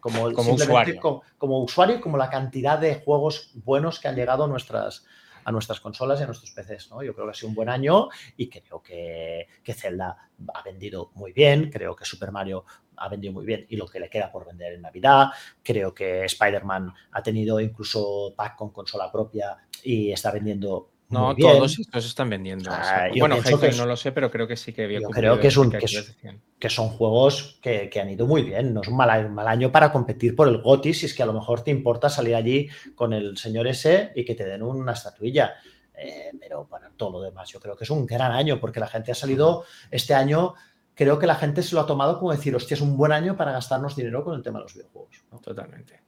como, 0.00 0.32
Como 0.32 0.54
usuario. 0.54 1.00
co- 1.00 1.22
como 1.36 1.62
usuario 1.62 1.96
y 1.96 2.00
como 2.00 2.16
la 2.16 2.30
cantidad 2.30 2.78
de 2.78 2.96
juegos 2.96 3.50
buenos 3.64 4.00
que 4.00 4.08
han 4.08 4.14
llegado 4.16 4.44
a 4.44 4.48
nuestras, 4.48 5.04
a 5.44 5.52
nuestras 5.52 5.80
consolas 5.80 6.18
y 6.20 6.22
a 6.22 6.26
nuestros 6.26 6.50
PCs. 6.52 6.90
¿no? 6.90 7.02
Yo 7.02 7.14
creo 7.14 7.26
que 7.26 7.30
ha 7.32 7.34
sido 7.34 7.48
un 7.50 7.54
buen 7.54 7.68
año 7.68 8.08
y 8.36 8.48
creo 8.48 8.82
que, 8.82 9.46
que 9.62 9.74
Zelda 9.74 10.16
ha 10.54 10.62
vendido 10.62 11.10
muy 11.14 11.32
bien, 11.32 11.70
creo 11.70 11.94
que 11.96 12.04
Super 12.04 12.32
Mario 12.32 12.64
ha 12.96 13.08
vendido 13.08 13.32
muy 13.32 13.44
bien 13.46 13.64
y 13.68 13.76
lo 13.76 13.86
que 13.86 14.00
le 14.00 14.08
queda 14.10 14.30
por 14.32 14.46
vender 14.46 14.72
en 14.72 14.82
Navidad. 14.82 15.28
Creo 15.62 15.94
que 15.94 16.24
Spider-Man 16.24 16.92
ha 17.12 17.22
tenido 17.22 17.60
incluso 17.60 18.32
pack 18.36 18.56
con 18.56 18.70
consola 18.72 19.10
propia 19.12 19.56
y 19.84 20.10
está 20.10 20.30
vendiendo 20.32 20.90
No, 21.10 21.34
todos 21.34 21.78
estos 21.78 22.04
están 22.04 22.28
vendiendo. 22.28 22.70
Ah, 22.70 23.08
bueno, 23.18 23.36
Hi-Fi 23.38 23.78
no 23.78 23.86
lo 23.86 23.96
sé, 23.96 24.12
pero 24.12 24.30
creo 24.30 24.46
que 24.46 24.56
sí 24.56 24.72
que 24.74 24.84
había 24.84 25.00
Yo 25.00 25.08
creo 25.08 25.40
que 25.40 25.48
es 25.48 25.56
un- 25.56 25.70
que 25.70 25.78
es- 25.78 25.94
expectativa. 25.94 26.34
que 26.58 26.68
son 26.68 26.88
juegos 26.90 27.58
que, 27.62 27.88
que 27.88 28.00
han 28.00 28.10
ido 28.10 28.26
muy 28.26 28.42
bien. 28.42 28.74
No 28.74 28.82
es 28.82 28.88
un 28.88 28.96
mal, 28.96 29.08
año- 29.08 29.30
mal 29.30 29.48
año 29.48 29.72
para 29.72 29.90
competir 29.90 30.36
por 30.36 30.48
el 30.48 30.58
GOTY 30.60 30.92
si 30.92 31.06
es 31.06 31.14
que 31.14 31.22
a 31.22 31.26
lo 31.26 31.32
mejor 31.32 31.62
te 31.62 31.70
importa 31.70 32.10
salir 32.10 32.34
allí 32.34 32.68
con 32.94 33.12
el 33.14 33.38
señor 33.38 33.66
ese 33.66 34.12
y 34.14 34.24
que 34.24 34.34
te 34.34 34.44
den 34.44 34.62
una 34.62 34.92
estatuilla. 34.92 35.54
Eh, 35.94 36.30
pero 36.38 36.66
para 36.68 36.90
todo 36.90 37.10
lo 37.12 37.20
demás, 37.22 37.48
yo 37.48 37.58
creo 37.58 37.74
que 37.74 37.84
es 37.84 37.90
un 37.90 38.04
gran 38.06 38.30
año 38.32 38.60
porque 38.60 38.78
la 38.78 38.86
gente 38.86 39.10
ha 39.10 39.14
salido 39.14 39.64
este 39.90 40.14
año. 40.14 40.54
Creo 40.94 41.18
que 41.18 41.26
la 41.26 41.36
gente 41.36 41.62
se 41.62 41.74
lo 41.74 41.80
ha 41.80 41.86
tomado 41.86 42.18
como 42.18 42.32
decir, 42.32 42.54
hostia, 42.54 42.74
es 42.74 42.80
un 42.80 42.96
buen 42.96 43.12
año 43.12 43.36
para 43.36 43.52
gastarnos 43.52 43.96
dinero 43.96 44.22
con 44.24 44.34
el 44.34 44.42
tema 44.42 44.58
de 44.58 44.64
los 44.64 44.74
videojuegos. 44.74 45.24
¿no? 45.32 45.38
Totalmente. 45.38 46.00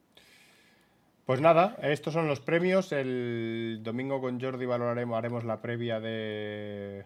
Pues 1.30 1.40
nada, 1.40 1.76
estos 1.82 2.12
son 2.12 2.26
los 2.26 2.40
premios. 2.40 2.90
El 2.90 3.82
domingo 3.84 4.20
con 4.20 4.40
Jordi 4.40 4.66
valoraremos, 4.66 5.16
haremos 5.16 5.44
la 5.44 5.62
previa 5.62 6.00
de, 6.00 7.04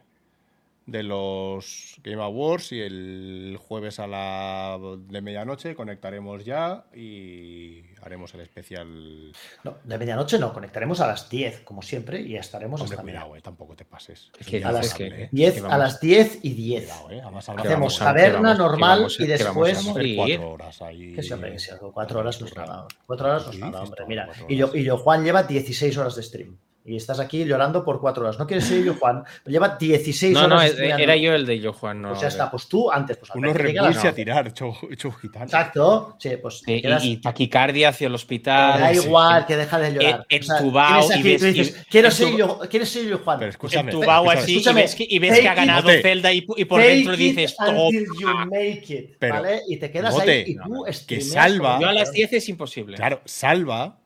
de 0.87 1.03
los 1.03 1.97
Game 2.03 2.23
Awards 2.23 2.73
y 2.73 2.81
el 2.81 3.59
jueves 3.59 3.99
a 3.99 4.07
la 4.07 4.79
de 4.99 5.23
medianoche 5.23 5.75
conectaremos 5.75 6.45
ya 6.45 6.85
y 6.95 7.83
haremos 8.03 8.35
el 8.35 8.41
especial. 8.41 9.33
No, 9.63 9.79
de 9.83 9.99
medianoche 9.99 10.39
no, 10.39 10.53
conectaremos 10.53 11.01
a 11.01 11.07
las 11.07 11.31
10, 11.31 11.61
como 11.61 11.81
siempre, 11.81 12.21
y 12.21 12.37
estaremos 12.37 12.81
Hombre, 12.81 12.97
hasta 12.97 13.03
cuidado, 13.03 13.37
eh, 13.37 13.41
tampoco 13.41 13.75
te 13.75 13.85
pases. 13.85 14.31
Que 14.47 14.63
a 14.63 14.73
las 14.73 14.93
agradable, 14.95 15.25
eh. 15.25 15.29
10, 15.33 15.55
que 15.55 15.67
a 15.67 15.79
las 15.79 16.01
10 16.01 16.39
y 16.43 16.53
10. 16.53 16.85
Cuidado, 16.85 17.11
eh. 17.11 17.21
Además, 17.23 17.49
Hacemos 17.49 17.99
taberna 17.99 18.55
normal 18.55 19.07
y 19.19 19.27
que 19.27 19.43
vamos 19.45 19.63
a 19.63 19.67
después 19.67 19.85
morir. 19.85 20.17
cuatro 20.17 20.51
horas 20.51 20.83
ahí. 20.83 21.15
Que 21.15 21.23
que 21.23 21.59
sí, 21.59 21.71
cuatro 21.93 22.21
horas 22.21 22.41
no 22.41 22.47
es 22.47 22.57
nada. 22.57 22.87
Cuatro 23.07 23.27
horas 23.27 23.47
no 23.47 23.51
es 23.53 23.57
¿Qué 23.57 23.63
nada, 23.65 23.83
hombre. 23.83 24.05
Mira, 24.07 24.29
y 24.49 24.57
yo, 24.57 24.71
y 24.75 24.85
yo, 24.85 24.99
Juan, 24.99 25.25
lleva 25.25 25.43
16 25.45 25.97
horas 25.97 26.17
de 26.17 26.23
stream. 26.23 26.59
Y 26.87 26.97
estás 26.97 27.19
aquí 27.19 27.47
llorando 27.47 27.83
por 27.83 27.99
cuatro 27.99 28.25
horas. 28.25 28.39
No 28.39 28.47
quieres 28.47 28.67
ser 28.67 28.85
yo, 28.85 28.93
Juan. 28.95 29.25
Lleva 29.47 29.79
16 29.81 30.35
No, 30.35 30.41
horas 30.41 30.51
no, 30.51 30.61
de 30.61 30.67
e- 30.67 30.71
streameando. 30.73 31.03
era 31.03 31.17
yo 31.17 31.33
el 31.35 31.47
de 31.47 31.59
yo, 31.59 31.73
Juan. 31.73 32.03
No, 32.03 32.11
Pues 32.11 32.21
ya 32.21 32.29
está, 32.29 32.51
pues 32.51 32.69
tú 32.69 32.91
antes. 32.93 33.17
Pues 33.17 33.31
que 33.31 33.39
llegue 33.41 33.53
Red 33.55 33.79
a 33.79 34.11
y 34.11 34.13
tirar, 34.13 34.53
chau 34.53 34.75
gitano. 35.21 35.45
Exacto. 35.47 36.17
Sí, 36.19 36.31
pues 36.43 36.63
Y, 36.67 36.83
quedas- 36.83 37.03
y- 37.03 37.13
y 37.13 37.17
taquicardia 37.17 37.89
hacia 37.89 38.07
el 38.09 38.15
hospital. 38.15 38.81
da 38.81 38.93
sí. 38.95 39.07
igual 39.07 39.47
que 39.47 39.57
deja 39.57 39.79
de 39.79 39.93
llorar. 39.95 40.27
En- 40.29 40.43
O 40.43 40.45
sea, 40.45 40.57
entubado 40.59 41.09
y 41.17 41.23
ves- 41.23 41.41
tú 41.41 41.47
dices, 41.47 41.69
y- 41.81 41.91
quiero 41.91 42.11
ser 42.11 42.37
yo, 42.37 42.59
¿quieres 42.69 42.89
ser 42.91 43.07
yo, 43.07 43.17
Juan? 43.19 43.39
Pero 43.39 43.51
escúchame. 43.51 43.91
entubado 43.91 44.25
escúchame. 44.25 44.43
así 44.43 44.53
y 44.53 44.57
Escúchame, 44.59 44.81
ves 44.83 44.95
que, 44.95 45.07
y 45.09 45.19
ves 45.19 45.41
que 45.41 45.49
ha 45.49 45.53
it. 45.53 45.57
ganado 45.59 45.83
Mote. 45.85 46.03
Zelda 46.03 46.33
y, 46.35 46.47
y 46.57 46.65
por 46.67 46.83
dentro 46.83 47.15
it 47.15 47.19
dices, 47.19 47.57
until 47.67 48.07
you 48.21 48.29
make 48.51 48.85
it, 48.91 49.17
Pero, 49.19 49.35
¿vale? 49.37 49.63
Y 49.69 49.79
te 49.79 49.91
quedas 49.91 50.13
Mote, 50.13 50.31
ahí 50.31 50.45
y 50.53 50.55
no, 50.57 50.65
tú 50.67 50.85
que 50.85 50.93
streameas 50.93 51.33
salva- 51.33 51.81
Yo 51.81 51.89
a 51.89 51.93
las 51.95 52.05
cabrón. 52.11 52.15
10 52.15 52.33
es 52.35 52.49
imposible. 52.51 52.97
Claro, 52.99 53.23
Salva, 53.25 53.97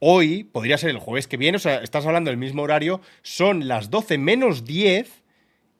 hoy 0.00 0.44
podría 0.44 0.78
ser 0.78 0.90
el 0.90 0.98
jueves 0.98 1.26
que 1.26 1.36
viene, 1.36 1.56
o 1.56 1.60
sea, 1.60 1.82
estás 1.82 2.06
hablando 2.06 2.30
del 2.30 2.38
mismo 2.38 2.62
horario, 2.62 3.00
son 3.22 3.68
las 3.68 3.90
12 3.90 4.18
menos 4.18 4.64
10 4.64 5.22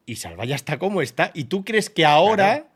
y 0.06 0.16
Salva 0.16 0.44
ya 0.44 0.56
está 0.56 0.78
como 0.78 1.02
está. 1.02 1.30
Y 1.34 1.44
tú 1.44 1.64
crees 1.64 1.90
que 1.90 2.04
ahora 2.04 2.66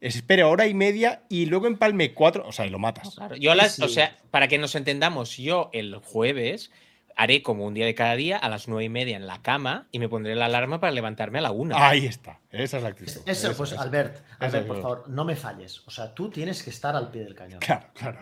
espere 0.00 0.44
hora 0.44 0.66
y 0.66 0.74
media 0.74 1.22
y 1.28 1.46
luego 1.46 1.66
empalme 1.66 2.14
4, 2.14 2.46
o 2.46 2.52
sea, 2.52 2.66
y 2.66 2.70
lo 2.70 2.78
matas. 2.78 3.14
Claro, 3.14 3.36
Yo 3.36 3.52
a 3.52 3.54
las, 3.54 3.74
Sí, 3.74 3.82
o 3.82 3.88
sea, 3.88 4.16
para 4.30 4.48
que 4.48 4.58
nos 4.58 4.74
entendamos, 4.74 5.36
yo 5.36 5.70
el 5.72 5.96
jueves 5.96 6.70
haré 7.16 7.42
como 7.42 7.66
un 7.66 7.74
día 7.74 7.84
de 7.84 7.94
cada 7.94 8.16
día 8.16 8.38
a 8.38 8.48
las 8.48 8.66
nueve 8.66 8.84
y 8.84 8.88
media 8.88 9.16
en 9.16 9.26
la 9.26 9.42
cama 9.42 9.88
y 9.92 9.98
me 9.98 10.08
pondré 10.08 10.34
la 10.34 10.46
alarma 10.46 10.80
para 10.80 10.92
levantarme 10.92 11.38
a 11.38 11.42
la 11.42 11.50
una. 11.50 11.88
Ahí 11.88 12.06
está, 12.06 12.40
esa 12.50 12.78
es 12.78 12.82
la 12.82 12.88
actitud. 12.88 13.20
Eso, 13.26 13.48
Esa, 13.48 13.56
pues. 13.56 13.72
Albert, 13.74 14.24
Albert, 14.38 14.66
por 14.66 14.80
favor, 14.80 15.04
no 15.08 15.24
me 15.24 15.36
falles. 15.36 15.82
O 15.86 15.90
sea, 15.90 16.14
tú 16.14 16.30
tienes 16.30 16.62
que 16.62 16.70
estar 16.70 16.96
al 16.96 17.10
pie 17.10 17.24
del 17.24 17.34
cañón. 17.34 17.60
Claro, 17.60 17.88
claro. 17.92 18.20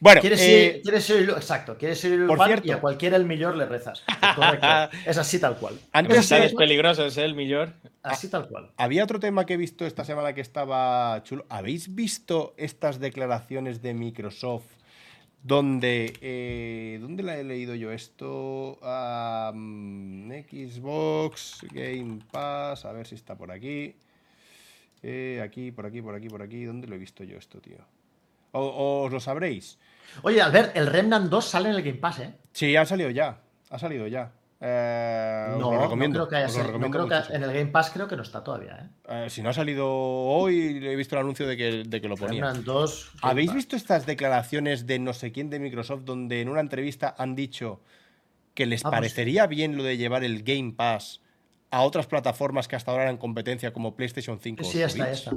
Bueno, 0.00 0.20
¿Quieres, 0.20 0.40
eh, 0.42 0.44
ser, 0.44 0.82
quieres 0.82 1.10
exacto, 1.10 1.78
quieres 1.78 1.98
ser 2.00 2.12
ilu- 2.12 2.26
por 2.26 2.44
cierto. 2.44 2.66
y 2.66 2.70
a 2.72 2.80
cualquiera 2.80 3.16
el 3.16 3.24
millor 3.24 3.56
le 3.56 3.64
rezas. 3.66 4.04
Correcto. 4.36 4.66
es 5.06 5.16
así 5.16 5.38
tal 5.38 5.56
cual. 5.56 5.78
antes 5.92 6.26
sabes 6.26 6.50
de- 6.52 6.56
peligrosos, 6.58 7.16
¿eh? 7.16 7.24
El 7.24 7.34
millor. 7.34 7.72
Así 8.02 8.28
tal 8.28 8.48
cual. 8.48 8.70
había 8.76 9.02
otro 9.04 9.18
tema 9.18 9.46
que 9.46 9.54
he 9.54 9.56
visto 9.56 9.86
esta 9.86 10.04
semana 10.04 10.34
que 10.34 10.40
estaba 10.42 11.22
chulo. 11.22 11.46
¿Habéis 11.48 11.94
visto 11.94 12.54
estas 12.58 13.00
declaraciones 13.00 13.80
de 13.80 13.94
Microsoft 13.94 14.66
donde... 15.42 16.12
eh, 16.20 16.98
¿Dónde 17.00 17.22
la 17.22 17.38
he 17.38 17.44
leído 17.44 17.74
yo 17.74 17.92
esto? 17.92 18.78
Xbox, 20.42 21.60
Game 21.72 22.20
Pass, 22.30 22.84
a 22.84 22.92
ver 22.92 23.06
si 23.06 23.14
está 23.14 23.36
por 23.36 23.50
aquí. 23.50 23.94
Eh, 25.02 25.40
aquí, 25.42 25.70
por 25.70 25.86
aquí, 25.86 26.00
por 26.02 26.14
aquí, 26.14 26.28
por 26.28 26.42
aquí. 26.42 26.64
¿Dónde 26.64 26.86
lo 26.88 26.94
he 26.94 26.98
visto 26.98 27.24
yo 27.24 27.36
esto, 27.36 27.60
tío? 27.60 27.78
O, 28.54 28.60
o 28.60 29.04
os 29.06 29.12
lo 29.12 29.20
sabréis. 29.20 29.78
Oye, 30.22 30.40
Albert, 30.40 30.76
el 30.76 30.86
Remnant 30.86 31.28
2 31.28 31.44
sale 31.44 31.68
en 31.70 31.74
el 31.74 31.82
Game 31.82 31.98
Pass, 31.98 32.20
¿eh? 32.20 32.34
Sí, 32.52 32.76
ha 32.76 32.86
salido 32.86 33.10
ya. 33.10 33.40
Ha 33.70 33.78
salido 33.78 34.06
ya. 34.06 34.32
Eh, 34.60 35.56
No, 35.58 35.72
no 35.72 36.10
creo 36.10 36.28
que 36.28 36.36
haya 36.36 36.48
salido. 36.48 36.78
No 36.78 36.88
creo 36.90 37.08
que 37.08 37.34
en 37.34 37.42
el 37.42 37.52
Game 37.52 37.66
Pass 37.72 37.90
creo 37.90 38.06
que 38.06 38.14
no 38.16 38.22
está 38.22 38.42
todavía, 38.44 38.78
¿eh? 39.08 39.24
Eh, 39.26 39.30
si 39.30 39.42
no 39.42 39.50
ha 39.50 39.52
salido 39.52 39.88
hoy, 39.90 40.78
he 40.86 40.94
visto 40.94 41.16
el 41.16 41.22
anuncio 41.22 41.46
de 41.48 41.56
que, 41.56 41.82
de 41.84 42.00
que 42.00 42.08
lo 42.08 42.14
ponía. 42.16 42.44
Remnant 42.44 42.64
2. 42.64 43.10
Game 43.20 43.30
¿Habéis 43.32 43.48
Pass. 43.48 43.56
visto 43.56 43.76
estas 43.76 44.06
declaraciones 44.06 44.86
de 44.86 45.00
no 45.00 45.12
sé 45.12 45.32
quién 45.32 45.50
de 45.50 45.58
Microsoft 45.58 46.02
donde 46.04 46.40
en 46.40 46.48
una 46.48 46.60
entrevista 46.60 47.14
han 47.18 47.34
dicho 47.34 47.80
que 48.54 48.66
les 48.66 48.84
Ah, 48.84 48.90
pues- 48.90 48.98
parecería 49.00 49.48
bien 49.48 49.76
lo 49.76 49.82
de 49.82 49.96
llevar 49.96 50.22
el 50.22 50.44
Game 50.44 50.72
Pass 50.76 51.20
a 51.72 51.82
otras 51.82 52.06
plataformas 52.06 52.68
que 52.68 52.76
hasta 52.76 52.92
ahora 52.92 53.02
eran 53.02 53.16
competencia 53.16 53.72
como 53.72 53.96
PlayStation 53.96 54.38
5 54.38 54.62
o 54.62 54.64
Sí, 54.64 54.80
está, 54.80 55.04
Switch? 55.06 55.08
está. 55.26 55.32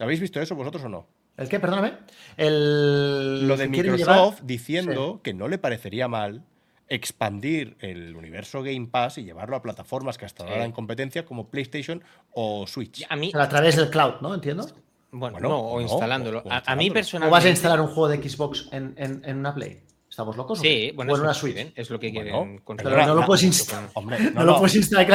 ¿Habéis 0.00 0.18
visto 0.20 0.40
eso 0.40 0.56
vosotros 0.56 0.82
o 0.84 0.88
no? 0.88 1.06
¿El 1.36 1.48
qué? 1.48 1.60
Perdóname. 1.60 1.92
El... 2.36 3.46
Lo 3.46 3.56
de 3.56 3.68
Microsoft 3.68 3.98
llevar- 4.40 4.46
diciendo 4.46 5.20
que 5.22 5.34
no 5.34 5.48
le 5.48 5.58
parecería 5.58 6.08
mal 6.08 6.44
expandir 6.88 7.76
el 7.80 8.14
universo 8.16 8.62
Game 8.62 8.86
Pass 8.90 9.18
y 9.18 9.24
llevarlo 9.24 9.56
a 9.56 9.62
plataformas 9.62 10.18
que 10.18 10.24
hasta 10.24 10.44
ahora 10.44 10.54
Sí. 10.54 10.60
eran 10.60 10.72
competencia 10.72 11.24
como 11.24 11.48
PlayStation 11.50 12.02
o 12.32 12.66
Switch. 12.66 13.04
A 13.08 13.16
mí, 13.16 13.30
Pero 13.32 13.42
a 13.44 13.48
través 13.48 13.76
del 13.76 13.90
cloud, 13.90 14.14
¿no? 14.20 14.34
Entiendo. 14.34 14.64
bueno, 15.10 15.34
Bueno, 15.34 15.48
no, 15.48 15.58
o 15.60 15.80
instalándolo. 15.80 16.38
o- 16.44 16.48
o 16.48 16.52
A- 16.52 16.76
mí 16.76 16.90
¿O 16.90 16.92
personalmente. 16.92 17.32
vas 17.32 17.44
a 17.44 17.48
instalar 17.50 17.80
un 17.80 17.88
juego 17.88 18.08
de 18.08 18.28
Xbox 18.28 18.68
en, 18.72 18.94
en- 18.96 19.22
en 19.24 19.36
una 19.38 19.54
Play? 19.54 19.80
¿Estamos 20.08 20.36
locos? 20.36 20.60
o 20.60 20.62
Sí, 20.62 20.92
bueno, 20.94 21.12
o 21.12 21.16
en 21.16 21.22
una 21.22 21.34
Switch. 21.34 21.54
quieren, 21.54 21.72
es 21.76 21.90
lo 21.90 21.98
que 21.98 22.10
quieren 22.12 22.62
pero 22.76 23.06
no 23.06 23.14
lo 23.14 23.26
puedes 23.26 23.42
instalar. 23.42 23.90
Hombre, 23.94 24.18
No, 24.34 24.40
no, 24.40 24.44
lo 24.44 24.58
puedes 24.58 24.76
instalar, 24.76 25.06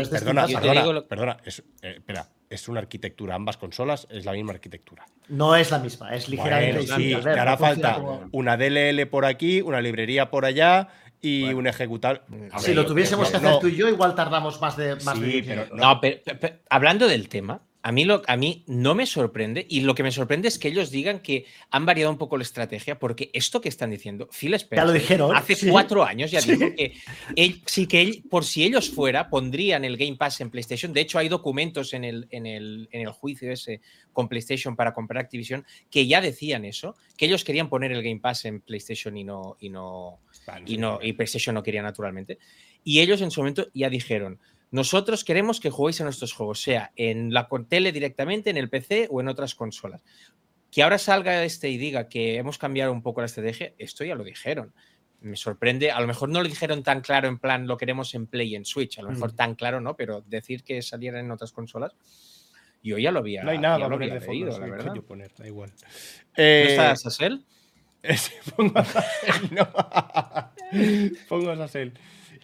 este 0.00 0.16
es 0.16 0.22
Perdona, 0.22 0.46
perdona, 0.46 1.02
perdona. 1.02 1.36
Es, 1.44 1.58
eh, 1.82 1.94
espera, 1.96 2.28
es 2.50 2.68
una 2.68 2.80
arquitectura. 2.80 3.34
Ambas 3.34 3.56
consolas 3.56 4.06
es 4.10 4.24
la 4.24 4.32
misma 4.32 4.52
arquitectura. 4.52 5.04
No 5.28 5.56
es 5.56 5.70
la 5.70 5.78
misma, 5.78 6.14
es 6.14 6.28
ligeramente 6.28 6.78
Bueno, 6.78 6.96
distinta. 6.98 7.18
sí, 7.18 7.24
te 7.34 7.40
hará 7.40 7.56
falta 7.56 7.94
como- 7.94 8.28
una 8.32 8.56
DLL 8.56 9.06
por 9.06 9.24
aquí, 9.24 9.60
una 9.60 9.80
librería 9.80 10.30
por 10.30 10.44
allá 10.44 10.88
y 11.20 11.44
un 11.52 11.66
ejecutable. 11.66 12.20
Hombre, 12.30 12.50
Si 12.60 12.74
lo 12.74 12.86
tuviésemos 12.86 13.26
no, 13.26 13.30
que 13.32 13.36
hacer 13.38 13.50
no. 13.50 13.58
tú 13.58 13.66
y 13.68 13.74
yo, 13.76 13.88
igual 13.88 14.14
tardamos 14.14 14.60
más 14.60 14.76
de. 14.76 14.94
Más 14.96 15.18
Sí, 15.18 15.40
de 15.40 15.42
pero 15.42 15.74
No, 15.76 16.00
pero, 16.00 16.18
pero- 16.24 16.38
pero 16.38 16.56
hablando 16.70 17.08
del 17.08 17.28
tema, 17.28 17.60
a 17.86 17.92
mí, 17.92 18.04
lo, 18.04 18.20
a 18.26 18.36
mí 18.36 18.64
no 18.66 18.96
me 18.96 19.06
sorprende 19.06 19.64
y 19.70 19.82
lo 19.82 19.94
que 19.94 20.02
me 20.02 20.10
sorprende 20.10 20.48
es 20.48 20.58
que 20.58 20.66
ellos 20.66 20.90
digan 20.90 21.20
que 21.20 21.46
han 21.70 21.86
variado 21.86 22.10
un 22.10 22.18
poco 22.18 22.36
la 22.36 22.42
estrategia 22.42 22.98
porque 22.98 23.30
esto 23.32 23.60
que 23.60 23.68
están 23.68 23.90
diciendo, 23.90 24.28
Phil 24.32 24.54
Spencer, 24.54 24.78
Ya 24.78 24.84
lo 24.86 24.92
dijeron, 24.92 25.36
hace 25.36 25.54
sí. 25.54 25.68
cuatro 25.70 26.02
años 26.02 26.32
ya 26.32 26.40
Sí. 26.40 26.56
dijo 26.56 26.74
que 26.74 26.94
él, 27.36 27.62
sí 27.64 27.86
que 27.86 28.02
él, 28.02 28.24
por 28.28 28.44
si 28.44 28.64
ellos 28.64 28.90
fuera, 28.90 29.30
pondrían 29.30 29.84
el 29.84 29.96
Game 29.96 30.16
Pass 30.16 30.40
en 30.40 30.50
PlayStation. 30.50 30.92
De 30.92 31.00
hecho, 31.00 31.20
hay 31.20 31.28
documentos 31.28 31.94
en 31.94 32.02
el, 32.02 32.26
en 32.32 32.46
el, 32.46 32.88
en 32.90 33.02
el 33.02 33.12
juicio 33.12 33.52
ese 33.52 33.80
con 34.12 34.28
PlayStation 34.28 34.74
para 34.74 34.92
comprar 34.92 35.22
Activision 35.22 35.64
que 35.88 36.08
ya 36.08 36.20
decían 36.20 36.64
eso, 36.64 36.96
que 37.16 37.26
ellos 37.26 37.44
querían 37.44 37.68
poner 37.68 37.92
el 37.92 38.02
Game 38.02 38.18
Pass 38.18 38.46
en 38.46 38.62
PlayStation 38.62 39.16
y 39.16 39.22
no, 39.22 39.56
y 39.60 39.68
no, 39.68 40.18
Vale, 40.44 40.64
y, 40.66 40.70
sí, 40.70 40.76
no, 40.78 40.96
vale. 40.96 41.06
y 41.08 41.12
PlayStation 41.12 41.54
no 41.54 41.62
quería 41.62 41.82
naturalmente. 41.82 42.40
Y 42.82 42.98
ellos 42.98 43.20
en 43.20 43.30
su 43.30 43.42
momento 43.42 43.68
ya 43.74 43.88
dijeron, 43.88 44.40
nosotros 44.70 45.24
queremos 45.24 45.60
que 45.60 45.70
juguéis 45.70 46.00
a 46.00 46.04
nuestros 46.04 46.32
juegos, 46.32 46.60
sea 46.60 46.92
en 46.96 47.32
la 47.32 47.48
tele 47.68 47.92
directamente, 47.92 48.50
en 48.50 48.56
el 48.56 48.68
PC 48.68 49.08
o 49.10 49.20
en 49.20 49.28
otras 49.28 49.54
consolas. 49.54 50.02
Que 50.70 50.82
ahora 50.82 50.98
salga 50.98 51.44
este 51.44 51.70
y 51.70 51.78
diga 51.78 52.08
que 52.08 52.36
hemos 52.36 52.58
cambiado 52.58 52.92
un 52.92 53.02
poco 53.02 53.20
la 53.20 53.26
estrategia, 53.26 53.72
esto 53.78 54.04
ya 54.04 54.14
lo 54.14 54.24
dijeron. 54.24 54.74
Me 55.20 55.36
sorprende, 55.36 55.90
a 55.90 56.00
lo 56.00 56.06
mejor 56.06 56.28
no 56.28 56.42
lo 56.42 56.48
dijeron 56.48 56.82
tan 56.82 57.00
claro 57.00 57.26
en 57.28 57.38
plan 57.38 57.66
lo 57.66 57.76
queremos 57.78 58.14
en 58.14 58.26
Play 58.26 58.48
y 58.52 58.56
en 58.56 58.64
Switch, 58.66 58.98
a 58.98 59.02
lo 59.02 59.10
mejor 59.10 59.32
Mm. 59.32 59.36
tan 59.36 59.54
claro 59.54 59.80
no, 59.80 59.96
pero 59.96 60.20
decir 60.22 60.62
que 60.62 60.82
salieran 60.82 61.24
en 61.24 61.30
otras 61.30 61.52
consolas, 61.52 61.96
yo 62.82 62.98
ya 62.98 63.10
lo 63.10 63.20
había, 63.20 63.42
No 63.42 63.50
hay 63.50 63.58
nada 63.58 63.78
lo 63.78 63.94
había 63.94 64.14
de 64.18 64.26
leído, 64.26 64.58
la 64.58 64.66
verdad. 64.66 64.88
coño 64.88 65.02
poner, 65.02 65.32
da 65.36 65.46
igual. 65.46 65.70
¿No 65.70 65.88
Eh, 66.36 66.66
está 66.68 66.94
Sassel? 66.96 67.44
sí, 68.16 68.32
pongo 68.54 68.78
a 68.78 68.84
Sassel, 68.84 69.54
no. 69.54 69.68
pongo 71.28 71.50
a 71.50 71.56
Sassel. 71.56 71.94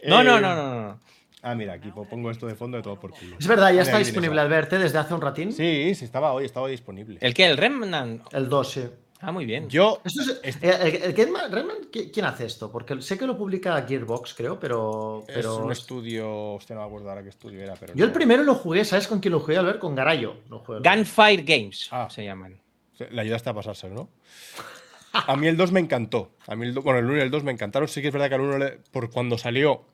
No, 0.06 0.22
no, 0.24 0.38
Eh, 0.38 0.40
no, 0.40 0.54
no, 0.56 0.82
no. 0.82 1.00
Ah, 1.42 1.54
mira, 1.56 1.72
aquí 1.74 1.90
po- 1.90 2.04
pongo 2.04 2.30
esto 2.30 2.46
de 2.46 2.54
fondo 2.54 2.76
de 2.76 2.82
todo 2.84 2.98
por 3.00 3.10
culo. 3.10 3.36
Es 3.38 3.46
verdad, 3.48 3.66
ya 3.66 3.72
Mira, 3.72 3.82
está 3.82 3.96
ahí 3.96 4.04
disponible 4.04 4.36
tienes 4.40 4.44
Albert 4.54 4.72
¿eh? 4.74 4.78
desde 4.78 4.98
hace 4.98 5.14
un 5.14 5.20
ratín. 5.20 5.48
a- 5.48 5.52
Sí, 5.52 5.94
sí, 5.94 6.04
estaba 6.04 6.32
hoy, 6.32 6.44
estaba 6.44 6.68
disponible. 6.68 7.18
¿El 7.20 7.34
qué? 7.34 7.46
¿El 7.46 7.56
Remnant? 7.56 8.22
El 8.32 8.48
2, 8.48 8.70
sí. 8.70 8.84
Ah, 9.24 9.30
muy 9.30 9.44
bien. 9.44 9.68
Yo, 9.68 10.00
Esto 10.04 10.20
es- 10.22 10.40
Este- 10.42 10.68
eh, 10.68 11.00
el- 11.04 11.18
el 11.20 11.52
Rayman, 11.52 11.76
¿qui- 11.92 12.10
¿Quién 12.12 12.26
hace 12.26 12.44
esto? 12.46 12.72
Porque 12.72 13.00
sé 13.02 13.16
que 13.16 13.24
lo 13.26 13.36
publica 13.38 13.80
Gearbox, 13.86 14.34
creo, 14.34 14.58
pero. 14.58 15.24
es 15.28 15.34
pero 15.34 15.56
un 15.64 15.70
estudio, 15.70 16.54
hostia, 16.54 16.74
no 16.74 16.82
me 16.82 16.86
acuerdo 16.88 17.08
ahora 17.08 17.22
qué 17.22 17.28
estudio 17.28 17.60
era, 17.62 17.74
pero 17.74 17.94
Yo 17.94 18.04
el 18.04 18.10
primero 18.12 18.42
lo 18.42 18.54
jugué, 18.56 18.84
¿sabes 18.84 19.06
con 19.06 19.20
quién 19.20 19.30
lo 19.32 19.38
jugué? 19.40 19.58
Albert? 19.58 19.78
Con 19.78 19.94
Garayo. 19.94 20.36
Lo 20.50 20.58
jugué. 20.60 20.78
Gunfire 20.80 21.42
Games 21.44 21.88
Ah. 21.92 22.08
se 22.10 22.24
llaman. 22.24 22.60
Le 23.10 23.20
ayudaste 23.20 23.48
a 23.50 23.54
pasárselo, 23.54 23.94
¿no? 23.94 24.08
A 25.12 25.36
mí 25.36 25.46
el 25.46 25.56
2 25.56 25.70
me 25.72 25.80
encantó. 25.80 26.30
A 26.46 26.56
mí 26.56 26.66
el 26.66 26.74
do- 26.74 26.82
bueno, 26.82 26.98
el 26.98 27.04
1 27.04 27.18
y 27.18 27.20
el 27.20 27.30
2 27.30 27.44
me 27.44 27.52
encantaron. 27.52 27.86
Sí 27.88 28.00
que 28.00 28.08
es 28.08 28.12
verdad 28.12 28.28
que 28.28 28.34
al 28.36 28.40
1, 28.40 28.58
le- 28.58 28.78
por 28.90 29.10
cuando 29.10 29.36
salió, 29.38 29.84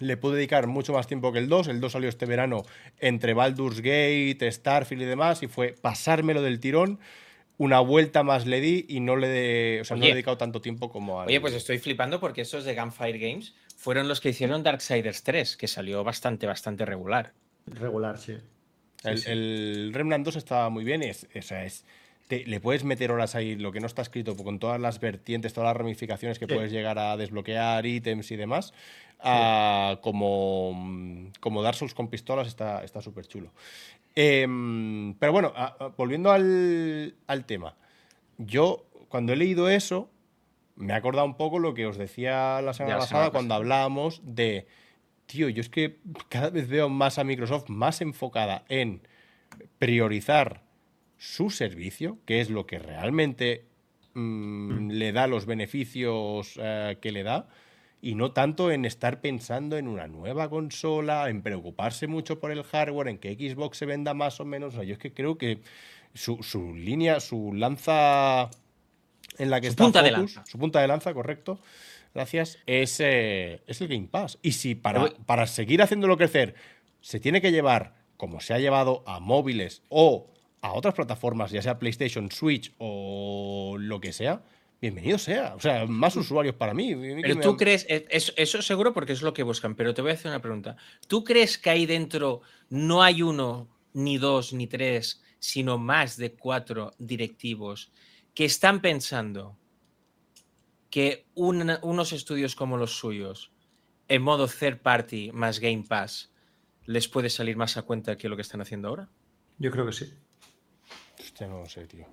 le 0.00 0.16
pude 0.16 0.36
dedicar 0.36 0.66
mucho 0.66 0.92
más 0.92 1.06
tiempo 1.06 1.32
que 1.32 1.38
el 1.38 1.48
2. 1.48 1.68
El 1.68 1.80
2 1.80 1.92
salió 1.92 2.08
este 2.08 2.26
verano 2.26 2.62
entre 2.98 3.34
Baldur's 3.34 3.80
Gate, 3.80 4.38
Starfield 4.50 5.02
y 5.02 5.06
demás, 5.06 5.42
y 5.42 5.46
fue 5.48 5.74
pasármelo 5.80 6.42
del 6.42 6.60
tirón. 6.60 6.98
Una 7.58 7.80
vuelta 7.80 8.22
más 8.22 8.44
le 8.46 8.60
di 8.60 8.84
y 8.86 9.00
no 9.00 9.16
le, 9.16 9.28
de- 9.28 9.78
o 9.80 9.84
sea, 9.84 9.96
no 9.96 10.02
le 10.02 10.10
he 10.10 10.12
dedicado 10.12 10.36
tanto 10.36 10.60
tiempo 10.60 10.90
como 10.90 11.20
al. 11.22 11.28
Oye, 11.28 11.40
pues 11.40 11.54
estoy 11.54 11.78
flipando 11.78 12.20
porque 12.20 12.42
estos 12.42 12.64
de 12.64 12.74
Gunfire 12.74 13.18
Games 13.18 13.54
fueron 13.76 14.08
los 14.08 14.20
que 14.20 14.28
hicieron 14.28 14.62
Darksiders 14.62 15.22
3, 15.22 15.56
que 15.56 15.66
salió 15.66 16.04
bastante, 16.04 16.46
bastante 16.46 16.84
regular. 16.84 17.32
Regular, 17.66 18.18
sí. 18.18 18.36
El, 19.04 19.18
sí. 19.18 19.30
el 19.30 19.90
Remnant 19.94 20.24
2 20.26 20.36
estaba 20.36 20.68
muy 20.68 20.84
bien. 20.84 21.02
Es, 21.02 21.26
o 21.34 21.40
sea, 21.42 21.64
es, 21.64 21.86
te- 22.28 22.44
le 22.46 22.60
puedes 22.60 22.84
meter 22.84 23.10
horas 23.12 23.34
ahí, 23.34 23.54
lo 23.56 23.72
que 23.72 23.80
no 23.80 23.86
está 23.86 24.02
escrito, 24.02 24.36
con 24.36 24.58
todas 24.58 24.80
las 24.80 24.98
vertientes, 25.00 25.52
todas 25.52 25.68
las 25.68 25.76
ramificaciones 25.76 26.38
que 26.38 26.46
Sí. 26.46 26.54
puedes 26.54 26.72
llegar 26.72 26.98
a 26.98 27.16
desbloquear, 27.16 27.84
ítems 27.86 28.30
y 28.30 28.36
demás. 28.36 28.72
como, 30.02 31.30
como 31.40 31.62
Dark 31.62 31.76
Souls 31.76 31.94
con 31.94 32.08
pistolas 32.08 32.46
está 32.46 32.84
está 32.84 33.00
súper 33.00 33.26
chulo. 33.26 33.50
Em, 34.14 35.14
pero 35.14 35.32
bueno, 35.32 35.52
a- 35.56 35.76
a- 35.78 35.88
volviendo 35.88 36.30
al, 36.32 37.14
al 37.26 37.44
tema. 37.44 37.74
Yo, 38.38 38.86
cuando 39.08 39.32
he 39.32 39.36
leído 39.36 39.68
eso, 39.68 40.10
me 40.76 40.92
he 40.92 40.96
acordado 40.96 41.26
un 41.26 41.36
poco 41.36 41.58
lo 41.58 41.74
que 41.74 41.86
os 41.86 41.96
decía 41.96 42.60
la 42.62 42.72
semana 42.74 42.96
pasada 42.98 43.08
semana 43.08 43.30
cuando 43.30 43.54
hablábamos 43.54 44.20
de, 44.22 44.66
tío, 45.26 45.48
yo 45.48 45.60
es 45.60 45.68
que 45.70 45.96
cada 46.28 46.50
vez 46.50 46.68
veo 46.68 46.88
más 46.88 47.18
a 47.18 47.24
Microsoft 47.24 47.68
más 47.68 48.00
enfocada 48.02 48.64
en 48.68 49.00
priorizar 49.78 50.62
su 51.18 51.50
servicio, 51.50 52.18
que 52.26 52.40
es 52.40 52.50
lo 52.50 52.66
que 52.66 52.78
realmente 52.78 53.64
mm, 54.14 54.90
le 54.90 55.12
da 55.12 55.26
los 55.26 55.46
beneficios 55.46 56.58
eh, 56.62 56.98
que 57.00 57.12
le 57.12 57.22
da, 57.22 57.48
y 58.02 58.14
no 58.14 58.32
tanto 58.32 58.70
en 58.70 58.84
estar 58.84 59.20
pensando 59.20 59.78
en 59.78 59.88
una 59.88 60.06
nueva 60.06 60.48
consola, 60.50 61.28
en 61.30 61.42
preocuparse 61.42 62.06
mucho 62.06 62.38
por 62.38 62.52
el 62.52 62.62
hardware, 62.62 63.08
en 63.08 63.18
que 63.18 63.34
Xbox 63.34 63.78
se 63.78 63.86
venda 63.86 64.14
más 64.14 64.38
o 64.40 64.44
menos. 64.44 64.74
O 64.74 64.76
sea, 64.76 64.84
yo 64.84 64.92
es 64.92 64.98
que 64.98 65.12
creo 65.12 65.38
que 65.38 65.62
su, 66.14 66.42
su 66.42 66.74
línea, 66.74 67.20
su 67.20 67.52
lanza 67.54 68.50
en 69.38 69.50
la 69.50 69.60
que 69.60 69.68
Su 69.68 69.72
está 69.72 69.84
punta 69.84 70.02
de 70.02 70.10
lanza. 70.12 70.44
su 70.46 70.58
punta 70.58 70.80
de 70.80 70.88
lanza, 70.88 71.12
correcto. 71.14 71.58
Gracias. 72.14 72.58
Es, 72.66 73.00
eh, 73.00 73.62
es 73.66 73.80
el 73.80 73.88
Game 73.88 74.08
Pass. 74.10 74.38
Y 74.42 74.52
si 74.52 74.74
para, 74.74 75.10
para 75.26 75.46
seguir 75.46 75.82
haciéndolo 75.82 76.16
crecer 76.16 76.54
se 77.00 77.20
tiene 77.20 77.40
que 77.40 77.52
llevar, 77.52 77.94
como 78.16 78.40
se 78.40 78.54
ha 78.54 78.58
llevado 78.58 79.02
a 79.06 79.20
móviles 79.20 79.82
o 79.88 80.26
a 80.66 80.72
otras 80.74 80.94
plataformas, 80.94 81.50
ya 81.50 81.62
sea 81.62 81.78
PlayStation, 81.78 82.30
Switch 82.30 82.72
o 82.78 83.76
lo 83.78 84.00
que 84.00 84.12
sea, 84.12 84.42
bienvenido 84.80 85.18
sea. 85.18 85.54
O 85.54 85.60
sea, 85.60 85.86
más 85.86 86.16
usuarios 86.16 86.54
para 86.54 86.74
mí. 86.74 86.94
Pero 86.94 87.36
me- 87.36 87.42
tú 87.42 87.56
crees, 87.56 87.86
eh, 87.88 88.06
eso, 88.10 88.32
eso 88.36 88.60
seguro 88.62 88.92
porque 88.92 89.12
es 89.12 89.22
lo 89.22 89.32
que 89.32 89.42
buscan, 89.42 89.74
pero 89.74 89.94
te 89.94 90.02
voy 90.02 90.10
a 90.10 90.14
hacer 90.14 90.30
una 90.30 90.42
pregunta. 90.42 90.76
¿Tú 91.08 91.24
crees 91.24 91.58
que 91.58 91.70
ahí 91.70 91.86
dentro 91.86 92.42
no 92.68 93.02
hay 93.02 93.22
uno, 93.22 93.68
ni 93.94 94.18
dos, 94.18 94.52
ni 94.52 94.66
tres, 94.66 95.22
sino 95.38 95.78
más 95.78 96.16
de 96.16 96.32
cuatro 96.34 96.92
directivos 96.98 97.92
que 98.34 98.44
están 98.44 98.80
pensando 98.80 99.56
que 100.90 101.26
un- 101.34 101.78
unos 101.82 102.12
estudios 102.12 102.54
como 102.54 102.76
los 102.76 102.98
suyos, 102.98 103.50
en 104.08 104.22
modo 104.22 104.46
third 104.48 104.78
party 104.80 105.30
más 105.32 105.58
Game 105.58 105.84
Pass, 105.88 106.30
les 106.84 107.08
puede 107.08 107.28
salir 107.30 107.56
más 107.56 107.76
a 107.76 107.82
cuenta 107.82 108.16
que 108.16 108.28
lo 108.28 108.36
que 108.36 108.42
están 108.42 108.60
haciendo 108.60 108.88
ahora? 108.88 109.08
Yo 109.58 109.70
creo 109.70 109.86
que 109.86 109.92
sí. 109.92 110.12
Hostia, 111.36 111.48
no 111.48 111.58
lo 111.60 111.68
sé, 111.68 111.86
tío. 111.86 112.06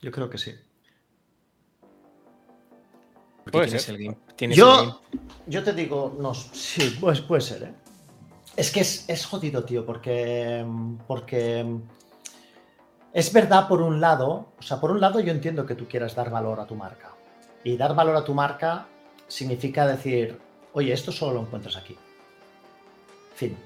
Yo 0.00 0.12
creo 0.12 0.30
que 0.30 0.38
sí. 0.38 0.54
Puede 3.50 3.64
tienes 3.66 3.82
ser. 3.82 3.96
el 3.96 4.04
Game- 4.04 4.18
tienes 4.36 4.56
el 4.56 4.60
Yo, 4.60 4.76
Game- 4.76 4.94
yo 5.48 5.64
te 5.64 5.72
digo, 5.72 6.16
no, 6.16 6.32
sí, 6.32 6.96
pues 7.00 7.20
puede 7.20 7.40
ser, 7.42 7.62
¿eh? 7.64 7.74
Es 8.54 8.70
que 8.70 8.82
es, 8.82 9.08
es 9.08 9.26
jodido, 9.26 9.64
tío, 9.64 9.84
porque. 9.84 10.64
Porque. 11.08 11.66
Es 13.12 13.32
verdad 13.32 13.66
por 13.66 13.82
un 13.82 14.00
lado, 14.00 14.52
o 14.56 14.62
sea, 14.62 14.78
por 14.80 14.92
un 14.92 15.00
lado 15.00 15.18
yo 15.18 15.32
entiendo 15.32 15.66
que 15.66 15.74
tú 15.74 15.88
quieras 15.88 16.14
dar 16.14 16.30
valor 16.30 16.60
a 16.60 16.66
tu 16.68 16.76
marca. 16.76 17.16
Y 17.64 17.76
dar 17.76 17.96
valor 17.96 18.14
a 18.14 18.22
tu 18.24 18.32
marca 18.32 18.86
significa 19.26 19.88
decir, 19.88 20.38
oye, 20.72 20.92
esto 20.92 21.10
solo 21.10 21.34
lo 21.34 21.40
encuentras 21.40 21.76
aquí. 21.76 21.96
Fin. 23.34 23.56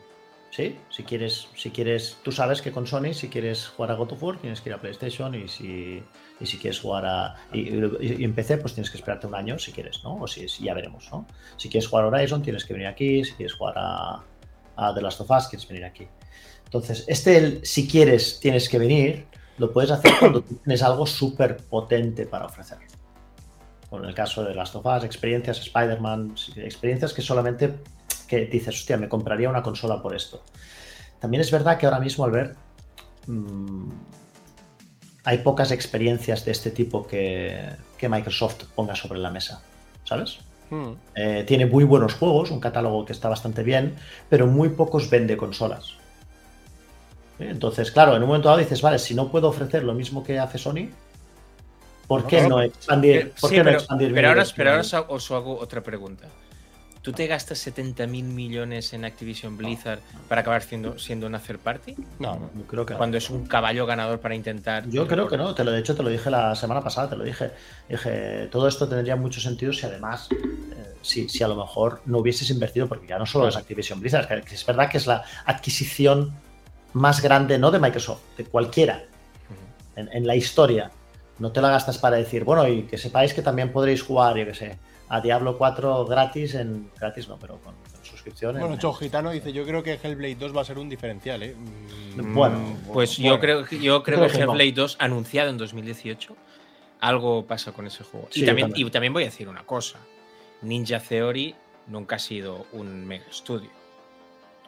¿Sí? 0.54 0.78
Si 0.90 1.02
quieres, 1.02 1.48
si 1.56 1.70
quieres, 1.70 2.18
tú 2.22 2.30
sabes 2.30 2.60
que 2.60 2.72
con 2.72 2.86
Sony, 2.86 3.14
si 3.14 3.28
quieres 3.30 3.68
jugar 3.68 3.92
a 3.92 3.94
God 3.94 4.12
of 4.12 4.22
War, 4.22 4.38
tienes 4.38 4.60
que 4.60 4.68
ir 4.68 4.74
a 4.74 4.80
PlayStation 4.82 5.34
y 5.34 5.48
si, 5.48 6.02
y 6.40 6.46
si 6.46 6.58
quieres 6.58 6.78
jugar 6.78 7.06
a. 7.06 7.36
Y, 7.54 7.70
y- 7.70 8.22
en 8.22 8.34
PC, 8.34 8.58
pues 8.58 8.74
tienes 8.74 8.90
que 8.90 8.98
esperarte 8.98 9.26
un 9.26 9.34
año 9.34 9.58
si 9.58 9.72
quieres, 9.72 10.04
¿no? 10.04 10.16
O 10.16 10.26
si, 10.26 10.46
ya 10.62 10.74
veremos, 10.74 11.08
¿no? 11.10 11.26
Si 11.56 11.70
quieres 11.70 11.88
jugar 11.88 12.04
a 12.04 12.08
Horizon, 12.08 12.42
tienes 12.42 12.66
que 12.66 12.74
venir 12.74 12.86
aquí. 12.88 13.24
Si 13.24 13.32
quieres 13.32 13.54
jugar 13.54 13.74
a, 13.78 14.22
a 14.76 14.94
The 14.94 15.00
Last 15.00 15.22
of 15.22 15.30
Us, 15.30 15.48
quieres 15.48 15.66
venir 15.66 15.86
aquí. 15.86 16.06
Entonces, 16.66 17.06
este, 17.08 17.64
si 17.64 17.88
quieres, 17.88 18.38
tienes 18.38 18.68
que 18.68 18.78
venir, 18.78 19.24
lo 19.56 19.72
puedes 19.72 19.90
hacer 19.90 20.12
cuando 20.20 20.42
tienes 20.42 20.82
algo 20.82 21.06
súper 21.06 21.56
potente 21.56 22.26
para 22.26 22.44
ofrecer. 22.44 22.76
Como 23.88 24.02
en 24.02 24.10
el 24.10 24.14
caso 24.14 24.42
de 24.42 24.50
The 24.50 24.54
Last 24.56 24.74
of 24.76 24.84
Us, 24.84 25.02
experiencias, 25.04 25.60
Spider-Man, 25.60 26.34
experiencias 26.56 27.14
que 27.14 27.22
solamente 27.22 27.74
que 28.32 28.46
dices, 28.46 28.74
hostia, 28.74 28.96
me 28.96 29.10
compraría 29.10 29.50
una 29.50 29.62
consola 29.62 30.00
por 30.00 30.16
esto. 30.16 30.42
También 31.20 31.42
es 31.42 31.50
verdad 31.50 31.76
que 31.76 31.84
ahora 31.84 32.00
mismo, 32.00 32.24
Albert, 32.24 32.56
mm, 33.26 33.90
hay 35.24 35.38
pocas 35.38 35.70
experiencias 35.70 36.42
de 36.46 36.52
este 36.52 36.70
tipo 36.70 37.06
que, 37.06 37.68
que 37.98 38.08
Microsoft 38.08 38.64
ponga 38.74 38.96
sobre 38.96 39.20
la 39.20 39.28
mesa, 39.28 39.60
¿sabes? 40.04 40.38
Hmm. 40.70 40.92
Eh, 41.14 41.44
tiene 41.46 41.66
muy 41.66 41.84
buenos 41.84 42.14
juegos, 42.14 42.50
un 42.50 42.58
catálogo 42.58 43.04
que 43.04 43.12
está 43.12 43.28
bastante 43.28 43.62
bien, 43.62 43.96
pero 44.30 44.46
muy 44.46 44.70
pocos 44.70 45.10
vende 45.10 45.36
consolas. 45.36 45.90
¿Eh? 47.38 47.48
Entonces, 47.50 47.90
claro, 47.90 48.16
en 48.16 48.22
un 48.22 48.28
momento 48.28 48.48
dado 48.48 48.60
dices, 48.60 48.80
vale, 48.80 48.98
si 48.98 49.14
no 49.14 49.30
puedo 49.30 49.48
ofrecer 49.48 49.84
lo 49.84 49.92
mismo 49.92 50.24
que 50.24 50.38
hace 50.38 50.56
Sony, 50.56 50.88
¿por 52.06 52.26
qué 52.26 52.48
no 52.48 52.62
expandir? 52.62 53.16
Eh, 53.16 53.32
¿por 53.38 53.50
sí, 53.50 53.56
qué 53.56 53.58
no 53.58 53.64
pero, 53.64 53.78
expandir 53.78 54.14
pero 54.14 54.28
mi 54.28 54.28
ahora, 54.40 54.50
pero 54.56 54.80
os 55.08 55.30
hago 55.30 55.58
otra 55.58 55.82
pregunta. 55.82 56.28
¿Tú 57.02 57.12
te 57.12 57.26
gastas 57.26 57.58
70 57.58 58.06
mil 58.06 58.24
millones 58.24 58.92
en 58.92 59.04
Activision 59.04 59.56
Blizzard 59.56 59.98
para 60.28 60.42
acabar 60.42 60.62
siendo, 60.62 60.98
siendo 61.00 61.26
una 61.26 61.40
third 61.40 61.58
party? 61.58 61.96
No, 62.20 62.36
no. 62.36 62.50
Yo 62.56 62.62
creo 62.68 62.86
que 62.86 62.92
no. 62.94 62.98
Cuando 62.98 63.16
es 63.18 63.28
un 63.28 63.44
caballo 63.46 63.86
ganador 63.86 64.20
para 64.20 64.36
intentar. 64.36 64.88
Yo 64.88 65.08
creo 65.08 65.26
que 65.28 65.36
no, 65.36 65.52
te 65.52 65.64
lo, 65.64 65.72
de 65.72 65.80
hecho 65.80 65.96
te 65.96 66.04
lo 66.04 66.10
dije 66.10 66.30
la 66.30 66.54
semana 66.54 66.80
pasada, 66.80 67.10
te 67.10 67.16
lo 67.16 67.24
dije. 67.24 67.50
Dije, 67.88 68.48
todo 68.52 68.68
esto 68.68 68.88
tendría 68.88 69.16
mucho 69.16 69.40
sentido 69.40 69.72
si 69.72 69.84
además, 69.84 70.28
eh, 70.30 70.94
si, 71.02 71.28
si 71.28 71.42
a 71.42 71.48
lo 71.48 71.56
mejor 71.56 72.02
no 72.06 72.18
hubieses 72.18 72.48
invertido, 72.50 72.86
porque 72.86 73.08
ya 73.08 73.18
no 73.18 73.26
solo 73.26 73.48
es 73.48 73.56
Activision 73.56 73.98
Blizzard, 74.00 74.28
que- 74.44 74.54
es 74.54 74.64
verdad 74.64 74.88
que 74.88 74.98
es 74.98 75.06
la 75.08 75.24
adquisición 75.44 76.32
más 76.92 77.20
grande, 77.20 77.58
no 77.58 77.72
de 77.72 77.80
Microsoft, 77.80 78.20
de 78.36 78.44
cualquiera, 78.44 79.02
en, 79.96 80.08
en 80.12 80.24
la 80.24 80.36
historia. 80.36 80.92
No 81.40 81.50
te 81.50 81.60
la 81.60 81.70
gastas 81.70 81.98
para 81.98 82.16
decir, 82.16 82.44
bueno, 82.44 82.68
y 82.68 82.82
que 82.84 82.96
sepáis 82.96 83.34
que 83.34 83.42
también 83.42 83.72
podréis 83.72 84.02
jugar, 84.04 84.36
yo 84.36 84.46
que 84.46 84.54
sé, 84.54 84.78
a 85.14 85.20
Diablo 85.20 85.58
4 85.58 86.06
gratis 86.06 86.54
en. 86.54 86.90
gratis 86.98 87.28
no, 87.28 87.38
pero 87.38 87.58
con, 87.58 87.74
con 87.74 88.04
suscripción. 88.04 88.56
en- 88.56 88.62
Bueno, 88.62 88.78
Cho 88.78 88.92
Gitano 88.94 89.30
dice, 89.30 89.52
yo 89.52 89.64
creo 89.66 89.82
que 89.82 89.98
Hellblade 90.02 90.36
2 90.36 90.56
va 90.56 90.62
a 90.62 90.64
ser 90.64 90.78
un 90.78 90.88
diferencial, 90.88 91.42
¿eh? 91.42 91.54
Mm, 92.16 92.34
Bueno, 92.34 92.78
Pues 92.92 93.18
bueno. 93.18 93.34
yo 93.34 93.40
creo, 93.40 93.64
que- 93.66 93.78
yo 93.78 94.02
creo 94.02 94.18
creo 94.18 94.28
que 94.30 94.38
que 94.38 94.44
no. 94.46 94.52
Hellblade 94.52 94.72
2, 94.72 94.96
anunciado 94.98 95.50
en 95.50 95.58
2018, 95.58 96.34
algo 97.00 97.46
pasa 97.46 97.72
con 97.72 97.86
ese 97.86 98.04
juego. 98.04 98.28
Sí, 98.30 98.42
y, 98.42 98.46
también, 98.46 98.68
también. 98.68 98.86
y 98.86 98.90
también 98.90 99.12
voy 99.12 99.22
a 99.24 99.26
decir 99.26 99.48
una 99.48 99.64
cosa. 99.64 99.98
Ninja 100.62 100.98
Theory 101.00 101.54
nunca 101.88 102.16
ha 102.16 102.18
sido 102.18 102.66
un 102.72 103.04
mega 103.06 103.26
estudio. 103.30 103.68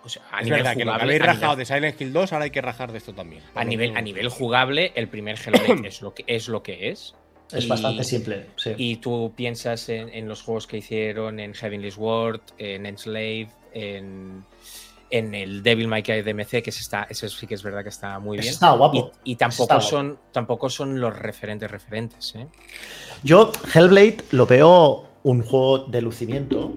O 0.03 0.09
sea, 0.11 0.23
a 0.31 0.41
Es 0.41 0.45
nivel 0.45 0.59
verdad 0.63 0.77
que 0.77 0.85
lo 0.85 0.93
que 0.97 1.03
habéis 1.03 1.21
nivel- 1.21 1.27
rajado 1.35 1.57
de 1.57 1.65
Silent 1.65 1.99
Hill 1.99 2.13
2, 2.13 2.33
ahora 2.35 2.45
hay 2.45 2.51
que 2.51 2.61
rajar 2.61 2.93
de 2.93 2.99
esto 2.99 3.15
también. 3.15 3.43
a 3.55 3.65
nivel, 3.65 3.97
a 3.97 4.03
nivel 4.03 4.29
jugable, 4.29 4.93
el 4.97 5.09
primer 5.09 5.39
Hellblade 5.39 5.89
es 5.89 6.03
lo 6.03 6.13
que 6.13 6.25
es. 6.27 6.49
Lo 6.49 6.63
que 6.63 6.91
es. 6.91 7.15
Es 7.53 7.65
Y- 7.65 7.69
bastante 7.69 8.05
simple, 8.05 8.47
sí. 8.57 8.73
Y 8.77 8.97
tú 8.97 9.33
piensas 9.37 9.89
en, 9.89 10.09
en 10.09 10.29
los 10.29 10.43
juegos 10.43 10.67
que 10.67 10.79
hicieron 10.79 11.39
en 11.41 11.55
Heavenly 11.55 11.91
Sword, 11.91 12.41
en 12.59 12.87
Enslave, 12.87 13.49
en, 13.73 14.45
en 15.11 15.35
el 15.35 15.63
Devil 15.63 15.87
May 15.87 16.03
Cry 16.03 16.23
DMC, 16.23 16.63
que 16.63 16.71
está, 16.71 17.07
ese 17.09 17.29
sí 17.29 17.47
que 17.47 17.55
es 17.55 17.63
verdad 17.63 17.83
que 17.83 17.91
está 17.91 18.19
muy 18.19 18.39
bien. 18.39 18.51
está 18.53 18.73
guapo. 18.73 19.13
Y, 19.25 19.33
y 19.33 19.37
tampoco, 19.37 19.63
Está 19.65 19.75
guapo. 19.77 19.89
son, 19.89 20.19
tampoco 20.33 20.71
son 20.71 21.01
los 21.01 21.17
referentes 21.17 21.71
referentes. 21.71 22.35
¿eh? 22.35 22.47
Yo, 23.23 23.53
Hellblade, 23.75 24.17
lo 24.33 24.47
veo 24.47 25.07
un 25.23 25.43
juego 25.43 25.79
de 25.85 26.01
lucimiento, 26.03 26.73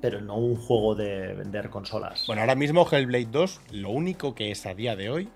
pero 0.00 0.20
no 0.20 0.36
un 0.36 0.56
juego 0.56 0.94
de 0.94 1.34
vender 1.34 1.70
consolas. 1.70 2.24
Bueno, 2.26 2.42
ahora 2.42 2.54
mismo 2.54 2.86
Hellblade 2.88 3.26
2, 3.32 3.60
lo 3.72 3.90
único 3.90 4.34
que 4.34 4.50
es 4.50 4.66
a 4.66 4.74
día 4.74 4.94
de 4.96 5.08
hoy, 5.10 5.28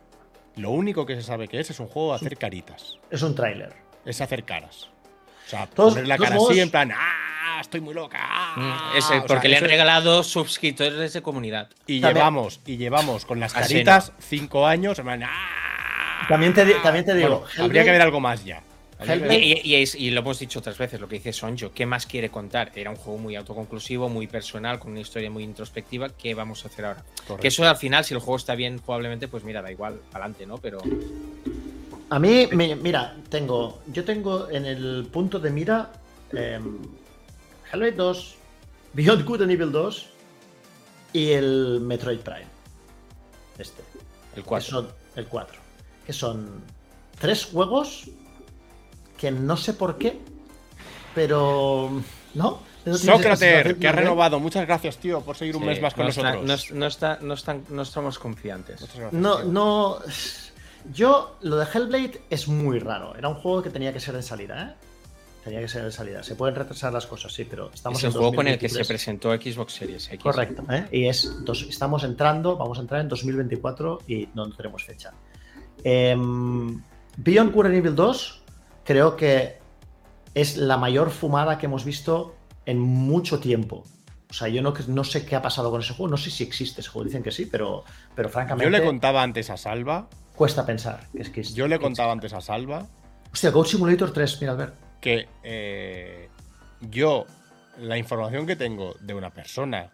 lo 0.57 0.70
único 0.70 1.07
que 1.07 1.16
se 1.16 1.23
sabe 1.23 1.49
que 1.49 1.59
es, 1.59 1.70
es 1.70 1.81
un 1.81 1.86
juego 1.89 2.11
de 2.11 2.16
hacer 2.16 2.36
caritas. 2.36 2.99
es 3.11 3.23
un 3.23 3.35
tráiler. 3.35 3.73
Es 4.09 4.20
hacer 4.20 4.44
caras. 4.44 4.89
O 5.47 5.51
sea, 5.51 5.66
Todos- 5.66 5.94
poner 5.94 6.09
la 6.09 6.18
cara 6.18 6.36
así 6.36 6.59
en 6.60 6.70
plan, 6.70 6.93
¡ah! 6.94 7.59
Estoy 7.60 7.80
muy 7.80 7.93
loca. 7.94 8.18
ah". 8.20 8.93
Ese, 8.97 9.06
O 9.06 9.18
sea, 9.18 9.24
porque 9.26 9.48
le 9.48 9.56
han 9.56 9.64
regalado 9.64 10.22
suscriptores 10.22 11.12
de 11.12 11.22
comunidad. 11.22 11.68
Y 11.86 12.01
También- 12.01 12.16
llevamos, 12.16 12.60
y 12.66 12.76
llevamos 12.76 13.24
con 13.26 13.40
las 13.40 13.55
A 13.56 13.62
caritas 13.62 14.12
cinco 14.18 14.66
años. 14.66 14.98
en 14.98 15.05
plan, 15.05 15.22
¡ah! 15.24 16.26
También 16.28 16.52
te 16.55 16.64
también 16.76 17.05
te 17.05 17.14
digo, 17.14 17.28
Bueno, 17.40 17.47
Hellblade- 17.47 17.64
habría 17.64 17.85
que 17.85 17.90
ver 17.90 18.02
algo 18.02 18.20
más 18.20 18.44
ya. 18.44 18.62
Y, 19.01 20.10
lo 20.10 20.20
hemos 20.20 20.39
dicho 20.40 20.59
otras 20.59 20.76
veces, 20.76 21.01
lo 21.01 21.09
que 21.09 21.16
dice 21.16 21.32
Sonjo, 21.32 21.70
¿qué 21.72 21.86
más 21.86 22.05
quiere 22.06 22.30
contar? 22.30 22.72
Era 22.74 22.90
un 22.90 22.97
juego 22.97 23.16
muy 23.18 23.36
autoconclusivo, 23.36 24.09
muy 24.09 24.26
personal, 24.26 24.80
con 24.80 24.90
una 24.90 25.01
historia 25.01 25.30
muy 25.30 25.44
introspectiva. 25.44 26.09
¿Qué 26.10 26.35
vamos 26.35 26.64
a 26.64 26.68
hacer 26.68 26.85
ahora? 26.85 27.05
Correcto. 27.18 27.36
Que 27.36 27.48
eso 27.48 27.64
al 27.68 27.76
final, 27.76 28.05
si 28.05 28.14
el 28.14 28.20
juego 28.20 28.36
está 28.36 28.56
bien 28.56 28.78
jugablemente, 28.78 29.28
pues 29.28 29.44
mira, 29.44 29.62
da 29.62 29.70
igual, 29.70 30.01
adelante, 30.10 30.47
¿no? 30.47 30.59
Pero 30.59 30.78
A 32.10 32.18
mí, 32.18 32.48
me- 32.52 32.74
mira, 32.76 33.16
tengo. 33.28 33.80
Yo 33.93 34.05
tengo 34.05 34.48
en 34.51 34.64
el 34.64 35.06
punto 35.12 35.39
de 35.39 35.51
mira 35.51 35.90
em, 36.32 36.78
Hellblade 37.70 37.93
2, 37.93 38.35
Beyond 38.94 39.24
Good 39.26 39.43
and 39.43 39.51
Evil 39.51 39.70
2 39.72 40.06
y 41.12 41.30
el 41.32 41.80
Metroid 41.82 42.20
Prime. 42.20 42.47
Este. 43.59 43.82
el 44.36 44.43
que 44.43 44.48
4. 44.48 44.68
son 44.70 44.89
el 45.16 45.26
4. 45.26 45.60
Que 46.06 46.12
son 46.12 46.62
tres 47.18 47.44
juegos 47.47 48.05
que 49.18 49.30
no 49.30 49.56
sé 49.56 49.74
por 49.74 49.98
qué, 49.98 50.18
pero. 51.14 51.90
¿No? 52.35 52.62
¿No 52.85 52.97
tienes 52.97 53.02
esa 53.02 53.12
Sócrates, 53.16 53.76
que 53.78 53.89
ha 53.89 53.93
renovado. 53.93 54.40
Muchas 54.40 54.64
gracias, 54.66 54.97
tío, 54.97 55.20
por 55.20 55.36
seguir 55.36 55.56
un 55.56 55.66
mes 55.66 55.82
más 55.82 55.93
con 55.93 56.05
no 56.05 56.10
está- 56.10 56.22
nosotros. 56.22 56.47
no 56.47 56.55
es- 56.55 56.70
no 56.72 56.86
está- 56.86 57.18
no 57.20 57.35
están- 57.35 57.64
no 57.68 57.82
estamos 57.82 58.18
confiantes. 58.18 58.80
Gracias, 58.80 59.12
No, 59.12 59.36
tío. 59.39 59.44
no. 59.52 59.98
Yo, 60.93 61.37
lo 61.43 61.57
de 61.57 61.67
Hellblade 61.73 62.21
es 62.31 62.49
muy 62.49 62.79
raro. 62.79 63.15
Era 63.17 63.29
un 63.29 63.35
juego 63.35 63.63
que 63.63 63.71
tenía 63.71 63.93
que 63.93 64.01
ser 64.01 64.15
de 64.15 64.23
salida, 64.23 64.63
¿eh? 64.63 64.75
Tenía 65.45 65.61
que 65.61 65.69
ser 65.69 65.85
de 65.85 65.93
salida. 65.93 66.23
Se 66.23 66.35
pueden 66.35 66.55
retrasar 66.55 66.93
las 66.93 67.07
cosas, 67.07 67.33
sí, 67.33 67.45
pero 67.45 67.71
estamos 67.73 67.99
es 67.99 68.05
el 68.05 68.09
en 68.11 68.13
juego 68.17 68.35
con 68.35 68.47
el 68.49 68.59
que 68.59 68.69
se 68.69 68.79
2023. 68.79 68.89
presentó 68.89 69.33
Xbox 69.35 69.73
Series 69.73 70.07
X. 70.09 70.23
Correcto, 70.23 70.63
¿eh? 70.71 70.87
Y 70.93 71.07
es 71.07 71.45
dos- 71.45 71.63
estamos 71.69 72.05
entrando, 72.05 72.57
vamos 72.57 72.79
a 72.79 72.83
entrar 72.83 73.01
en 73.01 73.09
2024 73.09 74.01
y 74.07 74.29
no 74.35 74.51
tenemos 74.51 74.85
fecha. 74.85 75.13
Em, 75.85 76.83
Beyond 77.17 77.53
Good 77.53 77.67
and 77.67 77.75
Evil 77.77 77.95
2 77.95 78.43
creo 78.85 79.17
que 79.17 79.59
es 80.35 80.57
la 80.57 80.77
mayor 80.77 81.11
fumada 81.11 81.59
que 81.59 81.67
hemos 81.67 81.85
visto 81.85 82.37
en 82.67 82.79
mucho 82.79 83.39
tiempo. 83.41 83.85
O 84.31 84.35
sea, 84.35 84.49
yo 84.49 84.61
no, 84.61 84.75
no 84.89 85.05
sé 85.05 85.25
qué 85.25 85.37
ha 85.37 85.41
pasado 85.43 85.71
con 85.71 85.81
ese 85.81 85.95
juego, 85.95 86.11
no 86.11 86.17
sé 86.19 86.31
si 86.31 86.45
existe 86.45 86.83
ese 86.83 86.91
juego, 86.91 87.07
dicen 87.07 87.23
que 87.23 87.31
sí, 87.31 87.47
pero, 87.47 87.85
pero 88.15 88.29
francamente 88.29 88.65
Yo 88.71 88.71
le 88.71 88.85
contaba 88.85 89.23
antes 89.23 89.49
a 89.49 89.57
Salva. 89.57 90.09
Cuesta 90.39 90.65
pensar 90.65 91.06
que 91.12 91.20
es 91.23 91.31
que 91.31 91.40
es- 91.43 91.55
Yo 91.55 91.66
le 91.69 91.78
contaba 91.78 92.12
antes 92.12 92.32
a 92.32 92.40
Salva 92.40 92.86
Hostia, 93.32 93.51
Goat 93.51 93.66
Simulator 93.66 94.12
3, 94.12 94.40
mira, 94.40 94.52
Albert. 94.52 94.74
que 95.01 95.28
eh, 95.43 96.28
yo, 96.81 97.27
la 97.78 97.98
información 97.98 98.47
que 98.47 98.56
tengo 98.56 98.94
de 99.01 99.12
una 99.15 99.31
persona 99.31 99.93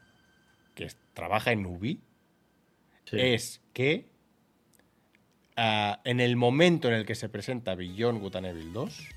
que 0.74 0.88
trabaja 1.14 1.50
en 1.52 1.66
Ubi 1.66 2.00
Sí. 3.06 3.16
es 3.20 3.60
que 3.72 4.06
ah, 5.56 6.00
en 6.04 6.20
el 6.20 6.36
momento 6.36 6.88
en 6.88 6.94
el 6.94 7.04
que 7.06 7.14
se 7.14 7.28
presenta 7.28 7.74
Beyond 7.74 8.20
Good 8.20 8.36
and 8.36 8.46
Evil 8.46 8.72
2, 8.72 9.08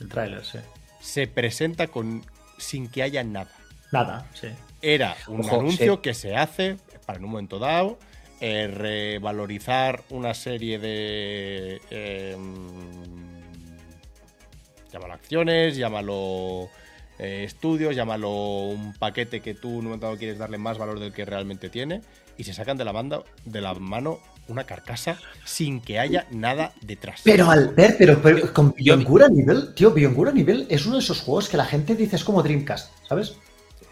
El 0.00 0.08
tráiler, 0.08 0.44
sí. 0.44 0.58
se 1.00 1.26
presenta 1.26 1.86
con 1.88 2.24
sin 2.58 2.88
que 2.88 3.02
haya 3.02 3.22
nada. 3.24 3.50
Nada, 3.92 4.26
sí. 4.34 4.48
Era 4.82 5.16
un 5.28 5.40
Ojo, 5.40 5.60
anuncio 5.60 5.94
sí. 5.96 6.00
que 6.02 6.14
se 6.14 6.36
hace 6.36 6.76
para 7.06 7.18
en 7.18 7.24
un 7.24 7.30
momento 7.30 7.58
dado 7.58 7.98
eh, 8.40 8.68
revalorizar 8.72 10.02
una 10.10 10.34
serie 10.34 10.78
de 10.78 11.80
eh, 11.90 12.36
llámalo 14.92 15.14
acciones, 15.14 15.76
llámalo 15.76 16.68
eh, 17.18 17.44
estudios, 17.44 17.96
llámalo 17.96 18.30
un 18.66 18.92
paquete 18.94 19.40
que 19.40 19.54
tú 19.54 19.68
en 19.68 19.76
un 19.76 19.84
momento 19.84 20.06
dado 20.06 20.18
quieres 20.18 20.38
darle 20.38 20.58
más 20.58 20.78
valor 20.78 21.00
del 21.00 21.12
que 21.12 21.24
realmente 21.24 21.70
tiene 21.70 22.02
y 22.36 22.44
se 22.44 22.52
sacan 22.52 22.76
de 22.76 22.84
la 22.84 22.92
banda 22.92 23.22
de 23.44 23.60
la 23.60 23.74
mano 23.74 24.18
una 24.48 24.64
carcasa 24.64 25.18
sin 25.44 25.80
que 25.80 25.98
haya 25.98 26.26
nada 26.30 26.72
detrás. 26.82 27.22
Pero 27.24 27.50
Albert, 27.50 27.96
pero, 27.98 28.20
pero 28.22 28.52
con 28.52 28.74
and 28.78 29.40
Evil, 29.40 29.74
tío, 29.74 29.94
and 29.96 30.38
Evil 30.38 30.66
es 30.68 30.86
uno 30.86 30.96
de 30.96 31.02
esos 31.02 31.20
juegos 31.22 31.48
que 31.48 31.56
la 31.56 31.64
gente 31.64 31.96
dice 31.96 32.16
es 32.16 32.24
como 32.24 32.42
Dreamcast, 32.42 32.92
¿sabes? 33.08 33.36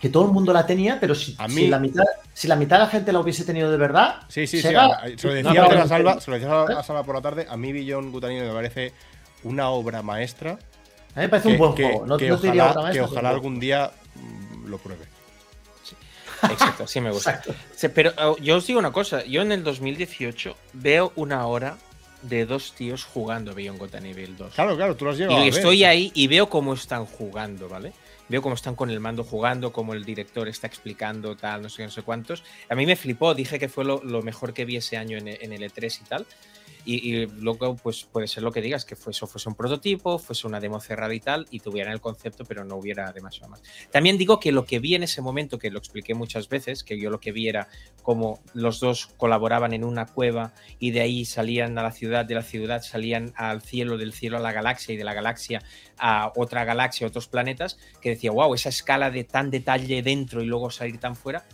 Que 0.04 0.10
todo 0.10 0.26
el 0.26 0.32
mundo 0.32 0.52
la 0.52 0.66
tenía, 0.66 1.00
pero 1.00 1.14
si, 1.14 1.34
A 1.38 1.48
si 1.48 1.54
mí- 1.54 1.66
la, 1.68 1.78
mitad, 1.78 2.04
si 2.34 2.46
la 2.46 2.56
mitad 2.56 2.76
de 2.76 2.84
la 2.84 2.90
gente 2.90 3.10
la 3.10 3.20
hubiese 3.20 3.42
tenido 3.42 3.70
de 3.70 3.78
verdad, 3.78 4.16
Sí, 4.28 4.46
sí. 4.46 4.60
Sega- 4.60 5.00
Se 5.16 5.26
lo 5.28 5.32
decía 5.32 5.54
No, 5.54 5.62
antes 5.62 5.78
a 5.78 5.80
no, 5.80 5.88
Salva, 5.88 6.14
no. 6.16 6.20
se 6.20 6.30
lo 6.30 6.36
decía 6.38 6.62
a 6.78 6.82
Salva 6.82 7.02
por 7.04 7.14
la 7.14 7.22
tarde. 7.22 7.46
A 7.48 7.56
mí 7.56 7.72
Billón 7.72 8.12
Gutanino 8.12 8.44
me 8.44 8.52
parece 8.52 8.92
una 9.44 9.70
obra 9.70 10.02
maestra. 10.02 10.50
a 10.52 10.54
mí 11.20 11.22
me 11.22 11.28
parece 11.30 11.48
que, 11.48 11.52
un 11.54 11.58
buen 11.58 11.74
que- 11.74 11.84
juego. 11.84 12.06
No, 12.06 12.18
que 12.18 12.28
no 12.28 12.38
te 12.38 12.48
ojalá, 12.48 12.64
otra 12.70 12.80
que 12.80 12.84
maestra, 12.84 13.04
ojalá 13.06 13.30
algún 13.30 13.58
día 13.58 13.90
mm, 14.14 14.66
lo 14.66 14.76
pruebe. 14.76 15.06
Exacto, 16.50 16.86
sí 16.86 17.00
me 17.00 17.10
gusta. 17.10 17.30
Exacto. 17.30 17.54
Sí, 17.74 17.88
Pero 17.88 18.12
oh, 18.18 18.36
yo 18.36 18.56
os 18.58 18.66
digo 18.66 18.78
una 18.78 18.92
cosa, 18.92 19.24
yo 19.24 19.40
en 19.40 19.52
el 19.52 19.64
2018 19.64 20.54
veo 20.74 21.12
una 21.16 21.46
hora 21.46 21.78
de 22.20 22.44
dos 22.44 22.74
tíos 22.74 23.04
jugando 23.04 23.54
Beyond 23.54 23.94
and 23.94 24.06
Evil 24.06 24.36
2. 24.36 24.54
Claro, 24.54 24.76
claro, 24.76 24.96
tú 24.96 25.06
lo 25.06 25.12
has 25.12 25.16
llegado 25.18 25.36
a 25.38 25.40
Y 25.40 25.50
ver. 25.50 25.54
estoy 25.58 25.84
ahí 25.84 26.10
y 26.14 26.26
veo 26.26 26.48
cómo 26.50 26.74
están 26.74 27.06
jugando, 27.06 27.68
¿vale? 27.68 27.92
Veo 28.28 28.42
cómo 28.42 28.54
están 28.54 28.74
con 28.74 28.90
el 28.90 29.00
mando 29.00 29.24
jugando, 29.24 29.72
cómo 29.72 29.92
el 29.92 30.04
director 30.04 30.48
está 30.48 30.66
explicando 30.66 31.36
tal, 31.36 31.62
no 31.62 31.68
sé 31.68 31.82
no 31.84 31.90
sé 31.90 32.02
cuántos. 32.02 32.42
A 32.68 32.74
mí 32.74 32.86
me 32.86 32.96
flipó, 32.96 33.34
dije 33.34 33.58
que 33.58 33.68
fue 33.68 33.84
lo, 33.84 34.02
lo 34.02 34.22
mejor 34.22 34.54
que 34.54 34.64
vi 34.64 34.76
ese 34.76 34.96
año 34.96 35.18
en, 35.18 35.28
en 35.28 35.52
el 35.52 35.62
E3 35.62 36.00
y 36.00 36.04
tal. 36.04 36.26
Y, 36.84 37.26
luego, 37.26 37.76
pues 37.76 38.04
puede 38.04 38.26
ser 38.26 38.42
lo 38.42 38.52
que 38.52 38.60
digas, 38.60 38.84
que 38.84 38.96
fue, 38.96 39.12
eso 39.12 39.26
fuese 39.26 39.48
un 39.48 39.54
prototipo, 39.54 40.18
fuese 40.18 40.46
una 40.46 40.60
demo 40.60 40.80
cerrada 40.80 41.14
y 41.14 41.20
tal, 41.20 41.46
y 41.50 41.60
tuvieran 41.60 41.92
el 41.92 42.00
concepto, 42.00 42.44
pero 42.44 42.64
no 42.64 42.76
hubiera 42.76 43.12
demasiado 43.12 43.50
más. 43.50 43.62
También 43.90 44.18
digo 44.18 44.38
que 44.38 44.52
lo 44.52 44.64
que 44.66 44.78
vi 44.78 44.94
en 44.94 45.02
ese 45.02 45.22
momento, 45.22 45.58
que 45.58 45.70
lo 45.70 45.78
expliqué 45.78 46.14
muchas 46.14 46.48
veces, 46.48 46.84
que 46.84 46.98
yo 46.98 47.10
lo 47.10 47.20
que 47.20 47.32
vi 47.32 47.48
era 47.48 47.68
como 48.02 48.40
los 48.52 48.80
dos 48.80 49.06
colaboraban 49.16 49.72
en 49.72 49.84
una 49.84 50.06
cueva 50.06 50.52
y 50.78 50.90
de 50.90 51.00
ahí 51.00 51.24
salían 51.24 51.78
a 51.78 51.82
la 51.82 51.92
ciudad, 51.92 52.24
de 52.24 52.34
la 52.34 52.42
ciudad 52.42 52.82
salían 52.82 53.32
al 53.36 53.62
cielo, 53.62 53.96
del 53.96 54.12
cielo 54.12 54.36
a 54.36 54.40
la 54.40 54.52
galaxia 54.52 54.94
y 54.94 54.96
de 54.96 55.04
la 55.04 55.14
galaxia 55.14 55.62
a 55.98 56.32
otra 56.36 56.64
galaxia, 56.64 57.06
otros 57.06 57.28
planetas, 57.28 57.78
que 58.00 58.10
decía, 58.10 58.30
wow, 58.30 58.54
esa 58.54 58.68
escala 58.68 59.10
de 59.10 59.24
tan 59.24 59.50
detalle 59.50 60.02
dentro 60.02 60.42
y 60.42 60.46
luego 60.46 60.70
salir 60.70 60.98
tan 60.98 61.16
fuera, 61.16 61.44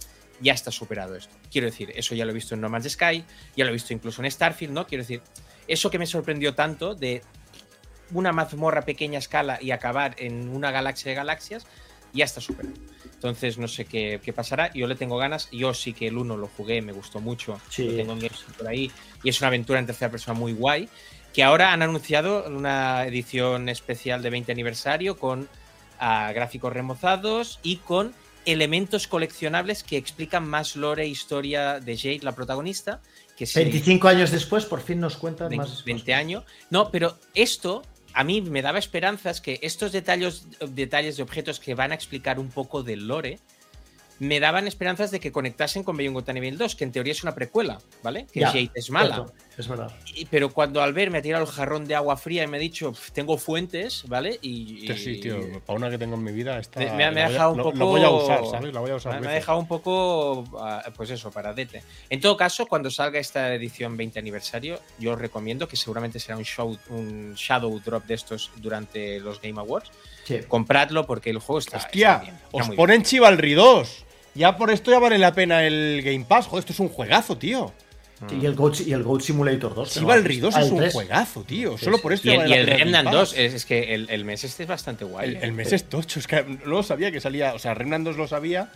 ya 0.41 0.53
está 0.53 0.71
superado 0.71 1.17
esto. 1.17 1.35
Quiero 1.51 1.67
decir, 1.67 1.93
eso 1.95 2.15
ya 2.15 2.25
lo 2.25 2.31
he 2.31 2.35
visto 2.35 2.55
en 2.55 2.61
No 2.61 2.69
Man's 2.69 2.91
Sky, 2.91 3.25
ya 3.57 3.65
lo 3.65 3.71
he 3.71 3.73
visto 3.73 3.93
incluso 3.93 4.23
en 4.23 4.31
Starfield, 4.31 4.73
¿no? 4.73 4.87
Quiero 4.87 5.03
decir, 5.03 5.23
eso 5.69 5.91
que 5.91 5.99
me 5.99 6.07
sorprendió 6.07 6.55
tanto 6.55 6.95
de 6.95 7.23
una 8.13 8.33
mazmorra 8.33 8.83
pequeña 8.83 9.19
escala 9.19 9.59
y 9.61 9.71
acabar 9.71 10.17
en 10.19 10.49
una 10.49 10.71
galaxia 10.71 11.11
de 11.11 11.17
galaxias, 11.17 11.67
ya 12.13 12.25
está 12.25 12.41
superado. 12.41 12.75
Entonces 13.15 13.59
no 13.59 13.69
sé 13.69 13.85
qué, 13.85 14.21
qué 14.23 14.33
pasará. 14.33 14.73
Yo 14.73 14.87
le 14.87 14.95
tengo 14.95 15.19
ganas. 15.19 15.51
Yo 15.53 15.75
sí 15.75 15.93
que 15.93 16.09
el 16.09 16.17
1 16.17 16.37
lo 16.37 16.49
jugué, 16.49 16.81
me 16.83 16.93
gustó 16.93 17.21
mucho. 17.21 17.61
Sí. 17.69 17.85
Lo 17.85 17.97
tengo 17.97 18.13
en 18.15 18.19
Games 18.21 18.45
por 18.57 18.67
ahí. 18.67 18.91
Y 19.23 19.29
es 19.29 19.41
una 19.41 19.49
aventura 19.49 19.79
en 19.79 19.87
tercera 19.87 20.11
persona 20.11 20.39
muy 20.39 20.53
guay. 20.53 20.89
Que 21.33 21.45
ahora 21.45 21.73
han 21.73 21.83
anunciado 21.83 22.47
una 22.47 23.05
edición 23.05 23.69
especial 23.69 24.23
de 24.23 24.31
20 24.31 24.51
aniversario 24.51 25.19
con 25.19 25.49
ah, 25.99 26.33
gráficos 26.35 26.73
remozados 26.73 27.61
y 27.63 27.77
con 27.77 28.15
elementos 28.47 29.07
coleccionables 29.07 29.83
que 29.83 29.97
explican 29.97 30.47
más 30.49 30.77
lore 30.77 31.05
e 31.05 31.09
historia 31.09 31.81
de 31.81 31.97
Jade, 31.97 32.21
la 32.23 32.35
protagonista. 32.35 33.01
Que 33.37 33.47
se- 33.47 33.63
25 33.63 34.09
años 34.09 34.31
después, 34.31 34.65
por 34.65 34.81
fin 34.81 35.01
nos 35.01 35.17
cuentan 35.17 35.49
20, 35.49 35.67
más. 35.67 35.85
20 35.85 36.15
años. 36.15 36.45
No, 36.71 36.91
pero 36.91 37.17
esto 37.35 37.83
a 38.13 38.25
mí 38.25 38.41
me 38.41 38.61
daba 38.63 38.79
esperanzas 38.79 39.41
que 39.41 39.59
estos 39.63 39.93
detalles, 39.93 40.47
detalles 40.69 41.17
de 41.17 41.23
objetos 41.23 41.61
que 41.61 41.75
van 41.75 41.93
a 41.93 41.95
explicar 41.95 42.39
un 42.39 42.49
poco 42.51 42.83
del 42.83 43.07
lore 43.07 43.39
me 44.21 44.39
daban 44.39 44.69
esperanzas 44.69 45.11
de 45.11 45.19
que 45.19 45.33
conectasen 45.33 45.83
con 45.83 45.97
Beyond 45.97 46.15
Good 46.15 46.29
and 46.29 46.39
Evil 46.39 46.57
2, 46.59 46.77
que 46.77 46.85
en 46.85 46.93
teoría 46.93 47.13
es 47.13 47.23
una 47.23 47.35
precuela, 47.35 47.79
¿vale? 48.03 48.27
Que 48.33 48.41
Ya, 48.41 48.49
Jade 48.49 48.71
es 48.75 48.91
mala. 48.91 49.15
cierto, 49.17 49.33
Es 49.59 49.67
verdad. 49.69 49.91
Y- 50.15 50.25
pero 50.27 50.51
cuando 50.51 50.83
al 50.83 50.93
ver 50.95 51.11
me 51.11 51.19
ha 51.19 51.23
tirado 51.23 51.45
el 51.45 51.51
jarrón 51.51 51.87
de 51.87 51.95
agua 51.95 52.17
fría 52.17 52.45
y 52.45 52.47
me 52.47 52.57
ha 52.57 52.61
dicho, 52.61 52.93
"Pf, 52.93 53.13
tengo 53.13 53.37
fuentes, 53.37 54.05
¿vale? 54.09 54.39
Y, 54.41 54.79
Hostia, 54.91 54.97
sí, 54.97 55.21
tío. 55.21 55.61
Para 55.67 55.77
una 55.79 55.91
que 55.91 55.99
tengo 55.99 56.15
en 56.15 56.23
mi 56.25 56.33
vida, 56.33 56.59
esta, 56.59 56.81
Me- 56.81 56.87
me 56.93 57.05
ha- 57.05 57.11
me 57.11 57.21
la 57.21 57.25
ha 57.25 57.25
voy 57.25 57.25
a- 57.25 57.29
dejado 57.33 57.51
un 57.53 57.57
poco- 57.59 57.77
Lo 57.79 57.87
voy 57.87 58.03
a 58.03 58.11
usar, 58.11 58.47
¿sabes? 58.51 58.73
La 58.73 58.81
voy 58.81 58.91
a 58.91 58.95
usar. 58.97 59.13
Me 59.13 59.17
ha 59.19 59.21
veces. 59.21 59.35
dejado 59.35 59.59
un 59.59 59.69
poco, 59.69 60.45
ah, 60.61 60.83
pues 60.97 61.11
eso, 61.11 61.31
paradete. 61.31 61.83
En 62.09 62.21
todo 62.21 62.37
caso, 62.37 62.67
cuando 62.67 62.91
salga 62.91 63.19
esta 63.19 63.55
edición 63.55 63.97
20 63.97 64.19
aniversario, 64.19 64.81
yo 64.99 65.13
os 65.13 65.19
recomiendo 65.19 65.67
que 65.69 65.77
seguramente 65.77 66.19
será 66.21 66.37
un, 66.39 66.45
show, 66.45 66.79
un 66.89 67.35
shadow 67.35 67.79
drop 67.81 68.05
de 68.07 68.15
estos 68.15 68.51
durante 68.57 69.19
los 69.21 69.41
Game 69.41 69.59
Awards. 69.61 69.91
Sí. 70.25 70.39
Compradlo 70.49 71.07
porque 71.07 71.31
el 71.31 71.39
juego 71.39 71.59
está, 71.59 71.79
Hostia, 71.79 72.13
está 72.13 72.23
bien, 72.25 72.35
está 72.37 72.49
os 72.71 72.77
ponen 72.77 73.03
Chivalry 73.03 73.55
2. 73.55 74.05
Ya 74.35 74.57
por 74.57 74.71
esto 74.71 74.91
ya 74.91 74.99
vale 74.99 75.19
la 75.19 75.33
pena 75.33 75.65
el 75.67 76.03
Game 76.05 76.25
Pass. 76.27 76.47
Joder, 76.47 76.61
esto 76.61 76.73
es 76.73 76.81
un 76.81 76.89
juegazo, 76.89 77.37
tío. 77.37 77.73
Y 78.31 78.45
el 78.45 78.55
Goat, 78.55 78.81
y 78.87 78.93
el 78.93 79.03
Goat 79.03 79.23
Simulator 79.23 79.75
2. 79.75 79.95
que 79.95 80.01
no 80.01 80.07
Chivalry 80.07 80.35
has 80.37 80.41
2 80.43 80.55
visto. 80.55 80.67
es 80.67 80.71
un 80.73 80.79
3. 80.79 80.93
juegazo, 80.93 81.43
tío. 81.45 81.79
Sí, 81.79 81.85
Solo 81.87 81.97
sí. 81.97 82.03
por 82.03 82.13
esto 82.13 82.29
Y 82.29 82.31
ya 82.33 82.35
el, 82.35 82.41
vale 82.41 82.51
y 82.63 82.67
la 82.67 82.73
el 82.75 82.79
Remnant 82.81 83.05
Pass. 83.07 83.15
2, 83.15 83.35
es, 83.39 83.55
es 83.55 83.65
que 83.65 83.95
el, 83.95 84.11
el 84.11 84.25
mes 84.27 84.45
este 84.45 84.65
es 84.65 84.69
bastante 84.69 85.05
guay. 85.07 85.31
El, 85.31 85.37
¿eh? 85.37 85.41
el 85.43 85.53
mes 85.53 85.73
es 85.73 85.85
tocho. 85.85 86.21
Es 86.21 86.27
que 86.27 86.43
no 86.45 86.59
lo 86.67 86.83
sabía 86.83 87.11
que 87.11 87.21
salía. 87.21 87.55
O 87.55 87.59
sea, 87.59 87.73
Remnant 87.75 88.05
2 88.05 88.17
lo 88.19 88.29
sabía. 88.29 88.71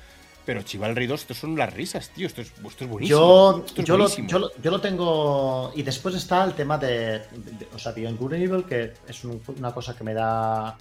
Pero 0.46 0.60
Chivalry 0.62 1.06
2, 1.06 1.20
esto 1.22 1.34
son 1.34 1.56
las 1.56 1.72
risas, 1.72 2.10
tío. 2.10 2.26
Esto 2.26 2.40
es, 2.42 2.48
esto 2.48 2.84
es 2.84 2.90
buenísimo. 2.90 3.18
Yo, 3.18 3.64
Esto 3.66 3.80
es 3.82 3.86
yo, 3.86 3.96
lo, 3.96 4.04
buenísimo. 4.04 4.28
yo, 4.28 4.38
lo, 4.38 4.50
yo 4.62 4.70
lo 4.70 4.80
tengo. 4.80 5.72
Y 5.74 5.82
después 5.82 6.14
está 6.14 6.42
el 6.44 6.52
tema 6.54 6.76
de. 6.78 7.18
de- 7.18 7.68
o 7.74 7.78
sea, 7.78 7.92
Beyond 7.92 8.18
Good 8.18 8.34
Evil, 8.34 8.64
que 8.64 8.92
es 9.08 9.24
un- 9.24 9.42
una 9.58 9.72
cosa 9.72 9.94
que 9.96 10.04
me 10.04 10.12
da. 10.14 10.76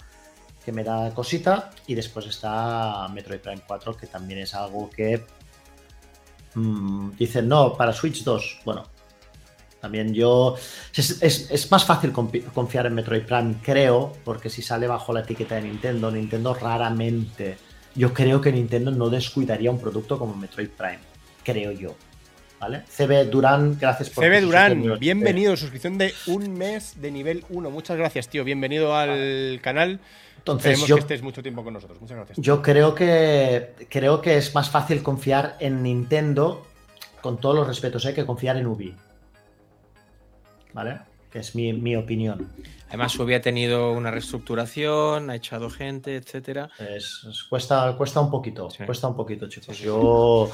Que 0.64 0.72
me 0.72 0.82
da 0.84 1.12
cosita. 1.12 1.70
Y 1.86 1.94
después 1.94 2.26
está 2.26 3.06
Metroid 3.12 3.40
Prime 3.40 3.62
4, 3.66 3.96
que 3.96 4.06
también 4.06 4.40
es 4.40 4.54
algo 4.54 4.88
que. 4.90 5.24
mm, 6.54 7.10
dicen, 7.18 7.48
no, 7.48 7.74
para 7.74 7.92
Switch 7.92 8.22
2. 8.24 8.60
Bueno, 8.64 8.84
también 9.80 10.14
yo. 10.14 10.56
Es, 10.94 11.22
es- 11.22 11.50
es 11.50 11.70
más 11.70 11.84
fácil 11.84 12.12
confi- 12.12 12.44
confiar 12.52 12.86
en 12.86 12.94
Metroid 12.94 13.22
Prime, 13.22 13.56
creo, 13.62 14.12
porque 14.24 14.48
si 14.50 14.62
sale 14.62 14.86
bajo 14.86 15.12
la 15.12 15.20
etiqueta 15.20 15.56
de 15.56 15.62
Nintendo, 15.62 16.10
Nintendo 16.10 16.54
raramente. 16.54 17.56
Yo 17.94 18.12
creo 18.12 18.40
que 18.40 18.50
Nintendo 18.50 18.90
no 18.90 19.08
descuidaría 19.10 19.70
un 19.70 19.78
producto 19.80 20.18
como 20.18 20.34
Metroid 20.34 20.70
Prime. 20.70 20.98
Creo 21.44 21.70
yo. 21.72 21.94
¿Vale? 22.58 22.82
CB 22.88 23.26
Durán, 23.30 23.76
gracias 23.78 24.08
por. 24.10 24.24
CB 24.24 24.40
Durán, 24.40 24.98
bienvenido. 24.98 25.54
Suscripción 25.56 25.98
de 25.98 26.14
un 26.26 26.54
mes 26.54 27.00
de 27.00 27.10
nivel 27.10 27.44
1. 27.50 27.70
Muchas 27.70 27.96
gracias, 27.98 28.28
tío. 28.28 28.42
Bienvenido 28.42 28.96
al 28.96 29.58
canal. 29.62 30.00
Entonces, 30.44 30.72
Esperemos 30.72 30.88
yo, 30.88 30.96
que 30.96 31.00
estés 31.00 31.22
mucho 31.22 31.42
tiempo 31.42 31.64
con 31.64 31.72
nosotros. 31.72 31.98
Muchas 32.02 32.18
gracias. 32.18 32.36
yo 32.38 32.60
creo 32.60 32.94
que 32.94 33.74
creo 33.88 34.20
que 34.20 34.36
es 34.36 34.54
más 34.54 34.68
fácil 34.68 35.02
confiar 35.02 35.56
en 35.58 35.82
Nintendo, 35.82 36.66
con 37.22 37.38
todos 37.40 37.56
los 37.56 37.66
respetos, 37.66 38.04
¿eh? 38.04 38.12
que 38.12 38.26
confiar 38.26 38.58
en 38.58 38.66
Ubi. 38.66 38.94
¿Vale? 40.74 40.98
Que 41.30 41.38
es 41.38 41.54
mi, 41.54 41.72
mi 41.72 41.96
opinión. 41.96 42.46
Además, 42.88 43.18
Ubi 43.18 43.34
ha 43.34 43.40
tenido 43.40 43.92
una 43.92 44.10
reestructuración, 44.10 45.30
ha 45.30 45.34
echado 45.36 45.70
gente, 45.70 46.16
etcétera. 46.16 46.68
Es- 46.78 47.26
es- 47.28 47.42
cuesta, 47.44 47.94
cuesta 47.96 48.20
un 48.20 48.30
poquito, 48.30 48.70
Sí. 48.70 48.84
cuesta 48.84 49.08
un 49.08 49.16
poquito, 49.16 49.48
chicos. 49.48 49.76
Sí. 49.76 49.84
Yo 49.84 50.50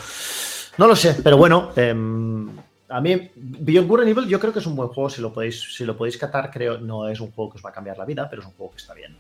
no 0.79 0.87
lo 0.87 0.95
sé, 0.97 1.17
pero 1.23 1.37
bueno, 1.37 1.71
em, 1.77 2.49
a 2.89 3.01
mí 3.01 3.31
Beyond 3.35 3.89
Good 3.89 4.01
and 4.01 4.09
Evil 4.11 4.29
yo 4.29 4.39
creo 4.39 4.53
que 4.53 4.61
es 4.61 4.67
un 4.67 4.77
buen 4.77 4.89
juego, 4.91 5.11
si 5.11 5.21
lo 5.21 5.33
podéis, 5.33 5.61
si 5.77 5.85
lo 5.85 5.97
podéis 5.97 6.17
catar, 6.17 6.51
creo, 6.51 6.79
no 6.79 7.09
es 7.09 7.19
un 7.21 7.33
juego 7.33 7.51
que 7.51 7.59
os 7.59 7.65
va 7.65 7.71
a 7.71 7.73
cambiar 7.73 7.99
la 7.99 8.05
vida, 8.05 8.29
pero 8.31 8.43
es 8.43 8.49
un 8.49 8.55
juego 8.55 8.71
que 8.73 8.79
está 8.79 8.95
bien. 8.95 9.17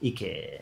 Y 0.00 0.12
que, 0.12 0.60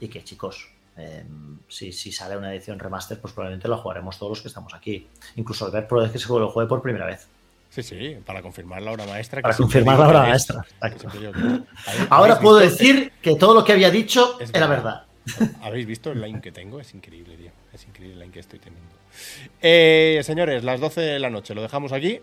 y 0.00 0.08
que 0.08 0.24
chicos, 0.24 0.68
em, 0.96 1.58
si, 1.68 1.92
si 1.92 2.10
sale 2.12 2.36
una 2.36 2.52
edición 2.54 2.78
remaster, 2.78 3.20
pues 3.20 3.32
probablemente 3.34 3.68
lo 3.68 3.78
jugaremos 3.78 4.18
todos 4.18 4.30
los 4.30 4.42
que 4.42 4.48
estamos 4.48 4.72
aquí. 4.74 5.06
Incluso 5.36 5.66
Albert 5.66 5.88
probablemente 5.88 6.18
que 6.18 6.24
se 6.26 6.32
lo 6.32 6.50
juegue 6.50 6.68
por 6.68 6.82
primera 6.82 7.06
vez. 7.06 7.26
Sí, 7.70 7.82
sí, 7.82 8.16
para 8.26 8.42
confirmar 8.42 8.82
la 8.82 8.92
obra 8.92 9.06
maestra. 9.06 9.40
Para 9.40 9.56
confirmar 9.56 9.98
la 9.98 10.08
obra 10.08 10.22
es. 10.24 10.28
maestra, 10.28 10.62
Que 10.62 10.68
exacto. 10.88 10.98
siempre 10.98 11.20
digo 11.20 11.32
que 11.32 11.38
es. 11.38 11.86
¿Habéis- 11.86 12.06
Ahora 12.10 12.38
puedo 12.40 12.58
decir 12.58 13.12
que 13.22 13.34
todo 13.36 13.54
lo 13.54 13.64
que 13.64 13.72
había 13.72 13.90
dicho 13.90 14.38
Es 14.40 14.50
era 14.52 14.66
verdad. 14.66 15.06
verdad. 15.24 15.56
¿Habéis 15.62 15.86
visto 15.86 16.10
el 16.10 16.20
line 16.20 16.40
que 16.42 16.52
tengo? 16.52 16.80
Es 16.80 16.92
increíble, 16.94 17.36
tío. 17.36 17.50
Es 17.72 17.84
increíble 17.86 18.14
el 18.14 18.20
line 18.20 18.32
que 18.32 18.40
estoy 18.40 18.58
teniendo. 18.58 18.90
Eh, 19.62 20.20
señores, 20.24 20.64
las 20.64 20.80
12 20.80 21.00
de 21.00 21.18
la 21.18 21.30
noche. 21.30 21.54
Lo 21.54 21.62
dejamos 21.62 21.92
aquí. 21.92 22.20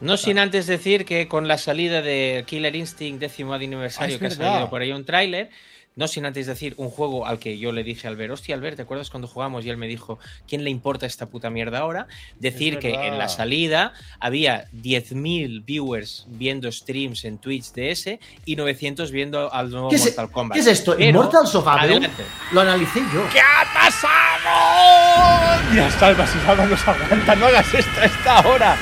No 0.00 0.16
sin 0.16 0.38
antes 0.38 0.66
decir 0.66 1.04
que 1.04 1.26
con 1.28 1.48
la 1.48 1.58
salida 1.58 2.02
de 2.02 2.44
Killer 2.46 2.76
Instinct 2.76 3.20
décimo 3.20 3.54
aniversario, 3.54 4.16
Ah, 4.16 4.18
que 4.18 4.26
ha 4.26 4.28
verdad. 4.28 4.46
salido 4.52 4.70
por 4.70 4.80
ahí 4.80 4.92
un 4.92 5.04
tráiler, 5.04 5.50
no 5.96 6.06
sin 6.06 6.24
antes 6.24 6.46
decir 6.46 6.74
un 6.76 6.90
juego 6.90 7.26
al 7.26 7.40
que 7.40 7.58
yo 7.58 7.72
le 7.72 7.82
dije 7.82 8.06
a 8.06 8.10
Albert, 8.10 8.32
hostia 8.34 8.54
Albert, 8.54 8.76
¿te 8.76 8.82
acuerdas 8.82 9.10
cuando 9.10 9.26
jugamos? 9.26 9.64
Y 9.66 9.70
él 9.70 9.76
me 9.76 9.88
dijo, 9.88 10.20
¿quién 10.46 10.62
le 10.62 10.70
importa 10.70 11.04
esta 11.06 11.26
puta 11.26 11.50
mierda 11.50 11.80
ahora? 11.80 12.06
Decir 12.38 12.78
que 12.78 12.90
en 12.94 13.18
la 13.18 13.28
salida 13.28 13.92
había 14.20 14.66
10.000 14.70 15.64
viewers 15.64 16.26
viendo 16.28 16.70
streams 16.70 17.24
en 17.24 17.38
Twitch 17.38 17.72
de 17.72 17.90
ese 17.90 18.20
y 18.44 18.54
900 18.54 19.10
viendo 19.10 19.52
al 19.52 19.70
nuevo 19.70 19.88
¿Qué 19.88 19.96
es, 19.96 20.04
Mortal 20.04 20.30
Kombat. 20.30 20.54
¿Qué 20.54 20.60
es 20.60 20.66
esto? 20.68 20.94
Pero- 20.96 21.08
¿Immortals 21.10 21.52
of 21.56 21.66
Aveum? 21.66 21.82
Adelante. 22.04 22.22
Lo 22.52 22.60
analicé 22.60 23.00
yo. 23.12 23.28
¿Qué 23.32 23.40
ha 23.40 23.64
pasado? 23.74 25.70
Mira, 25.72 25.90
Salva, 25.90 26.24
si 26.24 26.38
Salva 26.38 26.64
nos 26.66 26.86
aguanta, 26.86 27.34
no 27.34 27.46
hagas 27.46 27.74
esto 27.74 28.00
a 28.00 28.04
esta 28.04 28.48
hora. 28.48 28.76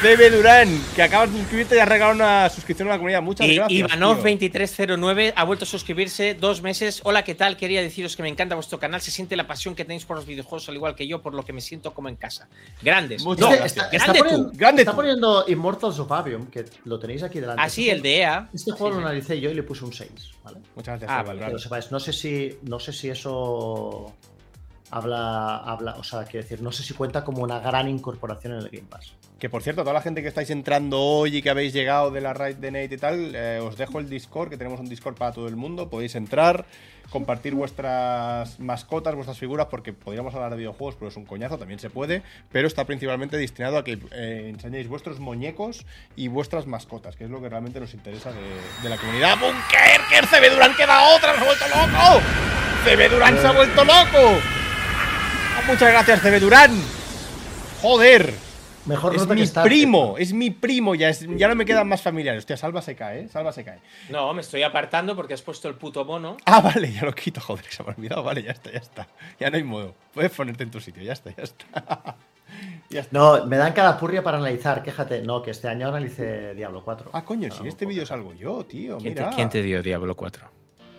CB 0.00 0.30
Durán, 0.34 0.68
que 0.96 1.02
acabas 1.02 1.30
de 1.30 1.38
inscribirte 1.38 1.76
y 1.76 1.78
has 1.78 1.86
regalado 1.88 2.14
una 2.16 2.48
suscripción 2.48 2.88
a 2.88 2.92
la 2.92 2.96
comunidad. 2.96 3.20
Muchas 3.20 3.46
Y 3.46 3.56
gracias. 3.56 3.68
tío. 3.90 3.98
Ivanov2309 3.98 5.34
ha 5.36 5.44
vuelto 5.44 5.64
a 5.64 5.68
suscribirse 5.68 6.32
dos 6.34 6.62
meses. 6.62 7.02
Hola, 7.04 7.22
¿qué 7.22 7.34
tal? 7.34 7.58
Quería 7.58 7.82
deciros 7.82 8.16
que 8.16 8.22
me 8.22 8.30
encanta 8.30 8.54
vuestro 8.54 8.78
canal. 8.78 9.02
Se 9.02 9.10
siente 9.10 9.36
la 9.36 9.46
pasión 9.46 9.74
que 9.74 9.84
tenéis 9.84 10.06
por 10.06 10.16
los 10.16 10.24
videojuegos, 10.24 10.66
al 10.70 10.76
igual 10.76 10.94
que 10.94 11.06
yo, 11.06 11.20
por 11.20 11.34
lo 11.34 11.42
que 11.44 11.52
me 11.52 11.60
siento 11.60 11.92
como 11.92 12.08
en 12.08 12.16
casa. 12.16 12.48
Grandes. 12.80 13.22
Muchas 13.22 13.40
No, 13.42 13.48
gracias. 13.56 13.72
está, 13.76 13.90
está 13.94 14.12
grande 14.12 14.18
tú. 14.20 14.24
poniendo, 14.24 14.52
grande 14.58 14.82
está 14.82 14.92
tú. 14.92 14.96
poniendo 14.96 15.44
Immortals 15.48 15.98
of 15.98 16.10
Avium, 16.12 16.46
que 16.46 16.64
lo 16.84 16.98
tenéis 16.98 17.22
aquí 17.22 17.38
delante. 17.40 17.60
Así, 17.62 17.90
el 17.90 18.00
de 18.00 18.16
EA. 18.20 18.48
Este 18.54 18.72
juego 18.72 18.94
lo 19.00 19.06
analicé 19.06 19.38
yo 19.38 19.50
y 19.50 19.54
le 19.54 19.62
puse 19.64 19.84
un 19.84 19.92
6, 19.92 20.10
¿vale? 20.42 20.60
Muchas 20.76 20.98
gracias, 20.98 21.10
Ah, 21.10 21.20
CB 21.22 21.26
vale, 21.26 21.34
Durán. 21.40 21.48
Que 21.50 21.52
lo 21.52 21.58
sepáis. 21.58 21.90
No 21.92 22.00
sé 22.00 22.14
si, 22.14 22.56
no 22.62 22.80
sé 22.80 22.94
si 22.94 23.10
eso 23.10 24.14
habla, 24.90 25.56
habla, 25.58 25.96
o 25.96 26.04
sea, 26.04 26.24
quiero 26.24 26.42
decir, 26.42 26.62
no 26.62 26.72
sé 26.72 26.82
si 26.82 26.94
cuenta 26.94 27.24
como 27.24 27.42
una 27.42 27.60
gran 27.60 27.88
incorporación 27.88 28.54
en 28.54 28.58
el 28.60 28.68
Game 28.68 28.86
Pass. 28.88 29.14
Que 29.40 29.48
por 29.48 29.62
cierto, 29.62 29.82
toda 29.82 29.94
la 29.94 30.02
gente 30.02 30.20
que 30.20 30.28
estáis 30.28 30.50
entrando 30.50 31.00
hoy 31.00 31.38
y 31.38 31.42
que 31.42 31.48
habéis 31.48 31.72
llegado 31.72 32.10
de 32.10 32.20
la 32.20 32.34
raid 32.34 32.56
de 32.56 32.70
Nate 32.70 32.94
y 32.94 32.98
tal, 32.98 33.34
eh, 33.34 33.58
os 33.60 33.78
dejo 33.78 33.98
el 33.98 34.10
Discord, 34.10 34.50
que 34.50 34.58
tenemos 34.58 34.78
un 34.80 34.88
Discord 34.88 35.14
para 35.14 35.32
todo 35.32 35.48
el 35.48 35.56
mundo. 35.56 35.88
Podéis 35.88 36.14
entrar, 36.14 36.66
compartir 37.08 37.54
vuestras 37.54 38.60
mascotas, 38.60 39.14
vuestras 39.14 39.38
figuras, 39.38 39.68
porque 39.70 39.94
podríamos 39.94 40.34
hablar 40.34 40.50
de 40.50 40.58
videojuegos, 40.58 40.96
pero 40.96 41.08
es 41.08 41.16
un 41.16 41.24
coñazo, 41.24 41.56
también 41.56 41.80
se 41.80 41.88
puede. 41.88 42.22
Pero 42.52 42.68
está 42.68 42.84
principalmente 42.84 43.38
destinado 43.38 43.78
a 43.78 43.84
que 43.84 43.98
eh, 44.12 44.50
enseñéis 44.52 44.88
vuestros 44.88 45.20
muñecos 45.20 45.86
y 46.16 46.28
vuestras 46.28 46.66
mascotas, 46.66 47.16
que 47.16 47.24
es 47.24 47.30
lo 47.30 47.40
que 47.40 47.48
realmente 47.48 47.80
nos 47.80 47.94
interesa 47.94 48.32
de, 48.32 48.88
la 48.90 48.98
comunidad. 48.98 49.38
¡Bunker! 49.38 50.02
¡Que 50.10 50.18
el 50.18 50.26
CB 50.26 50.52
Durán 50.52 50.74
queda 50.76 51.16
otra! 51.16 51.34
¡Se 51.34 51.40
ha 51.40 51.44
vuelto 51.44 51.64
loco! 51.66 52.20
¡CB 52.84 53.10
Durán 53.10 53.38
se 53.38 53.46
ha 53.46 53.52
vuelto 53.52 53.84
loco! 53.86 54.59
Ah, 55.62 55.64
Muchas 55.66 55.90
gracias, 55.92 56.20
CB 56.22 56.40
Durán. 56.40 56.70
Joder. 57.82 58.32
Mejor 58.86 59.14
Es 59.14 59.26
que 59.26 59.34
mi 59.34 59.42
está. 59.42 59.62
primo, 59.62 60.16
es 60.16 60.32
mi 60.32 60.50
primo, 60.50 60.94
ya, 60.94 61.10
es- 61.10 61.26
ya 61.36 61.48
no 61.48 61.54
me 61.54 61.66
quedan 61.66 61.86
más 61.86 62.00
familiares. 62.00 62.38
Hostia, 62.40 62.56
Salva 62.56 62.80
se 62.80 62.96
cae, 62.96 63.20
¿eh? 63.24 63.28
Salva 63.28 63.52
se 63.52 63.62
cae. 63.62 63.78
No, 64.08 64.32
me 64.32 64.40
estoy 64.40 64.62
apartando 64.62 65.14
porque 65.14 65.34
has 65.34 65.42
puesto 65.42 65.68
el 65.68 65.74
puto 65.74 66.04
mono. 66.06 66.38
Ah, 66.46 66.60
vale, 66.62 66.90
ya 66.90 67.02
lo 67.04 67.14
quito, 67.14 67.40
joder, 67.42 67.66
se 67.68 67.82
me 67.82 67.90
ha 67.90 67.94
olvidado. 67.94 68.22
Vale, 68.22 68.42
ya 68.42 68.52
está, 68.52 68.72
ya 68.72 68.78
está. 68.78 69.06
Ya 69.38 69.50
no 69.50 69.56
hay 69.58 69.64
modo. 69.64 69.94
Puedes 70.14 70.32
ponerte 70.32 70.62
en 70.64 70.70
tu 70.70 70.80
sitio, 70.80 71.02
ya 71.02 71.12
está, 71.12 71.30
ya 71.36 71.42
está. 71.42 71.66
ya 72.88 73.00
está. 73.02 73.18
No, 73.18 73.44
me 73.44 73.58
dan 73.58 73.74
cada 73.74 73.98
purria 73.98 74.22
para 74.22 74.38
analizar, 74.38 74.82
quéjate. 74.82 75.20
No, 75.22 75.42
que 75.42 75.50
este 75.50 75.68
año 75.68 75.88
analicé 75.88 76.54
Diablo 76.54 76.82
4. 76.82 77.10
Ah, 77.12 77.22
coño, 77.22 77.50
si 77.52 77.60
en 77.60 77.66
este 77.66 77.84
vídeo 77.84 78.06
salgo 78.06 78.32
yo, 78.32 78.64
tío. 78.64 78.96
¿Quién 78.96 79.14
te, 79.14 79.26
quién 79.36 79.50
te 79.50 79.62
dio 79.62 79.82
Diablo 79.82 80.16
4? 80.16 80.50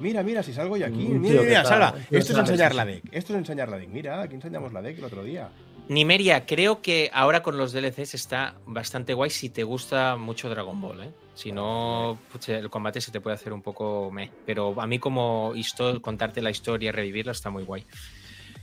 Mira, 0.02 0.24
mira, 0.24 0.44
si 0.44 0.52
salgo 0.52 0.76
yo 0.78 0.86
aquí. 0.88 1.06
Un 1.06 1.22
Mira, 1.22 1.42
mira, 1.42 1.64
mira, 1.64 1.94
tío 2.10 2.20
Esto 2.20 2.34
es 2.34 2.40
enseñar 2.40 2.76
la 2.76 2.86
deck. 2.86 3.04
Esto 3.12 3.34
es 3.34 3.40
enseñar 3.40 3.70
la 3.70 3.78
deck. 3.78 3.90
Mira, 3.90 4.22
aquí 4.22 4.36
enseñamos 4.36 4.74
la 4.74 4.82
deck 4.82 4.98
el 4.98 5.04
otro 5.04 5.24
día. 5.24 5.50
Nimeria, 5.88 6.46
creo 6.46 6.82
que 6.82 7.10
ahora 7.14 7.44
con 7.44 7.58
los 7.58 7.74
DLCs 7.74 8.14
está 8.14 8.56
bastante 8.66 9.14
guay 9.14 9.30
si 9.30 9.50
te 9.50 9.64
gusta 9.64 10.16
mucho 10.16 10.50
Dragon 10.50 10.80
Ball, 10.80 11.04
¿eh? 11.04 11.12
Si 11.34 11.52
no, 11.52 12.18
pucha, 12.32 12.58
el 12.58 12.70
combate 12.70 13.02
se 13.02 13.12
te 13.12 13.20
puede 13.20 13.36
hacer 13.36 13.52
un 13.52 13.62
poco 13.62 14.10
meh. 14.12 14.32
Pero 14.46 14.80
a 14.80 14.88
mí 14.88 15.00
como 15.00 15.54
contarte 16.02 16.42
la 16.42 16.50
historia, 16.50 16.92
revivirla, 16.92 17.32
está 17.32 17.50
muy 17.50 17.64
guay. 17.64 17.86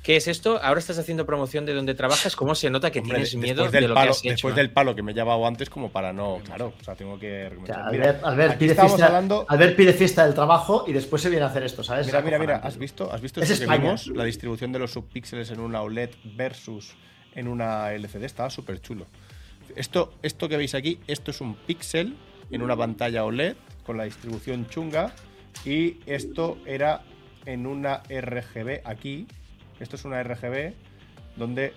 ¿Qué 0.03 0.17
es 0.17 0.27
esto? 0.27 0.59
Ahora 0.63 0.79
estás 0.81 0.99
haciendo 0.99 1.27
promoción 1.27 1.67
de 1.67 1.75
donde 1.75 1.95
trabajas. 1.95 2.35
¿Cómo 2.35 2.55
se 2.55 2.71
nota 2.71 2.91
que 2.91 3.01
Hombre, 3.01 3.17
tienes 3.17 3.35
miedo 3.35 3.65
después 3.65 3.73
de 3.73 3.81
del 3.81 3.89
lo 3.91 3.95
palo, 3.95 4.07
que 4.07 4.11
has 4.11 4.19
hecho? 4.25 4.31
Después 4.31 4.55
del 4.55 4.71
palo 4.71 4.95
que 4.95 5.03
me 5.03 5.13
he 5.13 5.15
llevado 5.15 5.47
antes, 5.47 5.69
como 5.69 5.91
para 5.91 6.13
no. 6.15 6.41
Claro, 6.45 6.73
o 6.81 6.85
sea, 6.85 6.95
tengo 6.95 7.19
que. 7.19 7.43
O 7.43 7.47
argumentar. 7.49 7.77
sea, 7.83 7.91
Mira, 7.91 8.21
Albert, 8.23 8.59
pide 8.59 8.75
fiesta, 8.75 9.07
hablando. 9.07 9.45
Albert 9.49 9.77
pide 9.77 9.93
fiesta 9.93 10.25
del 10.25 10.35
trabajo 10.35 10.85
y 10.87 10.93
después 10.93 11.21
se 11.21 11.29
viene 11.29 11.45
a 11.45 11.49
hacer 11.49 11.63
esto, 11.65 11.85
¿sabes? 11.85 12.07
Mira, 12.07 12.23
mira, 12.23 12.39
mira. 12.39 12.57
¿has 12.57 12.79
visto? 12.79 13.13
¿Has 13.13 13.21
visto 13.21 13.43
Es 13.43 13.51
esto 13.51 13.61
que 13.61 13.65
España. 13.65 13.83
vimos? 13.83 14.07
La 14.09 14.25
distribución 14.25 14.73
de 14.73 14.79
los 14.79 14.93
subpíxeles 14.93 15.51
en 15.51 15.61
una 15.61 15.83
OLED 15.83 16.11
versus 16.37 16.95
en 17.35 17.47
una 17.49 17.93
LCD 17.93 18.25
estaba 18.25 18.49
súper 18.49 18.81
chulo. 18.81 19.07
Esto, 19.77 20.15
esto 20.23 20.49
que 20.49 20.57
veis 20.57 20.75
aquí, 20.75 21.01
esto 21.07 21.31
es 21.33 21.41
un 21.43 21.55
píxel 21.55 22.17
en 22.51 22.63
una 22.63 22.75
pantalla 22.77 23.25
OLED 23.25 23.57
con 23.85 23.99
la 23.99 24.05
distribución 24.05 24.67
chunga 24.69 25.13
y 25.67 25.99
esto 26.07 26.57
era 26.65 27.03
en 27.45 27.67
una 27.67 28.03
RGB 28.09 28.81
aquí. 28.85 29.27
Esto 29.81 29.97
es 29.97 30.05
una 30.05 30.23
RGB 30.23 30.73
donde 31.37 31.73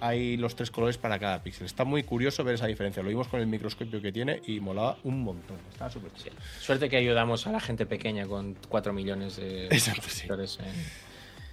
hay 0.00 0.36
los 0.36 0.54
tres 0.54 0.70
colores 0.70 0.96
para 0.96 1.18
cada 1.18 1.42
píxel. 1.42 1.66
Está 1.66 1.84
muy 1.84 2.04
curioso 2.04 2.44
ver 2.44 2.54
esa 2.54 2.66
diferencia. 2.66 3.02
Lo 3.02 3.08
vimos 3.08 3.26
con 3.28 3.40
el 3.40 3.46
microscopio 3.46 4.00
que 4.00 4.12
tiene 4.12 4.40
y 4.46 4.60
molaba 4.60 4.96
un 5.04 5.22
montón. 5.24 5.56
Estaba 5.70 5.90
súper 5.90 6.12
chulo. 6.14 6.32
Suerte 6.60 6.88
que 6.88 6.96
ayudamos 6.96 7.46
a 7.46 7.52
la 7.52 7.60
gente 7.60 7.84
pequeña 7.86 8.26
con 8.26 8.56
4 8.68 8.92
millones 8.92 9.36
de 9.36 9.66
Exacto, 9.70 10.08
sí. 10.08 10.28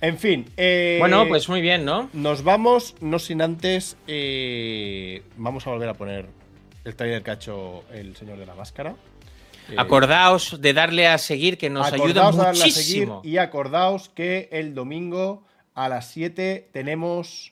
En 0.01 0.17
fin. 0.19 0.45
eh, 0.57 0.97
Bueno, 0.99 1.26
pues 1.27 1.49
muy 1.49 1.61
bien, 1.61 1.85
¿no? 1.85 2.09
Nos 2.13 2.43
vamos, 2.43 2.95
no 3.01 3.17
sin 3.17 3.41
antes. 3.41 3.97
eh, 4.07 5.23
vamos 5.38 5.65
a 5.65 5.72
volver 5.72 5.89
a 5.89 5.93
poner 5.95 6.27
el 6.84 6.95
trailer 6.95 7.23
que 7.23 7.31
ha 7.31 7.35
hecho 7.35 7.84
el 7.91 8.15
señor 8.15 8.38
de 8.38 8.45
la 8.45 8.53
máscara. 8.53 8.95
Eh, 9.72 9.76
Acordaos 9.77 10.61
de 10.61 10.73
darle 10.73 11.07
a 11.07 11.17
seguir, 11.17 11.57
que 11.57 11.72
nos 11.72 11.88
ayuda 11.91 12.27
acordaos 12.27 12.35
de 12.38 12.43
darle 12.43 12.63
a 12.65 12.69
seguir 12.69 13.07
muchísimo. 13.07 13.22
y 13.23 13.38
acordaos 13.38 14.09
que 14.09 14.49
el 14.51 14.76
domingo 14.76 15.43
a 15.76 15.89
las 15.89 16.07
7 16.07 16.69
tenemos. 16.72 17.52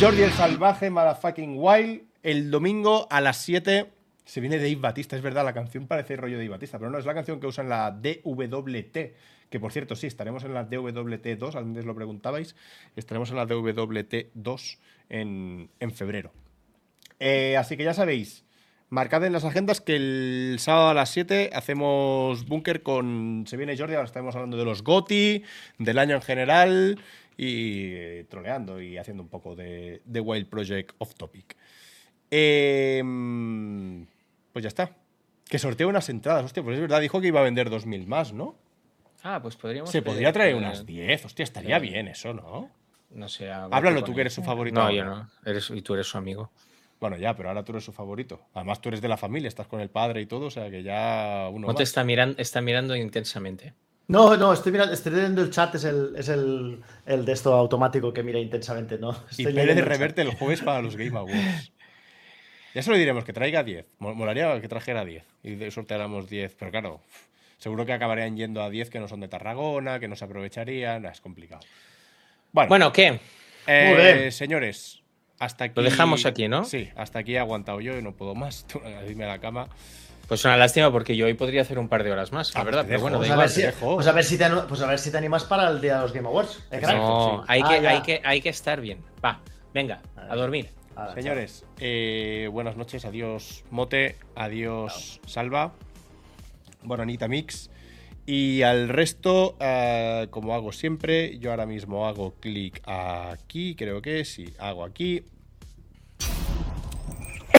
Jordi 0.00 0.22
el 0.22 0.32
Salvaje, 0.32 0.90
Motherfucking 0.90 1.54
Wild. 1.56 2.02
El 2.24 2.50
domingo 2.50 3.06
a 3.08 3.20
las 3.20 3.36
7 3.36 3.88
se 4.24 4.40
viene 4.40 4.56
Dave 4.56 4.74
Batista. 4.74 5.14
Es 5.14 5.22
verdad, 5.22 5.44
la 5.44 5.52
canción 5.52 5.86
parece 5.86 6.16
rollo 6.16 6.38
Dave 6.38 6.48
Batista, 6.48 6.76
pero 6.76 6.90
no, 6.90 6.98
es 6.98 7.06
la 7.06 7.14
canción 7.14 7.38
que 7.38 7.46
usa 7.46 7.62
en 7.62 7.70
la 7.70 7.92
DWT. 7.92 8.96
Que 9.52 9.60
por 9.60 9.70
cierto, 9.70 9.96
sí, 9.96 10.06
estaremos 10.06 10.44
en 10.44 10.54
la 10.54 10.66
DWT2, 10.66 11.56
antes 11.56 11.84
lo 11.84 11.94
preguntabais. 11.94 12.56
Estaremos 12.96 13.28
en 13.28 13.36
la 13.36 13.46
DWT2 13.46 14.78
en, 15.10 15.68
en 15.78 15.90
febrero. 15.92 16.32
Eh, 17.20 17.58
así 17.58 17.76
que 17.76 17.84
ya 17.84 17.92
sabéis, 17.92 18.46
marcad 18.88 19.22
en 19.26 19.34
las 19.34 19.44
agendas 19.44 19.82
que 19.82 19.96
el 19.96 20.56
sábado 20.58 20.88
a 20.88 20.94
las 20.94 21.10
7 21.10 21.50
hacemos 21.52 22.46
búnker 22.46 22.82
con. 22.82 23.44
Se 23.46 23.58
viene 23.58 23.76
Jordi, 23.76 23.92
ahora 23.92 24.06
estamos 24.06 24.34
hablando 24.34 24.56
de 24.56 24.64
los 24.64 24.82
GOTI, 24.82 25.42
del 25.76 25.98
año 25.98 26.14
en 26.14 26.22
general 26.22 26.98
y 27.36 27.92
eh, 27.92 28.26
troleando 28.30 28.80
y 28.80 28.96
haciendo 28.96 29.22
un 29.22 29.28
poco 29.28 29.54
de, 29.54 30.00
de 30.06 30.20
Wild 30.20 30.48
Project 30.48 30.94
off 30.96 31.14
topic. 31.14 31.58
Eh, 32.30 33.02
pues 34.50 34.62
ya 34.62 34.68
está. 34.68 34.96
Que 35.46 35.58
sorteo 35.58 35.90
unas 35.90 36.08
entradas, 36.08 36.46
hostia, 36.46 36.62
pues 36.62 36.76
es 36.76 36.80
verdad, 36.80 37.02
dijo 37.02 37.20
que 37.20 37.26
iba 37.26 37.40
a 37.40 37.44
vender 37.44 37.68
2.000 37.68 38.06
más, 38.06 38.32
¿no? 38.32 38.56
Ah, 39.22 39.40
pues 39.40 39.56
podríamos. 39.56 39.90
Se 39.90 40.02
pedir, 40.02 40.14
podría 40.14 40.32
traer 40.32 40.50
eh, 40.52 40.58
unas 40.58 40.84
10, 40.84 41.24
hostia, 41.26 41.42
estaría 41.44 41.76
eh, 41.76 41.80
bien 41.80 42.08
eso, 42.08 42.32
¿no? 42.34 42.70
No 43.10 43.28
sé. 43.28 43.50
Háblalo 43.50 44.02
tú, 44.04 44.14
que 44.14 44.22
eres 44.22 44.32
su 44.34 44.42
favorito. 44.42 44.80
No, 44.80 44.90
yo 44.90 45.04
no. 45.04 45.28
Eres, 45.44 45.70
y 45.70 45.82
tú 45.82 45.94
eres 45.94 46.06
su 46.06 46.18
amigo. 46.18 46.50
Bueno, 47.00 47.16
ya, 47.16 47.34
pero 47.36 47.48
ahora 47.48 47.64
tú 47.64 47.72
eres 47.72 47.84
su 47.84 47.92
favorito. 47.92 48.40
Además, 48.54 48.80
tú 48.80 48.88
eres 48.88 49.00
de 49.00 49.08
la 49.08 49.16
familia, 49.16 49.48
estás 49.48 49.66
con 49.66 49.80
el 49.80 49.90
padre 49.90 50.20
y 50.22 50.26
todo, 50.26 50.46
o 50.46 50.50
sea 50.50 50.70
que 50.70 50.82
ya 50.82 51.48
uno. 51.52 51.66
No 51.68 51.74
te 51.74 51.82
está 51.82 52.04
mirando, 52.04 52.36
está 52.38 52.60
mirando 52.60 52.94
intensamente. 52.96 53.74
No, 54.08 54.36
no, 54.36 54.52
estoy 54.52 54.72
mirando, 54.72 54.92
estoy 54.94 55.12
leyendo 55.12 55.42
el 55.42 55.50
chat, 55.50 55.74
es 55.74 55.84
el, 55.84 56.14
es 56.16 56.28
el, 56.28 56.82
el 57.06 57.24
de 57.24 57.32
esto 57.32 57.54
automático 57.54 58.12
que 58.12 58.22
mira 58.22 58.38
intensamente, 58.38 58.98
¿no? 58.98 59.10
Y 59.36 59.42
Estoy 59.42 59.54
Pérez 59.54 59.76
el 59.78 59.84
reverte 59.84 60.22
el 60.22 60.34
jueves 60.34 60.60
para 60.62 60.82
los 60.82 60.96
Game 60.96 61.16
Awards. 61.18 61.72
Ya 62.74 62.82
se 62.82 62.90
lo 62.90 62.96
diremos, 62.96 63.24
que 63.24 63.32
traiga 63.32 63.62
10. 63.62 63.86
Mol- 64.00 64.14
Molaría 64.14 64.60
que 64.60 64.68
trajera 64.68 65.04
10 65.04 65.24
y 65.42 65.54
de- 65.56 65.70
sorteáramos 65.70 66.28
10. 66.28 66.54
Pero 66.58 66.70
claro, 66.70 67.00
seguro 67.62 67.86
que 67.86 67.92
acabarían 67.92 68.36
yendo 68.36 68.60
a 68.60 68.68
10 68.70 68.90
que 68.90 68.98
no 68.98 69.06
son 69.06 69.20
de 69.20 69.28
Tarragona, 69.28 70.00
que 70.00 70.08
no 70.08 70.16
se 70.16 70.24
aprovecharían. 70.24 71.04
Es 71.06 71.20
complicado. 71.20 71.60
Bueno, 72.50 72.68
Bueno, 72.68 72.92
¿qué? 72.92 73.20
eh, 73.68 73.92
muy 73.94 74.02
bien. 74.02 74.32
señores, 74.32 75.00
hasta 75.38 75.64
aquí. 75.64 75.74
Lo 75.76 75.82
dejamos 75.82 76.26
aquí, 76.26 76.48
¿no? 76.48 76.64
Sí, 76.64 76.90
hasta 76.96 77.20
aquí 77.20 77.34
he 77.34 77.38
aguantado 77.38 77.80
yo 77.80 77.96
y 77.96 78.02
no 78.02 78.12
puedo 78.16 78.34
más. 78.34 78.66
Tú, 78.72 78.80
Dime 79.06 79.24
a 79.24 79.28
la 79.28 79.38
cama. 79.38 79.68
Pues 80.26 80.44
una 80.44 80.56
lástima 80.56 80.90
porque 80.90 81.14
yo 81.16 81.26
hoy 81.26 81.34
podría 81.34 81.62
hacer 81.62 81.78
un 81.78 81.88
par 81.88 82.02
de 82.04 82.10
horas 82.10 82.32
más, 82.32 82.52
la 82.54 82.60
Ah, 82.60 82.64
verdad. 82.64 82.82
te 82.82 82.88
Pero 82.88 83.00
bueno, 83.00 83.18
da 83.20 83.26
Pues 83.26 83.30
a, 83.30 83.36
ver 83.36 83.48
si, 83.48 83.62
pues, 83.84 84.06
a 84.06 84.12
ver 84.12 84.24
si 84.24 84.38
te, 84.38 84.48
pues 84.68 84.80
a 84.80 84.86
ver 84.86 84.98
si 84.98 85.10
te 85.12 85.18
animas 85.18 85.44
para 85.44 85.68
el 85.68 85.80
día 85.80 85.96
de 85.96 86.02
los 86.02 86.12
Game 86.12 86.26
Awards. 86.26 86.64
¿eh? 86.70 86.80
No, 86.80 87.38
sí. 87.40 87.44
hay, 87.48 87.60
Ah, 87.64 87.68
que, 87.68 87.82
ya. 87.82 87.90
hay, 87.90 88.02
que, 88.02 88.20
hay 88.24 88.40
que 88.40 88.48
estar 88.48 88.80
bien. 88.80 88.98
Va, 89.24 89.40
venga, 89.72 90.00
a 90.16 90.34
dormir. 90.34 90.68
Señores, 91.14 91.64
eh, 91.80 92.48
buenas 92.52 92.76
noches. 92.76 93.04
Adiós, 93.04 93.64
Mote. 93.70 94.16
Adiós, 94.34 95.20
Salva. 95.26 95.72
Bonanita 96.84 97.28
Mix. 97.28 97.70
Y 98.24 98.62
al 98.62 98.88
resto, 98.88 99.56
eh, 99.60 100.28
como 100.30 100.54
hago 100.54 100.72
siempre, 100.72 101.38
yo 101.38 101.50
ahora 101.50 101.66
mismo 101.66 102.06
hago 102.06 102.34
clic 102.38 102.80
aquí, 102.84 103.74
creo 103.74 104.00
que 104.00 104.24
sí, 104.24 104.54
hago 104.58 104.84
aquí, 104.84 105.24